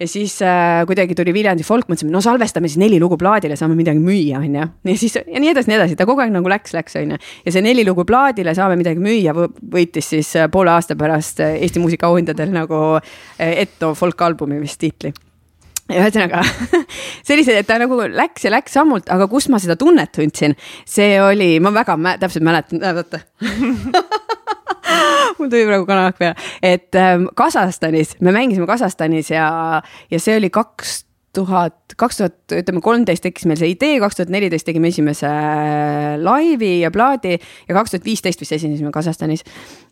ja 0.00 0.08
siis 0.08 0.34
äh, 0.44 0.82
kuidagi 0.86 1.14
tuli 1.16 1.32
Viljandi 1.32 1.64
folk, 1.64 1.88
mõtlesime, 1.88 2.12
no 2.12 2.20
salvestame 2.24 2.68
siis 2.68 2.80
neli 2.80 2.98
lugu 3.00 3.16
plaadile, 3.20 3.56
saame 3.56 3.76
midagi 3.78 4.02
müüa, 4.02 4.42
on 4.42 4.58
ju. 4.60 4.66
ja 4.90 4.96
siis 5.00 5.16
ja 5.16 5.40
nii 5.40 5.52
edasi, 5.54 5.70
nii 5.72 5.78
edasi, 5.78 5.96
ta 5.96 6.06
kogu 6.08 6.24
aeg 6.24 6.34
nagu 6.34 6.50
läks, 6.52 6.74
läks, 6.76 6.98
on 7.00 7.14
ju. 7.16 7.20
ja 7.46 7.54
see 7.54 7.64
neli 7.64 7.86
lugu 7.88 8.04
plaadile, 8.08 8.54
saame 8.56 8.76
midagi 8.76 9.00
müüa, 9.00 9.32
võitis 9.72 10.12
siis 10.12 10.34
äh, 10.36 10.50
poole 10.52 10.74
aasta 10.74 10.96
pärast 10.98 11.40
äh, 11.40 11.56
Eesti 11.66 11.80
muusikaauhindadel 11.80 12.52
nagu 12.52 12.82
äh, 12.98 13.62
Etto 13.66 13.94
folkalbumi 13.96 14.60
vist 14.60 14.80
tiitli 14.82 15.14
ühesõnaga 15.86 16.42
sellised, 17.28 17.54
et 17.54 17.66
ta 17.68 17.78
nagu 17.80 17.98
läks 18.10 18.44
ja 18.44 18.52
läks 18.52 18.74
sammult, 18.76 19.08
aga 19.12 19.28
kus 19.30 19.48
ma 19.52 19.60
seda 19.62 19.78
tunnet 19.78 20.12
tundsin, 20.12 20.56
see 20.84 21.16
oli, 21.22 21.54
ma 21.62 21.72
väga 21.74 21.96
mä 21.96 22.16
täpselt 22.20 22.44
mäletan 22.44 22.82
oota 22.92 23.22
mul 25.38 25.50
tuli 25.52 25.66
praegu 25.68 25.86
kanalak 25.88 26.18
peale, 26.18 26.36
et 26.62 26.94
ähm, 26.94 27.28
Kasahstanis, 27.34 28.16
me 28.20 28.32
mängisime 28.32 28.66
Kasahstanis 28.66 29.30
ja, 29.30 29.82
ja 30.10 30.20
see 30.20 30.36
oli 30.36 30.50
kaks 30.50 31.05
tuhat, 31.36 31.94
kaks 32.00 32.20
tuhat, 32.20 32.36
ütleme 32.56 32.80
kolmteist 32.84 33.24
tekkis 33.24 33.46
meil 33.48 33.58
see 33.60 33.72
idee, 33.74 33.98
kaks 34.02 34.18
tuhat 34.18 34.32
neliteist 34.32 34.66
tegime 34.68 34.90
esimese 34.92 35.28
äh, 35.28 36.16
laivi 36.22 36.80
ja 36.80 36.90
plaadi 36.94 37.36
ja 37.36 37.76
kaks 37.76 37.94
tuhat 37.94 38.06
viisteist 38.06 38.42
vist 38.42 38.56
esinesime 38.56 38.92
Kasahstanis. 38.94 39.44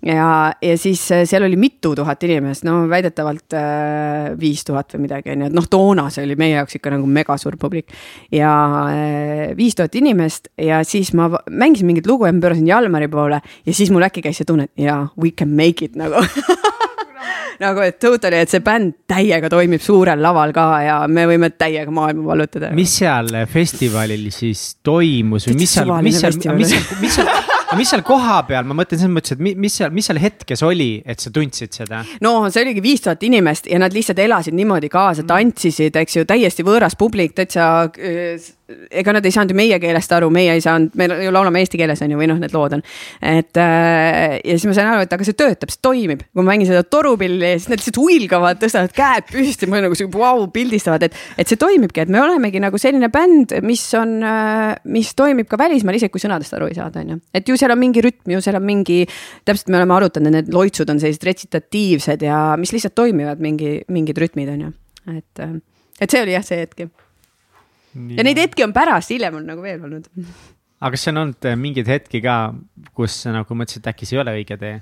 ja, 0.07 0.26
ja 0.62 0.78
siis 0.80 1.05
äh, 1.14 1.24
seal 1.28 1.47
oli 1.47 1.59
mitu 1.61 1.95
tuhat 1.99 2.22
inimest, 2.26 2.66
no 2.68 2.82
väidetavalt 2.90 3.57
äh, 3.59 4.32
viis 4.40 4.64
tuhat 4.66 4.97
või 4.97 5.07
midagi, 5.07 5.34
on 5.34 5.47
ju, 5.47 5.53
et 5.53 5.59
noh, 5.61 5.68
toona 5.70 6.09
see 6.14 6.26
oli 6.26 6.38
meie 6.40 6.57
jaoks 6.59 6.78
ikka 6.80 6.95
nagu 6.97 7.09
megasuur 7.20 7.59
publik. 7.61 7.92
ja 8.32 8.53
viis 9.57 9.76
tuhat 9.78 9.95
inimest 10.01 10.51
ja 10.61 10.82
siis 10.86 11.12
ma 11.14 11.30
mängisin 11.51 11.90
mingit 11.90 12.09
lugu 12.11 12.28
ja 12.28 12.34
ma 12.34 12.42
pöörasin 12.45 12.68
Jalmari 12.68 13.11
poole 13.12 13.40
ja 13.40 13.74
siis 13.74 13.92
mul 13.95 14.07
äkki 14.07 14.24
käis 14.24 14.40
see 14.40 14.49
tunne, 14.49 14.70
et 14.70 14.86
jaa, 14.88 15.09
we 15.20 15.30
can 15.30 15.55
make 15.55 15.84
it 15.84 15.99
nagu 15.99 16.24
nagu, 17.62 17.83
et 17.85 17.99
totally, 18.03 18.41
et 18.43 18.51
see 18.51 18.62
bänd 18.64 18.95
täiega 19.11 19.51
toimib 19.53 19.83
suurel 19.85 20.22
laval 20.22 20.55
ka 20.57 20.66
ja 20.85 20.99
me 21.11 21.27
võime 21.31 21.51
täiega 21.55 21.93
maailma 21.95 22.27
vallutada. 22.33 22.72
mis 22.77 22.99
seal 23.01 23.31
festivalil 23.51 24.29
siis 24.35 24.66
toimus 24.85 25.49
või 25.51 25.59
mis 25.62 25.77
seal, 25.79 25.93
mis 26.05 26.20
seal, 26.20 26.39
mis 26.41 26.72
seal, 26.75 26.87
mis 27.03 27.18
seal, 27.18 27.31
mis 27.79 27.91
seal 27.91 28.05
kohapeal, 28.07 28.66
ma 28.68 28.77
mõtlen 28.79 29.01
selles 29.01 29.14
mõttes, 29.14 29.37
et 29.37 29.43
mis 29.45 29.79
seal, 29.79 29.93
mis 29.95 30.09
seal 30.11 30.20
hetkes 30.22 30.64
oli, 30.66 30.91
et 31.07 31.22
sa 31.22 31.33
tundsid 31.35 31.75
seda? 31.77 32.03
no 32.25 32.37
see 32.49 32.64
oligi 32.64 32.85
viis 32.85 33.05
tuhat 33.05 33.22
inimest 33.27 33.68
ja 33.70 33.81
nad 33.83 33.95
lihtsalt 33.95 34.20
elasid 34.25 34.57
niimoodi 34.57 34.91
kaasa, 34.93 35.27
tantsisid, 35.29 35.97
eks 36.03 36.20
ju, 36.20 36.29
täiesti 36.29 36.66
võõras 36.66 36.99
publik, 36.99 37.35
täitsa 37.39 37.70
äh, 37.89 38.53
ega 38.91 39.14
nad 39.14 39.25
ei 39.27 39.33
saanud 39.35 39.53
ju 39.53 39.59
meie 39.59 39.79
keelest 39.83 40.12
aru, 40.16 40.29
meie 40.35 40.55
ei 40.57 40.62
saanud, 40.64 40.95
me 40.99 41.09
ju 41.27 41.33
laulame 41.35 41.62
eesti 41.62 41.79
keeles 41.81 42.03
on 42.05 42.14
ju, 42.14 42.18
või 42.20 42.29
noh, 42.31 42.39
need 42.41 42.55
lood 42.55 42.77
on. 42.77 42.83
et 43.20 43.61
äh, 43.61 44.39
ja 44.41 44.57
siis 44.57 44.66
ma 44.70 44.77
sain 44.77 44.91
aru, 44.91 45.05
et 45.07 45.14
aga 45.16 45.27
see 45.27 45.37
töötab, 45.39 45.72
see 45.72 45.83
toimib, 45.85 46.25
kui 46.31 46.43
ma 46.43 46.53
mängin 46.53 46.68
seda 46.70 46.85
torupilli, 46.87 47.55
siis 47.59 47.70
nad 47.70 47.81
lihtsalt 47.81 48.01
huilgavad, 48.01 48.61
tõstavad 48.62 48.95
käed 48.97 49.29
püsti, 49.31 49.68
ma 49.70 49.83
nagu 49.85 49.99
sihuke 49.99 50.20
vau, 50.20 50.47
pildistavad, 50.55 51.07
et. 51.09 51.18
et 51.41 51.51
see 51.51 51.61
toimibki, 51.61 52.05
et 52.05 52.12
me 52.12 52.22
olemegi 52.22 52.62
nagu 52.62 52.81
selline 52.81 53.11
bänd, 53.14 53.57
mis 53.66 53.85
on, 53.99 54.16
äh, 54.27 54.75
mis 54.97 55.14
toimib 55.18 55.51
ka 55.51 55.61
välismaal, 55.61 55.99
isegi 55.99 56.14
kui 56.14 56.22
sõnadest 56.22 56.57
aru 56.57 56.70
ei 56.70 56.79
saada, 56.79 57.05
on 57.05 57.14
ju. 57.14 57.20
et 57.35 57.49
ju 57.49 57.59
seal 57.61 57.75
on 57.75 57.81
mingi 57.81 58.05
rütm, 58.05 58.35
ju 58.37 58.43
seal 58.45 58.59
on 58.61 58.66
mingi, 58.66 59.03
täpselt 59.47 59.72
me 59.72 59.81
oleme 59.81 59.99
arutanud, 59.99 60.35
need 60.35 60.53
loitsud 60.55 60.91
on 60.93 61.03
sellised 61.03 61.29
retsitatiivsed 61.29 62.27
ja 62.27 62.43
mis 62.61 62.75
lihtsalt 62.75 62.97
toimivad, 62.99 63.43
mingi, 63.43 63.79
mingid 63.93 64.20
rütmid 64.20 64.53
on 64.55 64.68
ju, 64.68 64.75
et, 65.16 65.45
äh, 65.45 65.57
et 66.01 66.11
see 66.11 66.25
oli 66.25 66.37
jah, 66.37 66.47
see 66.47 66.62
hetk 66.64 66.87
ja 67.95 68.26
neid 68.26 68.40
hetki 68.42 68.66
on 68.66 68.74
pärast, 68.76 69.12
hiljem 69.14 69.40
on 69.40 69.49
nagu 69.49 69.64
veel 69.64 69.82
olnud. 69.86 70.09
aga 70.80 70.92
kas 70.97 71.09
on 71.12 71.22
olnud 71.24 71.51
äh, 71.51 71.59
mingeid 71.59 71.90
hetki 71.90 72.22
ka, 72.24 72.38
kus 72.97 73.22
nagu 73.30 73.59
mõtlesid, 73.59 73.84
et 73.84 73.92
äkki 73.95 74.09
see 74.09 74.18
ei 74.18 74.24
ole 74.24 74.36
õige 74.40 74.59
tee? 74.61 74.78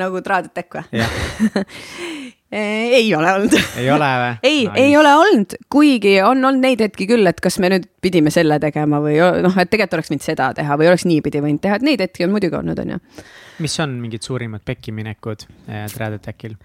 nagu 0.00 0.22
Traadetech 0.24 0.78
või? 0.78 1.02
ei 2.52 3.14
ole 3.14 3.32
olnud. 3.32 3.56
ei 3.80 3.90
ole 3.92 4.08
või? 4.22 4.32
ei 4.50 4.60
no,, 4.66 4.74
ei 4.80 4.96
ole 4.96 5.14
olnud, 5.20 5.56
kuigi 5.72 6.14
on 6.24 6.44
olnud 6.44 6.64
neid 6.64 6.84
hetki 6.84 7.06
küll, 7.10 7.26
et 7.28 7.40
kas 7.44 7.58
me 7.62 7.70
nüüd 7.72 7.88
pidime 8.04 8.32
selle 8.34 8.58
tegema 8.62 9.00
või 9.04 9.18
noh, 9.20 9.56
et 9.56 9.72
tegelikult 9.72 9.98
oleks 10.00 10.12
võinud 10.12 10.26
seda 10.26 10.52
teha 10.56 10.78
või 10.80 10.90
oleks 10.92 11.06
niipidi 11.08 11.42
võinud 11.44 11.62
teha, 11.64 11.80
et 11.80 11.86
neid 11.86 12.04
hetki 12.04 12.26
on 12.26 12.34
muidugi 12.34 12.58
olnud, 12.58 12.80
on 12.84 12.96
ju. 12.96 13.02
mis 13.64 13.76
on 13.84 13.98
mingid 14.02 14.24
suurimad 14.26 14.64
pekkiminekud 14.68 15.46
äh, 15.68 15.86
Traadetechil? 15.92 16.56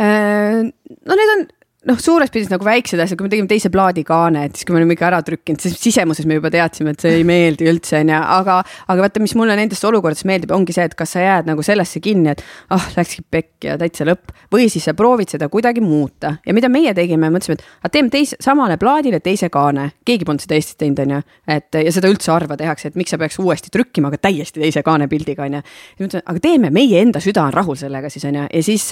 Äh, 0.00 0.62
no 0.64 1.20
need 1.20 1.34
on 1.36 1.48
noh, 1.88 1.96
suures 1.96 2.28
pildis 2.32 2.50
nagu 2.52 2.64
väiksed 2.66 3.00
asjad, 3.00 3.16
kui 3.16 3.24
me 3.24 3.32
tegime 3.32 3.48
teise 3.48 3.70
plaadi 3.72 4.02
kaane, 4.04 4.42
et 4.48 4.58
siis 4.58 4.66
kui 4.68 4.74
me 4.74 4.82
olime 4.82 4.92
ikka 4.96 5.06
ära 5.08 5.20
trükkinud, 5.24 5.62
siis 5.64 5.78
sisemuses 5.80 6.26
me 6.28 6.36
juba 6.36 6.50
teadsime, 6.52 6.92
et 6.92 7.00
see 7.00 7.14
ei 7.16 7.24
meeldi 7.24 7.68
üldse, 7.70 8.02
onju, 8.02 8.18
aga, 8.36 8.58
aga 8.92 9.04
vaata, 9.06 9.22
mis 9.24 9.32
mulle 9.38 9.56
nendest 9.56 9.86
olukordadest 9.88 10.26
meeldib, 10.28 10.52
ongi 10.52 10.76
see, 10.76 10.84
et 10.90 10.96
kas 10.98 11.14
sa 11.16 11.24
jääd 11.24 11.48
nagu 11.48 11.64
sellesse 11.64 12.02
kinni, 12.04 12.34
et 12.34 12.42
ah 12.68 12.76
oh,, 12.76 12.88
läkski 12.98 13.24
pekki 13.32 13.70
ja 13.70 13.78
täitsa 13.80 14.04
lõpp. 14.08 14.34
või 14.52 14.68
siis 14.72 14.84
sa 14.90 14.94
proovid 14.98 15.32
seda 15.32 15.48
kuidagi 15.48 15.80
muuta 15.80 16.34
ja 16.44 16.56
mida 16.56 16.68
meie 16.68 16.92
tegime, 16.96 17.30
mõtlesime, 17.32 17.56
et 17.56 17.64
aga 17.86 17.92
teeme 17.96 18.12
teise, 18.12 18.36
samale 18.44 18.76
plaadile 18.80 19.22
teise 19.24 19.48
kaane. 19.48 19.90
keegi 20.04 20.28
polnud 20.28 20.44
seda 20.44 20.58
Eestis 20.58 20.76
teinud, 20.76 21.00
onju, 21.00 21.22
et 21.48 21.80
ja 21.80 21.94
seda 21.96 22.12
üldse 22.12 22.32
harva 22.34 22.58
tehakse, 22.60 22.92
et 22.92 23.00
miks 23.00 23.14
sa 23.14 23.18
peaks 23.20 23.40
uuesti 23.40 23.72
trükkima, 23.72 24.12
aga 24.12 24.20
täiesti 24.28 24.60
teise 24.60 24.84
kaanepildiga, 24.84 25.48
onju. 25.48 25.64
siis 25.64 26.04
mõtlesin, 26.04 26.26
aga 26.28 26.44
teeme, 26.44 26.74
meie 26.74 27.00
enda 27.00 27.24
süda 27.24 27.46
on 27.48 27.56
rahul 27.56 27.80
sellega 27.80 28.12
siis, 28.12 28.28
onju, 28.28 28.46
ja 28.52 28.62
siis, 28.68 28.86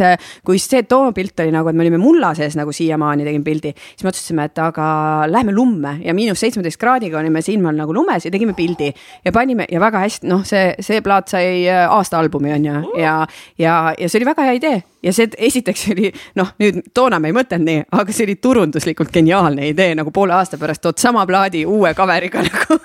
kui 0.46 0.62
see 0.62 0.86
too 0.88 1.12
pilt 1.12 1.44
oli 1.44 1.52
nagu, 1.52 1.68
et 1.68 1.76
me 1.76 1.84
olime 1.84 2.00
mulla 2.00 2.32
sees 2.38 2.56
nagu 2.56 2.72
siiamaani 2.78 3.26
tegin 3.28 3.44
pildi 3.44 3.74
siis 3.78 4.04
me 4.04 4.12
otsustasime, 4.12 4.46
et 4.48 4.58
aga 4.62 4.88
lähme 5.30 5.52
lumme. 5.54 5.96
Ja 6.04 6.14
miinus 6.14 6.40
seitsmeteist 6.42 6.80
kraadiga 6.80 7.18
olime 7.20 7.42
siinmaal 7.42 7.78
nagu 7.78 7.94
lumes 7.94 8.24
ja 8.24 8.32
tegime 8.34 8.54
pildi. 8.56 8.92
ja 9.24 9.32
panime 9.32 9.66
ja 9.70 9.80
väga 9.80 10.04
hästi, 10.04 10.28
noh, 10.28 10.44
see, 10.46 10.74
see 10.80 11.02
plaat 11.04 11.28
sai 11.28 11.66
äh, 11.68 11.86
aasta 11.90 12.18
albumi 12.18 12.52
on 12.52 12.70
ju. 12.70 12.84
Ja, 12.98 13.18
ja, 13.58 13.94
ja 13.98 14.08
see 14.08 14.20
oli 14.20 14.30
väga 14.32 14.48
hea 14.48 14.60
idee 14.60 14.82
ja 15.02 15.14
see 15.14 15.30
esiteks 15.48 15.86
oli 15.94 16.10
noh, 16.38 16.54
nüüd 16.62 16.90
toona 16.94 17.20
me 17.22 17.30
ei 17.30 17.36
mõtelnud 17.36 17.68
nii, 17.68 17.84
aga 18.00 18.14
see 18.14 18.26
oli 18.28 18.38
turunduslikult 18.42 19.12
geniaalne 19.14 19.70
idee 19.72 19.94
nagu 19.98 20.12
poole 20.14 20.34
aasta 20.36 20.58
pärast 20.60 20.82
tood 20.84 20.98
sama 21.00 21.26
plaadi 21.28 21.64
uue 21.68 21.94
cover'iga 21.98 22.44
nagu. 22.48 22.80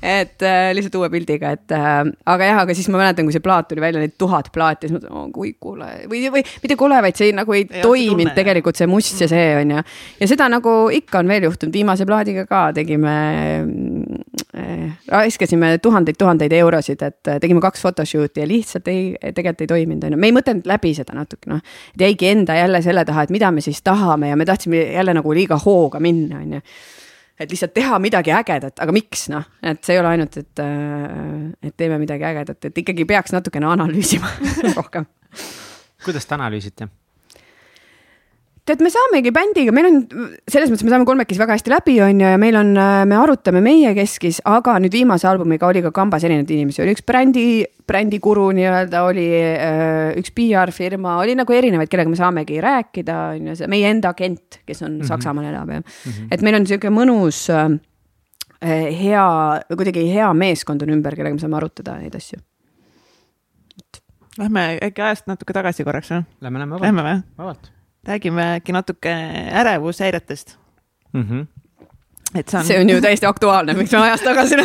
Et 0.00 0.42
äh, 0.42 0.70
lihtsalt 0.72 0.94
uue 0.96 1.10
pildiga, 1.12 1.50
et 1.52 1.72
äh, 1.76 2.08
aga 2.32 2.46
jah, 2.46 2.60
aga 2.62 2.74
siis 2.76 2.88
ma 2.88 2.96
mäletan, 3.02 3.26
kui 3.28 3.34
see 3.34 3.42
plaat 3.44 3.68
tuli 3.68 3.82
välja, 3.82 4.00
neid 4.00 4.14
tuhat 4.20 4.48
plaati, 4.54 4.88
siis 4.88 4.94
ma 4.94 5.00
mõtlesin, 5.00 5.18
oh 5.20 5.26
kui 5.34 5.52
kole. 5.60 5.88
Või, 6.08 6.22
või 6.32 6.42
mitte 6.62 6.76
kole, 6.80 7.00
vaid 7.04 7.20
see 7.20 7.34
nagu 7.36 7.56
ei 7.56 7.66
ja, 7.66 7.82
toiminud 7.84 8.32
tegelikult 8.36 8.80
see 8.80 8.88
must 8.88 9.20
ja 9.20 9.28
see 9.30 9.50
on 9.58 9.74
ju. 9.76 9.82
ja 10.22 10.30
seda 10.30 10.48
nagu 10.52 10.74
ikka 10.96 11.20
on 11.20 11.32
veel 11.32 11.44
juhtunud, 11.50 11.76
viimase 11.76 12.08
plaadiga 12.08 12.46
ka 12.48 12.62
tegime 12.76 13.16
raiskasime 15.08 15.72
tuhandeid-tuhandeid 15.82 16.52
eurosid, 16.60 17.02
et 17.02 17.28
äh, 17.28 17.40
tegime 17.42 17.62
kaks 17.64 17.82
photoshoot'i 17.84 18.44
ja 18.44 18.48
lihtsalt 18.48 18.88
ei, 18.92 19.12
tegelikult 19.20 19.66
ei 19.66 19.72
toiminud, 19.74 20.06
on 20.06 20.16
ju, 20.16 20.20
me 20.20 20.30
ei 20.30 20.36
mõtelnud 20.36 20.68
läbi 20.70 20.94
seda 20.96 21.16
natuke 21.16 21.50
noh. 21.52 21.62
et 21.94 22.06
jäigi 22.06 22.30
enda 22.30 22.56
jälle 22.58 22.82
selle 22.84 23.04
taha, 23.08 23.26
et 23.26 23.34
mida 23.34 23.50
me 23.54 23.64
siis 23.64 23.82
tahame 23.86 24.32
ja 24.32 24.38
me 24.38 24.46
tahtsime 24.48 24.82
jälle 24.94 25.14
nagu 25.16 25.34
liiga 25.36 25.58
hooga 25.64 26.00
minna, 26.00 26.42
on 26.44 26.58
ju 26.58 26.64
et 27.40 27.48
lihtsalt 27.48 27.72
teha 27.72 27.98
midagi 28.02 28.32
ägedat, 28.36 28.76
aga 28.84 28.92
miks 28.92 29.28
noh, 29.32 29.46
et 29.64 29.80
see 29.84 29.96
ei 29.96 30.02
ole 30.02 30.14
ainult, 30.14 30.36
et, 30.36 30.62
äh, 30.62 31.68
et 31.70 31.76
teeme 31.76 31.98
midagi 32.02 32.26
ägedat, 32.28 32.64
et 32.68 32.80
ikkagi 32.84 33.06
peaks 33.08 33.32
natukene 33.36 33.70
analüüsima 33.70 34.28
rohkem. 34.78 35.08
kuidas 36.04 36.28
te 36.28 36.36
analüüsite? 36.36 36.90
Tead, 38.68 38.82
me 38.84 38.90
saamegi 38.92 39.32
bändiga, 39.34 39.72
meil 39.74 39.88
on 39.88 39.98
selles 40.50 40.70
mõttes, 40.70 40.84
me 40.86 40.92
saame 40.92 41.06
kolmekesi 41.08 41.40
väga 41.40 41.56
hästi 41.56 41.72
läbi, 41.72 41.96
on 42.04 42.20
ju, 42.22 42.30
ja 42.34 42.38
meil 42.40 42.58
on, 42.60 42.72
me 43.08 43.16
arutame 43.18 43.62
meiekeskis, 43.64 44.40
aga 44.48 44.76
nüüd 44.82 44.94
viimase 44.94 45.28
albumiga 45.30 45.68
oli 45.70 45.82
ka 45.84 45.92
kambas 45.96 46.24
erinevaid 46.26 46.52
inimesi, 46.54 46.82
oli 46.84 46.94
üks 46.96 47.04
brändi, 47.06 47.44
brändikuru 47.90 48.48
nii-öelda, 48.56 49.04
oli 49.08 49.26
äh, 49.40 50.18
üks 50.20 50.34
PR-firma, 50.36 51.16
oli 51.22 51.36
nagu 51.38 51.56
erinevaid, 51.56 51.90
kellega 51.90 52.12
me 52.12 52.20
saamegi 52.20 52.60
rääkida, 52.64 53.18
on 53.36 53.50
ju, 53.50 53.56
see 53.62 53.70
meie 53.72 53.90
enda 53.90 54.12
agent, 54.14 54.60
kes 54.66 54.84
on 54.84 54.92
mm 54.92 55.00
-hmm. 55.00 55.08
Saksamaal 55.10 55.50
elab 55.50 55.70
ja 55.70 55.80
mm, 55.80 56.12
-hmm. 56.12 56.28
et 56.30 56.42
meil 56.42 56.60
on 56.60 56.66
sihuke 56.66 56.90
mõnus 56.90 57.48
äh, 57.50 57.80
hea, 59.00 59.26
kuidagi 59.76 60.06
hea 60.12 60.32
meeskond 60.34 60.82
on 60.82 60.94
ümber, 60.98 61.16
kellega 61.16 61.34
me 61.34 61.40
saame 61.40 61.56
arutada 61.56 61.98
neid 61.98 62.14
asju. 62.14 62.38
Lähme 64.38 64.78
äkki 64.82 65.02
ajast 65.02 65.26
natuke 65.26 65.52
tagasi 65.52 65.84
korraks 65.84 66.10
või? 66.10 66.24
Lähme, 66.40 66.58
lähme 66.58 66.74
vabalt. 66.74 66.86
Lähme 66.86 67.02
või? 67.02 67.22
vabalt 67.38 67.79
räägime 68.06 68.54
äkki 68.56 68.72
natuke 68.72 69.10
ärevushäiretest 69.62 70.58
mm. 71.12 71.22
-hmm. 71.22 71.46
et 72.34 72.48
see 72.48 72.60
on. 72.60 72.66
see 72.66 72.80
on 72.80 72.90
ju 72.90 73.00
täiesti 73.00 73.26
aktuaalne, 73.26 73.74
miks 73.74 73.92
me 73.92 73.98
ajas 73.98 74.20
tagasi 74.20 74.54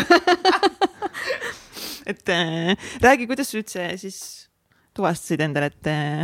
et 2.12 2.30
äh, 2.30 2.78
räägi, 3.02 3.28
kuidas 3.28 3.52
sa 3.52 3.58
üldse 3.58 3.98
siis 3.98 4.50
tuvastasid 4.94 5.42
endale, 5.42 5.66
et, 5.66 5.88
äh, 5.88 6.24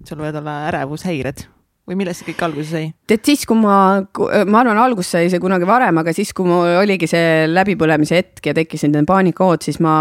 et 0.00 0.08
sul 0.08 0.18
võivad 0.18 0.42
olla 0.42 0.68
ärevushäired 0.68 1.53
või 1.84 1.98
millest 2.00 2.22
see 2.22 2.30
kõik 2.30 2.42
alguse 2.46 2.70
sai? 2.70 2.86
tead 3.08 3.26
siis, 3.28 3.42
kui 3.48 3.58
ma, 3.60 3.76
ma 4.00 4.60
arvan, 4.62 4.78
algus 4.80 5.10
sai 5.12 5.28
see 5.28 5.40
kunagi 5.42 5.66
varem, 5.68 5.98
aga 6.00 6.14
siis, 6.16 6.30
kui 6.36 6.46
mul 6.48 6.78
oligi 6.80 7.08
see 7.10 7.44
läbipõlemise 7.50 8.16
hetk 8.16 8.48
ja 8.48 8.54
tekkis 8.56 8.86
selline 8.86 9.04
paanikahood, 9.08 9.60
siis 9.66 9.76
ma 9.84 9.94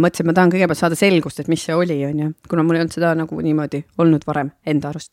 mõtlesin, 0.00 0.24
et 0.24 0.30
ma 0.30 0.36
tahan 0.38 0.52
kõigepealt 0.54 0.80
saada 0.80 0.96
selgust, 0.96 1.42
et 1.42 1.50
mis 1.52 1.60
see 1.68 1.76
oli, 1.76 1.98
on 2.08 2.22
ju. 2.22 2.28
kuna 2.48 2.64
mul 2.64 2.78
ei 2.78 2.84
olnud 2.84 2.96
seda 2.96 3.12
nagu 3.18 3.40
niimoodi 3.44 3.82
olnud 4.00 4.24
varem 4.28 4.54
enda 4.68 4.88
arust. 4.88 5.12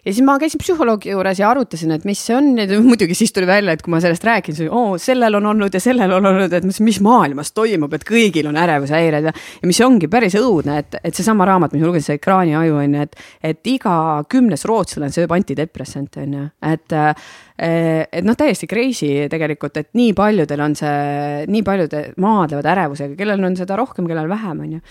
ja 0.00 0.14
siis 0.14 0.24
ma 0.24 0.38
käisin 0.40 0.62
psühholoogi 0.62 1.12
juures 1.12 1.42
ja 1.42 1.50
arutasin, 1.52 1.92
et 1.98 2.08
mis 2.08 2.24
see 2.24 2.38
on 2.38 2.54
ja 2.56 2.80
muidugi 2.90 3.18
siis 3.18 3.36
tuli 3.36 3.48
välja, 3.50 3.76
et 3.76 3.84
kui 3.84 3.92
ma 3.92 4.00
sellest 4.00 4.24
rääkisin, 4.24 4.62
siis 4.62 4.72
oo, 4.72 4.96
sellel 4.96 5.36
on 5.42 5.50
olnud 5.52 5.76
ja 5.76 5.84
sellel 5.84 6.16
on 6.16 6.30
olnud, 6.32 6.56
et 6.56 6.70
mis 6.80 7.02
maailmas 7.04 7.52
toimub, 7.52 7.92
et 7.98 8.08
kõigil 8.08 8.48
on 8.48 8.56
ärevushäired 8.64 9.28
ja, 9.28 9.36
ja 9.36 9.68
mis 9.68 9.82
ongi 9.84 10.08
päris 10.08 10.38
õudne, 10.40 10.80
et, 10.80 10.96
et 11.04 11.20
seesama 11.20 11.44
raamat, 11.52 11.76
mis 11.76 11.84
ma 11.84 11.92
lugesin, 11.92 12.08
see 12.08 12.20
ekraaniaju 12.22 12.80
on 12.80 12.96
ju, 12.96 13.04
et, 13.04 13.22
et 13.52 13.72
iga 13.76 13.94
kümnes 14.32 14.64
rootslane 14.64 15.12
sööb 15.12 15.36
anti 15.36 15.49
antidepressant 15.50 16.20
on 16.22 16.36
ju, 16.36 16.44
et 16.70 16.94
eh, 16.96 18.06
et 18.10 18.24
noh, 18.26 18.36
täiesti 18.38 18.68
crazy 18.70 19.26
tegelikult, 19.30 19.76
et 19.80 19.90
nii 19.98 20.14
paljudel 20.16 20.62
on 20.64 20.76
see, 20.78 21.46
nii 21.50 21.64
paljud 21.66 21.96
maadlevad 22.22 22.70
ärevusega, 22.74 23.18
kellel 23.18 23.44
on 23.50 23.58
seda 23.58 23.78
rohkem, 23.80 24.08
kellel 24.10 24.30
vähem, 24.30 24.62
on 24.64 24.76
ju. 24.78 24.84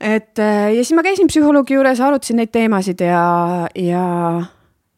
et 0.00 0.38
eh, 0.38 0.68
ja 0.76 0.82
siis 0.82 0.94
ma 0.96 1.06
käisin 1.06 1.30
psühholoogi 1.30 1.78
juures, 1.78 2.02
arutasin 2.04 2.42
neid 2.42 2.52
teemasid 2.54 3.02
ja, 3.06 3.24
ja 3.74 4.04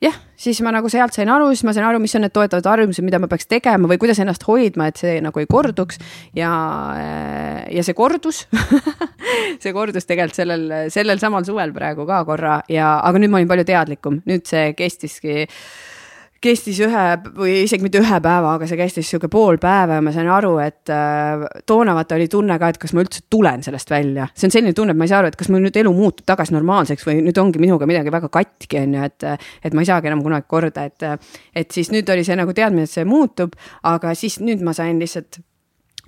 jah, 0.03 0.14
siis 0.38 0.61
ma 0.62 0.72
nagu 0.74 0.90
sealt 0.92 1.16
sain 1.16 1.30
aru, 1.32 1.51
siis 1.53 1.64
ma 1.66 1.74
sain 1.76 1.86
aru, 1.88 2.01
mis 2.03 2.14
on 2.14 2.24
need 2.26 2.34
toetavad 2.34 2.66
harjumused, 2.70 3.05
mida 3.07 3.20
ma 3.22 3.28
peaks 3.30 3.49
tegema 3.51 3.90
või 3.90 3.99
kuidas 4.01 4.20
ennast 4.22 4.46
hoidma, 4.46 4.88
et 4.90 5.01
see 5.01 5.18
nagu 5.24 5.42
ei 5.42 5.49
korduks. 5.51 5.99
Ja, 6.38 6.53
eh, 6.99 7.62
ja 7.78 7.84
see 7.86 7.96
kordus. 7.99 8.46
See 9.59 9.72
kordus 9.74 10.07
tegelikult 10.07 10.38
sellel, 10.38 10.62
sellel 10.92 11.18
samal 11.20 11.44
suvel 11.46 11.72
praegu 11.74 12.05
ka 12.09 12.20
korra 12.26 12.59
ja, 12.70 12.94
aga 13.05 13.20
nüüd 13.20 13.32
ma 13.32 13.40
olin 13.40 13.51
palju 13.51 13.64
teadlikum, 13.68 14.20
nüüd 14.28 14.46
see 14.49 14.72
kestiski 14.78 15.44
kestis 16.43 16.78
ühe 16.84 17.05
või 17.34 17.55
isegi 17.64 17.82
mitte 17.82 18.01
ühe 18.03 18.20
päeva, 18.22 18.55
aga 18.55 18.66
see 18.68 18.78
kestis 18.78 19.09
sihuke 19.11 19.30
pool 19.32 19.59
päeva 19.62 19.99
ja 19.99 20.05
ma 20.05 20.12
sain 20.14 20.28
aru, 20.30 20.53
et 20.62 20.93
äh, 20.95 21.45
toona 21.66 21.97
vaata 21.97 22.18
oli 22.18 22.28
tunne 22.30 22.59
ka, 22.61 22.70
et 22.72 22.78
kas 22.80 22.95
ma 22.95 23.03
üldse 23.03 23.24
tulen 23.30 23.64
sellest 23.66 23.91
välja. 23.91 24.28
see 24.34 24.47
on 24.49 24.55
selline 24.55 24.74
tunne, 24.76 24.95
et 24.95 25.01
ma 25.01 25.09
ei 25.09 25.12
saa 25.12 25.22
aru, 25.22 25.32
et 25.32 25.39
kas 25.39 25.51
mul 25.51 25.64
nüüd 25.64 25.78
elu 25.82 25.93
muutub 25.95 26.26
tagasi 26.28 26.55
normaalseks 26.55 27.07
või 27.09 27.18
nüüd 27.26 27.43
ongi 27.43 27.62
minuga 27.62 27.89
midagi 27.91 28.14
väga 28.14 28.30
katki, 28.39 28.78
on 28.84 28.95
ju, 28.99 29.09
et, 29.11 29.28
et 29.64 29.74
ma 29.74 29.82
ei 29.82 29.91
saagi 29.91 30.12
enam 30.12 30.22
kunagi 30.26 30.47
korda, 30.51 30.86
et, 30.86 31.28
et 31.59 31.74
siis 31.74 31.91
nüüd 31.95 32.09
oli 32.14 32.26
see 32.26 32.39
nagu 32.39 32.55
teadmine, 32.55 32.86
et 32.86 32.95
see 32.95 33.07
muutub, 33.09 33.57
aga 33.89 34.14
siis 34.18 34.39
nüüd 34.45 34.62
ma 34.66 34.76
sain 34.76 35.01
lihtsalt 35.03 35.41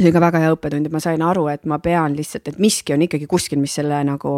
see 0.01 0.09
oli 0.09 0.14
ka 0.14 0.22
väga 0.22 0.41
hea 0.41 0.53
õppetund, 0.55 0.87
et 0.89 0.95
ma 0.95 1.01
sain 1.03 1.20
aru, 1.20 1.49
et 1.53 1.66
ma 1.68 1.76
pean 1.83 2.14
lihtsalt, 2.16 2.49
et 2.49 2.62
miski 2.62 2.95
on 2.95 3.03
ikkagi 3.05 3.26
kuskil, 3.28 3.61
mis 3.61 3.74
selle 3.76 3.99
nagu 4.07 4.37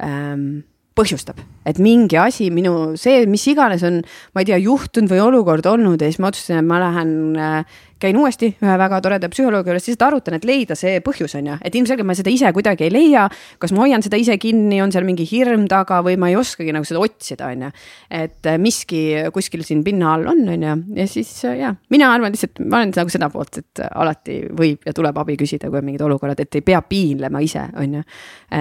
ähm, 0.00 0.62
põhjustab, 0.94 1.40
et 1.66 1.80
mingi 1.82 2.18
asi 2.20 2.50
minu 2.54 2.94
see, 3.00 3.24
mis 3.30 3.46
iganes 3.50 3.82
on, 3.86 4.02
ma 4.34 4.44
ei 4.44 4.50
tea, 4.50 4.60
juhtunud 4.62 5.10
või 5.10 5.22
olukord 5.24 5.66
olnud 5.66 6.02
ja 6.02 6.10
siis 6.10 6.20
ma 6.22 6.30
otsustasin, 6.30 6.60
et 6.62 6.68
ma 6.68 6.78
lähen 6.82 7.14
äh, 7.34 7.80
käin 8.02 8.16
uuesti 8.18 8.50
ühe 8.62 8.74
väga 8.80 9.00
toreda 9.04 9.28
psühholoogi 9.32 9.70
juures, 9.70 9.86
lihtsalt 9.86 10.04
arutan, 10.06 10.36
et 10.38 10.46
leida 10.48 10.76
see 10.78 10.98
põhjus 11.04 11.36
on 11.38 11.50
ju, 11.50 11.56
et 11.64 11.78
ilmselgelt 11.78 12.08
ma 12.08 12.16
seda 12.18 12.32
ise 12.32 12.50
kuidagi 12.56 12.86
ei 12.88 12.92
leia. 12.92 13.26
kas 13.62 13.74
ma 13.74 13.84
hoian 13.84 14.04
seda 14.04 14.18
ise 14.20 14.36
kinni, 14.40 14.80
on 14.82 14.92
seal 14.94 15.06
mingi 15.06 15.26
hirm 15.28 15.66
taga 15.70 16.00
või 16.04 16.18
ma 16.20 16.30
ei 16.32 16.38
oskagi 16.38 16.74
nagu 16.74 16.86
seda 16.88 17.02
otsida, 17.04 17.50
on 17.52 17.66
ju. 17.66 17.72
et 18.10 18.50
äh, 18.50 18.58
miski 18.60 19.02
kuskil 19.34 19.64
siin 19.66 19.84
pinna 19.86 20.14
all 20.14 20.28
on, 20.34 20.44
on 20.54 20.68
ju, 20.68 20.76
ja 21.00 21.08
siis 21.10 21.32
äh, 21.48 21.58
ja 21.62 21.74
mina 21.94 22.12
arvan 22.14 22.34
lihtsalt, 22.34 22.62
ma 22.64 22.82
olen 22.82 22.94
nagu 22.96 23.14
seda 23.14 23.30
poolt, 23.32 23.60
et 23.62 23.84
alati 23.90 24.40
võib 24.52 24.86
ja 24.86 24.94
tuleb 24.96 25.18
abi 25.24 25.38
küsida, 25.40 25.70
kui 25.70 25.80
on 25.80 25.88
mingid 25.90 26.04
olukorrad, 26.06 26.40
et 26.44 26.60
ei 26.60 26.66
pea 26.66 26.82
piinlema 26.86 27.42
ise, 27.44 27.66
on 27.80 28.00
ju, 28.00 28.06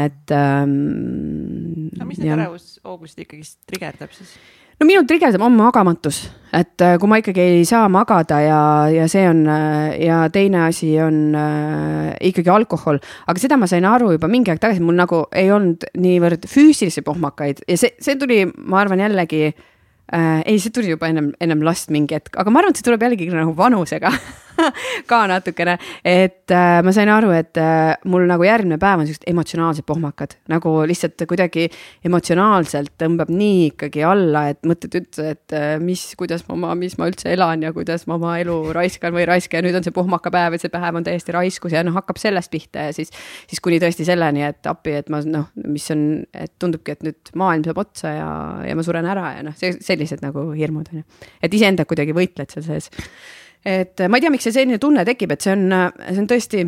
et 0.03 0.36
ähm,. 0.36 1.89
aga 1.97 2.09
mis 2.09 2.21
need 2.21 2.36
ärevushoogused 2.38 3.25
ikkagist 3.25 3.63
trigerdab 3.69 4.13
siis? 4.15 4.38
No 4.80 4.88
minul 4.88 5.05
trigerdab 5.09 5.43
on 5.45 5.55
magamatus, 5.57 6.24
et 6.53 6.82
äh, 6.86 6.95
kui 7.01 7.09
ma 7.09 7.19
ikkagi 7.21 7.43
ei 7.59 7.65
saa 7.67 7.88
magada 7.91 8.39
ja, 8.43 8.61
ja 8.93 9.07
see 9.11 9.26
on 9.30 9.43
äh, 9.49 9.97
ja 10.05 10.24
teine 10.34 10.65
asi 10.67 10.93
on 11.03 11.36
äh, 11.38 12.13
ikkagi 12.30 12.51
alkohol, 12.53 13.01
aga 13.28 13.43
seda 13.43 13.57
ma 13.59 13.69
sain 13.69 13.88
aru 13.89 14.13
juba 14.15 14.30
mingi 14.32 14.53
aeg 14.53 14.61
tagasi, 14.63 14.84
mul 14.84 14.97
nagu 14.99 15.26
ei 15.36 15.51
olnud 15.53 15.88
niivõrd 15.99 16.47
füüsilisi 16.49 17.05
pohmakaid. 17.05 17.63
Ja 17.69 17.80
see, 17.80 17.93
see 18.03 18.17
tuli, 18.19 18.43
ma 18.57 18.84
arvan 18.84 19.03
jällegi 19.03 19.45
äh,. 19.49 20.41
ei, 20.45 20.59
see 20.59 20.74
tuli 20.74 20.93
juba 20.93 21.09
ennem, 21.11 21.32
ennem 21.41 21.63
last 21.65 21.93
mingi 21.93 22.17
hetk, 22.17 22.36
aga 22.38 22.53
ma 22.53 22.63
arvan, 22.63 22.74
et 22.74 22.82
see 22.82 22.89
tuleb 22.89 23.05
jällegi 23.07 23.30
nagu 23.34 23.55
vanusega 23.57 24.13
ka 25.11 25.24
natukene, 25.30 25.78
et 26.05 26.51
äh, 26.53 26.80
ma 26.86 26.93
sain 26.95 27.09
aru, 27.11 27.32
et 27.36 27.57
äh, 27.61 27.93
mul 28.09 28.26
nagu 28.30 28.45
järgmine 28.47 28.80
päev 28.82 29.03
on 29.03 29.09
siuksed 29.09 29.26
emotsionaalsed 29.30 29.86
pohmakad, 29.88 30.38
nagu 30.51 30.76
lihtsalt 30.89 31.26
kuidagi 31.30 31.68
emotsionaalselt 32.05 32.93
tõmbab 33.01 33.32
nii 33.34 33.70
ikkagi 33.72 34.03
alla, 34.07 34.45
et 34.53 34.61
mõtled 34.68 34.97
üldse, 34.99 35.30
et 35.36 35.55
äh, 35.57 35.76
mis, 35.84 36.05
kuidas 36.20 36.45
ma 36.47 36.57
oma, 36.57 36.74
mis 36.80 36.97
ma 36.99 37.09
üldse 37.11 37.32
elan 37.34 37.66
ja 37.66 37.74
kuidas 37.76 38.07
ma 38.09 38.18
oma 38.20 38.36
elu 38.41 38.57
raiskan 38.76 39.16
või 39.16 39.26
ei 39.26 39.30
raiska 39.34 39.59
ja 39.59 39.66
nüüd 39.66 39.78
on 39.80 39.86
see 39.86 39.95
pohmakapäev 39.95 40.57
ja 40.57 40.64
see 40.64 40.74
päev 40.74 40.99
on 40.99 41.07
täiesti 41.07 41.36
raiskus 41.36 41.76
ja 41.76 41.84
noh, 41.86 41.95
hakkab 41.97 42.22
sellest 42.22 42.51
pihta 42.53 42.88
ja 42.89 42.95
siis, 42.95 43.14
siis 43.49 43.64
kuni 43.64 43.80
tõesti 43.84 44.07
selleni, 44.07 44.45
et 44.47 44.70
appi, 44.70 44.97
et 45.01 45.11
ma 45.14 45.22
noh, 45.28 45.49
mis 45.68 45.88
on, 45.93 46.07
et 46.34 46.53
tundubki, 46.61 46.97
et 46.97 47.07
nüüd 47.07 47.34
maailm 47.39 47.66
saab 47.68 47.84
otsa 47.84 48.16
ja, 48.18 48.32
ja 48.68 48.78
ma 48.78 48.86
suren 48.86 49.07
ära 49.09 49.36
ja 49.38 49.45
noh, 49.47 49.55
sellised 49.57 50.24
nagu 50.24 50.49
hirmud 50.57 50.91
on 50.93 51.01
ju, 51.01 51.30
et 51.43 51.55
iseenda 51.55 51.88
kuidagi 51.89 52.16
võitled 52.16 52.53
seal 52.53 52.66
sees 52.68 52.91
et 53.66 54.03
ma 54.07 54.20
ei 54.20 54.26
tea, 54.26 54.34
miks 54.34 54.47
see 54.49 54.55
selline 54.55 54.80
tunne 54.82 55.05
tekib, 55.07 55.36
et 55.36 55.45
see 55.45 55.53
on, 55.55 55.70
see 56.03 56.24
on 56.24 56.28
tõesti 56.30 56.66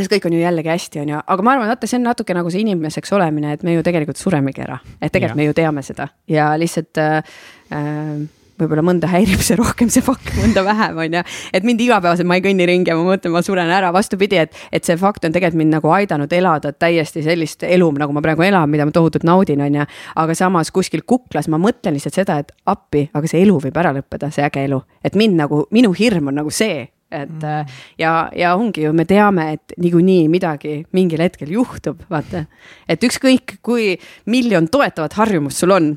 see 0.00 0.10
kõik 0.14 0.26
on 0.28 0.34
ju 0.36 0.40
jällegi 0.40 0.70
hästi, 0.70 1.00
on 1.02 1.14
ju, 1.14 1.22
aga 1.34 1.44
ma 1.44 1.54
arvan, 1.56 1.70
vaata, 1.70 1.88
see 1.90 1.98
on 1.98 2.06
natuke 2.08 2.34
nagu 2.36 2.50
see 2.52 2.62
inimeseks 2.64 3.12
olemine, 3.16 3.54
et 3.56 3.64
me 3.66 3.74
ju 3.74 3.84
tegelikult 3.86 4.20
suremegi 4.20 4.62
ära, 4.64 4.78
et 5.00 5.10
tegelikult 5.12 5.36
ja. 5.36 5.40
me 5.42 5.48
ju 5.48 5.56
teame 5.60 5.84
seda. 5.86 6.10
Ja 6.30 6.52
lihtsalt 6.60 7.00
äh 7.00 8.28
võib-olla 8.62 8.84
mõnda 8.86 9.10
häirib 9.10 9.42
see 9.44 9.58
rohkem, 9.58 9.90
see 9.92 10.04
fakt, 10.04 10.30
mõnda 10.38 10.64
vähem, 10.66 11.00
on 11.04 11.16
ju. 11.18 11.22
et 11.56 11.66
mind 11.66 11.82
igapäevaselt, 11.84 12.28
ma 12.28 12.38
ei 12.38 12.44
kõnni 12.44 12.68
ringi 12.68 12.92
ja 12.92 12.98
ma 12.98 13.06
mõtlen, 13.08 13.34
ma 13.34 13.42
suren 13.46 13.72
ära, 13.74 13.92
vastupidi, 13.94 14.38
et, 14.44 14.56
et 14.72 14.86
see 14.86 14.98
fakt 15.00 15.26
on 15.26 15.34
tegelikult 15.34 15.60
mind 15.62 15.76
nagu 15.78 15.92
aidanud 15.96 16.32
elada 16.36 16.72
täiesti 16.72 17.24
sellist 17.26 17.64
elu, 17.66 17.90
nagu 18.00 18.14
ma 18.16 18.22
praegu 18.24 18.46
elan, 18.46 18.70
mida 18.70 18.86
ma 18.88 18.94
tohutult 18.94 19.26
naudin, 19.28 19.64
on 19.64 19.80
ju. 19.80 19.88
aga 20.24 20.38
samas 20.38 20.72
kuskil 20.74 21.04
kuklas 21.06 21.50
ma 21.52 21.60
mõtlen 21.60 21.96
lihtsalt 21.96 22.20
seda, 22.22 22.40
et 22.44 22.54
appi, 22.70 23.08
aga 23.14 23.30
see 23.30 23.42
elu 23.44 23.58
võib 23.66 23.82
ära 23.82 23.94
lõppeda, 23.96 24.30
see 24.34 24.46
äge 24.46 24.64
elu. 24.68 24.80
et 25.04 25.18
mind 25.18 25.38
nagu, 25.40 25.64
minu 25.74 25.92
hirm 25.96 26.30
on 26.32 26.40
nagu 26.42 26.54
see, 26.54 26.86
et 27.10 27.42
mm. 27.42 27.74
ja, 27.98 28.12
ja 28.36 28.54
ongi 28.54 28.84
ju, 28.84 28.92
me 28.94 29.04
teame, 29.08 29.50
et 29.56 29.74
niikuinii 29.82 30.28
midagi 30.30 30.76
mingil 30.94 31.22
hetkel 31.24 31.50
juhtub, 31.56 32.04
vaata. 32.10 32.44
et 32.88 33.02
ükskõik, 33.06 33.58
kui 33.66 33.96
miljon 34.30 34.70
toetavat 34.70 35.18
harjumust 35.18 35.64
sul 35.64 35.74
on, 35.74 35.92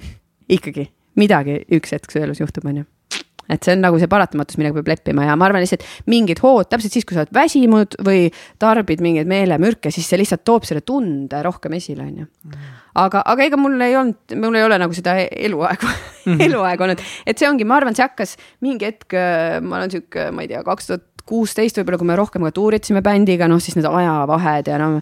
ikkagi 0.49 0.89
midagi 1.19 1.61
üks 1.73 1.95
hetk 1.95 2.11
su 2.11 2.21
elus 2.23 2.41
juhtub, 2.43 2.65
on 2.69 2.83
ju 2.83 2.89
et 3.51 3.65
see 3.65 3.73
on 3.75 3.81
nagu 3.83 3.97
see 3.99 4.09
paratamatus, 4.11 4.57
millega 4.59 4.77
peab 4.79 4.91
leppima 4.93 5.25
ja 5.27 5.35
ma 5.39 5.47
arvan 5.49 5.63
lihtsalt 5.63 5.83
mingid 6.09 6.39
hood, 6.43 6.69
täpselt 6.71 6.95
siis, 6.95 7.05
kui 7.07 7.17
sa 7.17 7.23
oled 7.23 7.33
väsinud 7.35 7.97
või 8.05 8.27
tarbid 8.61 9.03
mingeid 9.03 9.29
meelemürke, 9.29 9.91
siis 9.93 10.07
see 10.09 10.21
lihtsalt 10.21 10.45
toob 10.47 10.67
selle 10.67 10.83
tunde 10.85 11.41
rohkem 11.45 11.75
esile, 11.77 12.07
on 12.07 12.23
ju. 12.23 12.27
aga, 13.03 13.23
aga 13.33 13.47
ega 13.49 13.59
mul 13.59 13.75
ei 13.83 13.97
olnud, 13.99 14.37
mul 14.39 14.59
ei 14.59 14.67
ole 14.67 14.79
nagu 14.81 14.95
seda 14.95 15.17
eluaegu 15.27 15.89
mm 15.91 16.33
-hmm. 16.33 16.45
eluaega 16.47 16.87
olnud, 16.87 17.05
et 17.27 17.37
see 17.37 17.49
ongi, 17.49 17.67
ma 17.67 17.81
arvan, 17.81 17.95
see 17.95 18.07
hakkas 18.07 18.37
mingi 18.63 18.89
hetk, 18.89 19.19
ma 19.61 19.81
olen 19.81 19.91
sihuke, 19.91 20.31
ma 20.31 20.47
ei 20.47 20.51
tea, 20.53 20.63
kaks 20.63 20.91
tuhat 20.91 21.07
kuusteist 21.27 21.77
võib-olla, 21.79 21.99
kui 21.99 22.07
me 22.07 22.19
rohkem 22.19 22.43
ka 22.43 22.51
tuuritasime 22.51 23.03
bändiga, 23.03 23.47
noh 23.47 23.61
siis 23.63 23.75
need 23.79 23.87
ajavahed 23.87 24.67
ja 24.67 24.79
noh 24.81 24.99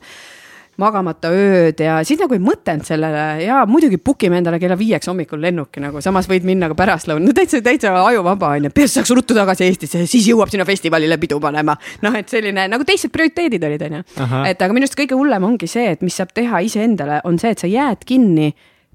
magamata 0.79 1.31
ööd 1.33 1.81
ja 1.83 1.97
siis 2.07 2.19
nagu 2.21 2.35
ei 2.35 2.41
mõtelnud 2.43 2.87
sellele. 2.87 3.25
Ja 3.43 3.61
muidugi 3.69 3.99
book 4.01 4.23
ime 4.27 4.39
endale 4.39 4.59
kella 4.61 4.77
viieks 4.79 5.09
hommikul 5.11 5.41
lennuki 5.43 5.83
nagu, 5.83 6.01
samas 6.03 6.29
võid 6.31 6.47
minna 6.47 6.69
ka 6.71 6.77
pärastlõunal, 6.79 7.25
no 7.27 7.35
täitsa, 7.35 7.61
täitsa 7.65 7.93
ajuvaba 8.05 8.53
on 8.57 8.69
ju, 8.69 8.73
peaasi 8.75 8.99
saaks 8.99 9.13
ruttu 9.17 9.37
tagasi 9.37 9.67
Eestisse, 9.67 10.05
siis 10.09 10.29
jõuab 10.31 10.51
sinna 10.53 10.65
festivalile 10.67 11.19
pidu 11.21 11.39
panema. 11.43 11.75
noh, 12.05 12.17
et 12.17 12.31
selline 12.31 12.67
nagu 12.71 12.87
teised 12.87 13.11
prioriteedid 13.13 13.67
olid, 13.67 13.85
on 13.87 13.99
ju. 13.99 14.05
et 14.47 14.61
aga 14.61 14.73
minu 14.73 14.87
arust 14.87 14.99
kõige 14.99 15.19
hullem 15.19 15.49
ongi 15.51 15.69
see, 15.69 15.91
et 15.95 16.05
mis 16.05 16.15
saab 16.15 16.33
teha 16.35 16.63
iseendale, 16.65 17.21
on 17.27 17.39
see, 17.41 17.53
et 17.55 17.63
sa 17.65 17.69
jääd 17.69 18.05
kinni 18.07 18.51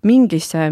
mingisse 0.06 0.70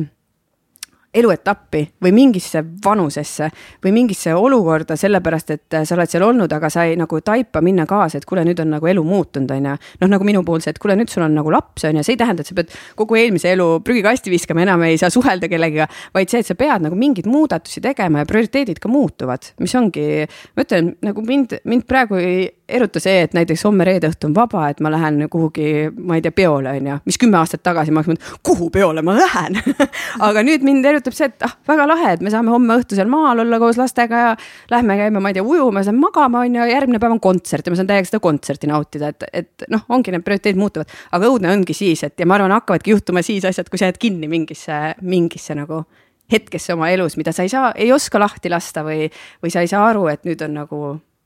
eluetappi 1.14 1.84
või 2.04 2.12
mingisse 2.14 2.62
vanusesse 2.84 3.48
või 3.84 3.92
mingisse 3.94 4.34
olukorda, 4.34 4.96
sellepärast 4.98 5.52
et 5.54 5.76
sa 5.84 5.96
oled 5.96 6.10
seal 6.10 6.24
olnud, 6.26 6.52
aga 6.52 6.70
sa 6.72 6.86
ei 6.88 6.96
nagu 6.98 7.20
taipa 7.24 7.62
minna 7.64 7.86
kaasa, 7.88 8.18
et 8.18 8.28
kuule, 8.28 8.44
nüüd 8.46 8.60
on 8.64 8.74
nagu 8.76 8.90
elu 8.90 9.04
muutunud, 9.06 9.50
on 9.54 9.68
ju. 9.70 9.76
noh, 10.02 10.10
nagu 10.16 10.26
minu 10.26 10.44
puhul 10.46 10.64
see, 10.64 10.74
et 10.74 10.80
kuule, 10.82 10.96
nüüd 10.98 11.12
sul 11.12 11.24
on 11.26 11.36
nagu 11.36 11.52
laps, 11.54 11.86
on 11.88 12.00
ju, 12.00 12.06
see 12.06 12.16
ei 12.16 12.20
tähenda, 12.20 12.44
et 12.44 12.50
sa 12.50 12.58
pead 12.58 12.74
kogu 12.98 13.18
eelmise 13.20 13.52
elu 13.54 13.68
prügikasti 13.86 14.32
viskama, 14.32 14.64
enam 14.66 14.82
ei 14.88 14.98
saa 15.00 15.12
suhelda 15.14 15.50
kellegiga, 15.50 15.88
vaid 16.16 16.32
see, 16.32 16.42
et 16.44 16.50
sa 16.50 16.58
pead 16.58 16.84
nagu 16.86 16.98
mingeid 16.98 17.28
muudatusi 17.30 17.82
tegema 17.84 18.24
ja 18.24 18.28
prioriteedid 18.28 18.82
ka 18.82 18.90
muutuvad, 18.90 19.54
mis 19.62 19.74
ongi, 19.78 20.26
ma 20.56 20.66
ütlen 20.66 20.94
nagu 21.04 21.24
mind, 21.26 21.58
mind 21.68 21.88
praegu 21.90 22.18
ei 22.20 22.48
eruta 22.68 23.00
see, 23.02 23.24
et 23.26 23.34
näiteks 23.36 23.64
homme 23.66 23.84
reede 23.84 24.08
õhtu 24.08 24.28
on 24.30 24.34
vaba, 24.36 24.68
et 24.72 24.80
ma 24.84 24.90
lähen 24.92 25.26
kuhugi, 25.30 25.90
ma 26.00 26.16
ei 26.16 26.22
tea, 26.24 26.32
peole 26.32 26.72
on 26.78 26.86
ju, 26.88 26.96
mis 27.08 27.18
kümme 27.20 27.36
aastat 27.40 27.62
tagasi 27.66 27.92
ma 27.92 28.00
oleks 28.00 28.10
mõelnud, 28.10 28.38
kuhu 28.46 28.68
peole 28.72 29.02
ma 29.04 29.16
lähen? 29.18 29.58
Aga 30.28 30.44
nüüd 30.46 30.64
mind 30.64 30.86
erutab 30.88 31.16
see, 31.16 31.28
et 31.28 31.44
ah, 31.44 31.56
väga 31.68 31.86
lahe, 31.90 32.14
et 32.16 32.24
me 32.24 32.32
saame 32.32 32.52
homme 32.54 32.78
õhtu 32.80 32.96
seal 32.96 33.10
maal 33.12 33.44
olla 33.44 33.60
koos 33.62 33.78
lastega 33.80 34.22
ja 34.22 34.30
lähme 34.72 34.96
käime, 35.00 35.20
ma 35.20 35.32
ei 35.32 35.38
tea, 35.38 35.44
ujumas, 35.44 35.90
lähme 35.90 36.06
magama 36.06 36.44
on 36.46 36.56
ju, 36.56 36.68
järgmine 36.72 37.02
päev 37.02 37.16
on 37.18 37.22
kontsert 37.24 37.68
ja 37.68 37.74
ma 37.74 37.80
saan 37.80 37.90
täiega 37.90 38.08
seda 38.08 38.22
kontserti 38.24 38.70
nautida, 38.70 39.12
et, 39.12 39.28
et 39.44 39.68
noh, 39.72 39.84
ongi 39.92 40.14
need 40.14 40.24
prioriteedid 40.24 40.60
muutuvad, 40.60 40.96
aga 41.12 41.32
õudne 41.32 41.52
ongi 41.52 41.76
siis, 41.76 42.06
et 42.08 42.16
ja 42.20 42.28
ma 42.28 42.38
arvan, 42.38 42.56
hakkavadki 42.56 42.96
juhtuma 42.96 43.24
siis 43.26 43.44
asjad, 43.48 43.68
kui 43.68 43.80
sa 43.80 43.90
jääd 43.90 44.00
kinni 44.00 44.30
mingisse, 44.30 44.80
mingisse 45.04 45.56
nagu 45.58 45.84
hetkesse 46.32 46.72
oma 46.72 46.88
elus, 46.88 47.18
mida 47.20 47.34
sa 47.36 47.44
ei 47.44 47.52
saa, 47.52 47.74
ei 47.76 47.92
oska 47.92 48.20
lahti 48.22 48.48
lasta 48.48 48.84
või, 48.86 49.10
või 49.44 49.52
sa 49.52 49.60
ei 49.60 49.68
saa 49.68 49.90
aru, 49.90 50.06
et 50.08 50.24
nüüd 50.24 50.40
on 50.46 50.56
nagu 50.62 50.80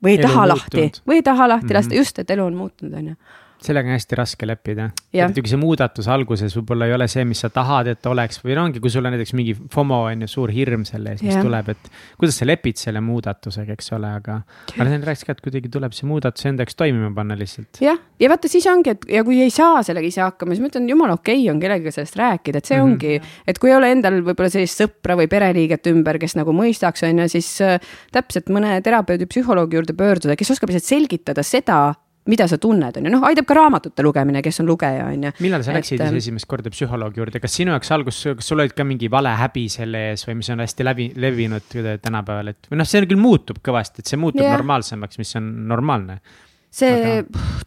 või 0.05 0.15
ei 0.15 0.19
elu 0.19 0.29
taha 0.29 0.49
lahti 0.49 0.77
muutunud. 0.77 1.03
või 1.09 1.21
ei 1.21 1.23
taha 1.23 1.49
lahti 1.49 1.65
mm 1.65 1.69
-hmm. 1.69 1.77
lasta, 1.77 1.95
just, 1.95 2.19
et 2.19 2.31
elu 2.31 2.45
on 2.45 2.55
muutunud, 2.55 2.95
on 2.95 3.07
ju 3.09 3.15
sellega 3.63 3.91
on 3.91 3.97
hästi 3.97 4.17
raske 4.19 4.47
leppida. 4.47 4.89
muidugi 5.13 5.51
see 5.51 5.61
muudatus 5.61 6.09
alguses 6.13 6.55
võib-olla 6.57 6.87
ei 6.89 6.95
ole 6.95 7.09
see, 7.11 7.25
mis 7.29 7.41
sa 7.43 7.51
tahad, 7.53 7.91
et 7.91 8.07
oleks 8.07 8.41
või 8.45 8.55
no 8.57 8.67
ongi, 8.69 8.83
kui 8.83 8.93
sul 8.93 9.07
on 9.07 9.15
näiteks 9.15 9.35
mingi 9.39 9.55
FOMO 9.75 10.01
on 10.11 10.25
ju 10.25 10.31
suur 10.31 10.53
hirm 10.55 10.85
selle 10.89 11.15
ees, 11.15 11.25
mis 11.27 11.35
ja. 11.35 11.43
tuleb, 11.45 11.73
et. 11.75 11.91
kuidas 12.21 12.39
sa 12.39 12.47
lepid 12.49 12.81
selle 12.81 13.03
muudatusega, 13.05 13.77
eks 13.77 13.93
ole, 13.99 14.13
aga. 14.21 14.41
aga 14.75 14.89
Sten 14.89 15.07
rääkis 15.09 15.27
ka, 15.27 15.37
et 15.37 15.45
kuidagi 15.45 15.73
tuleb 15.75 15.97
see 15.97 16.09
muudatus 16.09 16.49
enda 16.51 16.67
jaoks 16.67 16.79
toimima 16.79 17.11
panna 17.17 17.37
lihtsalt. 17.39 17.83
jah, 17.85 18.01
ja 18.21 18.33
vaata 18.33 18.51
siis 18.51 18.67
ongi, 18.71 18.95
et 18.97 19.07
ja 19.19 19.25
kui 19.27 19.41
ei 19.45 19.53
saa 19.55 19.83
sellega 19.87 20.11
ise 20.11 20.23
hakkama, 20.25 20.55
siis 20.55 20.65
ma 20.65 20.73
ütlen, 20.73 20.89
jumala 20.91 21.19
okei 21.19 21.43
okay 21.43 21.55
on 21.55 21.63
kellegagi 21.63 21.95
sellest 21.99 22.19
rääkida, 22.21 22.63
et 22.63 22.71
see 22.71 22.79
mm 22.79 22.85
-hmm. 22.85 22.93
ongi. 22.93 23.45
et 23.47 23.59
kui 23.59 23.73
ei 23.73 23.77
ole 23.77 23.93
endal 23.93 24.21
võib-olla 24.23 24.51
sellist 24.55 24.83
sõpra 24.83 25.19
või 25.19 25.29
pereliiget 25.31 25.87
ümber, 25.91 26.19
kes 26.19 26.37
nagu 26.39 26.55
mõistaks, 26.55 27.07
on 27.09 27.25
ju, 27.25 27.29
siis 27.29 27.61
äh, 27.61 27.81
täpselt 28.13 28.51
mõne 28.55 28.81
terapeudi, 28.83 29.27
psühholoogi 29.27 29.81
juurde 29.81 29.97
pöörduda, 29.99 30.37
kes 30.37 30.51
oskab 30.55 30.71
lihtsalt 30.71 30.95
selgitada 30.95 31.43
seda 31.43 31.95
mida 32.29 32.49
sa 32.51 32.59
tunned, 32.61 32.99
on 33.01 33.09
ju, 33.09 33.13
noh, 33.13 33.27
aitab 33.29 33.49
ka 33.49 33.57
raamatute 33.59 34.05
lugemine, 34.05 34.43
kes 34.45 34.61
on 34.63 34.69
lugeja, 34.69 35.07
on 35.13 35.29
ju. 35.29 35.33
millal 35.45 35.65
sa 35.67 35.77
läksid 35.77 35.97
siis 35.97 36.07
ähm, 36.09 36.19
esimest 36.21 36.49
korda 36.51 36.73
psühholoogi 36.75 37.23
juurde, 37.23 37.43
kas 37.43 37.57
sinu 37.61 37.75
jaoks 37.75 37.93
algus, 37.97 38.21
kas 38.41 38.51
sul 38.53 38.65
olid 38.65 38.77
ka 38.77 38.87
mingi 38.89 39.11
valehäbi 39.13 39.69
selle 39.73 40.09
ees 40.11 40.27
või 40.29 40.41
mis 40.43 40.53
on 40.55 40.65
hästi 40.65 40.87
läbi, 40.87 41.09
levinud 41.17 41.79
tänapäeval, 42.05 42.53
et 42.53 42.71
või 42.73 42.83
noh, 42.83 42.89
see 42.89 43.07
küll 43.09 43.23
muutub 43.23 43.63
kõvasti, 43.65 44.05
et 44.05 44.13
see 44.13 44.21
muutub 44.21 44.45
yeah. 44.45 44.57
normaalsemaks, 44.59 45.21
mis 45.23 45.35
on 45.41 45.51
normaalne. 45.73 46.21
see 46.69 46.93
Aga 46.93 47.67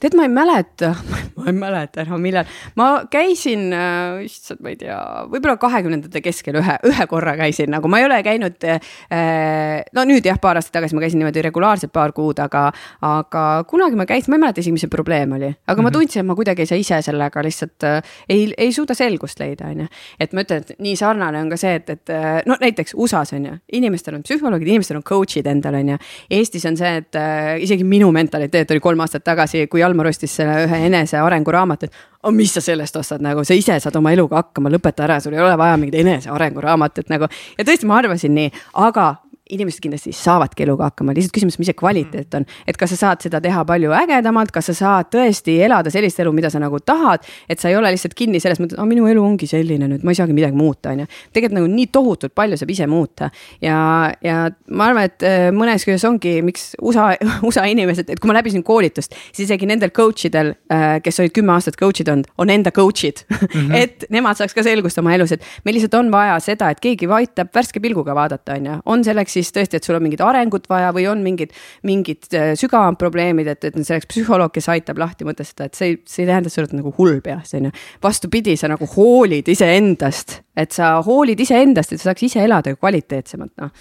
tead, 0.00 0.16
ma 0.18 0.26
ei 0.26 0.32
mäleta, 0.32 0.92
ma 1.38 1.46
ei 1.50 1.56
mäleta 1.56 2.04
enam, 2.04 2.22
millal, 2.24 2.48
ma 2.80 2.88
käisin 3.10 3.72
äh,, 3.74 4.24
issand, 4.26 4.62
ma 4.64 4.72
ei 4.72 4.78
tea, 4.80 4.98
võib-olla 5.30 5.56
kahekümnendate 5.60 6.22
keskel 6.24 6.58
ühe, 6.60 6.76
ühe 6.90 7.06
korra 7.10 7.36
käisin 7.40 7.72
nagu, 7.74 7.90
ma 7.90 8.00
ei 8.00 8.08
ole 8.08 8.20
käinud 8.26 8.68
äh,. 8.68 9.84
no 9.94 10.06
nüüd 10.08 10.26
jah, 10.26 10.40
paar 10.42 10.60
aastat 10.60 10.78
tagasi 10.78 10.96
ma 10.96 11.04
käisin 11.04 11.22
niimoodi 11.22 11.44
regulaarselt 11.48 11.92
paar 11.94 12.14
kuud, 12.16 12.40
aga, 12.42 12.66
aga 13.04 13.44
kunagi 13.70 13.98
ma 13.98 14.08
käisin, 14.08 14.32
ma 14.32 14.40
ei 14.40 14.44
mäleta 14.46 14.64
isegi, 14.64 14.76
mis 14.76 14.86
see 14.86 14.92
probleem 14.92 15.36
oli, 15.38 15.50
aga 15.50 15.56
mm 15.56 15.78
-hmm. 15.78 15.82
ma 15.82 15.90
mhm. 15.90 15.98
tundsin, 15.98 16.24
et 16.24 16.30
ma 16.30 16.38
kuidagi 16.38 16.64
ei 16.64 16.72
saa 16.72 16.80
ise 16.80 17.02
sellega 17.02 17.42
lihtsalt 17.44 17.88
äh, 17.88 18.14
ei, 18.28 18.52
ei 18.58 18.72
suuda 18.72 18.94
selgust 18.94 19.40
leida, 19.40 19.70
on 19.70 19.84
ju. 19.84 19.86
et 20.20 20.32
ma 20.32 20.44
ütlen, 20.44 20.64
et 20.64 20.78
nii 20.78 20.96
sarnane 20.96 21.40
on 21.40 21.50
ka 21.50 21.56
see, 21.60 21.74
et, 21.80 21.90
et 21.90 22.10
äh, 22.10 22.42
no 22.46 22.56
näiteks 22.60 22.94
USA-s 22.94 23.34
on 23.36 23.46
ju, 23.46 23.56
inimestel 23.72 24.18
on 24.18 24.24
psühholoogid, 24.26 24.68
inimestel 24.68 24.98
on 25.00 25.06
coach'id 25.06 25.46
endal 25.50 25.78
on 25.78 25.94
ju. 25.94 25.98
Eestis 26.30 26.66
on 26.68 26.76
see, 26.80 26.96
et 27.02 27.18
äh, 27.18 27.54
isegi 27.64 27.84
minu 27.88 28.10
mentaliteet 28.14 28.74
oli 28.74 28.82
kolm 28.84 29.04
aastat 29.04 29.24
tagasi, 29.26 29.66
kui 29.72 29.83
Jalmar 29.84 30.10
ostis 30.10 30.34
selle 30.40 30.64
ühe 30.66 30.80
enesearengu 30.88 31.54
raamatu, 31.54 31.88
et 31.88 32.24
oh, 32.24 32.32
mis 32.34 32.52
sa 32.56 32.62
sellest 32.64 32.96
ostad 33.00 33.24
nagu, 33.24 33.44
sa 33.44 33.56
ise 33.56 33.76
saad 33.80 34.00
oma 34.00 34.12
eluga 34.16 34.40
hakkama, 34.42 34.72
lõpeta 34.72 35.06
ära, 35.06 35.20
sul 35.20 35.36
ei 35.36 35.42
ole 35.44 35.54
vaja 35.60 35.76
mingit 35.80 36.00
enesearengu 36.02 36.64
raamatut 36.64 37.12
nagu. 37.12 37.28
ja 37.58 37.66
tõesti, 37.66 37.88
ma 37.88 38.00
arvasin 38.00 38.34
nii, 38.34 38.50
aga 38.86 39.12
inimesed 39.52 39.82
kindlasti 39.84 40.12
saavadki 40.16 40.64
eluga 40.64 40.86
hakkama, 40.88 41.12
lihtsalt 41.12 41.34
küsimus, 41.36 41.58
mis 41.60 41.68
see 41.68 41.76
kvaliteet 41.76 42.32
on. 42.38 42.46
et 42.66 42.78
kas 42.80 42.94
sa 42.94 42.96
saad 42.96 43.24
seda 43.26 43.42
teha 43.44 43.60
palju 43.68 43.92
ägedamalt, 43.92 44.48
kas 44.54 44.70
sa 44.70 44.74
saad 44.78 45.10
tõesti 45.12 45.58
elada 45.66 45.90
sellist 45.92 46.20
elu, 46.22 46.30
mida 46.32 46.48
sa 46.50 46.62
nagu 46.62 46.80
tahad. 46.80 47.26
et 47.48 47.60
sa 47.60 47.68
ei 47.68 47.76
ole 47.76 47.90
lihtsalt 47.92 48.14
kinni 48.16 48.40
selles 48.40 48.60
mõttes, 48.62 48.78
et 48.80 48.88
minu 48.88 49.04
elu 49.10 49.20
ongi 49.20 49.48
selline 49.50 49.88
nüüd, 49.90 50.04
ma 50.04 50.14
ei 50.14 50.18
saagi 50.20 50.32
midagi 50.36 50.56
muuta, 50.56 50.94
on 50.94 51.02
ju. 51.04 51.08
tegelikult 51.36 51.58
nagu 51.58 51.68
nii 51.74 51.90
tohutult 51.92 52.34
palju 52.34 52.56
saab 52.56 52.72
ise 52.72 52.88
muuta. 52.88 53.28
ja, 53.60 53.76
ja 54.24 54.38
ma 54.70 54.88
arvan, 54.88 55.10
et 55.10 55.26
äh, 55.28 55.50
mõnes 55.52 55.84
küljes 55.84 56.06
ongi, 56.08 56.38
miks 56.46 56.72
USA, 56.80 57.10
USA 57.48 57.66
inimesed, 57.68 58.14
et 58.16 58.22
kui 58.22 58.32
ma 58.32 58.38
läbisin 58.38 58.64
koolitust, 58.64 59.12
siis 59.28 59.44
isegi 59.44 59.68
nendel 59.68 59.92
coach 59.92 60.24
idel, 60.30 60.54
äh, 60.72 61.02
kes 61.04 61.20
olid 61.20 61.36
kümme 61.36 61.52
aastat 61.52 61.76
coach'id 61.76 62.08
olnud, 62.08 62.32
on 62.40 62.54
enda 62.54 62.72
coach'id 62.72 63.26
mm. 63.28 63.44
-hmm. 63.52 63.76
et 63.82 64.08
nemad 64.08 64.40
saaks 64.40 64.56
ka 64.56 64.64
selgust 64.64 65.04
oma 65.04 65.12
elus, 65.12 65.36
et 65.36 65.44
meil 65.68 65.76
lihtsalt 65.76 66.00
on 66.00 66.10
vaja 66.14 66.40
seda, 66.40 66.72
et 66.72 66.80
keegi 66.80 67.12
aitab 67.12 67.52
värske 67.52 67.84
pilguga 67.84 68.16
vaadata, 68.16 68.56
on 68.56 68.72
ju, 68.72 68.80
on 68.96 69.04
selleks 69.04 69.33
siis 69.34 69.50
tõesti, 69.54 69.78
et 69.78 69.86
sul 69.86 69.98
on 69.98 70.04
mingit 70.04 70.22
arengut 70.24 70.68
vaja 70.70 70.92
või 70.94 71.06
on 71.10 71.22
mingid, 71.24 71.54
mingid 71.86 72.28
äh, 72.34 72.52
sügavamad 72.58 72.98
probleemid, 73.00 73.50
et, 73.52 73.68
et 73.68 73.78
see 73.80 73.96
oleks 73.96 74.10
psühholoog, 74.10 74.52
kes 74.54 74.70
aitab 74.72 75.00
lahti 75.02 75.26
mõtestada, 75.28 75.68
et 75.70 75.78
see 75.78 75.92
ei, 75.92 75.98
see 76.08 76.24
ei 76.24 76.30
tähenda, 76.30 76.50
et 76.50 76.56
sa 76.56 76.62
oled 76.64 76.76
nagu 76.78 76.94
hull 76.98 77.20
peas, 77.24 77.54
on 77.58 77.68
ju. 77.68 77.74
vastupidi, 78.04 78.56
sa 78.60 78.70
nagu 78.72 78.88
hoolid 78.96 79.50
iseendast, 79.54 80.38
et 80.56 80.76
sa 80.76 80.94
hoolid 81.04 81.40
iseendast, 81.44 81.94
et 81.94 82.02
sa 82.02 82.12
saaks 82.12 82.28
ise 82.30 82.44
elada 82.44 82.76
kvaliteetsemalt, 82.76 83.54
noh. 83.62 83.74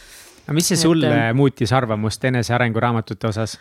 aga 0.43 0.58
mis 0.58 0.74
see 0.74 0.80
sul 0.80 1.06
et, 1.06 1.14
äh, 1.14 1.30
muutis 1.38 1.74
arvamust 1.76 2.26
enesearengu 2.32 2.84
raamatute 2.84 3.32
osas? 3.32 3.58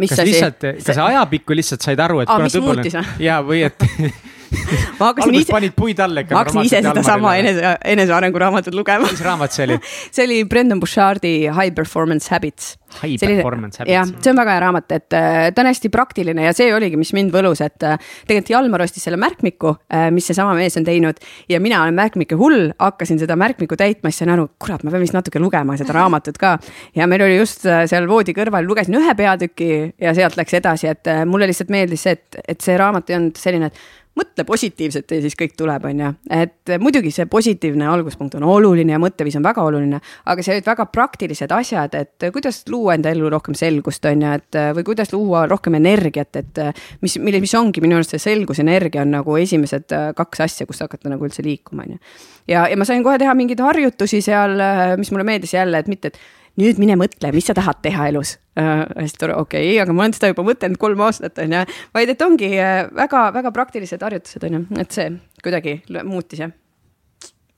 kas 0.00 0.18
asi? 0.18 0.30
lihtsalt, 0.30 0.68
kas 0.80 0.96
sa 0.96 1.06
ajapikku 1.12 1.56
lihtsalt 1.56 1.84
said 1.84 2.00
aru, 2.00 2.22
et. 2.24 2.30
aa, 2.32 2.42
mis 2.44 2.56
muutis 2.62 2.96
või? 2.96 3.16
jaa, 3.26 3.40
või 3.44 3.64
et 3.68 3.84
ma 5.00 5.10
hakkasin 5.10 5.40
ise. 5.40 5.52
panid 5.52 5.76
puid 5.76 6.00
alla 6.00 6.24
ikka. 6.24 6.34
ma 6.34 6.44
hakkasin 6.44 6.68
ise 6.68 6.82
sedasama 6.84 7.36
enese, 7.40 7.76
enesearengu 7.94 8.42
raamatut 8.42 8.76
lugema. 8.76 9.08
mis 9.10 9.24
raamat 9.24 9.56
see 9.56 9.68
oli 9.68 9.80
see 10.14 10.26
oli 10.26 10.44
Brendan 10.44 10.80
Bouchardi 10.80 11.34
High 11.48 11.74
Performance 11.74 12.30
Habits. 12.30 12.76
High 13.02 13.18
Selline, 13.18 13.42
Performance 13.42 13.78
Habits. 13.78 13.94
jah, 13.94 14.06
see 14.22 14.32
on 14.32 14.38
väga 14.40 14.54
hea 14.56 14.62
raamat, 14.64 14.92
et 14.96 15.14
äh, 15.14 15.50
ta 15.54 15.62
on 15.62 15.68
hästi 15.70 15.90
praktiline 15.94 16.42
ja 16.42 16.54
see 16.56 16.72
oligi, 16.74 16.98
mis 16.98 17.12
mind 17.16 17.30
võlus, 17.34 17.62
et 17.64 17.86
äh, 17.86 18.00
tegelikult 18.26 18.50
Jalmar 18.50 18.84
ostis 18.84 19.04
selle 19.06 19.20
märkmiku, 19.20 19.76
äh, 19.94 20.08
mis 20.14 20.26
seesama 20.26 20.56
mees 20.58 20.74
on 20.80 20.86
teinud 20.86 21.20
ja 21.50 21.60
mina 21.62 21.84
olen 21.84 21.94
märkmike 21.96 22.38
hull, 22.40 22.72
hakkasin 22.82 23.20
seda 23.22 23.36
märkmikku 23.40 23.78
täitma, 23.78 24.10
siis 24.10 24.24
sain 24.24 24.34
aru, 24.34 24.48
kurat, 24.58 24.82
ma 24.82 24.94
pean 24.94 25.04
vist 25.04 25.14
natuke 25.14 25.42
lugema 25.42 25.78
seda 25.78 25.94
raamatut 25.96 26.40
ka. 26.40 26.56
ja 26.98 27.06
meil 27.10 27.24
oli 27.28 27.38
just 27.38 27.62
seal 27.62 28.10
voodi 28.10 28.34
kõrval, 28.36 28.66
lugesin 28.66 28.98
ühe 28.98 29.14
peatüki 29.16 29.70
ja 30.00 30.14
sealt 30.16 30.38
läks 30.40 30.58
edasi, 30.58 30.90
et 30.90 31.14
mulle 31.30 31.46
lihtsalt 31.50 31.70
meeldis 31.70 32.08
see, 32.08 32.18
et, 32.18 32.42
et 32.56 32.60
see 32.60 32.76
raamat 32.80 33.10
ei 33.10 33.20
olnud 33.20 33.38
selline, 33.38 33.70
et 33.70 33.99
mõtle 34.18 34.44
positiivselt 34.46 35.12
ja 35.14 35.20
siis 35.22 35.36
kõik 35.38 35.54
tuleb, 35.58 35.84
on 35.86 36.00
ju. 36.02 36.08
et 36.34 36.72
muidugi 36.82 37.12
see 37.14 37.26
positiivne 37.30 37.86
alguspunkt 37.88 38.34
on 38.38 38.44
oluline 38.48 38.92
ja 38.94 38.98
mõtteviis 39.02 39.36
on 39.38 39.46
väga 39.46 39.62
oluline, 39.62 40.00
aga 40.32 40.44
see 40.44 40.56
olid 40.56 40.66
väga 40.66 40.86
praktilised 40.90 41.52
asjad, 41.54 41.94
et 41.94 42.26
kuidas 42.34 42.62
luua 42.72 42.96
enda 42.98 43.12
ellu 43.14 43.30
rohkem 43.30 43.54
selgust, 43.58 44.04
on 44.10 44.26
ju, 44.26 44.32
et 44.40 44.60
või 44.76 44.86
kuidas 44.90 45.14
luua 45.14 45.44
rohkem 45.50 45.78
energiat, 45.78 46.42
et 46.42 46.60
mis, 47.04 47.16
mille, 47.22 47.42
mis 47.44 47.54
ongi 47.58 47.84
minu 47.84 48.00
arust 48.00 48.16
see 48.16 48.24
selgus, 48.26 48.62
energia 48.64 49.04
on 49.06 49.14
nagu 49.14 49.38
esimesed 49.38 49.94
kaks 50.18 50.44
asja, 50.48 50.66
kus 50.66 50.82
hakata 50.82 51.12
nagu 51.12 51.26
üldse 51.26 51.46
liikuma, 51.46 51.86
on 51.86 51.94
ju. 51.94 52.02
ja, 52.50 52.66
ja 52.66 52.80
ma 52.80 52.88
sain 52.88 53.06
kohe 53.06 53.18
teha 53.22 53.36
mingeid 53.38 53.62
harjutusi 53.62 54.22
seal, 54.26 54.58
mis 54.98 55.14
mulle 55.14 55.28
meeldis 55.28 55.54
jälle, 55.54 55.84
et 55.84 55.90
mitte, 55.90 56.10
et 56.10 56.39
nüüd 56.60 56.80
mine 56.82 56.96
mõtle, 56.98 57.32
mis 57.34 57.46
sa 57.50 57.54
tahad 57.56 57.82
teha 57.84 58.08
elus 58.10 58.36
äh,. 58.58 58.86
hästi 58.96 59.20
tore, 59.20 59.36
okei 59.38 59.68
okay,, 59.72 59.82
aga 59.82 59.94
ma 59.94 60.06
olen 60.06 60.16
seda 60.16 60.32
juba 60.32 60.46
mõtelnud 60.46 60.80
kolm 60.80 61.04
aastat, 61.06 61.38
on 61.44 61.54
ju. 61.58 61.62
vaid 61.96 62.14
et 62.14 62.24
ongi 62.26 62.50
väga-väga 62.56 63.52
äh, 63.52 63.54
praktilised 63.54 64.02
harjutused, 64.06 64.48
on 64.48 64.58
ju, 64.58 64.64
et 64.82 64.98
see 64.98 65.12
kuidagi 65.44 65.80
muutis, 66.04 66.42
jah 66.42 66.56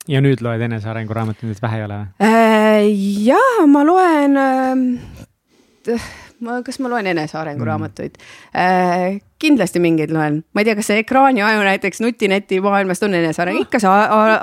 ja 0.09 0.19
nüüd 0.23 0.43
loed 0.43 0.61
enesearengu 0.65 1.15
raamatuid, 1.15 1.61
vähe 1.63 1.79
ei 1.79 1.87
ole 1.87 1.99
või 2.03 2.27
äh,? 2.27 2.87
jaa, 3.29 3.67
ma 3.71 3.85
loen 3.87 4.39
äh, 4.39 6.11
ma, 6.45 6.61
kas 6.65 6.79
ma 6.83 6.91
loen 6.91 7.07
enesearengu 7.13 7.65
mm. 7.65 8.09
äh,? 8.53 9.21
kindlasti 9.43 9.81
mingeid 9.83 10.11
loen, 10.15 10.37
ma 10.55 10.61
ei 10.61 10.67
tea, 10.69 10.75
kas 10.77 10.87
see 10.87 11.01
ekraaniaju 11.01 11.65
näiteks 11.65 11.99
nutineti 11.99 12.61
maailmast 12.63 13.03
on 13.03 13.17
eneseareng, 13.17 13.59
ikka 13.65 13.81
sa 13.83 13.91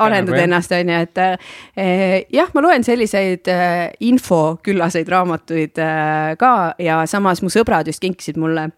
arendad 0.05 0.35
nagu, 0.35 0.43
ennast, 0.43 0.75
on 0.77 0.93
ju, 0.93 0.99
et 1.07 1.21
äh, 1.25 2.27
jah, 2.37 2.51
ma 2.53 2.65
loen 2.67 2.85
selliseid 2.85 3.49
äh, 3.49 3.87
infoküllaseid 4.11 5.09
raamatuid 5.09 5.81
äh, 5.81 6.35
ka 6.41 6.53
ja 6.83 7.01
samas 7.09 7.41
mu 7.41 7.49
sõbrad 7.53 7.89
just 7.89 8.05
kinkisid 8.05 8.37
mulle 8.41 8.69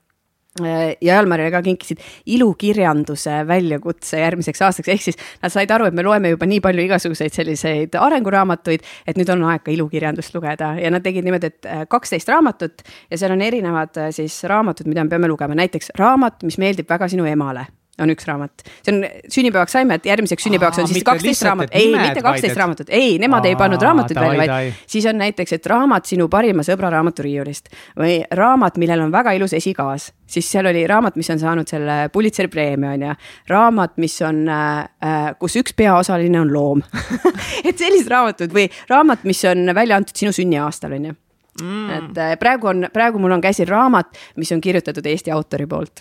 ja 0.61 1.14
Jalmarile 1.16 1.50
ka 1.50 1.62
kinkisid 1.64 2.00
ilukirjanduse 2.34 3.42
väljakutse 3.48 4.20
järgmiseks 4.20 4.62
aastaks, 4.62 4.92
ehk 4.92 5.05
siis 5.07 5.20
nad 5.42 5.53
said 5.55 5.70
aru, 5.72 5.88
et 5.88 5.96
me 5.96 6.05
loeme 6.05 6.34
juba 6.34 6.48
nii 6.48 6.61
palju 6.64 6.86
igasuguseid 6.86 7.32
selliseid 7.32 7.96
arenguraamatuid, 7.98 8.84
et 9.09 9.20
nüüd 9.20 9.32
on 9.32 9.46
aeg 9.48 9.64
ka 9.64 9.72
ilukirjandust 9.72 10.34
lugeda. 10.36 10.74
Ja 10.80 10.92
nad 10.92 11.05
tegid 11.05 11.24
niimoodi, 11.24 11.53
et 11.53 11.68
äh, 11.68 11.84
kaksteist 11.88 12.28
raamatut 12.28 12.84
ja 13.11 13.20
seal 13.20 13.32
on 13.36 13.44
erinevad 13.44 13.96
äh, 13.96 14.11
siis 14.14 14.42
raamatud, 14.48 14.90
mida 14.90 15.05
me 15.05 15.14
peame 15.14 15.30
lugema, 15.30 15.57
näiteks 15.59 15.94
raamat, 15.98 16.42
mis 16.44 16.61
meeldib 16.61 16.90
väga 16.90 17.09
sinu 17.12 17.28
emale 17.28 17.70
on 18.01 18.09
üks 18.09 18.24
raamat, 18.24 18.62
see 18.80 18.93
on, 18.95 19.03
sünnipäevaks 19.28 19.74
saime, 19.76 19.99
et 19.99 20.07
järgmiseks 20.09 20.47
sünnipäevaks 20.47 20.80
on 20.80 20.88
siis 20.88 21.05
kaksteist 21.05 21.45
raamatut, 21.45 21.74
ei, 21.76 21.90
mitte 21.93 22.22
kaksteist 22.24 22.57
raamatut, 22.57 22.88
ei, 22.88 23.18
nemad 23.20 23.45
Aa, 23.45 23.51
ei 23.51 23.57
pannud 23.61 23.82
raamatuid 23.84 24.20
välja, 24.20 24.38
vaid 24.40 24.78
siis 24.88 25.07
on 25.11 25.18
näiteks, 25.20 25.53
et 25.59 25.66
raamat 25.68 26.09
sinu 26.09 26.24
parima 26.32 26.64
sõbra 26.64 26.88
raamaturiiulist 26.95 27.68
või 28.01 28.14
raamat, 28.38 28.78
millel 28.80 29.05
on 29.05 29.12
väga 29.12 29.34
ilus 29.36 29.53
esikaas, 29.59 30.09
siis 30.24 30.49
seal 30.49 30.70
oli 30.70 30.86
raamat, 30.88 31.18
mis 31.20 31.28
on 31.34 31.43
saanud 31.43 31.68
selle 31.68 31.99
Pulitzeri 32.12 32.49
preemia 32.53 32.95
on 32.97 33.05
ju, 33.07 33.16
raamat, 33.53 33.99
mis 34.01 34.14
on 34.24 34.40
äh,, 34.49 35.34
kus 35.40 35.59
üks 35.61 35.76
peaosaline 35.76 36.40
on 36.40 36.53
loom. 36.53 36.80
Et 37.68 37.76
sellised 37.76 38.09
raamatud 38.09 38.55
või 38.57 38.70
raamat, 38.88 39.26
mis 39.28 39.43
on 39.51 39.68
välja 39.76 40.01
antud 40.01 40.16
sinu 40.16 40.32
sünniaastal 40.32 40.97
on 40.97 41.11
ju. 41.11 41.18
Mm.. 41.61 41.88
et 41.93 42.16
äh, 42.16 42.30
praegu 42.40 42.70
on, 42.70 42.86
praegu 42.95 43.20
mul 43.20 43.34
on 43.36 43.43
käsil 43.45 43.68
raamat, 43.68 44.16
mis 44.40 44.49
on 44.57 44.62
kirjutatud 44.64 45.05
Eesti 45.05 45.34
autori 45.36 45.66
poolt. 45.68 46.01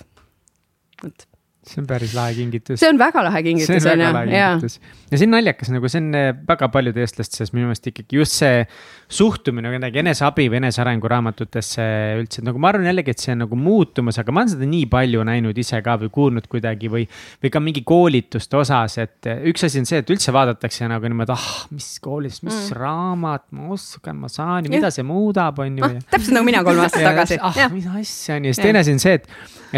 vot 1.04 1.28
see 1.62 1.78
on 1.82 1.86
päris 1.86 2.16
lahe 2.18 2.34
kingitus. 2.34 2.80
see 2.82 2.90
on 2.90 2.98
väga 2.98 3.22
lahe 3.22 3.42
kingitus 3.46 3.86
on 3.86 4.02
ju, 4.02 4.08
ja. 4.34 4.48
ja 4.58 5.18
see 5.20 5.28
on 5.28 5.34
naljakas, 5.36 5.70
nagu 5.70 5.90
see 5.92 6.00
on 6.02 6.08
eh, 6.18 6.30
väga 6.48 6.72
paljude 6.74 7.04
eestlaste 7.04 7.38
seas 7.38 7.52
minu 7.54 7.68
meelest 7.70 7.86
ikkagi 7.92 8.18
just 8.18 8.40
see 8.42 8.64
suhtumine 9.12 9.70
kuidagi 9.70 10.02
eneseabi 10.02 10.48
või 10.50 10.58
enesearengu 10.62 11.12
raamatutesse 11.12 11.86
üldse, 12.18 12.42
et 12.42 12.48
nagu 12.48 12.62
ma 12.62 12.72
arvan 12.72 12.88
jällegi, 12.90 13.14
et 13.14 13.22
see 13.22 13.36
on 13.36 13.44
nagu 13.44 13.60
muutumas, 13.60 14.18
aga 14.22 14.34
ma 14.34 14.42
olen 14.42 14.54
seda 14.56 14.70
nii 14.72 14.88
palju 14.90 15.26
näinud 15.30 15.62
ise 15.62 15.84
ka 15.86 16.00
või 16.02 16.10
kuulnud 16.16 16.50
kuidagi 16.50 16.90
või. 16.90 17.06
või 17.44 17.54
ka 17.54 17.62
mingi 17.62 17.86
koolituste 17.86 18.58
osas, 18.58 18.98
et 19.04 19.30
eh, 19.30 19.46
üks 19.54 19.68
asi 19.68 19.84
on 19.84 19.90
see, 19.90 20.02
et 20.02 20.16
üldse 20.16 20.34
vaadatakse 20.34 20.90
nagu 20.90 21.14
niimoodi, 21.14 21.38
ah, 21.38 21.48
mis 21.76 21.92
koolitus, 22.02 22.42
mis 22.48 22.58
mm. 22.58 22.80
raamat, 22.80 23.46
ma 23.54 23.70
oskan, 23.78 24.18
ma 24.18 24.32
saan 24.34 24.66
ja 24.66 24.74
mida 24.74 24.90
see 24.90 25.06
muudab, 25.06 25.62
on 25.62 25.78
ju 25.78 25.86
ah,. 25.86 25.98
täpselt 26.10 26.40
nagu 26.40 26.50
mina 26.50 26.66
kolm 26.66 26.82
aastat 26.88 27.06
tagasi. 27.06 27.38
ah, 27.38 27.64
mis 27.70 27.86
asja 28.02 28.42
on 28.42 28.50
ju, 28.50 28.56
siis 28.56 28.66
teine 28.66 28.82
asi 28.82 28.98
on 28.98 29.04
see, 29.04 29.20
et, 29.22 29.30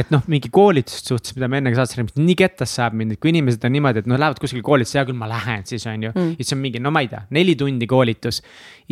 et 0.05 0.15
noh, 0.15 0.23
mingi 0.31 0.53
koolituste 0.53 1.11
suhtes, 1.11 1.36
mida 1.36 1.51
me 1.51 1.59
enne 1.59 1.72
ka 1.74 1.82
saates 1.82 1.99
rääkisime, 1.99 2.26
nii 2.28 2.36
kettas 2.39 2.76
saab 2.78 2.95
mind, 2.97 3.15
et 3.15 3.21
kui 3.21 3.32
inimesed 3.34 3.65
on 3.67 3.74
niimoodi, 3.76 4.03
et 4.03 4.09
noh, 4.09 4.19
lähevad 4.21 4.39
kuskile 4.41 4.63
koolitusse, 4.65 4.99
hea 4.99 5.05
küll, 5.09 5.19
ma 5.19 5.30
lähen 5.32 5.65
siis 5.69 5.86
on 5.89 6.07
ju. 6.07 6.13
Mm.. 6.13 6.34
siis 6.39 6.55
on 6.55 6.61
mingi, 6.63 6.82
no 6.84 6.93
ma 6.93 7.03
ei 7.03 7.09
tea, 7.11 7.24
neli 7.36 7.55
tundi 7.59 7.89
koolitus. 7.89 8.41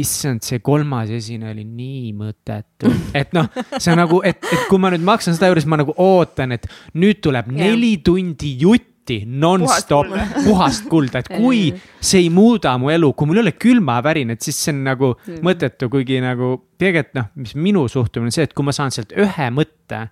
issand, 0.01 0.43
see 0.47 0.61
kolmas 0.63 1.09
esine 1.11 1.49
oli 1.51 1.65
nii 1.67 2.13
mõttetu, 2.17 2.91
et 3.21 3.33
noh, 3.35 3.49
see 3.77 3.91
on 3.93 4.01
nagu, 4.01 4.21
et, 4.27 4.39
et 4.39 4.67
kui 4.69 4.81
ma 4.81 4.91
nüüd 4.93 5.03
maksan 5.05 5.35
seda 5.37 5.51
juures, 5.51 5.67
ma 5.69 5.81
nagu 5.81 5.95
ootan, 5.99 6.55
et 6.55 6.69
nüüd 6.97 7.19
tuleb 7.23 7.51
neli 7.51 7.97
tundi 8.05 8.55
jutti 8.61 9.21
nonstop 9.27 10.13
puhast 10.45 10.87
kulda, 10.91 11.21
et 11.21 11.33
kui 11.33 11.67
see 11.99 12.23
ei 12.23 12.31
muuda 12.33 12.77
mu 12.79 12.93
elu, 12.93 13.11
kui 13.17 13.27
mul 13.27 13.41
ei 13.41 13.45
ole 13.47 13.57
külmavärin, 13.59 14.31
et 14.35 14.45
siis 14.45 14.61
see 14.63 14.75
on 14.75 14.85
nagu 14.87 15.13
mõttetu, 15.43 15.91
kuigi 15.91 16.21
nagu 16.23 16.55
tegelikult 16.79 17.19
noh, 17.19 17.29
mis 17.43 17.53
minu 17.59 17.85
suhtumine 17.91 18.31
on 18.31 18.37
see, 18.37 18.47
et 18.47 18.55
kui 18.55 18.65
ma 18.65 18.73
saan 18.75 18.93
sealt 18.95 19.11
ühe 19.19 19.51
mõtte 19.53 20.07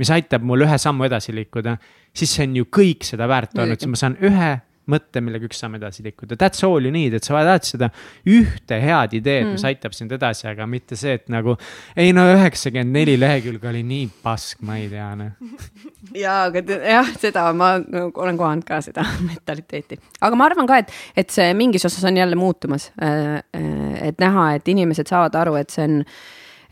mis 0.00 0.10
aitab 0.14 0.44
mul 0.46 0.66
ühe 0.66 0.80
sammu 0.80 1.06
edasi 1.06 1.34
liikuda, 1.36 1.76
siis 2.16 2.34
see 2.36 2.48
on 2.48 2.58
ju 2.62 2.68
kõik 2.72 3.06
seda 3.06 3.28
väärt 3.30 3.56
olnud, 3.58 3.80
siis 3.80 3.92
ma 3.92 4.00
saan 4.00 4.18
ühe 4.24 4.50
mõtte, 4.90 5.20
millega 5.22 5.46
üks 5.48 5.60
samm 5.62 5.76
edasi 5.78 6.04
liikuda, 6.04 6.36
that's 6.40 6.64
all 6.66 6.82
you 6.82 6.92
need, 6.94 7.14
et 7.16 7.26
sa 7.26 7.34
vajad 7.36 7.66
seda 7.68 7.90
ühte 8.28 8.78
head 8.82 9.14
ideed 9.18 9.46
mm., 9.46 9.56
mis 9.56 9.66
aitab 9.68 9.94
sind 9.96 10.12
edasi, 10.16 10.46
aga 10.50 10.66
mitte 10.70 10.98
see, 10.98 11.16
et 11.20 11.30
nagu. 11.32 11.56
ei 11.98 12.14
no 12.16 12.24
üheksakümmend 12.32 12.94
neli 12.96 13.16
lehekülge 13.20 13.70
oli 13.70 13.84
nii 13.86 14.08
pask, 14.24 14.62
ma 14.66 14.78
ei 14.80 14.88
tea 14.92 15.10
noh. 15.20 15.52
ja, 16.24 16.40
aga 16.48 16.64
jah, 16.64 17.14
seda 17.20 17.46
ma 17.56 17.72
nagu 17.82 18.24
olen 18.24 18.40
kohanud 18.40 18.66
ka 18.68 18.80
seda 18.84 19.06
mentaliteeti, 19.30 20.00
aga 20.20 20.40
ma 20.40 20.50
arvan 20.50 20.70
ka, 20.70 20.80
et, 20.82 20.94
et 21.24 21.34
see 21.34 21.52
mingis 21.58 21.86
osas 21.88 22.06
on 22.08 22.18
jälle 22.20 22.38
muutumas. 22.38 22.90
Äh, 23.02 23.40
äh, 23.56 23.96
et 24.10 24.20
näha, 24.22 24.54
et 24.58 24.68
inimesed 24.70 25.10
saavad 25.10 25.36
aru, 25.42 25.58
et 25.60 25.72
see 25.74 25.86
on 25.86 26.00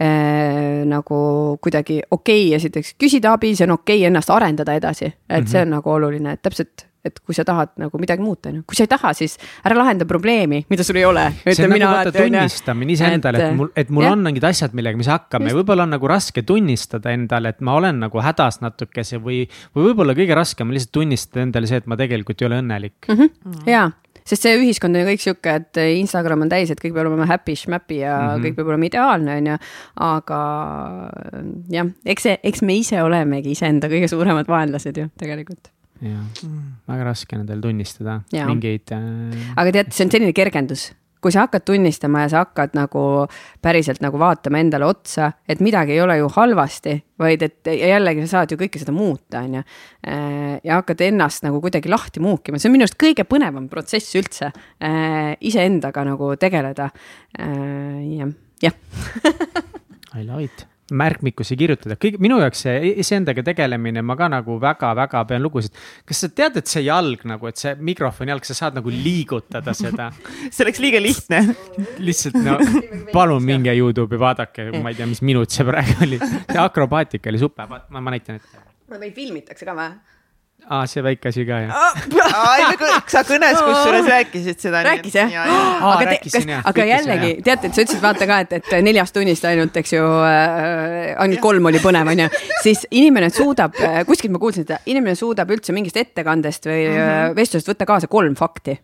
äh, 0.01 0.85
nagu 0.89 1.59
kuidagi 1.63 2.01
okei 2.11 2.49
okay, 2.49 2.57
esiteks 2.57 2.95
küsida 3.01 3.35
abi, 3.37 3.55
see 3.57 3.69
on 3.69 3.79
okei 3.79 4.01
okay 4.03 4.11
ennast 4.11 4.31
arendada 4.31 4.75
edasi, 4.75 5.07
et 5.07 5.15
mm 5.15 5.45
-hmm. 5.45 5.51
see 5.51 5.63
on 5.63 5.75
nagu 5.79 5.91
oluline, 5.91 6.33
et 6.33 6.43
täpselt 6.43 6.89
et 7.09 7.21
kui 7.25 7.37
sa 7.37 7.45
tahad 7.47 7.75
nagu 7.81 8.01
midagi 8.01 8.23
muuta, 8.23 8.51
on 8.51 8.59
ju, 8.59 8.65
kui 8.69 8.79
sa 8.79 8.85
ei 8.87 8.91
taha, 8.91 9.13
siis 9.17 9.37
ära 9.67 9.77
lahenda 9.79 10.07
probleemi, 10.09 10.65
mida 10.71 10.85
sul 10.87 10.99
ei 11.01 11.05
ole. 11.07 11.25
see 11.47 11.67
on 11.67 11.73
nagu 11.75 11.91
vaata 11.93 12.13
tunnistamine 12.13 12.95
iseendale, 12.95 13.45
et 13.45 13.57
mul, 13.59 13.71
et 13.77 13.93
mul 13.95 14.07
jah. 14.07 14.17
on 14.17 14.25
mingid 14.27 14.49
asjad, 14.49 14.75
millega 14.79 14.99
me 14.99 15.07
hakkame, 15.09 15.55
võib-olla 15.61 15.87
on 15.87 15.95
nagu 15.97 16.11
raske 16.11 16.43
tunnistada 16.49 17.15
endale, 17.15 17.55
et 17.55 17.65
ma 17.65 17.79
olen 17.79 18.03
nagu 18.05 18.25
hädas 18.25 18.61
natukese 18.65 19.23
või, 19.23 19.45
või 19.77 19.91
võib-olla 19.91 20.17
kõige 20.19 20.37
raskem 20.39 20.69
on 20.69 20.79
lihtsalt 20.79 20.97
tunnistada 20.99 21.47
endale 21.47 21.71
see, 21.71 21.81
et 21.83 21.89
ma 21.91 21.99
tegelikult 22.01 22.43
ei 22.43 22.51
ole 22.51 22.61
õnnelik 22.65 23.09
mm. 23.09 23.23
-hmm. 23.23 23.65
ja 23.71 23.89
sest 24.29 24.45
see 24.45 24.59
ühiskond 24.59 24.97
on 24.97 25.05
ju 25.05 25.09
kõik 25.13 25.25
sihuke, 25.25 25.55
et 25.63 25.81
Instagram 25.99 26.45
on 26.47 26.53
täis, 26.53 26.73
et 26.73 26.83
kõik 26.83 26.95
peab 26.97 27.09
olema 27.09 27.29
happy, 27.31 27.57
schmappy 27.57 28.03
ja 28.03 28.19
mm 28.19 28.29
-hmm. 28.29 28.45
kõik 28.45 28.59
peab 28.59 28.75
olema 28.75 28.91
ideaalne, 28.91 29.39
on 29.41 29.51
ju. 29.53 29.57
aga 30.11 30.43
jah, 31.79 31.91
eks 32.05 32.29
see, 32.29 32.39
eks 32.43 32.63
me 32.63 32.79
ise 32.79 33.03
olemegi 33.03 33.57
iseenda 33.57 33.89
kõige 33.89 34.09
suuremad 34.09 34.49
vaenlased 34.49 34.97
ju 34.97 35.09
tegelikult 35.19 35.73
jah 36.03 36.23
mm., 36.23 36.67
väga 36.87 37.09
raske 37.11 37.39
nendel 37.39 37.61
tunnistada 37.63 38.21
ja. 38.33 38.47
mingeid 38.47 38.93
äh.... 38.95 39.53
aga 39.59 39.75
tead, 39.75 39.93
see 39.95 40.07
on 40.07 40.13
selline 40.15 40.35
kergendus 40.37 40.93
kui 41.23 41.35
sa 41.35 41.47
hakkad 41.47 41.65
tunnistama 41.67 42.25
ja 42.25 42.31
sa 42.33 42.45
hakkad 42.45 42.77
nagu 42.79 43.03
päriselt 43.65 44.03
nagu 44.05 44.21
vaatama 44.21 44.61
endale 44.63 44.87
otsa, 44.89 45.33
et 45.49 45.63
midagi 45.65 45.97
ei 45.97 46.03
ole 46.05 46.19
ju 46.21 46.31
halvasti, 46.37 46.95
vaid 47.19 47.43
et 47.47 47.73
jällegi 47.73 48.25
sa 48.27 48.39
saad 48.39 48.55
ju 48.55 48.61
kõike 48.61 48.83
seda 48.83 48.95
muuta, 48.95 49.43
on 49.43 49.59
ju. 49.59 49.65
Äh, 50.07 50.55
ja 50.65 50.81
hakkad 50.81 51.03
ennast 51.09 51.47
nagu 51.47 51.63
kuidagi 51.65 51.91
lahti 51.91 52.23
muukima, 52.25 52.61
see 52.61 52.71
on 52.71 52.77
minu 52.77 52.87
arust 52.87 52.99
kõige 53.01 53.27
põnevam 53.29 53.69
protsess 53.73 54.17
üldse, 54.19 54.53
äh, 54.85 55.35
iseendaga 55.41 56.07
nagu 56.07 56.35
tegeleda. 56.41 56.91
Äh, 57.39 58.03
jah, 58.19 58.35
jah 58.63 58.77
I 60.19 60.25
love 60.25 60.43
it 60.43 60.68
märkmikusse 60.95 61.57
kirjutada, 61.59 61.99
kõik 62.01 62.19
minu 62.23 62.39
jaoks 62.41 62.63
see 62.65 62.93
iseendaga 63.03 63.45
tegelemine, 63.47 64.03
ma 64.07 64.17
ka 64.19 64.29
nagu 64.33 64.59
väga-väga 64.63 65.25
pean 65.29 65.45
lugusid. 65.45 65.75
kas 66.09 66.23
sa 66.25 66.31
tead, 66.33 66.57
et 66.61 66.71
see 66.71 66.85
jalg 66.87 67.25
nagu, 67.29 67.49
et 67.51 67.61
see 67.61 67.75
mikrofoni 67.91 68.33
jalg, 68.33 68.47
sa 68.49 68.57
saad 68.57 68.79
nagu 68.79 68.93
liigutada 68.93 69.75
seda 69.77 70.11
see 70.55 70.65
oleks 70.65 70.83
liiga 70.83 71.03
lihtne 71.03 71.43
lihtsalt 72.01 72.39
no 72.45 72.59
palun 73.13 73.45
minge 73.45 73.75
Youtube'i, 73.75 74.21
vaadake, 74.21 74.71
ma 74.81 74.93
ei 74.93 74.99
tea, 74.99 75.09
mis 75.11 75.23
minut 75.27 75.53
see 75.53 75.67
praegu 75.69 75.99
oli, 76.09 76.21
see 76.21 76.63
akrobaatika 76.63 77.33
oli 77.33 77.43
super, 77.43 77.69
ma, 77.69 78.01
ma 78.01 78.15
näitan 78.15 78.41
ette. 78.41 78.65
meid 78.97 79.13
filmitakse 79.17 79.69
ka 79.69 79.77
või? 79.77 79.93
Aa, 80.67 80.87
see 80.91 81.03
väike 81.05 81.31
asi 81.31 81.45
ka 81.49 81.61
jah 81.63 82.01
sa 83.13 83.23
kõnes 83.27 83.61
kusjuures 83.63 84.09
rääkisid 84.11 84.65
seda. 84.65 84.83
rääkis 84.87 85.17
jah? 85.17 85.37
aga, 85.93 86.17
kas, 86.25 86.49
aga 86.73 86.89
jällegi 86.91 87.31
teate, 87.47 87.71
et 87.71 87.79
sa 87.79 87.85
ütlesid 87.87 88.03
vaata 88.05 88.29
ka, 88.31 88.41
et, 88.45 88.57
et 88.59 88.75
neljast 88.85 89.17
tunnist 89.17 89.47
ainult, 89.49 89.77
eks 89.81 89.95
ju 89.97 90.03
äh,, 90.03 91.15
ainult 91.25 91.43
kolm 91.45 91.71
oli 91.71 91.81
põnev, 91.85 92.11
onju. 92.13 92.29
siis 92.65 92.85
inimene 92.91 93.31
suudab 93.35 93.79
kuskilt 94.09 94.35
ma 94.35 94.43
kuulsin 94.43 94.67
seda, 94.67 94.83
inimene 94.91 95.17
suudab 95.19 95.51
üldse 95.55 95.77
mingist 95.77 95.97
ettekandest 96.01 96.69
või 96.69 96.85
mm 96.85 97.01
-hmm. 97.01 97.39
vestlusest 97.39 97.73
võtta 97.73 97.89
kaasa 97.89 98.11
kolm 98.11 98.37
fakti 98.39 98.77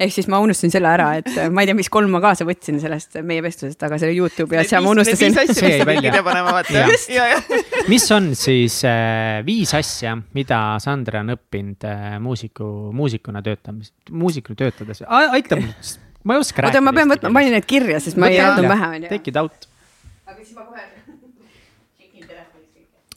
ehk 0.00 0.12
siis 0.14 0.26
ma 0.30 0.40
unustasin 0.42 0.72
selle 0.74 0.88
ära, 0.90 1.06
et 1.20 1.28
ma 1.54 1.62
ei 1.62 1.68
tea, 1.68 1.76
mis 1.78 1.90
kolm 1.92 2.10
ma 2.14 2.20
kaasa 2.22 2.46
võtsin 2.48 2.80
sellest 2.82 3.18
meie 3.26 3.42
vestlusest, 3.44 3.82
aga 3.86 3.98
selle 4.02 4.14
Youtube'i 4.16 4.58
asja 4.62 4.80
ma 4.82 4.90
unustasin. 4.94 5.36
see 5.54 5.70
jäi 5.76 5.86
välja. 5.86 6.14
mis 7.92 8.06
on 8.14 8.32
siis 8.38 8.80
äh, 8.88 9.38
viis 9.46 9.74
asja, 9.78 10.16
mida 10.34 10.62
Sandra 10.82 11.22
on 11.22 11.36
õppinud 11.36 11.86
äh, 11.90 12.16
muusiku, 12.22 12.70
muusikuna 12.96 13.44
töötamis, 13.46 13.94
muusikuna 14.10 14.64
töötades, 14.64 15.04
aitab, 15.06 15.62
ma 16.24 16.36
ei 16.36 16.42
oska 16.42 16.66
rääkida. 16.66 16.80
oota, 16.80 16.88
ma 16.88 16.96
pean 16.96 17.14
võtma, 17.14 17.30
ma 17.30 17.40
panin 17.40 17.54
need 17.58 17.70
kirja, 17.70 18.02
sest 18.02 18.18
ma 18.18 18.32
ei 18.32 18.40
jätnud 18.40 18.70
pähe, 18.74 18.90
onju. 18.98 19.14
Take 19.14 19.30
it 19.30 19.40
out. 19.40 19.70
aga 20.26 20.40
siis 20.40 20.56
ma 20.58 20.66
kohe 20.66 21.03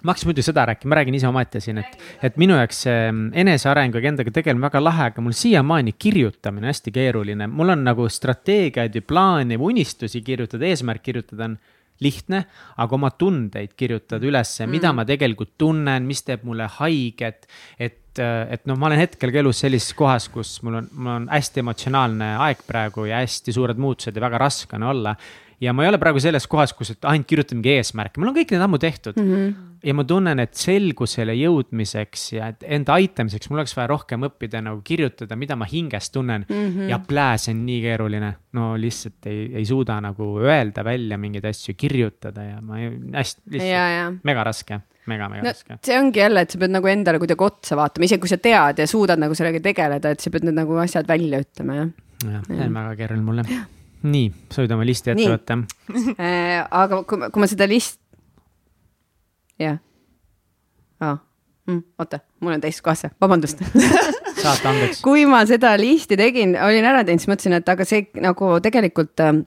ma 0.03 0.13
hakkasin 0.13 0.29
muidu 0.29 0.43
seda 0.45 0.65
rääkima, 0.69 0.91
ma 0.91 0.99
räägin 0.99 1.17
ise 1.17 1.29
omaette 1.29 1.61
siin, 1.63 1.79
et, 1.81 1.95
et 2.23 2.37
minu 2.37 2.57
jaoks 2.57 2.83
see 2.85 2.97
mm, 3.11 3.31
enesearenguga 3.43 4.11
endaga 4.11 4.33
tegelemine 4.33 4.67
väga 4.67 4.81
lahe, 4.83 5.07
aga 5.11 5.23
mul 5.23 5.35
siiamaani 5.37 5.95
kirjutamine 5.97 6.69
hästi 6.69 6.93
keeruline. 6.93 7.47
mul 7.47 7.73
on 7.73 7.83
nagu 7.87 8.09
strateegiaid 8.09 8.95
ja 8.95 9.01
plaane 9.01 9.57
või 9.57 9.77
unistusi 9.77 10.21
kirjutada, 10.25 10.69
eesmärk 10.69 11.03
kirjutada 11.09 11.49
on 11.49 11.57
lihtne, 12.03 12.43
aga 12.77 12.95
oma 12.95 13.09
tundeid 13.17 13.73
kirjutada 13.77 14.25
ülesse 14.25 14.65
mm., 14.65 14.75
mida 14.75 14.91
ma 14.93 15.05
tegelikult 15.07 15.55
tunnen, 15.57 16.05
mis 16.05 16.21
teeb 16.25 16.43
mulle 16.45 16.67
haiget. 16.77 17.47
et, 17.79 18.19
et 18.19 18.69
noh, 18.69 18.77
ma 18.77 18.89
olen 18.91 19.01
hetkel 19.01 19.33
ka 19.33 19.41
elus 19.41 19.63
sellises 19.65 19.97
kohas, 19.97 20.29
kus 20.33 20.59
mul 20.65 20.81
on, 20.81 20.91
mul 20.93 21.15
on 21.15 21.27
hästi 21.31 21.63
emotsionaalne 21.65 22.31
aeg 22.45 22.61
praegu 22.69 23.07
ja 23.09 23.23
hästi 23.23 23.55
suured 23.55 23.81
muutused 23.81 24.15
ja 24.15 24.25
väga 24.27 24.45
raske 24.45 24.77
on 24.77 24.85
olla 24.93 25.15
ja 25.61 25.73
ma 25.73 25.85
ei 25.85 25.91
ole 25.91 25.99
praegu 26.01 26.21
selles 26.21 26.45
kohas, 26.49 26.73
kus, 26.77 26.93
et 26.93 27.07
ainult 27.09 27.27
kirjutan 27.29 27.59
mingi 27.59 27.77
eesmärke, 27.77 28.21
mul 28.21 28.31
on 28.31 28.37
kõik 28.37 28.53
need 28.53 28.63
ammu 28.63 28.79
tehtud 28.81 29.17
mm. 29.17 29.29
-hmm. 29.31 29.53
ja 29.89 29.95
ma 29.97 30.05
tunnen, 30.07 30.41
et 30.43 30.53
selgusele 30.57 31.33
jõudmiseks 31.37 32.25
ja 32.35 32.51
enda 32.61 32.97
aitamiseks 32.97 33.49
mul 33.49 33.63
oleks 33.63 33.75
vaja 33.77 33.87
rohkem 33.93 34.27
õppida 34.29 34.61
nagu 34.63 34.81
kirjutada, 34.85 35.35
mida 35.35 35.55
ma 35.55 35.65
hinges 35.69 36.11
tunnen 36.13 36.45
mm. 36.47 36.67
-hmm. 36.67 36.89
ja 36.91 36.99
plää, 36.99 37.37
see 37.37 37.55
on 37.55 37.65
nii 37.65 37.79
keeruline. 37.81 38.33
no 38.57 38.75
lihtsalt 38.77 39.25
ei, 39.25 39.47
ei 39.61 39.65
suuda 39.65 40.01
nagu 40.01 40.37
öelda 40.39 40.83
välja 40.85 41.17
mingeid 41.17 41.45
asju, 41.45 41.73
kirjutada 41.77 42.43
ja 42.43 42.61
ma 42.61 42.79
ei, 42.79 42.91
hästi, 43.13 43.41
lihtsalt 43.57 44.23
mega 44.23 44.43
raske 44.43 44.81
mega-mega 45.07 45.43
no, 45.43 45.49
raske. 45.49 45.79
see 45.85 45.97
ongi 45.99 46.19
jälle, 46.19 46.41
et 46.43 46.51
sa 46.51 46.59
pead 46.59 46.73
nagu 46.73 46.87
endale 46.91 47.19
kuidagi 47.19 47.43
otsa 47.43 47.77
vaatama, 47.79 48.05
isegi 48.05 48.21
kui 48.21 48.29
sa 48.29 48.37
tead 48.37 48.83
ja 48.83 48.87
suudad 48.87 49.19
nagu 49.19 49.35
sellega 49.35 49.63
tegeleda, 49.63 50.11
et 50.11 50.19
sa 50.19 50.29
pead 50.29 50.43
need 50.43 50.57
nagu 50.57 50.75
asjad 50.83 51.07
välja 51.07 51.39
ütlema, 51.39 51.79
jah. 51.81 51.89
jah, 52.25 52.45
see 52.51 52.67
on 52.67 52.79
väga 52.81 52.95
keeruline 52.99 53.23
mulle 53.23 53.47
nii, 54.05 54.31
sa 54.53 54.63
võid 54.63 54.75
oma 54.75 54.85
listi 54.87 55.13
ette 55.13 55.29
võtta 55.31 55.59
äh, 56.21 56.61
aga 56.65 57.01
kui, 57.07 57.29
kui 57.31 57.43
ma 57.43 57.49
seda 57.49 57.67
list, 57.69 57.99
jah 59.61 59.79
ah. 61.01 61.19
mm,. 61.69 61.83
oota, 61.99 62.21
mul 62.41 62.57
on 62.57 62.63
teist 62.63 62.83
kaasa, 62.85 63.11
vabandust 63.21 63.61
saate 64.43 64.69
andeks 64.69 65.01
kui 65.05 65.25
ma 65.29 65.43
seda 65.49 65.73
listi 65.79 66.19
tegin, 66.19 66.55
olin 66.61 66.87
ära 66.87 67.03
teinud, 67.05 67.23
siis 67.23 67.31
mõtlesin, 67.31 67.57
et 67.59 67.69
aga 67.73 67.87
see 67.87 68.07
nagu 68.23 68.57
tegelikult 68.63 69.25
äh, 69.25 69.41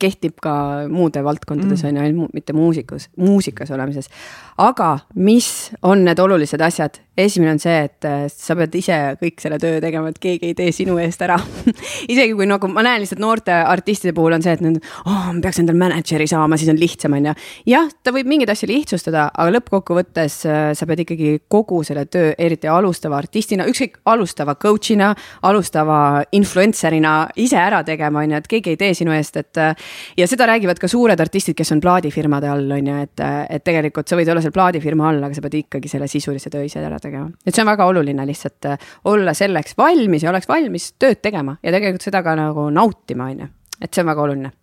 kehtib 0.00 0.38
ka 0.40 0.54
muude 0.88 1.20
valdkondades 1.24 1.82
on 1.84 1.98
ju, 1.98 2.04
ainult 2.06 2.32
mitte 2.32 2.54
muusikus, 2.56 3.10
muusikas 3.20 3.70
olemises. 3.76 4.08
aga 4.56 4.98
mis 5.14 5.70
on 5.82 6.04
need 6.04 6.18
olulised 6.18 6.60
asjad? 6.60 7.00
esimene 7.20 7.52
on 7.52 7.60
see, 7.60 7.76
et 7.84 8.06
äh, 8.08 8.24
sa 8.32 8.54
pead 8.58 8.74
ise 8.78 8.96
kõik 9.20 9.42
selle 9.42 9.58
töö 9.60 9.80
tegema, 9.82 10.10
et 10.10 10.18
keegi 10.22 10.50
ei 10.50 10.56
tee 10.56 10.72
sinu 10.74 10.96
eest 11.02 11.20
ära 11.24 11.36
isegi 12.12 12.34
kui 12.36 12.46
nagu 12.48 12.70
ma 12.72 12.84
näen 12.86 13.02
lihtsalt 13.02 13.22
noorte 13.22 13.52
artistide 13.52 14.14
puhul 14.16 14.36
on 14.36 14.44
see, 14.44 14.54
et 14.56 14.62
nad 14.64 14.78
oh,, 14.80 15.30
ma 15.30 15.36
peaks 15.42 15.60
endale 15.62 15.80
mänedžeri 15.80 16.28
saama, 16.30 16.58
siis 16.60 16.70
on 16.72 16.80
lihtsam, 16.80 17.16
on 17.18 17.30
ju. 17.30 17.34
jah, 17.72 17.90
ta 18.04 18.14
võib 18.14 18.30
mingeid 18.30 18.52
asju 18.54 18.70
lihtsustada, 18.70 19.28
aga 19.34 19.54
lõppkokkuvõttes 19.58 20.38
äh, 20.48 20.60
sa 20.78 20.88
pead 20.88 21.04
ikkagi 21.04 21.34
kogu 21.50 21.82
selle 21.86 22.06
töö, 22.10 22.32
eriti 22.38 22.70
alustava 22.70 23.18
artistina, 23.20 23.66
ükskõik 23.70 24.00
alustava 24.10 24.56
coach'ina, 24.60 25.12
alustava 25.50 26.00
influencer'ina 26.36 27.14
ise 27.42 27.58
ära 27.60 27.82
tegema, 27.86 28.24
on 28.24 28.36
ju, 28.36 28.42
et 28.42 28.50
keegi 28.50 28.74
ei 28.74 28.80
tee 28.80 28.96
sinu 29.02 29.14
eest, 29.16 29.36
et. 29.40 29.49
Äh, 29.58 29.74
ja 30.16 30.26
seda 30.30 30.46
räägivad 30.46 30.78
ka 30.80 30.88
suured 30.88 31.20
artistid, 31.20 31.56
kes 31.58 31.72
on 31.74 31.80
plaadifirmade 31.80 32.48
all, 32.50 32.70
on 32.76 32.90
ju, 32.90 32.98
et, 33.06 33.22
et 33.50 33.64
tegelikult 33.66 34.10
sa 34.10 34.18
võid 34.18 34.30
olla 34.30 34.42
seal 34.44 34.54
plaadifirma 34.54 35.08
all, 35.10 35.24
aga 35.26 35.36
sa 35.36 35.44
pead 35.44 35.58
ikkagi 35.62 35.90
selle 35.90 36.08
sisulise 36.10 36.52
töö 36.52 36.66
ise 36.66 36.82
ära 36.84 37.00
tegema, 37.02 37.30
et 37.44 37.54
see 37.54 37.64
on 37.64 37.70
väga 37.70 37.88
oluline 37.90 38.26
lihtsalt 38.28 38.70
äh, 38.70 38.86
olla 39.10 39.34
selleks 39.36 39.76
valmis 39.78 40.24
ja 40.26 40.30
oleks 40.32 40.48
valmis 40.50 40.92
tööd 41.00 41.22
tegema 41.24 41.56
ja 41.62 41.74
tegelikult 41.74 42.06
seda 42.06 42.22
ka 42.26 42.36
nagu 42.38 42.68
nautima, 42.74 43.30
on 43.32 43.44
ju, 43.44 43.50
et 43.80 43.90
see 43.90 44.04
on 44.04 44.12
väga 44.12 44.26
oluline. 44.28 44.54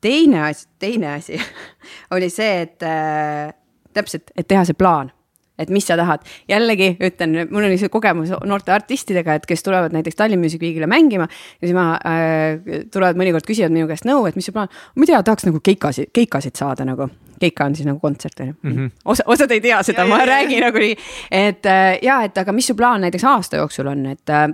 teine 0.00 0.42
asi, 0.48 0.66
teine 0.78 1.14
asi 1.16 1.40
oli 2.16 2.30
see, 2.32 2.64
et 2.64 2.86
äh, 2.86 3.52
täpselt, 3.94 4.32
et 4.36 4.48
teha 4.48 4.64
see 4.68 4.78
plaan 4.78 5.12
et 5.58 5.70
mis 5.74 5.86
sa 5.86 5.96
tahad. 5.98 6.24
jällegi 6.48 6.96
ütlen, 7.04 7.36
mul 7.50 7.66
oli 7.68 7.78
see 7.80 7.90
kogemus 7.92 8.32
noorte 8.46 8.72
artistidega, 8.72 9.38
et 9.38 9.46
kes 9.46 9.62
tulevad 9.66 9.94
näiteks 9.96 10.16
Tallinn 10.16 10.42
Music 10.42 10.62
Weekile 10.62 10.86
mängima 10.86 11.28
ja 11.28 11.66
siis 11.66 11.74
ma 11.76 11.88
äh,, 11.98 12.84
tulevad 12.92 13.18
mõnikord 13.18 13.46
küsivad 13.48 13.74
minu 13.74 13.88
käest 13.90 14.06
nõu, 14.08 14.26
et 14.28 14.38
mis 14.38 14.48
su 14.48 14.54
plaan, 14.54 14.70
ma 14.94 15.06
ei 15.06 15.12
tea, 15.12 15.22
tahaks 15.22 15.48
nagu 15.48 15.62
keikasid, 15.64 16.12
keikasid 16.14 16.58
saada 16.58 16.86
nagu. 16.88 17.08
keika 17.38 17.64
on 17.64 17.74
siis 17.78 17.86
nagu 17.86 18.00
kontsert 18.02 18.40
on 18.40 18.46
ju 18.46 18.54
mm 18.62 18.72
-hmm., 18.76 18.90
osa, 19.04 19.22
osad 19.26 19.50
ei 19.50 19.60
tea 19.60 19.82
seda, 19.82 20.06
ma 20.06 20.18
ja, 20.18 20.26
räägin 20.26 20.60
nagu 20.60 20.78
nii, 20.78 20.96
et 21.30 21.66
äh, 21.66 21.98
ja, 22.02 22.22
et 22.22 22.38
aga 22.38 22.52
mis 22.52 22.66
su 22.66 22.74
plaan 22.74 23.00
näiteks 23.00 23.24
aasta 23.24 23.56
jooksul 23.56 23.86
on, 23.86 24.06
et 24.06 24.30
äh, 24.30 24.48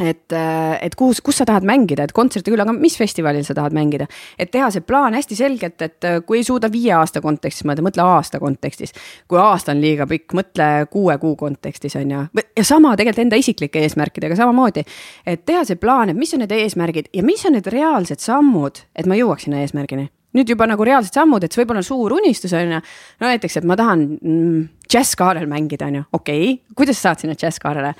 et, 0.00 0.32
et 0.80 0.94
kus, 0.96 1.20
kus 1.24 1.40
sa 1.40 1.46
tahad 1.48 1.66
mängida, 1.68 2.06
et 2.06 2.14
kontserti 2.16 2.52
küll, 2.52 2.62
aga 2.62 2.72
mis 2.76 2.96
festivalil 2.98 3.44
sa 3.46 3.54
tahad 3.56 3.74
mängida. 3.76 4.06
et 4.38 4.50
teha 4.50 4.70
see 4.72 4.84
plaan 4.86 5.14
hästi 5.14 5.36
selgelt, 5.36 5.82
et 5.82 6.08
äh, 6.08 6.20
kui 6.26 6.40
ei 6.40 6.46
suuda 6.46 6.70
viie 6.72 6.92
aasta 6.96 7.20
kontekstis 7.20 7.66
mõelda, 7.68 7.84
mõtle 7.84 8.04
aasta 8.04 8.40
kontekstis. 8.40 8.94
kui 9.28 9.38
aasta 9.38 9.74
on 9.74 9.80
liiga 9.80 10.06
pikk, 10.10 10.34
mõtle 10.36 10.70
kuue 10.90 11.18
kuu 11.18 11.36
kontekstis 11.36 11.96
on 12.00 12.14
ju. 12.16 12.22
ja 12.56 12.64
sama 12.64 12.96
tegelikult 12.96 13.26
enda 13.26 13.40
isiklike 13.40 13.84
eesmärkidega 13.84 14.36
samamoodi. 14.36 14.84
et 15.26 15.44
teha 15.44 15.64
see 15.64 15.76
plaan, 15.76 16.10
et 16.10 16.16
mis 16.16 16.32
on 16.34 16.44
need 16.44 16.56
eesmärgid 16.56 17.12
ja 17.14 17.22
mis 17.22 17.44
on 17.46 17.58
need 17.58 17.66
reaalsed 17.66 18.24
sammud, 18.24 18.84
et 18.96 19.06
ma 19.06 19.18
jõuaks 19.18 19.48
sinna 19.48 19.60
eesmärgini 19.64 20.08
nüüd 20.36 20.50
juba 20.52 20.66
nagu 20.70 20.84
reaalsed 20.86 21.14
sammud, 21.14 21.44
et 21.44 21.52
see 21.52 21.62
võib 21.64 21.74
olla 21.74 21.82
suur 21.86 22.14
unistus 22.20 22.52
on 22.54 22.76
ju. 22.76 22.82
no 23.20 23.30
näiteks, 23.30 23.58
et 23.60 23.66
ma 23.66 23.76
tahan 23.78 24.04
mm, 24.16 24.60
džässkaarel 24.90 25.48
mängida, 25.50 25.88
on 25.90 26.00
ju, 26.00 26.04
okei 26.18 26.44
okay., 26.52 26.76
kuidas 26.78 27.00
sa 27.00 27.10
saad 27.10 27.24
sinna 27.24 27.38
džässkaarele? 27.38 27.94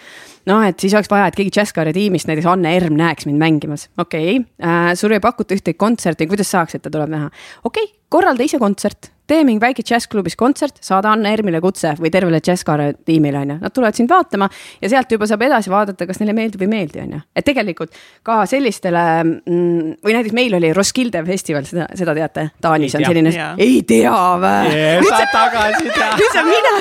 Noh, 0.49 0.65
et 0.67 0.81
siis 0.81 0.95
oleks 0.97 1.11
vaja, 1.11 1.29
et 1.29 1.39
keegi 1.39 1.53
džässkaare 1.59 1.93
tiimist, 1.97 2.29
näiteks 2.31 2.49
Anne 2.51 2.75
Erm 2.77 2.97
näeks 2.99 3.29
mind 3.29 3.41
mängimas, 3.43 3.89
okei 3.99 4.39
okay. 4.39 4.45
äh,. 4.65 4.93
sul 4.99 5.13
ei 5.17 5.21
pakuta 5.21 5.57
ühtegi 5.57 5.79
kontserti, 5.79 6.29
kuidas 6.31 6.51
saaks, 6.53 6.79
et 6.79 6.87
ta 6.87 6.93
tuleb 6.93 7.13
näha? 7.13 7.31
okei 7.65 7.89
okay,, 7.89 7.97
korralda 8.09 8.47
ise 8.47 8.61
kontsert, 8.63 9.13
tee 9.31 9.45
mingi 9.47 9.63
väike 9.63 9.85
džässklubis 9.87 10.37
kontsert, 10.39 10.81
saada 10.85 11.13
Anne 11.15 11.31
Ermile 11.35 11.61
kutse 11.63 11.93
või 12.01 12.11
tervele 12.13 12.41
džässkaare 12.43 12.91
tiimile, 13.07 13.45
on 13.45 13.55
ju. 13.55 13.59
Nad 13.61 13.75
tulevad 13.75 13.99
sind 13.99 14.11
vaatama 14.11 14.49
ja 14.83 14.91
sealt 14.91 15.13
juba 15.15 15.29
saab 15.31 15.45
edasi 15.47 15.71
vaadata, 15.73 16.07
kas 16.09 16.21
neile 16.21 16.35
meeldib 16.37 16.63
või 16.63 16.69
ei 16.69 16.73
meeldi, 16.75 17.03
on 17.05 17.15
ju. 17.15 17.21
et 17.37 17.47
tegelikult 17.47 17.95
ka 18.27 18.41
sellistele 18.51 19.05
mm, 19.23 20.01
või 20.07 20.17
näiteks 20.17 20.37
meil 20.37 20.57
oli 20.59 20.73
Roskilde 20.77 21.23
festival, 21.27 21.67
seda, 21.69 21.87
seda 21.99 22.15
teate, 22.17 22.47
Taanis 22.63 22.97
on 22.99 23.07
selline, 23.07 23.35
ei 23.61 23.81
tea 23.87 24.17
või? 24.43 24.83
saad 25.07 25.33
tagasi 25.35 25.87
teha. 25.87 26.11
nüüd 26.21 26.35
saan 26.35 26.51
mina 26.51 26.75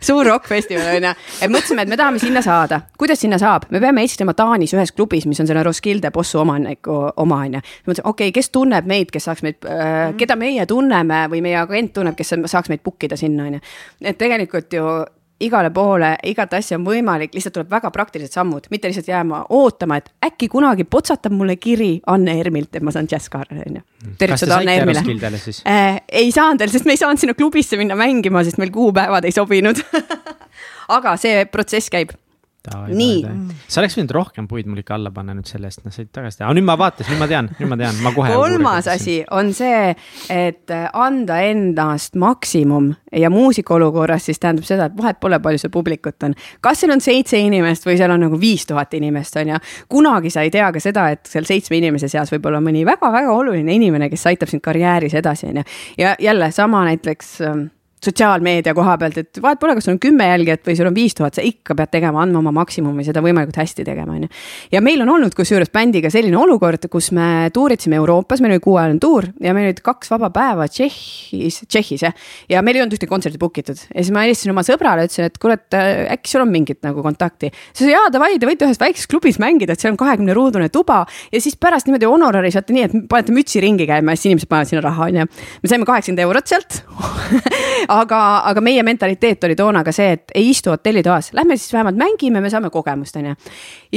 suur 0.00 0.30
rokkfestival 0.30 0.88
on 0.94 1.08
ju, 1.10 1.14
et 1.44 1.52
mõtlesime, 1.52 1.84
et 1.84 1.92
me 1.92 2.00
tahame 2.00 2.22
sinna 2.22 2.44
saada. 2.44 2.80
kuidas 3.00 3.20
sinna 3.20 3.38
saab, 3.42 3.68
me 3.70 3.82
peame 3.82 4.04
esinema 4.08 4.34
Taanis 4.38 4.74
ühes 4.76 4.94
klubis, 4.96 5.28
mis 5.28 5.40
on 5.42 5.50
selle 5.50 5.64
Roskilde 5.66 6.12
bossu 6.14 6.40
omaniku 6.40 7.02
oma 7.20 7.42
on 7.44 7.58
ju. 7.58 7.64
mõtlesime, 7.88 8.08
okei 8.08 8.30
okay,, 8.30 8.36
kes 8.40 8.52
tunneb 8.54 8.88
meid, 8.88 9.12
kes 9.12 9.28
saaks 9.28 9.44
meid 9.46 9.68
äh,, 9.68 10.14
keda 10.20 10.38
meie 10.40 10.66
tunneme 10.70 11.26
või 11.32 11.44
meie 11.44 11.60
agent 11.60 11.89
tunneb, 11.94 12.16
kes 12.18 12.34
saaks 12.46 12.70
meid 12.72 12.84
book 12.84 13.08
ida 13.08 13.16
sinna 13.16 13.48
on 13.48 13.58
ju. 13.58 13.64
et 14.04 14.18
tegelikult 14.18 14.72
ju 14.72 14.84
igale 15.40 15.70
poole, 15.72 16.10
igat 16.28 16.52
asja 16.58 16.76
on 16.76 16.84
võimalik, 16.84 17.32
lihtsalt 17.32 17.54
tuleb 17.56 17.70
väga 17.72 17.90
praktilised 17.94 18.34
sammud, 18.36 18.66
mitte 18.70 18.90
lihtsalt 18.90 19.08
jääma 19.08 19.38
ootama, 19.56 19.96
et 19.96 20.10
äkki 20.26 20.50
kunagi 20.52 20.84
potsatab 20.84 21.32
mulle 21.32 21.56
kiri 21.56 21.94
Anne 22.12 22.34
Ermilt, 22.40 22.76
et 22.76 22.84
ma 22.84 22.92
saan 22.92 23.08
džässkaarele, 23.08 23.64
on 23.66 23.78
ju. 23.80 23.84
tervitused 24.20 24.52
Anne 24.52 24.76
Ermile. 24.76 25.04
Äh, 25.64 26.02
ei 26.22 26.32
saanud 26.32 26.60
veel, 26.60 26.74
sest 26.74 26.84
me 26.84 26.92
ei 26.92 27.00
saanud 27.00 27.22
sinna 27.22 27.34
klubisse 27.38 27.80
minna 27.80 27.96
mängima, 27.96 28.44
sest 28.44 28.60
meil 28.60 28.72
kuupäevad 28.74 29.24
ei 29.24 29.32
sobinud 29.32 29.80
aga 30.96 31.16
see 31.20 31.46
protsess 31.50 31.92
käib 31.92 32.12
nii. 32.68 33.20
sa 33.68 33.80
oleks 33.80 33.96
võinud 33.96 34.12
rohkem 34.14 34.48
puid 34.48 34.68
mul 34.68 34.82
ikka 34.82 34.94
alla 34.98 35.12
panna 35.14 35.32
nüüd 35.36 35.48
selle 35.48 35.70
eest, 35.70 35.80
noh, 35.84 35.94
sa 35.94 36.02
olid 36.02 36.10
tagasi, 36.12 36.42
aga 36.44 36.56
nüüd 36.56 36.66
ma 36.68 36.76
vaatasin, 36.80 37.14
nüüd 37.14 37.22
ma 37.22 37.28
tean, 37.30 37.48
nüüd 37.56 37.70
ma 37.70 37.78
tean, 37.80 38.00
ma 38.04 38.12
kohe. 38.12 38.34
kolmas 38.36 38.88
asi 38.92 39.16
on 39.36 39.52
see, 39.56 39.94
et 40.34 40.74
anda 40.92 41.40
endast 41.48 42.18
maksimum 42.20 42.90
ja 43.16 43.30
muusika 43.32 43.74
olukorras 43.78 44.28
siis 44.28 44.42
tähendab 44.42 44.68
seda, 44.68 44.90
et 44.90 45.00
vahet 45.00 45.20
pole, 45.22 45.40
palju 45.40 45.62
seal 45.64 45.74
publikut 45.74 46.28
on. 46.28 46.36
kas 46.60 46.84
seal 46.84 46.92
on 46.94 47.00
seitse 47.04 47.40
inimest 47.40 47.88
või 47.88 47.96
seal 48.00 48.12
on 48.12 48.24
nagu 48.26 48.40
viis 48.40 48.68
tuhat 48.68 48.94
inimest, 49.00 49.40
on 49.40 49.54
ju. 49.54 49.64
kunagi 49.88 50.32
sa 50.34 50.44
ei 50.44 50.52
tea 50.52 50.68
ka 50.72 50.84
seda, 50.84 51.08
et 51.16 51.24
seal 51.30 51.48
seitsme 51.48 51.80
inimese 51.80 52.12
seas 52.12 52.32
võib 52.34 52.46
olla 52.50 52.60
mõni 52.64 52.84
väga-väga 52.88 53.32
oluline 53.32 53.74
inimene, 53.80 54.10
kes 54.12 54.28
aitab 54.30 54.52
sind 54.52 54.64
karjääris 54.64 55.16
edasi, 55.16 55.48
on 55.50 55.62
ju. 55.62 55.68
ja 56.04 56.16
jälle 56.20 56.52
sama 56.52 56.84
näiteks 56.90 57.36
ähm, 57.48 57.68
sotsiaalmeedia 58.04 58.72
koha 58.76 58.96
pealt, 59.00 59.18
et 59.20 59.40
vahet 59.42 59.60
pole, 59.60 59.74
kas 59.76 59.86
sul 59.86 59.94
on 59.94 60.00
kümme 60.00 60.26
jälgijat 60.30 60.64
või 60.64 60.76
sul 60.78 60.88
on 60.88 60.96
viis 60.96 61.14
tuhat, 61.16 61.36
sa 61.36 61.44
ikka 61.44 61.76
pead 61.76 61.92
tegema, 61.92 62.22
andma 62.22 62.40
oma 62.40 62.52
maksimumi, 62.60 63.04
seda 63.04 63.22
võimalikult 63.24 63.58
hästi 63.60 63.84
tegema, 63.84 64.16
on 64.16 64.24
ju. 64.24 64.30
ja 64.72 64.80
meil 64.84 65.02
on 65.04 65.12
olnud 65.16 65.36
kusjuures 65.36 65.72
bändiga 65.74 66.10
selline 66.12 66.38
olukord, 66.40 66.86
kus 66.92 67.10
me 67.16 67.50
tuuritsime 67.54 67.98
Euroopas, 68.00 68.40
meil 68.40 68.56
oli 68.56 68.64
kuuajaline 68.64 69.02
tuur 69.02 69.28
ja 69.44 69.52
meil 69.56 69.68
olid 69.68 69.82
kaks 69.84 70.12
vaba 70.14 70.30
päeva 70.32 70.68
Tšehhis, 70.70 71.60
Tšehhis 71.66 72.06
jah. 72.06 72.16
ja 72.48 72.62
meil 72.64 72.78
ei 72.78 72.84
olnud 72.84 72.96
ühtegi 72.96 73.10
kontserti 73.10 73.40
book 73.40 73.60
itud 73.60 73.76
ja 73.76 74.00
siis 74.00 74.12
ma 74.16 74.24
helistasin 74.24 74.54
oma 74.54 74.64
sõbrale, 74.66 75.04
ütlesin, 75.08 75.28
et 75.28 75.36
kuule, 75.42 75.58
et 75.60 75.76
äh, 75.76 76.06
äkki 76.16 76.32
sul 76.32 76.44
on 76.46 76.52
mingit 76.52 76.80
nagu 76.86 77.04
kontakti. 77.04 77.52
siis 77.76 77.92
jaa, 77.92 78.08
davai, 78.12 78.38
te 78.40 78.48
võite 78.48 78.68
ühes 78.68 78.80
väikses 78.80 79.10
klubis 79.10 79.40
mängida, 79.42 79.76
et 79.76 79.84
seal 79.84 79.92
on 79.92 80.00
kahekümne 80.00 80.36
ruudune 80.36 80.70
tuba 80.72 81.02
ja 81.28 81.42
siis 81.42 81.58
pärast 81.60 81.90
niimoodi 81.90 82.08
honorari 82.08 82.52
saate 82.54 82.72
nii, 82.76 82.88
et 82.88 82.96
panete 83.12 83.36
mütsi 83.36 83.60
ringi 83.60 83.84
käima 83.90 84.16
ja 84.16 84.20
siis 84.20 84.32
inimesed 84.32 84.48
panevad 84.48 84.72
sinna 84.72 84.84
raha, 84.88 85.10
on 85.10 85.20
ju. 85.20 85.28
me 85.60 85.72
saime 85.74 85.88
kaheksakümmend 85.88 86.24
eurot 86.24 86.50
sealt 86.50 86.80
aga, 87.90 88.20
aga 88.50 88.62
meie 88.64 88.82
mentaliteet 88.86 89.44
oli 89.48 89.56
toona 89.58 89.82
ka 89.86 89.92
see, 89.94 90.14
et 90.16 90.34
ei 90.38 90.50
istu 90.52 90.72
hotellitoas, 90.72 91.32
lähme 91.36 91.56
siis 91.58 91.72
vähemalt 91.74 91.98
mängime, 91.98 92.42
me 92.42 92.50
saame 92.52 92.70
kogemust, 92.70 93.16
on 93.18 93.30
ju. 93.30 93.34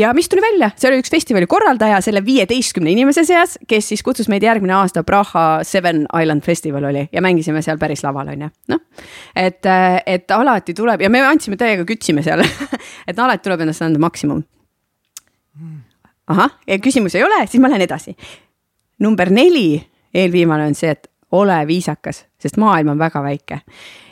ja 0.02 0.14
mis 0.18 0.30
tuli 0.30 0.42
välja, 0.44 0.72
see 0.78 0.90
oli 0.90 1.02
üks 1.04 1.14
festivali 1.14 1.48
korraldaja 1.50 2.02
selle 2.06 2.24
viieteistkümne 2.26 2.92
inimese 2.94 3.26
seas, 3.28 3.58
kes 3.70 3.92
siis 3.94 4.04
kutsus 4.06 4.30
meid 4.32 4.44
järgmine 4.46 4.76
aasta 4.78 5.04
Praha 5.08 5.46
Seven 5.68 6.08
Island 6.22 6.46
Festival 6.46 6.90
oli 6.90 7.06
ja 7.12 7.22
mängisime 7.22 7.62
seal 7.66 7.78
päris 7.82 8.04
laval, 8.06 8.34
on 8.34 8.48
ju. 8.48 8.52
noh, 8.74 8.84
et, 9.36 9.62
et 10.06 10.32
alati 10.32 10.74
tuleb 10.78 11.06
ja 11.06 11.12
me 11.14 11.24
andsime 11.28 11.60
täiega, 11.60 11.86
kütsime 11.88 12.26
seal 12.26 12.44
et 13.10 13.20
alati 13.20 13.46
tuleb 13.46 13.66
endast 13.68 13.86
anda 13.86 14.02
maksimum. 14.02 14.44
ahah, 16.28 16.60
küsimusi 16.82 17.22
ei 17.22 17.28
ole, 17.30 17.46
siis 17.48 17.62
ma 17.62 17.70
lähen 17.70 17.86
edasi. 17.86 18.18
number 19.00 19.30
neli, 19.30 19.84
eelviimane 20.14 20.70
on 20.72 20.78
see, 20.78 20.94
et 20.94 21.13
ole 21.34 21.60
viisakas, 21.68 22.26
sest 22.40 22.58
maailm 22.62 22.94
on 22.94 23.02
väga 23.02 23.24
väike 23.26 23.60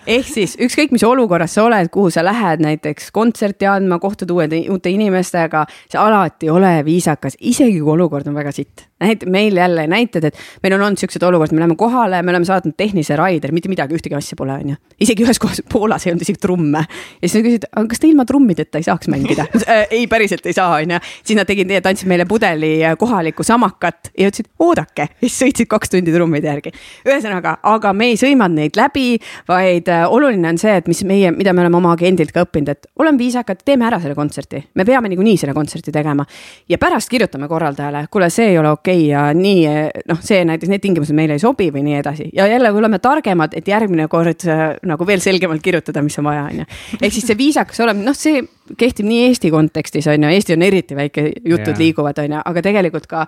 ehk 0.07 0.27
siis 0.27 0.55
ükskõik, 0.61 0.93
mis 0.95 1.03
olukorras 1.05 1.55
sa 1.55 1.65
oled, 1.67 1.89
kuhu 1.93 2.09
sa 2.13 2.23
lähed 2.25 2.63
näiteks 2.63 3.11
kontserti 3.13 3.67
andma, 3.69 3.99
kohtud 4.01 4.31
uude, 4.33 4.63
uute 4.73 4.93
inimestega, 4.93 5.65
sa 5.91 6.05
alati 6.07 6.49
ole 6.49 6.79
viisakas, 6.85 7.37
isegi 7.39 7.79
kui 7.79 7.93
olukord 7.93 8.27
on 8.27 8.37
väga 8.37 8.53
sitt. 8.55 8.87
Näit-, 9.01 9.25
meil 9.29 9.57
jälle 9.57 9.85
näited, 9.91 10.27
et 10.31 10.39
meil 10.63 10.75
on 10.77 10.85
olnud 10.87 11.01
siuksed 11.01 11.23
olukorrad, 11.27 11.55
me 11.55 11.63
läheme 11.63 11.77
kohale, 11.79 12.21
me 12.23 12.33
oleme 12.33 12.47
saatnud 12.47 12.75
tehnilise 12.79 13.15
raideri, 13.19 13.55
mitte 13.55 13.71
midagi, 13.71 13.97
ühtegi 13.97 14.17
asja 14.17 14.37
pole, 14.39 14.57
on 14.57 14.73
ju. 14.73 14.79
isegi 15.07 15.25
ühes 15.27 15.39
kohas 15.41 15.61
Poolas 15.71 16.07
ei 16.07 16.13
olnud 16.13 16.25
isegi 16.25 16.41
trumme. 16.41 16.85
ja 17.21 17.27
siis 17.29 17.37
nad 17.37 17.47
küsisid, 17.47 17.69
aga 17.71 17.85
kas 17.93 18.01
te 18.01 18.09
ilma 18.09 18.25
trummideta 18.25 18.81
ei 18.81 18.87
saaks 18.87 19.11
mängida 19.11 19.45
äh, 19.61 19.85
ei, 19.89 20.07
päriselt 20.11 20.45
ei 20.49 20.57
saa, 20.57 20.81
on 20.81 20.95
ju. 20.97 21.01
siis 21.23 21.37
nad 21.39 21.49
tegid 21.49 21.69
nii, 21.69 21.79
et 21.81 21.91
andsid 21.91 22.09
meile 22.11 22.25
pudeli 22.29 22.73
äh, 22.83 22.97
kohalikku 22.99 23.45
samakat 23.45 24.11
ja 24.17 24.31
ütlesid, 24.31 24.49
oodake. 24.59 25.09
ja 25.13 25.27
siis 25.27 25.39
sõitsid 25.45 25.71
kaks 25.71 25.93
tundi 25.93 26.13
trummide 26.15 26.49
järgi. 26.49 26.73
ühesõnaga, 27.07 27.57
aga 27.63 27.93
me 27.93 28.11
ei 28.11 28.19
sõimanud 28.19 28.61
neid 28.61 28.79
läbi, 28.79 29.15
vaid 29.47 29.91
Äh, 29.91 30.13
oluline 30.13 30.49
on 30.49 30.57
see, 30.57 30.73
et 30.79 30.87
mis 30.87 31.01
meie, 31.07 31.31
mida 31.35 31.53
me 31.53 31.63
oleme 31.65 31.77
oma 31.79 31.91
agendilt 31.95 32.31
ka 32.31 32.45
õppinud, 32.45 32.69
et 32.71 32.87
oleme 33.01 33.19
viisakad, 33.19 33.59
teeme 33.65 33.85
ära 33.87 33.99
selle 33.99 34.15
kontserti. 34.15 34.61
me 34.75 34.85
peame 34.87 35.09
niikuinii 35.11 35.37
selle 35.37 35.53
kontserti 35.53 35.91
tegema. 35.91 36.25
ja 36.69 36.77
pärast 36.77 37.09
kirjutame 37.09 37.47
korraldajale, 37.47 38.05
kuule, 38.11 38.29
see 38.29 38.51
ei 38.53 38.57
ole 38.57 38.69
okei 38.71 38.90
okay 38.90 38.90
ja 38.93 39.23
nii, 39.35 39.65
noh, 40.09 40.19
see 40.25 40.41
näiteks 40.47 40.71
need 40.71 40.83
tingimused 40.83 41.15
meile 41.17 41.37
ei 41.37 41.43
sobi 41.43 41.69
või 41.73 41.83
nii 41.85 41.97
edasi. 41.99 42.29
ja 42.35 42.47
jälle 42.47 42.71
oleme 42.71 42.99
targemad, 42.99 43.55
et 43.57 43.67
järgmine 43.67 44.07
kord 44.11 44.45
äh, 44.49 44.63
nagu 44.87 45.07
veel 45.07 45.23
selgemalt 45.23 45.63
kirjutada, 45.63 46.03
mis 46.05 46.17
on 46.21 46.29
vaja, 46.29 46.45
on 46.49 46.61
ju. 46.61 46.67
ehk 47.01 47.13
siis 47.13 47.27
see 47.27 47.37
viisakas 47.37 47.79
olemine, 47.83 48.07
noh, 48.09 48.17
see 48.17 48.43
kehtib 48.77 49.07
nii 49.07 49.27
Eesti 49.29 49.51
kontekstis 49.51 50.07
on 50.11 50.27
ju, 50.27 50.31
Eesti 50.35 50.57
on 50.57 50.65
eriti 50.67 50.97
väike, 50.97 51.27
jutud 51.39 51.73
yeah. 51.73 51.81
liiguvad, 51.83 52.23
on 52.23 52.37
ju, 52.37 52.43
aga 52.51 52.65
tegelikult 52.67 53.07
ka 53.11 53.25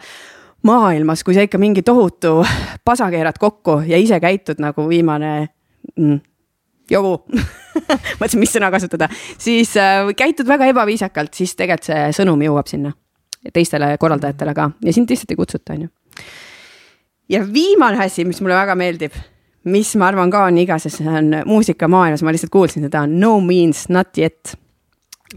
maailmas, 0.67 1.23
kui 1.23 1.35
sa 1.35 1.45
ikka 1.45 1.59
mingi 1.61 1.83
tohutu 1.85 2.39
pasa 2.85 3.09
keerad 3.11 3.39
kokku 3.39 3.81
ja 3.87 3.99
ise 3.99 4.19
käitud 4.23 4.61
nagu 4.63 4.87
viimane 4.89 5.33
mm, 5.97 6.19
jobu 6.91 7.17
mõtlesin, 8.19 8.41
mis 8.41 8.53
sõna 8.53 8.71
kasutada, 8.73 9.09
siis 9.37 9.75
äh, 9.79 10.07
käitud 10.17 10.47
väga 10.49 10.71
ebaviisakalt, 10.73 11.33
siis 11.35 11.55
tegelikult 11.59 11.91
see 11.91 12.11
sõnum 12.21 12.43
jõuab 12.45 12.69
sinna 12.71 12.93
teistele 13.53 13.95
korraldajatele 13.99 14.55
ka 14.57 14.71
ja 14.85 14.93
sind 14.93 15.11
lihtsalt 15.11 15.31
ei 15.31 15.39
kutsuta, 15.39 15.73
on 15.73 15.85
ju. 15.85 15.93
ja 17.29 17.43
viimane 17.53 18.03
asi, 18.05 18.25
mis 18.25 18.41
mulle 18.41 18.55
väga 18.55 18.75
meeldib, 18.79 19.15
mis 19.63 19.95
ma 19.99 20.09
arvan 20.11 20.31
ka 20.31 20.45
on 20.49 20.57
igases, 20.63 20.99
on 21.01 21.39
muusikamaailmas, 21.45 22.23
ma 22.23 22.35
lihtsalt 22.35 22.53
kuulsin 22.53 22.87
seda, 22.87 23.05
no 23.07 23.39
means 23.43 23.87
not 23.89 24.17
yet 24.17 24.57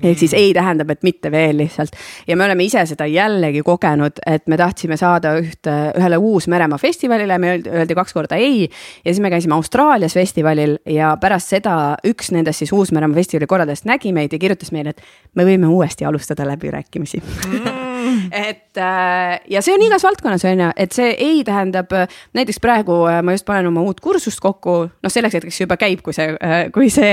ehk 0.03 0.19
siis 0.19 0.35
ei 0.37 0.53
tähendab, 0.55 0.91
et 0.93 1.03
mitte 1.07 1.31
veel 1.33 1.57
lihtsalt 1.61 1.97
ja 2.29 2.37
me 2.37 2.45
oleme 2.45 2.67
ise 2.67 2.83
seda 2.89 3.07
jällegi 3.09 3.63
kogenud, 3.67 4.21
et 4.27 4.47
me 4.51 4.59
tahtsime 4.61 4.99
saada 5.01 5.37
ühte, 5.41 5.77
ühele 5.97 6.19
Uus-Meremaa 6.21 6.79
festivalile, 6.81 7.39
me 7.43 7.57
öeldi 7.59 7.97
kaks 7.97 8.17
korda 8.17 8.37
ei. 8.41 8.67
ja 8.67 9.13
siis 9.13 9.23
me 9.25 9.31
käisime 9.33 9.57
Austraalias 9.57 10.15
festivalil 10.15 10.77
ja 10.93 11.15
pärast 11.21 11.57
seda 11.57 11.97
üks 12.07 12.33
nendest 12.35 12.65
siis 12.65 12.73
Uus-Meremaa 12.77 13.23
festivali 13.23 13.49
korraldajast 13.51 13.89
nägi 13.89 14.13
meid 14.17 14.37
ja 14.37 14.43
kirjutas 14.43 14.73
meile, 14.77 14.93
et 14.97 15.03
me 15.35 15.49
võime 15.49 15.71
uuesti 15.73 16.05
alustada 16.05 16.49
läbirääkimisi 16.49 17.23
mm. 17.23 17.86
Et 18.33 18.79
äh, 18.81 19.41
ja 19.51 19.63
see 19.65 19.75
on 19.75 19.83
igas 19.87 20.05
valdkonnas 20.07 20.45
on 20.49 20.61
ju, 20.61 20.69
et 20.77 20.93
see 20.97 21.13
ei 21.13 21.43
tähendab, 21.47 21.93
näiteks 22.37 22.61
praegu 22.63 22.99
äh, 23.11 23.21
ma 23.25 23.35
just 23.37 23.47
panen 23.49 23.69
oma 23.71 23.83
uut 23.87 24.01
kursust 24.05 24.41
kokku, 24.43 24.77
noh, 24.89 25.13
selleks 25.13 25.39
hetkeks 25.39 25.61
juba 25.63 25.79
käib, 25.81 26.03
kui 26.05 26.15
see, 26.17 26.33
äh, 26.35 26.57
kui 26.75 26.91
see 26.93 27.13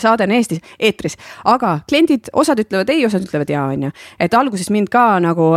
saade 0.00 0.26
on 0.28 0.34
Eestis, 0.36 0.62
eetris, 0.78 1.18
aga 1.48 1.78
kliendid, 1.88 2.30
osad 2.32 2.60
ütlevad 2.62 2.92
ei, 2.94 3.04
osad 3.06 3.26
ütlevad 3.26 3.52
ja, 3.52 3.64
on 3.72 3.88
ju. 3.88 3.92
et 4.20 4.34
alguses 4.34 4.70
mind 4.74 4.90
ka 4.92 5.06
nagu 5.22 5.50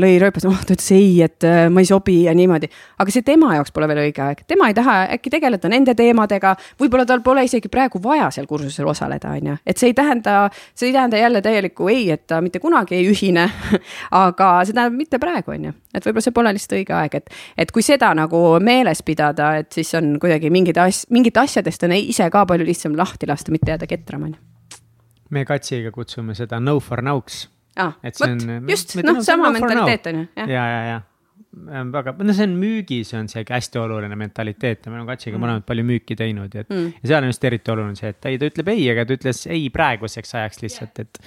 lõi 0.00 0.14
rööpas, 0.22 0.46
oh 0.48 0.64
ta 0.64 0.76
ütles 0.76 0.90
ei, 0.96 1.22
et 1.24 1.46
ma 1.70 1.82
ei 1.82 1.88
sobi 1.88 2.22
ja 2.24 2.34
niimoodi. 2.36 2.70
aga 2.98 3.14
see 3.14 3.26
tema 3.26 3.54
jaoks 3.58 3.74
pole 3.74 3.88
veel 3.90 4.04
õige 4.06 4.24
aeg, 4.24 4.44
tema 4.50 4.70
ei 4.70 4.76
taha 4.76 4.96
äkki 5.16 5.32
tegeleda 5.34 5.70
nende 5.72 5.94
teemadega, 5.98 6.54
võib-olla 6.80 7.06
tal 7.08 7.22
pole 7.24 7.44
isegi 7.46 7.70
praegu 7.72 8.00
vaja 8.02 8.30
seal 8.34 8.48
kursusel 8.50 8.88
osaleda, 8.90 9.34
on 9.36 9.52
ju. 9.52 9.56
et 9.66 9.80
see 9.80 9.92
ei 9.92 9.98
tähenda, 9.98 10.48
see 10.74 10.90
ei 10.90 10.96
tähenda 10.96 11.20
jälle 11.20 11.42
täielikku 11.44 11.88
ei, 11.92 12.10
et 12.14 12.26
ta 12.26 12.40
mitte 12.44 12.60
kunagi 12.62 12.98
ei 12.98 13.08
ühine 13.10 13.48
aga 14.14 14.48
see 14.64 14.76
tähendab 14.76 14.98
mitte 14.98 15.20
praegu, 15.22 15.54
on 15.54 15.68
ju. 15.70 15.74
et 15.94 16.06
võib-olla 16.06 16.24
see 16.26 16.36
pole 16.36 16.54
lihtsalt 16.56 16.78
õige 16.78 16.96
aeg, 16.96 17.18
et, 17.20 17.38
et 17.64 17.74
kui 17.74 17.84
seda 17.86 18.12
nagu 18.16 18.42
meeles 18.64 19.02
pidada, 19.06 19.54
et 19.62 19.72
siis 19.74 19.94
on 19.98 20.14
kuidagi 20.22 20.52
mingid 20.54 20.78
as-, 20.82 21.06
mingit 21.14 21.38
asjadest 21.40 21.86
on 21.86 21.96
ise 21.98 22.28
ka 22.30 22.44
palju 22.48 22.66
lihtsam 22.66 22.98
lahti 22.98 23.30
lasta, 23.30 23.54
mitte 23.54 23.74
jääda 23.74 23.90
ketrama, 23.90 24.30
on 24.30 24.36
ju 24.36 24.42
me 25.34 25.44
Katsiga 25.48 25.90
kutsume 25.94 26.36
seda 26.38 26.60
no 26.62 26.78
for 26.80 27.02
now's 27.02 27.46
ah,. 27.80 27.96
vot, 28.04 28.46
just, 28.70 28.94
noh, 29.02 29.20
sama 29.24 29.50
no 29.50 29.58
mentaliteet 29.58 30.06
on 30.12 30.22
ju. 30.22 30.28
ja, 30.36 30.46
ja, 30.46 30.62
ja, 30.68 30.84
ja 30.92 31.02
väga, 31.94 32.14
no 32.18 32.34
see 32.34 32.46
on 32.48 32.54
müügis 32.58 33.12
on 33.18 33.28
see 33.30 33.44
hästi 33.48 33.78
oluline 33.78 34.16
mentaliteet 34.18 34.86
ja 34.86 34.92
me 34.92 34.98
oleme 34.98 35.12
Katsiga 35.12 35.36
mm. 35.36 35.44
mõlemad 35.44 35.66
palju 35.68 35.86
müüki 35.86 36.16
teinud, 36.18 36.54
et 36.54 36.70
mm. 36.70 36.92
ja 37.00 37.10
seal 37.12 37.26
on 37.26 37.30
just 37.30 37.46
eriti 37.46 37.74
oluline 37.74 37.98
see, 37.98 38.10
et 38.14 38.30
ei, 38.30 38.38
ta 38.40 38.48
ütleb 38.50 38.70
ei, 38.74 38.86
aga 38.90 39.06
ta 39.06 39.18
ütles 39.18 39.44
ei 39.50 39.68
praeguseks 39.74 40.34
ajaks 40.40 40.64
lihtsalt, 40.64 41.04
et. 41.04 41.20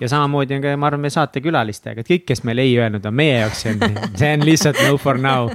Ja 0.00 0.08
samamoodi 0.08 0.56
on 0.56 0.62
ka, 0.64 0.76
ma 0.76 0.88
arvan, 0.90 1.04
meie 1.04 1.14
saatekülalistega, 1.14 2.02
et 2.04 2.10
kõik, 2.10 2.24
kes 2.28 2.44
meile 2.48 2.64
ei 2.66 2.78
öelnud, 2.78 3.04
on 3.06 3.14
meie 3.14 3.38
jaoks, 3.40 3.64
see 3.64 3.74
on, 3.74 3.98
see 4.20 4.32
on 4.36 4.46
lihtsalt 4.46 4.80
no 4.86 4.96
for 5.00 5.20
now. 5.20 5.50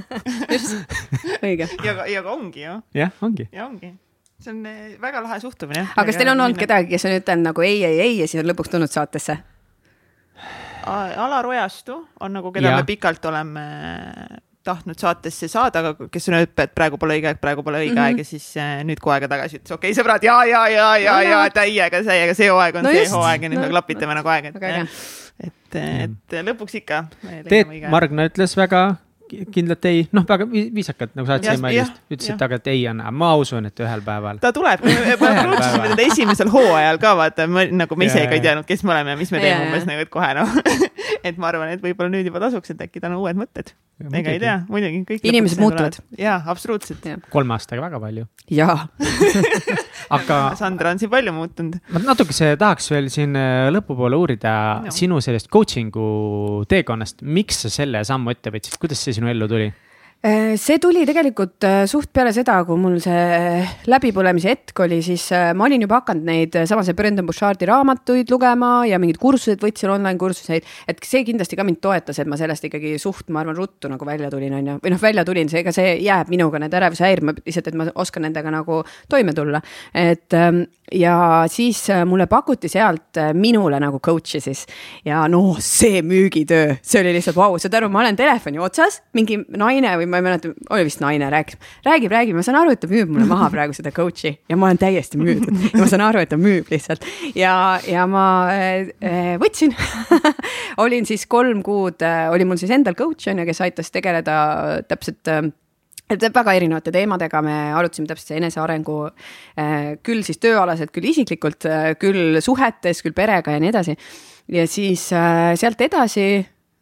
õige. 1.40 1.68
ja, 1.84 1.96
ja 2.06 2.22
ka 2.24 2.32
ongi 2.32 2.64
ju. 2.64 2.78
jah, 2.96 3.12
ongi. 3.26 3.48
ja 3.52 3.66
ongi 3.66 3.94
see 4.40 4.54
on 4.54 4.66
eh, 4.66 4.96
väga 5.00 5.22
lahe 5.22 5.40
suhtumine. 5.40 5.86
aga 5.92 6.06
kas 6.08 6.16
teil 6.16 6.32
on 6.32 6.40
olnud 6.40 6.60
kedagi, 6.60 6.88
kes 6.94 7.04
on 7.08 7.16
ütelnud 7.18 7.50
nagu 7.50 7.64
ei, 7.64 7.82
ei, 7.84 8.00
ei 8.00 8.18
ja 8.22 8.28
siis 8.28 8.42
on 8.42 8.48
lõpuks 8.48 8.72
tulnud 8.72 8.92
saatesse? 8.92 9.36
Alar 10.90 11.46
Ojastu 11.46 11.98
on 12.24 12.32
nagu, 12.32 12.52
keda 12.54 12.72
ja. 12.72 12.78
me 12.80 12.86
pikalt 12.88 13.24
oleme 13.28 13.64
tahtnud 14.64 14.98
saatesse 15.00 15.48
saada, 15.48 15.80
aga 15.80 16.08
kes 16.12 16.28
on 16.28 16.36
öelnud, 16.36 16.52
et 16.60 16.74
praegu 16.76 16.98
pole 17.00 17.16
õige 17.16 17.30
aeg, 17.30 17.40
praegu 17.40 17.64
pole 17.64 17.80
õige 17.80 17.94
mm 17.94 17.98
-hmm. 17.98 18.06
aeg 18.10 18.22
ja 18.22 18.28
siis 18.28 18.46
äh, 18.60 18.72
nüüd 18.84 19.00
kuu 19.00 19.12
aega 19.14 19.28
tagasi 19.28 19.60
ütles, 19.60 19.72
okei 19.72 19.90
okay, 19.90 19.98
sõbrad, 19.98 20.24
ja, 20.26 20.36
ja, 20.44 20.66
ja, 20.68 20.88
ja 21.00 21.14
no,, 21.16 21.28
ja 21.30 21.42
täiega, 21.54 22.02
täiega, 22.04 22.34
see 22.36 22.50
hooaeg 22.50 22.80
on 22.80 22.84
no 22.84 22.94
see 22.94 23.08
hooaeg 23.08 23.46
ja 23.46 23.52
nüüd 23.52 23.60
no, 23.60 23.66
me 23.68 23.74
klapitame 23.74 24.14
no, 24.14 24.20
nagu 24.20 24.34
aeg, 24.34 24.50
et, 24.50 24.90
et, 25.40 25.78
et 25.80 26.42
lõpuks 26.50 26.76
ikka. 26.82 27.04
Teet 27.48 27.72
Margna 27.88 28.28
ütles 28.28 28.56
väga 28.56 28.84
kindlalt 29.30 29.84
ei, 29.88 30.02
noh, 30.16 30.24
väga 30.28 30.46
viisakalt 30.50 31.14
nagu 31.18 31.28
saatsid 31.28 31.54
emailist, 31.54 32.00
ütlesid 32.10 32.38
taga, 32.40 32.58
et 32.60 32.70
ei 32.72 32.82
anna, 32.90 33.10
ma 33.14 33.30
usun, 33.38 33.68
et 33.68 33.82
ühel 33.82 34.02
päeval. 34.06 34.40
ta 34.42 34.52
tuleb, 34.54 34.82
me 34.84 35.16
pruutisime 35.20 35.92
teda 35.92 36.06
esimesel 36.06 36.50
hooajal 36.52 37.00
ka 37.02 37.14
vaata, 37.18 37.46
nagu 37.46 37.98
me 37.98 38.10
ise 38.10 38.24
ka 38.26 38.38
ei 38.38 38.44
teadnud, 38.44 38.66
kes 38.68 38.84
me 38.84 38.94
oleme 38.96 39.14
ja 39.14 39.20
mis 39.20 39.32
me 39.34 39.42
teeme 39.42 39.68
umbes 39.68 39.86
nagu, 39.88 40.06
et 40.06 40.12
kohe 40.12 40.32
noh 40.38 40.50
et 41.24 41.38
ma 41.40 41.50
arvan, 41.50 41.72
et 41.74 41.82
võib-olla 41.84 42.12
nüüd 42.12 42.28
juba 42.28 42.42
tasuks, 42.42 42.72
et 42.74 42.82
äkki 42.86 43.02
tal 43.02 43.14
on 43.14 43.24
uued 43.24 43.38
mõtted. 43.38 43.72
ega 44.00 44.32
ei 44.32 44.40
tea, 44.40 44.54
muidugi 44.70 45.02
kõik. 45.08 45.26
inimesed 45.28 45.60
muutuvad. 45.60 45.98
jaa, 46.18 46.38
absoluutselt. 46.52 47.04
kolme 47.32 47.56
aastaga 47.56 47.84
väga 47.84 48.00
palju. 48.02 48.26
jaa 48.50 48.76
aga. 50.16 50.40
Sandra 50.58 50.94
on 50.94 51.02
siin 51.02 51.12
palju 51.12 51.34
muutunud. 51.36 51.78
ma 51.92 52.02
natukese 52.04 52.54
tahaks 52.60 52.90
veel 52.92 53.10
siin 53.12 53.36
äh, 53.38 53.68
lõpupoole 53.74 54.18
uurida 54.18 54.54
no. 54.86 54.94
sinu 54.94 55.20
sellest 55.24 55.50
coaching'u 55.52 56.64
teekonnast, 56.70 57.22
miks 57.22 57.64
sa 57.66 57.72
selle 57.80 58.04
sammu 58.06 58.34
ette 58.34 58.52
võtsid, 58.54 58.80
kuidas 58.80 59.04
see 59.04 59.16
sinu 59.16 59.30
ellu 59.32 59.48
tuli? 59.50 59.70
Äh, 60.22 60.58
see 60.60 60.76
tuli 60.76 61.06
tegelikult 61.08 61.64
äh, 61.64 61.86
suht 61.88 62.10
peale 62.12 62.28
seda, 62.36 62.58
kui 62.68 62.76
mul 62.76 62.98
see 63.00 63.16
äh, 63.16 63.70
läbipõlemise 63.88 64.50
hetk 64.52 64.82
oli, 64.84 64.98
siis 65.00 65.22
ma 65.56 65.64
olin 65.64 65.80
juba 65.80 66.02
hakanud 66.02 66.26
neid 66.28 66.58
samase 66.68 66.92
Brendan 66.92 67.24
Bouchardi 67.24 67.64
raamatuid 67.64 68.28
lugema 68.28 68.82
ja 68.84 68.98
mingeid 69.00 69.16
kursused 69.22 69.64
võtsin, 69.64 69.88
online 69.88 70.20
kursuseid. 70.20 70.66
et 70.84 71.00
see 71.08 71.24
kindlasti 71.24 71.56
ka 71.56 71.64
mind 71.64 71.80
toetas, 71.80 72.20
et 72.20 72.28
ma 72.28 72.36
sellest 72.36 72.68
ikkagi 72.68 72.98
suht, 73.00 73.30
ma 73.32 73.40
arvan, 73.40 73.56
ruttu 73.56 73.88
nagu 73.88 74.04
välja 74.04 74.28
tulin, 74.34 74.58
on 74.58 74.68
ju, 74.68 74.74
või 74.84 74.92
noh, 74.92 75.00
välja 75.00 75.24
tulin, 75.24 75.48
seega 75.48 75.72
see 75.72 75.96
jääb 76.04 76.28
minuga, 76.28 76.60
need 76.60 76.76
ärevushäired, 76.76 77.40
lihtsalt, 77.40 77.72
et 77.72 77.80
ma 77.80 77.88
oskan 78.04 78.28
nendega 78.28 78.52
nagu 78.52 78.82
toime 79.08 79.32
tulla. 79.32 79.62
et 79.96 80.36
ähm, 80.36 80.66
ja 80.92 81.46
siis 81.48 81.86
mulle 82.04 82.26
pakuti 82.26 82.68
sealt 82.68 83.16
minule 83.32 83.80
nagu 83.80 84.00
coach'i 84.04 84.40
siis 84.42 84.66
ja 85.04 85.22
noh, 85.32 85.56
see 85.64 86.02
müügitöö, 86.04 86.76
see 86.82 87.00
oli 87.00 87.16
lihtsalt 87.16 87.40
vau 87.40 87.54
wow., 87.54 87.62
saad 87.62 87.80
aru, 87.80 87.88
ma 87.88 88.04
olen 88.04 88.20
telefoni 88.20 88.60
otsas, 88.60 89.00
mingi 89.16 89.40
naine 89.56 89.96
või 89.96 90.09
ma 90.10 90.20
ei 90.20 90.24
mäleta, 90.26 90.52
oli 90.74 90.86
vist 90.88 91.02
naine, 91.02 91.28
rääkis, 91.32 91.58
räägib, 91.86 92.12
räägib, 92.12 92.38
ma 92.38 92.44
saan 92.46 92.58
aru, 92.60 92.74
et 92.74 92.82
ta 92.82 92.90
müüb 92.90 93.12
mulle 93.12 93.28
maha 93.30 93.50
praegu 93.52 93.76
seda 93.76 93.92
coach'i 93.94 94.34
ja 94.50 94.58
ma 94.58 94.70
olen 94.70 94.80
täiesti 94.80 95.20
müüdud. 95.20 95.54
Ja 95.70 95.84
ma 95.84 95.86
saan 95.90 96.04
aru, 96.04 96.22
et 96.24 96.30
ta 96.32 96.38
müüb 96.40 96.68
lihtsalt. 96.72 97.04
Ja, 97.38 97.54
ja 97.86 98.06
ma 98.10 98.24
äh, 98.50 99.36
võtsin. 99.40 99.74
Olin 100.82 101.06
siis 101.08 101.26
kolm 101.30 101.62
kuud 101.66 102.02
äh,, 102.06 102.26
oli 102.32 102.46
mul 102.48 102.58
siis 102.60 102.72
endal 102.74 102.98
coach 102.98 103.30
on 103.30 103.42
ju, 103.42 103.48
kes 103.48 103.62
aitas 103.66 103.92
tegeleda 103.94 104.36
täpselt 104.88 105.28
et 106.10 106.26
väga 106.34 106.54
erinevate 106.58 106.92
teemadega. 106.94 107.42
Me 107.44 107.56
arutasime 107.78 108.10
täpselt 108.10 108.34
enesearengu 108.40 108.96
küll 110.06 110.24
siis 110.26 110.40
tööalaselt, 110.42 110.90
küll 110.94 111.10
isiklikult, 111.12 111.68
küll 112.02 112.40
suhetes, 112.42 113.02
küll 113.04 113.14
perega 113.14 113.54
ja 113.54 113.62
nii 113.62 113.70
edasi. 113.70 113.96
ja 114.50 114.66
siis 114.66 115.06
sealt 115.10 115.84
edasi 115.86 116.24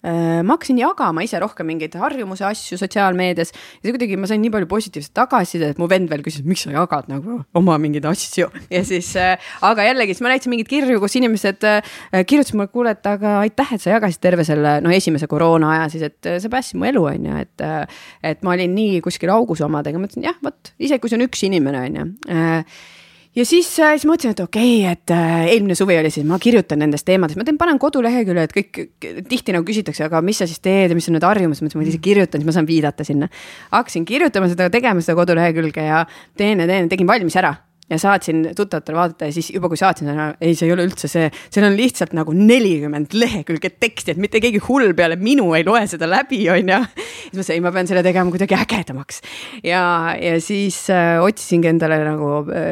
ma 0.03 0.55
hakkasin 0.55 0.79
jagama 0.79 1.25
ise 1.27 1.41
rohkem 1.43 1.67
mingeid 1.67 1.97
harjumuse 1.99 2.45
asju 2.47 2.77
sotsiaalmeedias 2.79 3.51
ja 3.51 3.83
see 3.83 3.95
kuidagi, 3.97 4.19
ma 4.21 4.29
sain 4.31 4.39
nii 4.45 4.53
palju 4.55 4.69
positiivset 4.71 5.11
tagasisidet, 5.17 5.75
et 5.75 5.81
mu 5.81 5.89
vend 5.91 6.07
veel 6.13 6.23
küsis, 6.23 6.45
miks 6.47 6.63
sa 6.67 6.71
jagad 6.71 7.09
nagu 7.11 7.41
oma 7.59 7.75
mingeid 7.83 8.07
asju 8.07 8.47
ja 8.71 8.83
siis 8.87 9.11
äh,, 9.19 9.49
aga 9.67 9.89
jällegi, 9.89 10.15
siis 10.15 10.23
ma 10.23 10.31
näitasin 10.31 10.55
mingeid 10.55 10.71
kirju, 10.71 11.01
kus 11.03 11.19
inimesed 11.19 11.67
äh, 11.67 11.97
kirjutasid 12.23 12.61
mulle, 12.61 12.71
kuule, 12.71 12.93
et 12.95 13.11
aga 13.11 13.41
aitäh, 13.43 13.75
et 13.75 13.83
sa 13.83 13.97
jagasid 13.97 14.23
terve 14.23 14.47
selle 14.47 14.77
noh, 14.85 14.95
esimese 14.95 15.27
koroona 15.31 15.73
aja 15.75 15.89
siis, 15.95 16.07
et 16.13 16.31
äh, 16.31 16.39
sa 16.43 16.53
päästsid 16.53 16.79
mu 16.79 16.87
elu, 16.93 17.03
on 17.11 17.27
ju, 17.33 17.41
et 17.43 17.67
äh,. 17.67 18.05
et 18.31 18.47
ma 18.47 18.55
olin 18.55 18.79
nii 18.79 19.03
kuskil 19.03 19.35
augus 19.35 19.65
omadega, 19.67 19.99
ma 19.99 20.07
ütlesin 20.07 20.31
jah, 20.31 20.39
vot 20.47 20.73
isegi 20.79 21.03
kui 21.03 21.11
see 21.11 21.19
on 21.19 21.27
üks 21.27 21.43
inimene, 21.51 21.83
on 21.89 21.99
ju 21.99 22.07
äh, 22.39 22.87
ja 23.37 23.45
siis, 23.47 23.69
äh, 23.83 23.95
siis 23.97 24.07
mõtlesin, 24.09 24.35
et 24.37 24.41
okei 24.45 24.73
okay,, 24.81 24.97
et 24.97 25.15
äh, 25.15 25.51
eelmine 25.55 25.77
suvi 25.79 25.99
oli 25.99 26.11
siis, 26.15 26.27
ma 26.29 26.39
kirjutan 26.43 26.83
nendest 26.83 27.07
teemadest, 27.09 27.39
ma 27.41 27.47
teen, 27.47 27.61
panen 27.61 27.81
kodulehekülje, 27.83 28.47
et 28.49 28.57
kõik 28.57 28.83
tihti 29.29 29.55
nagu 29.57 29.67
küsitakse, 29.69 30.07
aga 30.09 30.23
mis 30.25 30.41
sa 30.41 30.49
siis 30.49 30.63
teed 30.65 30.93
ja 30.93 30.99
mis 30.99 31.09
on 31.11 31.19
need 31.19 31.29
harjumused, 31.29 31.63
ma 31.63 31.69
ütlesin, 31.71 31.83
ma 31.83 31.89
lihtsalt 31.89 32.07
kirjutan, 32.09 32.43
siis 32.43 32.51
ma 32.51 32.57
saan 32.59 32.69
viidata 32.69 33.07
sinna. 33.07 33.31
hakkasin 33.75 34.09
kirjutama 34.09 34.51
seda, 34.53 34.71
tegema 34.73 35.05
seda 35.05 35.19
kodulehekülge 35.21 35.89
ja 35.91 36.05
teen 36.37 36.65
ja 36.65 36.71
teen, 36.71 36.89
tegin 36.93 37.11
valmis 37.11 37.37
ära 37.39 37.57
ja 37.91 37.99
saatsin 37.99 38.43
tuttavatele 38.57 38.97
vaadata 38.97 39.29
ja 39.29 39.33
siis 39.33 39.51
juba, 39.55 39.69
kui 39.69 39.79
saatsin, 39.81 40.11
ei, 40.41 40.55
see 40.55 40.69
ei 40.69 40.75
ole 40.75 40.85
üldse 40.89 41.09
see, 41.11 41.29
seal 41.49 41.67
on 41.69 41.77
lihtsalt 41.79 42.13
nagu 42.17 42.35
nelikümmend 42.37 43.15
lehekülge 43.17 43.71
teksti, 43.81 44.15
et 44.15 44.21
mitte 44.21 44.43
keegi 44.45 44.61
hull 44.67 44.93
peale 44.99 45.17
minu 45.21 45.49
ei 45.57 45.65
loe 45.67 45.85
seda 45.91 46.09
läbi, 46.11 46.43
on 46.53 46.73
ju. 46.75 46.81
siis 47.29 47.39
ma 47.41 47.47
sain, 47.49 47.65
ma 47.65 47.73
pean 47.75 47.89
selle 47.91 48.03
tegema 48.07 48.33
kuidagi 48.35 48.59
ägedamaks. 48.59 49.23
ja, 49.65 49.83
ja 50.21 50.37
siis 50.45 50.81
äh, 50.93 51.17
otsisingi 51.25 51.73
endale 51.73 52.01
nagu 52.05 52.33
äh, 52.53 52.69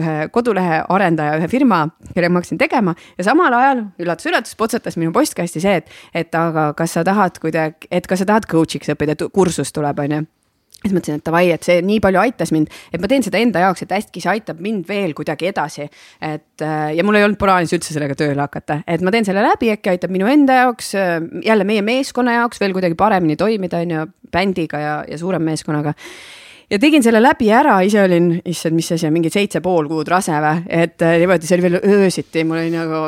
ühe 0.00 0.16
kodulehe 0.34 0.82
arendaja, 0.88 1.38
ühe 1.40 1.48
firma, 1.52 1.86
kellega 2.12 2.32
ma 2.32 2.42
hakkasin 2.42 2.60
tegema 2.60 2.96
ja 3.16 3.28
samal 3.30 3.56
ajal 3.56 3.86
üllatus-üllatus 4.02 4.58
potsatas 4.60 5.00
minu 5.00 5.14
postkasti 5.16 5.62
see, 5.62 5.80
et, 5.80 5.96
et 6.14 6.36
aga 6.36 6.70
kas 6.76 6.98
sa 6.98 7.06
tahad 7.06 7.40
kuidagi, 7.40 7.88
et 7.90 8.06
kas 8.10 8.22
sa 8.22 8.28
tahad 8.28 8.48
coach'iks 8.50 8.92
õppida, 8.92 9.16
kursus 9.32 9.72
tuleb, 9.72 10.04
on 10.04 10.18
ju 10.18 10.26
siis 10.80 10.94
mõtlesin, 10.94 11.20
et 11.20 11.26
davai, 11.26 11.44
et 11.52 11.66
see 11.66 11.80
nii 11.84 12.00
palju 12.02 12.20
aitas 12.22 12.52
mind, 12.54 12.72
et 12.92 13.02
ma 13.02 13.10
teen 13.10 13.24
seda 13.24 13.40
enda 13.40 13.64
jaoks, 13.66 13.84
et 13.84 13.94
hästi, 13.94 14.22
see 14.24 14.32
aitab 14.32 14.62
mind 14.64 14.88
veel 14.88 15.12
kuidagi 15.16 15.50
edasi. 15.50 15.88
et 16.20 16.64
äh, 16.64 16.90
ja 16.96 17.04
mul 17.04 17.18
ei 17.18 17.26
olnud 17.26 17.40
plaanis 17.40 17.74
üldse 17.76 17.92
sellega 17.94 18.16
tööle 18.18 18.40
hakata, 18.40 18.80
et 18.88 19.04
ma 19.04 19.12
teen 19.12 19.28
selle 19.28 19.44
läbi, 19.44 19.72
äkki 19.74 19.92
aitab 19.92 20.14
minu 20.14 20.28
enda 20.30 20.62
jaoks, 20.62 20.94
äh, 20.96 21.16
jälle 21.44 21.68
meie 21.68 21.84
meeskonna 21.84 22.40
jaoks 22.40 22.60
veel 22.62 22.76
kuidagi 22.76 22.96
paremini 22.98 23.36
toimida, 23.40 23.82
on 23.84 23.96
ju, 23.96 24.06
bändiga 24.32 24.80
ja, 24.80 24.94
ja 25.08 25.18
suurema 25.20 25.50
meeskonnaga. 25.50 25.94
Ja 26.70 26.78
tegin 26.78 27.02
selle 27.02 27.18
läbi 27.18 27.48
ära, 27.50 27.80
ise 27.82 27.98
olin, 28.04 28.30
issand, 28.46 28.76
mis 28.78 28.92
asi 28.94 29.08
on, 29.08 29.12
mingi 29.16 29.32
seitse 29.34 29.58
pool 29.60 29.88
kuud 29.90 30.08
rase 30.08 30.38
või, 30.38 30.62
et 30.70 31.02
äh, 31.02 31.18
niimoodi, 31.20 31.50
see 31.50 31.58
oli 31.58 31.66
veel 31.66 31.80
öösiti, 31.82 32.46
mul 32.46 32.62
oli 32.62 32.72
nagu 32.72 33.02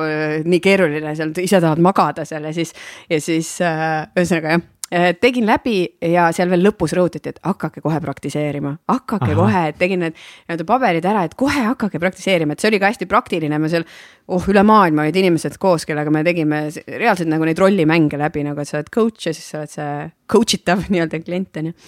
nii 0.44 0.60
keeruline 0.60 1.16
seal, 1.16 1.32
ise 1.40 1.62
tahad 1.62 1.80
magada 1.80 2.26
seal 2.28 2.50
ja 2.50 2.52
siis, 2.56 2.74
ja 3.08 3.22
siis 3.22 3.54
ühesõnaga 3.62 4.58
jah 4.58 4.71
tegin 5.20 5.46
läbi 5.48 5.76
ja 6.12 6.26
seal 6.36 6.50
veel 6.52 6.66
lõpus 6.66 6.92
rõhutati, 6.96 7.32
et 7.32 7.38
hakake 7.46 7.80
kohe 7.84 8.00
praktiseerima, 8.04 8.74
hakake 8.92 9.30
Aha. 9.30 9.36
kohe, 9.38 9.62
tegin 9.78 10.02
need 10.04 10.16
nii-öelda 10.16 10.66
paberid 10.68 11.06
ära, 11.08 11.22
et 11.28 11.36
kohe 11.38 11.64
hakake 11.70 12.00
praktiseerima, 12.02 12.52
et 12.52 12.64
see 12.64 12.68
oli 12.68 12.80
ka 12.82 12.90
hästi 12.92 13.08
praktiline, 13.08 13.60
me 13.62 13.70
seal. 13.72 13.86
oh, 14.32 14.44
üle 14.48 14.62
maailma 14.64 15.06
olid 15.06 15.16
inimesed 15.18 15.56
koos, 15.60 15.86
kellega 15.88 16.12
me 16.12 16.22
tegime 16.24 16.66
reaalselt 16.86 17.30
nagu 17.32 17.48
neid 17.48 17.58
rollimänge 17.58 18.20
läbi, 18.20 18.44
nagu 18.46 18.60
et 18.60 18.68
sa 18.68 18.78
oled 18.78 18.92
coach 18.92 19.26
ja 19.26 19.32
siis 19.34 19.48
sa 19.52 19.62
oled 19.62 19.72
see 19.72 19.96
coach 20.30 20.58
itav 20.60 20.84
nii-öelda 20.92 21.22
klient 21.24 21.62
on 21.62 21.72
ju 21.72 21.78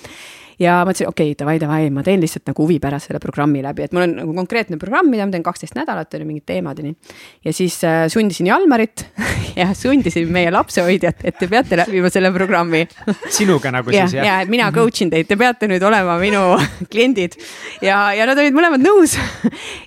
ja 0.60 0.80
mõtlesin, 0.86 1.08
okei 1.10 1.32
okay,, 1.32 1.38
davai, 1.38 1.56
davai, 1.62 1.88
ma 1.94 2.04
teen 2.06 2.22
lihtsalt 2.22 2.46
nagu 2.50 2.64
huvi 2.64 2.78
pärast 2.82 3.08
selle 3.08 3.20
programmi 3.22 3.62
läbi, 3.64 3.86
et 3.86 3.94
mul 3.94 4.06
on 4.06 4.14
nagu 4.20 4.34
konkreetne 4.36 4.78
programm, 4.80 5.10
mida 5.10 5.26
ma 5.26 5.34
teen 5.34 5.44
kaksteist 5.46 5.76
nädalat, 5.78 6.14
on 6.14 6.24
ju 6.24 6.28
mingid 6.28 6.46
teemad 6.48 6.78
ja 6.78 6.86
nii. 6.86 7.14
ja 7.44 7.54
siis 7.56 7.78
äh, 7.84 8.04
sundisin 8.12 8.48
Jalmarit 8.50 9.06
ja 9.60 9.70
sundisin 9.74 10.30
meie 10.32 10.52
lapsehoidjat, 10.54 11.24
et 11.24 11.38
te 11.38 11.48
peate 11.50 11.78
läbima 11.78 12.10
selle 12.12 12.30
programmi. 12.34 12.84
sinuga 13.38 13.72
nagu 13.74 13.94
ja, 13.94 14.06
siis 14.06 14.20
jah? 14.20 14.28
ja, 14.28 14.36
et 14.44 14.52
mina 14.52 14.70
coach 14.74 15.02
in 15.04 15.12
teid, 15.12 15.28
te 15.30 15.38
peate 15.40 15.68
nüüd 15.70 15.82
olema 15.84 16.16
minu 16.22 16.44
kliendid 16.92 17.38
ja, 17.82 18.12
ja 18.14 18.28
nad 18.28 18.38
olid 18.38 18.54
mõlemad 18.56 18.84
nõus 18.84 19.16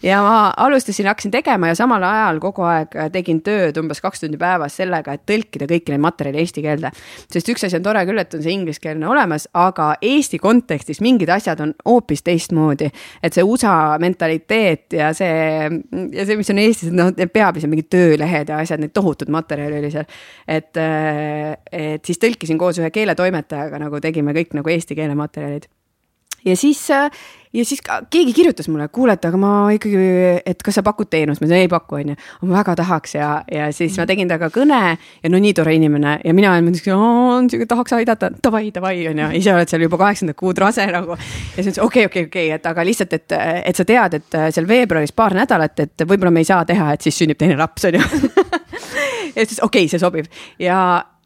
ja 0.06 0.22
ma 0.26 0.38
alustasin, 0.68 1.07
hakkasin 1.11 1.34
tegema 1.34 1.72
ja 1.72 1.80
samal 1.80 2.03
ajal 2.03 2.41
kogu 2.44 2.68
aeg 2.68 2.95
tegin 3.14 3.41
tööd 3.45 3.77
umbes 3.80 4.03
kaks 4.03 4.26
tundi 4.26 4.39
päevas 4.41 4.77
sellega, 4.81 5.15
et 5.15 5.26
tõlkida 5.30 5.69
kõiki 5.69 5.94
neid 5.94 6.03
materjale 6.03 6.44
eesti 6.44 6.64
keelde. 6.65 6.91
sest 7.31 7.49
üks 7.53 7.65
asi 7.68 7.80
on 7.80 7.85
tore 7.85 8.03
küll, 8.07 8.19
et 8.19 8.34
on 8.35 8.44
see 8.44 8.53
ingliskeelne 8.56 9.07
olemas, 9.07 9.48
aga 9.57 9.94
eesti 10.02 10.39
kontekstis 10.41 10.57
kontekstis 10.58 11.02
mingid 11.02 11.30
asjad 11.30 11.62
on 11.64 11.74
hoopis 11.86 12.24
teistmoodi. 12.26 12.90
et 13.24 13.34
see 13.34 13.46
USA 13.46 13.98
mentaliteet 14.02 14.98
ja 14.98 15.14
see, 15.14 15.70
ja 16.14 16.26
see, 16.26 16.38
mis 16.40 16.52
on 16.54 16.62
Eestis, 16.62 16.92
noh, 16.96 17.14
peab 17.34 17.58
ise 17.58 17.70
mingid 17.70 17.90
töölehed 17.94 18.50
ja 18.50 18.62
asjad, 18.64 18.82
neid 18.82 18.96
tohutud 18.96 19.32
materjali 19.34 19.80
oli 19.82 19.94
seal. 19.94 20.08
et, 20.48 20.84
et 21.72 22.06
siis 22.06 22.22
tõlkisin 22.22 22.60
koos 22.60 22.82
ühe 22.82 22.92
keeletoimetajaga 22.94 23.82
nagu 23.86 24.02
tegime 24.04 24.36
kõik 24.38 24.58
nagu 24.58 24.74
eesti 24.74 24.98
keele 24.98 25.18
materjalid 25.18 25.70
ja 26.46 26.56
siis, 26.58 26.82
ja 27.54 27.66
siis 27.66 27.82
keegi 28.10 28.34
kirjutas 28.34 28.68
mulle, 28.70 28.88
kuule, 28.94 29.16
et 29.18 29.26
aga 29.26 29.40
ma 29.40 29.52
ikkagi, 29.74 29.98
et 30.46 30.62
kas 30.64 30.78
sa 30.80 30.84
pakud 30.86 31.10
teenust, 31.10 31.42
ma 31.42 31.48
ütlesin 31.48 31.66
ei 31.66 31.72
paku, 31.72 31.98
onju. 32.00 32.16
ma 32.44 32.60
väga 32.60 32.76
tahaks. 32.82 33.16
Ja, 33.18 33.30
ja 33.52 33.70
siis 33.76 33.98
ma 34.00 34.06
tegin 34.10 34.30
temaga 34.30 34.50
kõne 34.54 34.82
ja 34.98 35.32
no 35.32 35.42
nii 35.42 35.56
tore 35.58 35.76
inimene. 35.78 36.18
Ja 36.26 36.36
mina 36.38 36.54
mõtlesin, 36.64 37.66
tahaks 37.70 37.98
aidata, 37.98 38.32
davai, 38.44 38.68
davai 38.76 38.96
onju, 39.12 39.32
ise 39.40 39.54
oled 39.56 39.72
seal 39.72 39.88
juba 39.88 40.00
kaheksandat 40.04 40.40
kuud 40.40 40.62
rase 40.62 40.88
nagu. 40.92 41.18
ja 41.18 41.64
siis 41.64 41.66
ma 41.66 41.68
ütlesin 41.68 41.86
okei 41.88 42.06
okay,, 42.06 42.06
okei 42.06 42.24
okay,, 42.24 42.30
okei. 42.30 42.48
Okay,, 42.48 42.56
et 42.62 42.72
aga 42.72 42.88
lihtsalt, 42.88 43.18
et, 43.18 43.38
et 43.72 43.82
sa 43.82 43.88
tead, 43.88 44.20
et 44.22 44.40
seal 44.56 44.70
veebruaris 44.70 45.16
paar 45.18 45.36
nädalat, 45.38 45.86
et 45.86 46.08
võib-olla 46.08 46.34
me 46.34 46.46
ei 46.46 46.50
saa 46.50 46.64
teha, 46.66 46.94
et 46.94 47.06
siis 47.06 47.24
sünnib 47.24 47.40
teine 47.40 47.60
laps 47.60 47.90
onju. 47.92 48.04
Ja 49.38 49.46
siis 49.46 49.60
okei 49.62 49.84
okay,, 49.86 49.92
see 49.92 50.02
sobib. 50.02 50.26
Ja 50.58 50.78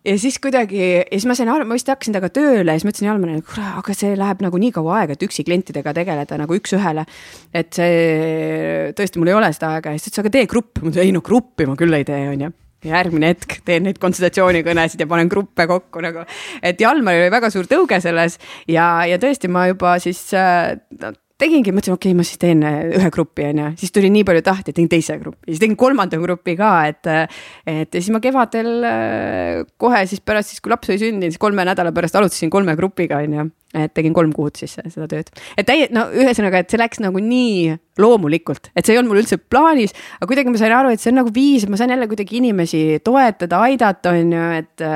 ja 0.05 0.15
siis 0.19 0.39
kuidagi 0.41 0.79
ja 0.81 1.03
siis 1.11 1.27
ma 1.29 1.35
sain 1.37 1.51
aru, 1.53 1.67
ma 1.69 1.77
vist 1.77 1.89
hakkasin 1.91 2.15
temaga 2.15 2.31
tööle 2.33 2.73
ja 2.73 2.79
siis 2.79 2.87
ma 2.87 2.93
ütlesin 2.93 3.09
Jalmarile, 3.09 3.43
kuule, 3.45 3.67
aga 3.81 3.97
see 3.97 4.15
läheb 4.17 4.41
nagu 4.45 4.61
nii 4.61 4.71
kaua 4.77 5.01
aega, 5.01 5.17
et 5.17 5.27
üksi 5.27 5.45
klientidega 5.47 5.93
tegeleda 5.97 6.39
nagu 6.41 6.57
üks-ühele. 6.57 7.05
et 7.53 7.69
see 7.77 8.91
tõesti, 8.97 9.21
mul 9.21 9.33
ei 9.33 9.37
ole 9.37 9.51
seda 9.53 9.75
aega 9.77 9.93
ja 9.93 10.01
siis 10.01 10.09
ta 10.09 10.15
ütles, 10.15 10.25
aga 10.25 10.33
tee 10.37 10.49
grupp, 10.49 10.81
ma 10.81 10.89
ütlesin 10.89 11.07
ei 11.07 11.15
no 11.15 11.23
gruppi 11.25 11.69
ma 11.69 11.77
küll 11.79 11.97
ei 11.97 12.07
tee, 12.07 12.25
onju 12.33 12.51
järgmine 12.81 13.29
hetk 13.35 13.59
teen 13.65 13.85
neid 13.85 13.99
konsultatsioonikõnesid 14.01 15.03
ja 15.03 15.09
panen 15.09 15.29
gruppe 15.29 15.67
kokku 15.69 16.01
nagu. 16.01 16.25
et 16.65 16.81
Jalmaril 16.81 17.27
oli 17.27 17.33
väga 17.33 17.51
suur 17.53 17.69
tõuge 17.69 18.01
selles 18.01 18.39
ja, 18.65 19.05
ja 19.05 19.19
tõesti, 19.21 19.51
ma 19.53 19.67
juba 19.69 19.99
siis 20.01 20.23
no, 20.33 21.13
tegingi, 21.41 21.73
mõtlesin, 21.73 21.95
okei 21.97 22.11
okay,, 22.11 22.17
ma 22.17 22.25
siis 22.27 22.39
teen 22.41 22.61
äh, 22.67 22.79
ühe 22.97 23.09
grupi, 23.13 23.45
on 23.49 23.61
ju, 23.61 23.69
siis 23.81 23.93
tuli 23.95 24.11
nii 24.13 24.25
palju 24.27 24.43
tahti, 24.45 24.73
tegin 24.75 24.89
teise 24.91 25.17
grupi, 25.21 25.49
siis 25.49 25.61
tegin 25.63 25.77
kolmanda 25.79 26.19
grupi 26.21 26.55
ka, 26.59 26.71
et. 26.91 27.09
Äh, 27.09 27.41
et 27.71 27.93
ja 27.93 28.01
siis 28.01 28.11
ma 28.13 28.21
kevadel 28.23 28.69
äh, 28.87 29.63
kohe 29.81 30.03
siis 30.09 30.21
pärast 30.25 30.53
siis, 30.53 30.61
kui 30.63 30.73
laps 30.73 30.91
oli 30.91 30.99
sündinud, 31.01 31.33
siis 31.33 31.41
kolme 31.41 31.65
nädala 31.67 31.93
pärast 31.95 32.17
alustasin 32.19 32.51
kolme 32.53 32.75
grupiga, 32.79 33.21
on 33.23 33.37
ju. 33.37 33.47
et 33.81 33.93
tegin 33.95 34.15
kolm 34.15 34.33
kuud 34.35 34.57
siis 34.59 34.73
seda 34.75 35.07
tööd, 35.11 35.29
et 35.55 35.67
täie-, 35.67 35.89
no 35.95 36.07
ühesõnaga, 36.11 36.61
et 36.61 36.73
see 36.73 36.81
läks 36.81 36.99
nagu 37.03 37.21
nii 37.23 37.77
loomulikult, 38.01 38.71
et 38.75 38.83
see 38.83 38.95
ei 38.95 39.01
olnud 39.01 39.13
mul 39.13 39.21
üldse 39.23 39.39
plaanis, 39.39 39.95
aga 40.19 40.27
kuidagi 40.31 40.51
ma 40.51 40.59
sain 40.61 40.75
aru, 40.75 40.91
et 40.91 41.03
see 41.03 41.13
on 41.13 41.21
nagu 41.21 41.31
viis, 41.33 41.67
ma 41.71 41.79
saan 41.79 41.95
jälle 41.95 42.09
kuidagi 42.11 42.41
inimesi 42.41 42.83
toetada, 43.05 43.63
aidata, 43.69 44.17
on 44.17 44.35
ju, 44.37 44.49
et. 44.61 44.89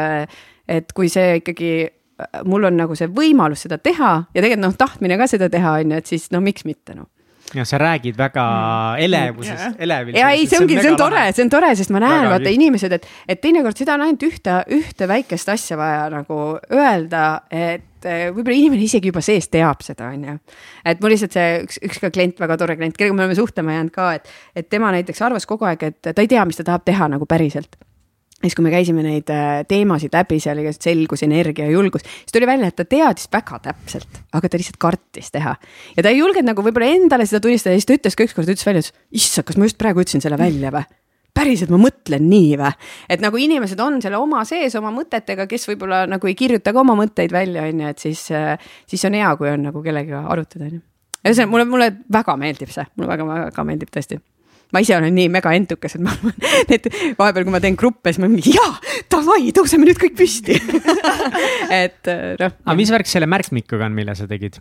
et 0.65 0.89
kui 0.97 1.05
see 1.13 1.35
ikkagi 1.43 1.71
mul 2.47 2.69
on 2.69 2.77
nagu 2.79 2.95
see 2.95 3.09
võimalus 3.11 3.65
seda 3.65 3.77
teha 3.81 4.13
ja 4.31 4.39
tegelikult 4.39 4.63
noh, 4.63 4.77
tahtmine 4.79 5.17
ka 5.19 5.27
seda 5.27 5.49
teha, 5.51 5.79
on 5.81 5.95
ju, 5.95 6.01
et 6.03 6.13
siis 6.13 6.29
no 6.31 6.41
miks 6.43 6.67
mitte 6.67 6.95
noh 6.95 7.09
ja 7.53 7.65
sa 7.65 7.77
räägid 7.77 8.17
väga 8.17 8.43
mm. 8.43 9.03
elevusest, 9.05 9.79
elevil. 9.79 10.15
ja 10.17 10.29
ei, 10.33 10.47
see 10.47 10.59
ongi, 10.59 10.77
see 10.81 10.91
on 10.91 10.97
tore, 10.97 11.25
see 11.35 11.45
on 11.45 11.51
tore, 11.53 11.71
sest 11.77 11.93
ma 11.93 12.01
näen, 12.03 12.27
vaata 12.31 12.51
inimesed, 12.51 12.95
et, 12.97 13.07
et 13.29 13.41
teinekord 13.41 13.77
seda 13.77 13.95
on 13.95 14.05
ainult 14.07 14.25
ühte, 14.25 14.55
ühte 14.73 15.09
väikest 15.09 15.51
asja 15.53 15.77
vaja 15.79 16.07
nagu 16.13 16.39
öelda, 16.73 17.25
et 17.53 18.07
eh, 18.09 18.27
võib-olla 18.33 18.57
inimene 18.57 18.87
isegi 18.87 19.13
juba 19.13 19.23
sees 19.25 19.49
teab 19.53 19.85
seda, 19.85 20.09
on 20.15 20.25
ju. 20.29 20.37
et 20.85 21.03
mul 21.03 21.13
lihtsalt 21.13 21.37
see 21.37 21.57
üks, 21.67 21.81
üks 21.89 22.01
ka 22.03 22.11
klient, 22.15 22.39
väga 22.41 22.57
tore 22.61 22.77
klient, 22.79 22.97
kellega 22.97 23.17
me 23.17 23.25
oleme 23.25 23.37
suhtlema 23.37 23.77
jäänud 23.77 23.95
ka, 23.95 24.11
et, 24.17 24.31
et 24.55 24.69
tema 24.69 24.93
näiteks 24.95 25.21
arvas 25.27 25.45
kogu 25.49 25.69
aeg, 25.69 25.85
et 25.91 26.13
ta 26.13 26.17
ei 26.17 26.31
tea, 26.31 26.45
mis 26.49 26.57
ta 26.57 26.65
tahab 26.65 26.87
teha 26.87 27.11
nagu 27.13 27.29
päriselt 27.29 27.77
siis, 28.45 28.57
kui 28.57 28.65
me 28.65 28.73
käisime 28.73 29.03
neid 29.05 29.29
äh, 29.33 29.63
teemasid 29.69 30.13
läbi, 30.15 30.39
seal 30.43 30.61
oli 30.61 30.73
selgus, 30.75 31.23
energia, 31.25 31.69
julgus, 31.71 32.05
siis 32.05 32.35
tuli 32.35 32.49
välja, 32.49 32.69
et 32.71 32.77
ta 32.79 32.85
teadis 32.89 33.29
väga 33.33 33.61
täpselt, 33.69 34.21
aga 34.35 34.51
ta 34.51 34.61
lihtsalt 34.61 34.79
kartis 34.81 35.31
teha. 35.33 35.55
ja 35.95 36.05
ta 36.05 36.11
ei 36.11 36.21
julgenud 36.21 36.51
nagu 36.51 36.65
võib-olla 36.65 36.91
endale 36.95 37.27
seda 37.29 37.43
tunnistada 37.43 37.75
ja 37.75 37.81
siis 37.81 37.89
ta 37.89 37.97
ütles 37.97 38.17
ka 38.17 38.27
ükskord, 38.27 38.51
ütles 38.51 38.67
välja, 38.67 38.85
et 38.85 39.19
issand, 39.21 39.47
kas 39.47 39.57
ma 39.59 39.69
just 39.69 39.79
praegu 39.81 40.03
ütlesin 40.03 40.23
selle 40.23 40.39
välja 40.41 40.73
või? 40.75 40.85
päriselt 41.35 41.71
ma 41.73 41.79
mõtlen 41.81 42.29
nii 42.29 42.53
või? 42.61 42.71
et 43.11 43.23
nagu 43.23 43.39
inimesed 43.41 43.81
on 43.83 43.99
selle 44.03 44.19
oma 44.21 44.45
sees 44.47 44.75
oma 44.79 44.93
mõtetega, 44.95 45.47
kes 45.51 45.67
võib-olla 45.71 46.05
nagu 46.09 46.31
ei 46.31 46.37
kirjuta 46.37 46.73
ka 46.73 46.83
oma 46.85 46.95
mõtteid 46.99 47.33
välja, 47.35 47.65
on 47.67 47.83
ju, 47.83 47.95
et 47.95 48.05
siis, 48.07 48.27
äh, 48.35 48.55
siis 48.89 49.03
on 49.09 49.17
hea, 49.17 49.33
kui 49.39 49.51
on 49.51 49.67
nagu 49.69 49.83
kellegagi 49.83 50.21
arutada, 50.21 50.69
on 50.69 50.77
ju. 50.79 50.85
ühesõnaga 51.25 51.51
mulle, 51.51 51.67
mulle 51.73 51.91
väga 52.19 52.37
meeldib 52.39 52.71
see, 52.71 52.87
mulle 52.95 53.11
väga-väga 53.11 53.67
meeldib 53.67 53.91
tõesti 53.91 54.21
ma 54.75 54.83
ise 54.83 54.97
olen 54.97 55.15
nii 55.15 55.29
mega 55.31 55.53
entukas, 55.55 55.95
et 55.95 56.03
ma 56.03 56.13
et 56.75 56.89
vahepeal, 57.17 57.45
kui 57.45 57.53
ma 57.55 57.63
teen 57.63 57.77
gruppe, 57.79 58.11
siis 58.11 58.21
ma 58.23 58.31
mingi 58.31 58.55
jaa, 58.57 58.73
davai, 59.11 59.53
tõuseme 59.55 59.87
nüüd 59.87 60.01
kõik 60.01 60.17
püsti 60.19 60.59
et 61.83 62.11
noh. 62.11 62.59
aga 62.65 62.77
mis 62.77 62.91
värk 62.91 63.09
selle 63.09 63.29
märkmikuga 63.31 63.87
on, 63.87 63.95
mille 63.95 64.17
sa 64.17 64.27
tegid? 64.29 64.59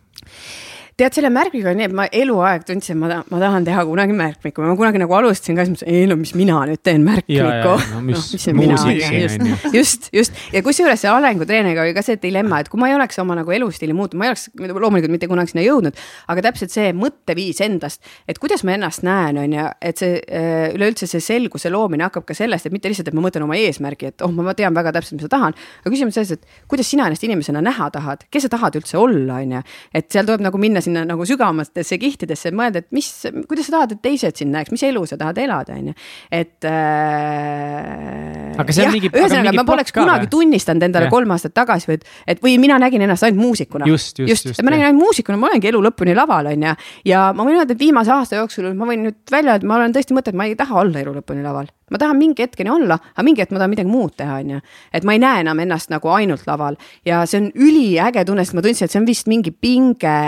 Tead, 0.99 1.15
selle 1.17 1.31
märkmiga 1.35 1.73
on 1.73 1.79
nii, 1.81 1.89
et 1.89 1.95
ma 1.97 2.05
eluaeg 2.15 2.65
tundsin, 2.69 2.99
ma 3.01 3.23
ma 3.27 3.39
tahan 3.43 3.65
teha 3.67 3.83
kunagi 3.89 4.15
märkmikku, 4.15 4.63
ma 4.63 4.77
kunagi 4.79 5.01
nagu 5.03 5.17
alustasin 5.19 5.59
ka, 5.59 5.65
siis 5.67 5.75
mõtlesin, 5.75 5.91
ei 5.91 6.07
no 6.11 6.17
mis 6.21 6.35
mina 6.39 6.61
nüüd 6.71 6.83
teen 6.87 7.07
märkmikku. 7.07 7.75
No, 7.95 8.01
mis, 8.03 8.31
no, 8.33 8.39
mis 8.39 8.47
mina 8.57 8.77
teen, 8.79 9.15
just, 9.25 9.65
just, 9.79 10.09
just. 10.15 10.39
Ja 10.55 10.63
kusjuures 10.65 11.03
see 11.03 11.11
arengutreeniga 11.11 11.83
oli 11.85 11.95
ka 11.97 12.03
see 12.05 12.19
dilemma, 12.23 12.61
et 12.63 12.71
kui 12.71 12.81
ma 12.81 12.89
ei 12.91 12.95
oleks 12.97 13.19
oma 13.23 13.37
nagu 13.39 13.53
elustiili 13.55 13.95
muutnud, 13.97 14.19
ma 14.21 14.29
ei 14.29 14.33
oleks 14.33 14.47
loomulikult 14.55 15.13
mitte 15.13 15.29
kunagi 15.31 15.53
sinna 15.53 15.65
jõudnud, 15.67 15.99
aga 16.33 16.45
täpselt 16.49 16.75
see 16.75 16.93
mõtteviis 16.97 17.61
endast, 17.67 18.03
et 18.31 18.39
kuidas 18.43 18.65
ma 18.67 18.77
ennast 18.77 19.05
näen, 19.07 19.39
on 19.43 19.57
ju, 19.57 19.67
et 19.91 20.03
see 20.03 20.21
äh, 20.23 20.69
üleüldse 20.75 21.09
see 21.11 21.23
selguse 21.25 21.73
loomine 21.75 22.07
hakkab 22.07 22.27
ka 22.29 22.37
sellest, 22.39 22.69
et 22.69 22.75
mitte 22.75 22.91
lihtsalt, 22.91 23.11
et 23.11 23.19
ma 23.19 23.25
mõtlen 23.27 23.47
oma 23.47 23.59
eesmärgi, 23.59 24.13
et 24.13 24.27
oh, 24.27 24.33
ma 24.35 24.55
tean 24.59 24.75
väga 24.77 24.95
täpselt, 24.97 25.19
mis 25.19 25.29
ma 25.29 25.33
tahan, 25.35 25.59
aga 25.83 25.95
küsimus 25.95 26.19
selles, 26.19 26.35
et 26.39 26.65
kuidas 26.71 26.91
sina 26.91 27.09
ennast 27.11 27.27
inimesena 27.27 27.63
näha 27.65 27.91
tahad, 27.95 28.27
kes 28.31 28.47
sa 28.47 28.55
tahad 28.57 28.79
üldse 28.81 28.99
olla, 29.01 29.41
on 29.43 29.59
ju, 29.59 29.65
et 29.95 30.11
seal 30.13 30.29
tuleb 30.29 30.45
nagu 30.47 30.61
minna 30.61 30.84
sinna 30.85 31.05
nagu 31.09 31.27
sügavamatesse 31.29 31.99
kihtidesse, 32.01 32.53
mõelda, 32.57 32.83
et 32.85 32.89
mis, 32.95 33.09
kuidas 33.49 33.69
sa 33.69 33.77
tahad, 33.79 33.95
et 33.97 34.03
teised 34.05 34.41
sind 34.41 34.55
näeks, 34.55 34.73
mis 34.75 34.85
elu 34.89 35.05
sa 35.09 35.19
tahad 35.21 35.39
elada, 35.43 35.77
on 35.79 35.91
ju. 35.91 35.95
et 36.33 36.69
äh,. 36.69 38.55
aga 38.61 38.77
see 38.77 38.85
on 38.85 38.89
jah, 38.89 38.95
mingi. 38.97 39.11
ühesõnaga, 39.13 39.55
ma 39.57 39.67
poleks 39.69 39.95
kunagi 39.97 40.29
või? 40.29 40.33
tunnistanud 40.37 40.89
endale 40.89 41.09
ja. 41.09 41.15
kolm 41.15 41.35
aastat 41.37 41.55
tagasi 41.57 41.91
või, 41.93 42.01
et 42.31 42.43
või 42.45 42.57
mina 42.63 42.79
nägin 42.83 43.05
ennast 43.07 43.27
ainult 43.27 43.43
muusikuna. 43.43 43.89
just, 43.91 44.21
just, 44.23 44.51
just. 44.51 44.63
ma 44.63 44.75
nägin 44.75 44.91
ainult 44.91 45.03
muusikuna, 45.03 45.41
ma 45.41 45.51
olengi 45.53 45.73
elu 45.73 45.81
lõpuni 45.89 46.17
laval, 46.17 46.53
on 46.53 46.69
ju. 46.69 46.75
ja 47.13 47.29
ma 47.37 47.49
võin 47.49 47.61
öelda, 47.61 47.77
et 47.77 47.83
viimase 47.83 48.15
aasta 48.15 48.43
jooksul 48.43 48.73
ma 48.79 48.89
võin 48.91 49.09
nüüd 49.09 49.19
välja 49.33 49.57
öelda, 49.57 49.71
ma 49.71 49.81
olen 49.81 49.97
tõesti 49.97 50.17
mõtelnud, 50.17 50.41
ma 50.41 50.51
ei 50.51 50.59
taha 50.59 50.83
olla 50.85 51.03
elu 51.05 51.19
lõpuni 51.21 51.45
laval 51.45 51.71
ma 51.91 52.01
tahan 52.01 52.19
mingi 52.19 52.45
hetkeni 52.45 52.73
olla, 52.73 52.99
aga 53.15 53.27
mingi 53.27 53.45
hetk 53.45 53.55
ma 53.55 53.63
tahan 53.63 53.75
midagi 53.75 53.91
muud 53.91 54.17
teha, 54.17 54.41
on 54.43 54.57
ju. 54.57 54.65
et 54.93 55.05
ma 55.05 55.17
ei 55.17 55.23
näe 55.23 55.45
enam 55.45 55.65
ennast 55.65 55.93
nagu 55.93 56.13
ainult 56.17 56.47
laval 56.49 56.79
ja 57.07 57.25
see 57.29 57.43
on 57.43 57.51
üliäge 57.55 58.25
tunne, 58.25 58.45
sest 58.45 58.59
ma 58.59 58.65
tundsin, 58.65 58.89
et 58.89 58.95
see 58.95 59.03
on 59.03 59.09
vist 59.09 59.31
mingi 59.31 59.53
pinge 59.53 60.19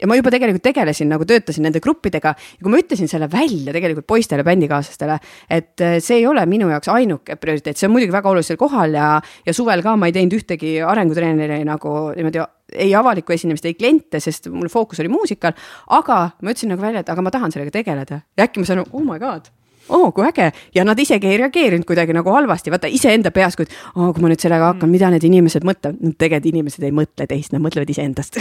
ja 0.00 0.08
ma 0.10 0.16
juba 0.18 0.32
tegelikult 0.34 0.64
tegelesin 0.64 1.08
nagu 1.12 1.26
töötasin 1.28 1.64
nende 1.66 1.80
gruppidega 1.82 2.34
ja 2.34 2.62
kui 2.62 2.72
ma 2.72 2.80
ütlesin 2.82 3.10
selle 3.10 3.28
välja 3.30 3.74
tegelikult 3.74 4.08
poistele, 4.10 4.44
bändikaaslastele, 4.46 5.18
et 5.48 5.84
äh, 5.84 5.96
see 6.04 6.20
ei 6.20 6.26
ole 6.28 6.44
minu 6.50 6.68
jaoks 6.72 6.90
ainuke 6.92 7.38
prioriteet, 7.40 7.78
see 7.78 7.88
on 7.88 7.94
muidugi 7.94 8.14
väga 8.14 8.32
olulisel 8.32 8.58
kohal 8.60 8.98
ja, 8.98 9.08
ja 9.46 9.56
suvel 9.56 9.84
ka 9.86 9.94
ma 10.00 10.10
ei 10.10 10.16
teinud 10.16 10.36
ühtegi 10.40 10.76
arengutreeneri 10.84 11.62
nagu 11.68 11.96
niimoodi 12.16 12.42
ei 12.84 12.94
avalikku 12.96 13.34
esinemist, 13.36 13.66
ei 13.68 13.76
kliente, 13.78 14.18
sest 14.24 14.48
mul 14.50 14.70
fookus 14.72 14.98
oli 15.04 15.12
muusikal. 15.12 15.54
aga 15.94 16.20
ma 16.42 16.54
ütlesin 16.54 16.74
nagu 16.74 16.82
välja, 16.82 17.04
et 17.04 17.12
aga 17.12 17.22
ma 17.22 17.30
tahan 17.34 17.54
sellega 17.54 17.78
tegeleda 17.78 18.24
ja 18.36 18.48
äkki 18.48 18.62
ma 18.62 18.70
saan, 18.70 18.82
oh 18.90 19.04
my 19.04 19.20
god 19.22 19.52
oo 19.88 20.06
oh,, 20.08 20.12
kui 20.14 20.26
äge. 20.28 20.50
Ja 20.74 20.84
nad 20.84 20.98
isegi 20.98 21.28
ei 21.30 21.38
reageerinud 21.42 21.86
kuidagi 21.88 22.14
nagu 22.16 22.32
halvasti, 22.34 22.72
vaata 22.72 22.90
iseenda 22.90 23.30
peas, 23.34 23.56
kui, 23.58 23.66
oo, 23.96 24.12
kui 24.12 24.24
ma 24.24 24.30
nüüd 24.32 24.42
sellega 24.42 24.72
hakkan, 24.72 24.90
mida 24.92 25.10
need 25.12 25.26
inimesed 25.28 25.66
mõtlevad? 25.66 26.00
No,, 26.00 26.14
tegelikult 26.18 26.50
inimesed 26.52 26.86
ei 26.86 26.94
mõtle 26.94 27.26
teist, 27.30 27.52
nad 27.54 27.64
mõtlevad 27.64 27.90
iseendast. 27.94 28.40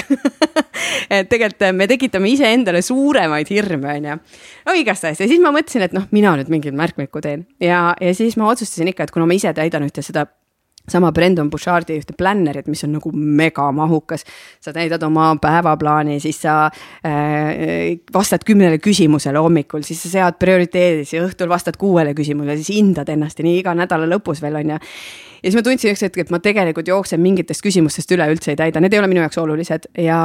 Et 1.13 1.27
tegelikult 1.29 1.75
me 1.75 1.87
tekitame 1.89 2.31
iseendale 2.31 2.81
suuremaid 2.85 3.49
hirme, 3.51 3.97
onju. 3.97 4.19
no 4.67 4.77
igastahes. 4.77 5.19
Ja 5.21 5.27
siis 5.29 5.41
ma 5.43 5.51
mõtlesin, 5.55 5.83
et 5.85 5.93
noh, 5.95 6.05
mina 6.15 6.33
nüüd 6.39 6.49
mingit 6.53 6.75
märkmikku 6.77 7.21
teen. 7.23 7.45
Ja, 7.61 7.91
ja 7.99 8.13
siis 8.15 8.37
ma 8.39 8.47
otsustasin 8.51 8.89
ikka, 8.91 9.07
et 9.07 9.13
kuna 9.13 9.27
ma 9.29 9.35
ise 9.37 9.51
täidan 9.55 9.85
ühte 9.87 10.03
seda 10.05 10.25
sama 10.89 11.11
Brendan 11.15 11.49
Bouchardi 11.49 11.95
ühte 11.95 12.15
plannerit, 12.17 12.67
mis 12.67 12.83
on 12.83 12.97
nagu 12.97 13.11
megamahukas. 13.13 14.25
sa 14.59 14.73
täidad 14.73 15.03
oma 15.03 15.35
päevaplaani, 15.41 16.19
siis 16.19 16.41
sa 16.41 16.65
äh, 16.65 17.99
vastad 18.13 18.43
kümnele 18.45 18.77
küsimusele 18.77 19.39
hommikul, 19.39 19.83
siis 19.83 20.03
sa 20.03 20.09
sead 20.09 20.39
prioriteedid, 20.39 21.07
siis 21.07 21.23
õhtul 21.23 21.49
vastad 21.49 21.77
kuuele 21.79 22.13
küsimusele, 22.13 22.57
siis 22.59 22.75
hindad 22.75 23.09
ennast 23.09 23.39
ja 23.39 23.47
nii 23.47 23.61
iga 23.61 23.75
nädala 23.77 24.09
lõpus 24.11 24.43
veel 24.43 24.59
on 24.59 24.75
ju. 24.75 24.79
ja 25.43 25.47
siis 25.47 25.55
ma 25.55 25.63
tundsin 25.63 25.93
üks 25.93 26.03
hetk, 26.03 26.19
et 26.19 26.35
ma 26.35 26.41
tegelikult 26.43 26.91
jooksen 26.91 27.21
mingitest 27.23 27.63
küsimustest 27.63 28.11
üle, 28.15 28.27
üldse 28.35 28.51
ei 28.51 28.59
täida, 28.59 28.83
need 28.83 28.93
ei 28.93 28.99
ole 28.99 29.11
minu 29.11 29.23
jaoks 29.23 29.39
olulised 29.39 29.87
ja, 30.03 30.19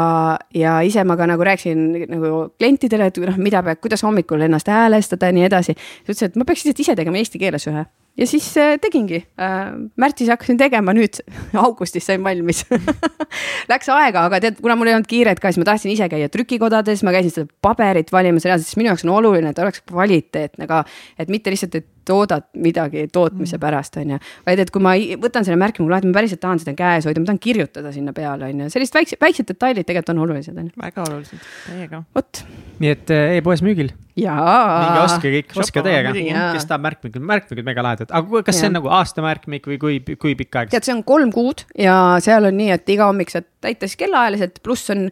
ja 0.55 0.81
ise 0.83 1.07
ma 1.07 1.17
ka 1.17 1.31
nagu 1.31 1.47
rääkisin 1.47 2.11
nagu 2.11 2.35
klientidele, 2.59 3.13
et 3.13 3.23
noh, 3.23 3.39
mida 3.39 3.63
peab, 3.63 3.79
kuidas 3.85 4.03
hommikul 4.03 4.43
ennast 4.49 4.75
häälestada 4.75 5.31
ja 5.31 5.39
nii 5.39 5.47
edasi. 5.47 5.79
ta 5.79 6.13
ütles, 6.13 6.27
et 6.27 6.37
ma 6.37 6.49
peaks 6.49 6.67
lihtsalt 6.67 6.87
ise 6.87 6.99
tegema 6.99 7.23
eesti 7.23 7.39
keeles 7.39 7.71
ühe 7.71 7.87
ja 8.19 8.27
siis 8.27 8.49
äh, 8.59 8.77
tegingi 8.83 9.23
äh,. 9.41 9.73
märtsis 9.97 10.31
hakkasin 10.33 10.59
tegema, 10.61 10.95
nüüd 10.97 11.21
augustis 11.65 12.09
sain 12.09 12.25
valmis 12.25 12.65
Läks 13.71 13.91
aega, 13.93 14.25
aga 14.29 14.41
tead, 14.43 14.63
kuna 14.63 14.77
mul 14.79 14.91
ei 14.91 14.97
olnud 14.97 15.09
kiiret 15.11 15.41
ka, 15.43 15.53
siis 15.53 15.63
ma 15.63 15.69
tahtsin 15.69 15.93
ise 15.93 16.09
käia 16.11 16.31
trükikodades, 16.33 17.05
ma 17.07 17.15
käisin 17.15 17.35
seda 17.35 17.53
paberit 17.65 18.13
valimas 18.15 18.47
reaalselt, 18.49 18.71
sest 18.71 18.81
minu 18.81 18.93
jaoks 18.93 19.05
on 19.07 19.15
oluline, 19.19 19.53
et 19.53 19.63
oleks 19.63 19.85
kvaliteetne 19.89 20.69
ka. 20.71 20.83
et 21.19 21.31
mitte 21.33 21.53
lihtsalt, 21.53 21.79
et 21.79 21.89
toodad 22.09 22.49
midagi 22.59 23.07
tootmise 23.13 23.57
mm. 23.57 23.63
pärast, 23.63 23.99
on 24.01 24.15
ju. 24.15 24.19
vaid 24.49 24.63
et 24.65 24.73
kui 24.75 24.85
ma 24.85 24.95
võtan 25.21 25.47
selle 25.47 25.59
märkme, 25.61 25.87
ma 25.89 26.01
päriselt 26.17 26.43
tahan 26.43 26.63
seda 26.63 26.75
käes 26.79 27.09
hoida, 27.09 27.23
ma 27.23 27.31
tahan 27.31 27.41
kirjutada 27.43 27.93
sinna 27.95 28.15
peale, 28.17 28.51
on 28.51 28.65
ju, 28.65 28.73
sellised 28.75 28.99
väiksed, 28.99 29.21
väiksed 29.23 29.49
detailid 29.53 29.89
tegelikult 29.89 30.15
on 30.15 30.25
olulised, 30.27 30.59
on 30.59 30.71
ju. 30.71 30.83
väga 30.83 31.07
olulised, 31.07 31.49
täiega. 31.67 32.03
vot. 32.17 32.45
nii 32.83 32.93
et 32.95 33.15
äh, 33.15 33.39
e-poes 33.39 33.65
müügil. 33.67 33.93
minge 34.19 35.03
ostke 35.05 35.33
kõik, 35.37 35.55
ostke 35.63 35.85
teiega, 35.87 36.15
kes 36.57 36.69
tahab 36.71 36.87
märkmikud, 36.89 37.23
märkmikud 37.33 37.67
mega 37.67 37.85
lahedad, 37.87 38.15
aga 38.19 38.43
kas 38.47 38.57
ja. 38.57 38.65
see 38.65 38.73
on 38.73 38.79
nagu 38.81 38.93
aastamärkmik 38.99 39.69
või 39.71 39.79
kui, 39.83 40.01
kui 40.17 40.35
pikk 40.39 40.63
aeg? 40.63 40.73
tead, 40.75 40.89
see 40.89 40.97
on 40.97 41.05
kolm 41.07 41.33
kuud 41.35 41.67
ja 41.79 41.95
seal 42.25 42.49
on 42.51 42.59
nii, 42.59 42.73
et 42.75 42.97
iga 42.97 43.11
hommik 43.11 43.31
saad 43.35 43.47
täita 43.63 43.89
siis 43.89 43.99
kellaajaliselt, 44.01 44.61
pluss 44.65 44.91
on 44.95 45.09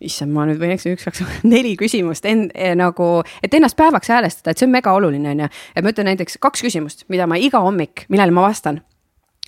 issand, 0.00 0.32
ma 0.34 0.46
nüüd 0.48 0.60
võin 0.60 0.74
eksida, 0.74 0.96
üks, 0.96 1.06
kaks, 1.08 1.24
neli 1.54 1.76
küsimust 1.80 2.28
en, 2.30 2.48
eh, 2.54 2.74
nagu, 2.78 3.10
et 3.44 3.54
ennast 3.56 3.78
päevaks 3.78 4.12
häälestada, 4.12 4.52
et 4.54 4.60
see 4.60 4.68
on 4.68 4.74
mega 4.74 4.94
oluline, 4.96 5.34
on 5.34 5.44
ju. 5.44 5.50
et 5.74 5.84
ma 5.84 5.94
ütlen 5.94 6.10
näiteks 6.12 6.40
kaks 6.42 6.64
küsimust, 6.66 7.04
mida 7.12 7.28
ma 7.30 7.38
iga 7.40 7.62
hommik, 7.64 8.06
millele 8.12 8.34
ma 8.34 8.48
vastan 8.48 8.80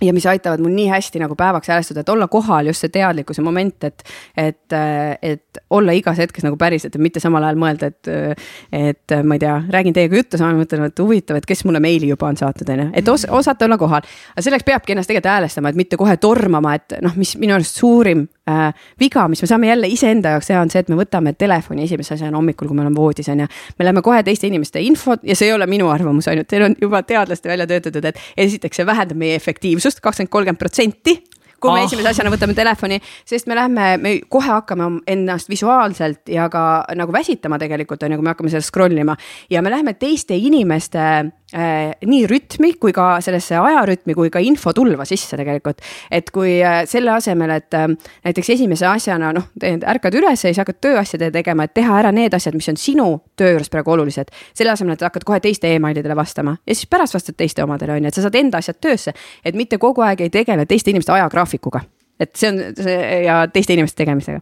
ja 0.03 0.13
mis 0.13 0.27
aitavad 0.27 0.63
mul 0.63 0.75
nii 0.75 0.89
hästi 0.91 1.21
nagu 1.23 1.37
päevaks 1.39 1.69
häälestada, 1.69 2.03
et 2.03 2.09
olla 2.09 2.29
kohal 2.29 2.67
just 2.67 2.85
see 2.85 2.93
teadlikkuse 2.93 3.43
moment, 3.43 3.85
et, 3.85 4.03
et, 4.37 4.77
et 5.23 5.52
olla 5.71 5.93
igas 5.97 6.19
hetkes 6.19 6.45
nagu 6.47 6.57
päriselt, 6.61 6.95
et 6.95 7.03
mitte 7.03 7.21
samal 7.23 7.45
ajal 7.47 7.59
mõelda, 7.61 7.91
et, 7.93 8.39
et 8.73 9.15
ma 9.27 9.37
ei 9.37 9.43
tea, 9.43 9.55
räägin 9.73 9.97
teiega 9.97 10.17
juttu, 10.17 10.39
samal 10.41 10.55
ajal 10.55 10.63
mõtlen, 10.63 10.85
et 10.89 11.03
huvitav, 11.03 11.39
et 11.41 11.49
kes 11.49 11.65
mulle 11.69 11.81
meili 11.83 12.11
juba 12.11 12.29
on 12.31 12.39
saatnud, 12.41 12.73
on 12.75 12.85
ju, 12.85 12.89
et 13.01 13.11
os, 13.13 13.27
osata 13.31 13.67
olla 13.67 13.79
kohal. 13.81 14.07
aga 14.35 14.45
selleks 14.45 14.67
peabki 14.69 14.95
ennast 14.95 15.11
tegelikult 15.11 15.33
häälestama, 15.33 15.73
et 15.73 15.81
mitte 15.81 15.99
kohe 16.01 16.17
tormama, 16.21 16.77
et 16.79 16.97
noh, 17.05 17.17
mis 17.21 17.35
minu 17.41 17.57
arust 17.57 17.81
suurim 17.81 18.25
äh, 18.51 18.87
viga, 19.01 19.27
mis 19.29 19.43
me 19.43 19.51
saame 19.51 19.69
jälle 19.69 19.91
iseenda 19.93 20.37
jaoks 20.37 20.51
teha, 20.51 20.63
on 20.63 20.73
see, 20.73 20.85
et 20.85 20.93
me 20.93 20.99
võtame 21.01 21.35
telefoni 21.39 21.87
esimese 21.89 22.17
asjana 22.17 22.39
hommikul, 22.39 22.71
kui 22.71 22.79
me 22.79 22.87
oleme 22.87 22.97
voodis, 22.97 23.29
on 23.33 23.45
ju. 23.45 23.51
me 23.79 23.89
läheme 23.89 24.03
kohe 24.03 24.23
teiste 24.27 24.49
inimeste 24.49 24.81
infot 24.81 25.25
ja 25.27 25.37
see 25.39 25.51
ei 25.51 25.57
ole 25.57 25.69
minu 25.71 25.91
arvamus 25.93 26.29
ainult, 26.33 26.49
teil 26.51 26.69
on 26.69 26.77
juba 26.81 27.03
teadlaste 27.07 27.53
välja 27.53 27.69
töötatud, 27.71 28.11
et 28.13 28.25
esiteks 28.47 28.83
see 28.83 28.89
vähendab 28.89 29.21
meie 29.21 29.37
efektiivsust 29.39 30.01
kakskümmend, 30.01 30.33
kolmkümmend 30.33 30.61
protsenti 30.63 31.21
kui 31.63 31.73
me 31.73 31.83
oh. 31.83 31.87
esimese 31.87 32.11
asjana 32.13 32.33
võtame 32.33 32.57
telefoni, 32.59 32.99
sest 33.29 33.49
me 33.51 33.57
lähme, 33.59 33.89
me 34.03 34.15
kohe 34.33 34.51
hakkame 34.51 34.91
ennast 35.11 35.51
visuaalselt 35.53 36.33
ja 36.33 36.49
ka 36.53 36.85
nagu 36.99 37.15
väsitama 37.15 37.61
tegelikult 37.63 38.03
on 38.03 38.15
ju, 38.15 38.21
kui 38.21 38.27
me 38.27 38.35
hakkame 38.35 38.53
seal 38.53 38.65
scroll 38.67 38.99
ima 38.99 39.17
ja 39.51 39.63
me 39.63 39.73
läheme 39.73 39.95
teiste 40.01 40.37
inimeste 40.37 41.07
nii 41.53 42.23
rütmi 42.31 42.73
kui 42.81 42.95
ka 42.97 43.19
sellesse 43.25 43.59
ajarütmi 43.61 44.15
kui 44.17 44.31
ka 44.33 44.41
infotulva 44.41 45.05
sisse 45.09 45.37
tegelikult. 45.37 45.83
et 46.11 46.31
kui 46.33 46.55
äh, 46.65 46.83
selle 46.89 47.13
asemel, 47.13 47.51
et 47.59 47.75
äh, 47.75 47.89
näiteks 48.25 48.51
esimese 48.57 48.87
asjana 48.89 49.33
noh, 49.37 49.51
ärkad 49.63 50.17
üles 50.17 50.45
ja 50.45 50.49
siis 50.49 50.61
hakkad 50.63 50.81
tööasjade 50.81 51.31
tegema, 51.35 51.65
et 51.65 51.75
teha 51.75 51.99
ära 51.99 52.13
need 52.13 52.35
asjad, 52.35 52.57
mis 52.57 52.69
on 52.73 52.81
sinu 52.81 53.09
töö 53.37 53.53
juures 53.53 53.71
praegu 53.71 53.93
olulised. 53.93 54.33
selle 54.55 54.73
asemel, 54.73 54.97
et 54.97 55.05
hakkad 55.05 55.25
kohe 55.29 55.41
teiste 55.41 55.75
emailidele 55.75 56.17
vastama 56.17 56.57
ja 56.67 56.75
siis 56.75 56.89
pärast 56.89 57.15
vastad 57.15 57.37
teiste 57.37 57.65
omadele 57.65 57.93
on 57.93 58.05
ju, 58.05 58.13
et 58.13 58.15
sa 58.15 58.25
saad 58.25 58.41
enda 58.41 58.63
asjad 58.63 58.81
töösse, 58.81 59.13
et 59.45 59.55
mitte 59.55 59.79
kogu 59.79 60.05
aeg 60.07 60.21
ei 60.21 60.31
tegele 60.31 60.67
teiste 60.67 60.91
inimeste 60.91 61.13
ajagraafikuga 61.13 61.53
graafikuga. 61.53 61.81
et 62.21 62.37
see 62.37 62.51
on 62.51 62.61
see 62.77 63.25
ja 63.27 63.43
teiste 63.53 63.75
inimeste 63.75 64.05
tegemisega. 64.05 64.41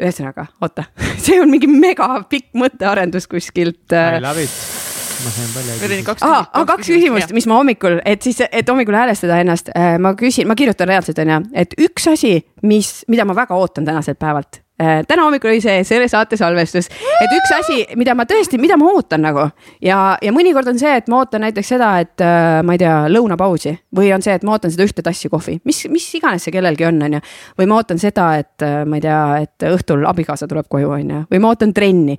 ühesõnaga, 0.00 0.50
oota, 0.60 0.84
see 1.24 1.40
on 1.40 1.50
mingi 1.50 1.70
mega 1.70 2.08
pikk 2.28 2.52
mõttearendus 2.54 3.30
kuskilt. 3.30 3.86
I 3.92 4.20
love 4.20 4.42
it 4.42 4.95
ma 5.24 5.32
sain 5.34 5.54
palju. 5.54 6.02
kaks, 6.10 6.26
ah, 6.26 6.44
kaks, 6.50 6.68
kaks 6.72 6.92
küsimust, 6.92 7.32
mis 7.36 7.48
ma 7.50 7.60
hommikul, 7.60 8.00
et 8.04 8.22
siis, 8.26 8.42
et 8.50 8.68
hommikul 8.68 8.98
häälestada 8.98 9.40
ennast, 9.44 9.72
äh, 9.76 9.96
ma 10.02 10.14
küsin, 10.18 10.48
ma 10.50 10.58
kirjutan 10.58 10.90
reaalselt 10.90 11.18
onju, 11.24 11.40
et 11.54 11.74
üks 11.88 12.10
asi, 12.12 12.38
mis, 12.66 13.00
mida 13.08 13.28
ma 13.28 13.36
väga 13.36 13.58
ootan 13.58 13.88
tänaselt 13.88 14.20
päevalt 14.22 14.62
Äh, 14.82 15.06
täna 15.08 15.24
hommikul 15.24 15.48
oli 15.48 15.60
see 15.64 15.78
selle 15.88 16.04
saate 16.12 16.36
salvestus, 16.36 16.90
et 16.92 17.30
üks 17.32 17.52
asi, 17.56 17.78
mida 17.96 18.12
ma 18.12 18.26
tõesti, 18.28 18.58
mida 18.60 18.76
ma 18.76 18.90
ootan 18.92 19.22
nagu 19.24 19.46
ja, 19.80 20.18
ja 20.20 20.32
mõnikord 20.36 20.68
on 20.68 20.76
see, 20.76 20.90
et 21.00 21.06
ma 21.08 21.22
ootan 21.22 21.40
näiteks 21.46 21.70
seda, 21.72 21.94
et 22.04 22.20
äh, 22.20 22.58
ma 22.60 22.76
ei 22.76 22.82
tea, 22.82 22.98
lõunapausi. 23.08 23.72
Või 23.96 24.10
on 24.12 24.20
see, 24.20 24.34
et 24.36 24.44
ma 24.44 24.52
ootan 24.52 24.74
seda 24.74 24.84
ühte 24.84 25.00
tassi 25.06 25.30
kohvi, 25.32 25.54
mis, 25.64 25.80
mis 25.88 26.10
iganes 26.18 26.44
see 26.44 26.52
kellelgi 26.52 26.84
on, 26.90 27.00
on 27.08 27.16
ju. 27.16 27.22
või 27.56 27.70
ma 27.72 27.78
ootan 27.80 28.02
seda, 28.02 28.26
et 28.42 28.66
ma 28.84 29.00
ei 29.00 29.06
tea, 29.06 29.22
et 29.46 29.66
õhtul 29.70 30.04
abikaasa 30.12 30.44
tuleb 30.50 30.68
koju, 30.68 30.92
on 30.98 31.14
ju, 31.14 31.22
või 31.32 31.40
ma 31.40 31.54
ootan 31.54 31.72
trenni 31.72 32.18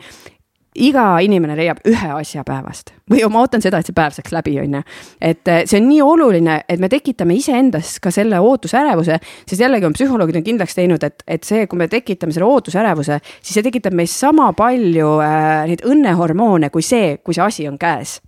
iga 0.77 1.05
inimene 1.23 1.55
leiab 1.57 1.79
ühe 1.87 2.09
asja 2.13 2.43
päevast. 2.47 2.93
või 3.09 3.23
ma 3.31 3.41
ootan 3.43 3.63
seda, 3.63 3.79
et 3.79 3.87
see 3.87 3.95
päev 3.95 4.13
saaks 4.15 4.33
läbi, 4.35 4.57
on 4.61 4.77
ju. 4.77 4.81
et 5.21 5.47
eh, 5.47 5.63
see 5.65 5.79
on 5.81 5.87
nii 5.89 6.01
oluline, 6.03 6.59
et 6.69 6.79
me 6.79 6.89
tekitame 6.91 7.37
iseendas 7.37 7.97
ka 8.03 8.11
selle 8.13 8.39
ootusärevuse, 8.43 9.19
sest 9.47 9.61
jällegi 9.61 9.87
on 9.87 9.95
psühholoogid 9.97 10.39
on 10.41 10.45
kindlaks 10.45 10.77
teinud, 10.77 11.03
et, 11.03 11.23
et 11.27 11.43
see, 11.47 11.65
kui 11.67 11.79
me 11.79 11.87
tekitame 11.91 12.35
selle 12.35 12.49
ootusärevuse, 12.49 13.19
siis 13.41 13.57
see 13.57 13.65
tekitab 13.65 13.95
meis 13.97 14.13
sama 14.19 14.51
palju 14.57 15.17
äh, 15.23 15.67
neid 15.71 15.85
õnnehormoone 15.87 16.71
kui 16.73 16.85
see, 16.85 17.17
kui 17.23 17.37
see 17.37 17.45
asi 17.45 17.67
on 17.69 17.79
käes. 17.81 18.19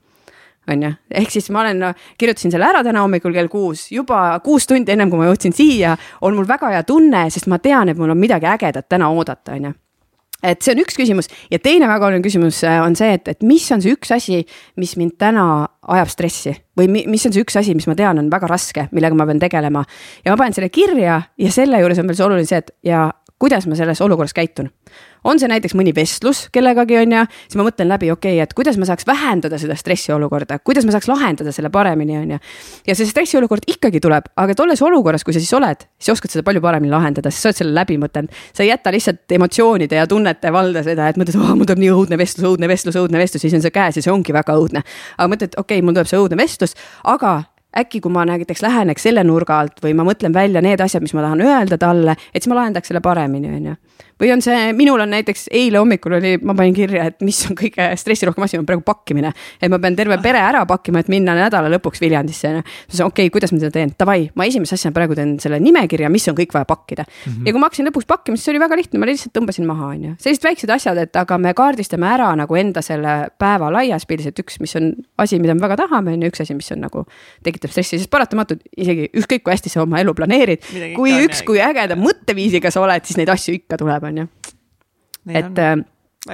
on 0.70 0.84
ju, 0.86 0.94
ehk 1.22 1.32
siis 1.34 1.50
ma 1.50 1.64
olen 1.64 1.80
no,, 1.82 1.92
kirjutasin 2.18 2.54
selle 2.54 2.68
ära 2.70 2.84
täna 2.86 3.02
hommikul 3.02 3.34
kell 3.34 3.50
kuus, 3.50 3.88
juba 3.92 4.40
kuus 4.46 4.68
tundi 4.70 4.94
ennem 4.94 5.10
kui 5.10 5.22
ma 5.22 5.30
jõudsin 5.30 5.56
siia, 5.56 5.98
on 6.22 6.38
mul 6.38 6.48
väga 6.48 6.74
hea 6.76 6.84
tunne, 6.86 7.28
sest 7.34 7.50
ma 7.50 7.58
tean, 7.60 7.90
et 7.90 7.98
mul 7.98 8.14
on 8.14 8.20
midagi 8.20 8.50
ägedat 8.50 8.90
täna 8.90 9.10
oodata, 9.10 9.58
on 9.58 9.72
ju 9.72 9.76
et 10.44 10.64
see 10.64 10.74
on 10.76 10.82
üks 10.84 10.98
küsimus 11.00 11.30
ja 11.52 11.60
teine 11.62 11.90
väga 11.90 12.08
oluline 12.08 12.26
küsimus 12.26 12.62
äh, 12.68 12.80
on 12.84 12.96
see, 13.00 13.12
et, 13.18 13.28
et 13.28 13.46
mis 13.46 13.66
on 13.76 13.84
see 13.84 13.94
üks 13.96 14.14
asi, 14.16 14.44
mis 14.80 14.96
mind 15.00 15.18
täna 15.20 15.46
ajab 15.90 16.12
stressi 16.12 16.56
või 16.80 16.88
mis 16.92 17.26
on 17.28 17.36
see 17.36 17.44
üks 17.44 17.58
asi, 17.60 17.76
mis 17.76 17.88
ma 17.90 17.96
tean, 18.00 18.22
on 18.22 18.30
väga 18.32 18.48
raske, 18.50 18.88
millega 18.96 19.18
ma 19.18 19.28
pean 19.28 19.42
tegelema. 19.42 19.84
ja 20.24 20.34
ma 20.34 20.40
panen 20.40 20.56
selle 20.56 20.72
kirja 20.72 21.22
ja 21.38 21.52
selle 21.52 21.82
juures 21.82 22.00
on 22.00 22.10
veel 22.10 22.20
see 22.20 22.28
oluline 22.28 22.50
see, 22.50 22.62
et 22.64 22.72
ja 22.88 23.10
kuidas 23.40 23.68
ma 23.68 23.78
selles 23.80 24.02
olukorras 24.02 24.36
käitun 24.36 24.70
on 25.28 25.40
see 25.40 25.50
näiteks 25.52 25.76
mõni 25.78 25.92
vestlus 25.96 26.46
kellegagi, 26.54 26.98
on 27.02 27.14
ju, 27.14 27.24
siis 27.48 27.58
ma 27.60 27.66
mõtlen 27.68 27.90
läbi, 27.92 28.12
okei 28.14 28.38
okay,, 28.38 28.44
et 28.44 28.56
kuidas 28.58 28.78
ma 28.80 28.88
saaks 28.88 29.08
vähendada 29.08 29.60
seda 29.62 29.76
stressiolukorda, 29.80 30.60
kuidas 30.66 30.88
ma 30.88 30.96
saaks 30.96 31.10
lahendada 31.12 31.54
selle 31.56 31.72
paremini, 31.74 32.18
on 32.20 32.34
ju. 32.36 32.40
ja 32.88 32.96
see 32.96 33.10
stressiolukord 33.10 33.68
ikkagi 33.72 34.02
tuleb, 34.04 34.32
aga 34.40 34.56
tolles 34.58 34.82
olukorras, 34.86 35.26
kui 35.28 35.36
sa 35.36 35.44
siis 35.44 35.54
oled, 35.58 35.86
siis 36.00 36.14
oskad 36.16 36.34
seda 36.34 36.46
palju 36.48 36.64
paremini 36.64 36.94
lahendada, 36.94 37.34
sest 37.34 37.46
sa 37.46 37.52
oled 37.52 37.62
selle 37.62 37.76
läbi 37.76 38.00
mõtelnud. 38.02 38.42
sa 38.54 38.64
ei 38.64 38.72
jäta 38.72 38.94
lihtsalt 38.96 39.38
emotsioonide 39.40 40.00
ja 40.00 40.08
tunnete 40.08 40.54
valda 40.56 40.84
seda, 40.88 41.10
et 41.12 41.20
mõtled, 41.20 41.40
mul 41.40 41.68
tuleb 41.68 41.84
nii 41.84 41.94
õudne 41.96 42.20
vestlus, 42.20 42.48
õudne 42.54 42.72
vestlus, 42.72 43.00
õudne 43.00 43.22
vestlus, 43.22 43.44
siis 43.44 43.56
on 43.58 43.66
see 43.66 43.76
käes 43.76 44.00
ja 44.00 44.06
see 44.06 44.14
ongi 44.14 44.36
väga 44.36 44.56
õudne. 44.56 44.84
aga 45.18 45.32
mõtled, 45.36 45.56
okei 45.58 45.80
okay,, 45.80 45.86
mul 45.86 45.98
tuleb 45.98 46.12
see 46.12 46.22
õudne 46.22 46.40
vestlus, 46.40 46.78
aga 47.04 47.42
äkki 47.78 48.02
kui 48.02 48.12
ma 48.12 48.26
näiteks 48.26 48.62
läheneks 48.62 49.04
selle 49.04 49.24
nurga 49.24 49.60
alt 49.60 49.84
või 49.84 49.94
ma 49.94 50.06
mõtlen 50.08 50.34
välja 50.34 50.62
need 50.62 50.82
asjad, 50.82 51.04
mis 51.06 51.14
ma 51.14 51.22
tahan 51.26 51.42
öelda 51.46 51.78
talle, 51.78 52.16
et 52.34 52.42
siis 52.42 52.50
ma 52.50 52.62
lahendaks 52.62 52.90
selle 52.90 53.02
paremini, 53.02 53.52
on 53.56 53.72
ju 53.72 53.76
või 54.20 54.32
on 54.34 54.42
see, 54.44 54.74
minul 54.78 55.00
on 55.00 55.14
näiteks 55.14 55.48
eile 55.56 55.80
hommikul 55.80 56.18
oli, 56.18 56.36
ma 56.44 56.56
panin 56.58 56.76
kirja, 56.76 57.08
et 57.10 57.24
mis 57.26 57.40
on 57.48 57.58
kõige 57.58 57.88
stressirohkem 58.00 58.46
asi, 58.46 58.60
on 58.60 58.68
praegu 58.68 58.84
pakkimine. 58.86 59.32
et 59.62 59.72
ma 59.72 59.80
pean 59.80 59.96
terve 59.96 60.18
pere 60.24 60.42
ära 60.44 60.66
pakkima, 60.68 61.00
et 61.00 61.12
minna 61.12 61.36
nädala 61.38 61.72
lõpuks 61.76 62.02
Viljandisse, 62.04 62.52
onju. 62.52 62.64
siis 62.88 63.02
okei 63.06 63.28
okay,, 63.28 63.34
kuidas 63.34 63.54
ma 63.56 63.62
seda 63.62 63.72
teen, 63.78 63.94
davai, 64.00 64.30
ma 64.36 64.48
esimese 64.50 64.76
asjana 64.76 64.96
praegu 64.96 65.16
teen 65.16 65.38
selle 65.40 65.60
nimekirja, 65.64 66.10
mis 66.12 66.28
on 66.32 66.38
kõik 66.38 66.54
vaja 66.56 66.68
pakkida 66.70 67.06
mm. 67.06 67.32
-hmm. 67.32 67.48
ja 67.48 67.54
kui 67.54 67.64
ma 67.64 67.70
hakkasin 67.70 67.90
lõpuks 67.90 68.10
pakkima, 68.10 68.38
siis 68.38 68.50
see 68.50 68.54
oli 68.56 68.64
väga 68.66 68.80
lihtne, 68.80 69.00
ma 69.00 69.10
lihtsalt 69.10 69.36
tõmbasin 69.38 69.68
maha, 69.70 69.92
onju. 69.96 70.16
sellised 70.20 70.44
väiksed 70.44 70.74
asjad, 70.76 70.98
et 70.98 71.16
aga 71.16 71.38
me 71.38 71.54
kaardistame 71.54 72.08
ära 72.10 72.34
nagu 72.36 72.56
enda 72.56 72.84
selle 72.86 73.16
päeva 73.40 73.72
laias 73.72 74.06
pildis, 74.06 74.28
et 74.34 74.44
üks, 74.44 74.60
mis 74.60 74.76
on 74.76 74.92
asi, 75.18 75.40
mida 75.40 75.56
me 75.56 75.64
väga 75.64 75.80
tahame, 75.86 76.14
on 76.14 76.24
ju, 76.24 76.32
üks 76.34 76.44
asi, 76.44 76.56
mis 76.58 76.72
on 76.76 76.84
nagu 76.84 77.06
tekitab 77.44 77.72
stressi, 77.72 78.00
sest 78.00 78.12
paratamatult 78.12 78.66
isegi 78.78 79.10
ükskõik 79.14 79.46
kui 79.46 79.56
hästi 79.56 79.72
sa 79.72 79.84
oma 79.84 80.02
elu 80.04 80.14
planeerid, 80.18 80.66
kui 80.96 81.16
üks, 81.26 81.44
kui 81.48 81.62
ägeda 81.64 81.96
mõtteviisiga 82.00 82.72
sa 82.74 82.84
oled, 82.84 83.06
siis 83.08 83.20
neid 83.20 83.32
asju 83.32 83.56
ikka 83.60 83.80
tuleb, 83.80 84.09
on 84.10 84.24
ju. 84.24 84.28
et, 85.30 85.62
äh, 85.64 85.76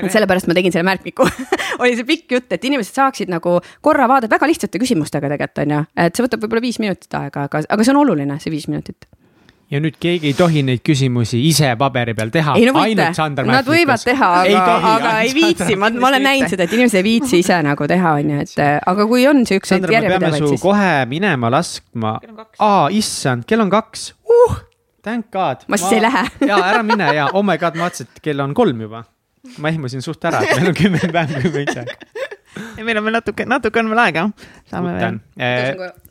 et 0.01 0.11
sellepärast 0.11 0.49
ma 0.49 0.57
tegin 0.57 0.73
selle 0.75 0.87
märkmiku 0.87 1.27
oli 1.81 1.97
see 1.97 2.07
pikk 2.07 2.37
jutt, 2.37 2.49
et 2.55 2.71
inimesed 2.71 2.97
saaksid 2.97 3.31
nagu 3.31 3.59
korra 3.85 4.09
vaadata 4.11 4.35
väga 4.37 4.49
lihtsate 4.51 4.81
küsimustega 4.81 5.31
tegelikult 5.31 5.65
on 5.65 5.77
ju, 5.77 5.83
et 6.07 6.15
see 6.15 6.25
võtab 6.25 6.45
võib-olla 6.45 6.65
viis 6.65 6.81
minutit 6.83 7.19
aega, 7.19 7.49
aga, 7.49 7.65
aga 7.69 7.85
see 7.85 7.95
on 7.95 8.01
oluline, 8.05 8.39
see 8.41 8.53
viis 8.53 8.69
minutit 8.71 9.07
ja 9.71 9.81
nüüd 9.81 9.97
keegi 10.01 10.29
ei 10.29 10.35
tohi 10.37 10.61
neid 10.65 10.83
küsimusi 10.85 11.39
ise 11.49 11.71
paberi 11.79 12.13
peal 12.17 12.31
teha. 12.33 12.55
ei 12.59 12.67
no 12.67 12.75
võite, 12.75 13.07
nad 13.49 13.67
võivad 13.67 14.03
teha, 14.05 14.29
aga, 14.43 14.75
aga 14.91 15.13
ei 15.25 15.33
viitsi, 15.35 15.77
ma, 15.79 15.89
ma 15.89 16.11
olen 16.11 16.25
näinud 16.27 16.53
seda, 16.53 16.67
et 16.67 16.75
inimesed 16.77 17.01
ei 17.01 17.07
viitsi 17.07 17.41
ise 17.41 17.57
nagu 17.65 17.89
teha, 17.89 18.13
on 18.21 18.35
ju, 18.35 18.45
et 18.45 18.61
aga 18.61 19.07
kui 19.09 19.25
on 19.29 19.41
siukseid 19.49 19.89
järjepidevaid, 19.89 20.47
siis. 20.53 20.61
kohe 20.61 20.93
minema 21.09 21.49
laskma. 21.53 22.17
aa, 22.59 22.87
issand, 22.93 23.49
kell 23.49 23.65
on 23.65 23.73
kaks 23.73 24.11
uh,. 24.29 24.61
Thank 25.05 25.29
god. 25.33 25.67
ma 25.69 25.77
siis 25.77 25.99
ei 25.99 26.03
lähe. 26.03 26.25
ja 26.49 26.61
ära 26.71 26.83
mine 26.85 27.11
ja 27.13 27.29
oh 27.33 27.45
my 27.45 27.59
god, 27.61 27.77
ma 27.77 27.87
vaatasin, 27.89 28.09
et 28.09 28.23
kell 28.25 28.41
on 28.43 28.55
kolm 28.57 28.81
juba. 28.87 29.05
ma 29.61 29.69
ehmusin 29.69 30.01
suht 30.01 30.23
ära, 30.25 30.41
et 30.41 30.57
meil 30.57 30.73
on 30.73 30.77
kümme 30.77 31.01
päeva, 31.05 31.41
kümme 31.45 31.65
aega 31.65 31.85
ja 32.77 32.85
meil 32.85 32.99
on 32.99 33.05
veel 33.07 33.15
natuke, 33.17 33.45
natuke 33.49 33.81
on 33.81 33.89
veel 33.91 34.01
aega. 34.05 34.23
saame 34.71 34.93
veel. 34.95 35.19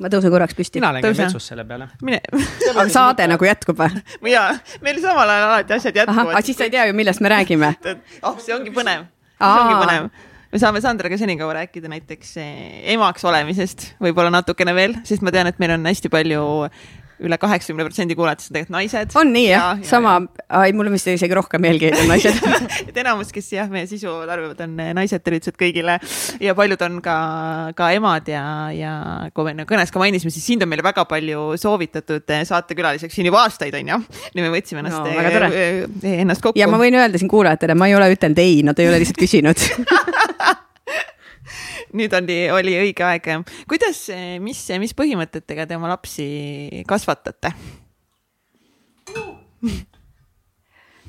ma 0.03 0.11
tõusen 0.13 0.33
korraks 0.35 0.57
püsti. 0.59 0.81
mina 0.83 0.93
lähen 0.97 1.17
vetsus 1.17 1.49
selle 1.53 1.65
peale. 1.69 1.89
mine 2.05 2.21
aga 2.75 2.87
saade 2.93 3.29
nagu 3.31 3.49
jätkub 3.49 3.81
või? 3.81 4.33
jaa, 4.33 4.53
meil 4.85 5.01
samal 5.03 5.31
ajal 5.37 5.49
alati 5.49 5.77
asjad 5.79 6.03
jätkuvad. 6.03 6.33
aga 6.35 6.45
siis 6.47 6.61
sa 6.61 6.69
ei 6.69 6.75
tea 6.75 6.87
ju, 6.91 6.97
millest 6.97 7.25
me 7.25 7.33
räägime. 7.33 7.75
oh, 8.27 8.39
see 8.43 8.57
ongi 8.57 8.75
põnev, 8.75 9.09
see 9.39 9.53
ongi 9.53 9.79
põnev 9.81 10.11
me 10.55 10.61
saame 10.63 10.83
Sandraga 10.85 11.19
senikaua 11.19 11.57
rääkida 11.61 11.91
näiteks 11.91 12.37
eh, 12.43 12.83
emaks 12.95 13.25
olemisest 13.27 13.89
võib-olla 14.03 14.31
natukene 14.37 14.75
veel, 14.77 14.99
sest 15.09 15.25
ma 15.27 15.33
tean, 15.35 15.51
et 15.51 15.59
meil 15.63 15.75
on 15.79 15.89
hästi 15.91 16.13
palju 16.13 16.45
üle 17.29 17.39
kaheksakümne 17.41 17.87
protsendi 17.87 18.17
kuulajatest 18.19 18.51
on 18.51 18.59
tegelikult 18.59 18.77
naised. 18.77 19.15
on 19.21 19.33
nii 19.35 19.47
jah? 19.49 19.67
Ja,, 19.81 19.89
sama, 19.89 20.15
ei 20.65 20.75
mul 20.77 20.91
on 20.91 20.97
vist 20.97 21.09
isegi 21.13 21.37
rohkem 21.37 21.67
eelkäijad 21.69 22.03
on 22.03 22.11
naised. 22.13 22.41
Et 22.89 23.01
enamus, 23.03 23.33
kes 23.35 23.51
jah, 23.57 23.71
meie 23.73 23.89
sisu 23.91 24.13
tarbivad, 24.29 24.61
on 24.67 24.77
eh, 24.85 24.93
naised, 24.97 25.25
tervitused 25.25 25.59
kõigile. 25.61 25.99
Ja 26.43 26.57
paljud 26.59 26.83
on 26.87 27.01
ka, 27.05 27.17
ka 27.79 27.91
emad 27.97 28.29
ja, 28.31 28.45
ja 28.75 28.95
kui 29.35 29.55
me 29.55 29.67
kõnes 29.69 29.93
ka 29.95 30.03
mainisime, 30.03 30.33
siis 30.35 30.47
sind 30.47 30.65
on 30.65 30.73
meile 30.73 30.85
väga 30.87 31.07
palju 31.11 31.47
soovitatud 31.61 32.35
eh, 32.37 32.45
saatekülaliseks 32.49 33.15
siin 33.15 33.31
juba 33.31 33.45
aastaid 33.45 33.77
on 33.81 33.95
ju. 33.95 34.01
nüüd 34.35 34.45
me 34.47 34.53
võtsime 34.57 34.85
ennast 34.85 35.01
no,, 35.01 35.51
eh, 35.51 36.21
ennast 36.21 36.45
kokku. 36.45 36.59
ja 36.61 36.69
ma 36.71 36.81
võin 36.81 36.99
öelda 36.99 37.21
siin 37.21 37.33
kuulajatele, 37.33 37.79
ma 37.79 37.91
ei 37.91 37.99
ole 37.99 38.13
ütelnud 38.15 38.43
ei, 38.43 38.61
nad 38.67 38.79
ei 38.81 38.91
ole 38.91 39.03
lihtsalt 39.03 39.21
küsinud 39.21 39.65
nüüd 41.95 42.15
oli, 42.19 42.39
oli 42.55 42.77
õige 42.83 43.07
aeg. 43.07 43.31
kuidas, 43.71 44.07
mis, 44.45 44.67
mis 44.83 44.95
põhimõtetega 44.99 45.69
te 45.71 45.79
oma 45.79 45.93
lapsi 45.95 46.85
kasvatate? 46.91 47.55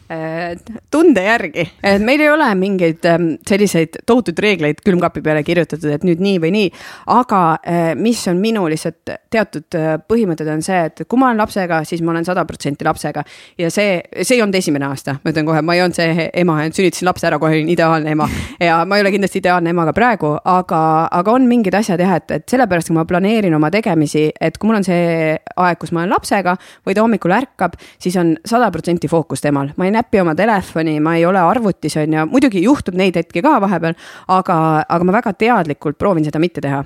Äh, 0.06 0.53
tunde 0.94 1.23
järgi, 1.26 1.64
et 1.82 2.03
meil 2.06 2.22
ei 2.22 2.27
ole 2.30 2.45
mingeid 2.60 3.06
ähm, 3.10 3.23
selliseid 3.41 3.95
tohutuid 4.06 4.38
reegleid 4.44 4.84
külmkapi 4.86 5.23
peale 5.26 5.41
kirjutatud, 5.41 5.88
et 5.90 6.03
nüüd 6.06 6.19
nii 6.22 6.36
või 6.44 6.52
nii. 6.53 6.68
aga 7.10 7.40
äh, 7.65 7.88
mis 7.98 8.19
on 8.30 8.38
minu 8.38 8.68
lihtsalt 8.69 9.10
teatud 9.34 9.73
äh, 9.80 9.95
põhimõtted 10.06 10.52
on 10.53 10.61
see, 10.61 10.84
et 10.91 11.02
kui 11.10 11.18
ma 11.18 11.32
olen 11.32 11.41
lapsega, 11.41 11.80
siis 11.90 12.03
ma 12.06 12.14
olen 12.14 12.27
sada 12.27 12.44
protsenti 12.45 12.86
lapsega. 12.86 13.23
ja 13.57 13.72
see, 13.73 13.95
see 14.22 14.36
ei 14.38 14.44
olnud 14.45 14.60
esimene 14.60 14.86
aasta, 14.86 15.15
ma 15.23 15.34
ütlen 15.34 15.48
kohe, 15.49 15.64
ma 15.65 15.73
ei 15.73 15.82
olnud 15.88 15.98
see 15.98 16.27
ema, 16.44 16.60
sünnitasin 16.69 17.10
lapse 17.10 17.26
ära, 17.32 17.41
kohe 17.41 17.57
olin 17.57 17.73
ideaalne 17.73 18.14
ema. 18.14 18.30
ja 18.61 18.77
ma 18.86 19.02
ei 19.02 19.07
ole 19.07 19.15
kindlasti 19.18 19.41
ideaalne 19.41 19.73
ema 19.73 19.88
ka 19.90 19.98
praegu, 19.98 20.36
aga, 20.53 20.84
aga 21.10 21.34
on 21.34 21.49
mingid 21.49 21.80
asjad 21.82 22.06
jah, 22.06 22.14
et, 22.22 22.30
et 22.30 22.45
sellepärast, 22.53 22.94
kui 22.94 22.99
ma 22.99 23.07
planeerin 23.10 23.57
oma 23.57 23.73
tegemisi, 23.73 24.27
et 24.38 24.61
kui 24.61 24.69
mul 24.69 24.84
on 24.84 24.86
see 24.86 25.34
aeg, 25.34 25.82
kus 25.82 25.98
ma 25.98 26.06
olen 26.06 26.14
lapsega 26.14 26.53
või 26.86 26.94
ta 26.94 27.02
hommikul 27.02 27.34
ärkab, 27.41 27.82
siis 27.98 28.22
on 28.22 28.36
sada 28.45 28.69
protsenti 28.69 29.10
fookus 29.10 29.41
temal, 29.41 29.73
ma 29.82 29.90
ei 29.90 29.94
näpi 29.95 30.22
oma 30.22 30.35
telefoni, 30.38 30.97
ma 31.03 31.15
ei 31.19 31.26
ole 31.26 31.41
arvutis, 31.41 31.97
on 32.01 32.19
ju, 32.19 32.26
muidugi 32.31 32.63
juhtub 32.65 32.97
neid 32.99 33.17
hetki 33.19 33.43
ka 33.45 33.57
vahepeal, 33.63 33.97
aga, 34.35 34.57
aga 34.84 35.07
ma 35.07 35.17
väga 35.19 35.34
teadlikult 35.39 35.99
proovin 36.01 36.27
seda 36.27 36.41
mitte 36.43 36.63
teha. 36.63 36.84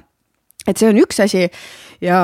Et 0.67 0.77
see 0.77 0.89
on 0.91 0.97
üks 1.01 1.21
asi 1.23 1.45
ja 2.03 2.17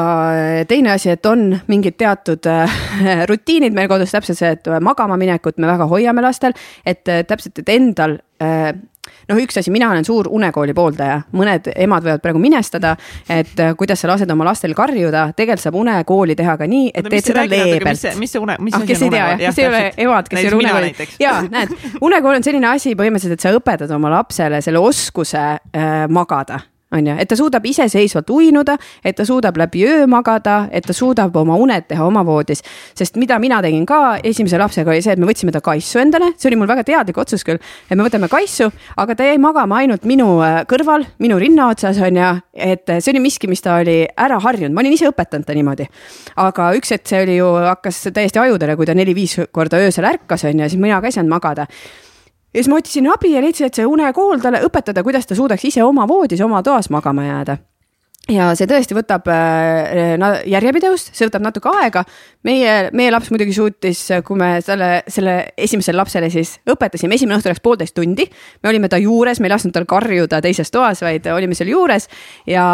teine 0.69 0.91
asi, 0.93 1.09
et 1.15 1.25
on 1.25 1.47
mingid 1.71 1.97
teatud 1.99 2.47
äh, 2.51 2.81
rutiinid 3.29 3.75
meil 3.75 3.89
kodus, 3.91 4.13
täpselt 4.15 4.39
see, 4.39 4.51
et 4.57 4.69
magama 4.83 5.17
minekut 5.19 5.59
me 5.61 5.69
väga 5.71 5.87
hoiame 5.91 6.23
lastel, 6.25 6.55
et 6.85 7.07
äh, 7.11 7.23
täpselt, 7.27 7.63
et 7.63 7.71
endal 7.73 8.19
äh, 8.43 8.71
noh, 9.29 9.39
üks 9.41 9.59
asi, 9.61 9.71
mina 9.73 9.89
olen 9.91 10.05
suur 10.07 10.29
unekooli 10.31 10.75
pooldaja, 10.77 11.21
mõned 11.35 11.69
emad 11.75 12.05
võivad 12.05 12.23
praegu 12.23 12.41
minestada, 12.41 12.95
et 13.29 13.59
äh, 13.61 13.73
kuidas 13.77 14.03
sa 14.03 14.11
lased 14.11 14.31
oma 14.31 14.47
lastel 14.47 14.75
karjuda, 14.77 15.27
tegelikult 15.37 15.65
saab 15.65 15.79
unekooli 15.81 16.37
teha 16.37 16.57
ka 16.59 16.69
nii, 16.69 16.91
et 16.93 17.09
teed 17.09 17.31
seda 17.31 17.47
leebelt. 17.49 18.05
mis 18.19 18.35
see 18.35 18.43
une, 18.43 18.59
mis 18.59 18.75
ah, 18.75 18.85
asi 18.85 18.99
on 18.99 19.09
unekool? 19.09 19.41
kes 19.45 19.59
ei 19.63 19.69
ole 19.71 19.81
emad, 20.07 20.29
kes 20.29 20.43
ei 20.43 20.51
ole 20.51 20.61
unekooli. 20.61 21.09
ja 21.23 21.39
näed, 21.49 21.75
unekool 22.01 22.39
on 22.39 22.47
selline 22.47 22.71
asi 22.73 22.95
põhimõtteliselt, 22.95 23.39
et 23.39 23.49
sa 23.49 23.55
õpetad 23.55 23.91
oma 23.95 24.13
lapsele 24.19 24.61
selle 24.65 24.81
oskuse 24.83 25.43
äh, 25.55 25.93
magada 26.09 26.61
on 26.95 27.09
ju, 27.11 27.15
et 27.19 27.29
ta 27.29 27.37
suudab 27.37 27.65
iseseisvalt 27.65 28.29
uinuda, 28.33 28.77
et 29.05 29.17
ta 29.17 29.25
suudab 29.27 29.57
läbi 29.59 29.85
öö 29.87 30.05
magada, 30.09 30.65
et 30.71 30.85
ta 30.85 30.93
suudab 30.95 31.35
oma 31.35 31.57
uned 31.61 31.87
teha 31.89 32.05
oma 32.05 32.23
voodis. 32.25 32.63
sest 32.95 33.19
mida 33.21 33.39
mina 33.39 33.61
tegin 33.61 33.85
ka 33.85 34.17
esimese 34.23 34.57
lapsega 34.61 34.91
oli 34.91 35.01
see, 35.01 35.13
et 35.13 35.19
me 35.19 35.29
võtsime 35.29 35.51
ta 35.51 35.61
kaisu 35.61 35.99
endale, 35.99 36.33
see 36.37 36.49
oli 36.49 36.59
mul 36.61 36.69
väga 36.71 36.85
teadlik 36.87 37.17
otsus 37.17 37.43
küll, 37.47 37.59
et 37.89 37.97
me 37.97 38.05
võtame 38.05 38.29
kaisu, 38.31 38.69
aga 38.97 39.15
ta 39.15 39.27
jäi 39.27 39.37
magama 39.41 39.81
ainult 39.83 40.05
minu 40.05 40.39
äh, 40.45 40.61
kõrval, 40.69 41.05
minu 41.19 41.39
rinna 41.41 41.69
otsas 41.73 41.99
on 42.03 42.21
ju, 42.21 42.31
et 42.53 42.95
see 42.99 43.13
oli 43.13 43.23
miski, 43.23 43.49
mis 43.51 43.63
ta 43.65 43.79
oli 43.81 44.03
ära 44.05 44.39
harjunud, 44.41 44.75
ma 44.75 44.83
olin 44.83 44.95
ise 44.95 45.09
õpetanud 45.11 45.45
ta 45.47 45.57
niimoodi. 45.57 45.89
aga 46.35 46.71
üks 46.79 46.95
hetk 46.95 47.07
see 47.09 47.21
oli 47.25 47.37
ju, 47.39 47.51
hakkas 47.67 48.05
täiesti 48.15 48.41
ajudele, 48.41 48.75
kui 48.75 48.87
ta 48.87 48.97
neli-viis 48.97 49.39
korda 49.51 49.79
öösel 49.83 50.07
ärkas 50.07 50.47
on 50.47 50.59
ju, 50.59 50.69
siis 50.69 50.81
mina 50.81 51.01
ka 51.01 51.11
ei 51.11 51.15
saanud 51.15 51.31
magada 51.31 51.67
ja 52.55 52.63
siis 52.63 52.71
ma 52.71 52.79
otsisin 52.79 53.11
abi 53.11 53.33
ja 53.35 53.41
leidsin, 53.43 53.67
et 53.67 53.75
see 53.75 53.85
unekool 53.85 54.39
talle 54.39 54.63
õpetada, 54.63 55.03
kuidas 55.03 55.27
ta 55.27 55.35
suudaks 55.35 55.65
ise 55.67 55.83
oma 55.83 56.07
voodis, 56.07 56.41
oma 56.41 56.63
toas 56.63 56.89
magama 56.89 57.27
jääda 57.27 57.57
ja 58.31 58.47
see 58.57 58.67
tõesti 58.69 58.95
võtab 58.97 59.27
äh, 59.29 60.17
järjepidevust, 60.49 61.11
see 61.13 61.27
võtab 61.27 61.43
natuke 61.45 61.69
aega. 61.81 62.03
meie, 62.45 62.89
meie 62.93 63.11
laps 63.13 63.31
muidugi 63.33 63.53
suutis, 63.53 64.01
kui 64.25 64.37
me 64.37 64.59
selle, 64.65 65.03
selle 65.09 65.35
esimesele 65.57 65.97
lapsele 65.97 66.29
siis 66.33 66.55
õpetasime, 66.69 67.17
esimene 67.17 67.37
õhtu 67.39 67.51
läks 67.51 67.61
poolteist 67.61 67.95
tundi. 67.97 68.25
me 68.63 68.69
olime 68.69 68.89
ta 68.89 68.97
juures, 69.01 69.39
me 69.39 69.49
ei 69.49 69.53
lasknud 69.53 69.73
tal 69.75 69.85
karjuda 69.89 70.41
teises 70.41 70.71
toas, 70.73 71.01
vaid 71.05 71.27
olime 71.33 71.57
seal 71.57 71.69
juures 71.69 72.07
ja 72.49 72.65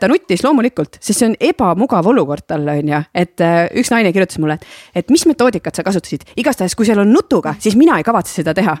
ta 0.00 0.08
nuttis 0.08 0.44
loomulikult, 0.44 0.98
sest 1.00 1.20
see 1.20 1.28
on 1.32 1.36
ebamugav 1.52 2.08
olukord 2.08 2.46
talle 2.48 2.78
on 2.80 2.92
ju, 2.94 3.02
et 3.14 3.44
äh, 3.44 3.66
üks 3.80 3.92
naine 3.92 4.12
kirjutas 4.12 4.40
mulle, 4.40 4.56
et, 4.56 5.04
et 5.04 5.12
mis 5.12 5.26
metoodikat 5.28 5.76
sa 5.76 5.84
kasutasid, 5.84 6.24
igastahes, 6.40 6.76
kui 6.76 6.88
seal 6.88 7.02
on 7.04 7.12
nutuga, 7.12 7.56
siis 7.60 7.76
mina 7.80 7.98
ei 8.00 8.06
kavatse 8.06 8.40
seda 8.40 8.54
teha. 8.56 8.76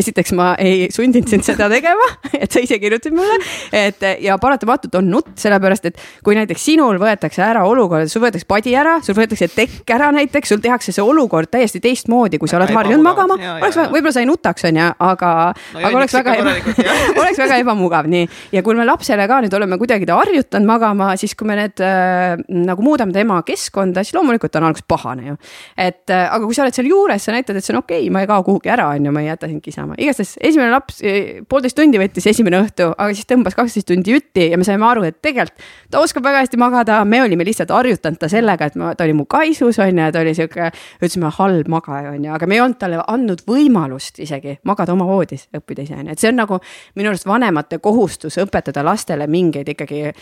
esiteks 0.00 0.32
ma 0.36 0.54
ei 0.60 0.88
sundinud 0.92 1.28
sind 1.28 1.44
seda 1.44 1.68
tegema, 1.72 2.08
et 2.42 2.48
sa 2.52 2.64
ise 2.64 2.80
kirjutasid 2.80 3.16
mulle, 3.16 3.40
et 3.76 4.08
ja 4.24 4.36
paratamatult 4.40 4.96
on 5.00 5.12
nutt 5.12 5.36
sellepärast 5.50 5.90
et 5.90 6.00
kui 6.24 6.36
näiteks 6.38 6.64
sinul 6.70 6.98
võetakse 7.00 7.42
ära 7.44 7.64
olukord, 7.68 8.10
sul 8.10 8.22
võetakse 8.24 8.46
padi 8.48 8.74
ära, 8.78 8.98
sul 9.04 9.16
võetakse 9.18 9.50
tekk 9.52 9.90
ära 9.94 10.10
näiteks, 10.14 10.52
sul 10.52 10.62
tehakse 10.62 10.94
see 10.94 11.04
olukord 11.04 11.50
täiesti 11.52 11.82
teistmoodi, 11.82 12.40
kui 12.40 12.50
sa 12.50 12.58
oled 12.60 12.72
harjunud 12.74 13.04
magama. 13.04 13.38
oleks, 13.58 13.78
võib-olla 13.90 14.14
sa 14.14 14.24
ei 14.24 14.28
nutaks, 14.30 14.66
onju, 14.70 14.88
aga 15.06 15.32
no,, 15.50 15.80
aga 15.80 16.00
oleks 16.00 16.16
väga, 16.16 16.36
oleks 17.22 17.40
väga 17.40 17.60
ebamugav, 17.64 18.08
nii. 18.10 18.28
ja 18.54 18.64
kui 18.66 18.78
me 18.78 18.86
lapsele 18.88 19.26
ka 19.30 19.40
nüüd 19.44 19.56
oleme 19.58 19.78
kuidagi 19.80 20.08
ta 20.08 20.18
harjutanud 20.20 20.70
magama, 20.70 21.12
siis 21.20 21.34
kui 21.38 21.48
me 21.48 21.58
need 21.58 21.82
äh, 21.84 22.36
nagu 22.70 22.84
muudame 22.86 23.14
tema 23.16 23.40
keskkonda, 23.46 24.04
siis 24.06 24.16
loomulikult 24.18 24.60
on 24.60 24.70
alguses 24.70 24.86
pahane 24.88 25.32
ju. 25.32 25.38
et 25.76 26.12
äh, 26.12 26.26
aga 26.28 26.44
kui 26.44 26.56
sa 26.56 26.66
oled 26.66 26.76
seal 26.76 26.90
juures, 26.90 27.24
sa 27.24 27.34
näitad, 27.34 27.58
et 27.58 27.66
see 27.66 27.74
on 27.74 27.82
okei 27.82 28.04
okay,, 28.04 28.14
ma 28.14 28.24
ei 28.24 28.30
kao 28.30 28.44
kuhugi 28.46 28.72
ära, 28.72 28.90
onju, 28.96 29.14
ma 29.14 29.24
ei 29.24 29.30
jäta 29.30 29.50
sind 29.50 29.64
kisama. 29.64 29.98
igastahes 29.98 30.36
esimene 30.50 30.72
laps, 30.74 31.02
poolteist 31.50 31.78
tundi 31.78 32.00
võttis 32.00 32.28
esimene 32.30 32.60
õhtu, 32.62 32.90
aga 32.94 33.16
siis 33.16 33.28
tõmbas 33.28 33.56
kaksteist 33.58 33.88
tundi 33.90 34.14
jutti 34.14 34.50
ja 34.52 34.58
me 34.60 34.66
saime 34.66 34.86
aru, 34.88 35.06
et 35.08 35.18
tegelikult 35.22 35.39
tegelikult 35.40 35.90
ta 35.90 36.00
oskab 36.00 36.24
väga 36.24 36.44
hästi 36.44 36.58
magada, 36.60 37.04
me 37.04 37.18
olime 37.22 37.44
lihtsalt 37.44 37.70
harjutanud 37.74 38.18
ta 38.20 38.28
sellega, 38.30 38.68
et 38.70 38.76
ma, 38.78 38.92
ta 38.94 39.04
oli 39.04 39.14
mu 39.18 39.24
kaisus 39.30 39.78
on 39.82 39.98
ju, 39.98 40.10
ta 40.12 40.20
oli 40.20 40.34
sihuke, 40.38 40.70
ütlesime 41.00 41.30
halb 41.34 41.70
magaja 41.72 42.12
on 42.14 42.24
ju, 42.24 42.32
aga 42.34 42.46
me 42.46 42.56
ei 42.56 42.62
olnud 42.62 42.78
talle 42.78 43.00
andnud 43.10 43.42
võimalust 43.48 44.20
isegi 44.22 44.58
magada 44.68 44.94
oma 44.94 45.08
voodis, 45.08 45.48
õppida 45.56 45.82
ise 45.82 45.96
on 45.98 46.06
ju, 46.06 46.14
et 46.14 46.22
see 46.22 46.30
on 46.30 46.38
nagu 46.38 46.60
minu 46.98 47.10
arust 47.10 47.26
vanemate 47.26 47.80
kohustus 47.82 48.38
õpetada 48.38 48.84
lastele 48.86 49.26
mingeid 49.30 49.72
ikkagi 49.74 50.12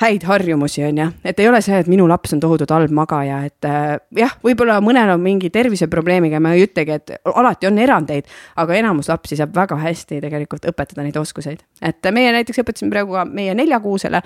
häid 0.00 0.24
harjumusi 0.28 0.86
on 0.88 1.02
ju, 1.02 1.08
et 1.28 1.44
ei 1.44 1.50
ole 1.50 1.60
see, 1.64 1.76
et 1.76 1.90
minu 1.92 2.08
laps 2.08 2.32
on 2.36 2.40
tohutult 2.40 2.72
halb 2.72 2.94
magaja, 2.96 3.42
et 3.50 3.68
äh, 3.68 3.98
jah, 4.16 4.36
võib-olla 4.44 4.80
mõnel 4.84 5.12
on 5.12 5.24
mingi 5.24 5.52
terviseprobleemiga, 5.52 6.40
ma 6.40 6.54
ei 6.56 6.64
ütlegi, 6.68 6.96
et 6.96 7.16
alati 7.28 7.68
on 7.68 7.82
erandeid, 7.84 8.28
aga 8.56 8.80
enamus 8.80 9.12
lapsi 9.12 9.36
saab 9.36 9.52
väga 9.56 9.76
hästi 9.82 10.22
tegelikult 10.24 10.64
õpetada 10.72 11.04
neid 11.04 11.20
oskuseid, 11.20 11.60
et 11.84 12.12
meie 12.16 12.32
näiteks 12.32 12.64
õpetasime 12.64 12.94
praegu 12.94 13.18
ka 13.18 13.28
meie 13.28 13.52
neljakuusele 13.58 14.22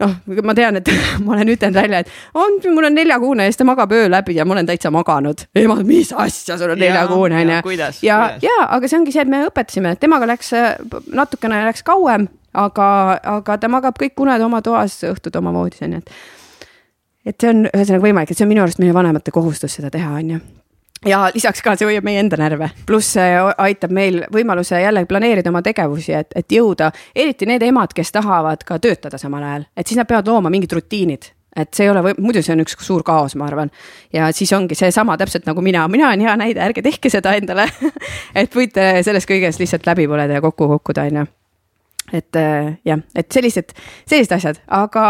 noh, 0.00 0.16
ma 0.46 0.54
tean, 0.56 0.80
et 0.80 0.90
ma 1.24 1.36
olen 1.36 1.52
ütelnud 1.54 1.76
välja, 1.76 2.02
et 2.02 2.10
on, 2.34 2.58
mul 2.74 2.88
on 2.88 2.96
neljakuune 2.96 3.46
ja 3.46 3.52
siis 3.52 3.60
ta 3.60 3.66
magab 3.68 3.92
öö 3.96 4.08
läbi 4.10 4.36
ja 4.36 4.46
ma 4.48 4.56
olen 4.56 4.68
täitsa 4.68 4.92
maganud. 4.94 5.46
ema, 5.54 5.76
mis 5.86 6.12
asja, 6.16 6.58
sul 6.58 6.74
on 6.74 6.80
neljakuune 6.80 7.40
on 7.40 7.54
ju. 7.54 7.78
ja, 7.78 7.90
ja, 8.02 8.18
ja, 8.42 8.58
aga 8.68 8.88
see 8.88 9.00
ongi 9.00 9.14
see, 9.14 9.24
et 9.24 9.32
me 9.32 9.44
õpetasime, 9.48 9.94
temaga 10.00 10.28
läks 10.30 10.52
natukene 11.12 11.64
läks 11.68 11.84
kauem, 11.86 12.28
aga, 12.54 12.88
aga 13.38 13.58
ta 13.60 13.72
magab 13.72 13.98
kõik 14.00 14.24
uned 14.24 14.46
oma 14.46 14.62
toas, 14.64 15.00
õhtud 15.08 15.36
oma 15.40 15.54
voodis 15.56 15.82
on 15.86 15.98
ju, 15.98 16.04
et. 16.04 16.16
et 17.32 17.36
see 17.36 17.52
on 17.52 17.66
ühesõnaga 17.68 18.06
võimalik, 18.08 18.32
et 18.32 18.40
see 18.40 18.48
on 18.48 18.54
minu 18.54 18.64
arust 18.64 18.82
meie 18.82 18.96
vanemate 18.96 19.34
kohustus 19.34 19.78
seda 19.78 19.92
teha, 19.92 20.16
on 20.16 20.34
ju 20.36 20.40
ja 21.06 21.30
lisaks 21.34 21.62
ka 21.64 21.74
see 21.78 21.88
hoiab 21.88 22.04
meie 22.06 22.20
enda 22.20 22.38
närve, 22.40 22.70
pluss 22.86 23.14
see 23.16 23.34
aitab 23.64 23.92
meil 23.94 24.22
võimaluse 24.32 24.80
jälle 24.82 25.06
planeerida 25.08 25.52
oma 25.52 25.62
tegevusi, 25.64 26.14
et, 26.16 26.32
et 26.36 26.52
jõuda, 26.52 26.90
eriti 27.16 27.48
need 27.48 27.64
emad, 27.66 27.94
kes 27.96 28.12
tahavad 28.12 28.64
ka 28.68 28.78
töötada 28.82 29.18
samal 29.20 29.44
ajal, 29.46 29.68
et 29.76 29.86
siis 29.86 30.00
nad 30.00 30.08
peavad 30.10 30.28
looma 30.28 30.52
mingid 30.52 30.72
rutiinid. 30.76 31.32
Et 31.58 31.66
see 31.74 31.82
ei 31.82 31.90
ole, 31.90 32.12
muidu 32.22 32.44
see 32.46 32.52
on 32.54 32.60
üks 32.62 32.76
suur 32.78 33.02
kaos, 33.02 33.34
ma 33.34 33.48
arvan. 33.48 33.72
ja 34.14 34.28
siis 34.32 34.52
ongi 34.54 34.76
seesama 34.78 35.16
täpselt 35.18 35.48
nagu 35.50 35.60
mina, 35.66 35.88
mina 35.90 36.06
olen 36.06 36.22
hea 36.22 36.36
näide, 36.38 36.62
ärge 36.62 36.82
tehke 36.86 37.10
seda 37.10 37.32
endale. 37.34 37.64
Et 38.38 38.54
võite 38.54 39.02
selles 39.02 39.26
kõiges 39.26 39.58
lihtsalt 39.58 39.88
läbi 39.88 40.06
põleda 40.06 40.38
ja 40.38 40.44
kokku 40.44 40.68
kukkuda, 40.76 41.08
on 41.10 41.18
ju. 41.22 41.26
et 42.12 42.38
jah, 42.86 43.02
et 43.14 43.34
sellised, 43.34 43.74
sellised 44.06 44.32
asjad, 44.38 44.62
aga 44.66 45.04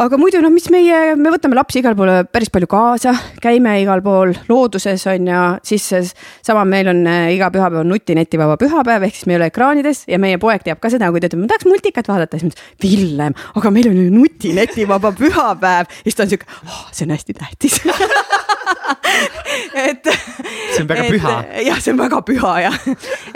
aga 0.00 0.16
muidu 0.16 0.40
noh, 0.40 0.52
mis 0.52 0.66
meie, 0.72 1.14
me 1.20 1.32
võtame 1.32 1.56
lapsi 1.58 1.80
igale 1.82 1.96
poole 1.98 2.14
päris 2.32 2.48
palju 2.52 2.68
kaasa, 2.70 3.12
käime 3.42 3.74
igal 3.82 4.00
pool 4.04 4.32
looduses 4.48 5.04
on 5.12 5.28
ju, 5.28 5.42
siis 5.72 6.14
sama 6.46 6.64
meil 6.68 6.88
on 6.92 7.02
äh, 7.10 7.28
iga 7.34 7.50
pühapäev 7.52 7.82
on 7.82 7.92
nutinetivaba 7.92 8.56
pühapäev, 8.60 9.04
ehk 9.06 9.18
siis 9.18 9.28
me 9.28 9.36
ei 9.36 9.40
ole 9.40 9.50
ekraanides 9.52 10.06
ja 10.10 10.20
meie 10.22 10.40
poeg 10.40 10.64
teab 10.64 10.80
ka 10.80 10.92
seda, 10.92 11.10
kui 11.12 11.20
ta 11.20 11.28
ütleb, 11.28 11.44
ma 11.44 11.52
tahaks 11.52 11.68
multikat 11.68 12.08
vaadata, 12.08 12.40
siis 12.40 12.48
ma 12.48 12.56
ütlen, 12.56 12.76
Villem, 12.80 13.36
aga 13.60 13.74
meil 13.76 13.90
on 13.92 14.00
ju 14.00 14.08
nutinetivaba 14.14 15.12
pühapäev 15.20 15.90
ja 15.90 16.06
siis 16.06 16.16
ta 16.16 16.24
on 16.24 16.32
sihuke 16.32 16.48
oh,, 16.64 16.84
see 16.96 17.04
on 17.04 17.16
hästi 17.18 17.36
tähtis 17.36 17.80
et. 19.74 20.08
see 20.70 20.82
on 20.82 20.88
väga 20.88 21.04
et, 21.04 21.14
püha. 21.14 21.34
jah, 21.66 21.80
see 21.82 21.94
on 21.94 22.00
väga 22.00 22.20
püha 22.26 22.52
jah. 22.64 22.78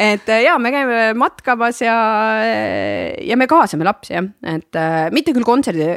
et 0.00 0.32
ja 0.44 0.56
me 0.62 0.72
käime 0.74 1.00
matkamas 1.18 1.80
ja, 1.84 1.96
ja 3.24 3.38
me 3.40 3.48
kaasame 3.50 3.86
lapsi 3.86 4.16
jah, 4.16 4.28
et 4.54 4.78
äh, 4.78 5.08
mitte 5.14 5.34
küll 5.36 5.46
kontserdi, 5.46 5.88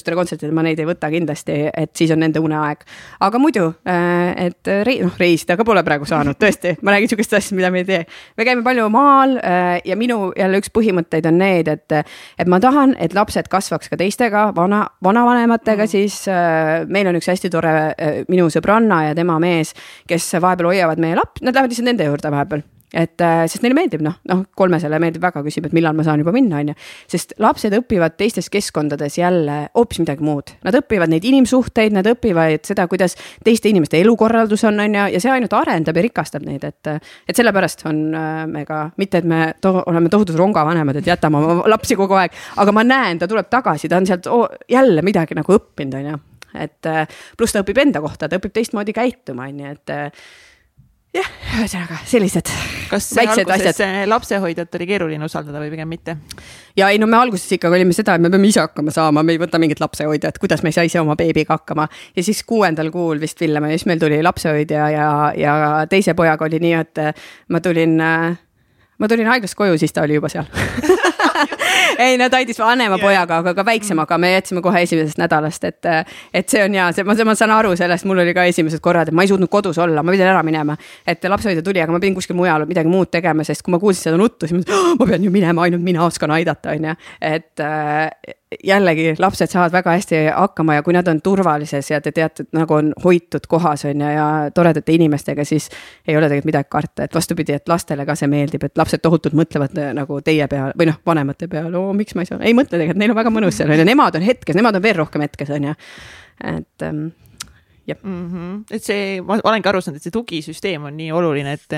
õhtustele 0.00 0.16
kontsertidele 0.18 0.56
ma 0.56 0.64
neid 0.64 0.80
ei 0.80 0.88
võta 0.88 1.10
kindlasti, 1.12 1.56
et 1.68 1.92
siis 1.96 2.10
on 2.14 2.20
nende 2.22 2.40
uneaeg. 2.40 2.84
aga 3.20 3.38
muidu, 3.38 3.66
äh, 3.86 4.46
et 4.46 4.70
rei-, 4.86 5.00
noh 5.04 5.16
reisida 5.20 5.56
ka 5.56 5.64
pole 5.64 5.82
praegu 5.84 6.08
saanud, 6.08 6.38
tõesti, 6.40 6.76
ma 6.82 6.94
räägin 6.94 7.12
sihukest 7.12 7.36
asja, 7.36 7.56
mida 7.56 7.70
me 7.70 7.82
ei 7.82 7.84
tee. 7.84 8.06
me 8.36 8.44
käime 8.48 8.64
palju 8.64 8.88
maal 8.90 9.36
äh, 9.38 9.80
ja 9.84 9.96
minu 9.96 10.32
jälle 10.36 10.60
üks 10.62 10.72
põhimõtteid 10.72 11.28
on 11.28 11.38
need, 11.38 11.68
et, 11.68 11.92
et 12.38 12.48
ma 12.48 12.60
tahan, 12.60 12.96
et 12.98 13.14
lapsed 13.14 13.48
kasvaks 13.52 13.92
ka 13.92 14.00
teistega, 14.00 14.50
vana, 14.56 14.86
vanavanematega 15.04 15.84
mm., 15.84 15.90
siis 15.90 16.22
meil 16.88 17.08
on 17.10 17.18
üks 17.18 17.28
hästi 17.30 17.50
tore 17.52 17.72
minu 18.30 18.48
sõbranna 18.52 19.04
ja 19.08 19.14
tema 19.18 19.38
mees, 19.42 19.74
kes 20.08 20.32
vahepeal 20.40 20.72
hoiavad 20.72 21.02
meie 21.02 21.18
laps, 21.18 21.42
nad 21.44 21.54
lähevad 21.54 21.72
lihtsalt 21.72 21.90
nende 21.90 22.06
juurde 22.08 22.32
vahepeal 22.32 22.68
et 22.94 23.22
äh, 23.22 23.44
sest 23.50 23.62
neile 23.64 23.76
meeldib 23.76 24.02
noh, 24.04 24.16
noh 24.28 24.42
kolmesele 24.58 24.98
meeldib 25.02 25.22
väga, 25.22 25.42
küsib, 25.46 25.68
et 25.68 25.74
millal 25.76 25.94
ma 25.96 26.04
saan 26.06 26.22
juba 26.22 26.32
minna, 26.34 26.60
on 26.60 26.72
ju. 26.72 26.76
sest 27.10 27.34
lapsed 27.42 27.74
õpivad 27.76 28.16
teistes 28.18 28.50
keskkondades 28.52 29.18
jälle 29.20 29.58
hoopis 29.76 30.02
midagi 30.02 30.26
muud, 30.26 30.54
nad 30.66 30.78
õpivad 30.80 31.12
neid 31.12 31.26
inimsuhteid, 31.30 31.94
nad 31.94 32.08
õpivad 32.10 32.66
seda, 32.66 32.86
kuidas 32.90 33.16
teiste 33.46 33.70
inimeste 33.70 34.00
elukorraldus 34.00 34.64
on, 34.68 34.82
on 34.82 34.98
ju, 34.98 35.06
ja 35.14 35.22
see 35.22 35.34
ainult 35.34 35.54
arendab 35.56 36.00
ja 36.00 36.06
rikastab 36.06 36.46
neid, 36.46 36.66
et. 36.66 36.92
et 37.30 37.36
sellepärast 37.36 37.86
on 37.88 38.02
äh, 38.16 38.42
me 38.50 38.64
ka, 38.68 38.82
mitte 39.00 39.20
et 39.22 39.28
me 39.28 39.52
to 39.62 39.72
oleme 39.86 40.10
tohutud 40.12 40.36
rongavanemad, 40.38 40.98
et 41.00 41.12
jätame 41.12 41.38
oma 41.38 41.70
lapsi 41.70 41.96
kogu 41.98 42.18
aeg, 42.18 42.34
aga 42.60 42.74
ma 42.74 42.84
näen, 42.86 43.20
ta 43.20 43.28
tuleb 43.30 43.48
tagasi, 43.52 43.88
ta 43.88 44.00
on 44.00 44.08
sealt 44.08 44.26
oh, 44.30 44.48
jälle 44.68 45.04
midagi 45.06 45.38
nagu 45.38 45.56
õppinud, 45.56 45.96
on 46.00 46.10
ju 46.12 46.20
et 46.50 46.86
äh, 46.90 47.04
pluss 47.38 47.54
ta 47.54 47.62
õpib 47.62 47.78
enda 47.78 48.00
kohta, 48.02 48.26
ta 48.26 48.40
õpib 48.40 48.50
teistmoodi 48.56 48.94
käituma, 48.96 49.46
on 49.46 49.60
ju, 49.62 49.74
et 49.76 49.92
jah, 51.14 51.30
ühesõnaga 51.58 51.98
sellised. 52.06 52.50
kas 52.90 53.08
alguses 53.18 53.80
lapsehoidjat 54.10 54.76
oli 54.78 54.86
keeruline 54.90 55.26
usaldada 55.26 55.62
või 55.62 55.72
pigem 55.72 55.90
mitte? 55.90 56.16
ja 56.78 56.90
ei, 56.90 57.00
no 57.02 57.08
me 57.10 57.18
alguses 57.18 57.56
ikkagi 57.56 57.80
olime 57.80 57.96
seda, 57.96 58.14
et 58.14 58.24
me 58.24 58.30
peame 58.32 58.50
ise 58.50 58.62
hakkama 58.62 58.94
saama, 58.94 59.24
me 59.26 59.34
ei 59.34 59.40
võta 59.42 59.58
mingit 59.62 59.82
lapsehoidjat, 59.82 60.38
kuidas 60.42 60.62
me 60.62 60.70
ei 60.70 60.78
saa 60.78 60.86
ise 60.86 61.00
oma 61.02 61.16
beebiga 61.18 61.58
hakkama. 61.58 61.88
ja 62.16 62.26
siis 62.26 62.44
kuuendal 62.46 62.92
kuul 62.94 63.22
vist 63.22 63.40
Villem 63.40 63.66
ja 63.70 63.78
siis 63.78 63.88
meil 63.90 64.02
tuli 64.02 64.22
lapsehoidja 64.22 64.90
ja, 64.94 65.08
ja 65.36 65.56
teise 65.90 66.14
pojaga 66.14 66.46
oli 66.46 66.62
nii, 66.62 66.76
et 66.78 67.02
ma 67.50 67.62
tulin, 67.64 67.98
ma 69.00 69.08
tulin 69.08 69.28
haiglast 69.30 69.56
koju, 69.58 69.78
siis 69.80 69.92
ta 69.96 70.04
oli 70.06 70.18
juba 70.18 70.30
seal 70.32 70.48
ei 72.04 72.18
no 72.18 72.28
ta 72.30 72.40
andis 72.40 72.58
vanema 72.60 72.96
yeah. 72.96 73.04
pojaga, 73.04 73.40
aga 73.42 73.54
ka 73.56 73.64
väiksemaga 73.66 74.18
me 74.20 74.32
jätsime 74.34 74.62
kohe 74.64 74.82
esimesest 74.86 75.20
nädalast, 75.20 75.64
et. 75.64 75.88
et 76.34 76.48
see 76.48 76.62
on 76.64 76.74
hea, 76.76 76.88
see, 76.96 77.06
ma, 77.06 77.16
ma 77.28 77.34
saan 77.38 77.54
aru 77.54 77.74
sellest, 77.78 78.06
mul 78.08 78.22
oli 78.24 78.34
ka 78.36 78.44
esimesed 78.50 78.82
korrad, 78.84 79.10
et 79.10 79.16
ma 79.16 79.26
ei 79.26 79.30
suutnud 79.30 79.50
kodus 79.52 79.78
olla, 79.82 80.04
ma 80.04 80.14
pidin 80.14 80.30
ära 80.30 80.42
minema. 80.46 80.76
et 81.06 81.24
lapsehoidja 81.24 81.64
tuli, 81.66 81.82
aga 81.82 81.94
ma 81.94 82.02
pidin 82.02 82.16
kuskil 82.18 82.38
mujal 82.38 82.66
midagi 82.70 82.92
muud 82.92 83.12
tegema, 83.12 83.46
sest 83.46 83.64
kui 83.66 83.74
ma 83.74 83.80
kuulsin 83.82 84.10
seda 84.10 84.20
nuttu, 84.20 84.48
siis 84.48 84.56
ma 84.56 84.64
mõtlesin, 84.64 85.00
ma 85.00 85.08
pean 85.12 85.24
ju 85.28 85.32
minema, 85.34 85.66
ainult 85.66 85.84
mina 85.84 86.04
oskan 86.06 86.36
aidata, 86.36 86.76
on 86.76 86.90
ju. 86.90 86.98
et 87.32 87.66
jällegi 88.64 89.14
lapsed 89.18 89.46
saavad 89.46 89.72
väga 89.72 89.92
hästi 89.94 90.16
hakkama 90.34 90.74
ja 90.74 90.82
kui 90.82 90.94
nad 90.94 91.06
on 91.08 91.20
turvalises 91.22 91.90
ja 91.90 92.00
te 92.00 92.12
teate, 92.12 92.42
et 92.42 92.56
nagu 92.56 92.74
on 92.74 92.90
hoitud 93.04 93.46
kohas 93.48 93.84
on 93.86 94.02
ju 94.02 94.10
ja 94.10 94.26
toredate 94.54 94.92
inimestega, 94.92 95.44
siis 95.44 95.68
ei 96.08 96.16
ole 96.16 96.26
tegelikult 96.26 96.50
midagi 96.50 96.68
karta, 96.70 97.06
et 97.06 97.14
vastupidi, 97.14 97.54
et 97.54 97.68
lastele 97.70 98.06
ka 98.06 98.16
see 98.18 98.30
meeldib, 98.30 98.66
et 98.66 98.78
lapsed 98.78 99.02
tohutult 99.02 99.38
mõtlevad 99.38 99.78
äh, 99.78 99.92
nagu 99.94 100.18
teie 100.26 100.48
peale 100.50 100.74
või 100.78 100.90
noh, 100.90 100.98
vanemate 101.06 101.48
peale, 101.48 101.76
oo 101.78 101.94
miks 101.94 102.18
ma 102.18 102.26
ei 102.26 102.32
saa, 102.32 102.42
ei 102.42 102.56
mõtle 102.56 102.74
tegelikult, 102.74 103.02
neil 103.04 103.14
on 103.14 103.20
väga 103.22 103.34
mõnus 103.38 103.60
seal 103.60 103.70
on 103.70 103.82
ju, 103.82 103.86
nemad 103.86 104.18
on 104.18 104.26
hetkes, 104.26 104.58
nemad 104.58 104.80
on 104.80 104.86
veel 104.88 104.98
rohkem 104.98 105.26
hetkes 105.28 105.54
on 105.54 105.70
ju, 105.70 105.76
et 106.56 106.88
ähm, 106.88 107.06
jah 107.88 107.98
mm 108.02 108.26
-hmm.. 108.30 108.74
et 108.76 108.84
see, 108.84 109.20
ma 109.24 109.38
olengi 109.42 109.68
aru 109.70 109.80
saanud, 109.80 110.00
et 110.00 110.06
see 110.06 110.14
tugisüsteem 110.14 110.84
on 110.88 110.96
nii 110.96 111.12
oluline, 111.16 111.54
et, 111.56 111.76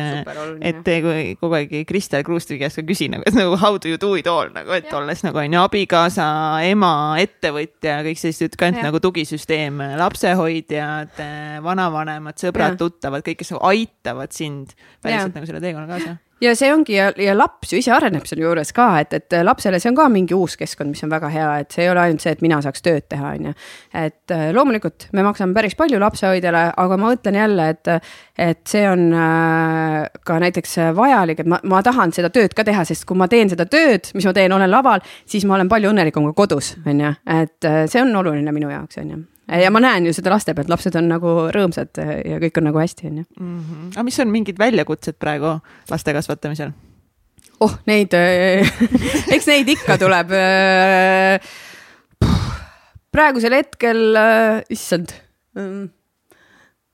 et 0.60 0.90
kui 1.04 1.36
kogu 1.40 1.58
aeg 1.58 1.74
Kristel 1.88 2.24
Kruusti 2.26 2.58
käest 2.60 2.80
ka 2.80 2.86
küsin 2.88 3.14
nagu, 3.16 3.26
et 3.26 3.38
nagu 3.38 3.56
how 3.56 3.78
do 3.78 3.92
you 3.92 4.00
do 4.00 4.14
it 4.18 4.26
all 4.26 4.50
nagu, 4.54 4.72
et 4.76 4.90
ja. 4.90 4.96
olles 4.98 5.22
nagu 5.26 5.38
on 5.38 5.56
ju 5.58 5.62
abikaasa, 5.62 6.26
ema, 6.68 6.92
ettevõtja, 7.22 8.00
kõik 8.08 8.20
sellised 8.20 8.58
ka 8.58 8.68
ainult 8.68 8.88
nagu 8.88 9.00
tugisüsteem, 9.02 9.78
lapsehoidjad, 10.02 11.22
vanavanemad, 11.62 12.38
sõbrad, 12.40 12.76
tuttavad, 12.80 13.24
kõik, 13.26 13.42
kes 13.42 13.54
nagu 13.54 13.64
aitavad 13.72 14.34
sind 14.34 14.76
päriselt 15.02 15.38
nagu 15.38 15.48
selle 15.48 15.62
teekonna 15.64 15.88
kaasa 15.90 16.18
ja 16.42 16.52
see 16.58 16.72
ongi 16.74 16.96
ja, 16.96 17.10
ja 17.20 17.34
laps 17.36 17.72
ju 17.72 17.80
ise 17.80 17.92
areneb 17.94 18.26
selle 18.28 18.44
juures 18.44 18.72
ka, 18.74 18.88
et, 19.02 19.14
et 19.16 19.36
lapsele 19.44 19.78
see 19.82 19.90
on 19.92 19.98
ka 19.98 20.08
mingi 20.12 20.36
uus 20.36 20.56
keskkond, 20.60 20.92
mis 20.92 21.02
on 21.06 21.12
väga 21.12 21.30
hea, 21.32 21.48
et 21.62 21.74
see 21.74 21.86
ei 21.86 21.92
ole 21.92 22.04
ainult 22.04 22.24
see, 22.24 22.34
et 22.34 22.44
mina 22.44 22.58
saaks 22.64 22.84
tööd 22.84 23.06
teha, 23.12 23.32
on 23.36 23.50
ju. 23.50 23.54
et 24.02 24.34
äh, 24.34 24.44
loomulikult 24.56 25.08
me 25.16 25.24
maksame 25.26 25.56
päris 25.56 25.76
palju 25.78 26.00
lapsehoidjale, 26.02 26.64
aga 26.84 27.00
ma 27.00 27.12
ütlen 27.16 27.38
jälle, 27.38 27.68
et, 27.76 28.12
et 28.50 28.62
see 28.68 28.84
on 28.90 29.08
äh, 29.16 29.98
ka 30.26 30.38
näiteks 30.42 30.78
vajalik, 30.98 31.44
et 31.44 31.52
ma, 31.52 31.60
ma 31.68 31.82
tahan 31.86 32.14
seda 32.14 32.32
tööd 32.34 32.56
ka 32.58 32.66
teha, 32.68 32.86
sest 32.88 33.06
kui 33.08 33.18
ma 33.18 33.30
teen 33.32 33.52
seda 33.52 33.68
tööd, 33.70 34.10
mis 34.16 34.26
ma 34.28 34.34
teen, 34.36 34.54
olen 34.56 34.72
laval, 34.72 35.04
siis 35.28 35.46
ma 35.48 35.58
olen 35.58 35.70
palju 35.72 35.92
õnnelikum 35.94 36.30
ka 36.30 36.38
kodus, 36.44 36.74
on 36.86 37.06
ju, 37.06 37.14
et 37.40 37.70
äh, 37.70 37.84
see 37.90 38.02
on 38.02 38.14
oluline 38.22 38.54
minu 38.54 38.72
jaoks, 38.72 38.98
on 39.02 39.14
ju 39.14 39.22
ja 39.60 39.70
ma 39.74 39.82
näen 39.82 40.06
ju 40.08 40.14
seda 40.16 40.32
laste 40.32 40.54
pealt, 40.56 40.70
lapsed 40.72 40.96
on 40.98 41.10
nagu 41.12 41.34
rõõmsad 41.54 42.00
ja 42.00 42.38
kõik 42.42 42.60
on 42.60 42.68
nagu 42.70 42.80
hästi, 42.82 43.10
on 43.10 43.20
ju. 43.22 43.26
Mhm. 43.40 43.90
aga 43.94 44.06
mis 44.06 44.20
on 44.24 44.32
mingid 44.32 44.58
väljakutsed 44.60 45.18
praegu 45.20 45.58
laste 45.90 46.16
kasvatamisel? 46.16 46.72
oh, 47.62 47.74
neid 47.86 48.14
äh, 48.18 48.66
eks 49.34 49.46
neid 49.50 49.68
ikka 49.76 49.98
tuleb. 50.00 50.32
Praegusel 53.12 53.52
hetkel, 53.58 54.16
issand 54.72 55.12
mm, 55.58 55.90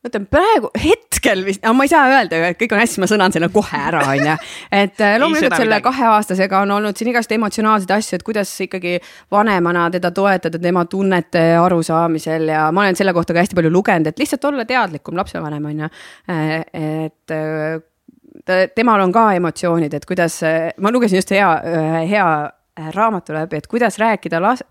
mõtlen 0.07 0.27
praegu, 0.31 0.71
hetkel 0.79 1.43
vist, 1.47 1.65
ma 1.75 1.87
ei 1.87 1.91
saa 1.91 2.05
öelda, 2.13 2.39
et 2.53 2.59
kõik 2.61 2.75
on 2.75 2.83
hästi, 2.83 3.03
ma 3.03 3.09
sõnan 3.11 3.35
selle 3.35 3.49
kohe 3.55 3.81
ära, 3.89 4.05
on 4.13 4.23
ju. 4.23 4.37
et 4.79 5.03
äh, 5.03 5.17
loomulikult 5.19 5.57
selle 5.59 5.81
kaheaastasega 5.83 6.63
on 6.63 6.75
olnud 6.77 6.99
siin 6.99 7.11
igast 7.11 7.33
emotsionaalseid 7.35 7.95
asju, 7.97 8.19
et 8.19 8.27
kuidas 8.27 8.53
ikkagi 8.65 8.95
vanemana 9.35 9.89
teda 9.95 10.13
toetada 10.15 10.61
tema 10.63 10.85
tunnete 10.91 11.43
arusaamisel 11.59 12.47
ja 12.55 12.69
ma 12.71 12.87
olen 12.87 12.99
selle 12.99 13.15
kohta 13.17 13.35
ka 13.35 13.43
hästi 13.43 13.59
palju 13.59 13.73
lugenud, 13.75 14.13
et 14.13 14.23
lihtsalt 14.23 14.47
olla 14.53 14.67
teadlikum 14.69 15.19
lapsevanem, 15.19 15.67
on 15.73 15.85
ju. 15.85 15.91
Äh, 16.31 16.55
et 16.79 17.35
äh, 17.35 17.81
ta, 18.47 18.63
temal 18.75 19.03
on 19.03 19.15
ka 19.15 19.33
emotsioonid, 19.41 19.99
et 19.99 20.07
kuidas, 20.07 20.41
ma 20.79 20.95
lugesin 20.95 21.19
just 21.19 21.35
hea, 21.35 21.51
hea 22.07 22.29
raamatu 22.95 23.35
läbi, 23.35 23.59
et 23.59 23.67
kuidas 23.67 23.99
rääkida 23.99 24.41
las-, 24.43 24.65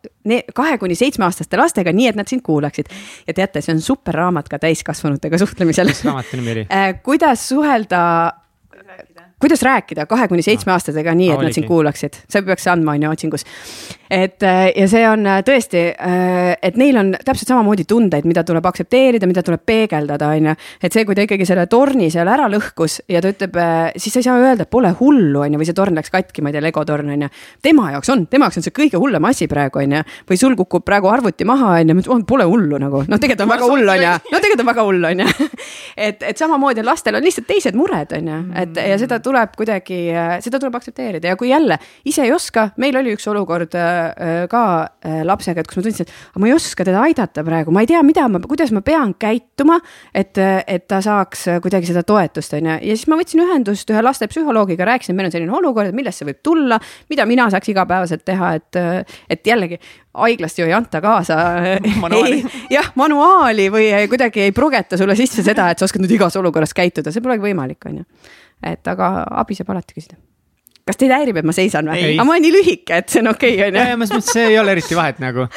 kahe 0.55 0.77
kuni 0.77 0.95
seitsmeaastaste 0.95 1.59
lastega, 1.59 1.93
nii 1.93 2.07
et 2.11 2.19
nad 2.19 2.29
sind 2.29 2.43
kuulaksid. 2.45 2.91
ja 3.27 3.33
teate, 3.33 3.61
see 3.61 3.75
on 3.75 3.81
super 3.81 4.15
raamat 4.15 4.49
ka 4.49 4.59
täiskasvanutega 4.59 5.37
suhtlemisel. 5.37 5.91
mis 5.93 6.03
raamatu 6.05 6.39
nimi 6.39 6.51
oli? 6.55 6.67
kuidas 7.07 7.49
suhelda 7.49 8.01
kuidas 9.39 9.61
rääkida 9.61 10.05
kahe 10.05 10.27
kuni 10.27 10.41
seitsme 10.41 10.71
aastasega 10.73 11.13
nii, 11.15 11.29
et 11.33 11.43
nad 11.45 11.53
sind 11.53 11.67
kuulaksid, 11.69 12.17
sa 12.29 12.41
peaks 12.41 12.67
andma, 12.71 12.95
on 12.97 13.03
ju, 13.03 13.11
otsingus. 13.13 13.45
Et 14.09 14.43
äh, 14.43 14.71
ja 14.75 14.87
see 14.89 15.03
on 15.07 15.25
äh, 15.27 15.41
tõesti, 15.45 15.81
äh, 15.91 16.53
et 16.63 16.77
neil 16.79 16.97
on 16.99 17.11
täpselt 17.17 17.51
samamoodi 17.51 17.85
tundeid, 17.87 18.27
mida 18.29 18.43
tuleb 18.47 18.65
aktsepteerida, 18.69 19.27
mida 19.29 19.43
tuleb 19.45 19.63
peegeldada, 19.67 20.29
on 20.35 20.51
ju. 20.51 20.55
et 20.81 20.93
see, 20.93 21.05
kui 21.07 21.15
ta 21.17 21.25
ikkagi 21.25 21.47
selle 21.47 21.67
torni 21.71 22.09
seal 22.13 22.29
ära 22.31 22.47
lõhkus 22.51 23.01
ja 23.11 23.21
ta 23.23 23.31
ütleb, 23.33 23.59
siis 23.99 24.15
sa 24.15 24.21
ei 24.21 24.27
saa 24.27 24.39
öelda, 24.41 24.67
et 24.67 24.71
pole 24.71 24.93
hullu, 24.99 25.41
on 25.43 25.55
ju, 25.55 25.61
või 25.61 25.67
see 25.67 25.77
torn 25.77 25.99
läks 25.99 26.13
katki, 26.13 26.43
ma 26.43 26.51
ei 26.51 26.57
tea, 26.57 26.63
Lego 26.63 26.83
torn 26.87 27.11
on 27.13 27.27
ju. 27.27 27.31
tema 27.63 27.91
jaoks 27.95 28.11
on, 28.13 28.25
tema 28.31 28.47
jaoks 28.47 28.61
on 28.61 28.67
see 28.67 28.75
kõige 28.75 29.01
hullem 29.01 29.27
asi 29.29 29.49
praegu 29.51 29.83
on 29.83 29.97
ju. 29.97 30.03
või 30.31 30.39
sul 30.39 30.55
kukub 30.59 30.85
praegu 30.87 31.11
arvuti 31.11 31.47
maha 31.47 31.75
on 31.81 31.93
ju, 31.93 32.19
pole 32.27 32.47
hullu 32.47 32.79
nagu, 32.81 33.03
noh, 33.07 33.21
tegelikult 33.21 33.45
on 33.47 33.53
väga 33.55 33.71
hull 33.71 33.93
on 33.95 34.05
ju, 34.05 34.13
no 34.31 34.41
tegelikult 34.43 34.65
on 34.65 34.71
väga 34.71 34.87
hull 34.87 35.09
on 35.11 35.23
ju. 35.25 35.49
et, 36.07 36.23
et 36.31 36.43
samamoodi 36.43 36.85
lastel 36.87 37.19
on 37.19 37.27
lihtsalt 37.27 37.49
teised 37.49 37.77
mured 37.77 38.15
on 38.17 38.31
ju, 38.31 38.39
et 38.63 38.81
ja 38.93 38.99
seda 39.01 39.19
tuleb 39.23 39.55
kuidagi, 39.57 39.99
seda 40.43 40.61
tuleb 40.61 40.79
aktsepteerida 40.79 41.33
ja 41.33 41.39
kui 41.39 41.51
jälle 41.51 41.79
ise 42.07 42.23
ei 42.23 42.33
oska, 42.33 42.69
meil 42.81 42.95
oli 42.99 43.15
üks 43.17 43.27
olukord 43.27 43.75
ka 44.51 44.63
lapsega, 45.27 45.61
et 45.61 45.69
kus 45.69 45.79
ma 45.79 45.83
tundsin, 45.85 46.07
et 46.07 46.41
ma 46.41 46.49
ei 46.49 46.55
oska 46.55 46.85
teda 46.87 47.03
aidata 47.07 47.43
praegu, 47.47 47.73
ma 47.75 47.83
ei 47.83 47.89
tea, 47.89 48.01
mida 48.05 48.27
ma, 48.31 48.41
kuidas 48.43 48.73
ma 48.75 48.81
pean 48.85 49.13
käituma, 49.19 49.79
et, 50.15 50.39
et 50.39 50.87
ta 50.89 51.01
saaks 51.03 51.45
kuidagi 51.63 51.89
seda 51.91 52.03
toetust, 52.07 52.55
on 52.57 52.71
ju, 52.71 52.79
ja 52.89 52.97
siis 52.97 53.07
ma 53.11 53.19
võtsin 53.19 53.43
ühendust 53.45 53.93
ühe 53.93 54.03
lastepsühholoogiga, 54.05 54.87
rääkisin, 54.87 55.17
meil 55.17 55.29
on 55.29 55.35
selline 55.35 55.55
olukord, 55.59 55.91
et 55.91 55.97
millest 55.97 56.21
see 56.21 56.29
võib 56.29 56.41
tulla, 56.45 56.79
mida 57.11 57.27
mina 57.29 57.49
saaks 57.53 57.73
igapäevaselt 57.73 58.25
teha, 58.27 58.53
et, 58.59 58.81
et 59.33 59.47
jällegi 59.47 59.79
haiglast 60.17 60.57
ju 60.57 60.65
ei 60.65 60.73
anta 60.73 61.01
kaasa. 61.03 61.37
Jah, 62.73 62.89
manuaali 62.97 63.67
või 63.73 63.91
kuidagi 64.09 64.47
ei 64.47 64.55
progeta 64.55 64.97
sulle 64.97 65.15
sisse 65.19 65.45
seda, 65.45 65.69
et 65.71 65.79
sa 65.79 65.85
oskad 65.85 66.01
nüüd 66.01 66.15
igas 66.17 66.35
olukorras 66.39 66.73
käituda, 66.77 67.13
see 67.13 67.23
polegi 67.23 67.49
võimalik, 67.49 67.85
on 67.89 68.01
ju 68.01 68.07
et 68.65 68.89
aga 68.89 69.11
abi 69.41 69.57
saab 69.57 69.75
alati 69.75 69.97
küsida 69.97 70.17
kas 70.87 70.99
teid 70.99 71.11
häirib, 71.11 71.37
et 71.41 71.47
ma 71.47 71.53
seisan 71.55 71.89
või? 71.89 72.03
aga 72.13 72.25
ma 72.27 72.35
olen 72.35 72.45
nii 72.45 72.53
lühike, 72.55 72.99
et 73.01 73.11
see 73.11 73.21
on 73.23 73.31
okei 73.33 73.55
okay,, 73.55 73.69
onju. 73.69 73.79
ja, 73.81 73.91
ja 73.91 73.97
ma 73.97 74.03
mõtlesin, 74.05 74.25
see 74.31 74.45
ei 74.51 74.59
ole 74.61 74.73
eriti 74.77 74.97
vahet 74.97 75.19
nagu 75.23 75.47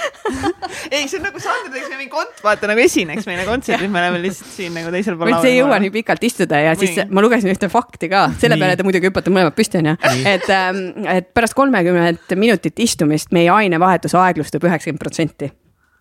ei, 0.94 1.04
see 1.06 1.20
on 1.20 1.26
nagu 1.28 1.42
Sander 1.42 1.72
teeks 1.74 1.92
mingi 1.94 2.10
kont, 2.12 2.42
vaata 2.44 2.70
nagu 2.70 2.82
esineks 2.82 3.28
meile 3.28 3.46
kontserdil, 3.48 3.90
me 3.92 4.02
oleme 4.02 4.22
lihtsalt 4.24 4.50
siin 4.54 4.74
nagu 4.76 4.92
teisel 4.94 5.18
pool 5.20 5.32
laua. 5.34 5.46
ei 5.46 5.60
jõua 5.60 5.78
nii 5.84 5.92
pikalt 5.94 6.26
istuda 6.26 6.62
ja 6.64 6.74
siis 6.78 6.98
ma 7.10 7.24
lugesin 7.24 7.52
ühte 7.52 7.70
fakti 7.72 8.10
ka, 8.12 8.26
selle 8.42 8.58
peale 8.60 8.78
te 8.78 8.86
muidugi 8.86 9.10
hüppate 9.10 9.32
mõlemad 9.34 9.56
püsti, 9.56 9.82
onju. 9.82 9.96
et, 10.34 10.50
ähm, 10.56 10.82
et 11.10 11.30
pärast 11.36 11.56
kolmekümmet 11.58 12.36
minutit 12.40 12.82
istumist 12.82 13.34
meie 13.36 13.52
ainevahetus 13.54 14.16
aeglustub 14.18 14.66
üheksakümmend 14.66 15.02
protsenti. 15.02 15.52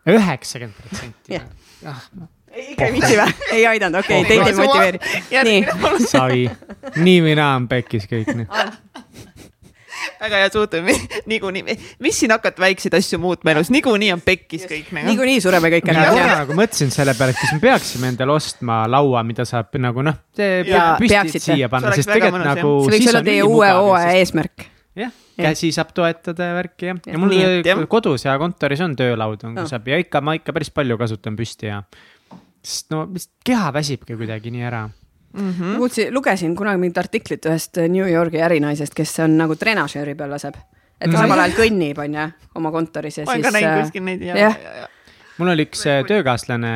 üheksakümmend 0.10 0.84
protsenti? 0.84 1.38
jah 1.38 1.95
ikka 2.57 2.85
ei 2.85 2.93
viitsi 2.93 3.18
või? 3.18 3.34
ei 3.53 3.65
aidanud, 3.69 3.99
okei 4.01 4.23
okay,, 4.23 4.30
teid 4.30 4.47
ei 4.47 4.57
motiveeri. 4.57 4.99
nii. 5.45 6.06
savi, 6.10 6.45
nii 6.97 7.19
mina 7.30 7.53
on 7.60 7.68
pekkis 7.72 8.07
kõik 8.10 8.31
nüüd 8.34 8.49
väga 10.21 10.41
hea 10.41 10.49
suhtumine, 10.53 11.21
niikuinii, 11.31 11.77
mis 12.03 12.19
siin 12.21 12.34
hakata 12.34 12.63
väikseid 12.63 12.97
asju 12.99 13.19
muutma 13.21 13.53
elus, 13.53 13.71
niikuinii 13.73 14.11
on 14.15 14.23
pekkis 14.26 14.65
kõik 14.69 14.91
nagu. 14.95 15.09
niikuinii 15.11 15.39
sureme 15.43 15.71
kõik 15.76 15.91
ära. 15.93 16.09
mina 16.15 16.35
nagu 16.41 16.57
mõtlesin 16.57 16.93
selle 16.93 17.15
peale, 17.17 17.35
et 17.35 17.41
kas 17.41 17.55
me 17.55 17.61
peaksime 17.63 18.11
endale 18.13 18.35
ostma 18.35 18.81
laua, 18.91 19.23
mida 19.27 19.45
saab 19.49 19.80
nagu 19.81 20.05
noh, 20.05 20.19
püsti 20.35 21.41
siia 21.43 21.71
panna, 21.71 21.95
sest 21.97 22.11
tegelikult 22.11 22.47
nagu. 22.47 22.76
see 22.85 22.97
võiks 22.97 23.11
olla 23.13 23.23
teie 23.26 23.47
uue 23.47 23.71
hooaja 23.80 24.13
eesmärk. 24.19 24.69
Jah, 24.99 25.11
käsi 25.39 25.69
saab 25.71 25.93
toetada 25.95 26.49
ja 26.49 26.55
värki 26.57 26.89
jah, 26.89 26.97
ja 27.07 27.19
mul 27.21 27.88
kodus 27.91 28.26
ja 28.26 28.34
kontoris 28.41 28.81
on 28.84 28.97
töölaud 28.99 29.45
on, 29.47 29.59
kus 29.61 29.71
saab. 29.71 29.88
Ja 29.88 29.99
ikka 30.01 30.19
ma 30.26 30.35
ikka 30.39 30.55
päris 30.55 30.73
palju 30.76 30.97
kasutan 30.99 31.38
püsti 31.39 31.69
ja 31.69 31.84
sest 32.59 32.89
no 32.91 33.05
keha 33.45 33.69
väsibki 33.76 34.17
kuidagi 34.19 34.51
nii 34.51 34.65
ära 34.67 34.88
mm. 35.34 35.53
-hmm. 35.53 35.77
kuulsin, 35.77 36.14
lugesin 36.14 36.56
kunagi 36.56 36.81
mingit 36.81 36.97
artiklit 36.97 37.45
ühest 37.45 37.77
New 37.88 38.11
Yorgi 38.11 38.41
ärinaisest, 38.41 38.95
kes 38.95 39.19
on 39.26 39.38
nagu 39.38 39.56
trenažööri 39.56 40.15
peal 40.15 40.31
laseb. 40.31 40.56
et 40.56 40.64
ta 40.99 41.07
mm 41.07 41.14
-hmm. 41.14 41.22
samal 41.22 41.39
ajal 41.39 41.57
kõnnib, 41.57 41.99
on 41.99 42.14
ju, 42.14 42.30
oma 42.56 42.72
kontoris 42.72 43.18
ja 43.18 43.26
ma 43.26 43.34
siis. 43.34 43.43
ma 43.43 43.49
olen 43.49 43.53
ka 43.53 43.60
näinud 43.60 43.84
kuskil 43.84 44.03
neid 44.03 44.22
ja, 44.22 44.38
ja, 44.38 44.53
ja, 44.64 44.76
ja 44.81 44.88
mul 45.39 45.47
oli 45.47 45.64
üks 45.64 45.85
äh, 45.88 46.03
töökaaslane, 46.07 46.73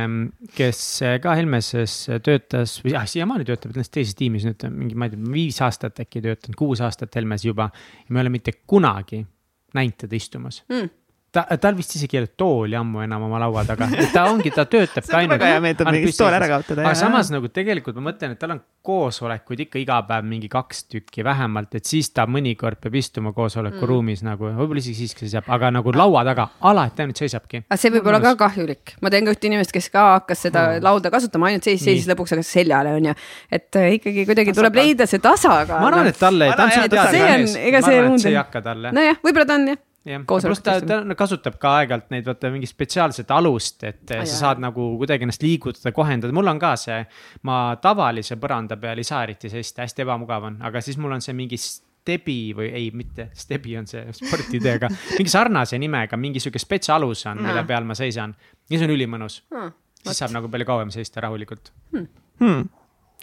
kes 0.56 1.02
äh, 1.04 1.20
ka 1.22 1.36
Helmeses 1.36 2.08
töötas 2.24 2.80
või 2.84 2.94
jah, 2.94 3.08
siiamaani 3.08 3.46
töötab 3.46 3.76
ennast 3.76 3.92
teises 3.92 4.16
tiimis 4.16 4.46
nüüd 4.48 4.64
mingi, 4.72 4.96
ma 4.96 5.06
ei 5.06 5.16
tea, 5.16 5.32
viis 5.34 5.62
aastat 5.62 6.00
äkki 6.00 6.22
töötanud, 6.22 6.56
kuus 6.56 6.82
aastat 6.82 7.16
Helmes 7.16 7.46
juba. 7.46 7.70
ja 8.08 8.10
me 8.10 8.20
ei 8.20 8.22
ole 8.22 8.30
mitte 8.30 8.52
kunagi 8.68 9.26
näinud 9.74 9.98
teda 9.98 10.16
istumas 10.16 10.64
mm 10.70 10.90
ta, 11.34 11.44
tal 11.58 11.78
vist 11.78 11.96
isegi 11.98 12.18
ei 12.18 12.24
ole 12.24 12.30
tooli 12.38 12.78
ammu 12.78 13.02
enam 13.04 13.26
oma 13.28 13.40
laua 13.42 13.64
taga, 13.66 13.88
ta 14.14 14.26
ongi, 14.30 14.52
ta 14.54 14.66
töötab 14.70 15.06
ka 15.10 15.20
ainult. 15.20 15.36
väga 15.36 15.52
hea 15.54 15.62
meetod 15.64 15.90
mingit 15.90 16.18
tool 16.18 16.36
ära 16.36 16.50
kaotada. 16.52 16.86
aga 16.86 16.94
samas 17.00 17.32
nagu 17.34 17.50
tegelikult 17.54 17.98
ma 17.98 18.12
mõtlen, 18.12 18.36
et 18.36 18.42
tal 18.42 18.54
on 18.56 18.62
koosolekuid 18.86 19.64
ikka 19.66 19.80
iga 19.82 20.00
päev 20.08 20.28
mingi 20.28 20.50
kaks 20.52 20.86
tükki 20.92 21.24
vähemalt, 21.26 21.74
et 21.80 21.90
siis 21.90 22.12
ta 22.14 22.28
mõnikord 22.30 22.82
peab 22.84 22.98
istuma 23.00 23.34
koosolekuruumis 23.36 24.22
mm. 24.22 24.30
nagu, 24.30 24.50
võib-olla 24.60 24.84
isegi 24.84 25.08
siis, 25.08 25.16
seisab, 25.24 25.48
aga 25.56 25.72
nagu 25.74 25.94
laua 25.96 26.26
taga 26.28 26.50
alati 26.70 27.06
ainult 27.06 27.24
seisabki. 27.24 27.64
aga 27.66 27.80
see 27.82 27.94
võib 27.96 28.12
olla 28.12 28.22
ka 28.24 28.36
kahjulik, 28.44 28.98
ma 29.02 29.14
tean 29.14 29.26
ka 29.30 29.34
ühte 29.34 29.50
inimest, 29.50 29.74
kes 29.74 29.90
ka 29.94 30.06
hakkas 30.18 30.46
seda 30.50 30.68
mm. 30.68 30.86
lauda 30.86 31.14
kasutama, 31.14 31.50
ainult 31.50 31.66
seisis, 31.66 31.88
seisis 31.88 32.12
lõpuks 32.12 32.36
hakkas 32.36 32.52
seljale, 32.60 32.94
on 33.00 33.10
ju. 33.10 33.16
et 33.60 33.82
äh, 33.82 33.96
ikkagi 33.98 34.28
kuidagi 34.30 34.54
tuleb 34.54 34.78
leida 34.84 35.10
see 35.10 35.24
tasakaal. 35.24 35.82
ma 35.82 35.90
arvan, 35.90 36.12
et 36.12 36.20
talle, 36.20 36.52
ta 36.54 36.68
on 36.68 36.76
suht 36.78 36.94
teadlik 36.94 37.26
mees, 37.26 37.58
ma 37.58 37.96
arvan, 37.96 38.20
et 38.20 38.28
see 38.28 38.36
ei 38.36 38.40
hakka 38.42 38.64
talle. 38.70 38.94
nojah, 38.94 39.20
võib-olla 39.24 39.50
ta 39.50 39.58
on 39.58 39.72
jah, 39.74 39.82
pluss 40.28 40.62
ta, 40.64 40.76
ta 40.84 41.16
kasutab 41.18 41.56
ka 41.62 41.78
aeg-ajalt 41.80 42.10
neid 42.12 42.28
vaata 42.28 42.52
mingit 42.52 42.72
spetsiaalset 42.72 43.32
alust, 43.32 43.84
et 43.88 44.02
ah, 44.12 44.24
sa 44.24 44.28
jah. 44.28 44.34
saad 44.42 44.64
nagu 44.64 44.90
kuidagi 45.00 45.28
ennast 45.28 45.46
liigutada, 45.46 45.94
kohendada, 45.96 46.36
mul 46.36 46.52
on 46.52 46.60
ka 46.60 46.74
see. 46.80 47.00
ma 47.48 47.78
tavalise 47.82 48.38
põranda 48.42 48.78
peal 48.80 49.00
ei 49.00 49.08
saa 49.08 49.24
eriti 49.28 49.52
seista, 49.54 49.86
hästi 49.88 50.04
ebamugav 50.06 50.50
on, 50.50 50.60
aga 50.68 50.84
siis 50.84 51.00
mul 51.00 51.16
on 51.16 51.24
see 51.24 51.36
mingi 51.38 51.60
Stebi 52.04 52.52
või 52.52 52.68
ei, 52.76 52.90
mitte 52.92 53.30
Stebi 53.32 53.78
on 53.80 53.88
see 53.88 54.04
sportideega 54.20 54.92
mingi 54.92 55.32
sarnase 55.32 55.80
nimega, 55.80 56.20
mingi 56.20 56.44
sihuke 56.44 56.60
spetsialus 56.60 57.24
on, 57.32 57.40
mille 57.46 57.64
peal 57.70 57.88
ma 57.88 57.96
seisan. 57.96 58.36
ja 58.70 58.78
see 58.78 58.90
on 58.90 58.96
ülimõnus 58.98 59.40
hmm,. 59.54 59.76
siis 60.04 60.20
saab 60.20 60.36
nagu 60.36 60.52
palju 60.52 60.68
kauem 60.68 60.92
seista 60.92 61.24
rahulikult 61.24 61.72
hmm.. 61.96 62.08
Hmm. 62.44 62.72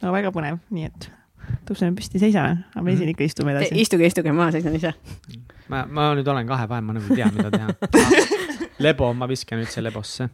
no 0.00 0.16
väga 0.16 0.32
põnev, 0.32 0.62
nii 0.72 0.88
et 0.88 1.10
tõuseme 1.68 1.96
püsti, 1.98 2.20
seisame, 2.22 2.64
aga 2.74 2.84
me 2.86 2.96
siin 2.98 3.12
ikka 3.12 3.26
istume 3.26 3.54
edasi. 3.54 3.74
istuge, 3.82 4.08
istuge, 4.10 4.34
ma 4.36 4.50
seisan 4.54 4.76
ise. 4.78 4.94
ma, 5.72 5.84
ma 5.86 6.10
nüüd 6.18 6.28
olen 6.30 6.48
kahe 6.48 6.68
vahel, 6.70 6.86
ma 6.86 6.96
nagu 6.96 7.10
ei 7.10 7.22
tea, 7.22 7.30
mida 7.34 7.50
teha 7.54 8.60
lebo, 8.86 9.12
ma 9.16 9.28
viskan 9.30 9.62
üldse 9.62 9.84
lebosse. 9.84 10.28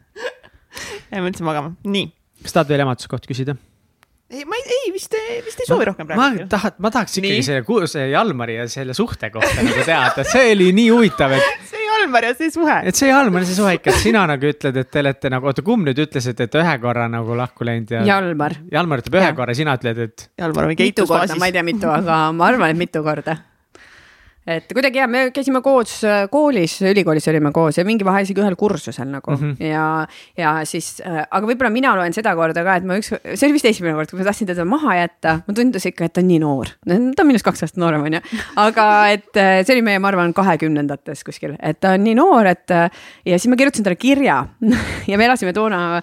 jääme 1.12 1.32
üldse 1.32 1.46
magama, 1.46 1.74
nii. 1.86 2.10
kas 2.42 2.56
tahad 2.56 2.70
veel 2.72 2.84
ematuskohta 2.86 3.30
küsida? 3.30 3.56
ei, 4.30 4.44
ma 4.48 4.58
ei, 4.58 4.66
ei 4.80 4.92
vist, 4.94 5.14
vist 5.46 5.62
ei 5.62 5.68
soovi 5.68 5.84
ma, 5.84 5.90
rohkem 5.92 6.10
rääkida. 6.10 6.46
ma 6.46 6.50
tahan, 6.56 6.76
ma 6.82 6.92
tahaks 6.94 7.18
ikkagi 7.18 7.38
nii? 7.38 7.46
selle, 7.46 7.90
see 7.92 8.08
Jalmari 8.10 8.58
ja 8.58 8.68
selle 8.70 8.96
suhte 8.96 9.30
kohta 9.34 9.62
nagu 9.62 9.86
teada, 9.86 10.26
see 10.26 10.50
oli 10.56 10.72
nii 10.76 10.90
huvitav, 10.94 11.36
et 11.38 11.74
see 12.06 12.12
Jalmar 12.12 12.24
ja 12.24 12.34
see 12.34 12.50
suhe. 12.54 12.76
et 12.86 13.00
see 13.00 13.08
Jalmar 13.10 13.42
ja 13.42 13.48
see 13.48 13.58
suhe 13.58 13.74
ikka, 13.78 13.90
et 13.90 14.04
sina 14.04 14.26
nagu 14.30 14.52
ütled, 14.52 14.78
et 14.82 14.90
te 14.90 15.02
olete 15.02 15.32
nagu, 15.32 15.50
oota, 15.50 15.64
kumb 15.66 15.88
nüüd 15.88 16.04
ütles, 16.06 16.30
et, 16.30 16.44
et 16.46 16.60
ühe 16.62 16.76
korra 16.82 17.08
nagu 17.10 17.36
lahku 17.38 17.66
läinud 17.66 17.96
ja. 17.96 18.04
Jalmar. 18.06 18.56
Jalmar 18.72 19.02
ütleb 19.02 19.18
ühe 19.20 19.26
ja. 19.28 19.34
korra, 19.36 19.58
sina 19.58 19.76
ütled, 19.80 20.00
et. 20.06 20.30
Jalmar 20.38 20.70
on 20.70 20.78
korda, 21.10 21.38
ma 21.40 21.50
ei 21.50 21.56
tea, 21.58 21.66
mitu, 21.66 21.90
aga 21.92 22.22
ma 22.36 22.50
arvan, 22.52 22.72
et 22.72 22.84
mitu 22.86 23.02
korda 23.06 23.38
et 24.46 24.70
kuidagi 24.72 25.00
hea, 25.00 25.06
me 25.10 25.22
käisime 25.34 25.60
koos 25.64 25.98
koolis, 26.30 26.78
ülikoolis 26.86 27.26
olime 27.32 27.50
koos 27.54 27.80
ja 27.80 27.84
mingi 27.86 28.06
vahe 28.06 28.22
isegi 28.22 28.42
ühel 28.42 28.56
kursusel 28.58 29.08
nagu. 29.10 29.34
Mm 29.34 29.42
-hmm. 29.42 29.64
ja, 29.66 30.06
ja 30.38 30.52
siis 30.64 31.02
äh,, 31.06 31.24
aga 31.30 31.46
võib-olla 31.46 31.70
mina 31.72 31.94
loen 31.96 32.14
seda 32.14 32.34
korda 32.38 32.64
ka, 32.64 32.76
et 32.76 32.84
ma 32.84 32.98
üks, 33.00 33.10
see 33.10 33.46
oli 33.48 33.56
vist 33.56 33.68
esimene 33.70 33.94
kord, 33.94 34.10
kui 34.10 34.20
ma 34.20 34.28
tahtsin 34.28 34.46
teda 34.46 34.64
maha 34.64 34.96
jätta, 35.00 35.40
mulle 35.46 35.60
tundus 35.60 35.86
ikka, 35.86 36.04
et 36.04 36.12
ta 36.12 36.20
on 36.20 36.28
nii 36.28 36.38
noor. 36.38 36.72
ta 36.86 37.22
on 37.22 37.26
minust 37.26 37.44
kaks 37.44 37.66
aastat 37.66 37.80
noorem, 37.82 38.06
onju, 38.06 38.20
aga 38.56 38.86
et 39.14 39.36
äh, 39.36 39.64
see 39.64 39.74
oli 39.76 39.82
meie, 39.82 39.98
ma 39.98 40.08
arvan, 40.12 40.34
kahekümnendates 40.34 41.24
kuskil, 41.24 41.56
et 41.60 41.80
ta 41.80 41.96
on 41.96 42.04
nii 42.04 42.14
noor, 42.14 42.46
et 42.46 42.70
äh, 42.70 42.90
ja 43.26 43.38
siis 43.38 43.50
ma 43.50 43.56
kirjutasin 43.56 43.84
talle 43.84 43.96
kirja. 44.00 44.44
Ja 45.06 45.18
me 45.18 45.24
elasime 45.24 45.52
toona 45.54 46.02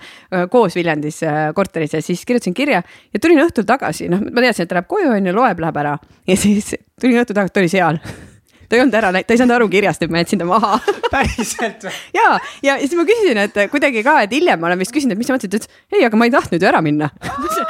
koos 0.52 0.76
Viljandis 0.76 1.20
korteris 1.56 1.94
ja 1.94 2.02
siis 2.02 2.26
kirjutasin 2.26 2.54
kirja 2.54 2.82
ja 3.14 3.20
tulin 3.20 3.42
õhtul 3.44 3.66
tagasi, 3.68 4.08
noh, 4.12 4.22
ma 4.24 4.44
teadsin, 4.44 4.64
et 4.64 4.72
ta 4.72 4.80
läheb 4.80 4.88
koju, 4.88 5.12
onju, 5.18 5.34
loeb, 5.36 5.60
läheb 5.60 5.80
ära. 5.84 5.98
Ja 6.28 6.38
siis 6.40 6.72
tulin 7.02 7.20
õhtul 7.20 7.36
tagasi, 7.36 7.54
ta 7.54 7.64
oli 7.64 7.74
seal 7.74 8.00
ta 8.74 8.80
ei 8.80 8.82
olnud 8.82 8.96
ära 8.98 9.12
läinud, 9.14 9.28
ta 9.30 9.36
ei 9.36 9.40
saanud 9.40 9.56
aru 9.60 9.68
kirjast, 9.70 10.02
et 10.02 10.14
ma 10.14 10.24
jätsin 10.24 10.42
ta 10.42 10.48
maha 10.50 10.80
päriselt 11.14 11.86
või? 11.86 11.94
ja, 12.18 12.30
ja 12.66 12.78
siis 12.82 12.96
ma 12.98 13.06
küsisin, 13.06 13.40
et 13.46 13.60
kuidagi 13.70 14.02
ka, 14.06 14.16
et 14.26 14.34
hiljem 14.34 14.62
ma 14.62 14.72
olen 14.72 14.82
vist 14.82 14.96
küsinud, 14.96 15.14
et 15.14 15.22
mis 15.22 15.30
sa 15.30 15.36
mõtlesid, 15.36 15.54
ta 15.54 15.62
ütles 15.62 16.00
ei, 16.00 16.08
aga 16.08 16.18
ma 16.18 16.26
ei 16.30 16.34
tahtnud 16.34 16.66
ju 16.66 16.70
ära 16.72 16.82
minna 16.86 17.12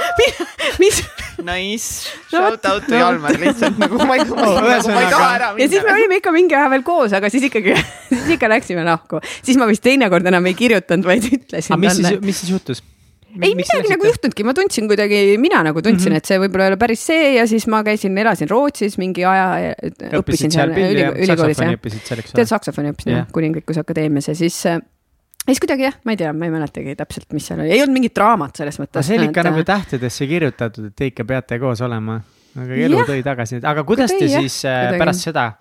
mis? 0.81 1.03
Nice, 1.43 2.13
shout 2.29 2.63
out 2.69 2.85
to 2.87 2.95
Jalmar 2.95 3.35
lihtsalt 3.41 3.81
nagu 3.81 3.99
ma 3.99 4.15
ei, 4.15 4.23
ma, 4.29 4.37
oh, 4.37 4.61
nagu, 4.61 4.93
ma 4.93 5.01
ei 5.01 5.11
taha 5.11 5.29
ära 5.33 5.51
minna. 5.51 5.65
ja 5.65 5.69
siis 5.73 5.83
me 5.83 5.95
olime 5.97 6.21
ikka 6.21 6.33
mingi 6.35 6.55
aja 6.55 6.71
veel 6.71 6.87
koos, 6.87 7.17
aga 7.17 7.31
siis 7.33 7.49
ikkagi 7.49 7.75
siis 8.13 8.31
ikka 8.37 8.51
läksime 8.53 8.87
lahku. 8.87 9.19
siis 9.41 9.59
ma 9.59 9.67
vist 9.67 9.83
teinekord 9.83 10.31
enam 10.31 10.47
ei 10.47 10.55
kirjutanud, 10.55 11.09
vaid 11.09 11.27
ütlesin 11.27 11.73
talle. 11.73 11.83
mis 11.83 11.99
siis, 11.99 12.25
mis 12.29 12.43
siis 12.45 12.55
juhtus? 12.55 12.83
Ei 13.41 13.53
midagi 13.57 13.89
nagu 13.89 14.07
juhtunudki, 14.07 14.45
ma 14.45 14.53
tundsin 14.57 14.87
kuidagi, 14.89 15.21
mina 15.41 15.63
nagu 15.65 15.81
tundsin 15.81 16.11
mm, 16.11 16.15
-hmm. 16.15 16.21
et 16.21 16.29
see 16.29 16.39
võib-olla 16.41 16.67
ei 16.67 16.73
ole 16.73 16.79
päris 16.81 17.05
see 17.09 17.33
ja 17.37 17.45
siis 17.49 17.65
ma 17.71 17.81
käisin, 17.85 18.17
elasin 18.17 18.49
Rootsis 18.49 18.97
mingi 19.01 19.25
aja. 19.25 19.73
õppisin 20.19 20.53
seal 20.53 20.73
üli, 20.75 21.05
ülikoolis 21.25 21.61
jah. 21.61 21.77
tead, 22.33 22.49
saksofoni 22.49 22.93
õppisin 22.93 23.15
jah, 23.17 23.29
Kuningrikus 23.33 23.79
Akadeemias 23.81 24.29
ja 24.29 24.35
siis 24.37 24.59
äh, 24.69 24.79
siis 25.47 25.59
kuidagi 25.63 25.87
jah, 25.87 25.97
ma 26.05 26.15
ei 26.15 26.21
tea, 26.21 26.31
ma 26.35 26.47
ei 26.47 26.53
mäletagi 26.53 26.95
täpselt, 26.99 27.27
mis 27.35 27.49
seal 27.49 27.63
oli, 27.63 27.73
ei 27.73 27.81
olnud 27.83 27.97
mingit 27.97 28.15
draamat 28.15 28.61
selles 28.61 28.79
mõttes. 28.81 29.07
see 29.07 29.17
oli 29.19 29.29
ikka 29.31 29.43
et... 29.43 29.49
nagu 29.49 29.65
tähtedesse 29.67 30.29
kirjutatud, 30.29 30.89
et 30.91 30.95
te 30.99 31.09
ikka 31.11 31.27
peate 31.33 31.59
koos 31.63 31.81
olema. 31.85 32.21
aga 32.53 32.79
elu 32.87 33.01
ja. 33.01 33.09
tõi 33.09 33.25
tagasi, 33.25 33.61
aga 33.65 33.83
kuidas 33.87 34.13
te 34.13 34.27
siis 34.27 34.61
äh, 34.65 34.79
kuidagi. 34.85 35.03
pärast 35.03 35.29
seda, 35.29 35.51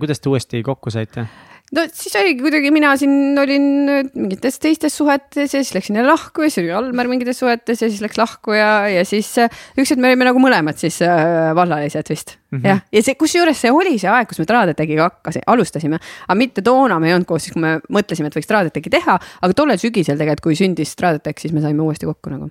kuidas 0.00 0.20
te 0.20 0.32
uuesti 0.32 0.62
kokku 0.66 0.90
saite? 0.94 1.28
No 1.72 1.84
siis 1.92 2.14
oligi 2.18 2.42
kuidagi, 2.44 2.70
mina 2.74 2.92
siin 3.00 3.38
olin 3.40 3.66
mingites 4.12 4.58
teistes 4.62 4.96
suhetes 4.98 5.54
ja 5.54 5.62
siis 5.62 5.72
läksin 5.76 5.98
jälle 5.98 6.10
lahku 6.10 6.44
ja 6.44 6.50
siis 6.50 6.64
oli 6.64 6.72
Almer 6.76 7.08
mingites 7.10 7.40
suhetes 7.40 7.82
ja 7.82 7.88
siis 7.88 8.02
läks 8.04 8.18
lahku 8.20 8.56
ja, 8.56 8.88
ja 8.92 9.04
siis 9.08 9.30
äh, 9.42 9.62
üks 9.78 9.92
hetk 9.92 10.02
me 10.02 10.10
olime 10.12 10.28
nagu 10.28 10.42
mõlemad 10.42 10.78
siis 10.80 11.00
äh, 11.04 11.52
vallalised 11.56 12.10
vist. 12.10 12.36
Mm 12.50 12.58
-hmm. 12.58 12.68
jah, 12.68 12.82
ja 12.92 13.02
see, 13.02 13.16
kusjuures 13.18 13.60
see 13.60 13.72
oli 13.74 13.96
see 13.98 14.10
aeg, 14.10 14.28
kus 14.30 14.38
me 14.38 14.46
Traadetegiga 14.50 15.08
hakkasin, 15.08 15.46
alustasime, 15.46 15.98
aga 16.28 16.38
mitte 16.38 16.62
toona 16.62 17.00
me 17.00 17.08
ei 17.10 17.16
olnud 17.16 17.26
koos, 17.26 17.42
siis 17.46 17.56
kui 17.56 17.62
me 17.62 17.78
mõtlesime, 17.88 18.30
et 18.30 18.36
võiks 18.36 18.50
Traadetegi 18.50 18.90
teha, 18.90 19.18
aga 19.40 19.54
tollel 19.54 19.80
sügisel 19.80 20.18
tegelikult, 20.20 20.44
kui 20.50 20.58
sündis 20.58 20.94
Traadetek, 20.96 21.40
siis 21.40 21.52
me 21.52 21.64
saime 21.64 21.82
uuesti 21.82 22.06
kokku 22.06 22.30
nagu 22.30 22.50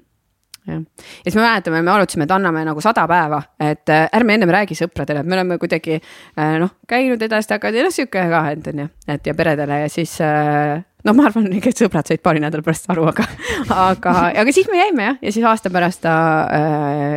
jah, 0.68 0.80
ja 0.80 1.24
siis 1.26 1.38
me 1.38 1.44
mäletame, 1.44 1.82
me 1.84 1.94
arutasime, 1.94 2.28
et 2.28 2.34
anname 2.36 2.64
nagu 2.68 2.84
sada 2.84 3.06
päeva, 3.10 3.42
et 3.62 3.92
äh, 3.94 4.08
ärme 4.18 4.38
ennem 4.38 4.54
räägi 4.54 4.78
sõpradele, 4.80 5.24
et 5.24 5.30
me 5.30 5.38
oleme 5.38 5.60
kuidagi 5.62 6.00
äh, 6.00 6.58
noh, 6.62 6.74
käinud 6.90 7.22
edasi-tagasi, 7.28 7.84
noh 7.86 7.96
sihuke 7.96 8.26
ka, 8.34 8.44
et 8.54 8.70
on 8.74 8.84
ju, 8.86 8.90
et 9.16 9.32
ja 9.32 9.38
peredele 9.38 9.84
ja 9.86 9.94
siis 9.94 10.16
äh, 10.24 10.76
noh, 11.04 11.18
ma 11.18 11.30
arvan, 11.30 11.50
et 11.54 11.72
sõbrad 11.80 12.10
said 12.10 12.24
paari 12.26 12.44
nädala 12.44 12.66
pärast 12.66 12.90
aru, 12.94 13.08
aga, 13.12 13.28
aga, 13.70 14.20
aga 14.32 14.56
siis 14.56 14.72
me 14.72 14.80
jäime 14.82 15.10
jah, 15.10 15.20
ja 15.22 15.36
siis 15.36 15.50
aasta 15.50 15.74
pärast 15.74 16.06
ta, 16.06 16.16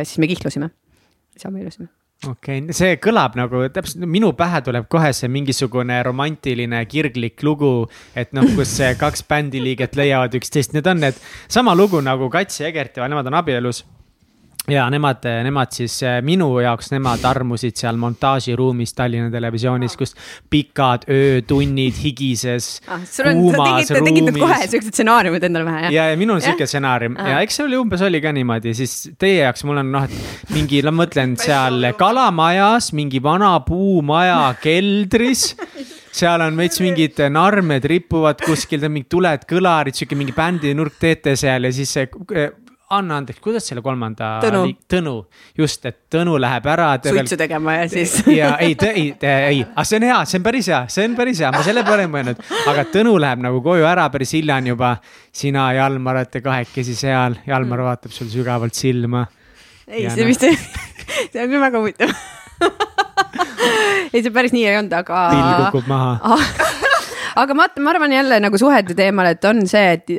siis 0.03 0.19
me 0.23 0.31
kihlusime, 0.31 0.73
siis 1.35 1.49
abiellusime 1.49 1.91
okei 2.25 2.61
okay., 2.63 2.73
see 2.73 2.95
kõlab 3.03 3.35
nagu 3.37 3.61
täpselt, 3.73 4.05
minu 4.09 4.31
pähe 4.37 4.61
tuleb 4.65 4.87
kohe 4.89 5.11
see 5.13 5.29
mingisugune 5.31 5.99
romantiline 6.07 6.79
kirglik 6.89 7.43
lugu. 7.45 7.89
et 8.15 8.33
noh, 8.33 8.47
kus 8.57 8.77
kaks 8.97 9.23
bändiliiget 9.27 9.95
leiavad 9.95 10.33
üksteist, 10.39 10.73
need 10.73 10.87
on 10.87 11.03
need 11.05 11.19
sama 11.47 11.75
lugu 11.75 12.01
nagu 12.01 12.29
Kats 12.29 12.61
ja 12.61 12.71
Egert 12.71 12.97
ja 12.97 13.07
nemad 13.07 13.27
on 13.29 13.37
abielus 13.37 13.85
ja 14.71 14.89
nemad, 14.91 15.23
nemad 15.43 15.71
siis 15.71 15.95
eh, 16.03 16.17
minu 16.25 16.49
jaoks, 16.59 16.89
nemad 16.91 17.23
armusid 17.27 17.77
seal 17.79 17.95
montaažiruumis 18.01 18.91
Tallinna 18.97 19.31
Televisioonis, 19.31 19.95
kus 19.99 20.11
pikad 20.51 21.05
öötunnid 21.11 21.95
higises 22.03 22.81
ah,. 22.91 22.99
tegid 23.07 24.27
nüüd 24.27 24.41
kohe 24.41 24.59
siuksed 24.67 24.91
stsenaariumid 24.91 25.47
endale 25.47 25.69
pähe, 25.69 25.85
jah? 25.87 25.95
ja, 25.95 26.09
ja 26.11 26.19
minul 26.19 26.41
on 26.41 26.43
siuke 26.43 26.67
stsenaarium. 26.67 27.15
Ja 27.15 27.39
eks 27.45 27.61
see 27.61 27.67
oli 27.67 27.79
umbes 27.79 28.03
oli 28.03 28.21
ka 28.23 28.35
niimoodi, 28.35 28.75
siis 28.77 28.97
teie 29.19 29.39
jaoks 29.45 29.63
mul 29.67 29.79
on 29.83 29.91
noh, 29.95 30.07
et 30.07 30.51
mingi, 30.51 30.83
ma 30.83 30.95
mõtlen 30.99 31.37
seal 31.39 31.91
kalamajas, 31.99 32.91
mingi 32.97 33.23
vana 33.23 33.55
puumaja 33.67 34.41
keldris. 34.65 35.53
Seal 36.17 36.41
on 36.41 36.55
veits 36.57 36.79
mingid 36.81 37.19
narmed 37.29 37.83
ripuvad 37.87 38.39
kuskil, 38.41 38.83
mingid 38.89 39.11
tuled, 39.13 39.43
kõlarid, 39.47 39.95
sihuke 39.95 40.17
mingi 40.17 40.33
bändinurk 40.35 40.97
teete 40.99 41.35
seal 41.39 41.69
ja 41.69 41.75
siis 41.75 41.93
see 41.93 42.07
anna 42.95 43.17
andeks, 43.19 43.39
kuidas 43.43 43.65
selle 43.67 43.81
kolmanda 43.83 44.37
Tõnu, 44.43 44.61
Tõnu, 44.89 45.13
just, 45.57 45.83
et 45.89 45.97
Tõnu 46.13 46.37
läheb 46.39 46.67
ära. 46.71 46.89
suitsu 47.03 47.37
tegema 47.39 47.75
ja 47.81 47.89
siis. 47.91 48.15
ja 48.39 48.53
ei, 48.63 48.77
ei, 48.87 49.07
ei, 49.27 49.61
aga 49.67 49.85
see 49.87 49.99
on 49.99 50.07
hea, 50.07 50.19
see 50.29 50.39
on 50.39 50.45
päris 50.45 50.69
hea, 50.71 50.81
see 50.93 51.07
on 51.09 51.17
päris 51.19 51.41
hea, 51.43 51.51
ma 51.51 51.63
selle 51.67 51.83
peale 51.87 52.07
ei 52.07 52.11
mõelnud. 52.13 52.41
aga 52.71 52.87
Tõnu 52.93 53.17
läheb 53.19 53.43
nagu 53.43 53.61
koju 53.65 53.87
ära 53.87 54.07
päris 54.13 54.31
hilja 54.37 54.59
on 54.61 54.71
juba. 54.71 54.95
sina, 55.37 55.67
Jalmar 55.75 56.21
olete 56.21 56.41
kahekesi 56.41 56.95
seal, 56.97 57.37
Jalmar 57.47 57.83
mm. 57.83 57.89
vaatab 57.91 58.15
sul 58.15 58.31
sügavalt 58.31 58.77
silma. 58.77 59.27
ei, 59.87 60.07
see 60.09 60.23
no. 60.23 60.31
vist, 60.31 60.47
see 61.33 61.43
on 61.43 61.51
küll 61.51 61.63
väga 61.67 61.83
huvitav 61.83 62.15
ei, 64.13 64.21
see 64.21 64.31
päris 64.31 64.55
nii 64.55 64.67
ei 64.67 64.79
olnud, 64.79 64.95
aga. 65.03 65.27
pill 65.35 65.65
kukub 65.67 65.91
maha 65.91 66.85
aga 67.37 67.57
ma, 67.57 67.67
ma 67.83 67.93
arvan 67.93 68.13
jälle 68.13 68.39
nagu 68.41 68.59
suhete 68.59 68.95
teemal, 68.97 69.31
et 69.33 69.45
on 69.47 69.61
see, 69.69 69.97
et 69.97 70.11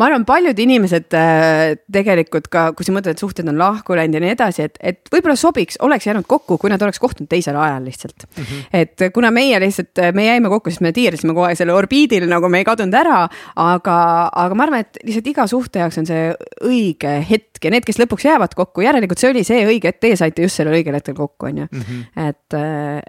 ma 0.00 0.08
arvan, 0.08 0.24
paljud 0.28 0.58
inimesed 0.60 1.16
äh, 1.16 1.74
tegelikult 1.92 2.48
ka, 2.52 2.70
kui 2.76 2.86
sa 2.86 2.94
mõtled, 2.94 3.16
et 3.16 3.22
suhted 3.22 3.48
on 3.50 3.58
lahku 3.60 3.96
läinud 3.96 4.18
ja 4.18 4.22
nii 4.24 4.32
edasi, 4.34 4.66
et, 4.68 4.78
et 4.92 5.12
võib-olla 5.12 5.36
sobiks, 5.40 5.78
oleks 5.84 6.08
jäänud 6.08 6.28
kokku, 6.30 6.58
kui 6.60 6.72
nad 6.72 6.82
oleks 6.84 7.00
kohtunud 7.02 7.30
teisel 7.30 7.58
ajal 7.60 7.84
lihtsalt 7.88 8.26
mm. 8.26 8.44
-hmm. 8.44 8.62
et 8.82 9.06
kuna 9.14 9.32
meie 9.34 9.60
lihtsalt, 9.62 10.02
me 10.16 10.26
jäime 10.26 10.52
kokku, 10.52 10.72
siis 10.72 10.84
me 10.84 10.92
tiirlesime 10.96 11.34
kogu 11.34 11.48
aeg 11.48 11.60
selle 11.60 11.76
orbiidil 11.76 12.28
nagu 12.30 12.48
me 12.48 12.62
ei 12.62 12.68
kadunud 12.68 12.96
ära, 12.96 13.22
aga, 13.56 13.96
aga 14.44 14.56
ma 14.58 14.68
arvan, 14.68 14.86
et 14.86 15.00
lihtsalt 15.04 15.32
iga 15.32 15.46
suhte 15.50 15.84
jaoks 15.84 16.00
on 16.02 16.08
see 16.08 16.30
õige 16.64 17.16
hetk 17.30 17.64
ja 17.64 17.74
need, 17.74 17.86
kes 17.88 18.00
lõpuks 18.00 18.28
jäävad 18.28 18.56
kokku, 18.56 18.84
järelikult 18.84 19.20
see 19.20 19.32
oli 19.32 19.44
see 19.44 19.64
õige 19.66 19.92
hetk, 19.92 20.00
teie 20.00 20.16
saite 20.16 20.44
just 20.44 20.60
sellel 20.60 20.80
õigel 20.80 20.96
hetkel 20.96 21.16
kokku, 21.16 21.50
on 21.50 21.64
ju. 21.64 21.68
Mhm. 21.70 22.00
et, 22.28 22.58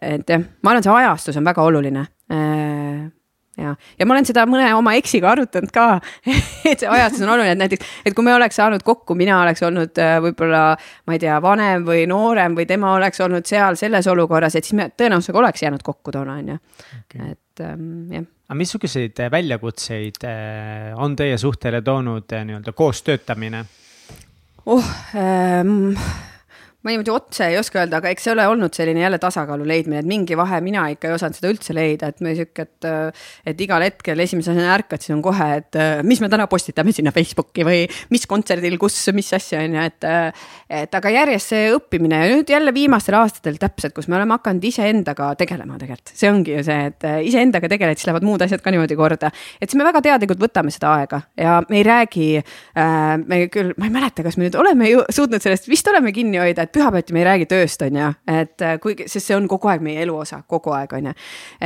et 0.02 0.36
jah, 0.36 0.44
ma 0.62 0.76
arvan, 0.76 0.84
see 0.84 1.00
ajastus 1.02 1.40
on 1.40 1.48
väga 1.48 1.64
oluline 1.64 2.06
äh, 2.32 3.10
ja, 3.58 3.74
ja 4.00 4.08
ma 4.08 4.16
olen 4.16 4.28
seda 4.28 4.46
mõne 4.50 4.68
oma 4.78 4.94
eksiga 5.00 5.32
arutanud 5.34 5.72
ka 5.76 5.86
et 6.72 6.82
see 6.82 6.90
ajastus 6.90 7.24
on 7.26 7.34
oluline, 7.34 7.56
et 7.56 7.62
näiteks, 7.62 7.92
et 8.06 8.16
kui 8.18 8.26
me 8.26 8.34
oleks 8.36 8.58
saanud 8.60 8.84
kokku, 8.88 9.16
mina 9.20 9.42
oleks 9.44 9.64
olnud 9.68 10.02
äh, 10.02 10.16
võib-olla, 10.24 10.64
ma 11.08 11.18
ei 11.18 11.22
tea, 11.24 11.38
vanem 11.44 11.86
või 11.88 12.06
noorem 12.10 12.56
või 12.58 12.68
tema 12.70 12.96
oleks 12.98 13.22
olnud 13.24 13.48
seal 13.50 13.80
selles 13.80 14.08
olukorras, 14.12 14.56
et 14.56 14.68
siis 14.68 14.78
me 14.80 14.90
tõenäosusega 14.96 15.44
oleks 15.44 15.66
jäänud 15.66 15.86
kokku 15.86 16.16
toona, 16.16 16.40
on 16.42 16.54
ju. 16.56 16.60
et 17.28 17.66
ähm, 17.66 17.86
jah. 18.14 18.28
aga 18.48 18.60
missuguseid 18.64 19.20
äh, 19.20 19.32
väljakutseid 19.34 20.26
äh, 20.28 20.90
on 21.02 21.16
teie 21.20 21.38
suhtele 21.42 21.84
toonud 21.86 22.32
nii-öelda 22.32 22.76
koos 22.78 23.04
töötamine? 23.08 23.66
oh 24.66 24.92
ähm, 25.18 25.98
ma 26.82 26.90
niimoodi 26.90 27.12
otse 27.14 27.46
ei 27.52 27.58
oska 27.60 27.84
öelda, 27.84 28.00
aga 28.02 28.10
eks 28.10 28.26
see 28.26 28.32
ole 28.34 28.46
olnud 28.50 28.74
selline 28.74 29.04
jälle 29.04 29.20
tasakaalu 29.22 29.68
leidmine, 29.70 30.02
et 30.02 30.08
mingi 30.10 30.38
vahe 30.38 30.58
mina 30.66 30.88
ikka 30.90 31.12
ei 31.12 31.14
osanud 31.14 31.38
seda 31.38 31.52
üldse 31.54 31.76
leida, 31.78 32.10
et 32.10 32.24
me 32.26 32.34
sihuke, 32.38 32.66
et. 32.66 32.88
et 33.52 33.62
igal 33.62 33.84
hetkel 33.86 34.20
esimese 34.24 34.54
asjana 34.54 34.72
ärkad, 34.74 35.04
siis 35.04 35.14
on 35.14 35.22
kohe, 35.26 35.48
et 35.60 35.78
mis 36.08 36.22
me 36.24 36.30
täna 36.32 36.48
postitame 36.50 36.94
sinna 36.96 37.14
Facebooki 37.14 37.66
või 37.68 37.84
mis 38.14 38.26
kontserdil, 38.30 38.80
kus, 38.82 38.98
mis 39.14 39.30
asja 39.38 39.62
on 39.62 39.78
ju, 39.78 39.86
et. 39.92 40.10
et 40.82 40.98
aga 41.02 41.12
järjest 41.14 41.54
see 41.54 41.70
õppimine 41.76 42.22
ja 42.24 42.32
nüüd 42.34 42.50
jälle 42.50 42.74
viimastel 42.74 43.20
aastatel 43.20 43.60
täpselt, 43.62 43.94
kus 43.94 44.10
me 44.10 44.18
oleme 44.18 44.38
hakanud 44.40 44.66
iseendaga 44.72 45.32
tegelema 45.38 45.78
tegelikult, 45.82 46.16
see 46.18 46.32
ongi 46.32 46.58
ju 46.58 46.66
see, 46.66 46.90
et 46.90 47.08
iseendaga 47.30 47.70
tegeled, 47.70 48.00
siis 48.00 48.10
lähevad 48.10 48.26
muud 48.26 48.42
asjad 48.42 48.64
ka 48.64 48.74
niimoodi 48.74 48.98
korda. 48.98 49.30
et 49.62 49.70
siis 49.70 49.78
me 49.78 49.86
väga 49.86 50.02
teadlikult 50.08 50.42
võtame 50.42 50.74
seda 50.74 50.96
aega 50.98 51.22
ja 51.38 51.60
me 51.70 51.78
ei 51.82 51.86
räägi 51.86 52.28
äh,, 52.42 53.16
me 53.22 53.44
küll, 53.54 53.76
ma 53.78 53.90
ei 53.90 53.94
mäleta, 53.94 54.26
kas 54.26 54.40
me 54.40 54.48
nüüd 54.48 54.58
oleme 54.58 54.90
ju 54.90 55.06
suutnud 55.14 55.44
sellest, 55.44 55.70
vist 55.70 55.88
oleme 55.92 56.14
kinni 56.16 56.42
hoida, 56.42 56.66
pühapäeviti 56.76 57.14
me 57.16 57.22
ei 57.22 57.26
räägi 57.28 57.48
tööst, 57.50 57.82
on 57.86 57.98
ju, 57.98 58.08
et 58.32 58.64
äh, 58.66 58.78
kuigi, 58.82 59.08
sest 59.12 59.30
see 59.30 59.36
on 59.38 59.48
kogu 59.52 59.70
aeg 59.72 59.84
meie 59.86 60.02
elu 60.04 60.16
osa, 60.24 60.42
kogu 60.50 60.74
aeg, 60.76 60.94
on 60.98 61.10
ju. 61.10 61.14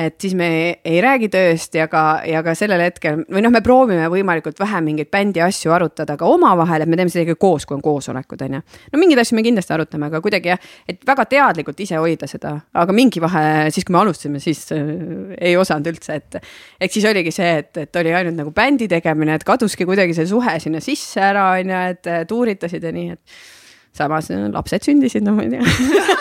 et 0.02 0.16
siis 0.22 0.36
me 0.38 0.48
ei 0.86 1.00
räägi 1.04 1.30
tööst 1.34 1.76
ja 1.78 1.88
ka, 1.92 2.04
ja 2.28 2.42
ka 2.46 2.56
sellel 2.58 2.84
hetkel 2.86 3.24
või 3.24 3.44
noh, 3.46 3.54
me 3.54 3.62
proovime 3.66 4.08
võimalikult 4.12 4.60
vähe 4.62 4.82
mingeid 4.86 5.12
bändi 5.14 5.44
asju 5.46 5.74
arutada 5.76 6.18
ka 6.20 6.30
omavahel, 6.30 6.86
et 6.86 6.92
me 6.92 7.00
teeme 7.00 7.14
seda 7.14 7.26
ikka 7.26 7.38
koos, 7.42 7.66
kui 7.66 7.78
on 7.78 7.84
koosolekud, 7.86 8.46
on 8.48 8.60
ju. 8.60 8.62
no 8.94 9.02
mingeid 9.02 9.24
asju 9.24 9.40
me 9.40 9.46
kindlasti 9.46 9.76
arutame, 9.78 10.12
aga 10.12 10.22
kuidagi 10.26 10.54
jah, 10.54 10.70
et 10.90 11.02
väga 11.08 11.28
teadlikult 11.36 11.84
ise 11.86 12.00
hoida 12.02 12.30
seda, 12.30 12.56
aga 12.74 12.96
mingi 12.96 13.24
vahe 13.24 13.72
siis, 13.76 13.88
kui 13.88 13.96
me 13.96 14.02
alustasime, 14.04 14.44
siis 14.44 14.64
äh, 14.76 14.94
ei 15.40 15.58
osanud 15.60 15.92
üldse, 15.94 16.22
et. 16.22 16.40
eks 16.82 17.00
siis 17.00 17.10
oligi 17.10 17.34
see, 17.36 17.52
et, 17.64 17.74
et 17.86 18.02
oli 18.02 18.14
ainult 18.16 18.40
nagu 18.40 18.56
bändi 18.56 18.88
tegemine, 18.92 19.36
et 19.40 19.48
kaduski 19.48 19.88
kuidagi 19.88 20.16
see 20.18 20.30
suhe 20.30 20.58
sinna 20.64 20.82
sisse 20.84 21.22
ära, 21.24 21.52
on 21.60 21.76
ju, 21.76 21.84
et 21.96 22.12
tuuritasid 22.30 22.84
ja 22.84 22.94
nii, 22.96 23.16
et 23.16 23.55
samas 23.96 24.30
äh, 24.32 24.48
lapsed 24.54 24.84
sündisid, 24.88 25.24
no 25.26 25.32
ma 25.38 25.42
ei 25.46 25.52
tea 25.54 25.64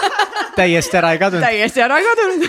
täiesti 0.58 1.00
ära 1.00 1.14
ei 1.14 1.20
kadunud. 1.22 1.44
täiesti 1.44 1.80
ära 1.84 1.98
ei 2.00 2.06
kadunud 2.10 2.42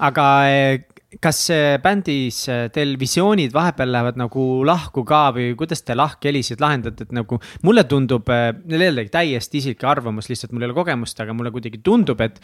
aga 0.00 0.26
eh, 0.48 0.80
kas 1.18 1.40
bändis 1.82 2.44
eh, 2.52 2.68
teil 2.74 2.94
visioonid 3.00 3.54
vahepeal 3.54 3.90
lähevad 3.90 4.20
nagu 4.20 4.44
lahku 4.66 5.02
ka 5.08 5.22
või 5.34 5.54
kuidas 5.58 5.82
te 5.82 5.96
lahkhelisid 5.98 6.62
lahendate, 6.62 7.08
et 7.08 7.14
nagu 7.16 7.40
mulle 7.66 7.84
tundub, 7.90 8.30
jällegi 8.30 9.10
täiesti 9.10 9.58
isiklik 9.58 9.88
arvamus, 9.90 10.30
lihtsalt 10.30 10.54
mul 10.54 10.66
ei 10.66 10.70
ole 10.70 10.78
kogemust, 10.78 11.18
aga 11.22 11.34
mulle 11.34 11.50
kuidagi 11.54 11.82
tundub, 11.82 12.22
et 12.22 12.38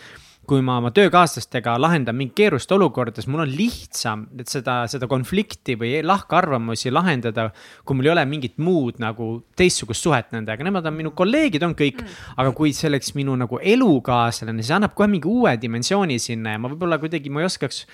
kui 0.47 0.62
ma 0.62 0.76
oma 0.80 0.93
töökaaslastega 0.94 1.74
lahendan 1.80 2.16
mingit 2.16 2.36
keerulist 2.38 2.70
olukorda, 2.72 3.18
siis 3.18 3.30
mul 3.32 3.43
on 3.43 3.52
lihtsam, 3.52 4.24
et 4.38 4.51
seda, 4.51 4.78
seda 4.90 5.09
konflikti 5.10 5.74
või 5.78 5.98
lahkarvamusi 6.06 6.93
lahendada. 6.94 7.48
kui 7.84 7.98
mul 7.98 8.09
ei 8.09 8.12
ole 8.14 8.24
mingit 8.30 8.59
muud 8.62 9.01
nagu 9.02 9.28
teistsugust 9.59 10.06
suhet 10.06 10.30
nendega, 10.34 10.64
nemad 10.64 10.86
on 10.86 10.94
minu 10.94 11.12
kolleegid, 11.18 11.62
on 11.66 11.74
kõik 11.78 12.02
mm.. 12.02 12.34
aga 12.36 12.52
kui 12.56 12.74
see 12.76 12.90
oleks 12.90 13.14
minu 13.18 13.34
nagu 13.38 13.59
elukaaslane, 13.59 14.62
siis 14.62 14.74
annab 14.76 14.94
kohe 14.94 15.10
mingi 15.10 15.30
uue 15.30 15.56
dimensiooni 15.60 16.18
sinna 16.22 16.55
ja 16.55 16.62
ma 16.62 16.70
võib-olla 16.72 17.01
kuidagi, 17.02 17.32
ma 17.32 17.43
ei 17.43 17.51
oskaks. 17.51 17.86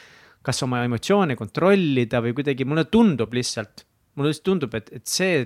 Kas 0.43 0.63
oma 0.67 0.83
emotsioone 0.87 1.37
kontrollida 1.39 2.23
või 2.25 2.35
kuidagi 2.37 2.67
mulle 2.69 2.87
tundub 2.91 3.35
lihtsalt, 3.37 3.85
mulle 4.17 4.33
lihtsalt 4.33 4.49
tundub, 4.49 4.75
et, 4.79 4.91
et 4.93 5.07
see 5.09 5.43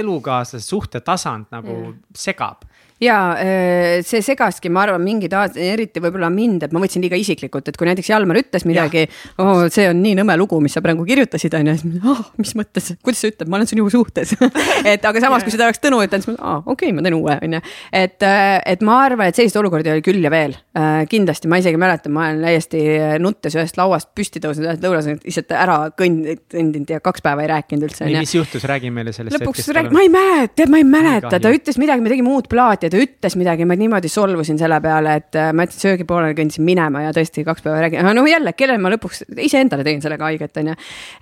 elukaaslase 0.00 0.64
suhtetasand 0.64 1.50
nagu 1.52 1.74
Jaa. 1.82 1.96
segab 2.16 2.62
ja 3.02 3.18
äh, 3.34 4.00
see 4.06 4.22
segaski, 4.24 4.70
ma 4.72 4.84
arvan, 4.86 5.02
mingid 5.04 5.32
aastad, 5.34 5.60
eriti 5.62 6.02
võib-olla 6.02 6.30
mind, 6.32 6.66
et 6.66 6.74
ma 6.74 6.82
võtsin 6.82 7.02
liiga 7.02 7.18
isiklikult, 7.18 7.68
et 7.68 7.78
kui 7.78 7.88
näiteks 7.88 8.12
Jalmar 8.12 8.38
ütles 8.40 8.66
midagi, 8.68 9.04
oh, 9.42 9.64
see 9.72 9.88
on 9.90 10.02
nii 10.04 10.16
nõme 10.20 10.36
lugu, 10.40 10.60
mis 10.62 10.76
sa 10.76 10.82
praegu 10.84 11.06
kirjutasid, 11.08 11.56
on 11.58 11.72
ju, 11.72 11.76
siis 11.82 12.06
oh, 12.08 12.22
mis 12.40 12.54
mõttes, 12.58 12.92
kuidas 13.02 13.22
sa 13.24 13.32
ütled, 13.32 13.50
ma 13.50 13.58
olen 13.58 13.70
sinuga 13.70 13.94
suhtes. 13.94 14.34
Et 14.92 15.04
aga 15.08 15.22
samas, 15.22 15.44
kui 15.44 15.54
seda 15.54 15.68
oleks 15.68 15.82
Tõnu 15.82 15.98
ütelnud, 16.04 16.26
siis 16.26 16.38
ma, 16.38 16.58
okei 16.60 16.92
okay,, 16.92 16.94
ma 16.94 17.02
teen 17.02 17.16
uue, 17.16 17.34
on 17.42 17.56
ju. 17.56 17.60
et, 17.96 18.22
et 18.22 18.82
ma 18.86 19.00
arvan, 19.02 19.30
et 19.30 19.38
selliseid 19.38 19.58
olukordi 19.62 19.90
oli 19.90 20.04
küll 20.04 20.22
ja 20.22 20.30
veel. 20.32 20.54
Äh,. 20.78 21.02
kindlasti, 21.10 21.50
ma 21.50 21.58
isegi 21.58 21.80
mäletan, 21.80 22.14
ma 22.14 22.28
olen 22.28 22.44
täiesti 22.46 22.82
nuttes 23.20 23.56
ühest 23.58 23.76
lauast 23.80 24.12
püsti 24.16 24.40
tõusnud, 24.42 24.68
ühest 24.68 24.84
lõunas 24.84 25.08
lihtsalt 25.10 25.54
ära 25.58 25.78
kõnd-, 25.98 26.44
kõndinud 26.52 26.92
ja 26.94 27.00
kaks 27.02 27.24
päeva 27.24 27.44
ei 27.44 27.50
rääkinud 27.50 27.88
üldse, 27.88 28.06
mis 28.06 28.34
juhtus, 28.36 28.64
räägi 28.68 28.92
meile 28.94 29.12
sellest 29.16 29.40
lõpuks 29.40 29.68
rääk-, 29.74 29.90
ma 29.94 30.04
ei 30.04 30.12
mäleta, 30.12 30.54
tead, 30.60 30.72
ma 30.72 30.80
ei 30.80 30.86
mäleta, 30.86 31.40
ta 31.42 31.52
ütles 31.52 31.80
midagi, 31.82 32.04
me 32.04 32.12
tegime 32.12 32.32
uut 32.32 32.48
plaati 32.52 32.88
ja 32.88 32.91
ta 32.92 33.00
ütles 33.00 33.36
midagi, 33.40 33.66
ma 33.68 33.76
niimoodi 33.78 34.10
solvusin 34.12 34.58
selle 34.60 34.78
peale, 34.84 35.16
et 35.22 35.38
äh, 35.38 35.50
ma 35.56 35.64
jätsin 35.66 35.86
söögipoolele, 35.86 36.36
kõndisin 36.36 36.64
minema 36.66 37.06
ja 37.06 37.12
tõesti 37.16 37.44
kaks 37.46 37.64
päeva 37.64 37.80
räägin, 37.84 38.04
no 38.16 38.24
jälle, 38.28 38.52
kellele 38.56 38.80
ma 38.82 38.92
lõpuks 38.92 39.24
iseendale 39.40 39.86
tegin 39.86 40.02
sellega 40.04 40.28
haiget, 40.28 40.56
on 40.60 40.72
ju. 40.72 40.76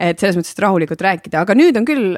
et 0.08 0.22
selles 0.22 0.38
mõttes, 0.38 0.54
et 0.56 0.62
rahulikult 0.64 1.04
rääkida, 1.06 1.44
aga 1.44 1.56
nüüd 1.58 1.78
on 1.78 1.86
küll, 1.88 2.16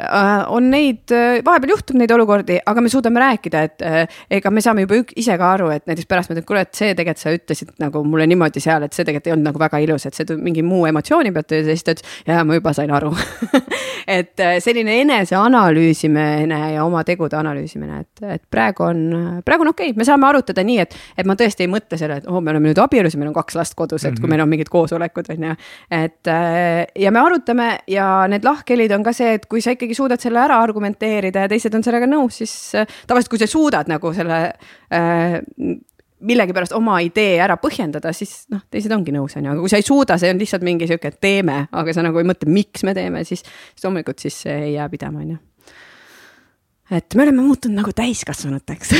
on 0.52 0.70
neid, 0.72 1.12
vahepeal 1.44 1.74
juhtub 1.74 2.00
neid 2.00 2.14
olukordi, 2.14 2.58
aga 2.72 2.84
me 2.84 2.92
suudame 2.92 3.22
rääkida, 3.22 3.64
et 3.68 3.86
äh, 3.86 4.20
ega 4.38 4.52
me 4.54 4.64
saame 4.64 4.86
juba 4.86 5.02
ise 5.20 5.36
ka 5.40 5.52
aru, 5.58 5.70
et 5.76 5.86
näiteks 5.90 6.08
pärast 6.10 6.32
ma 6.32 6.36
ütlen, 6.38 6.48
kuule, 6.48 6.64
et 6.66 6.78
see 6.78 6.96
tegelikult 6.96 7.22
sa 7.22 7.34
ütlesid 7.36 7.74
nagu 7.82 8.04
mulle 8.08 8.26
niimoodi 8.30 8.62
seal, 8.64 8.86
et 8.86 8.96
see 8.96 9.04
tegelikult 9.04 9.30
ei 9.30 9.36
olnud 9.36 9.50
nagu 9.50 9.62
väga 9.62 9.82
ilus, 9.84 10.08
et 10.08 10.18
see 10.18 10.38
mingi 10.40 10.64
muu 10.66 10.86
emotsiooni 10.88 11.34
pealt 11.34 11.56
ja 11.56 11.62
siis 11.68 11.84
ta 11.86 11.96
ütles, 11.96 12.18
jaa, 12.28 12.44
ma 12.48 12.56
juba 12.58 12.72
sain 12.76 12.92
aru 12.94 13.12
et 14.06 14.40
äh, 14.40 14.56
selline 14.62 14.98
eneseanalüüsimine 15.02 16.60
ja 16.74 16.84
oma 16.84 17.02
tegude 17.06 17.36
analüüsimine, 17.38 18.02
et, 18.02 18.24
et 18.36 18.42
praegu 18.50 18.86
on, 18.88 19.02
praegu 19.46 19.66
on 19.66 19.72
okei 19.72 19.92
okay., 19.92 19.98
me 19.98 20.06
saame 20.08 20.28
arutada 20.28 20.64
nii, 20.66 20.78
et, 20.84 20.96
et 21.18 21.28
ma 21.28 21.36
tõesti 21.38 21.66
ei 21.66 21.70
mõtle 21.72 21.98
selle, 22.00 22.20
et 22.22 22.28
oh, 22.30 22.40
me 22.40 22.52
oleme 22.54 22.70
nüüd 22.70 22.82
abielus 22.82 23.16
ja 23.16 23.22
meil 23.22 23.32
on 23.32 23.36
kaks 23.38 23.58
last 23.58 23.76
kodus, 23.78 24.06
et 24.08 24.18
kui 24.20 24.30
meil 24.30 24.44
on 24.44 24.50
mingid 24.50 24.72
koosolekud, 24.72 25.30
on 25.34 25.48
ju. 25.50 25.56
et 25.98 26.32
äh, 26.32 26.82
ja 27.04 27.14
me 27.14 27.22
arutame 27.22 27.70
ja 27.90 28.08
need 28.30 28.46
lahkhelid 28.46 28.94
on 28.96 29.06
ka 29.06 29.14
see, 29.16 29.36
et 29.38 29.46
kui 29.50 29.64
sa 29.64 29.76
ikkagi 29.76 29.96
suudad 29.98 30.22
selle 30.22 30.42
ära 30.42 30.60
argumenteerida 30.62 31.46
ja 31.46 31.52
teised 31.52 31.74
on 31.78 31.86
sellega 31.86 32.08
nõus, 32.10 32.42
siis 32.42 32.54
äh, 32.78 33.00
tavaliselt, 33.06 33.32
kui 33.32 33.42
sa 33.42 33.50
suudad 33.50 33.90
nagu 33.90 34.12
selle 34.16 34.42
äh, 34.92 35.40
millegipärast 36.22 36.74
oma 36.76 36.98
idee 37.04 37.38
ära 37.42 37.56
põhjendada, 37.60 38.12
siis 38.16 38.44
noh, 38.52 38.64
teised 38.70 38.92
ongi 38.94 39.14
nõus, 39.14 39.36
on 39.38 39.46
ju, 39.46 39.54
aga 39.54 39.64
kui 39.64 39.72
sa 39.72 39.80
ei 39.80 39.86
suuda, 39.86 40.18
see 40.20 40.32
on 40.32 40.42
lihtsalt 40.42 40.66
mingi 40.66 40.88
sihuke 40.90 41.14
teeme, 41.20 41.64
aga 41.70 41.94
sa 41.94 42.04
nagu 42.06 42.20
ei 42.22 42.28
mõtle, 42.28 42.50
miks 42.52 42.86
me 42.86 42.94
teeme, 42.96 43.24
siis, 43.28 43.44
siis 43.44 43.86
loomulikult 43.86 44.22
siis 44.22 44.44
see 44.46 44.58
ei 44.68 44.76
jää 44.76 44.90
pidama, 44.92 45.24
on 45.24 45.34
ju 45.36 45.40
et 46.92 47.14
me 47.14 47.24
oleme 47.24 47.42
muutunud 47.42 47.78
nagu 47.78 47.92
täiskasvanuteks 47.96 48.90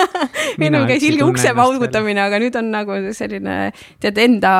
ennem 0.64 0.86
käis 0.88 1.04
ilge 1.08 1.26
ukse 1.26 1.52
paugutamine, 1.56 2.22
aga 2.24 2.38
nüüd 2.42 2.56
on 2.58 2.70
nagu 2.72 2.96
selline 3.16 3.56
tead 4.02 4.20
enda, 4.22 4.54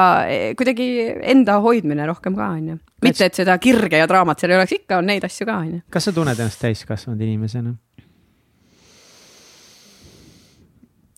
kuidagi 0.59 0.89
enda 1.35 1.59
hoidmine 1.65 2.07
rohkem 2.11 2.37
ka 2.37 2.51
on 2.57 2.75
ju. 2.75 2.79
mitte, 3.07 3.31
et 3.31 3.41
seda 3.41 3.57
kirge 3.63 4.01
ja 4.01 4.09
draamat 4.11 4.43
seal 4.43 4.55
ei 4.55 4.61
oleks, 4.61 4.77
ikka 4.81 5.01
on 5.01 5.11
neid 5.13 5.25
asju 5.27 5.49
ka 5.49 5.59
on 5.63 5.73
ju. 5.77 5.83
kas 5.93 6.11
sa 6.11 6.15
tunned 6.17 6.39
ennast 6.39 6.61
täiskasvanud 6.65 7.25
inimesena? 7.25 7.75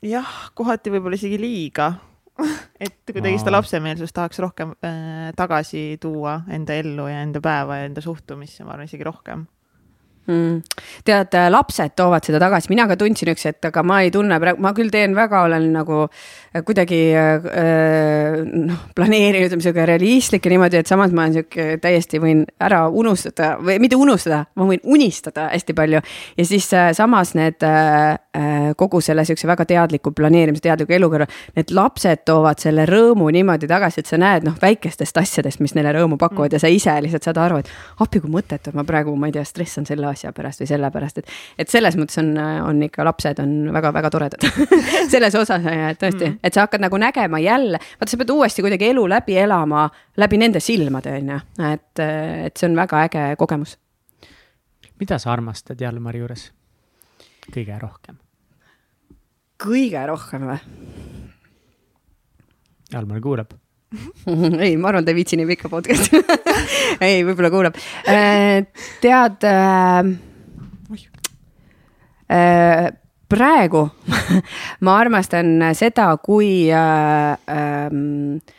jah, 0.05 0.35
kohati 0.55 0.93
võib-olla 0.93 1.19
isegi 1.19 1.39
liiga. 1.41 1.93
et 2.81 2.99
kuidagi 3.09 3.39
seda 3.41 3.55
lapsemeelsust 3.55 4.13
tahaks 4.17 4.41
rohkem 4.45 4.75
äh, 4.85 5.31
tagasi 5.37 5.97
tuua 6.01 6.43
enda 6.53 6.77
ellu 6.77 7.07
ja 7.09 7.23
enda 7.25 7.41
päeva 7.41 7.81
ja 7.81 7.87
enda 7.89 8.05
suhtumisse, 8.05 8.65
ma 8.65 8.75
arvan 8.75 8.91
isegi 8.91 9.07
rohkem. 9.09 9.47
mm.. 10.27 10.61
tead, 11.07 11.37
lapsed 11.53 11.95
toovad 11.99 12.27
seda 12.27 12.41
tagasi, 12.43 12.71
mina 12.73 12.87
ka 12.91 12.99
tundsin 13.01 13.31
üks 13.33 13.47
hetk, 13.49 13.71
aga 13.71 13.85
ma 13.87 14.01
ei 14.05 14.13
tunne 14.15 14.39
praegu, 14.43 14.63
ma 14.63 14.73
küll 14.77 14.93
teen 14.93 15.15
väga, 15.17 15.45
olen 15.49 15.69
nagu 15.75 16.03
äh, 16.07 16.63
kuidagi 16.67 17.01
äh, 17.17 18.43
noh, 18.47 18.87
planeerinud, 18.97 19.55
sihuke 19.63 19.87
realistlik 19.89 20.47
ja 20.47 20.55
niimoodi, 20.55 20.81
et 20.81 20.91
samas 20.91 21.15
ma 21.15 21.27
olen 21.27 21.39
sihuke 21.39 21.69
täiesti 21.83 22.21
võin 22.23 22.45
ära 22.63 22.87
unustada 22.89 23.55
või 23.63 23.79
mitte 23.83 23.99
unustada, 24.01 24.45
ma 24.57 24.69
võin 24.69 24.83
unistada 24.85 25.49
hästi 25.53 25.77
palju. 25.77 26.03
ja 26.37 26.49
siis 26.49 26.69
äh, 26.75 26.91
samas 26.97 27.35
need 27.39 27.63
äh, 27.67 28.17
äh, 28.37 28.71
kogu 28.77 29.01
selle 29.01 29.25
sihukese 29.25 29.49
väga 29.49 29.67
teadliku 29.69 30.13
planeerimise, 30.17 30.65
teadliku 30.67 30.97
elu 30.97 31.11
kõrval, 31.13 31.39
need 31.57 31.75
lapsed 31.77 32.25
toovad 32.29 32.63
selle 32.63 32.87
rõõmu 32.89 33.31
niimoodi 33.35 33.69
tagasi, 33.71 34.03
et 34.03 34.11
sa 34.11 34.21
näed 34.21 34.47
noh, 34.49 34.57
väikestest 34.63 35.19
asjadest, 35.21 35.63
mis 35.65 35.77
neile 35.77 35.95
rõõmu 35.97 36.19
pakuvad 36.21 36.51
mm. 36.51 36.57
ja 36.57 36.65
sa 36.65 36.73
ise 36.73 36.97
lihtsalt 37.05 37.31
saad 37.31 37.43
aru, 37.43 37.63
et 37.63 37.71
appi 38.03 38.23
kui 38.23 38.33
mõttetu, 38.33 38.73
ma 38.77 38.85
praegu, 38.89 39.15
ma 39.17 39.31
ei 39.31 39.37
tea, 39.37 39.45
stressan 39.47 39.87
selle 39.89 40.09
asja 40.09 40.16
pärast 40.37 40.63
või 40.63 40.71
selle 40.71 40.91
pärast, 40.95 41.19
et. 41.19 41.33
et 41.59 41.73
selles 41.73 41.97
mõttes 41.99 42.21
on, 42.23 42.33
on 42.39 42.83
ikka 42.87 43.05
lapsed 43.07 43.41
on 43.43 43.55
väga-väga 43.77 44.11
toredad 44.11 44.47
selles 45.15 45.35
osas, 45.39 45.65
et 45.67 46.01
tõesti 46.01 46.29
mm., 46.29 46.39
et 46.43 46.55
sa 46.55 46.67
hakkad 46.67 46.85
nagu 46.85 47.01
nägema 47.01 47.41
jälle, 47.43 47.81
vaata, 48.01 48.11
sa 48.11 48.21
pead 48.21 48.35
uuesti 48.35 48.65
kuidagi 48.65 48.91
elu 48.93 49.07
läbi 49.11 49.39
elama 49.41 49.89
läbi 50.17 50.41
nende 50.41 50.63
silmade, 50.65 51.17
on 51.21 51.35
ju, 51.35 51.41
et, 51.73 52.05
et 52.49 52.57
see 52.57 52.71
on 52.71 52.79
väga 52.79 53.03
äge 53.09 53.27
kogemus. 53.41 53.77
mida 55.01 55.19
sa 55.19 55.33
armastad 55.33 55.81
Jalmari 55.81 56.23
juures 56.23 56.51
kõige 57.53 57.79
rohkem? 57.81 58.19
kõige 59.63 60.07
rohkem 60.09 60.49
või? 60.51 60.59
Jalmar 62.93 63.21
kuulab. 63.21 63.55
ei, 64.65 64.77
ma 64.77 64.91
arvan, 64.93 65.05
ta 65.07 65.13
ei 65.13 65.19
viitsi 65.21 65.39
nii 65.41 65.49
pikka 65.55 65.73
podcast'i 65.73 66.21
ei, 67.07 67.25
võib-olla 67.27 67.53
kuulab. 67.53 67.83
tead 69.03 69.47
äh,. 69.51 70.17
Äh, 72.27 72.89
praegu 73.31 73.85
ma 74.85 74.97
armastan 74.99 75.61
seda, 75.79 76.09
kui 76.19 76.67
äh, 76.75 77.39
äh, 77.47 78.56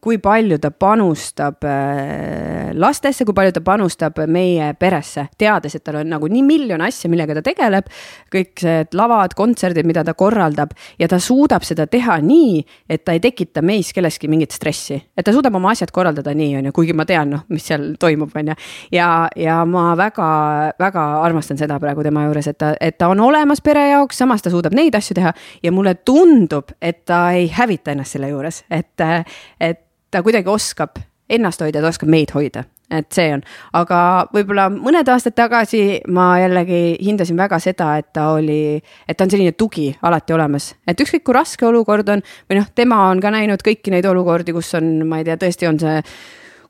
kui 0.00 0.18
palju 0.20 0.58
ta 0.60 0.70
panustab 0.70 1.64
äh, 1.64 2.72
lastesse, 2.76 3.24
kui 3.24 3.34
palju 3.36 3.54
ta 3.56 3.62
panustab 3.64 4.18
meie 4.28 4.72
peresse, 4.78 5.28
teades, 5.40 5.76
et 5.78 5.84
tal 5.84 6.00
on 6.02 6.10
nagu 6.12 6.28
nii 6.28 6.42
miljon 6.44 6.82
asja, 6.84 7.08
millega 7.10 7.38
ta 7.38 7.42
tegeleb. 7.46 7.88
kõik 8.32 8.64
need 8.66 8.96
lavad, 8.98 9.32
kontserdid, 9.38 9.86
mida 9.88 10.04
ta 10.04 10.14
korraldab 10.18 10.74
ja 11.00 11.08
ta 11.08 11.20
suudab 11.22 11.64
seda 11.64 11.86
teha 11.88 12.18
nii, 12.20 12.60
et 12.90 13.04
ta 13.04 13.14
ei 13.16 13.22
tekita 13.24 13.62
meis 13.64 13.92
kelleski 13.96 14.28
mingit 14.28 14.52
stressi. 14.52 15.00
et 15.16 15.24
ta 15.24 15.32
suudab 15.32 15.54
oma 15.56 15.72
asjad 15.72 15.92
korraldada 15.94 16.34
nii, 16.36 16.56
on 16.58 16.68
ju, 16.68 16.74
kuigi 16.76 16.96
ma 16.96 17.06
tean, 17.08 17.32
noh, 17.32 17.44
mis 17.48 17.64
seal 17.64 17.94
toimub, 18.00 18.34
on 18.36 18.52
ju. 18.52 18.58
ja, 18.92 19.28
ja 19.36 19.62
ma 19.64 19.94
väga-väga 19.96 21.06
armastan 21.24 21.58
seda 21.60 21.78
praegu 21.80 22.04
tema 22.04 22.26
juures, 22.28 22.50
et 22.52 22.58
ta, 22.58 22.74
et 22.80 22.98
ta 22.98 23.08
on 23.08 23.20
olemas 23.24 23.62
pere 23.64 23.88
jaoks, 23.94 24.20
samas 24.20 24.44
ta 24.44 24.52
suudab 24.52 24.76
neid 24.76 24.94
asju 24.98 25.16
teha 25.18 25.32
ja 25.62 25.72
mulle 25.72 25.96
tundub, 26.04 26.74
et 26.82 27.04
ta 27.08 27.30
ei 27.32 27.48
hävita 27.52 27.94
ennast 27.94 28.18
selle 28.18 28.32
juures, 28.32 28.62
et, 28.70 28.92
et 29.60 29.84
ta 30.10 30.22
kuidagi 30.24 30.50
oskab 30.50 30.98
ennast 31.28 31.60
hoida, 31.60 31.82
ta 31.82 31.90
oskab 31.92 32.08
meid 32.12 32.32
hoida, 32.32 32.64
et 32.94 33.08
see 33.12 33.28
on, 33.34 33.42
aga 33.76 34.00
võib-olla 34.32 34.68
mõned 34.72 35.08
aastad 35.12 35.36
tagasi 35.36 36.00
ma 36.14 36.30
jällegi 36.40 36.96
hindasin 37.04 37.36
väga 37.36 37.58
seda, 37.60 37.90
et 38.00 38.08
ta 38.16 38.30
oli, 38.38 38.78
et 38.80 39.16
ta 39.16 39.26
on 39.26 39.32
selline 39.32 39.52
tugi 39.60 39.90
alati 40.08 40.36
olemas, 40.36 40.70
et 40.88 41.00
ükskõik 41.04 41.26
kui 41.26 41.36
raske 41.36 41.68
olukord 41.68 42.08
on 42.14 42.24
või 42.48 42.60
noh, 42.60 42.70
tema 42.74 43.04
on 43.10 43.20
ka 43.20 43.32
näinud 43.34 43.64
kõiki 43.64 43.92
neid 43.92 44.08
olukordi, 44.08 44.56
kus 44.56 44.72
on, 44.80 44.94
ma 45.08 45.20
ei 45.20 45.28
tea, 45.28 45.36
tõesti 45.40 45.68
on 45.68 45.80
see 45.82 46.00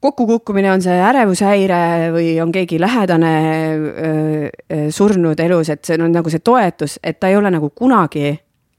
kokkukukkumine, 0.03 0.71
on 0.71 0.83
see 0.83 0.99
ärevushäire 1.03 2.11
või 2.15 2.35
on 2.43 2.53
keegi 2.55 2.79
lähedane 2.83 3.33
öö, 3.79 4.51
surnud 4.95 5.41
elus, 5.43 5.71
et 5.75 5.87
see 5.87 5.99
on 5.99 6.13
nagu 6.15 6.31
see 6.31 6.43
toetus, 6.43 6.99
et 7.03 7.19
ta 7.19 7.31
ei 7.31 7.39
ole 7.39 7.51
nagu 7.51 7.71
kunagi 7.75 8.37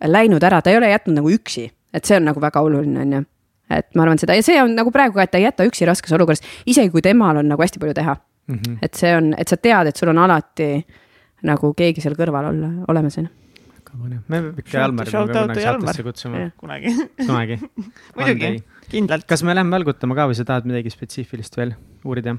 läinud 0.07 0.43
ära, 0.43 0.61
ta 0.63 0.71
ei 0.71 0.79
ole 0.79 0.91
jätnud 0.91 1.19
nagu 1.19 1.31
üksi, 1.31 1.67
et 1.93 2.07
see 2.07 2.19
on 2.19 2.31
nagu 2.31 2.39
väga 2.43 2.63
oluline, 2.63 3.03
on 3.03 3.19
ju 3.19 3.25
et 3.69 3.89
ma 3.95 4.05
arvan 4.05 4.21
seda 4.21 4.37
ja 4.37 4.45
see 4.45 4.57
on 4.61 4.75
nagu 4.77 4.91
praegu 4.91 5.17
ka, 5.17 5.27
et 5.27 5.31
ta 5.31 5.41
ei 5.41 5.47
jäta 5.47 5.67
üksi 5.67 5.87
raskes 5.89 6.15
olukorras, 6.17 6.41
isegi 6.65 6.91
kui 6.93 7.03
temal 7.05 7.41
on 7.41 7.51
nagu 7.51 7.61
hästi 7.61 7.81
palju 7.81 7.97
teha 7.97 8.15
mm. 8.15 8.55
-hmm. 8.55 8.79
et 8.81 8.93
see 8.93 9.15
on, 9.15 9.33
et 9.37 9.47
sa 9.47 9.57
tead, 9.57 9.87
et 9.87 9.95
sul 9.95 10.09
on 10.09 10.23
alati 10.25 10.71
nagu 11.49 11.73
keegi 11.73 12.01
seal 12.01 12.17
kõrval 12.19 12.51
olla, 12.53 12.71
olemas 12.87 13.17
on 13.21 13.29
me 13.97 14.19
peame 14.29 14.53
ikka 14.61 14.77
Jalmari 14.77 15.11
to 15.11 15.21
kunagi 15.27 15.63
saatesse 15.63 16.03
kutsuma, 16.05 16.43
kunagi. 16.57 16.93
kunagi. 17.25 17.57
muidugi, 18.17 18.51
kindlalt. 18.91 19.25
kas 19.29 19.43
me 19.43 19.55
läheme 19.55 19.73
välgutama 19.77 20.17
ka 20.17 20.27
või 20.29 20.37
sa 20.37 20.45
tahad 20.47 20.67
midagi 20.69 20.93
spetsiifilist 20.93 21.57
veel 21.57 21.73
uurida? 22.05 22.35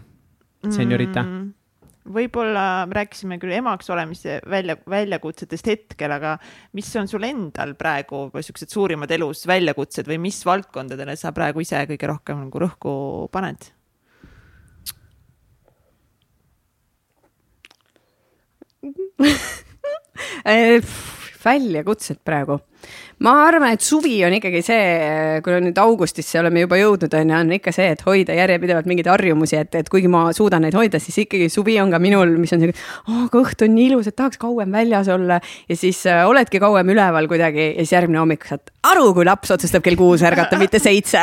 Seniorita. 0.69 1.25
mm,. 1.25 1.49
Võib-olla 2.09 2.87
me 2.89 2.97
rääkisime 2.97 3.39
küll 3.41 3.53
emaks 3.59 3.91
olemise 3.93 4.39
välja, 4.49 4.77
väljakutsetest 4.89 5.69
hetkel, 5.69 6.15
aga 6.17 6.37
mis 6.77 6.89
on 6.97 7.09
sul 7.11 7.27
endal 7.29 7.75
praegu 7.79 8.29
siuksed 8.33 8.73
suurimad 8.73 9.11
elus 9.15 9.45
väljakutsed 9.51 10.09
või 10.09 10.21
mis 10.29 10.41
valdkondadele 10.47 11.17
sa 11.21 11.35
praegu 11.37 11.65
ise 11.65 11.83
kõige 11.91 12.11
rohkem 12.11 12.47
nagu 12.47 12.65
rõhku 12.67 12.95
paned? 13.33 13.71
Äh, 20.45 20.85
väljakutsed 21.41 22.19
praegu 22.25 22.59
ma 23.25 23.35
arvan, 23.45 23.75
et 23.75 23.85
suvi 23.85 24.15
on 24.25 24.33
ikkagi 24.37 24.63
see, 24.65 24.85
kui 25.45 25.59
nüüd 25.61 25.79
augustisse 25.81 26.41
oleme 26.41 26.63
juba 26.65 26.79
jõudnud, 26.81 27.13
on 27.19 27.33
ju, 27.33 27.41
on 27.45 27.53
ikka 27.59 27.75
see, 27.77 27.91
et 27.93 28.05
hoida 28.07 28.37
järjepidevalt 28.39 28.89
mingeid 28.89 29.11
harjumusi, 29.13 29.59
et, 29.61 29.77
et 29.83 29.91
kuigi 29.93 30.09
ma 30.13 30.29
suudan 30.37 30.65
neid 30.65 30.77
hoida, 30.79 31.01
siis 31.03 31.21
ikkagi 31.27 31.51
suvi 31.53 31.77
on 31.83 31.93
ka 31.93 32.01
minul, 32.03 32.33
mis 32.41 32.53
on 32.57 32.65
siuke, 32.65 32.77
oh, 33.07 33.27
aga 33.27 33.43
õhtu 33.43 33.69
on 33.69 33.77
nii 33.77 33.91
ilus, 33.91 34.09
et 34.09 34.17
tahaks 34.17 34.41
kauem 34.41 34.73
väljas 34.73 35.11
olla. 35.13 35.41
ja 35.69 35.77
siis 35.77 36.01
äh, 36.09 36.25
oledki 36.29 36.61
kauem 36.63 36.95
üleval 36.95 37.29
kuidagi 37.29 37.75
ja 37.75 37.85
siis 37.85 37.93
järgmine 37.99 38.23
hommik 38.23 38.49
saad 38.49 38.73
aru, 38.89 39.11
kui 39.17 39.27
laps 39.29 39.53
otsustab 39.53 39.85
kell 39.85 39.99
kuus 40.01 40.25
ärgata, 40.25 40.57
mitte 40.61 40.81
seitse 40.81 41.21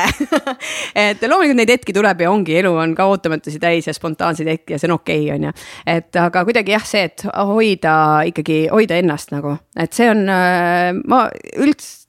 et 1.08 1.24
loomulikult 1.26 1.58
neid 1.58 1.74
hetki 1.74 1.96
tuleb 1.96 2.22
ja 2.22 2.30
ongi, 2.30 2.54
elu 2.60 2.74
on 2.78 2.94
ka 2.98 3.08
ootamatusi 3.10 3.58
täis 3.62 3.90
ja 3.90 3.96
spontaanseid 3.98 4.52
hetki 4.52 4.76
ja 4.76 4.82
see 4.82 4.92
on 4.92 4.98
okei 5.00 5.24
okay,, 5.26 5.34
on 5.34 5.50
ju. 5.50 5.56
et 5.96 6.22
aga 6.22 6.46
kuidagi 6.46 6.76
jah, 6.76 6.86
see, 6.86 7.08
et 7.10 7.26
hoida 7.26 7.96
ikkagi, 8.30 8.60
hoida 8.70 9.02
ennast 9.02 9.34
nagu, 9.34 9.56
et 9.80 9.98
see 9.98 10.10
on, 10.14 10.24
äh, 10.30 10.92
ma 11.10 11.26
üldse 11.56 12.07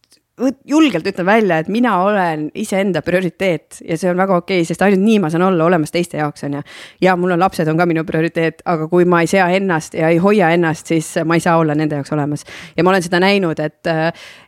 julgelt 0.69 1.07
ütlen 1.07 1.27
välja, 1.27 1.59
et 1.59 1.69
mina 1.69 1.97
olen 2.03 2.49
iseenda 2.59 3.03
prioriteet 3.03 3.81
ja 3.89 3.99
see 3.99 4.11
on 4.11 4.19
väga 4.19 4.37
okei 4.39 4.61
okay,, 4.61 4.69
sest 4.69 4.83
ainult 4.85 5.03
nii 5.03 5.19
ma 5.23 5.31
saan 5.33 5.45
olla 5.49 5.67
olemas 5.67 5.93
teiste 5.95 6.21
jaoks, 6.21 6.45
on 6.47 6.59
ju. 6.59 6.63
ja 7.03 7.17
mul 7.17 7.35
on 7.35 7.41
lapsed 7.41 7.69
on 7.69 7.79
ka 7.79 7.87
minu 7.89 8.05
prioriteet, 8.09 8.63
aga 8.69 8.89
kui 8.89 9.07
ma 9.09 9.23
ei 9.25 9.31
sea 9.31 9.49
ennast 9.55 9.95
ja 9.99 10.11
ei 10.13 10.21
hoia 10.23 10.51
ennast, 10.55 10.87
siis 10.93 11.11
ma 11.25 11.39
ei 11.39 11.45
saa 11.45 11.57
olla 11.59 11.75
nende 11.79 11.99
jaoks 11.99 12.13
olemas. 12.15 12.45
ja 12.77 12.85
ma 12.85 12.93
olen 12.95 13.05
seda 13.05 13.21
näinud, 13.23 13.61
et, 13.61 13.91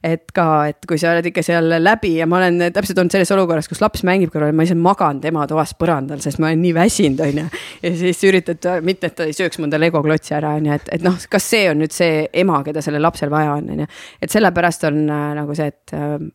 et 0.07 0.33
ka, 0.35 0.47
et 0.71 0.89
kui 0.89 0.99
sa 1.01 1.15
oled 1.15 1.27
ikka 1.33 1.45
seal 1.47 1.75
läbi 1.83 2.15
ja 2.19 2.29
ma 2.31 2.41
olen 2.41 2.71
täpselt 2.75 2.99
olnud 2.99 3.17
selles 3.17 3.35
olukorras, 3.35 3.69
kus 3.69 3.83
laps 3.83 4.05
mängib 4.07 4.33
kõrval, 4.35 4.55
ma 4.55 4.67
lihtsalt 4.67 4.83
magan 4.85 5.21
tema 5.25 5.47
toas 5.51 5.75
põrandal, 5.79 6.23
sest 6.23 6.41
ma 6.43 6.51
olen 6.51 6.63
nii 6.65 6.75
väsinud, 6.77 7.25
on 7.27 7.43
ju. 7.43 7.49
ja 7.83 7.95
siis 8.05 8.23
üritad, 8.29 8.71
mitte 8.87 9.11
et 9.11 9.19
ta 9.19 9.29
ei 9.29 9.37
sööks 9.37 9.61
mõnda 9.63 9.81
legoklotsi 9.81 10.37
ära, 10.39 10.55
on 10.61 10.71
ju, 10.71 10.79
et, 10.81 10.93
et 10.99 11.05
noh, 11.07 11.19
kas 11.31 11.51
see 11.55 11.67
on 11.71 11.83
nüüd 11.83 11.95
see 11.95 12.25
ema, 12.45 12.63
keda 12.67 12.83
sellel 12.85 13.03
lapsel 13.05 13.33
vaja 13.33 13.57
on, 13.59 13.71
on 13.75 13.85
ju. 13.85 13.91
et 14.23 14.33
sellepärast 14.33 14.87
on 14.91 15.03
äh, 15.09 15.27
nagu 15.41 15.57
see, 15.57 15.71
et 15.71 15.80
et 15.81 15.97
äh, 15.97 16.31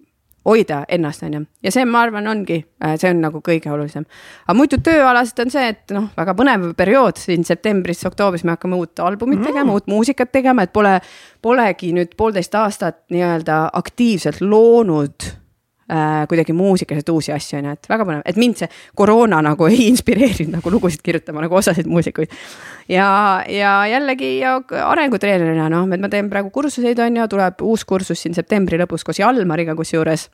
hoida 0.46 0.84
ennast, 0.90 1.24
on 1.26 1.34
ju, 1.34 1.42
ja 1.66 1.72
see, 1.74 1.86
ma 1.90 2.04
arvan, 2.06 2.28
ongi, 2.30 2.60
äh, 2.84 2.96
see 3.02 3.10
on 3.14 3.24
nagu 3.24 3.42
kõige 3.46 3.72
olulisem. 3.74 4.06
aga 4.46 4.58
muidu 4.58 4.80
tööalaselt 4.86 5.42
on 5.46 5.54
see, 5.54 5.70
et 5.74 5.96
noh, 5.96 6.10
väga 6.18 6.36
põnev 6.38 6.68
periood 6.78 7.22
siin 7.22 7.46
septembris-oktoobris 7.48 8.46
me 8.46 8.54
hakkame 8.54 8.78
uut 8.78 9.02
albumit 9.06 9.42
mm. 9.42 9.48
tegema, 9.50 9.74
uut 9.74 9.90
muusikat 9.90 10.32
tegema, 10.36 10.68
et 10.68 10.74
pole, 10.74 11.00
polegi 11.42 11.94
nüüd 11.98 12.14
poolteist 12.18 12.56
aastat 12.62 13.02
nii-öelda 13.14 13.64
aktiivselt 13.82 14.44
loonud 14.46 15.32
äh, 15.92 16.28
kuidagi 16.30 16.54
muusikaliselt 16.54 17.10
uusi 17.10 17.34
asju, 17.36 17.60
on 17.60 17.70
ju, 17.70 17.76
et 17.78 17.90
väga 17.90 18.08
põnev, 18.08 18.24
et 18.26 18.40
mind 18.42 18.62
see 18.62 18.70
koroona 18.96 19.42
nagu 19.46 19.68
ei 19.70 19.90
inspireerinud 19.90 20.58
nagu 20.58 20.74
lugusid 20.74 21.04
kirjutama 21.06 21.46
nagu 21.46 21.60
osasid 21.60 21.90
muusikuid. 21.90 22.34
ja, 22.90 23.10
ja 23.50 23.76
jällegi 23.92 24.38
ja 24.40 24.58
arengutreenerina 24.86 25.70
noh, 25.74 25.90
et 25.94 26.02
ma 26.02 26.10
teen 26.10 26.30
praegu 26.32 26.54
kursuseid, 26.54 27.00
on 27.00 27.22
ju, 27.22 27.28
tuleb 27.36 27.62
uus 27.66 27.86
kursus 27.86 28.22
siin 28.22 28.38
septembri 28.38 28.80
lõpus 28.82 29.06
koos 29.06 29.22
Jalmariga 29.22 29.76
kusjuures 29.76 30.30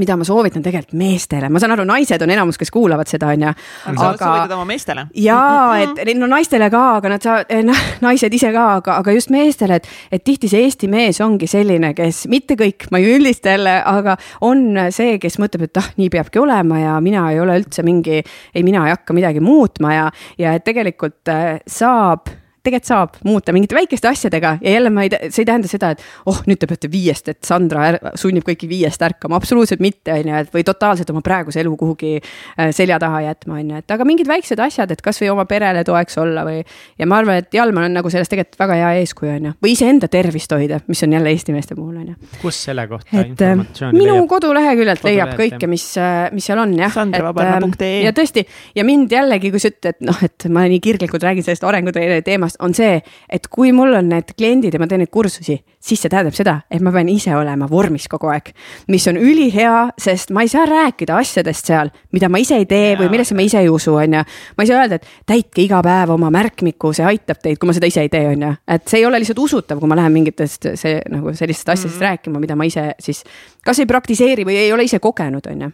mida 0.00 0.14
ma 0.16 0.24
soovitan 0.24 0.62
tegelikult 0.64 0.96
meestele, 0.96 1.50
ma 1.52 1.60
saan 1.60 1.74
aru, 1.74 1.84
naised 1.84 2.22
on 2.24 2.30
enamus, 2.32 2.56
kes 2.56 2.70
kuulavad 2.72 3.10
seda, 3.10 3.28
on 3.34 3.42
ju. 3.44 3.50
aga 3.90 3.98
sa 3.98 4.12
soovitad 4.16 4.54
oma 4.56 4.64
meestele? 4.70 5.04
jaa, 5.20 5.82
et 5.82 6.12
no 6.16 6.28
naistele 6.32 6.70
ka, 6.72 6.84
aga 6.96 7.10
nad 7.12 7.26
saavad, 7.26 7.52
noh, 7.68 7.82
naised 8.06 8.32
ise 8.32 8.54
ka, 8.54 8.64
aga, 8.78 8.96
aga 9.02 9.16
just 9.18 9.28
meestele, 9.34 9.76
et, 9.82 9.90
et 10.16 10.24
tihti 10.24 10.48
see 10.48 10.64
Eesti 10.64 10.88
mees 10.88 11.20
ongi 11.20 11.44
selline, 11.50 11.92
kes 11.98 12.24
mitte 12.32 12.56
kõik, 12.56 12.88
ma 12.94 13.02
ei 13.02 13.18
üldista 13.18 13.52
jälle, 13.52 13.76
aga 13.92 14.16
on 14.48 14.64
see, 14.96 15.18
kes 15.20 15.36
mõtleb, 15.42 15.68
et 15.68 15.82
ah, 15.82 15.92
nii 16.00 16.08
peabki 16.16 16.40
olema 16.40 16.80
ja 16.80 16.96
mina 17.04 17.28
ei 17.34 17.42
ole 17.44 17.60
üldse 17.60 17.84
mingi, 17.84 18.22
ei, 18.24 18.64
mina 18.64 18.86
ei 18.88 18.96
hakka 18.96 19.12
midagi 19.12 19.44
muutma 19.44 19.92
ja, 19.92 20.06
ja 20.40 20.56
et 20.56 20.64
tegelikult 20.64 21.28
äh, 21.28 21.58
saab 21.68 22.32
tegelikult 22.62 22.88
saab 22.88 23.16
muuta 23.26 23.52
mingite 23.54 23.76
väikeste 23.76 24.08
asjadega 24.08 24.56
ja 24.62 24.76
jälle 24.76 24.90
ma 24.94 25.04
ei, 25.06 25.10
see 25.28 25.42
ei 25.42 25.48
tähenda 25.48 25.70
seda, 25.70 25.92
et 25.94 26.02
oh, 26.30 26.38
nüüd 26.46 26.60
te 26.62 26.68
peate 26.70 26.90
viiest, 26.92 27.30
et 27.32 27.40
Sandra 27.46 27.88
är, 27.90 27.98
sunnib 28.18 28.46
kõiki 28.46 28.68
viiest 28.70 29.02
ärkama, 29.02 29.38
absoluutselt 29.38 29.82
mitte, 29.82 30.14
on 30.14 30.30
ju, 30.30 30.42
et 30.44 30.52
või 30.54 30.64
totaalselt 30.66 31.10
oma 31.10 31.22
praeguse 31.26 31.62
elu 31.62 31.74
kuhugi 31.78 32.14
äh, 32.18 32.70
selja 32.74 32.98
taha 33.02 33.22
jätma, 33.26 33.58
on 33.58 33.72
ju, 33.74 33.82
et 33.82 33.96
aga 33.96 34.06
mingid 34.08 34.30
väiksed 34.30 34.62
asjad, 34.62 34.94
et 34.94 35.02
kasvõi 35.02 35.32
oma 35.32 35.46
perele 35.50 35.82
toeks 35.86 36.18
olla 36.22 36.46
või. 36.46 36.62
ja 36.98 37.08
ma 37.10 37.18
arvan, 37.22 37.42
et 37.42 37.54
Jalman 37.54 37.88
on 37.90 37.98
nagu 37.98 38.12
sellest 38.12 38.32
tegelikult 38.32 38.60
väga 38.62 38.78
hea 38.82 38.92
eeskuju, 39.02 39.32
on 39.36 39.50
ju, 39.50 39.54
või 39.66 39.74
iseenda 39.76 40.10
tervist 40.12 40.54
hoida, 40.54 40.80
mis 40.86 41.02
on 41.06 41.18
jälle 41.18 41.34
Eesti 41.34 41.56
meeste 41.56 41.74
puhul, 41.78 41.96
on 41.98 42.12
ju. 42.12 42.32
kus 42.42 42.62
selle 42.68 42.86
kohta 42.90 43.10
et, 43.10 43.34
äh, 43.42 43.56
informatsiooni 43.56 43.98
minu 43.98 44.16
leiab? 44.18 44.30
koduleheküljelt 44.36 45.04
leiab 45.08 45.34
kõike, 45.38 45.70
mis, 45.70 45.88
äh, 45.98 46.28
mis 46.34 46.46
seal 46.46 46.62
on 46.62 46.76
jah. 46.78 46.92
sandravabarna.ee. 46.94 48.02
ja 48.06 48.14
tõesti, 48.16 48.46
ja 48.78 48.86
mind 48.86 49.12
jällegi, 49.12 49.50
kui 49.50 49.62
sa 49.62 49.72
ütled, 49.72 49.98
noh, 50.06 50.22
et 50.24 50.46
ma 50.52 50.64
nii 50.70 50.80
kirglikult 50.84 51.26
räägin 51.26 51.46
sellest 51.46 51.66
arengutreeneri 51.66 52.24
teemast 52.52 52.56
on 52.60 52.74
see, 52.74 53.02
et 53.30 53.48
kui 53.48 53.72
mul 53.72 53.94
on 53.94 54.08
need 54.08 54.32
kliendid 54.36 54.74
ja 54.74 54.80
ma 54.80 54.86
teen 54.86 55.02
neid 55.02 55.10
kursusi, 55.10 55.58
siis 55.80 56.00
see 56.00 56.10
tähendab 56.10 56.34
seda, 56.34 56.62
et 56.70 56.82
ma 56.82 56.92
pean 56.92 57.08
ise 57.08 57.34
olema 57.34 57.68
vormis 57.68 58.08
kogu 58.08 58.28
aeg. 58.28 58.52
mis 58.88 59.06
on 59.08 59.16
ülihea, 59.16 59.92
sest 59.98 60.30
ma 60.30 60.42
ei 60.42 60.48
saa 60.48 60.66
rääkida 60.66 61.16
asjadest 61.16 61.66
seal, 61.66 61.90
mida 62.12 62.28
ma 62.28 62.38
ise 62.38 62.56
ei 62.56 62.66
tee 62.66 62.96
või 62.96 63.10
millesse 63.10 63.34
ma 63.34 63.42
ise 63.42 63.60
ei 63.60 63.68
usu, 63.68 63.94
on 63.94 64.14
ju. 64.14 64.24
ma 64.56 64.62
ei 64.62 64.66
saa 64.66 64.82
öelda, 64.82 64.96
et 64.96 65.06
täitke 65.26 65.62
iga 65.62 65.82
päev 65.82 66.14
oma 66.14 66.30
märkmiku, 66.30 66.92
see 66.92 67.06
aitab 67.06 67.42
teid, 67.42 67.58
kui 67.58 67.70
ma 67.70 67.76
seda 67.76 67.90
ise 67.90 68.04
ei 68.04 68.12
tee, 68.12 68.26
on 68.28 68.48
ju. 68.48 68.54
et 68.66 68.88
see 68.88 69.02
ei 69.02 69.06
ole 69.06 69.20
lihtsalt 69.22 69.42
usutav, 69.42 69.80
kui 69.80 69.90
ma 69.90 69.98
lähen 69.98 70.12
mingitest 70.12 70.72
see 70.74 70.98
nagu 71.10 71.34
sellistest 71.34 71.68
asjadest 71.68 71.96
mm 71.96 72.00
-hmm. 72.00 72.08
rääkima, 72.10 72.40
mida 72.40 72.56
ma 72.56 72.64
ise 72.64 72.92
siis 73.00 73.24
kas 73.64 73.78
ei 73.78 73.86
praktiseeri 73.86 74.44
või 74.44 74.58
ei 74.64 74.72
ole 74.72 74.84
ise 74.84 74.98
kogenud, 74.98 75.46
on 75.46 75.62
ju. 75.68 75.70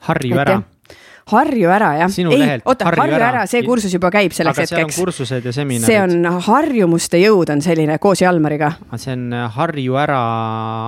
harju 0.00 0.38
ära 0.38 0.62
harju 1.26 1.70
ära, 1.74 1.88
jah. 1.98 2.12
ei, 2.30 2.60
oota, 2.64 2.86
harju, 2.86 3.02
harju 3.02 3.16
ära, 3.16 3.30
ära., 3.32 3.46
see 3.50 3.64
kursus 3.66 3.94
juba 3.96 4.12
käib 4.14 4.34
selleks 4.36 4.60
aga 4.60 4.66
hetkeks. 4.66 4.98
kursused 5.00 5.48
ja 5.48 5.54
seminarid. 5.54 5.88
see 5.88 5.98
on 5.98 6.42
harjumuste 6.46 7.18
jõud 7.18 7.50
on 7.50 7.62
selline 7.64 7.98
koos 8.02 8.22
Jalmariga. 8.22 8.76
see 8.94 9.16
on 9.16 9.26
äh, 9.34 9.48
Harju 9.56 9.98
ära 9.98 10.20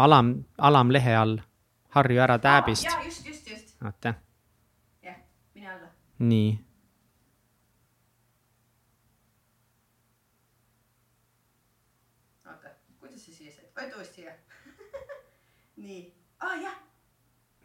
alam, 0.04 0.32
alamlehe 0.70 1.16
all, 1.18 1.36
Harju 1.98 2.22
ära 2.22 2.38
tääbist 2.38 2.86
just, 2.86 3.26
just, 3.26 3.50
just. 3.50 3.74
vaata. 3.82 4.14
jah, 5.02 5.18
mine 5.58 5.74
alla. 5.74 5.90
nii 6.18 6.50
oota, 12.46 12.76
kuidas 13.00 13.26
see 13.26 13.34
siia 13.34 13.56
sai, 13.56 13.66
vajuta 13.74 14.04
uuesti 14.04 14.22
siia 14.22 14.36
nii, 15.82 16.04
aa 16.38 16.52
ah, 16.52 16.60
jah 16.62 16.84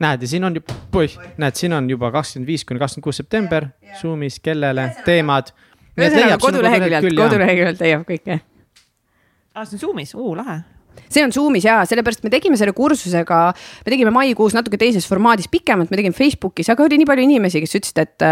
näed 0.03 0.25
ja 0.25 0.31
siin 0.35 0.43
on 0.47 0.59
juba, 0.59 0.75
poiss, 0.91 1.19
näed, 1.41 1.59
siin 1.59 1.73
on 1.77 1.89
juba 1.89 2.11
kakskümmend 2.13 2.51
viis 2.51 2.65
kuni 2.67 2.81
kakskümmend 2.84 3.07
kuus 3.07 3.21
september, 3.23 3.69
Zoom'is, 4.01 4.39
kellele, 4.43 4.89
teemad. 5.07 5.53
ühesõnaga 5.97 6.38
koduleheküljelt, 6.41 7.09
koduleheküljelt 7.17 7.84
leiab 7.84 8.05
kõike. 8.09 8.39
aa, 9.53 9.65
see 9.65 9.77
on 9.77 9.85
Zoom'is, 9.88 10.15
uu 10.17 10.35
lahe 10.38 10.61
see 11.15 11.26
on 11.26 11.34
Zoom'is 11.35 11.68
ja 11.68 11.80
sellepärast 11.88 12.23
me 12.26 12.31
tegime 12.34 12.57
selle 12.60 12.73
kursusega, 12.76 13.40
me 13.85 13.94
tegime 13.94 14.14
maikuus 14.14 14.56
natuke 14.57 14.80
teises 14.81 15.07
formaadis 15.10 15.49
pikemalt, 15.52 15.91
me 15.91 15.99
tegime 15.99 16.15
Facebookis, 16.18 16.72
aga 16.73 16.88
oli 16.88 16.99
nii 17.02 17.10
palju 17.10 17.27
inimesi, 17.27 17.61
kes 17.64 17.77
ütlesid, 17.80 18.02
et 18.03 18.26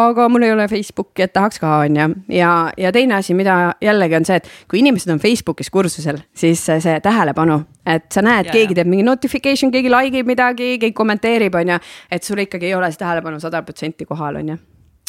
aga 0.00 0.28
mul 0.32 0.46
ei 0.46 0.54
ole 0.54 0.66
Facebooki, 0.70 1.24
et 1.26 1.34
tahaks 1.36 1.62
ka, 1.62 1.76
on 1.84 2.00
ju. 2.00 2.08
ja, 2.36 2.50
ja 2.80 2.92
teine 2.94 3.18
asi, 3.20 3.36
mida 3.38 3.74
jällegi 3.84 4.18
on 4.20 4.28
see, 4.28 4.40
et 4.42 4.50
kui 4.70 4.82
inimesed 4.82 5.14
on 5.14 5.22
Facebookis 5.22 5.72
kursusel, 5.74 6.20
siis 6.34 6.62
see 6.64 6.98
tähelepanu, 7.04 7.60
et 7.86 8.10
sa 8.12 8.24
näed, 8.24 8.50
keegi 8.52 8.76
teeb 8.76 8.90
mingi 8.90 9.06
notification, 9.06 9.72
keegi 9.74 9.92
like 9.92 10.22
ib 10.22 10.30
midagi, 10.30 10.76
keegi 10.78 10.94
kommenteerib, 10.96 11.56
on 11.60 11.74
ju. 11.74 11.80
et 12.10 12.22
sul 12.22 12.44
ikkagi 12.44 12.70
ei 12.70 12.78
ole 12.78 12.92
see 12.92 13.02
tähelepanu 13.02 13.42
sada 13.42 13.62
protsenti 13.66 14.08
kohal, 14.08 14.42
on 14.42 14.54
ju. 14.54 14.62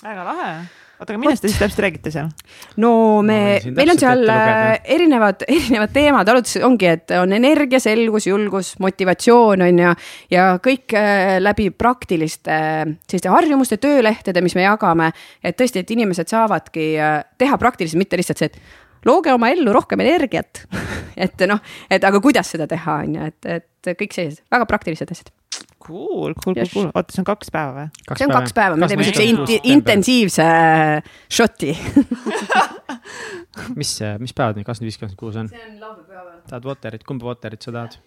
väga 0.06 0.26
lahe 0.32 0.50
oota, 1.00 1.12
aga 1.12 1.20
millest 1.22 1.44
te 1.44 1.52
siis 1.52 1.60
täpselt 1.60 1.82
räägite 1.86 2.14
seal? 2.14 2.30
no 2.82 2.92
me, 3.26 3.40
meil 3.76 3.94
on 3.94 4.00
seal 4.00 4.24
äh, 4.32 4.78
erinevad, 4.96 5.44
erinevad 5.58 5.94
teemad, 5.96 6.32
alguses 6.32 6.64
ongi, 6.66 6.90
et 6.92 7.16
on 7.20 7.36
energia, 7.36 7.82
selgus, 7.84 8.30
julgus, 8.30 8.74
motivatsioon 8.84 9.66
on 9.68 9.84
ju. 9.84 9.94
ja 10.34 10.48
kõik 10.64 10.96
äh, 10.98 11.36
läbi 11.44 11.70
praktiliste 11.76 12.58
selliste 13.06 13.34
harjumuste, 13.34 13.80
töölehtede, 13.82 14.44
mis 14.46 14.56
me 14.58 14.66
jagame. 14.66 15.12
et 15.44 15.60
tõesti, 15.60 15.84
et 15.84 15.96
inimesed 15.98 16.32
saavadki 16.32 16.90
äh, 17.00 17.22
teha 17.38 17.60
praktiliselt, 17.62 18.02
mitte 18.02 18.20
lihtsalt 18.20 18.44
see, 18.44 18.52
et 18.54 18.85
looge 19.06 19.34
oma 19.34 19.52
ellu 19.54 19.74
rohkem 19.76 20.04
energiat 20.06 20.66
et 21.26 21.48
noh, 21.50 21.62
et 21.90 22.04
aga 22.04 22.22
kuidas 22.24 22.54
seda 22.56 22.68
teha, 22.70 23.00
on 23.06 23.18
ju, 23.18 23.32
et, 23.32 23.50
et 23.60 23.98
kõik 24.00 24.16
sellised 24.16 24.46
väga 24.52 24.70
praktilised 24.70 25.16
asjad 25.16 25.34
Cool, 25.86 26.34
cool, 26.42 26.56
cool, 26.56 26.70
cool, 26.72 26.88
oota, 26.98 27.14
see 27.14 27.22
on 27.22 27.28
kaks 27.28 27.52
päeva 27.54 27.74
või? 27.76 28.16
see 28.18 28.26
on 28.26 28.32
kaks 28.34 28.56
päeva, 28.58 28.78
me 28.80 28.88
teeme 28.90 29.06
siukse 29.06 29.26
inti, 29.30 29.60
intensiivse 29.70 30.48
šoti 31.30 31.76
mis, 33.80 33.92
mis 34.24 34.34
päevad 34.34 34.58
need 34.58 34.66
kakskümmend 34.66 34.90
viis, 34.90 34.98
kakskümmend 34.98 35.22
kuus 35.22 35.38
on? 35.38 35.52
see 35.52 35.62
on 35.62 35.78
laupäev. 35.84 36.32
tahad 36.50 36.66
water'it, 36.72 37.06
kumba 37.06 37.30
water'it 37.30 37.68
sa 37.68 37.76
tahad? 37.76 38.00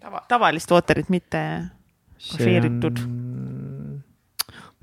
tava, 0.00 0.24
tavalist 0.32 0.72
water'it, 0.72 1.12
mitte 1.12 1.44
kofeeritud. 2.20 3.04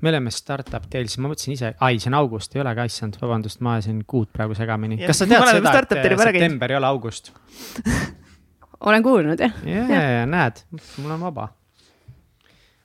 Me 0.02 0.12
oleme 0.12 0.30
startup 0.34 0.86
teil, 0.90 1.08
siis 1.10 1.18
ma 1.22 1.32
mõtlesin 1.32 1.56
ise, 1.56 1.72
ai, 1.84 1.98
see 1.98 2.10
on 2.12 2.18
august, 2.20 2.54
ei 2.54 2.62
ole 2.62 2.74
ka, 2.78 2.86
issand, 2.88 3.18
vabandust, 3.20 3.62
ma 3.64 3.76
ajasin 3.78 4.04
kuud 4.08 4.30
praegu 4.34 4.56
segamini. 4.58 5.00
kas 5.02 5.24
sa 5.24 5.26
tead 5.26 5.46
seda, 5.50 5.74
et 5.82 6.18
september 6.22 6.74
ei 6.74 6.78
ole 6.78 6.90
august 6.90 7.32
olen 8.88 9.02
kuulnud 9.02 9.40
jah. 9.42 9.54
jaa, 9.66 10.26
näed, 10.30 10.62
mul 11.02 11.14
on 11.16 11.24
vaba 11.26 11.48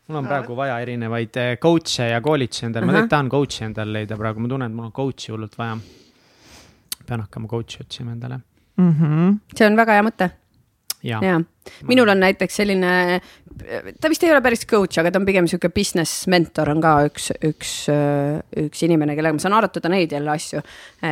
mul 0.07 0.19
on 0.19 0.27
praegu 0.27 0.55
vaja 0.57 0.77
erinevaid 0.83 1.37
eh, 1.39 1.51
coach'e 1.61 2.09
ja 2.11 2.21
koolitusi 2.21 2.67
endale, 2.67 2.89
ma 2.89 3.05
tahan 3.09 3.29
coach'i 3.31 3.67
endale 3.69 3.99
leida 3.99 4.17
praegu, 4.19 4.43
ma 4.43 4.51
tunnen, 4.51 4.71
et 4.71 4.77
mul 4.77 4.89
on 4.89 4.95
coach'i 4.95 5.31
hullult 5.31 5.57
vaja. 5.59 5.77
pean 7.07 7.23
hakkama 7.23 7.47
coach'i 7.51 7.83
otsima 7.83 8.11
endale 8.11 8.39
mm. 8.77 8.93
-hmm. 8.99 9.37
see 9.55 9.67
on 9.67 9.77
väga 9.77 9.99
hea 9.99 10.07
mõte. 10.09 10.29
Ja, 11.03 11.19
ja 11.23 11.39
minul 11.87 12.09
on 12.11 12.19
näiteks 12.19 12.57
selline, 12.59 13.19
ta 14.01 14.09
vist 14.11 14.23
ei 14.25 14.31
ole 14.33 14.41
päris 14.43 14.65
coach, 14.67 14.99
aga 14.99 15.11
ta 15.11 15.19
on 15.21 15.27
pigem 15.27 15.47
sihuke 15.49 15.69
business 15.73 16.25
mentor 16.31 16.71
on 16.73 16.81
ka 16.83 16.93
üks, 17.07 17.29
üks, 17.47 17.73
üks 18.63 18.83
inimene, 18.87 19.15
kellega 19.17 19.35
ma 19.37 19.43
saan 19.43 19.55
arutada 19.57 19.91
neid 19.91 20.13
jälle 20.15 20.33
asju. 20.33 20.63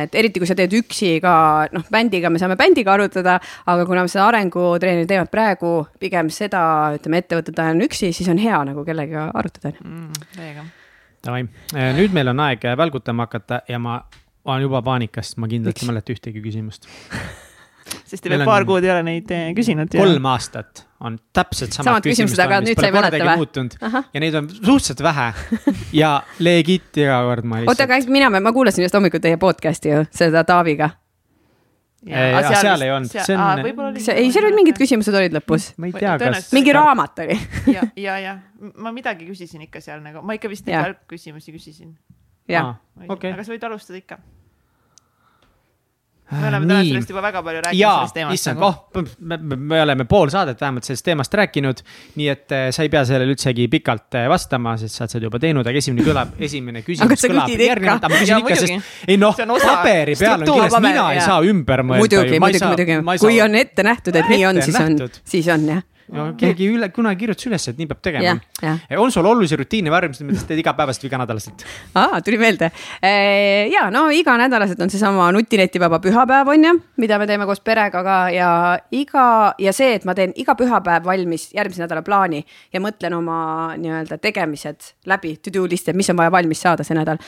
et 0.02 0.14
eriti, 0.18 0.42
kui 0.42 0.48
sa 0.48 0.56
teed 0.58 0.74
üksi 0.76 1.14
ka, 1.24 1.34
noh, 1.72 1.86
bändiga 1.92 2.30
me 2.32 2.40
saame 2.42 2.58
bändiga 2.60 2.94
arutada, 2.96 3.38
aga 3.72 3.86
kuna 3.88 4.06
seda 4.10 4.28
arengutreeneri 4.30 5.08
teevad 5.10 5.32
praegu 5.32 5.74
pigem 6.02 6.32
seda, 6.32 6.64
ütleme, 6.98 7.22
ettevõtet 7.22 7.62
ajan 7.64 7.86
üksi, 7.88 8.12
siis 8.16 8.30
on 8.32 8.40
hea 8.42 8.62
nagu 8.72 8.84
kellegagi 8.88 9.30
arutada 9.32 9.74
mm,. 9.78 10.26
täiega. 10.36 10.66
Davai, 11.22 11.46
nüüd 11.94 12.14
meil 12.16 12.32
on 12.32 12.42
aeg 12.48 12.64
välgutama 12.76 13.28
hakata 13.28 13.62
ja 13.70 13.78
ma 13.78 14.00
olen 14.44 14.66
juba 14.66 14.82
paanikas, 14.82 15.36
ma 15.38 15.46
kindlalt 15.46 15.78
ei 15.78 15.90
mäleta 15.92 16.14
ühtegi 16.16 16.42
küsimust 16.42 16.88
sest 18.06 18.28
veel 18.30 18.44
paar 18.46 18.66
kuud 18.68 18.84
ei 18.84 18.92
ole 18.94 19.02
neid 19.06 19.30
eh, 19.34 19.50
küsinud. 19.56 19.92
kolm 19.92 20.26
aastat 20.32 20.86
on 21.02 21.18
täpselt 21.34 21.74
samad, 21.74 21.88
samad 21.88 22.06
küsimused, 22.06 22.40
aga 22.42 22.60
nüüd 22.62 22.78
sa 22.78 22.88
ei 22.88 22.94
mäleta 22.94 23.26
või? 23.26 24.00
ja 24.14 24.22
neid 24.22 24.38
on 24.38 24.48
suhteliselt 24.52 25.02
vähe 25.04 25.28
ja 26.02 26.14
legit 26.42 27.02
iga 27.02 27.20
kord 27.26 27.46
ma 27.48 27.62
lihtsalt. 27.62 27.74
oota, 27.74 27.86
aga 27.88 28.14
mina, 28.14 28.30
ma 28.38 28.52
kuulasin 28.54 28.86
just 28.86 28.98
hommikul 28.98 29.22
teie 29.22 29.38
podcast'i 29.42 29.92
ju, 29.92 30.02
seda 30.14 30.44
Taaviga. 30.48 30.92
Ja, 32.02 32.40
seal, 32.42 32.56
seal 32.64 32.82
ei 32.82 32.90
olnud, 32.90 33.12
see 33.14 33.34
on. 33.38 33.92
ei, 34.10 34.30
seal 34.34 34.46
olid 34.48 34.56
mingid 34.56 34.78
küsimused 34.78 35.14
olid 35.14 35.34
lõpus. 35.36 35.68
ma 35.78 35.86
ei 35.86 35.94
tea, 35.94 36.16
kas. 36.18 36.48
mingi 36.54 36.74
raamat 36.74 37.22
oli 37.22 37.36
ja, 37.76 37.86
ja, 37.94 38.16
ja 38.18 38.32
ma 38.82 38.90
midagi 38.94 39.28
küsisin 39.28 39.62
ikka 39.68 39.82
seal 39.84 40.02
nagu, 40.02 40.24
ma 40.26 40.34
ikka 40.38 40.50
vist 40.50 40.66
neid 40.66 40.80
välkküsimusi 40.80 41.54
küsisin. 41.54 41.94
jah, 42.50 42.74
okei. 43.06 43.30
aga 43.34 43.46
sa 43.46 43.54
võid 43.54 43.68
alustada 43.70 44.02
ikka 44.02 44.18
me 46.32 46.48
oleme 46.48 46.66
täna 46.66 46.84
sellest 46.86 47.12
juba 47.12 47.22
väga 47.24 47.42
palju 47.46 47.62
rääkinud 47.66 47.80
Jaa, 47.80 47.94
sellest 47.98 48.16
teemast. 48.16 48.40
issand, 48.40 48.62
oh, 48.62 49.04
me, 49.20 49.38
me 49.56 49.82
oleme 49.82 50.06
pool 50.08 50.32
saadet 50.32 50.60
vähemalt 50.60 50.88
sellest 50.88 51.04
teemast 51.06 51.34
rääkinud. 51.34 51.82
nii 52.16 52.28
et 52.32 52.56
äh, 52.56 52.64
sa 52.74 52.86
ei 52.86 52.92
pea 52.92 53.04
sellele 53.08 53.34
üldsegi 53.34 53.68
pikalt 53.72 54.18
äh, 54.18 54.28
vastama, 54.32 54.74
sest 54.80 54.96
sa 54.96 55.04
oled 55.04 55.16
seda 55.16 55.28
juba 55.28 55.42
teinud, 55.42 55.66
aga 55.66 55.82
esimene 55.82 56.06
kõlab, 56.08 56.34
esimene 56.48 56.84
küsimus 56.86 57.26
kõlab 57.28 57.54
järgnevalt. 57.54 58.08
aga 58.08 58.14
ma 58.14 58.22
küsin 58.24 58.42
ikka, 58.42 58.58
sest 58.64 59.08
ei 59.12 59.20
noh, 59.20 59.36
paberi 59.36 60.18
peal 60.18 60.40
on 60.40 60.50
kirjas, 60.50 60.80
mina 60.88 61.06
ei 61.12 61.24
saa 61.24 61.38
ümber 61.52 61.84
mõelda. 61.86 62.06
muidugi, 62.06 62.42
muidugi, 62.42 62.98
muidugi, 63.00 63.24
kui 63.26 63.40
on 63.44 63.62
ette 63.62 63.86
nähtud, 63.86 64.20
et 64.22 64.32
nii 64.32 64.46
on, 64.50 64.62
siis 64.64 64.82
on, 64.82 65.00
siis 65.36 65.52
on 65.52 65.72
jah 65.74 65.88
no 66.12 66.26
keegi 66.38 66.68
üle, 66.72 66.88
kunagi 66.94 67.22
kirjutas 67.22 67.48
üles, 67.48 67.66
et 67.70 67.78
nii 67.80 67.88
peab 67.90 68.02
tegema. 68.04 68.34
on 69.00 69.12
sul 69.14 69.26
olulisi 69.28 69.56
rutiine 69.58 69.90
või 69.90 69.98
harjumusi, 69.98 70.26
mida 70.28 70.40
sa 70.40 70.48
teed 70.48 70.60
igapäevaselt 70.62 71.04
või 71.04 71.10
iganädalaselt? 71.10 71.64
aa, 71.98 72.20
tuli 72.24 72.38
meelde. 72.40 72.70
ja 73.72 73.86
no 73.94 74.04
iganädalaselt 74.14 74.80
on 74.84 74.92
seesama 74.92 75.30
nutinetivaba 75.34 76.00
pühapäev 76.04 76.52
on 76.52 76.68
ju, 76.68 76.74
mida 77.02 77.18
me 77.20 77.28
teeme 77.30 77.48
koos 77.48 77.62
perega 77.64 78.04
ka 78.04 78.18
ja 78.34 78.50
iga 78.94 79.26
ja 79.62 79.74
see, 79.76 79.96
et 79.98 80.06
ma 80.08 80.16
teen 80.18 80.34
iga 80.40 80.56
pühapäev 80.58 81.06
valmis 81.08 81.48
järgmise 81.56 81.84
nädala 81.84 82.04
plaani 82.06 82.42
ja 82.72 82.82
mõtlen 82.84 83.16
oma 83.16 83.40
nii-öelda 83.80 84.20
tegemised 84.22 84.92
läbi, 85.10 85.36
to 85.42 85.52
do 85.54 85.66
list, 85.70 85.88
et 85.88 85.98
mis 85.98 86.10
on 86.12 86.20
vaja 86.20 86.32
valmis 86.34 86.62
saada 86.62 86.86
see 86.86 86.96
nädal. 86.98 87.20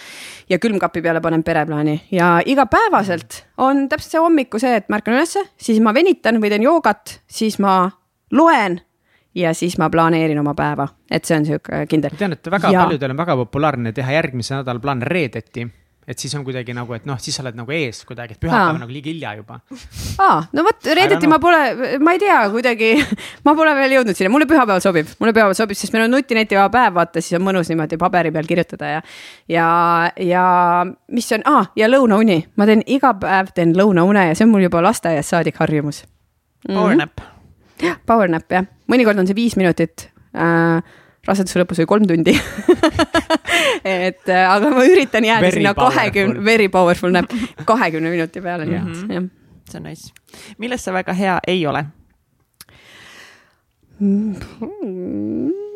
ja 0.51 0.61
külmkapi 0.61 1.03
peale 1.03 1.21
panen 1.25 1.45
pereplaani 1.45 2.01
ja 2.13 2.37
igapäevaselt 2.45 3.45
on 3.59 3.89
täpselt 3.89 4.17
see 4.17 4.23
hommiku 4.23 4.61
see, 4.61 4.77
et 4.77 4.89
ma 4.89 5.01
ärkan 5.01 5.17
ülesse, 5.17 5.45
siis 5.57 5.81
ma 5.81 5.95
venitan 5.95 6.41
või 6.43 6.53
teen 6.53 6.67
joogat, 6.67 7.21
siis 7.31 7.59
ma 7.63 7.77
loen 8.35 8.81
ja 9.35 9.55
siis 9.55 9.79
ma 9.79 9.91
planeerin 9.91 10.39
oma 10.39 10.55
päeva, 10.59 10.89
et 11.11 11.25
see 11.25 11.39
on 11.39 11.47
sihuke 11.47 11.87
kindel. 11.91 12.15
ma 12.15 12.23
tean, 12.25 12.37
et 12.37 12.53
väga 12.59 12.75
ja... 12.75 12.85
paljudel 12.85 13.15
on 13.15 13.25
väga 13.25 13.39
populaarne 13.45 13.95
teha 13.97 14.21
järgmise 14.21 14.61
nädala 14.61 14.83
plaan 14.83 15.03
reedeti 15.03 15.67
et 16.09 16.21
siis 16.21 16.35
on 16.37 16.45
kuidagi 16.45 16.75
nagu, 16.77 16.93
et 16.97 17.07
noh, 17.09 17.17
siis 17.21 17.37
sa 17.37 17.43
oled 17.45 17.57
nagu 17.57 17.73
ees 17.73 18.03
kuidagi, 18.05 18.37
et 18.37 18.41
pühapäev 18.43 18.77
on 18.77 18.83
nagu 18.85 18.93
liiga 18.93 19.09
hilja 19.09 19.33
juba. 19.39 19.59
aa, 20.21 20.37
no 20.53 20.65
vot, 20.67 20.89
reedeti 20.99 21.25
no. 21.25 21.33
ma 21.33 21.39
pole, 21.41 21.61
ma 22.05 22.15
ei 22.17 22.21
tea, 22.21 22.37
kuidagi, 22.53 22.91
ma 23.47 23.55
pole 23.57 23.75
veel 23.79 23.97
jõudnud 23.99 24.19
sinna, 24.19 24.33
mulle 24.35 24.49
pühapäeval 24.51 24.85
sobib, 24.85 25.09
mulle 25.21 25.33
pühapäeval 25.33 25.57
sobib, 25.57 25.81
sest 25.81 25.97
meil 25.97 26.07
on 26.07 26.17
nutinetivaba 26.19 26.69
päev, 26.77 26.97
vaata, 27.01 27.25
siis 27.25 27.39
on 27.41 27.47
mõnus 27.47 27.73
niimoodi 27.73 27.99
paberi 28.01 28.33
peal 28.35 28.51
kirjutada 28.51 28.95
ja. 28.97 29.05
ja, 29.49 29.69
ja 30.21 30.47
mis 31.09 31.31
on, 31.37 31.47
aa, 31.49 31.67
ja 31.81 31.89
lõunauni, 31.89 32.43
ma 32.61 32.69
teen 32.69 32.85
iga 32.85 33.15
päev 33.21 33.55
teen 33.57 33.73
lõunaune 33.79 34.29
ja 34.29 34.37
see 34.37 34.45
on 34.49 34.53
mul 34.53 34.69
juba 34.69 34.85
lasteaiast 34.85 35.37
saadik 35.37 35.63
harjumus 35.63 36.05
mm. 36.05 36.69
-hmm. 36.69 36.77
Power 36.77 37.01
nap 37.01 37.31
jah, 37.83 37.99
power 38.07 38.31
nap 38.31 38.51
jah, 38.53 38.67
mõnikord 38.91 39.19
on 39.19 39.31
see 39.31 39.39
viis 39.39 39.57
minutit 39.59 40.09
äh, 40.37 40.83
raseduse 41.25 41.63
lõpus 41.63 41.81
oli 41.81 41.89
kolm 41.89 42.07
tundi 42.09 42.35
et 43.85 44.29
äh, 44.29 44.45
aga 44.45 44.71
ma 44.75 44.85
üritan 44.89 45.27
jääda 45.27 45.47
very 45.47 45.61
sinna 45.61 45.75
kahekümne, 45.79 46.45
very 46.45 46.69
powerful 46.73 47.15
nap, 47.15 47.33
kahekümne 47.67 48.13
minuti 48.13 48.43
peale, 48.45 48.69
nii 48.69 48.81
et 48.81 49.13
jah. 49.17 49.29
see 49.71 49.81
on 49.81 49.89
nice. 49.89 50.13
milles 50.59 50.85
sa 50.85 50.95
väga 50.97 51.17
hea 51.17 51.39
ei 51.49 51.65
ole? 51.71 51.87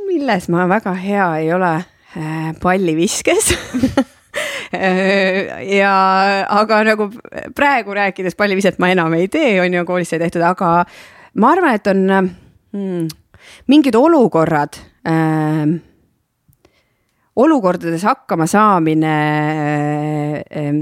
milles 0.09 0.49
ma 0.53 0.69
väga 0.69 0.95
hea 0.99 1.29
ei 1.43 1.53
ole 1.55 1.75
äh,? 1.79 2.53
palliviskes 2.63 3.53
äh, 4.75 5.63
ja, 5.79 5.93
aga 6.61 6.83
nagu 6.93 7.11
praegu 7.57 7.95
rääkides 7.97 8.37
palliviset 8.37 8.81
ma 8.83 8.91
enam 8.93 9.15
ei 9.17 9.31
tee, 9.33 9.61
on 9.63 9.75
ju, 9.75 9.87
koolis 9.89 10.13
sai 10.13 10.21
tehtud, 10.21 10.45
aga 10.45 10.83
ma 11.39 11.53
arvan, 11.55 11.75
et 11.75 11.87
on 11.91 12.05
mm, 12.11 13.09
mingid 13.71 13.95
olukorrad 13.99 14.79
äh,, 15.07 15.67
olukordades 17.39 18.05
hakkama 18.05 18.47
saamine 18.51 19.15
äh, 20.51 20.73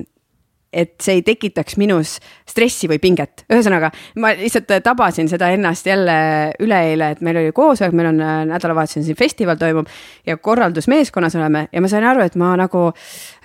et 0.76 0.92
see 1.02 1.18
ei 1.18 1.22
tekitaks 1.24 1.78
minus 1.80 2.16
stressi 2.46 2.88
või 2.90 2.98
pinget. 3.02 3.44
ühesõnaga, 3.52 3.90
ma 4.20 4.32
lihtsalt 4.36 4.70
tabasin 4.84 5.28
seda 5.30 5.48
ennast 5.54 5.86
jälle 5.88 6.16
üleeile, 6.62 7.10
et 7.14 7.22
meil 7.24 7.40
oli 7.40 7.52
koosolek, 7.56 7.94
meil 7.96 8.10
on 8.12 8.20
äh, 8.20 8.42
nädalavahetusel 8.50 9.06
siin 9.06 9.18
festival 9.18 9.56
toimub 9.60 9.88
ja 10.26 10.36
korraldusmeeskonnas 10.36 11.36
oleme 11.38 11.66
ja 11.72 11.82
ma 11.82 11.90
sain 11.90 12.04
aru, 12.04 12.24
et 12.26 12.36
ma 12.38 12.52
nagu, 12.60 12.90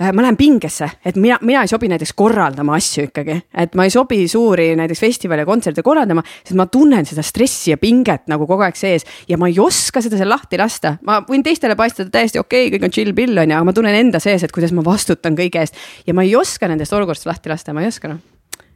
äh, 0.02 0.12
ma 0.12 0.26
lähen 0.26 0.38
pingesse, 0.40 0.90
et 1.06 1.20
mina, 1.22 1.40
mina 1.42 1.64
ei 1.64 1.72
sobi 1.72 1.90
näiteks 1.92 2.14
korraldama 2.20 2.76
asju 2.78 3.08
ikkagi, 3.08 3.38
et 3.64 3.78
ma 3.80 3.88
ei 3.88 3.94
sobi 3.94 4.26
suuri 4.32 4.72
näiteks 4.80 5.04
festivale, 5.06 5.46
kontserte 5.48 5.86
korraldama, 5.86 6.24
sest 6.44 6.58
ma 6.60 6.68
tunnen 6.72 7.08
seda 7.08 7.24
stressi 7.26 7.72
ja 7.74 7.80
pinget 7.82 8.28
nagu 8.32 8.48
kogu 8.50 8.68
aeg 8.68 8.80
sees 8.80 9.08
ja 9.30 9.40
ma 9.40 9.50
ei 9.52 9.60
oska 9.62 10.04
seda 10.04 10.20
seal 10.20 10.30
lahti 10.32 10.60
lasta. 10.60 10.98
ma 11.08 11.22
võin 11.28 11.44
teistele 11.46 11.78
paistada 11.80 12.12
täiesti 12.12 12.42
okei 12.42 12.68
okay,, 12.68 12.76
kõik 12.76 12.90
on 12.90 12.96
chill 12.96 13.16
pill 13.16 13.38
on 13.38 13.48
ju, 13.48 13.58
aga 13.58 13.70
ma 13.72 13.76
tunnen 13.76 13.96
enda 13.96 14.20
sees, 14.24 14.44
et 14.44 14.52
kuidas 14.52 14.76
ma 14.76 14.84
vastutan 14.86 15.38
kõige 15.38 15.64
eest 15.64 15.80
ja 16.08 16.16
ma 16.18 16.26
ei 16.28 16.36
oska 16.36 16.68
nendest 16.68 16.94
olukordadest 16.94 17.21
ust 17.22 17.30
lahti 17.30 17.54
lasta, 17.54 17.76
ma 17.78 17.86
ei 17.86 17.92
oska 17.92 18.10
noh. 18.12 18.22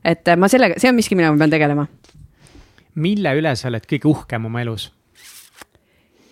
et 0.03 0.27
äh, 0.27 0.37
ma 0.37 0.49
sellega, 0.51 0.77
see 0.81 0.91
on 0.91 0.99
miski, 0.99 1.17
millega 1.17 1.33
ma 1.33 1.43
pean 1.43 1.55
tegelema. 1.57 1.87
mille 2.95 3.33
üle 3.39 3.55
sa 3.57 3.71
oled 3.71 3.89
kõige 3.89 4.11
uhkem 4.11 4.45
oma 4.51 4.61
elus 4.61 4.91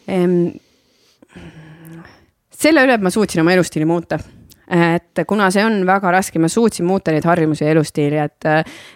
ehm,? 0.08 0.54
selle 2.64 2.86
üle, 2.86 2.96
et 2.96 3.04
ma 3.04 3.12
suutsin 3.12 3.44
oma 3.44 3.58
elustiili 3.58 3.90
muuta 3.90 4.22
et 4.74 5.20
kuna 5.28 5.50
see 5.52 5.64
on 5.66 5.82
väga 5.86 6.12
raske, 6.16 6.40
ma 6.40 6.48
suutsin 6.50 6.86
muuta 6.88 7.12
neid 7.12 7.26
harjumusi 7.28 7.66
ja 7.66 7.74
elustiili, 7.74 8.20
et, 8.24 8.48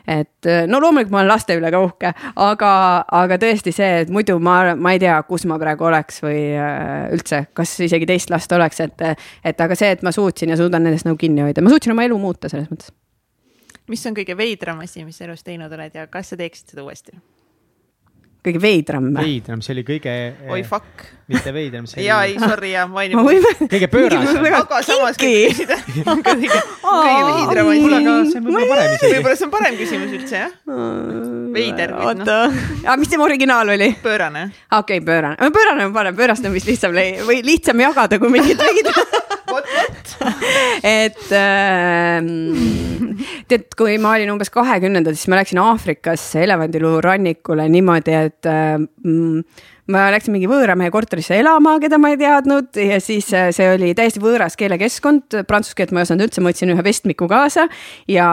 et 0.08 0.50
no 0.72 0.80
loomulikult 0.82 1.14
ma 1.14 1.22
olen 1.22 1.32
laste 1.32 1.58
üle 1.60 1.72
ka 1.74 1.82
uhke, 1.84 2.14
aga, 2.44 2.72
aga 3.20 3.40
tõesti 3.42 3.74
see, 3.76 3.90
et 4.04 4.14
muidu 4.14 4.38
ma, 4.44 4.76
ma 4.80 4.96
ei 4.96 5.02
tea, 5.04 5.18
kus 5.28 5.46
ma 5.50 5.60
praegu 5.62 5.90
oleks 5.90 6.24
või 6.24 6.40
äh, 6.56 7.10
üldse, 7.16 7.44
kas 7.58 7.76
isegi 7.84 8.08
teist 8.10 8.32
last 8.34 8.56
oleks, 8.56 8.80
et, 8.86 9.06
et 9.44 9.68
aga 9.68 9.78
see, 9.78 9.92
et 9.98 10.08
ma 10.08 10.16
suutsin 10.16 10.56
ja 10.56 10.60
suudan 10.60 10.88
nendest 10.88 11.10
nagu 11.10 11.20
kinni 11.20 11.46
hoida, 11.46 11.66
ma 11.66 11.74
suutsin 11.74 11.94
oma 11.94 12.08
elu 12.08 12.18
muuta 12.22 12.52
selles 12.52 12.72
mõttes 12.72 12.96
mis 13.88 14.06
on 14.10 14.16
kõige 14.18 14.38
veidram 14.38 14.84
asi, 14.84 15.06
mis 15.08 15.18
sa 15.18 15.28
elus 15.28 15.44
teinud 15.48 15.74
oled 15.74 15.96
ja 15.96 16.08
kas 16.12 16.34
sa 16.34 16.40
teeksid 16.40 16.76
seda 16.76 16.86
uuesti? 16.86 17.18
kõige 18.48 18.62
veidram 18.64 19.10
või? 19.12 19.24
veidram, 19.26 19.62
see 19.64 19.74
oli 19.76 19.84
kõige. 19.88 20.14
oi 20.54 20.62
fuck. 20.68 21.04
mitte 21.32 21.52
veidram, 21.56 21.88
see 21.90 22.00
oli. 22.02 22.08
jaa, 22.08 22.20
ei 22.28 22.38
sorry, 22.40 22.72
jaa, 22.74 22.86
mainin. 22.92 23.20
kõige 23.68 23.90
pöörasem. 23.92 24.48
aga 24.60 24.82
samas 24.86 25.20
kõige, 25.20 25.68
kõige, 26.28 26.52
kõige 26.86 27.26
veidram 27.28 27.72
asi. 27.74 27.84
kuule, 27.84 28.00
aga 28.00 28.16
see 28.32 28.42
on 28.42 28.48
võib-olla 28.48 28.70
parem 28.72 28.96
isegi. 28.96 29.14
võib-olla 29.16 29.40
see 29.40 29.48
on 29.50 29.54
parem 29.58 29.80
küsimus 29.82 30.18
üldse, 30.20 30.44
jah? 30.46 30.58
veider. 31.58 31.96
oota, 32.08 32.40
aga 32.86 32.98
mis 33.02 33.14
tema 33.14 33.28
originaal 33.28 33.76
oli? 33.76 33.92
pöörane. 34.04 34.50
okei 34.72 35.02
okay,, 35.02 35.06
pöörane, 35.12 35.52
pöörane 35.60 35.90
on 35.90 35.96
parem, 35.98 36.20
pöörast 36.20 36.48
on 36.48 36.56
vist 36.56 36.70
lihtsam 36.70 36.96
või 37.28 37.42
lihtsam 37.46 37.88
jagada 37.88 38.22
kui 38.22 38.32
mingit 38.32 38.62
veidrat 38.62 39.24
vot, 39.58 39.72
vot. 39.78 40.34
et 40.98 41.32
äh, 41.36 42.20
tead, 43.50 43.70
kui 43.78 43.98
ma 44.02 44.16
olin 44.18 44.34
umbes 44.36 44.52
kahekümnendal, 44.54 45.18
siis 45.18 45.32
ma 45.32 45.42
läksin 45.42 45.62
Aafrikasse 45.64 46.46
elevandiluu 46.46 47.00
rannikule 47.04 47.68
niimoodi, 47.72 48.16
et 48.28 48.50
äh, 48.52 48.78
ma 49.92 50.08
läksin 50.14 50.36
mingi 50.36 50.50
võõra 50.52 50.76
mehe 50.80 50.92
korterisse 50.94 51.38
elama, 51.40 51.78
keda 51.84 52.00
ma 52.02 52.12
ei 52.14 52.20
teadnud 52.20 52.78
ja 52.82 53.00
siis 53.04 53.30
äh, 53.36 53.50
see 53.56 53.70
oli 53.72 53.94
täiesti 53.98 54.22
võõras 54.24 54.58
keelekeskkond, 54.60 55.40
prantsuse 55.48 55.78
keelt 55.80 55.94
ma 55.96 56.04
ei 56.04 56.10
osanud 56.10 56.28
üldse, 56.28 56.44
ma 56.44 56.52
võtsin 56.52 56.74
ühe 56.76 56.86
vestmiku 56.86 57.30
kaasa. 57.32 57.68
ja, 58.12 58.28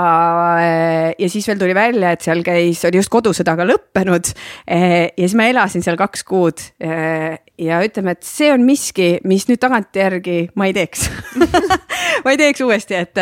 äh, 0.58 1.12
ja 1.18 1.30
siis 1.30 1.46
veel 1.50 1.60
tuli 1.62 1.76
välja, 1.76 2.14
et 2.14 2.26
seal 2.26 2.42
käis, 2.46 2.82
oli 2.88 3.00
just 3.00 3.12
kodusõda 3.14 3.56
ka 3.58 3.68
lõppenud. 3.68 4.34
Äh, 4.66 5.10
ja 5.14 5.24
siis 5.24 5.38
ma 5.38 5.48
elasin 5.50 5.84
seal 5.86 5.98
kaks 6.00 6.26
kuud 6.26 6.62
ja 7.60 7.78
ütleme, 7.86 8.14
et 8.16 8.26
see 8.26 8.50
on 8.52 8.64
miski, 8.66 9.18
mis 9.28 9.46
nüüd 9.46 9.60
tagantjärgi 9.62 10.38
ma 10.58 10.66
ei 10.66 10.74
teeks 10.74 11.06
ma 12.24 12.32
ei 12.32 12.38
teeks 12.40 12.62
uuesti, 12.64 12.96
et, 12.98 13.20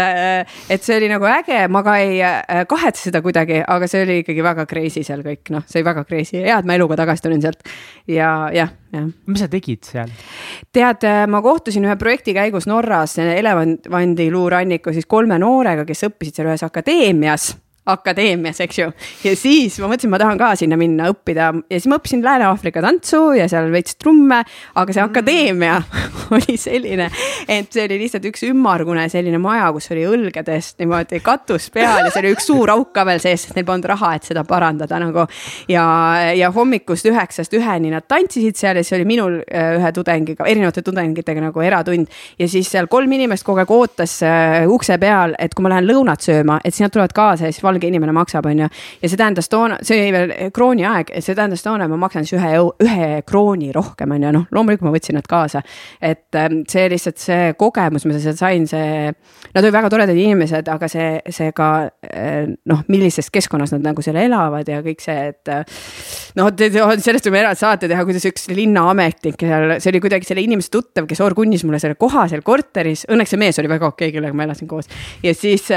et 0.72 0.84
see 0.84 0.96
oli 0.96 1.10
nagu 1.12 1.26
äge, 1.28 1.58
ma 1.72 1.82
ka 1.84 1.96
ei 2.00 2.20
äh, 2.24 2.62
kahetse 2.68 3.10
seda 3.10 3.22
kuidagi, 3.24 3.60
aga 3.60 3.88
see 3.90 4.04
oli 4.06 4.18
ikkagi 4.22 4.44
väga 4.44 4.66
crazy 4.70 5.04
seal 5.06 5.24
kõik, 5.26 5.52
noh, 5.52 5.66
see 5.68 5.80
oli 5.80 5.88
väga 5.90 6.04
crazy, 6.08 6.38
hea, 6.40 6.56
et 6.58 6.68
ma 6.68 6.78
eluga 6.78 6.96
tagasi 7.02 7.26
tulin 7.26 7.42
sealt 7.44 7.66
ja 8.10 8.30
jah, 8.54 8.72
jah. 8.94 9.10
mis 9.28 9.44
sa 9.44 9.50
tegid 9.52 9.84
seal? 9.88 10.12
tead, 10.72 11.04
äh, 11.08 11.24
ma 11.28 11.42
kohtusin 11.44 11.84
ühe 11.88 11.98
projekti 12.00 12.36
käigus 12.36 12.68
Norras 12.70 13.18
elevandi 13.22 14.30
luuranniku 14.32 14.96
siis 14.96 15.08
kolme 15.10 15.36
noorega, 15.42 15.84
kes 15.88 16.08
õppisid 16.08 16.40
seal 16.40 16.52
ühes 16.52 16.64
akadeemias 16.64 17.52
akadeemias, 17.90 18.60
eks 18.62 18.78
ju. 18.78 18.90
ja 19.24 19.32
siis 19.34 19.74
ma 19.82 19.88
mõtlesin, 19.90 20.10
ma 20.12 20.18
tahan 20.22 20.38
ka 20.38 20.52
sinna 20.58 20.76
minna 20.78 21.08
õppida 21.10 21.48
ja 21.66 21.78
siis 21.80 21.88
ma 21.90 21.96
õppisin 21.98 22.20
Lääne-Aafrika 22.22 22.82
tantsu 22.84 23.32
ja 23.34 23.48
seal 23.50 23.72
veits 23.74 23.96
trumme, 23.98 24.38
aga 24.78 24.94
see 24.94 25.02
akadeemia 25.02 25.80
oli 26.36 26.54
selline, 26.60 27.08
et 27.50 27.74
see 27.74 27.86
oli 27.88 27.98
lihtsalt 28.04 28.28
üks 28.30 28.44
ümmargune 28.46 29.08
selline 29.10 29.40
maja, 29.42 29.66
kus 29.74 29.90
oli 29.94 30.04
õlgedest 30.06 30.78
niimoodi 30.78 31.18
katus 31.26 31.66
peal 31.74 32.04
ja 32.06 32.12
seal 32.12 32.28
oli 32.28 32.36
üks 32.36 32.46
suur 32.52 32.70
auk 32.70 32.92
ka 32.94 33.06
veel 33.08 33.22
sees, 33.24 33.48
sest 33.48 33.58
neil 33.58 33.66
polnud 33.66 33.90
raha, 33.90 34.12
et 34.14 34.30
seda 34.30 34.46
parandada 34.46 35.02
nagu. 35.02 35.26
ja, 35.70 35.86
ja 36.38 36.52
hommikust 36.54 37.10
üheksast 37.10 37.58
üheni 37.58 37.90
nad 37.90 38.06
tantsisid 38.06 38.62
seal 38.62 38.78
ja 38.78 38.86
siis 38.86 38.94
oli 39.00 39.08
minul 39.10 39.40
äh, 39.42 39.74
ühe 39.80 39.92
tudengiga, 39.96 40.46
erinevate 40.46 40.86
tudengitega 40.86 41.48
nagu 41.48 41.66
eratund 41.66 42.06
ja 42.38 42.46
siis 42.46 42.70
seal 42.70 42.86
kolm 42.86 43.10
inimest 43.18 43.42
kogu 43.42 43.64
aeg 43.64 43.74
ootas 43.74 44.20
uh, 44.22 44.70
ukse 44.70 45.02
peal, 45.02 45.34
et 45.42 45.50
kui 45.50 45.66
ma 45.66 45.74
lähen 45.74 45.90
lõunat 45.90 46.22
sööma, 46.22 46.60
et 46.62 46.70
siis 46.70 46.86
nad 46.86 46.94
tulevad 46.94 47.14
kaasa 47.16 47.50
ja 47.50 47.52
siis 47.54 47.71
valge 47.72 47.88
inimene 47.90 48.14
maksab, 48.16 48.46
on 48.50 48.64
ju. 48.64 48.68
ja 49.02 49.10
see 49.10 49.18
tähendas 49.20 49.50
toona, 49.52 49.78
see 49.84 49.98
oli 49.98 50.12
veel 50.14 50.34
krooni 50.54 50.86
aeg, 50.88 51.12
see 51.18 51.36
tähendas 51.38 51.64
toona, 51.64 51.86
et 51.86 51.92
ma 51.92 51.98
maksan 52.04 52.26
siis 52.28 52.38
ühe, 52.38 52.52
ühe 52.84 53.08
krooni 53.28 53.72
rohkem, 53.74 54.14
on 54.14 54.26
ju, 54.26 54.32
noh, 54.36 54.46
loomulikult 54.54 54.88
ma 54.88 54.94
võtsin 54.94 55.18
nad 55.18 55.28
kaasa. 55.28 55.62
et 56.00 56.38
ähm, 56.38 56.62
see 56.70 56.88
lihtsalt 56.92 57.20
see 57.22 57.52
kogemus, 57.58 58.06
mis 58.06 58.16
ma 58.16 58.22
sealt 58.22 58.40
sain, 58.40 58.66
see, 58.70 59.12
nad 59.52 59.62
olid 59.62 59.76
väga 59.76 59.92
toredad 59.92 60.18
inimesed, 60.18 60.68
aga 60.72 60.90
see, 60.90 61.08
see 61.32 61.52
ka 61.56 61.70
äh, 62.08 62.50
noh, 62.70 62.84
millises 62.92 63.30
keskkonnas 63.32 63.74
nad 63.76 63.86
nagu 63.86 64.04
seal 64.04 64.18
elavad 64.20 64.68
ja 64.68 64.82
kõik 64.84 65.02
see, 65.04 65.32
et. 65.32 65.52
Äh, 65.52 65.80
noh, 66.38 66.50
sellest 66.52 67.28
võime 67.28 67.42
eraldi 67.42 67.60
saate 67.62 67.90
teha, 67.90 68.04
kuidas 68.08 68.26
üks 68.28 68.48
linnaametnik 68.52 69.40
seal, 69.40 69.76
see 69.82 69.92
oli 69.92 70.02
kuidagi 70.04 70.28
selle 70.28 70.44
inimese 70.44 70.72
tuttav, 70.72 71.08
kes 71.10 71.22
orgunnis 71.24 71.64
mulle 71.66 71.80
selle 71.82 71.98
koha 72.00 72.26
seal 72.30 72.44
korteris, 72.46 73.06
õnneks 73.12 73.34
see 73.34 73.40
mees 73.40 73.60
oli 73.62 73.70
väga 73.72 73.90
okei 73.90 74.10
okay,, 74.10 74.16
kellega 74.16 74.36
ma 74.36 74.46
elasin 74.46 74.70
koos. 74.70 74.90
ja 75.22 75.34
siis 75.36 75.68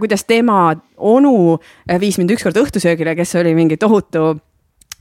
kuidas 0.00 0.24
tema 0.28 0.60
onu 1.00 1.58
viis 2.00 2.18
mind 2.20 2.36
ükskord 2.36 2.60
õhtusöögile, 2.60 3.16
kes 3.18 3.34
oli 3.40 3.54
mingi 3.56 3.80
tohutu 3.80 4.36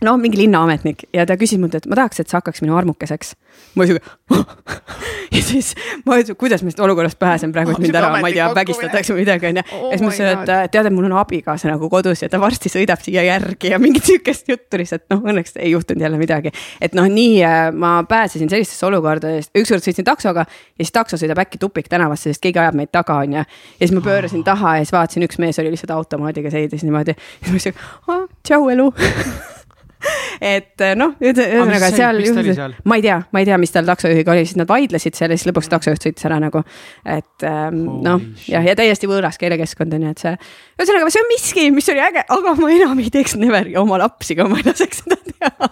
no 0.06 0.16
mingi 0.18 0.40
linnaametnik 0.40 1.04
ja 1.14 1.26
ta 1.28 1.36
küsis 1.40 1.60
mult, 1.60 1.76
et 1.76 1.88
ma 1.90 1.98
tahaks, 2.00 2.22
et 2.22 2.32
sa 2.32 2.40
hakkaks 2.40 2.64
minu 2.64 2.78
armukeseks. 2.80 3.36
ma 3.76 3.86
siuke 3.88 4.00
ja 5.36 5.42
siis 5.44 5.74
ma 6.06 6.18
ütlesin, 6.20 6.38
kuidas 6.40 6.62
ma 6.64 6.70
sellest 6.70 6.84
olukorrast 6.86 7.20
pääsen 7.20 7.52
praegu, 7.52 7.74
et 7.74 7.82
mind 7.84 7.98
ära, 8.00 8.12
ma 8.22 8.30
ei 8.32 8.38
tea, 8.38 8.48
vägistatakse 8.56 9.14
või 9.14 9.26
midagi 9.26 9.50
onju. 9.50 9.64
ja 9.66 9.92
siis 9.92 10.06
ma 10.06 10.14
ütlesin, 10.14 10.30
et 10.32 10.72
tead, 10.72 10.90
et 10.90 10.96
mul 10.96 11.10
on 11.10 11.18
abikaasa 11.20 11.72
nagu 11.72 11.90
kodus 11.92 12.24
ja 12.24 12.30
ta 12.32 12.40
varsti 12.42 12.72
sõidab 12.72 13.04
siia 13.04 13.26
järgi 13.28 13.74
ja 13.74 13.82
mingit 13.82 14.08
siukest 14.08 14.50
juttu 14.50 14.80
lihtsalt, 14.80 15.06
noh 15.12 15.28
õnneks 15.34 15.58
ei 15.60 15.74
juhtunud 15.74 16.08
jälle 16.08 16.22
midagi. 16.22 16.54
et 16.82 16.96
noh, 16.98 17.10
nii 17.12 17.44
äh, 17.44 17.60
ma 17.76 17.98
pääsesin 18.10 18.50
sellistesse 18.52 18.88
olukordadest, 18.88 19.52
ükskord 19.58 19.84
sõitsin 19.86 20.08
taksoga 20.08 20.48
ja 20.48 20.84
siis 20.84 20.96
takso 20.96 21.20
sõidab 21.20 21.44
äkki 21.44 21.60
tupiktänavasse, 21.60 22.32
sest 22.32 22.44
keegi 22.46 22.64
ajab 22.64 22.80
meid 22.80 22.94
taga 22.96 23.20
onju. 23.26 23.44
ja 23.44 23.84
siis 23.84 23.96
ma 23.96 24.06
pöörasin 24.06 24.48
taha 24.48 24.78
ja 24.80 24.88
siis 24.88 24.96
vaatasin, 24.96 25.28
üks 25.28 25.42
mees 25.44 25.60
oli 25.60 25.76
lihtsalt 25.76 25.98
automaadiga 25.98 26.54
seidis 26.54 26.88
niimoodi. 26.88 27.18
ja 27.18 27.54
siis 27.54 27.54
ma 27.54 27.64
ütlesin, 27.64 28.30
tšau 28.48 28.70
elu 28.78 28.92
et 30.54 30.84
eh, 30.86 30.94
noh, 30.98 31.16
ühesõnaga 31.20 31.90
seal, 31.92 32.22
seal., 32.24 32.76
ma 32.88 33.00
ei 33.00 33.04
tea, 33.04 33.18
ma 33.34 33.42
ei 33.42 33.48
tea, 33.50 33.58
mis 33.62 33.74
tal 33.76 33.88
taksojuhiga 33.90 34.34
oli, 34.34 34.46
siis 34.48 34.60
nad 34.60 34.70
vaidlesid 34.70 35.18
seal 35.18 35.34
ja 35.34 35.40
siis 35.40 35.50
lõpuks 35.50 35.70
taksojuht 35.72 36.06
sõitis 36.06 36.28
ära 36.30 36.40
nagu. 36.42 36.64
et 37.04 37.48
ähm, 37.48 37.82
noh, 38.06 38.24
jah, 38.48 38.66
ja 38.66 38.76
täiesti 38.80 39.10
võõras 39.12 39.40
keelekeskkond 39.42 39.98
on 39.98 40.08
ju, 40.08 40.14
et 40.16 40.24
see, 40.24 40.36
ühesõnaga 40.80 41.12
see 41.14 41.24
on 41.24 41.32
miski, 41.34 41.68
mis 41.76 41.92
oli 41.92 42.04
äge, 42.04 42.24
aga 42.38 42.56
ma 42.60 42.72
enam 42.76 43.04
ei 43.04 43.12
teeks 43.14 43.36
never 43.40 43.72
oma 43.82 44.00
lapsi, 44.06 44.38
kui 44.40 44.48
ma 44.52 44.62
ei 44.62 44.70
laseks 44.70 45.04
seda 45.04 45.20
teha 45.28 45.70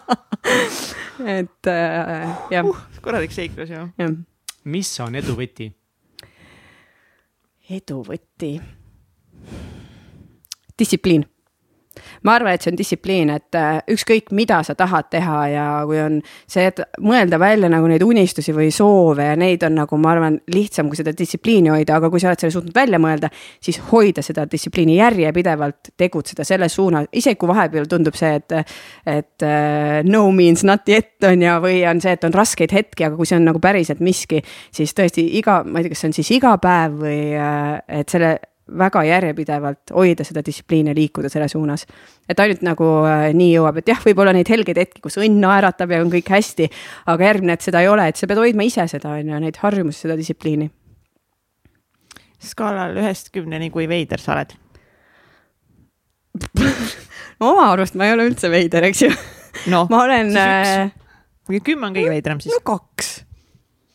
et 1.37 1.71
äh, 1.71 2.27
jah 2.51 2.67
uh,. 2.67 2.83
korralik 3.01 3.31
seiklus 3.35 3.71
ju. 3.71 3.87
mis 4.67 4.91
on 5.03 5.15
edu 5.19 5.37
võti? 5.39 5.71
edu 7.79 8.03
võti? 8.07 8.53
distsipliin 10.77 11.25
ma 12.27 12.35
arvan, 12.37 12.55
et 12.55 12.63
see 12.63 12.71
on 12.73 12.79
distsipliin, 12.79 13.31
et 13.33 13.57
äh, 13.57 13.79
ükskõik, 13.93 14.31
mida 14.37 14.59
sa 14.65 14.75
tahad 14.77 15.09
teha 15.13 15.39
ja 15.51 15.65
kui 15.87 15.99
on 16.01 16.19
see, 16.49 16.67
et 16.69 16.81
mõelda 17.03 17.39
välja 17.41 17.69
nagu 17.71 17.87
neid 17.89 18.03
unistusi 18.05 18.55
või 18.55 18.69
soove 18.73 19.29
ja 19.29 19.37
neid 19.39 19.63
on 19.67 19.77
nagu, 19.81 19.99
ma 20.01 20.13
arvan, 20.15 20.39
lihtsam 20.53 20.91
kui 20.91 20.99
seda 20.99 21.13
distsipliini 21.17 21.71
hoida, 21.73 21.97
aga 21.99 22.11
kui 22.13 22.21
sa 22.23 22.31
oled 22.31 22.43
selle 22.43 22.55
suutnud 22.55 22.75
välja 22.75 22.99
mõelda, 23.01 23.31
siis 23.63 23.79
hoida 23.91 24.23
seda 24.25 24.47
distsipliini 24.49 24.97
järjepidevalt, 24.99 25.93
tegutseda 25.97 26.45
selles 26.47 26.75
suunas, 26.77 27.09
isegi 27.11 27.39
kui 27.39 27.51
vahepeal 27.51 27.87
tundub 27.89 28.17
see, 28.17 28.33
et, 28.39 28.75
et 29.07 29.47
uh, 29.47 30.01
no 30.07 30.27
means 30.35 30.65
not 30.67 30.87
yet 30.89 31.27
on 31.27 31.45
ju, 31.45 31.55
või 31.63 31.81
on 31.89 32.01
see, 32.03 32.17
et 32.17 32.27
on 32.27 32.35
raskeid 32.35 32.75
hetki, 32.75 33.07
aga 33.07 33.17
kui 33.17 33.29
see 33.29 33.39
on 33.39 33.47
nagu 33.51 33.61
päriselt 33.63 34.03
miski, 34.03 34.43
siis 34.73 34.93
tõesti 34.97 35.25
iga, 35.39 35.61
ma 35.65 35.81
ei 35.81 35.87
tea, 35.87 35.95
kas 35.95 36.05
see 36.05 36.11
on 36.11 36.19
siis 36.19 36.35
iga 36.37 36.57
päev 36.61 37.01
või 37.05 37.19
uh, 37.37 37.73
et 37.99 38.13
selle 38.13 38.37
väga 38.79 39.03
järjepidevalt 39.07 39.93
hoida 39.95 40.25
seda 40.27 40.43
distsipliini 40.45 40.91
ja 40.91 40.95
liikuda 40.97 41.29
selle 41.29 41.47
suunas. 41.47 41.85
et 42.29 42.39
ainult 42.39 42.61
nagu 42.65 42.89
äh, 43.07 43.29
nii 43.33 43.53
jõuab, 43.55 43.79
et 43.81 43.87
jah, 43.93 44.01
võib-olla 44.03 44.33
neid 44.35 44.49
helgeid 44.49 44.77
hetki, 44.77 45.01
kus 45.01 45.17
õnn 45.21 45.39
naeratab 45.43 45.91
ja 45.91 46.01
on 46.03 46.11
kõik 46.11 46.29
hästi, 46.33 46.69
aga 47.05 47.29
järgmine, 47.31 47.55
et 47.55 47.65
seda 47.65 47.81
ei 47.81 47.87
ole, 47.87 48.07
et 48.07 48.19
sa 48.19 48.27
pead 48.27 48.41
hoidma 48.41 48.67
ise 48.67 48.87
seda, 48.91 49.15
on 49.15 49.33
ju, 49.33 49.41
neid 49.43 49.59
harjumusi, 49.63 50.03
seda 50.05 50.17
distsipliini. 50.19 50.69
skaalal 52.43 52.97
ühest 52.97 53.31
kümneni, 53.33 53.71
kui 53.73 53.87
veider 53.89 54.21
sa 54.21 54.35
oled 54.35 54.53
no 57.39 57.53
oma 57.53 57.71
arust 57.71 57.95
ma 57.97 58.07
ei 58.07 58.13
ole 58.15 58.27
üldse 58.29 58.51
veider, 58.51 58.85
eks 58.89 59.01
ju 59.05 59.11
no,. 59.71 59.85
ma 59.89 60.03
olen. 60.03 60.33
Äh, 60.37 60.91
kümme 61.63 61.89
on 61.89 61.95
kõige 61.95 62.11
veidram 62.11 62.43
siis. 62.43 62.53
no 62.53 62.61
kaks, 62.67 63.13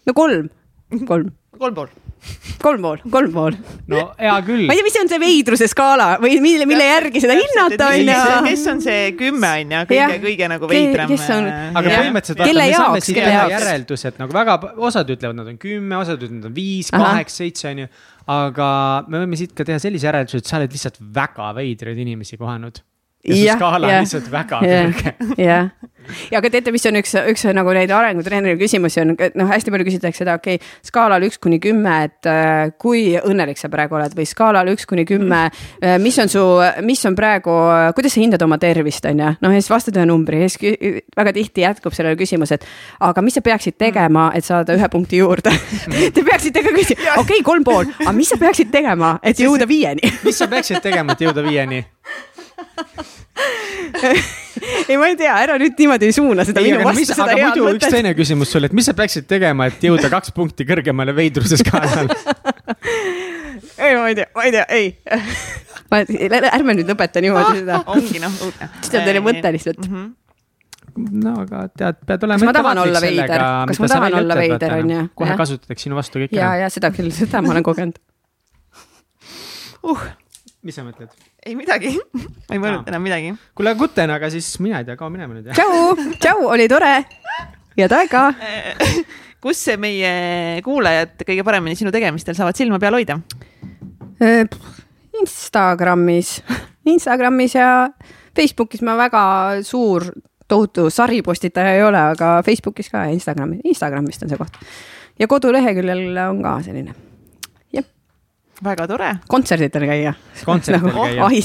no 0.08 0.16
kolm, 0.16 0.50
kolm. 1.08 1.30
Kolm 1.58 1.76
pool 1.76 1.92
kolm 2.62 2.82
pool, 2.84 3.00
kolm 3.10 3.32
pool. 3.34 3.56
no 3.90 4.02
hea 4.18 4.34
küll. 4.46 4.66
ma 4.68 4.74
ei 4.74 4.78
tea, 4.78 4.86
mis 4.86 4.98
on 5.00 5.10
see 5.10 5.20
veidruse 5.22 5.66
skaala 5.70 6.06
või 6.22 6.36
mille, 6.44 6.66
mille 6.70 6.84
järgi 6.86 7.22
seda 7.24 7.34
hinnata 7.38 7.88
on 7.88 8.12
ju. 8.12 8.36
kes 8.46 8.62
on 8.72 8.82
see 8.84 9.00
kümme 9.18 9.50
on 9.58 9.74
ju, 9.74 9.80
kõige, 9.90 10.20
kõige 10.22 10.50
nagu 10.52 10.70
veidram. 10.70 11.10
kes 11.10 11.26
on. 11.34 11.50
aga 11.80 11.96
põhimõtteliselt 11.96 12.44
vaata, 12.44 12.54
me 12.60 12.68
saame 12.76 13.02
siit 13.08 13.18
teha 13.18 13.42
järeldused 13.56 14.22
nagu 14.22 14.38
väga, 14.38 14.56
osad 14.90 15.10
ütlevad, 15.16 15.40
nad 15.40 15.50
on 15.52 15.58
kümme, 15.66 15.98
osad 15.98 16.22
ütlevad, 16.22 16.38
nad 16.38 16.48
on 16.52 16.56
viis, 16.56 16.92
kaheksa, 16.94 17.42
seitse 17.42 17.68
on 17.72 17.84
ju. 17.84 17.90
aga 18.38 18.70
me 19.08 19.24
võime 19.24 19.42
siit 19.42 19.56
ka 19.58 19.66
teha 19.66 19.82
sellise 19.82 20.10
järelduse, 20.10 20.44
et 20.44 20.50
sa 20.54 20.60
oled 20.60 20.78
lihtsalt 20.78 21.02
väga 21.18 21.50
veidraid 21.58 21.98
inimesi 22.06 22.38
kohanud 22.38 22.84
ja 23.22 23.36
see 23.36 23.56
skaala 23.56 23.88
on 23.88 24.02
lihtsalt 24.02 24.30
väga 24.32 24.60
kõrge. 24.62 25.14
jah, 25.46 25.68
ja 26.32 26.40
aga 26.40 26.50
teate, 26.50 26.72
mis 26.74 26.84
on 26.88 26.98
üks, 26.98 27.12
üks 27.30 27.44
nagu 27.54 27.74
neid 27.76 27.92
arengutreeneri 27.94 28.58
küsimusi 28.60 29.02
on, 29.02 29.14
noh, 29.14 29.50
hästi 29.50 29.72
palju 29.74 29.86
küsitakse 29.86 30.22
seda, 30.24 30.34
okei 30.40 30.58
okay,, 30.58 30.72
skaalal 30.86 31.22
üks 31.28 31.38
kuni 31.42 31.60
kümme, 31.62 31.94
et 32.08 32.30
äh, 32.30 32.72
kui 32.82 33.12
õnnelik 33.20 33.60
sa 33.60 33.70
praegu 33.72 33.98
oled 33.98 34.16
või 34.18 34.26
skaalal 34.28 34.72
üks 34.74 34.88
kuni 34.90 35.04
kümme 35.08 35.44
äh,, 35.48 35.96
mis 36.02 36.18
on 36.22 36.32
su, 36.32 36.42
mis 36.86 37.02
on 37.08 37.16
praegu, 37.18 37.54
kuidas 37.96 38.16
sa 38.16 38.22
hindad 38.24 38.42
oma 38.42 38.58
tervist, 38.62 39.06
on 39.08 39.22
ju, 39.22 39.30
noh 39.44 39.54
ja 39.54 39.62
siis 39.62 39.70
vastad 39.72 40.00
ühe 40.00 40.08
numbri 40.10 40.42
ja 40.42 40.50
siis 40.50 40.98
väga 41.16 41.36
tihti 41.38 41.66
jätkub 41.66 41.94
sellele 41.94 42.18
küsimus, 42.18 42.54
et 42.56 42.66
aga 43.02 43.24
mis 43.24 43.38
sa 43.38 43.44
peaksid 43.44 43.78
tegema, 43.78 44.30
et 44.34 44.46
saada 44.46 44.74
ühe 44.74 44.90
punkti 44.92 45.22
juurde? 45.22 45.54
Te 46.16 46.26
peaksite 46.26 46.64
ka 46.64 46.74
küsima, 46.74 47.14
okei 47.22 47.38
okay,, 47.38 47.46
kolm 47.46 47.66
pool, 47.66 47.86
aga 48.02 48.16
mis 48.16 48.34
sa 48.34 48.40
peaksid 48.40 48.74
tegema, 48.74 49.14
et 49.22 49.38
jõuda 49.38 49.68
viieni? 49.70 50.10
mis 50.26 50.38
sa 50.38 50.50
peaksid 50.50 50.82
tegema, 50.82 51.14
et 51.14 51.26
jõuda 51.28 51.46
viieni? 51.46 51.84
Ei, 54.88 54.96
ma 54.96 55.08
ei 55.10 55.16
tea, 55.18 55.34
ära 55.42 55.58
nüüd 55.60 55.76
niimoodi 55.78 56.08
ei 56.08 56.14
suuna 56.16 56.46
seda 56.46 56.62
ei, 56.62 56.72
minu 56.72 56.86
vastu, 56.86 57.06
seda 57.10 57.26
head 57.32 57.40
mõtet. 57.40 57.60
muidu 57.60 57.76
üks 57.78 57.92
teine 57.92 58.14
küsimus 58.18 58.52
sulle, 58.54 58.70
et 58.70 58.76
mis 58.76 58.86
sa 58.88 58.94
peaksid 58.98 59.28
tegema, 59.30 59.68
et 59.70 59.84
jõuda 59.84 60.10
kaks 60.12 60.34
punkti 60.36 60.66
kõrgemale 60.68 61.14
veidruse 61.16 61.58
skaalal 61.60 62.10
ei, 63.82 63.92
ma 63.96 64.08
ei 64.08 64.16
tea, 64.18 64.26
ma 64.36 64.46
ei 64.46 64.54
tea, 64.56 64.64
ei 64.70 64.86
ma, 65.92 66.02
ärme 66.52 66.76
nüüd 66.78 66.90
lõpeta 66.92 67.22
niimoodi 67.24 67.62
seda. 67.62 67.82
ongi 67.94 68.22
noh. 68.22 68.40
see 68.80 68.98
on 69.00 69.08
teine 69.08 69.24
mõte 69.24 69.54
lihtsalt 69.58 69.86
mm. 69.86 69.94
-hmm 69.94 70.10
no 70.92 71.30
aga 71.40 71.62
tead, 71.72 72.02
pead 72.04 72.24
olema. 72.26 72.36
kas 72.36 72.44
ma 72.44 72.52
tahan 72.52 72.78
olla 72.82 73.00
veider, 73.00 73.42
kas 73.70 73.78
ma 73.80 73.88
tahan 73.88 74.16
olla 74.18 74.34
veider, 74.36 74.74
on 74.76 74.90
ju? 74.92 75.04
kohe 75.22 75.36
kasutatakse 75.40 75.86
sinu 75.88 75.96
vastu 75.96 76.20
kõik 76.20 76.34
ära. 76.34 76.40
ja, 76.42 76.66
ja 76.66 76.72
seda 76.74 76.92
küll, 76.92 77.08
seda 77.16 77.40
ma 77.40 77.54
olen 77.54 77.64
kogenud 77.64 77.96
uh 79.88 80.02
mis 80.62 80.76
sa 80.76 80.84
mõtled? 80.86 81.10
Ei 81.46 81.56
midagi 81.58 81.92
ma 81.96 82.54
ei 82.54 82.60
mõelnud 82.62 82.88
enam 82.90 83.02
midagi. 83.02 83.32
kuule, 83.58 83.74
Guten, 83.78 84.12
aga 84.14 84.30
siis 84.32 84.48
mina 84.62 84.82
ei 84.82 84.88
tea, 84.88 84.96
kaua 84.98 85.10
minema 85.12 85.34
nüüd. 85.36 85.50
tšau, 85.56 85.96
tšau, 86.22 86.46
oli 86.52 86.68
tore. 86.70 86.94
head 87.76 87.94
aega 87.98 88.28
kus 89.42 89.64
meie 89.82 90.62
kuulajad 90.64 91.24
kõige 91.26 91.44
paremini 91.46 91.78
sinu 91.78 91.92
tegemistel 91.94 92.38
saavad 92.38 92.58
silma 92.58 92.78
peal 92.82 92.94
hoida? 92.94 93.18
Instagramis, 95.18 96.36
Instagramis 96.86 97.56
ja 97.58 97.70
Facebookis 98.36 98.84
ma 98.86 98.94
väga 99.00 99.24
suur 99.66 100.06
tohutu 100.48 100.88
saripostitaja 100.92 101.74
ei 101.74 101.82
ole, 101.82 102.00
aga 102.14 102.36
Facebookis 102.46 102.90
ka 102.92 103.06
ja 103.06 103.14
Instagrami, 103.14 103.58
Instagramist 103.64 104.22
on 104.22 104.30
see 104.30 104.38
koht. 104.38 104.60
ja 105.18 105.26
koduleheküljel 105.28 106.22
on 106.28 106.42
ka 106.44 106.60
selline 106.62 106.94
väga 108.64 108.86
tore. 108.86 109.08
kontserditel 109.28 109.86
käia. 109.86 110.12
Kontsertidel 110.44 110.92
käia. 110.94 111.24
ai, 111.26 111.40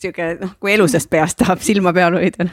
sihuke 0.00 0.28
noh, 0.40 0.54
kui 0.60 0.74
elusast 0.74 1.10
peast 1.10 1.38
tahab 1.40 1.62
silma 1.64 1.92
peal 1.96 2.16
hoida. 2.18 2.46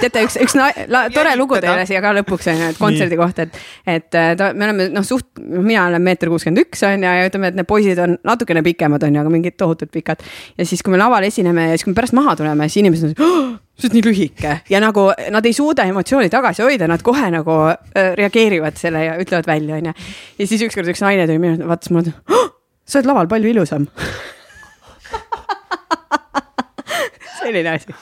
teate, 0.00 0.24
üks, 0.26 0.36
üks 0.44 0.56
na- 0.58 0.72
la, 0.92 1.06
tore 1.14 1.34
lugu 1.40 1.58
teile 1.62 1.86
siia 1.88 2.02
ka 2.04 2.12
lõpuks 2.18 2.50
on 2.52 2.60
ju, 2.60 2.70
et 2.74 2.80
kontserdi 2.80 3.18
kohta, 3.20 3.46
et, 3.48 3.60
et 3.96 4.20
äh, 4.20 4.32
ta, 4.38 4.50
me 4.56 4.68
oleme 4.68 4.88
noh, 4.92 5.06
suht, 5.06 5.28
mina 5.40 5.86
olen 5.88 6.04
meeter 6.04 6.32
kuuskümmend 6.32 6.64
üks 6.66 6.84
on 6.88 7.04
ju 7.04 7.16
ja 7.20 7.28
ütleme, 7.28 7.52
et 7.52 7.58
need 7.60 7.68
poisid 7.70 8.00
on 8.04 8.16
natukene 8.26 8.64
pikemad 8.66 9.06
on 9.06 9.18
ju, 9.18 9.24
aga 9.24 9.32
mingid 9.32 9.58
tohutult 9.60 9.92
pikad. 9.94 10.24
ja 10.58 10.66
siis, 10.68 10.82
kui 10.84 10.94
me 10.94 11.00
laval 11.00 11.26
esineme 11.28 11.70
ja 11.70 11.78
siis, 11.78 11.86
kui 11.86 11.94
me 11.94 12.00
pärast 12.00 12.16
maha 12.16 12.36
tuleme, 12.40 12.68
siis 12.68 12.84
inimesed 12.84 13.14
on 13.14 13.24
oh,, 13.24 13.52
sa 13.74 13.88
oled 13.88 13.96
nii 13.98 14.04
lühike 14.06 14.58
ja 14.70 14.80
nagu 14.82 15.08
nad 15.34 15.46
ei 15.46 15.56
suuda 15.56 15.86
emotsiooni 15.90 16.30
tagasi 16.30 16.62
hoida, 16.66 16.88
nad 16.90 17.02
kohe 17.06 17.30
nagu 17.34 17.56
äh, 17.72 18.12
reageerivad 18.18 18.78
selle 18.78 19.06
ja 19.08 19.16
ütlevad 19.22 19.48
välja, 19.50 19.80
onju. 19.80 19.94
ja 20.38 20.50
siis 20.50 20.62
ükskord 20.68 20.92
üks 20.92 21.02
naine 21.02 21.26
tuli 21.30 21.42
minu, 21.42 21.66
vaatas 21.70 21.90
mulle 21.94 22.14
oh,, 22.28 22.53
sa 22.84 23.00
oled 23.00 23.10
laval 23.10 23.30
palju 23.30 23.52
ilusam. 23.54 23.88
selline 27.40 27.74
asi. 27.74 27.94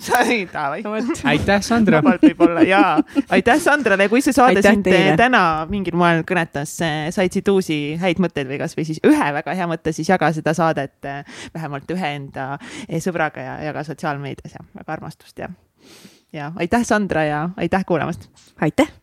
sai, 0.00 0.48
davai. 0.52 0.82
aitäh, 1.24 1.62
Sandra. 1.62 2.00
vabalt 2.00 2.24
võib-olla 2.24 2.64
ja 2.64 2.82
aitäh 3.28 3.60
Sandrale, 3.60 4.08
kui 4.08 4.22
see 4.24 4.32
saade 4.36 4.62
sind 4.64 4.86
teile. 4.86 5.16
täna 5.20 5.42
mingil 5.70 5.96
moel 5.98 6.24
kõnetas, 6.28 6.78
said 7.14 7.34
siit 7.34 7.48
uusi 7.52 7.78
häid 8.00 8.20
mõtteid 8.22 8.48
või 8.48 8.60
kasvõi 8.62 8.86
siis 8.88 9.02
ühe 9.06 9.32
väga 9.38 9.56
hea 9.58 9.68
mõtte, 9.70 9.92
siis 9.96 10.08
jaga 10.08 10.30
seda 10.36 10.54
saadet 10.56 11.08
eh, 11.08 11.40
vähemalt 11.54 11.90
ühe 11.94 12.14
enda 12.20 12.54
eh, 12.86 13.00
sõbraga 13.04 13.44
ja 13.44 13.58
jaga 13.68 13.84
sotsiaalmeedias 13.88 14.56
ja 14.56 14.64
väga 14.80 14.96
armastust 14.98 15.44
ja 15.44 15.52
ja 16.32 16.52
aitäh, 16.60 16.84
Sandra 16.84 17.24
ja 17.24 17.42
aitäh 17.56 17.84
kuulamast. 17.88 18.28
aitäh 18.60 18.97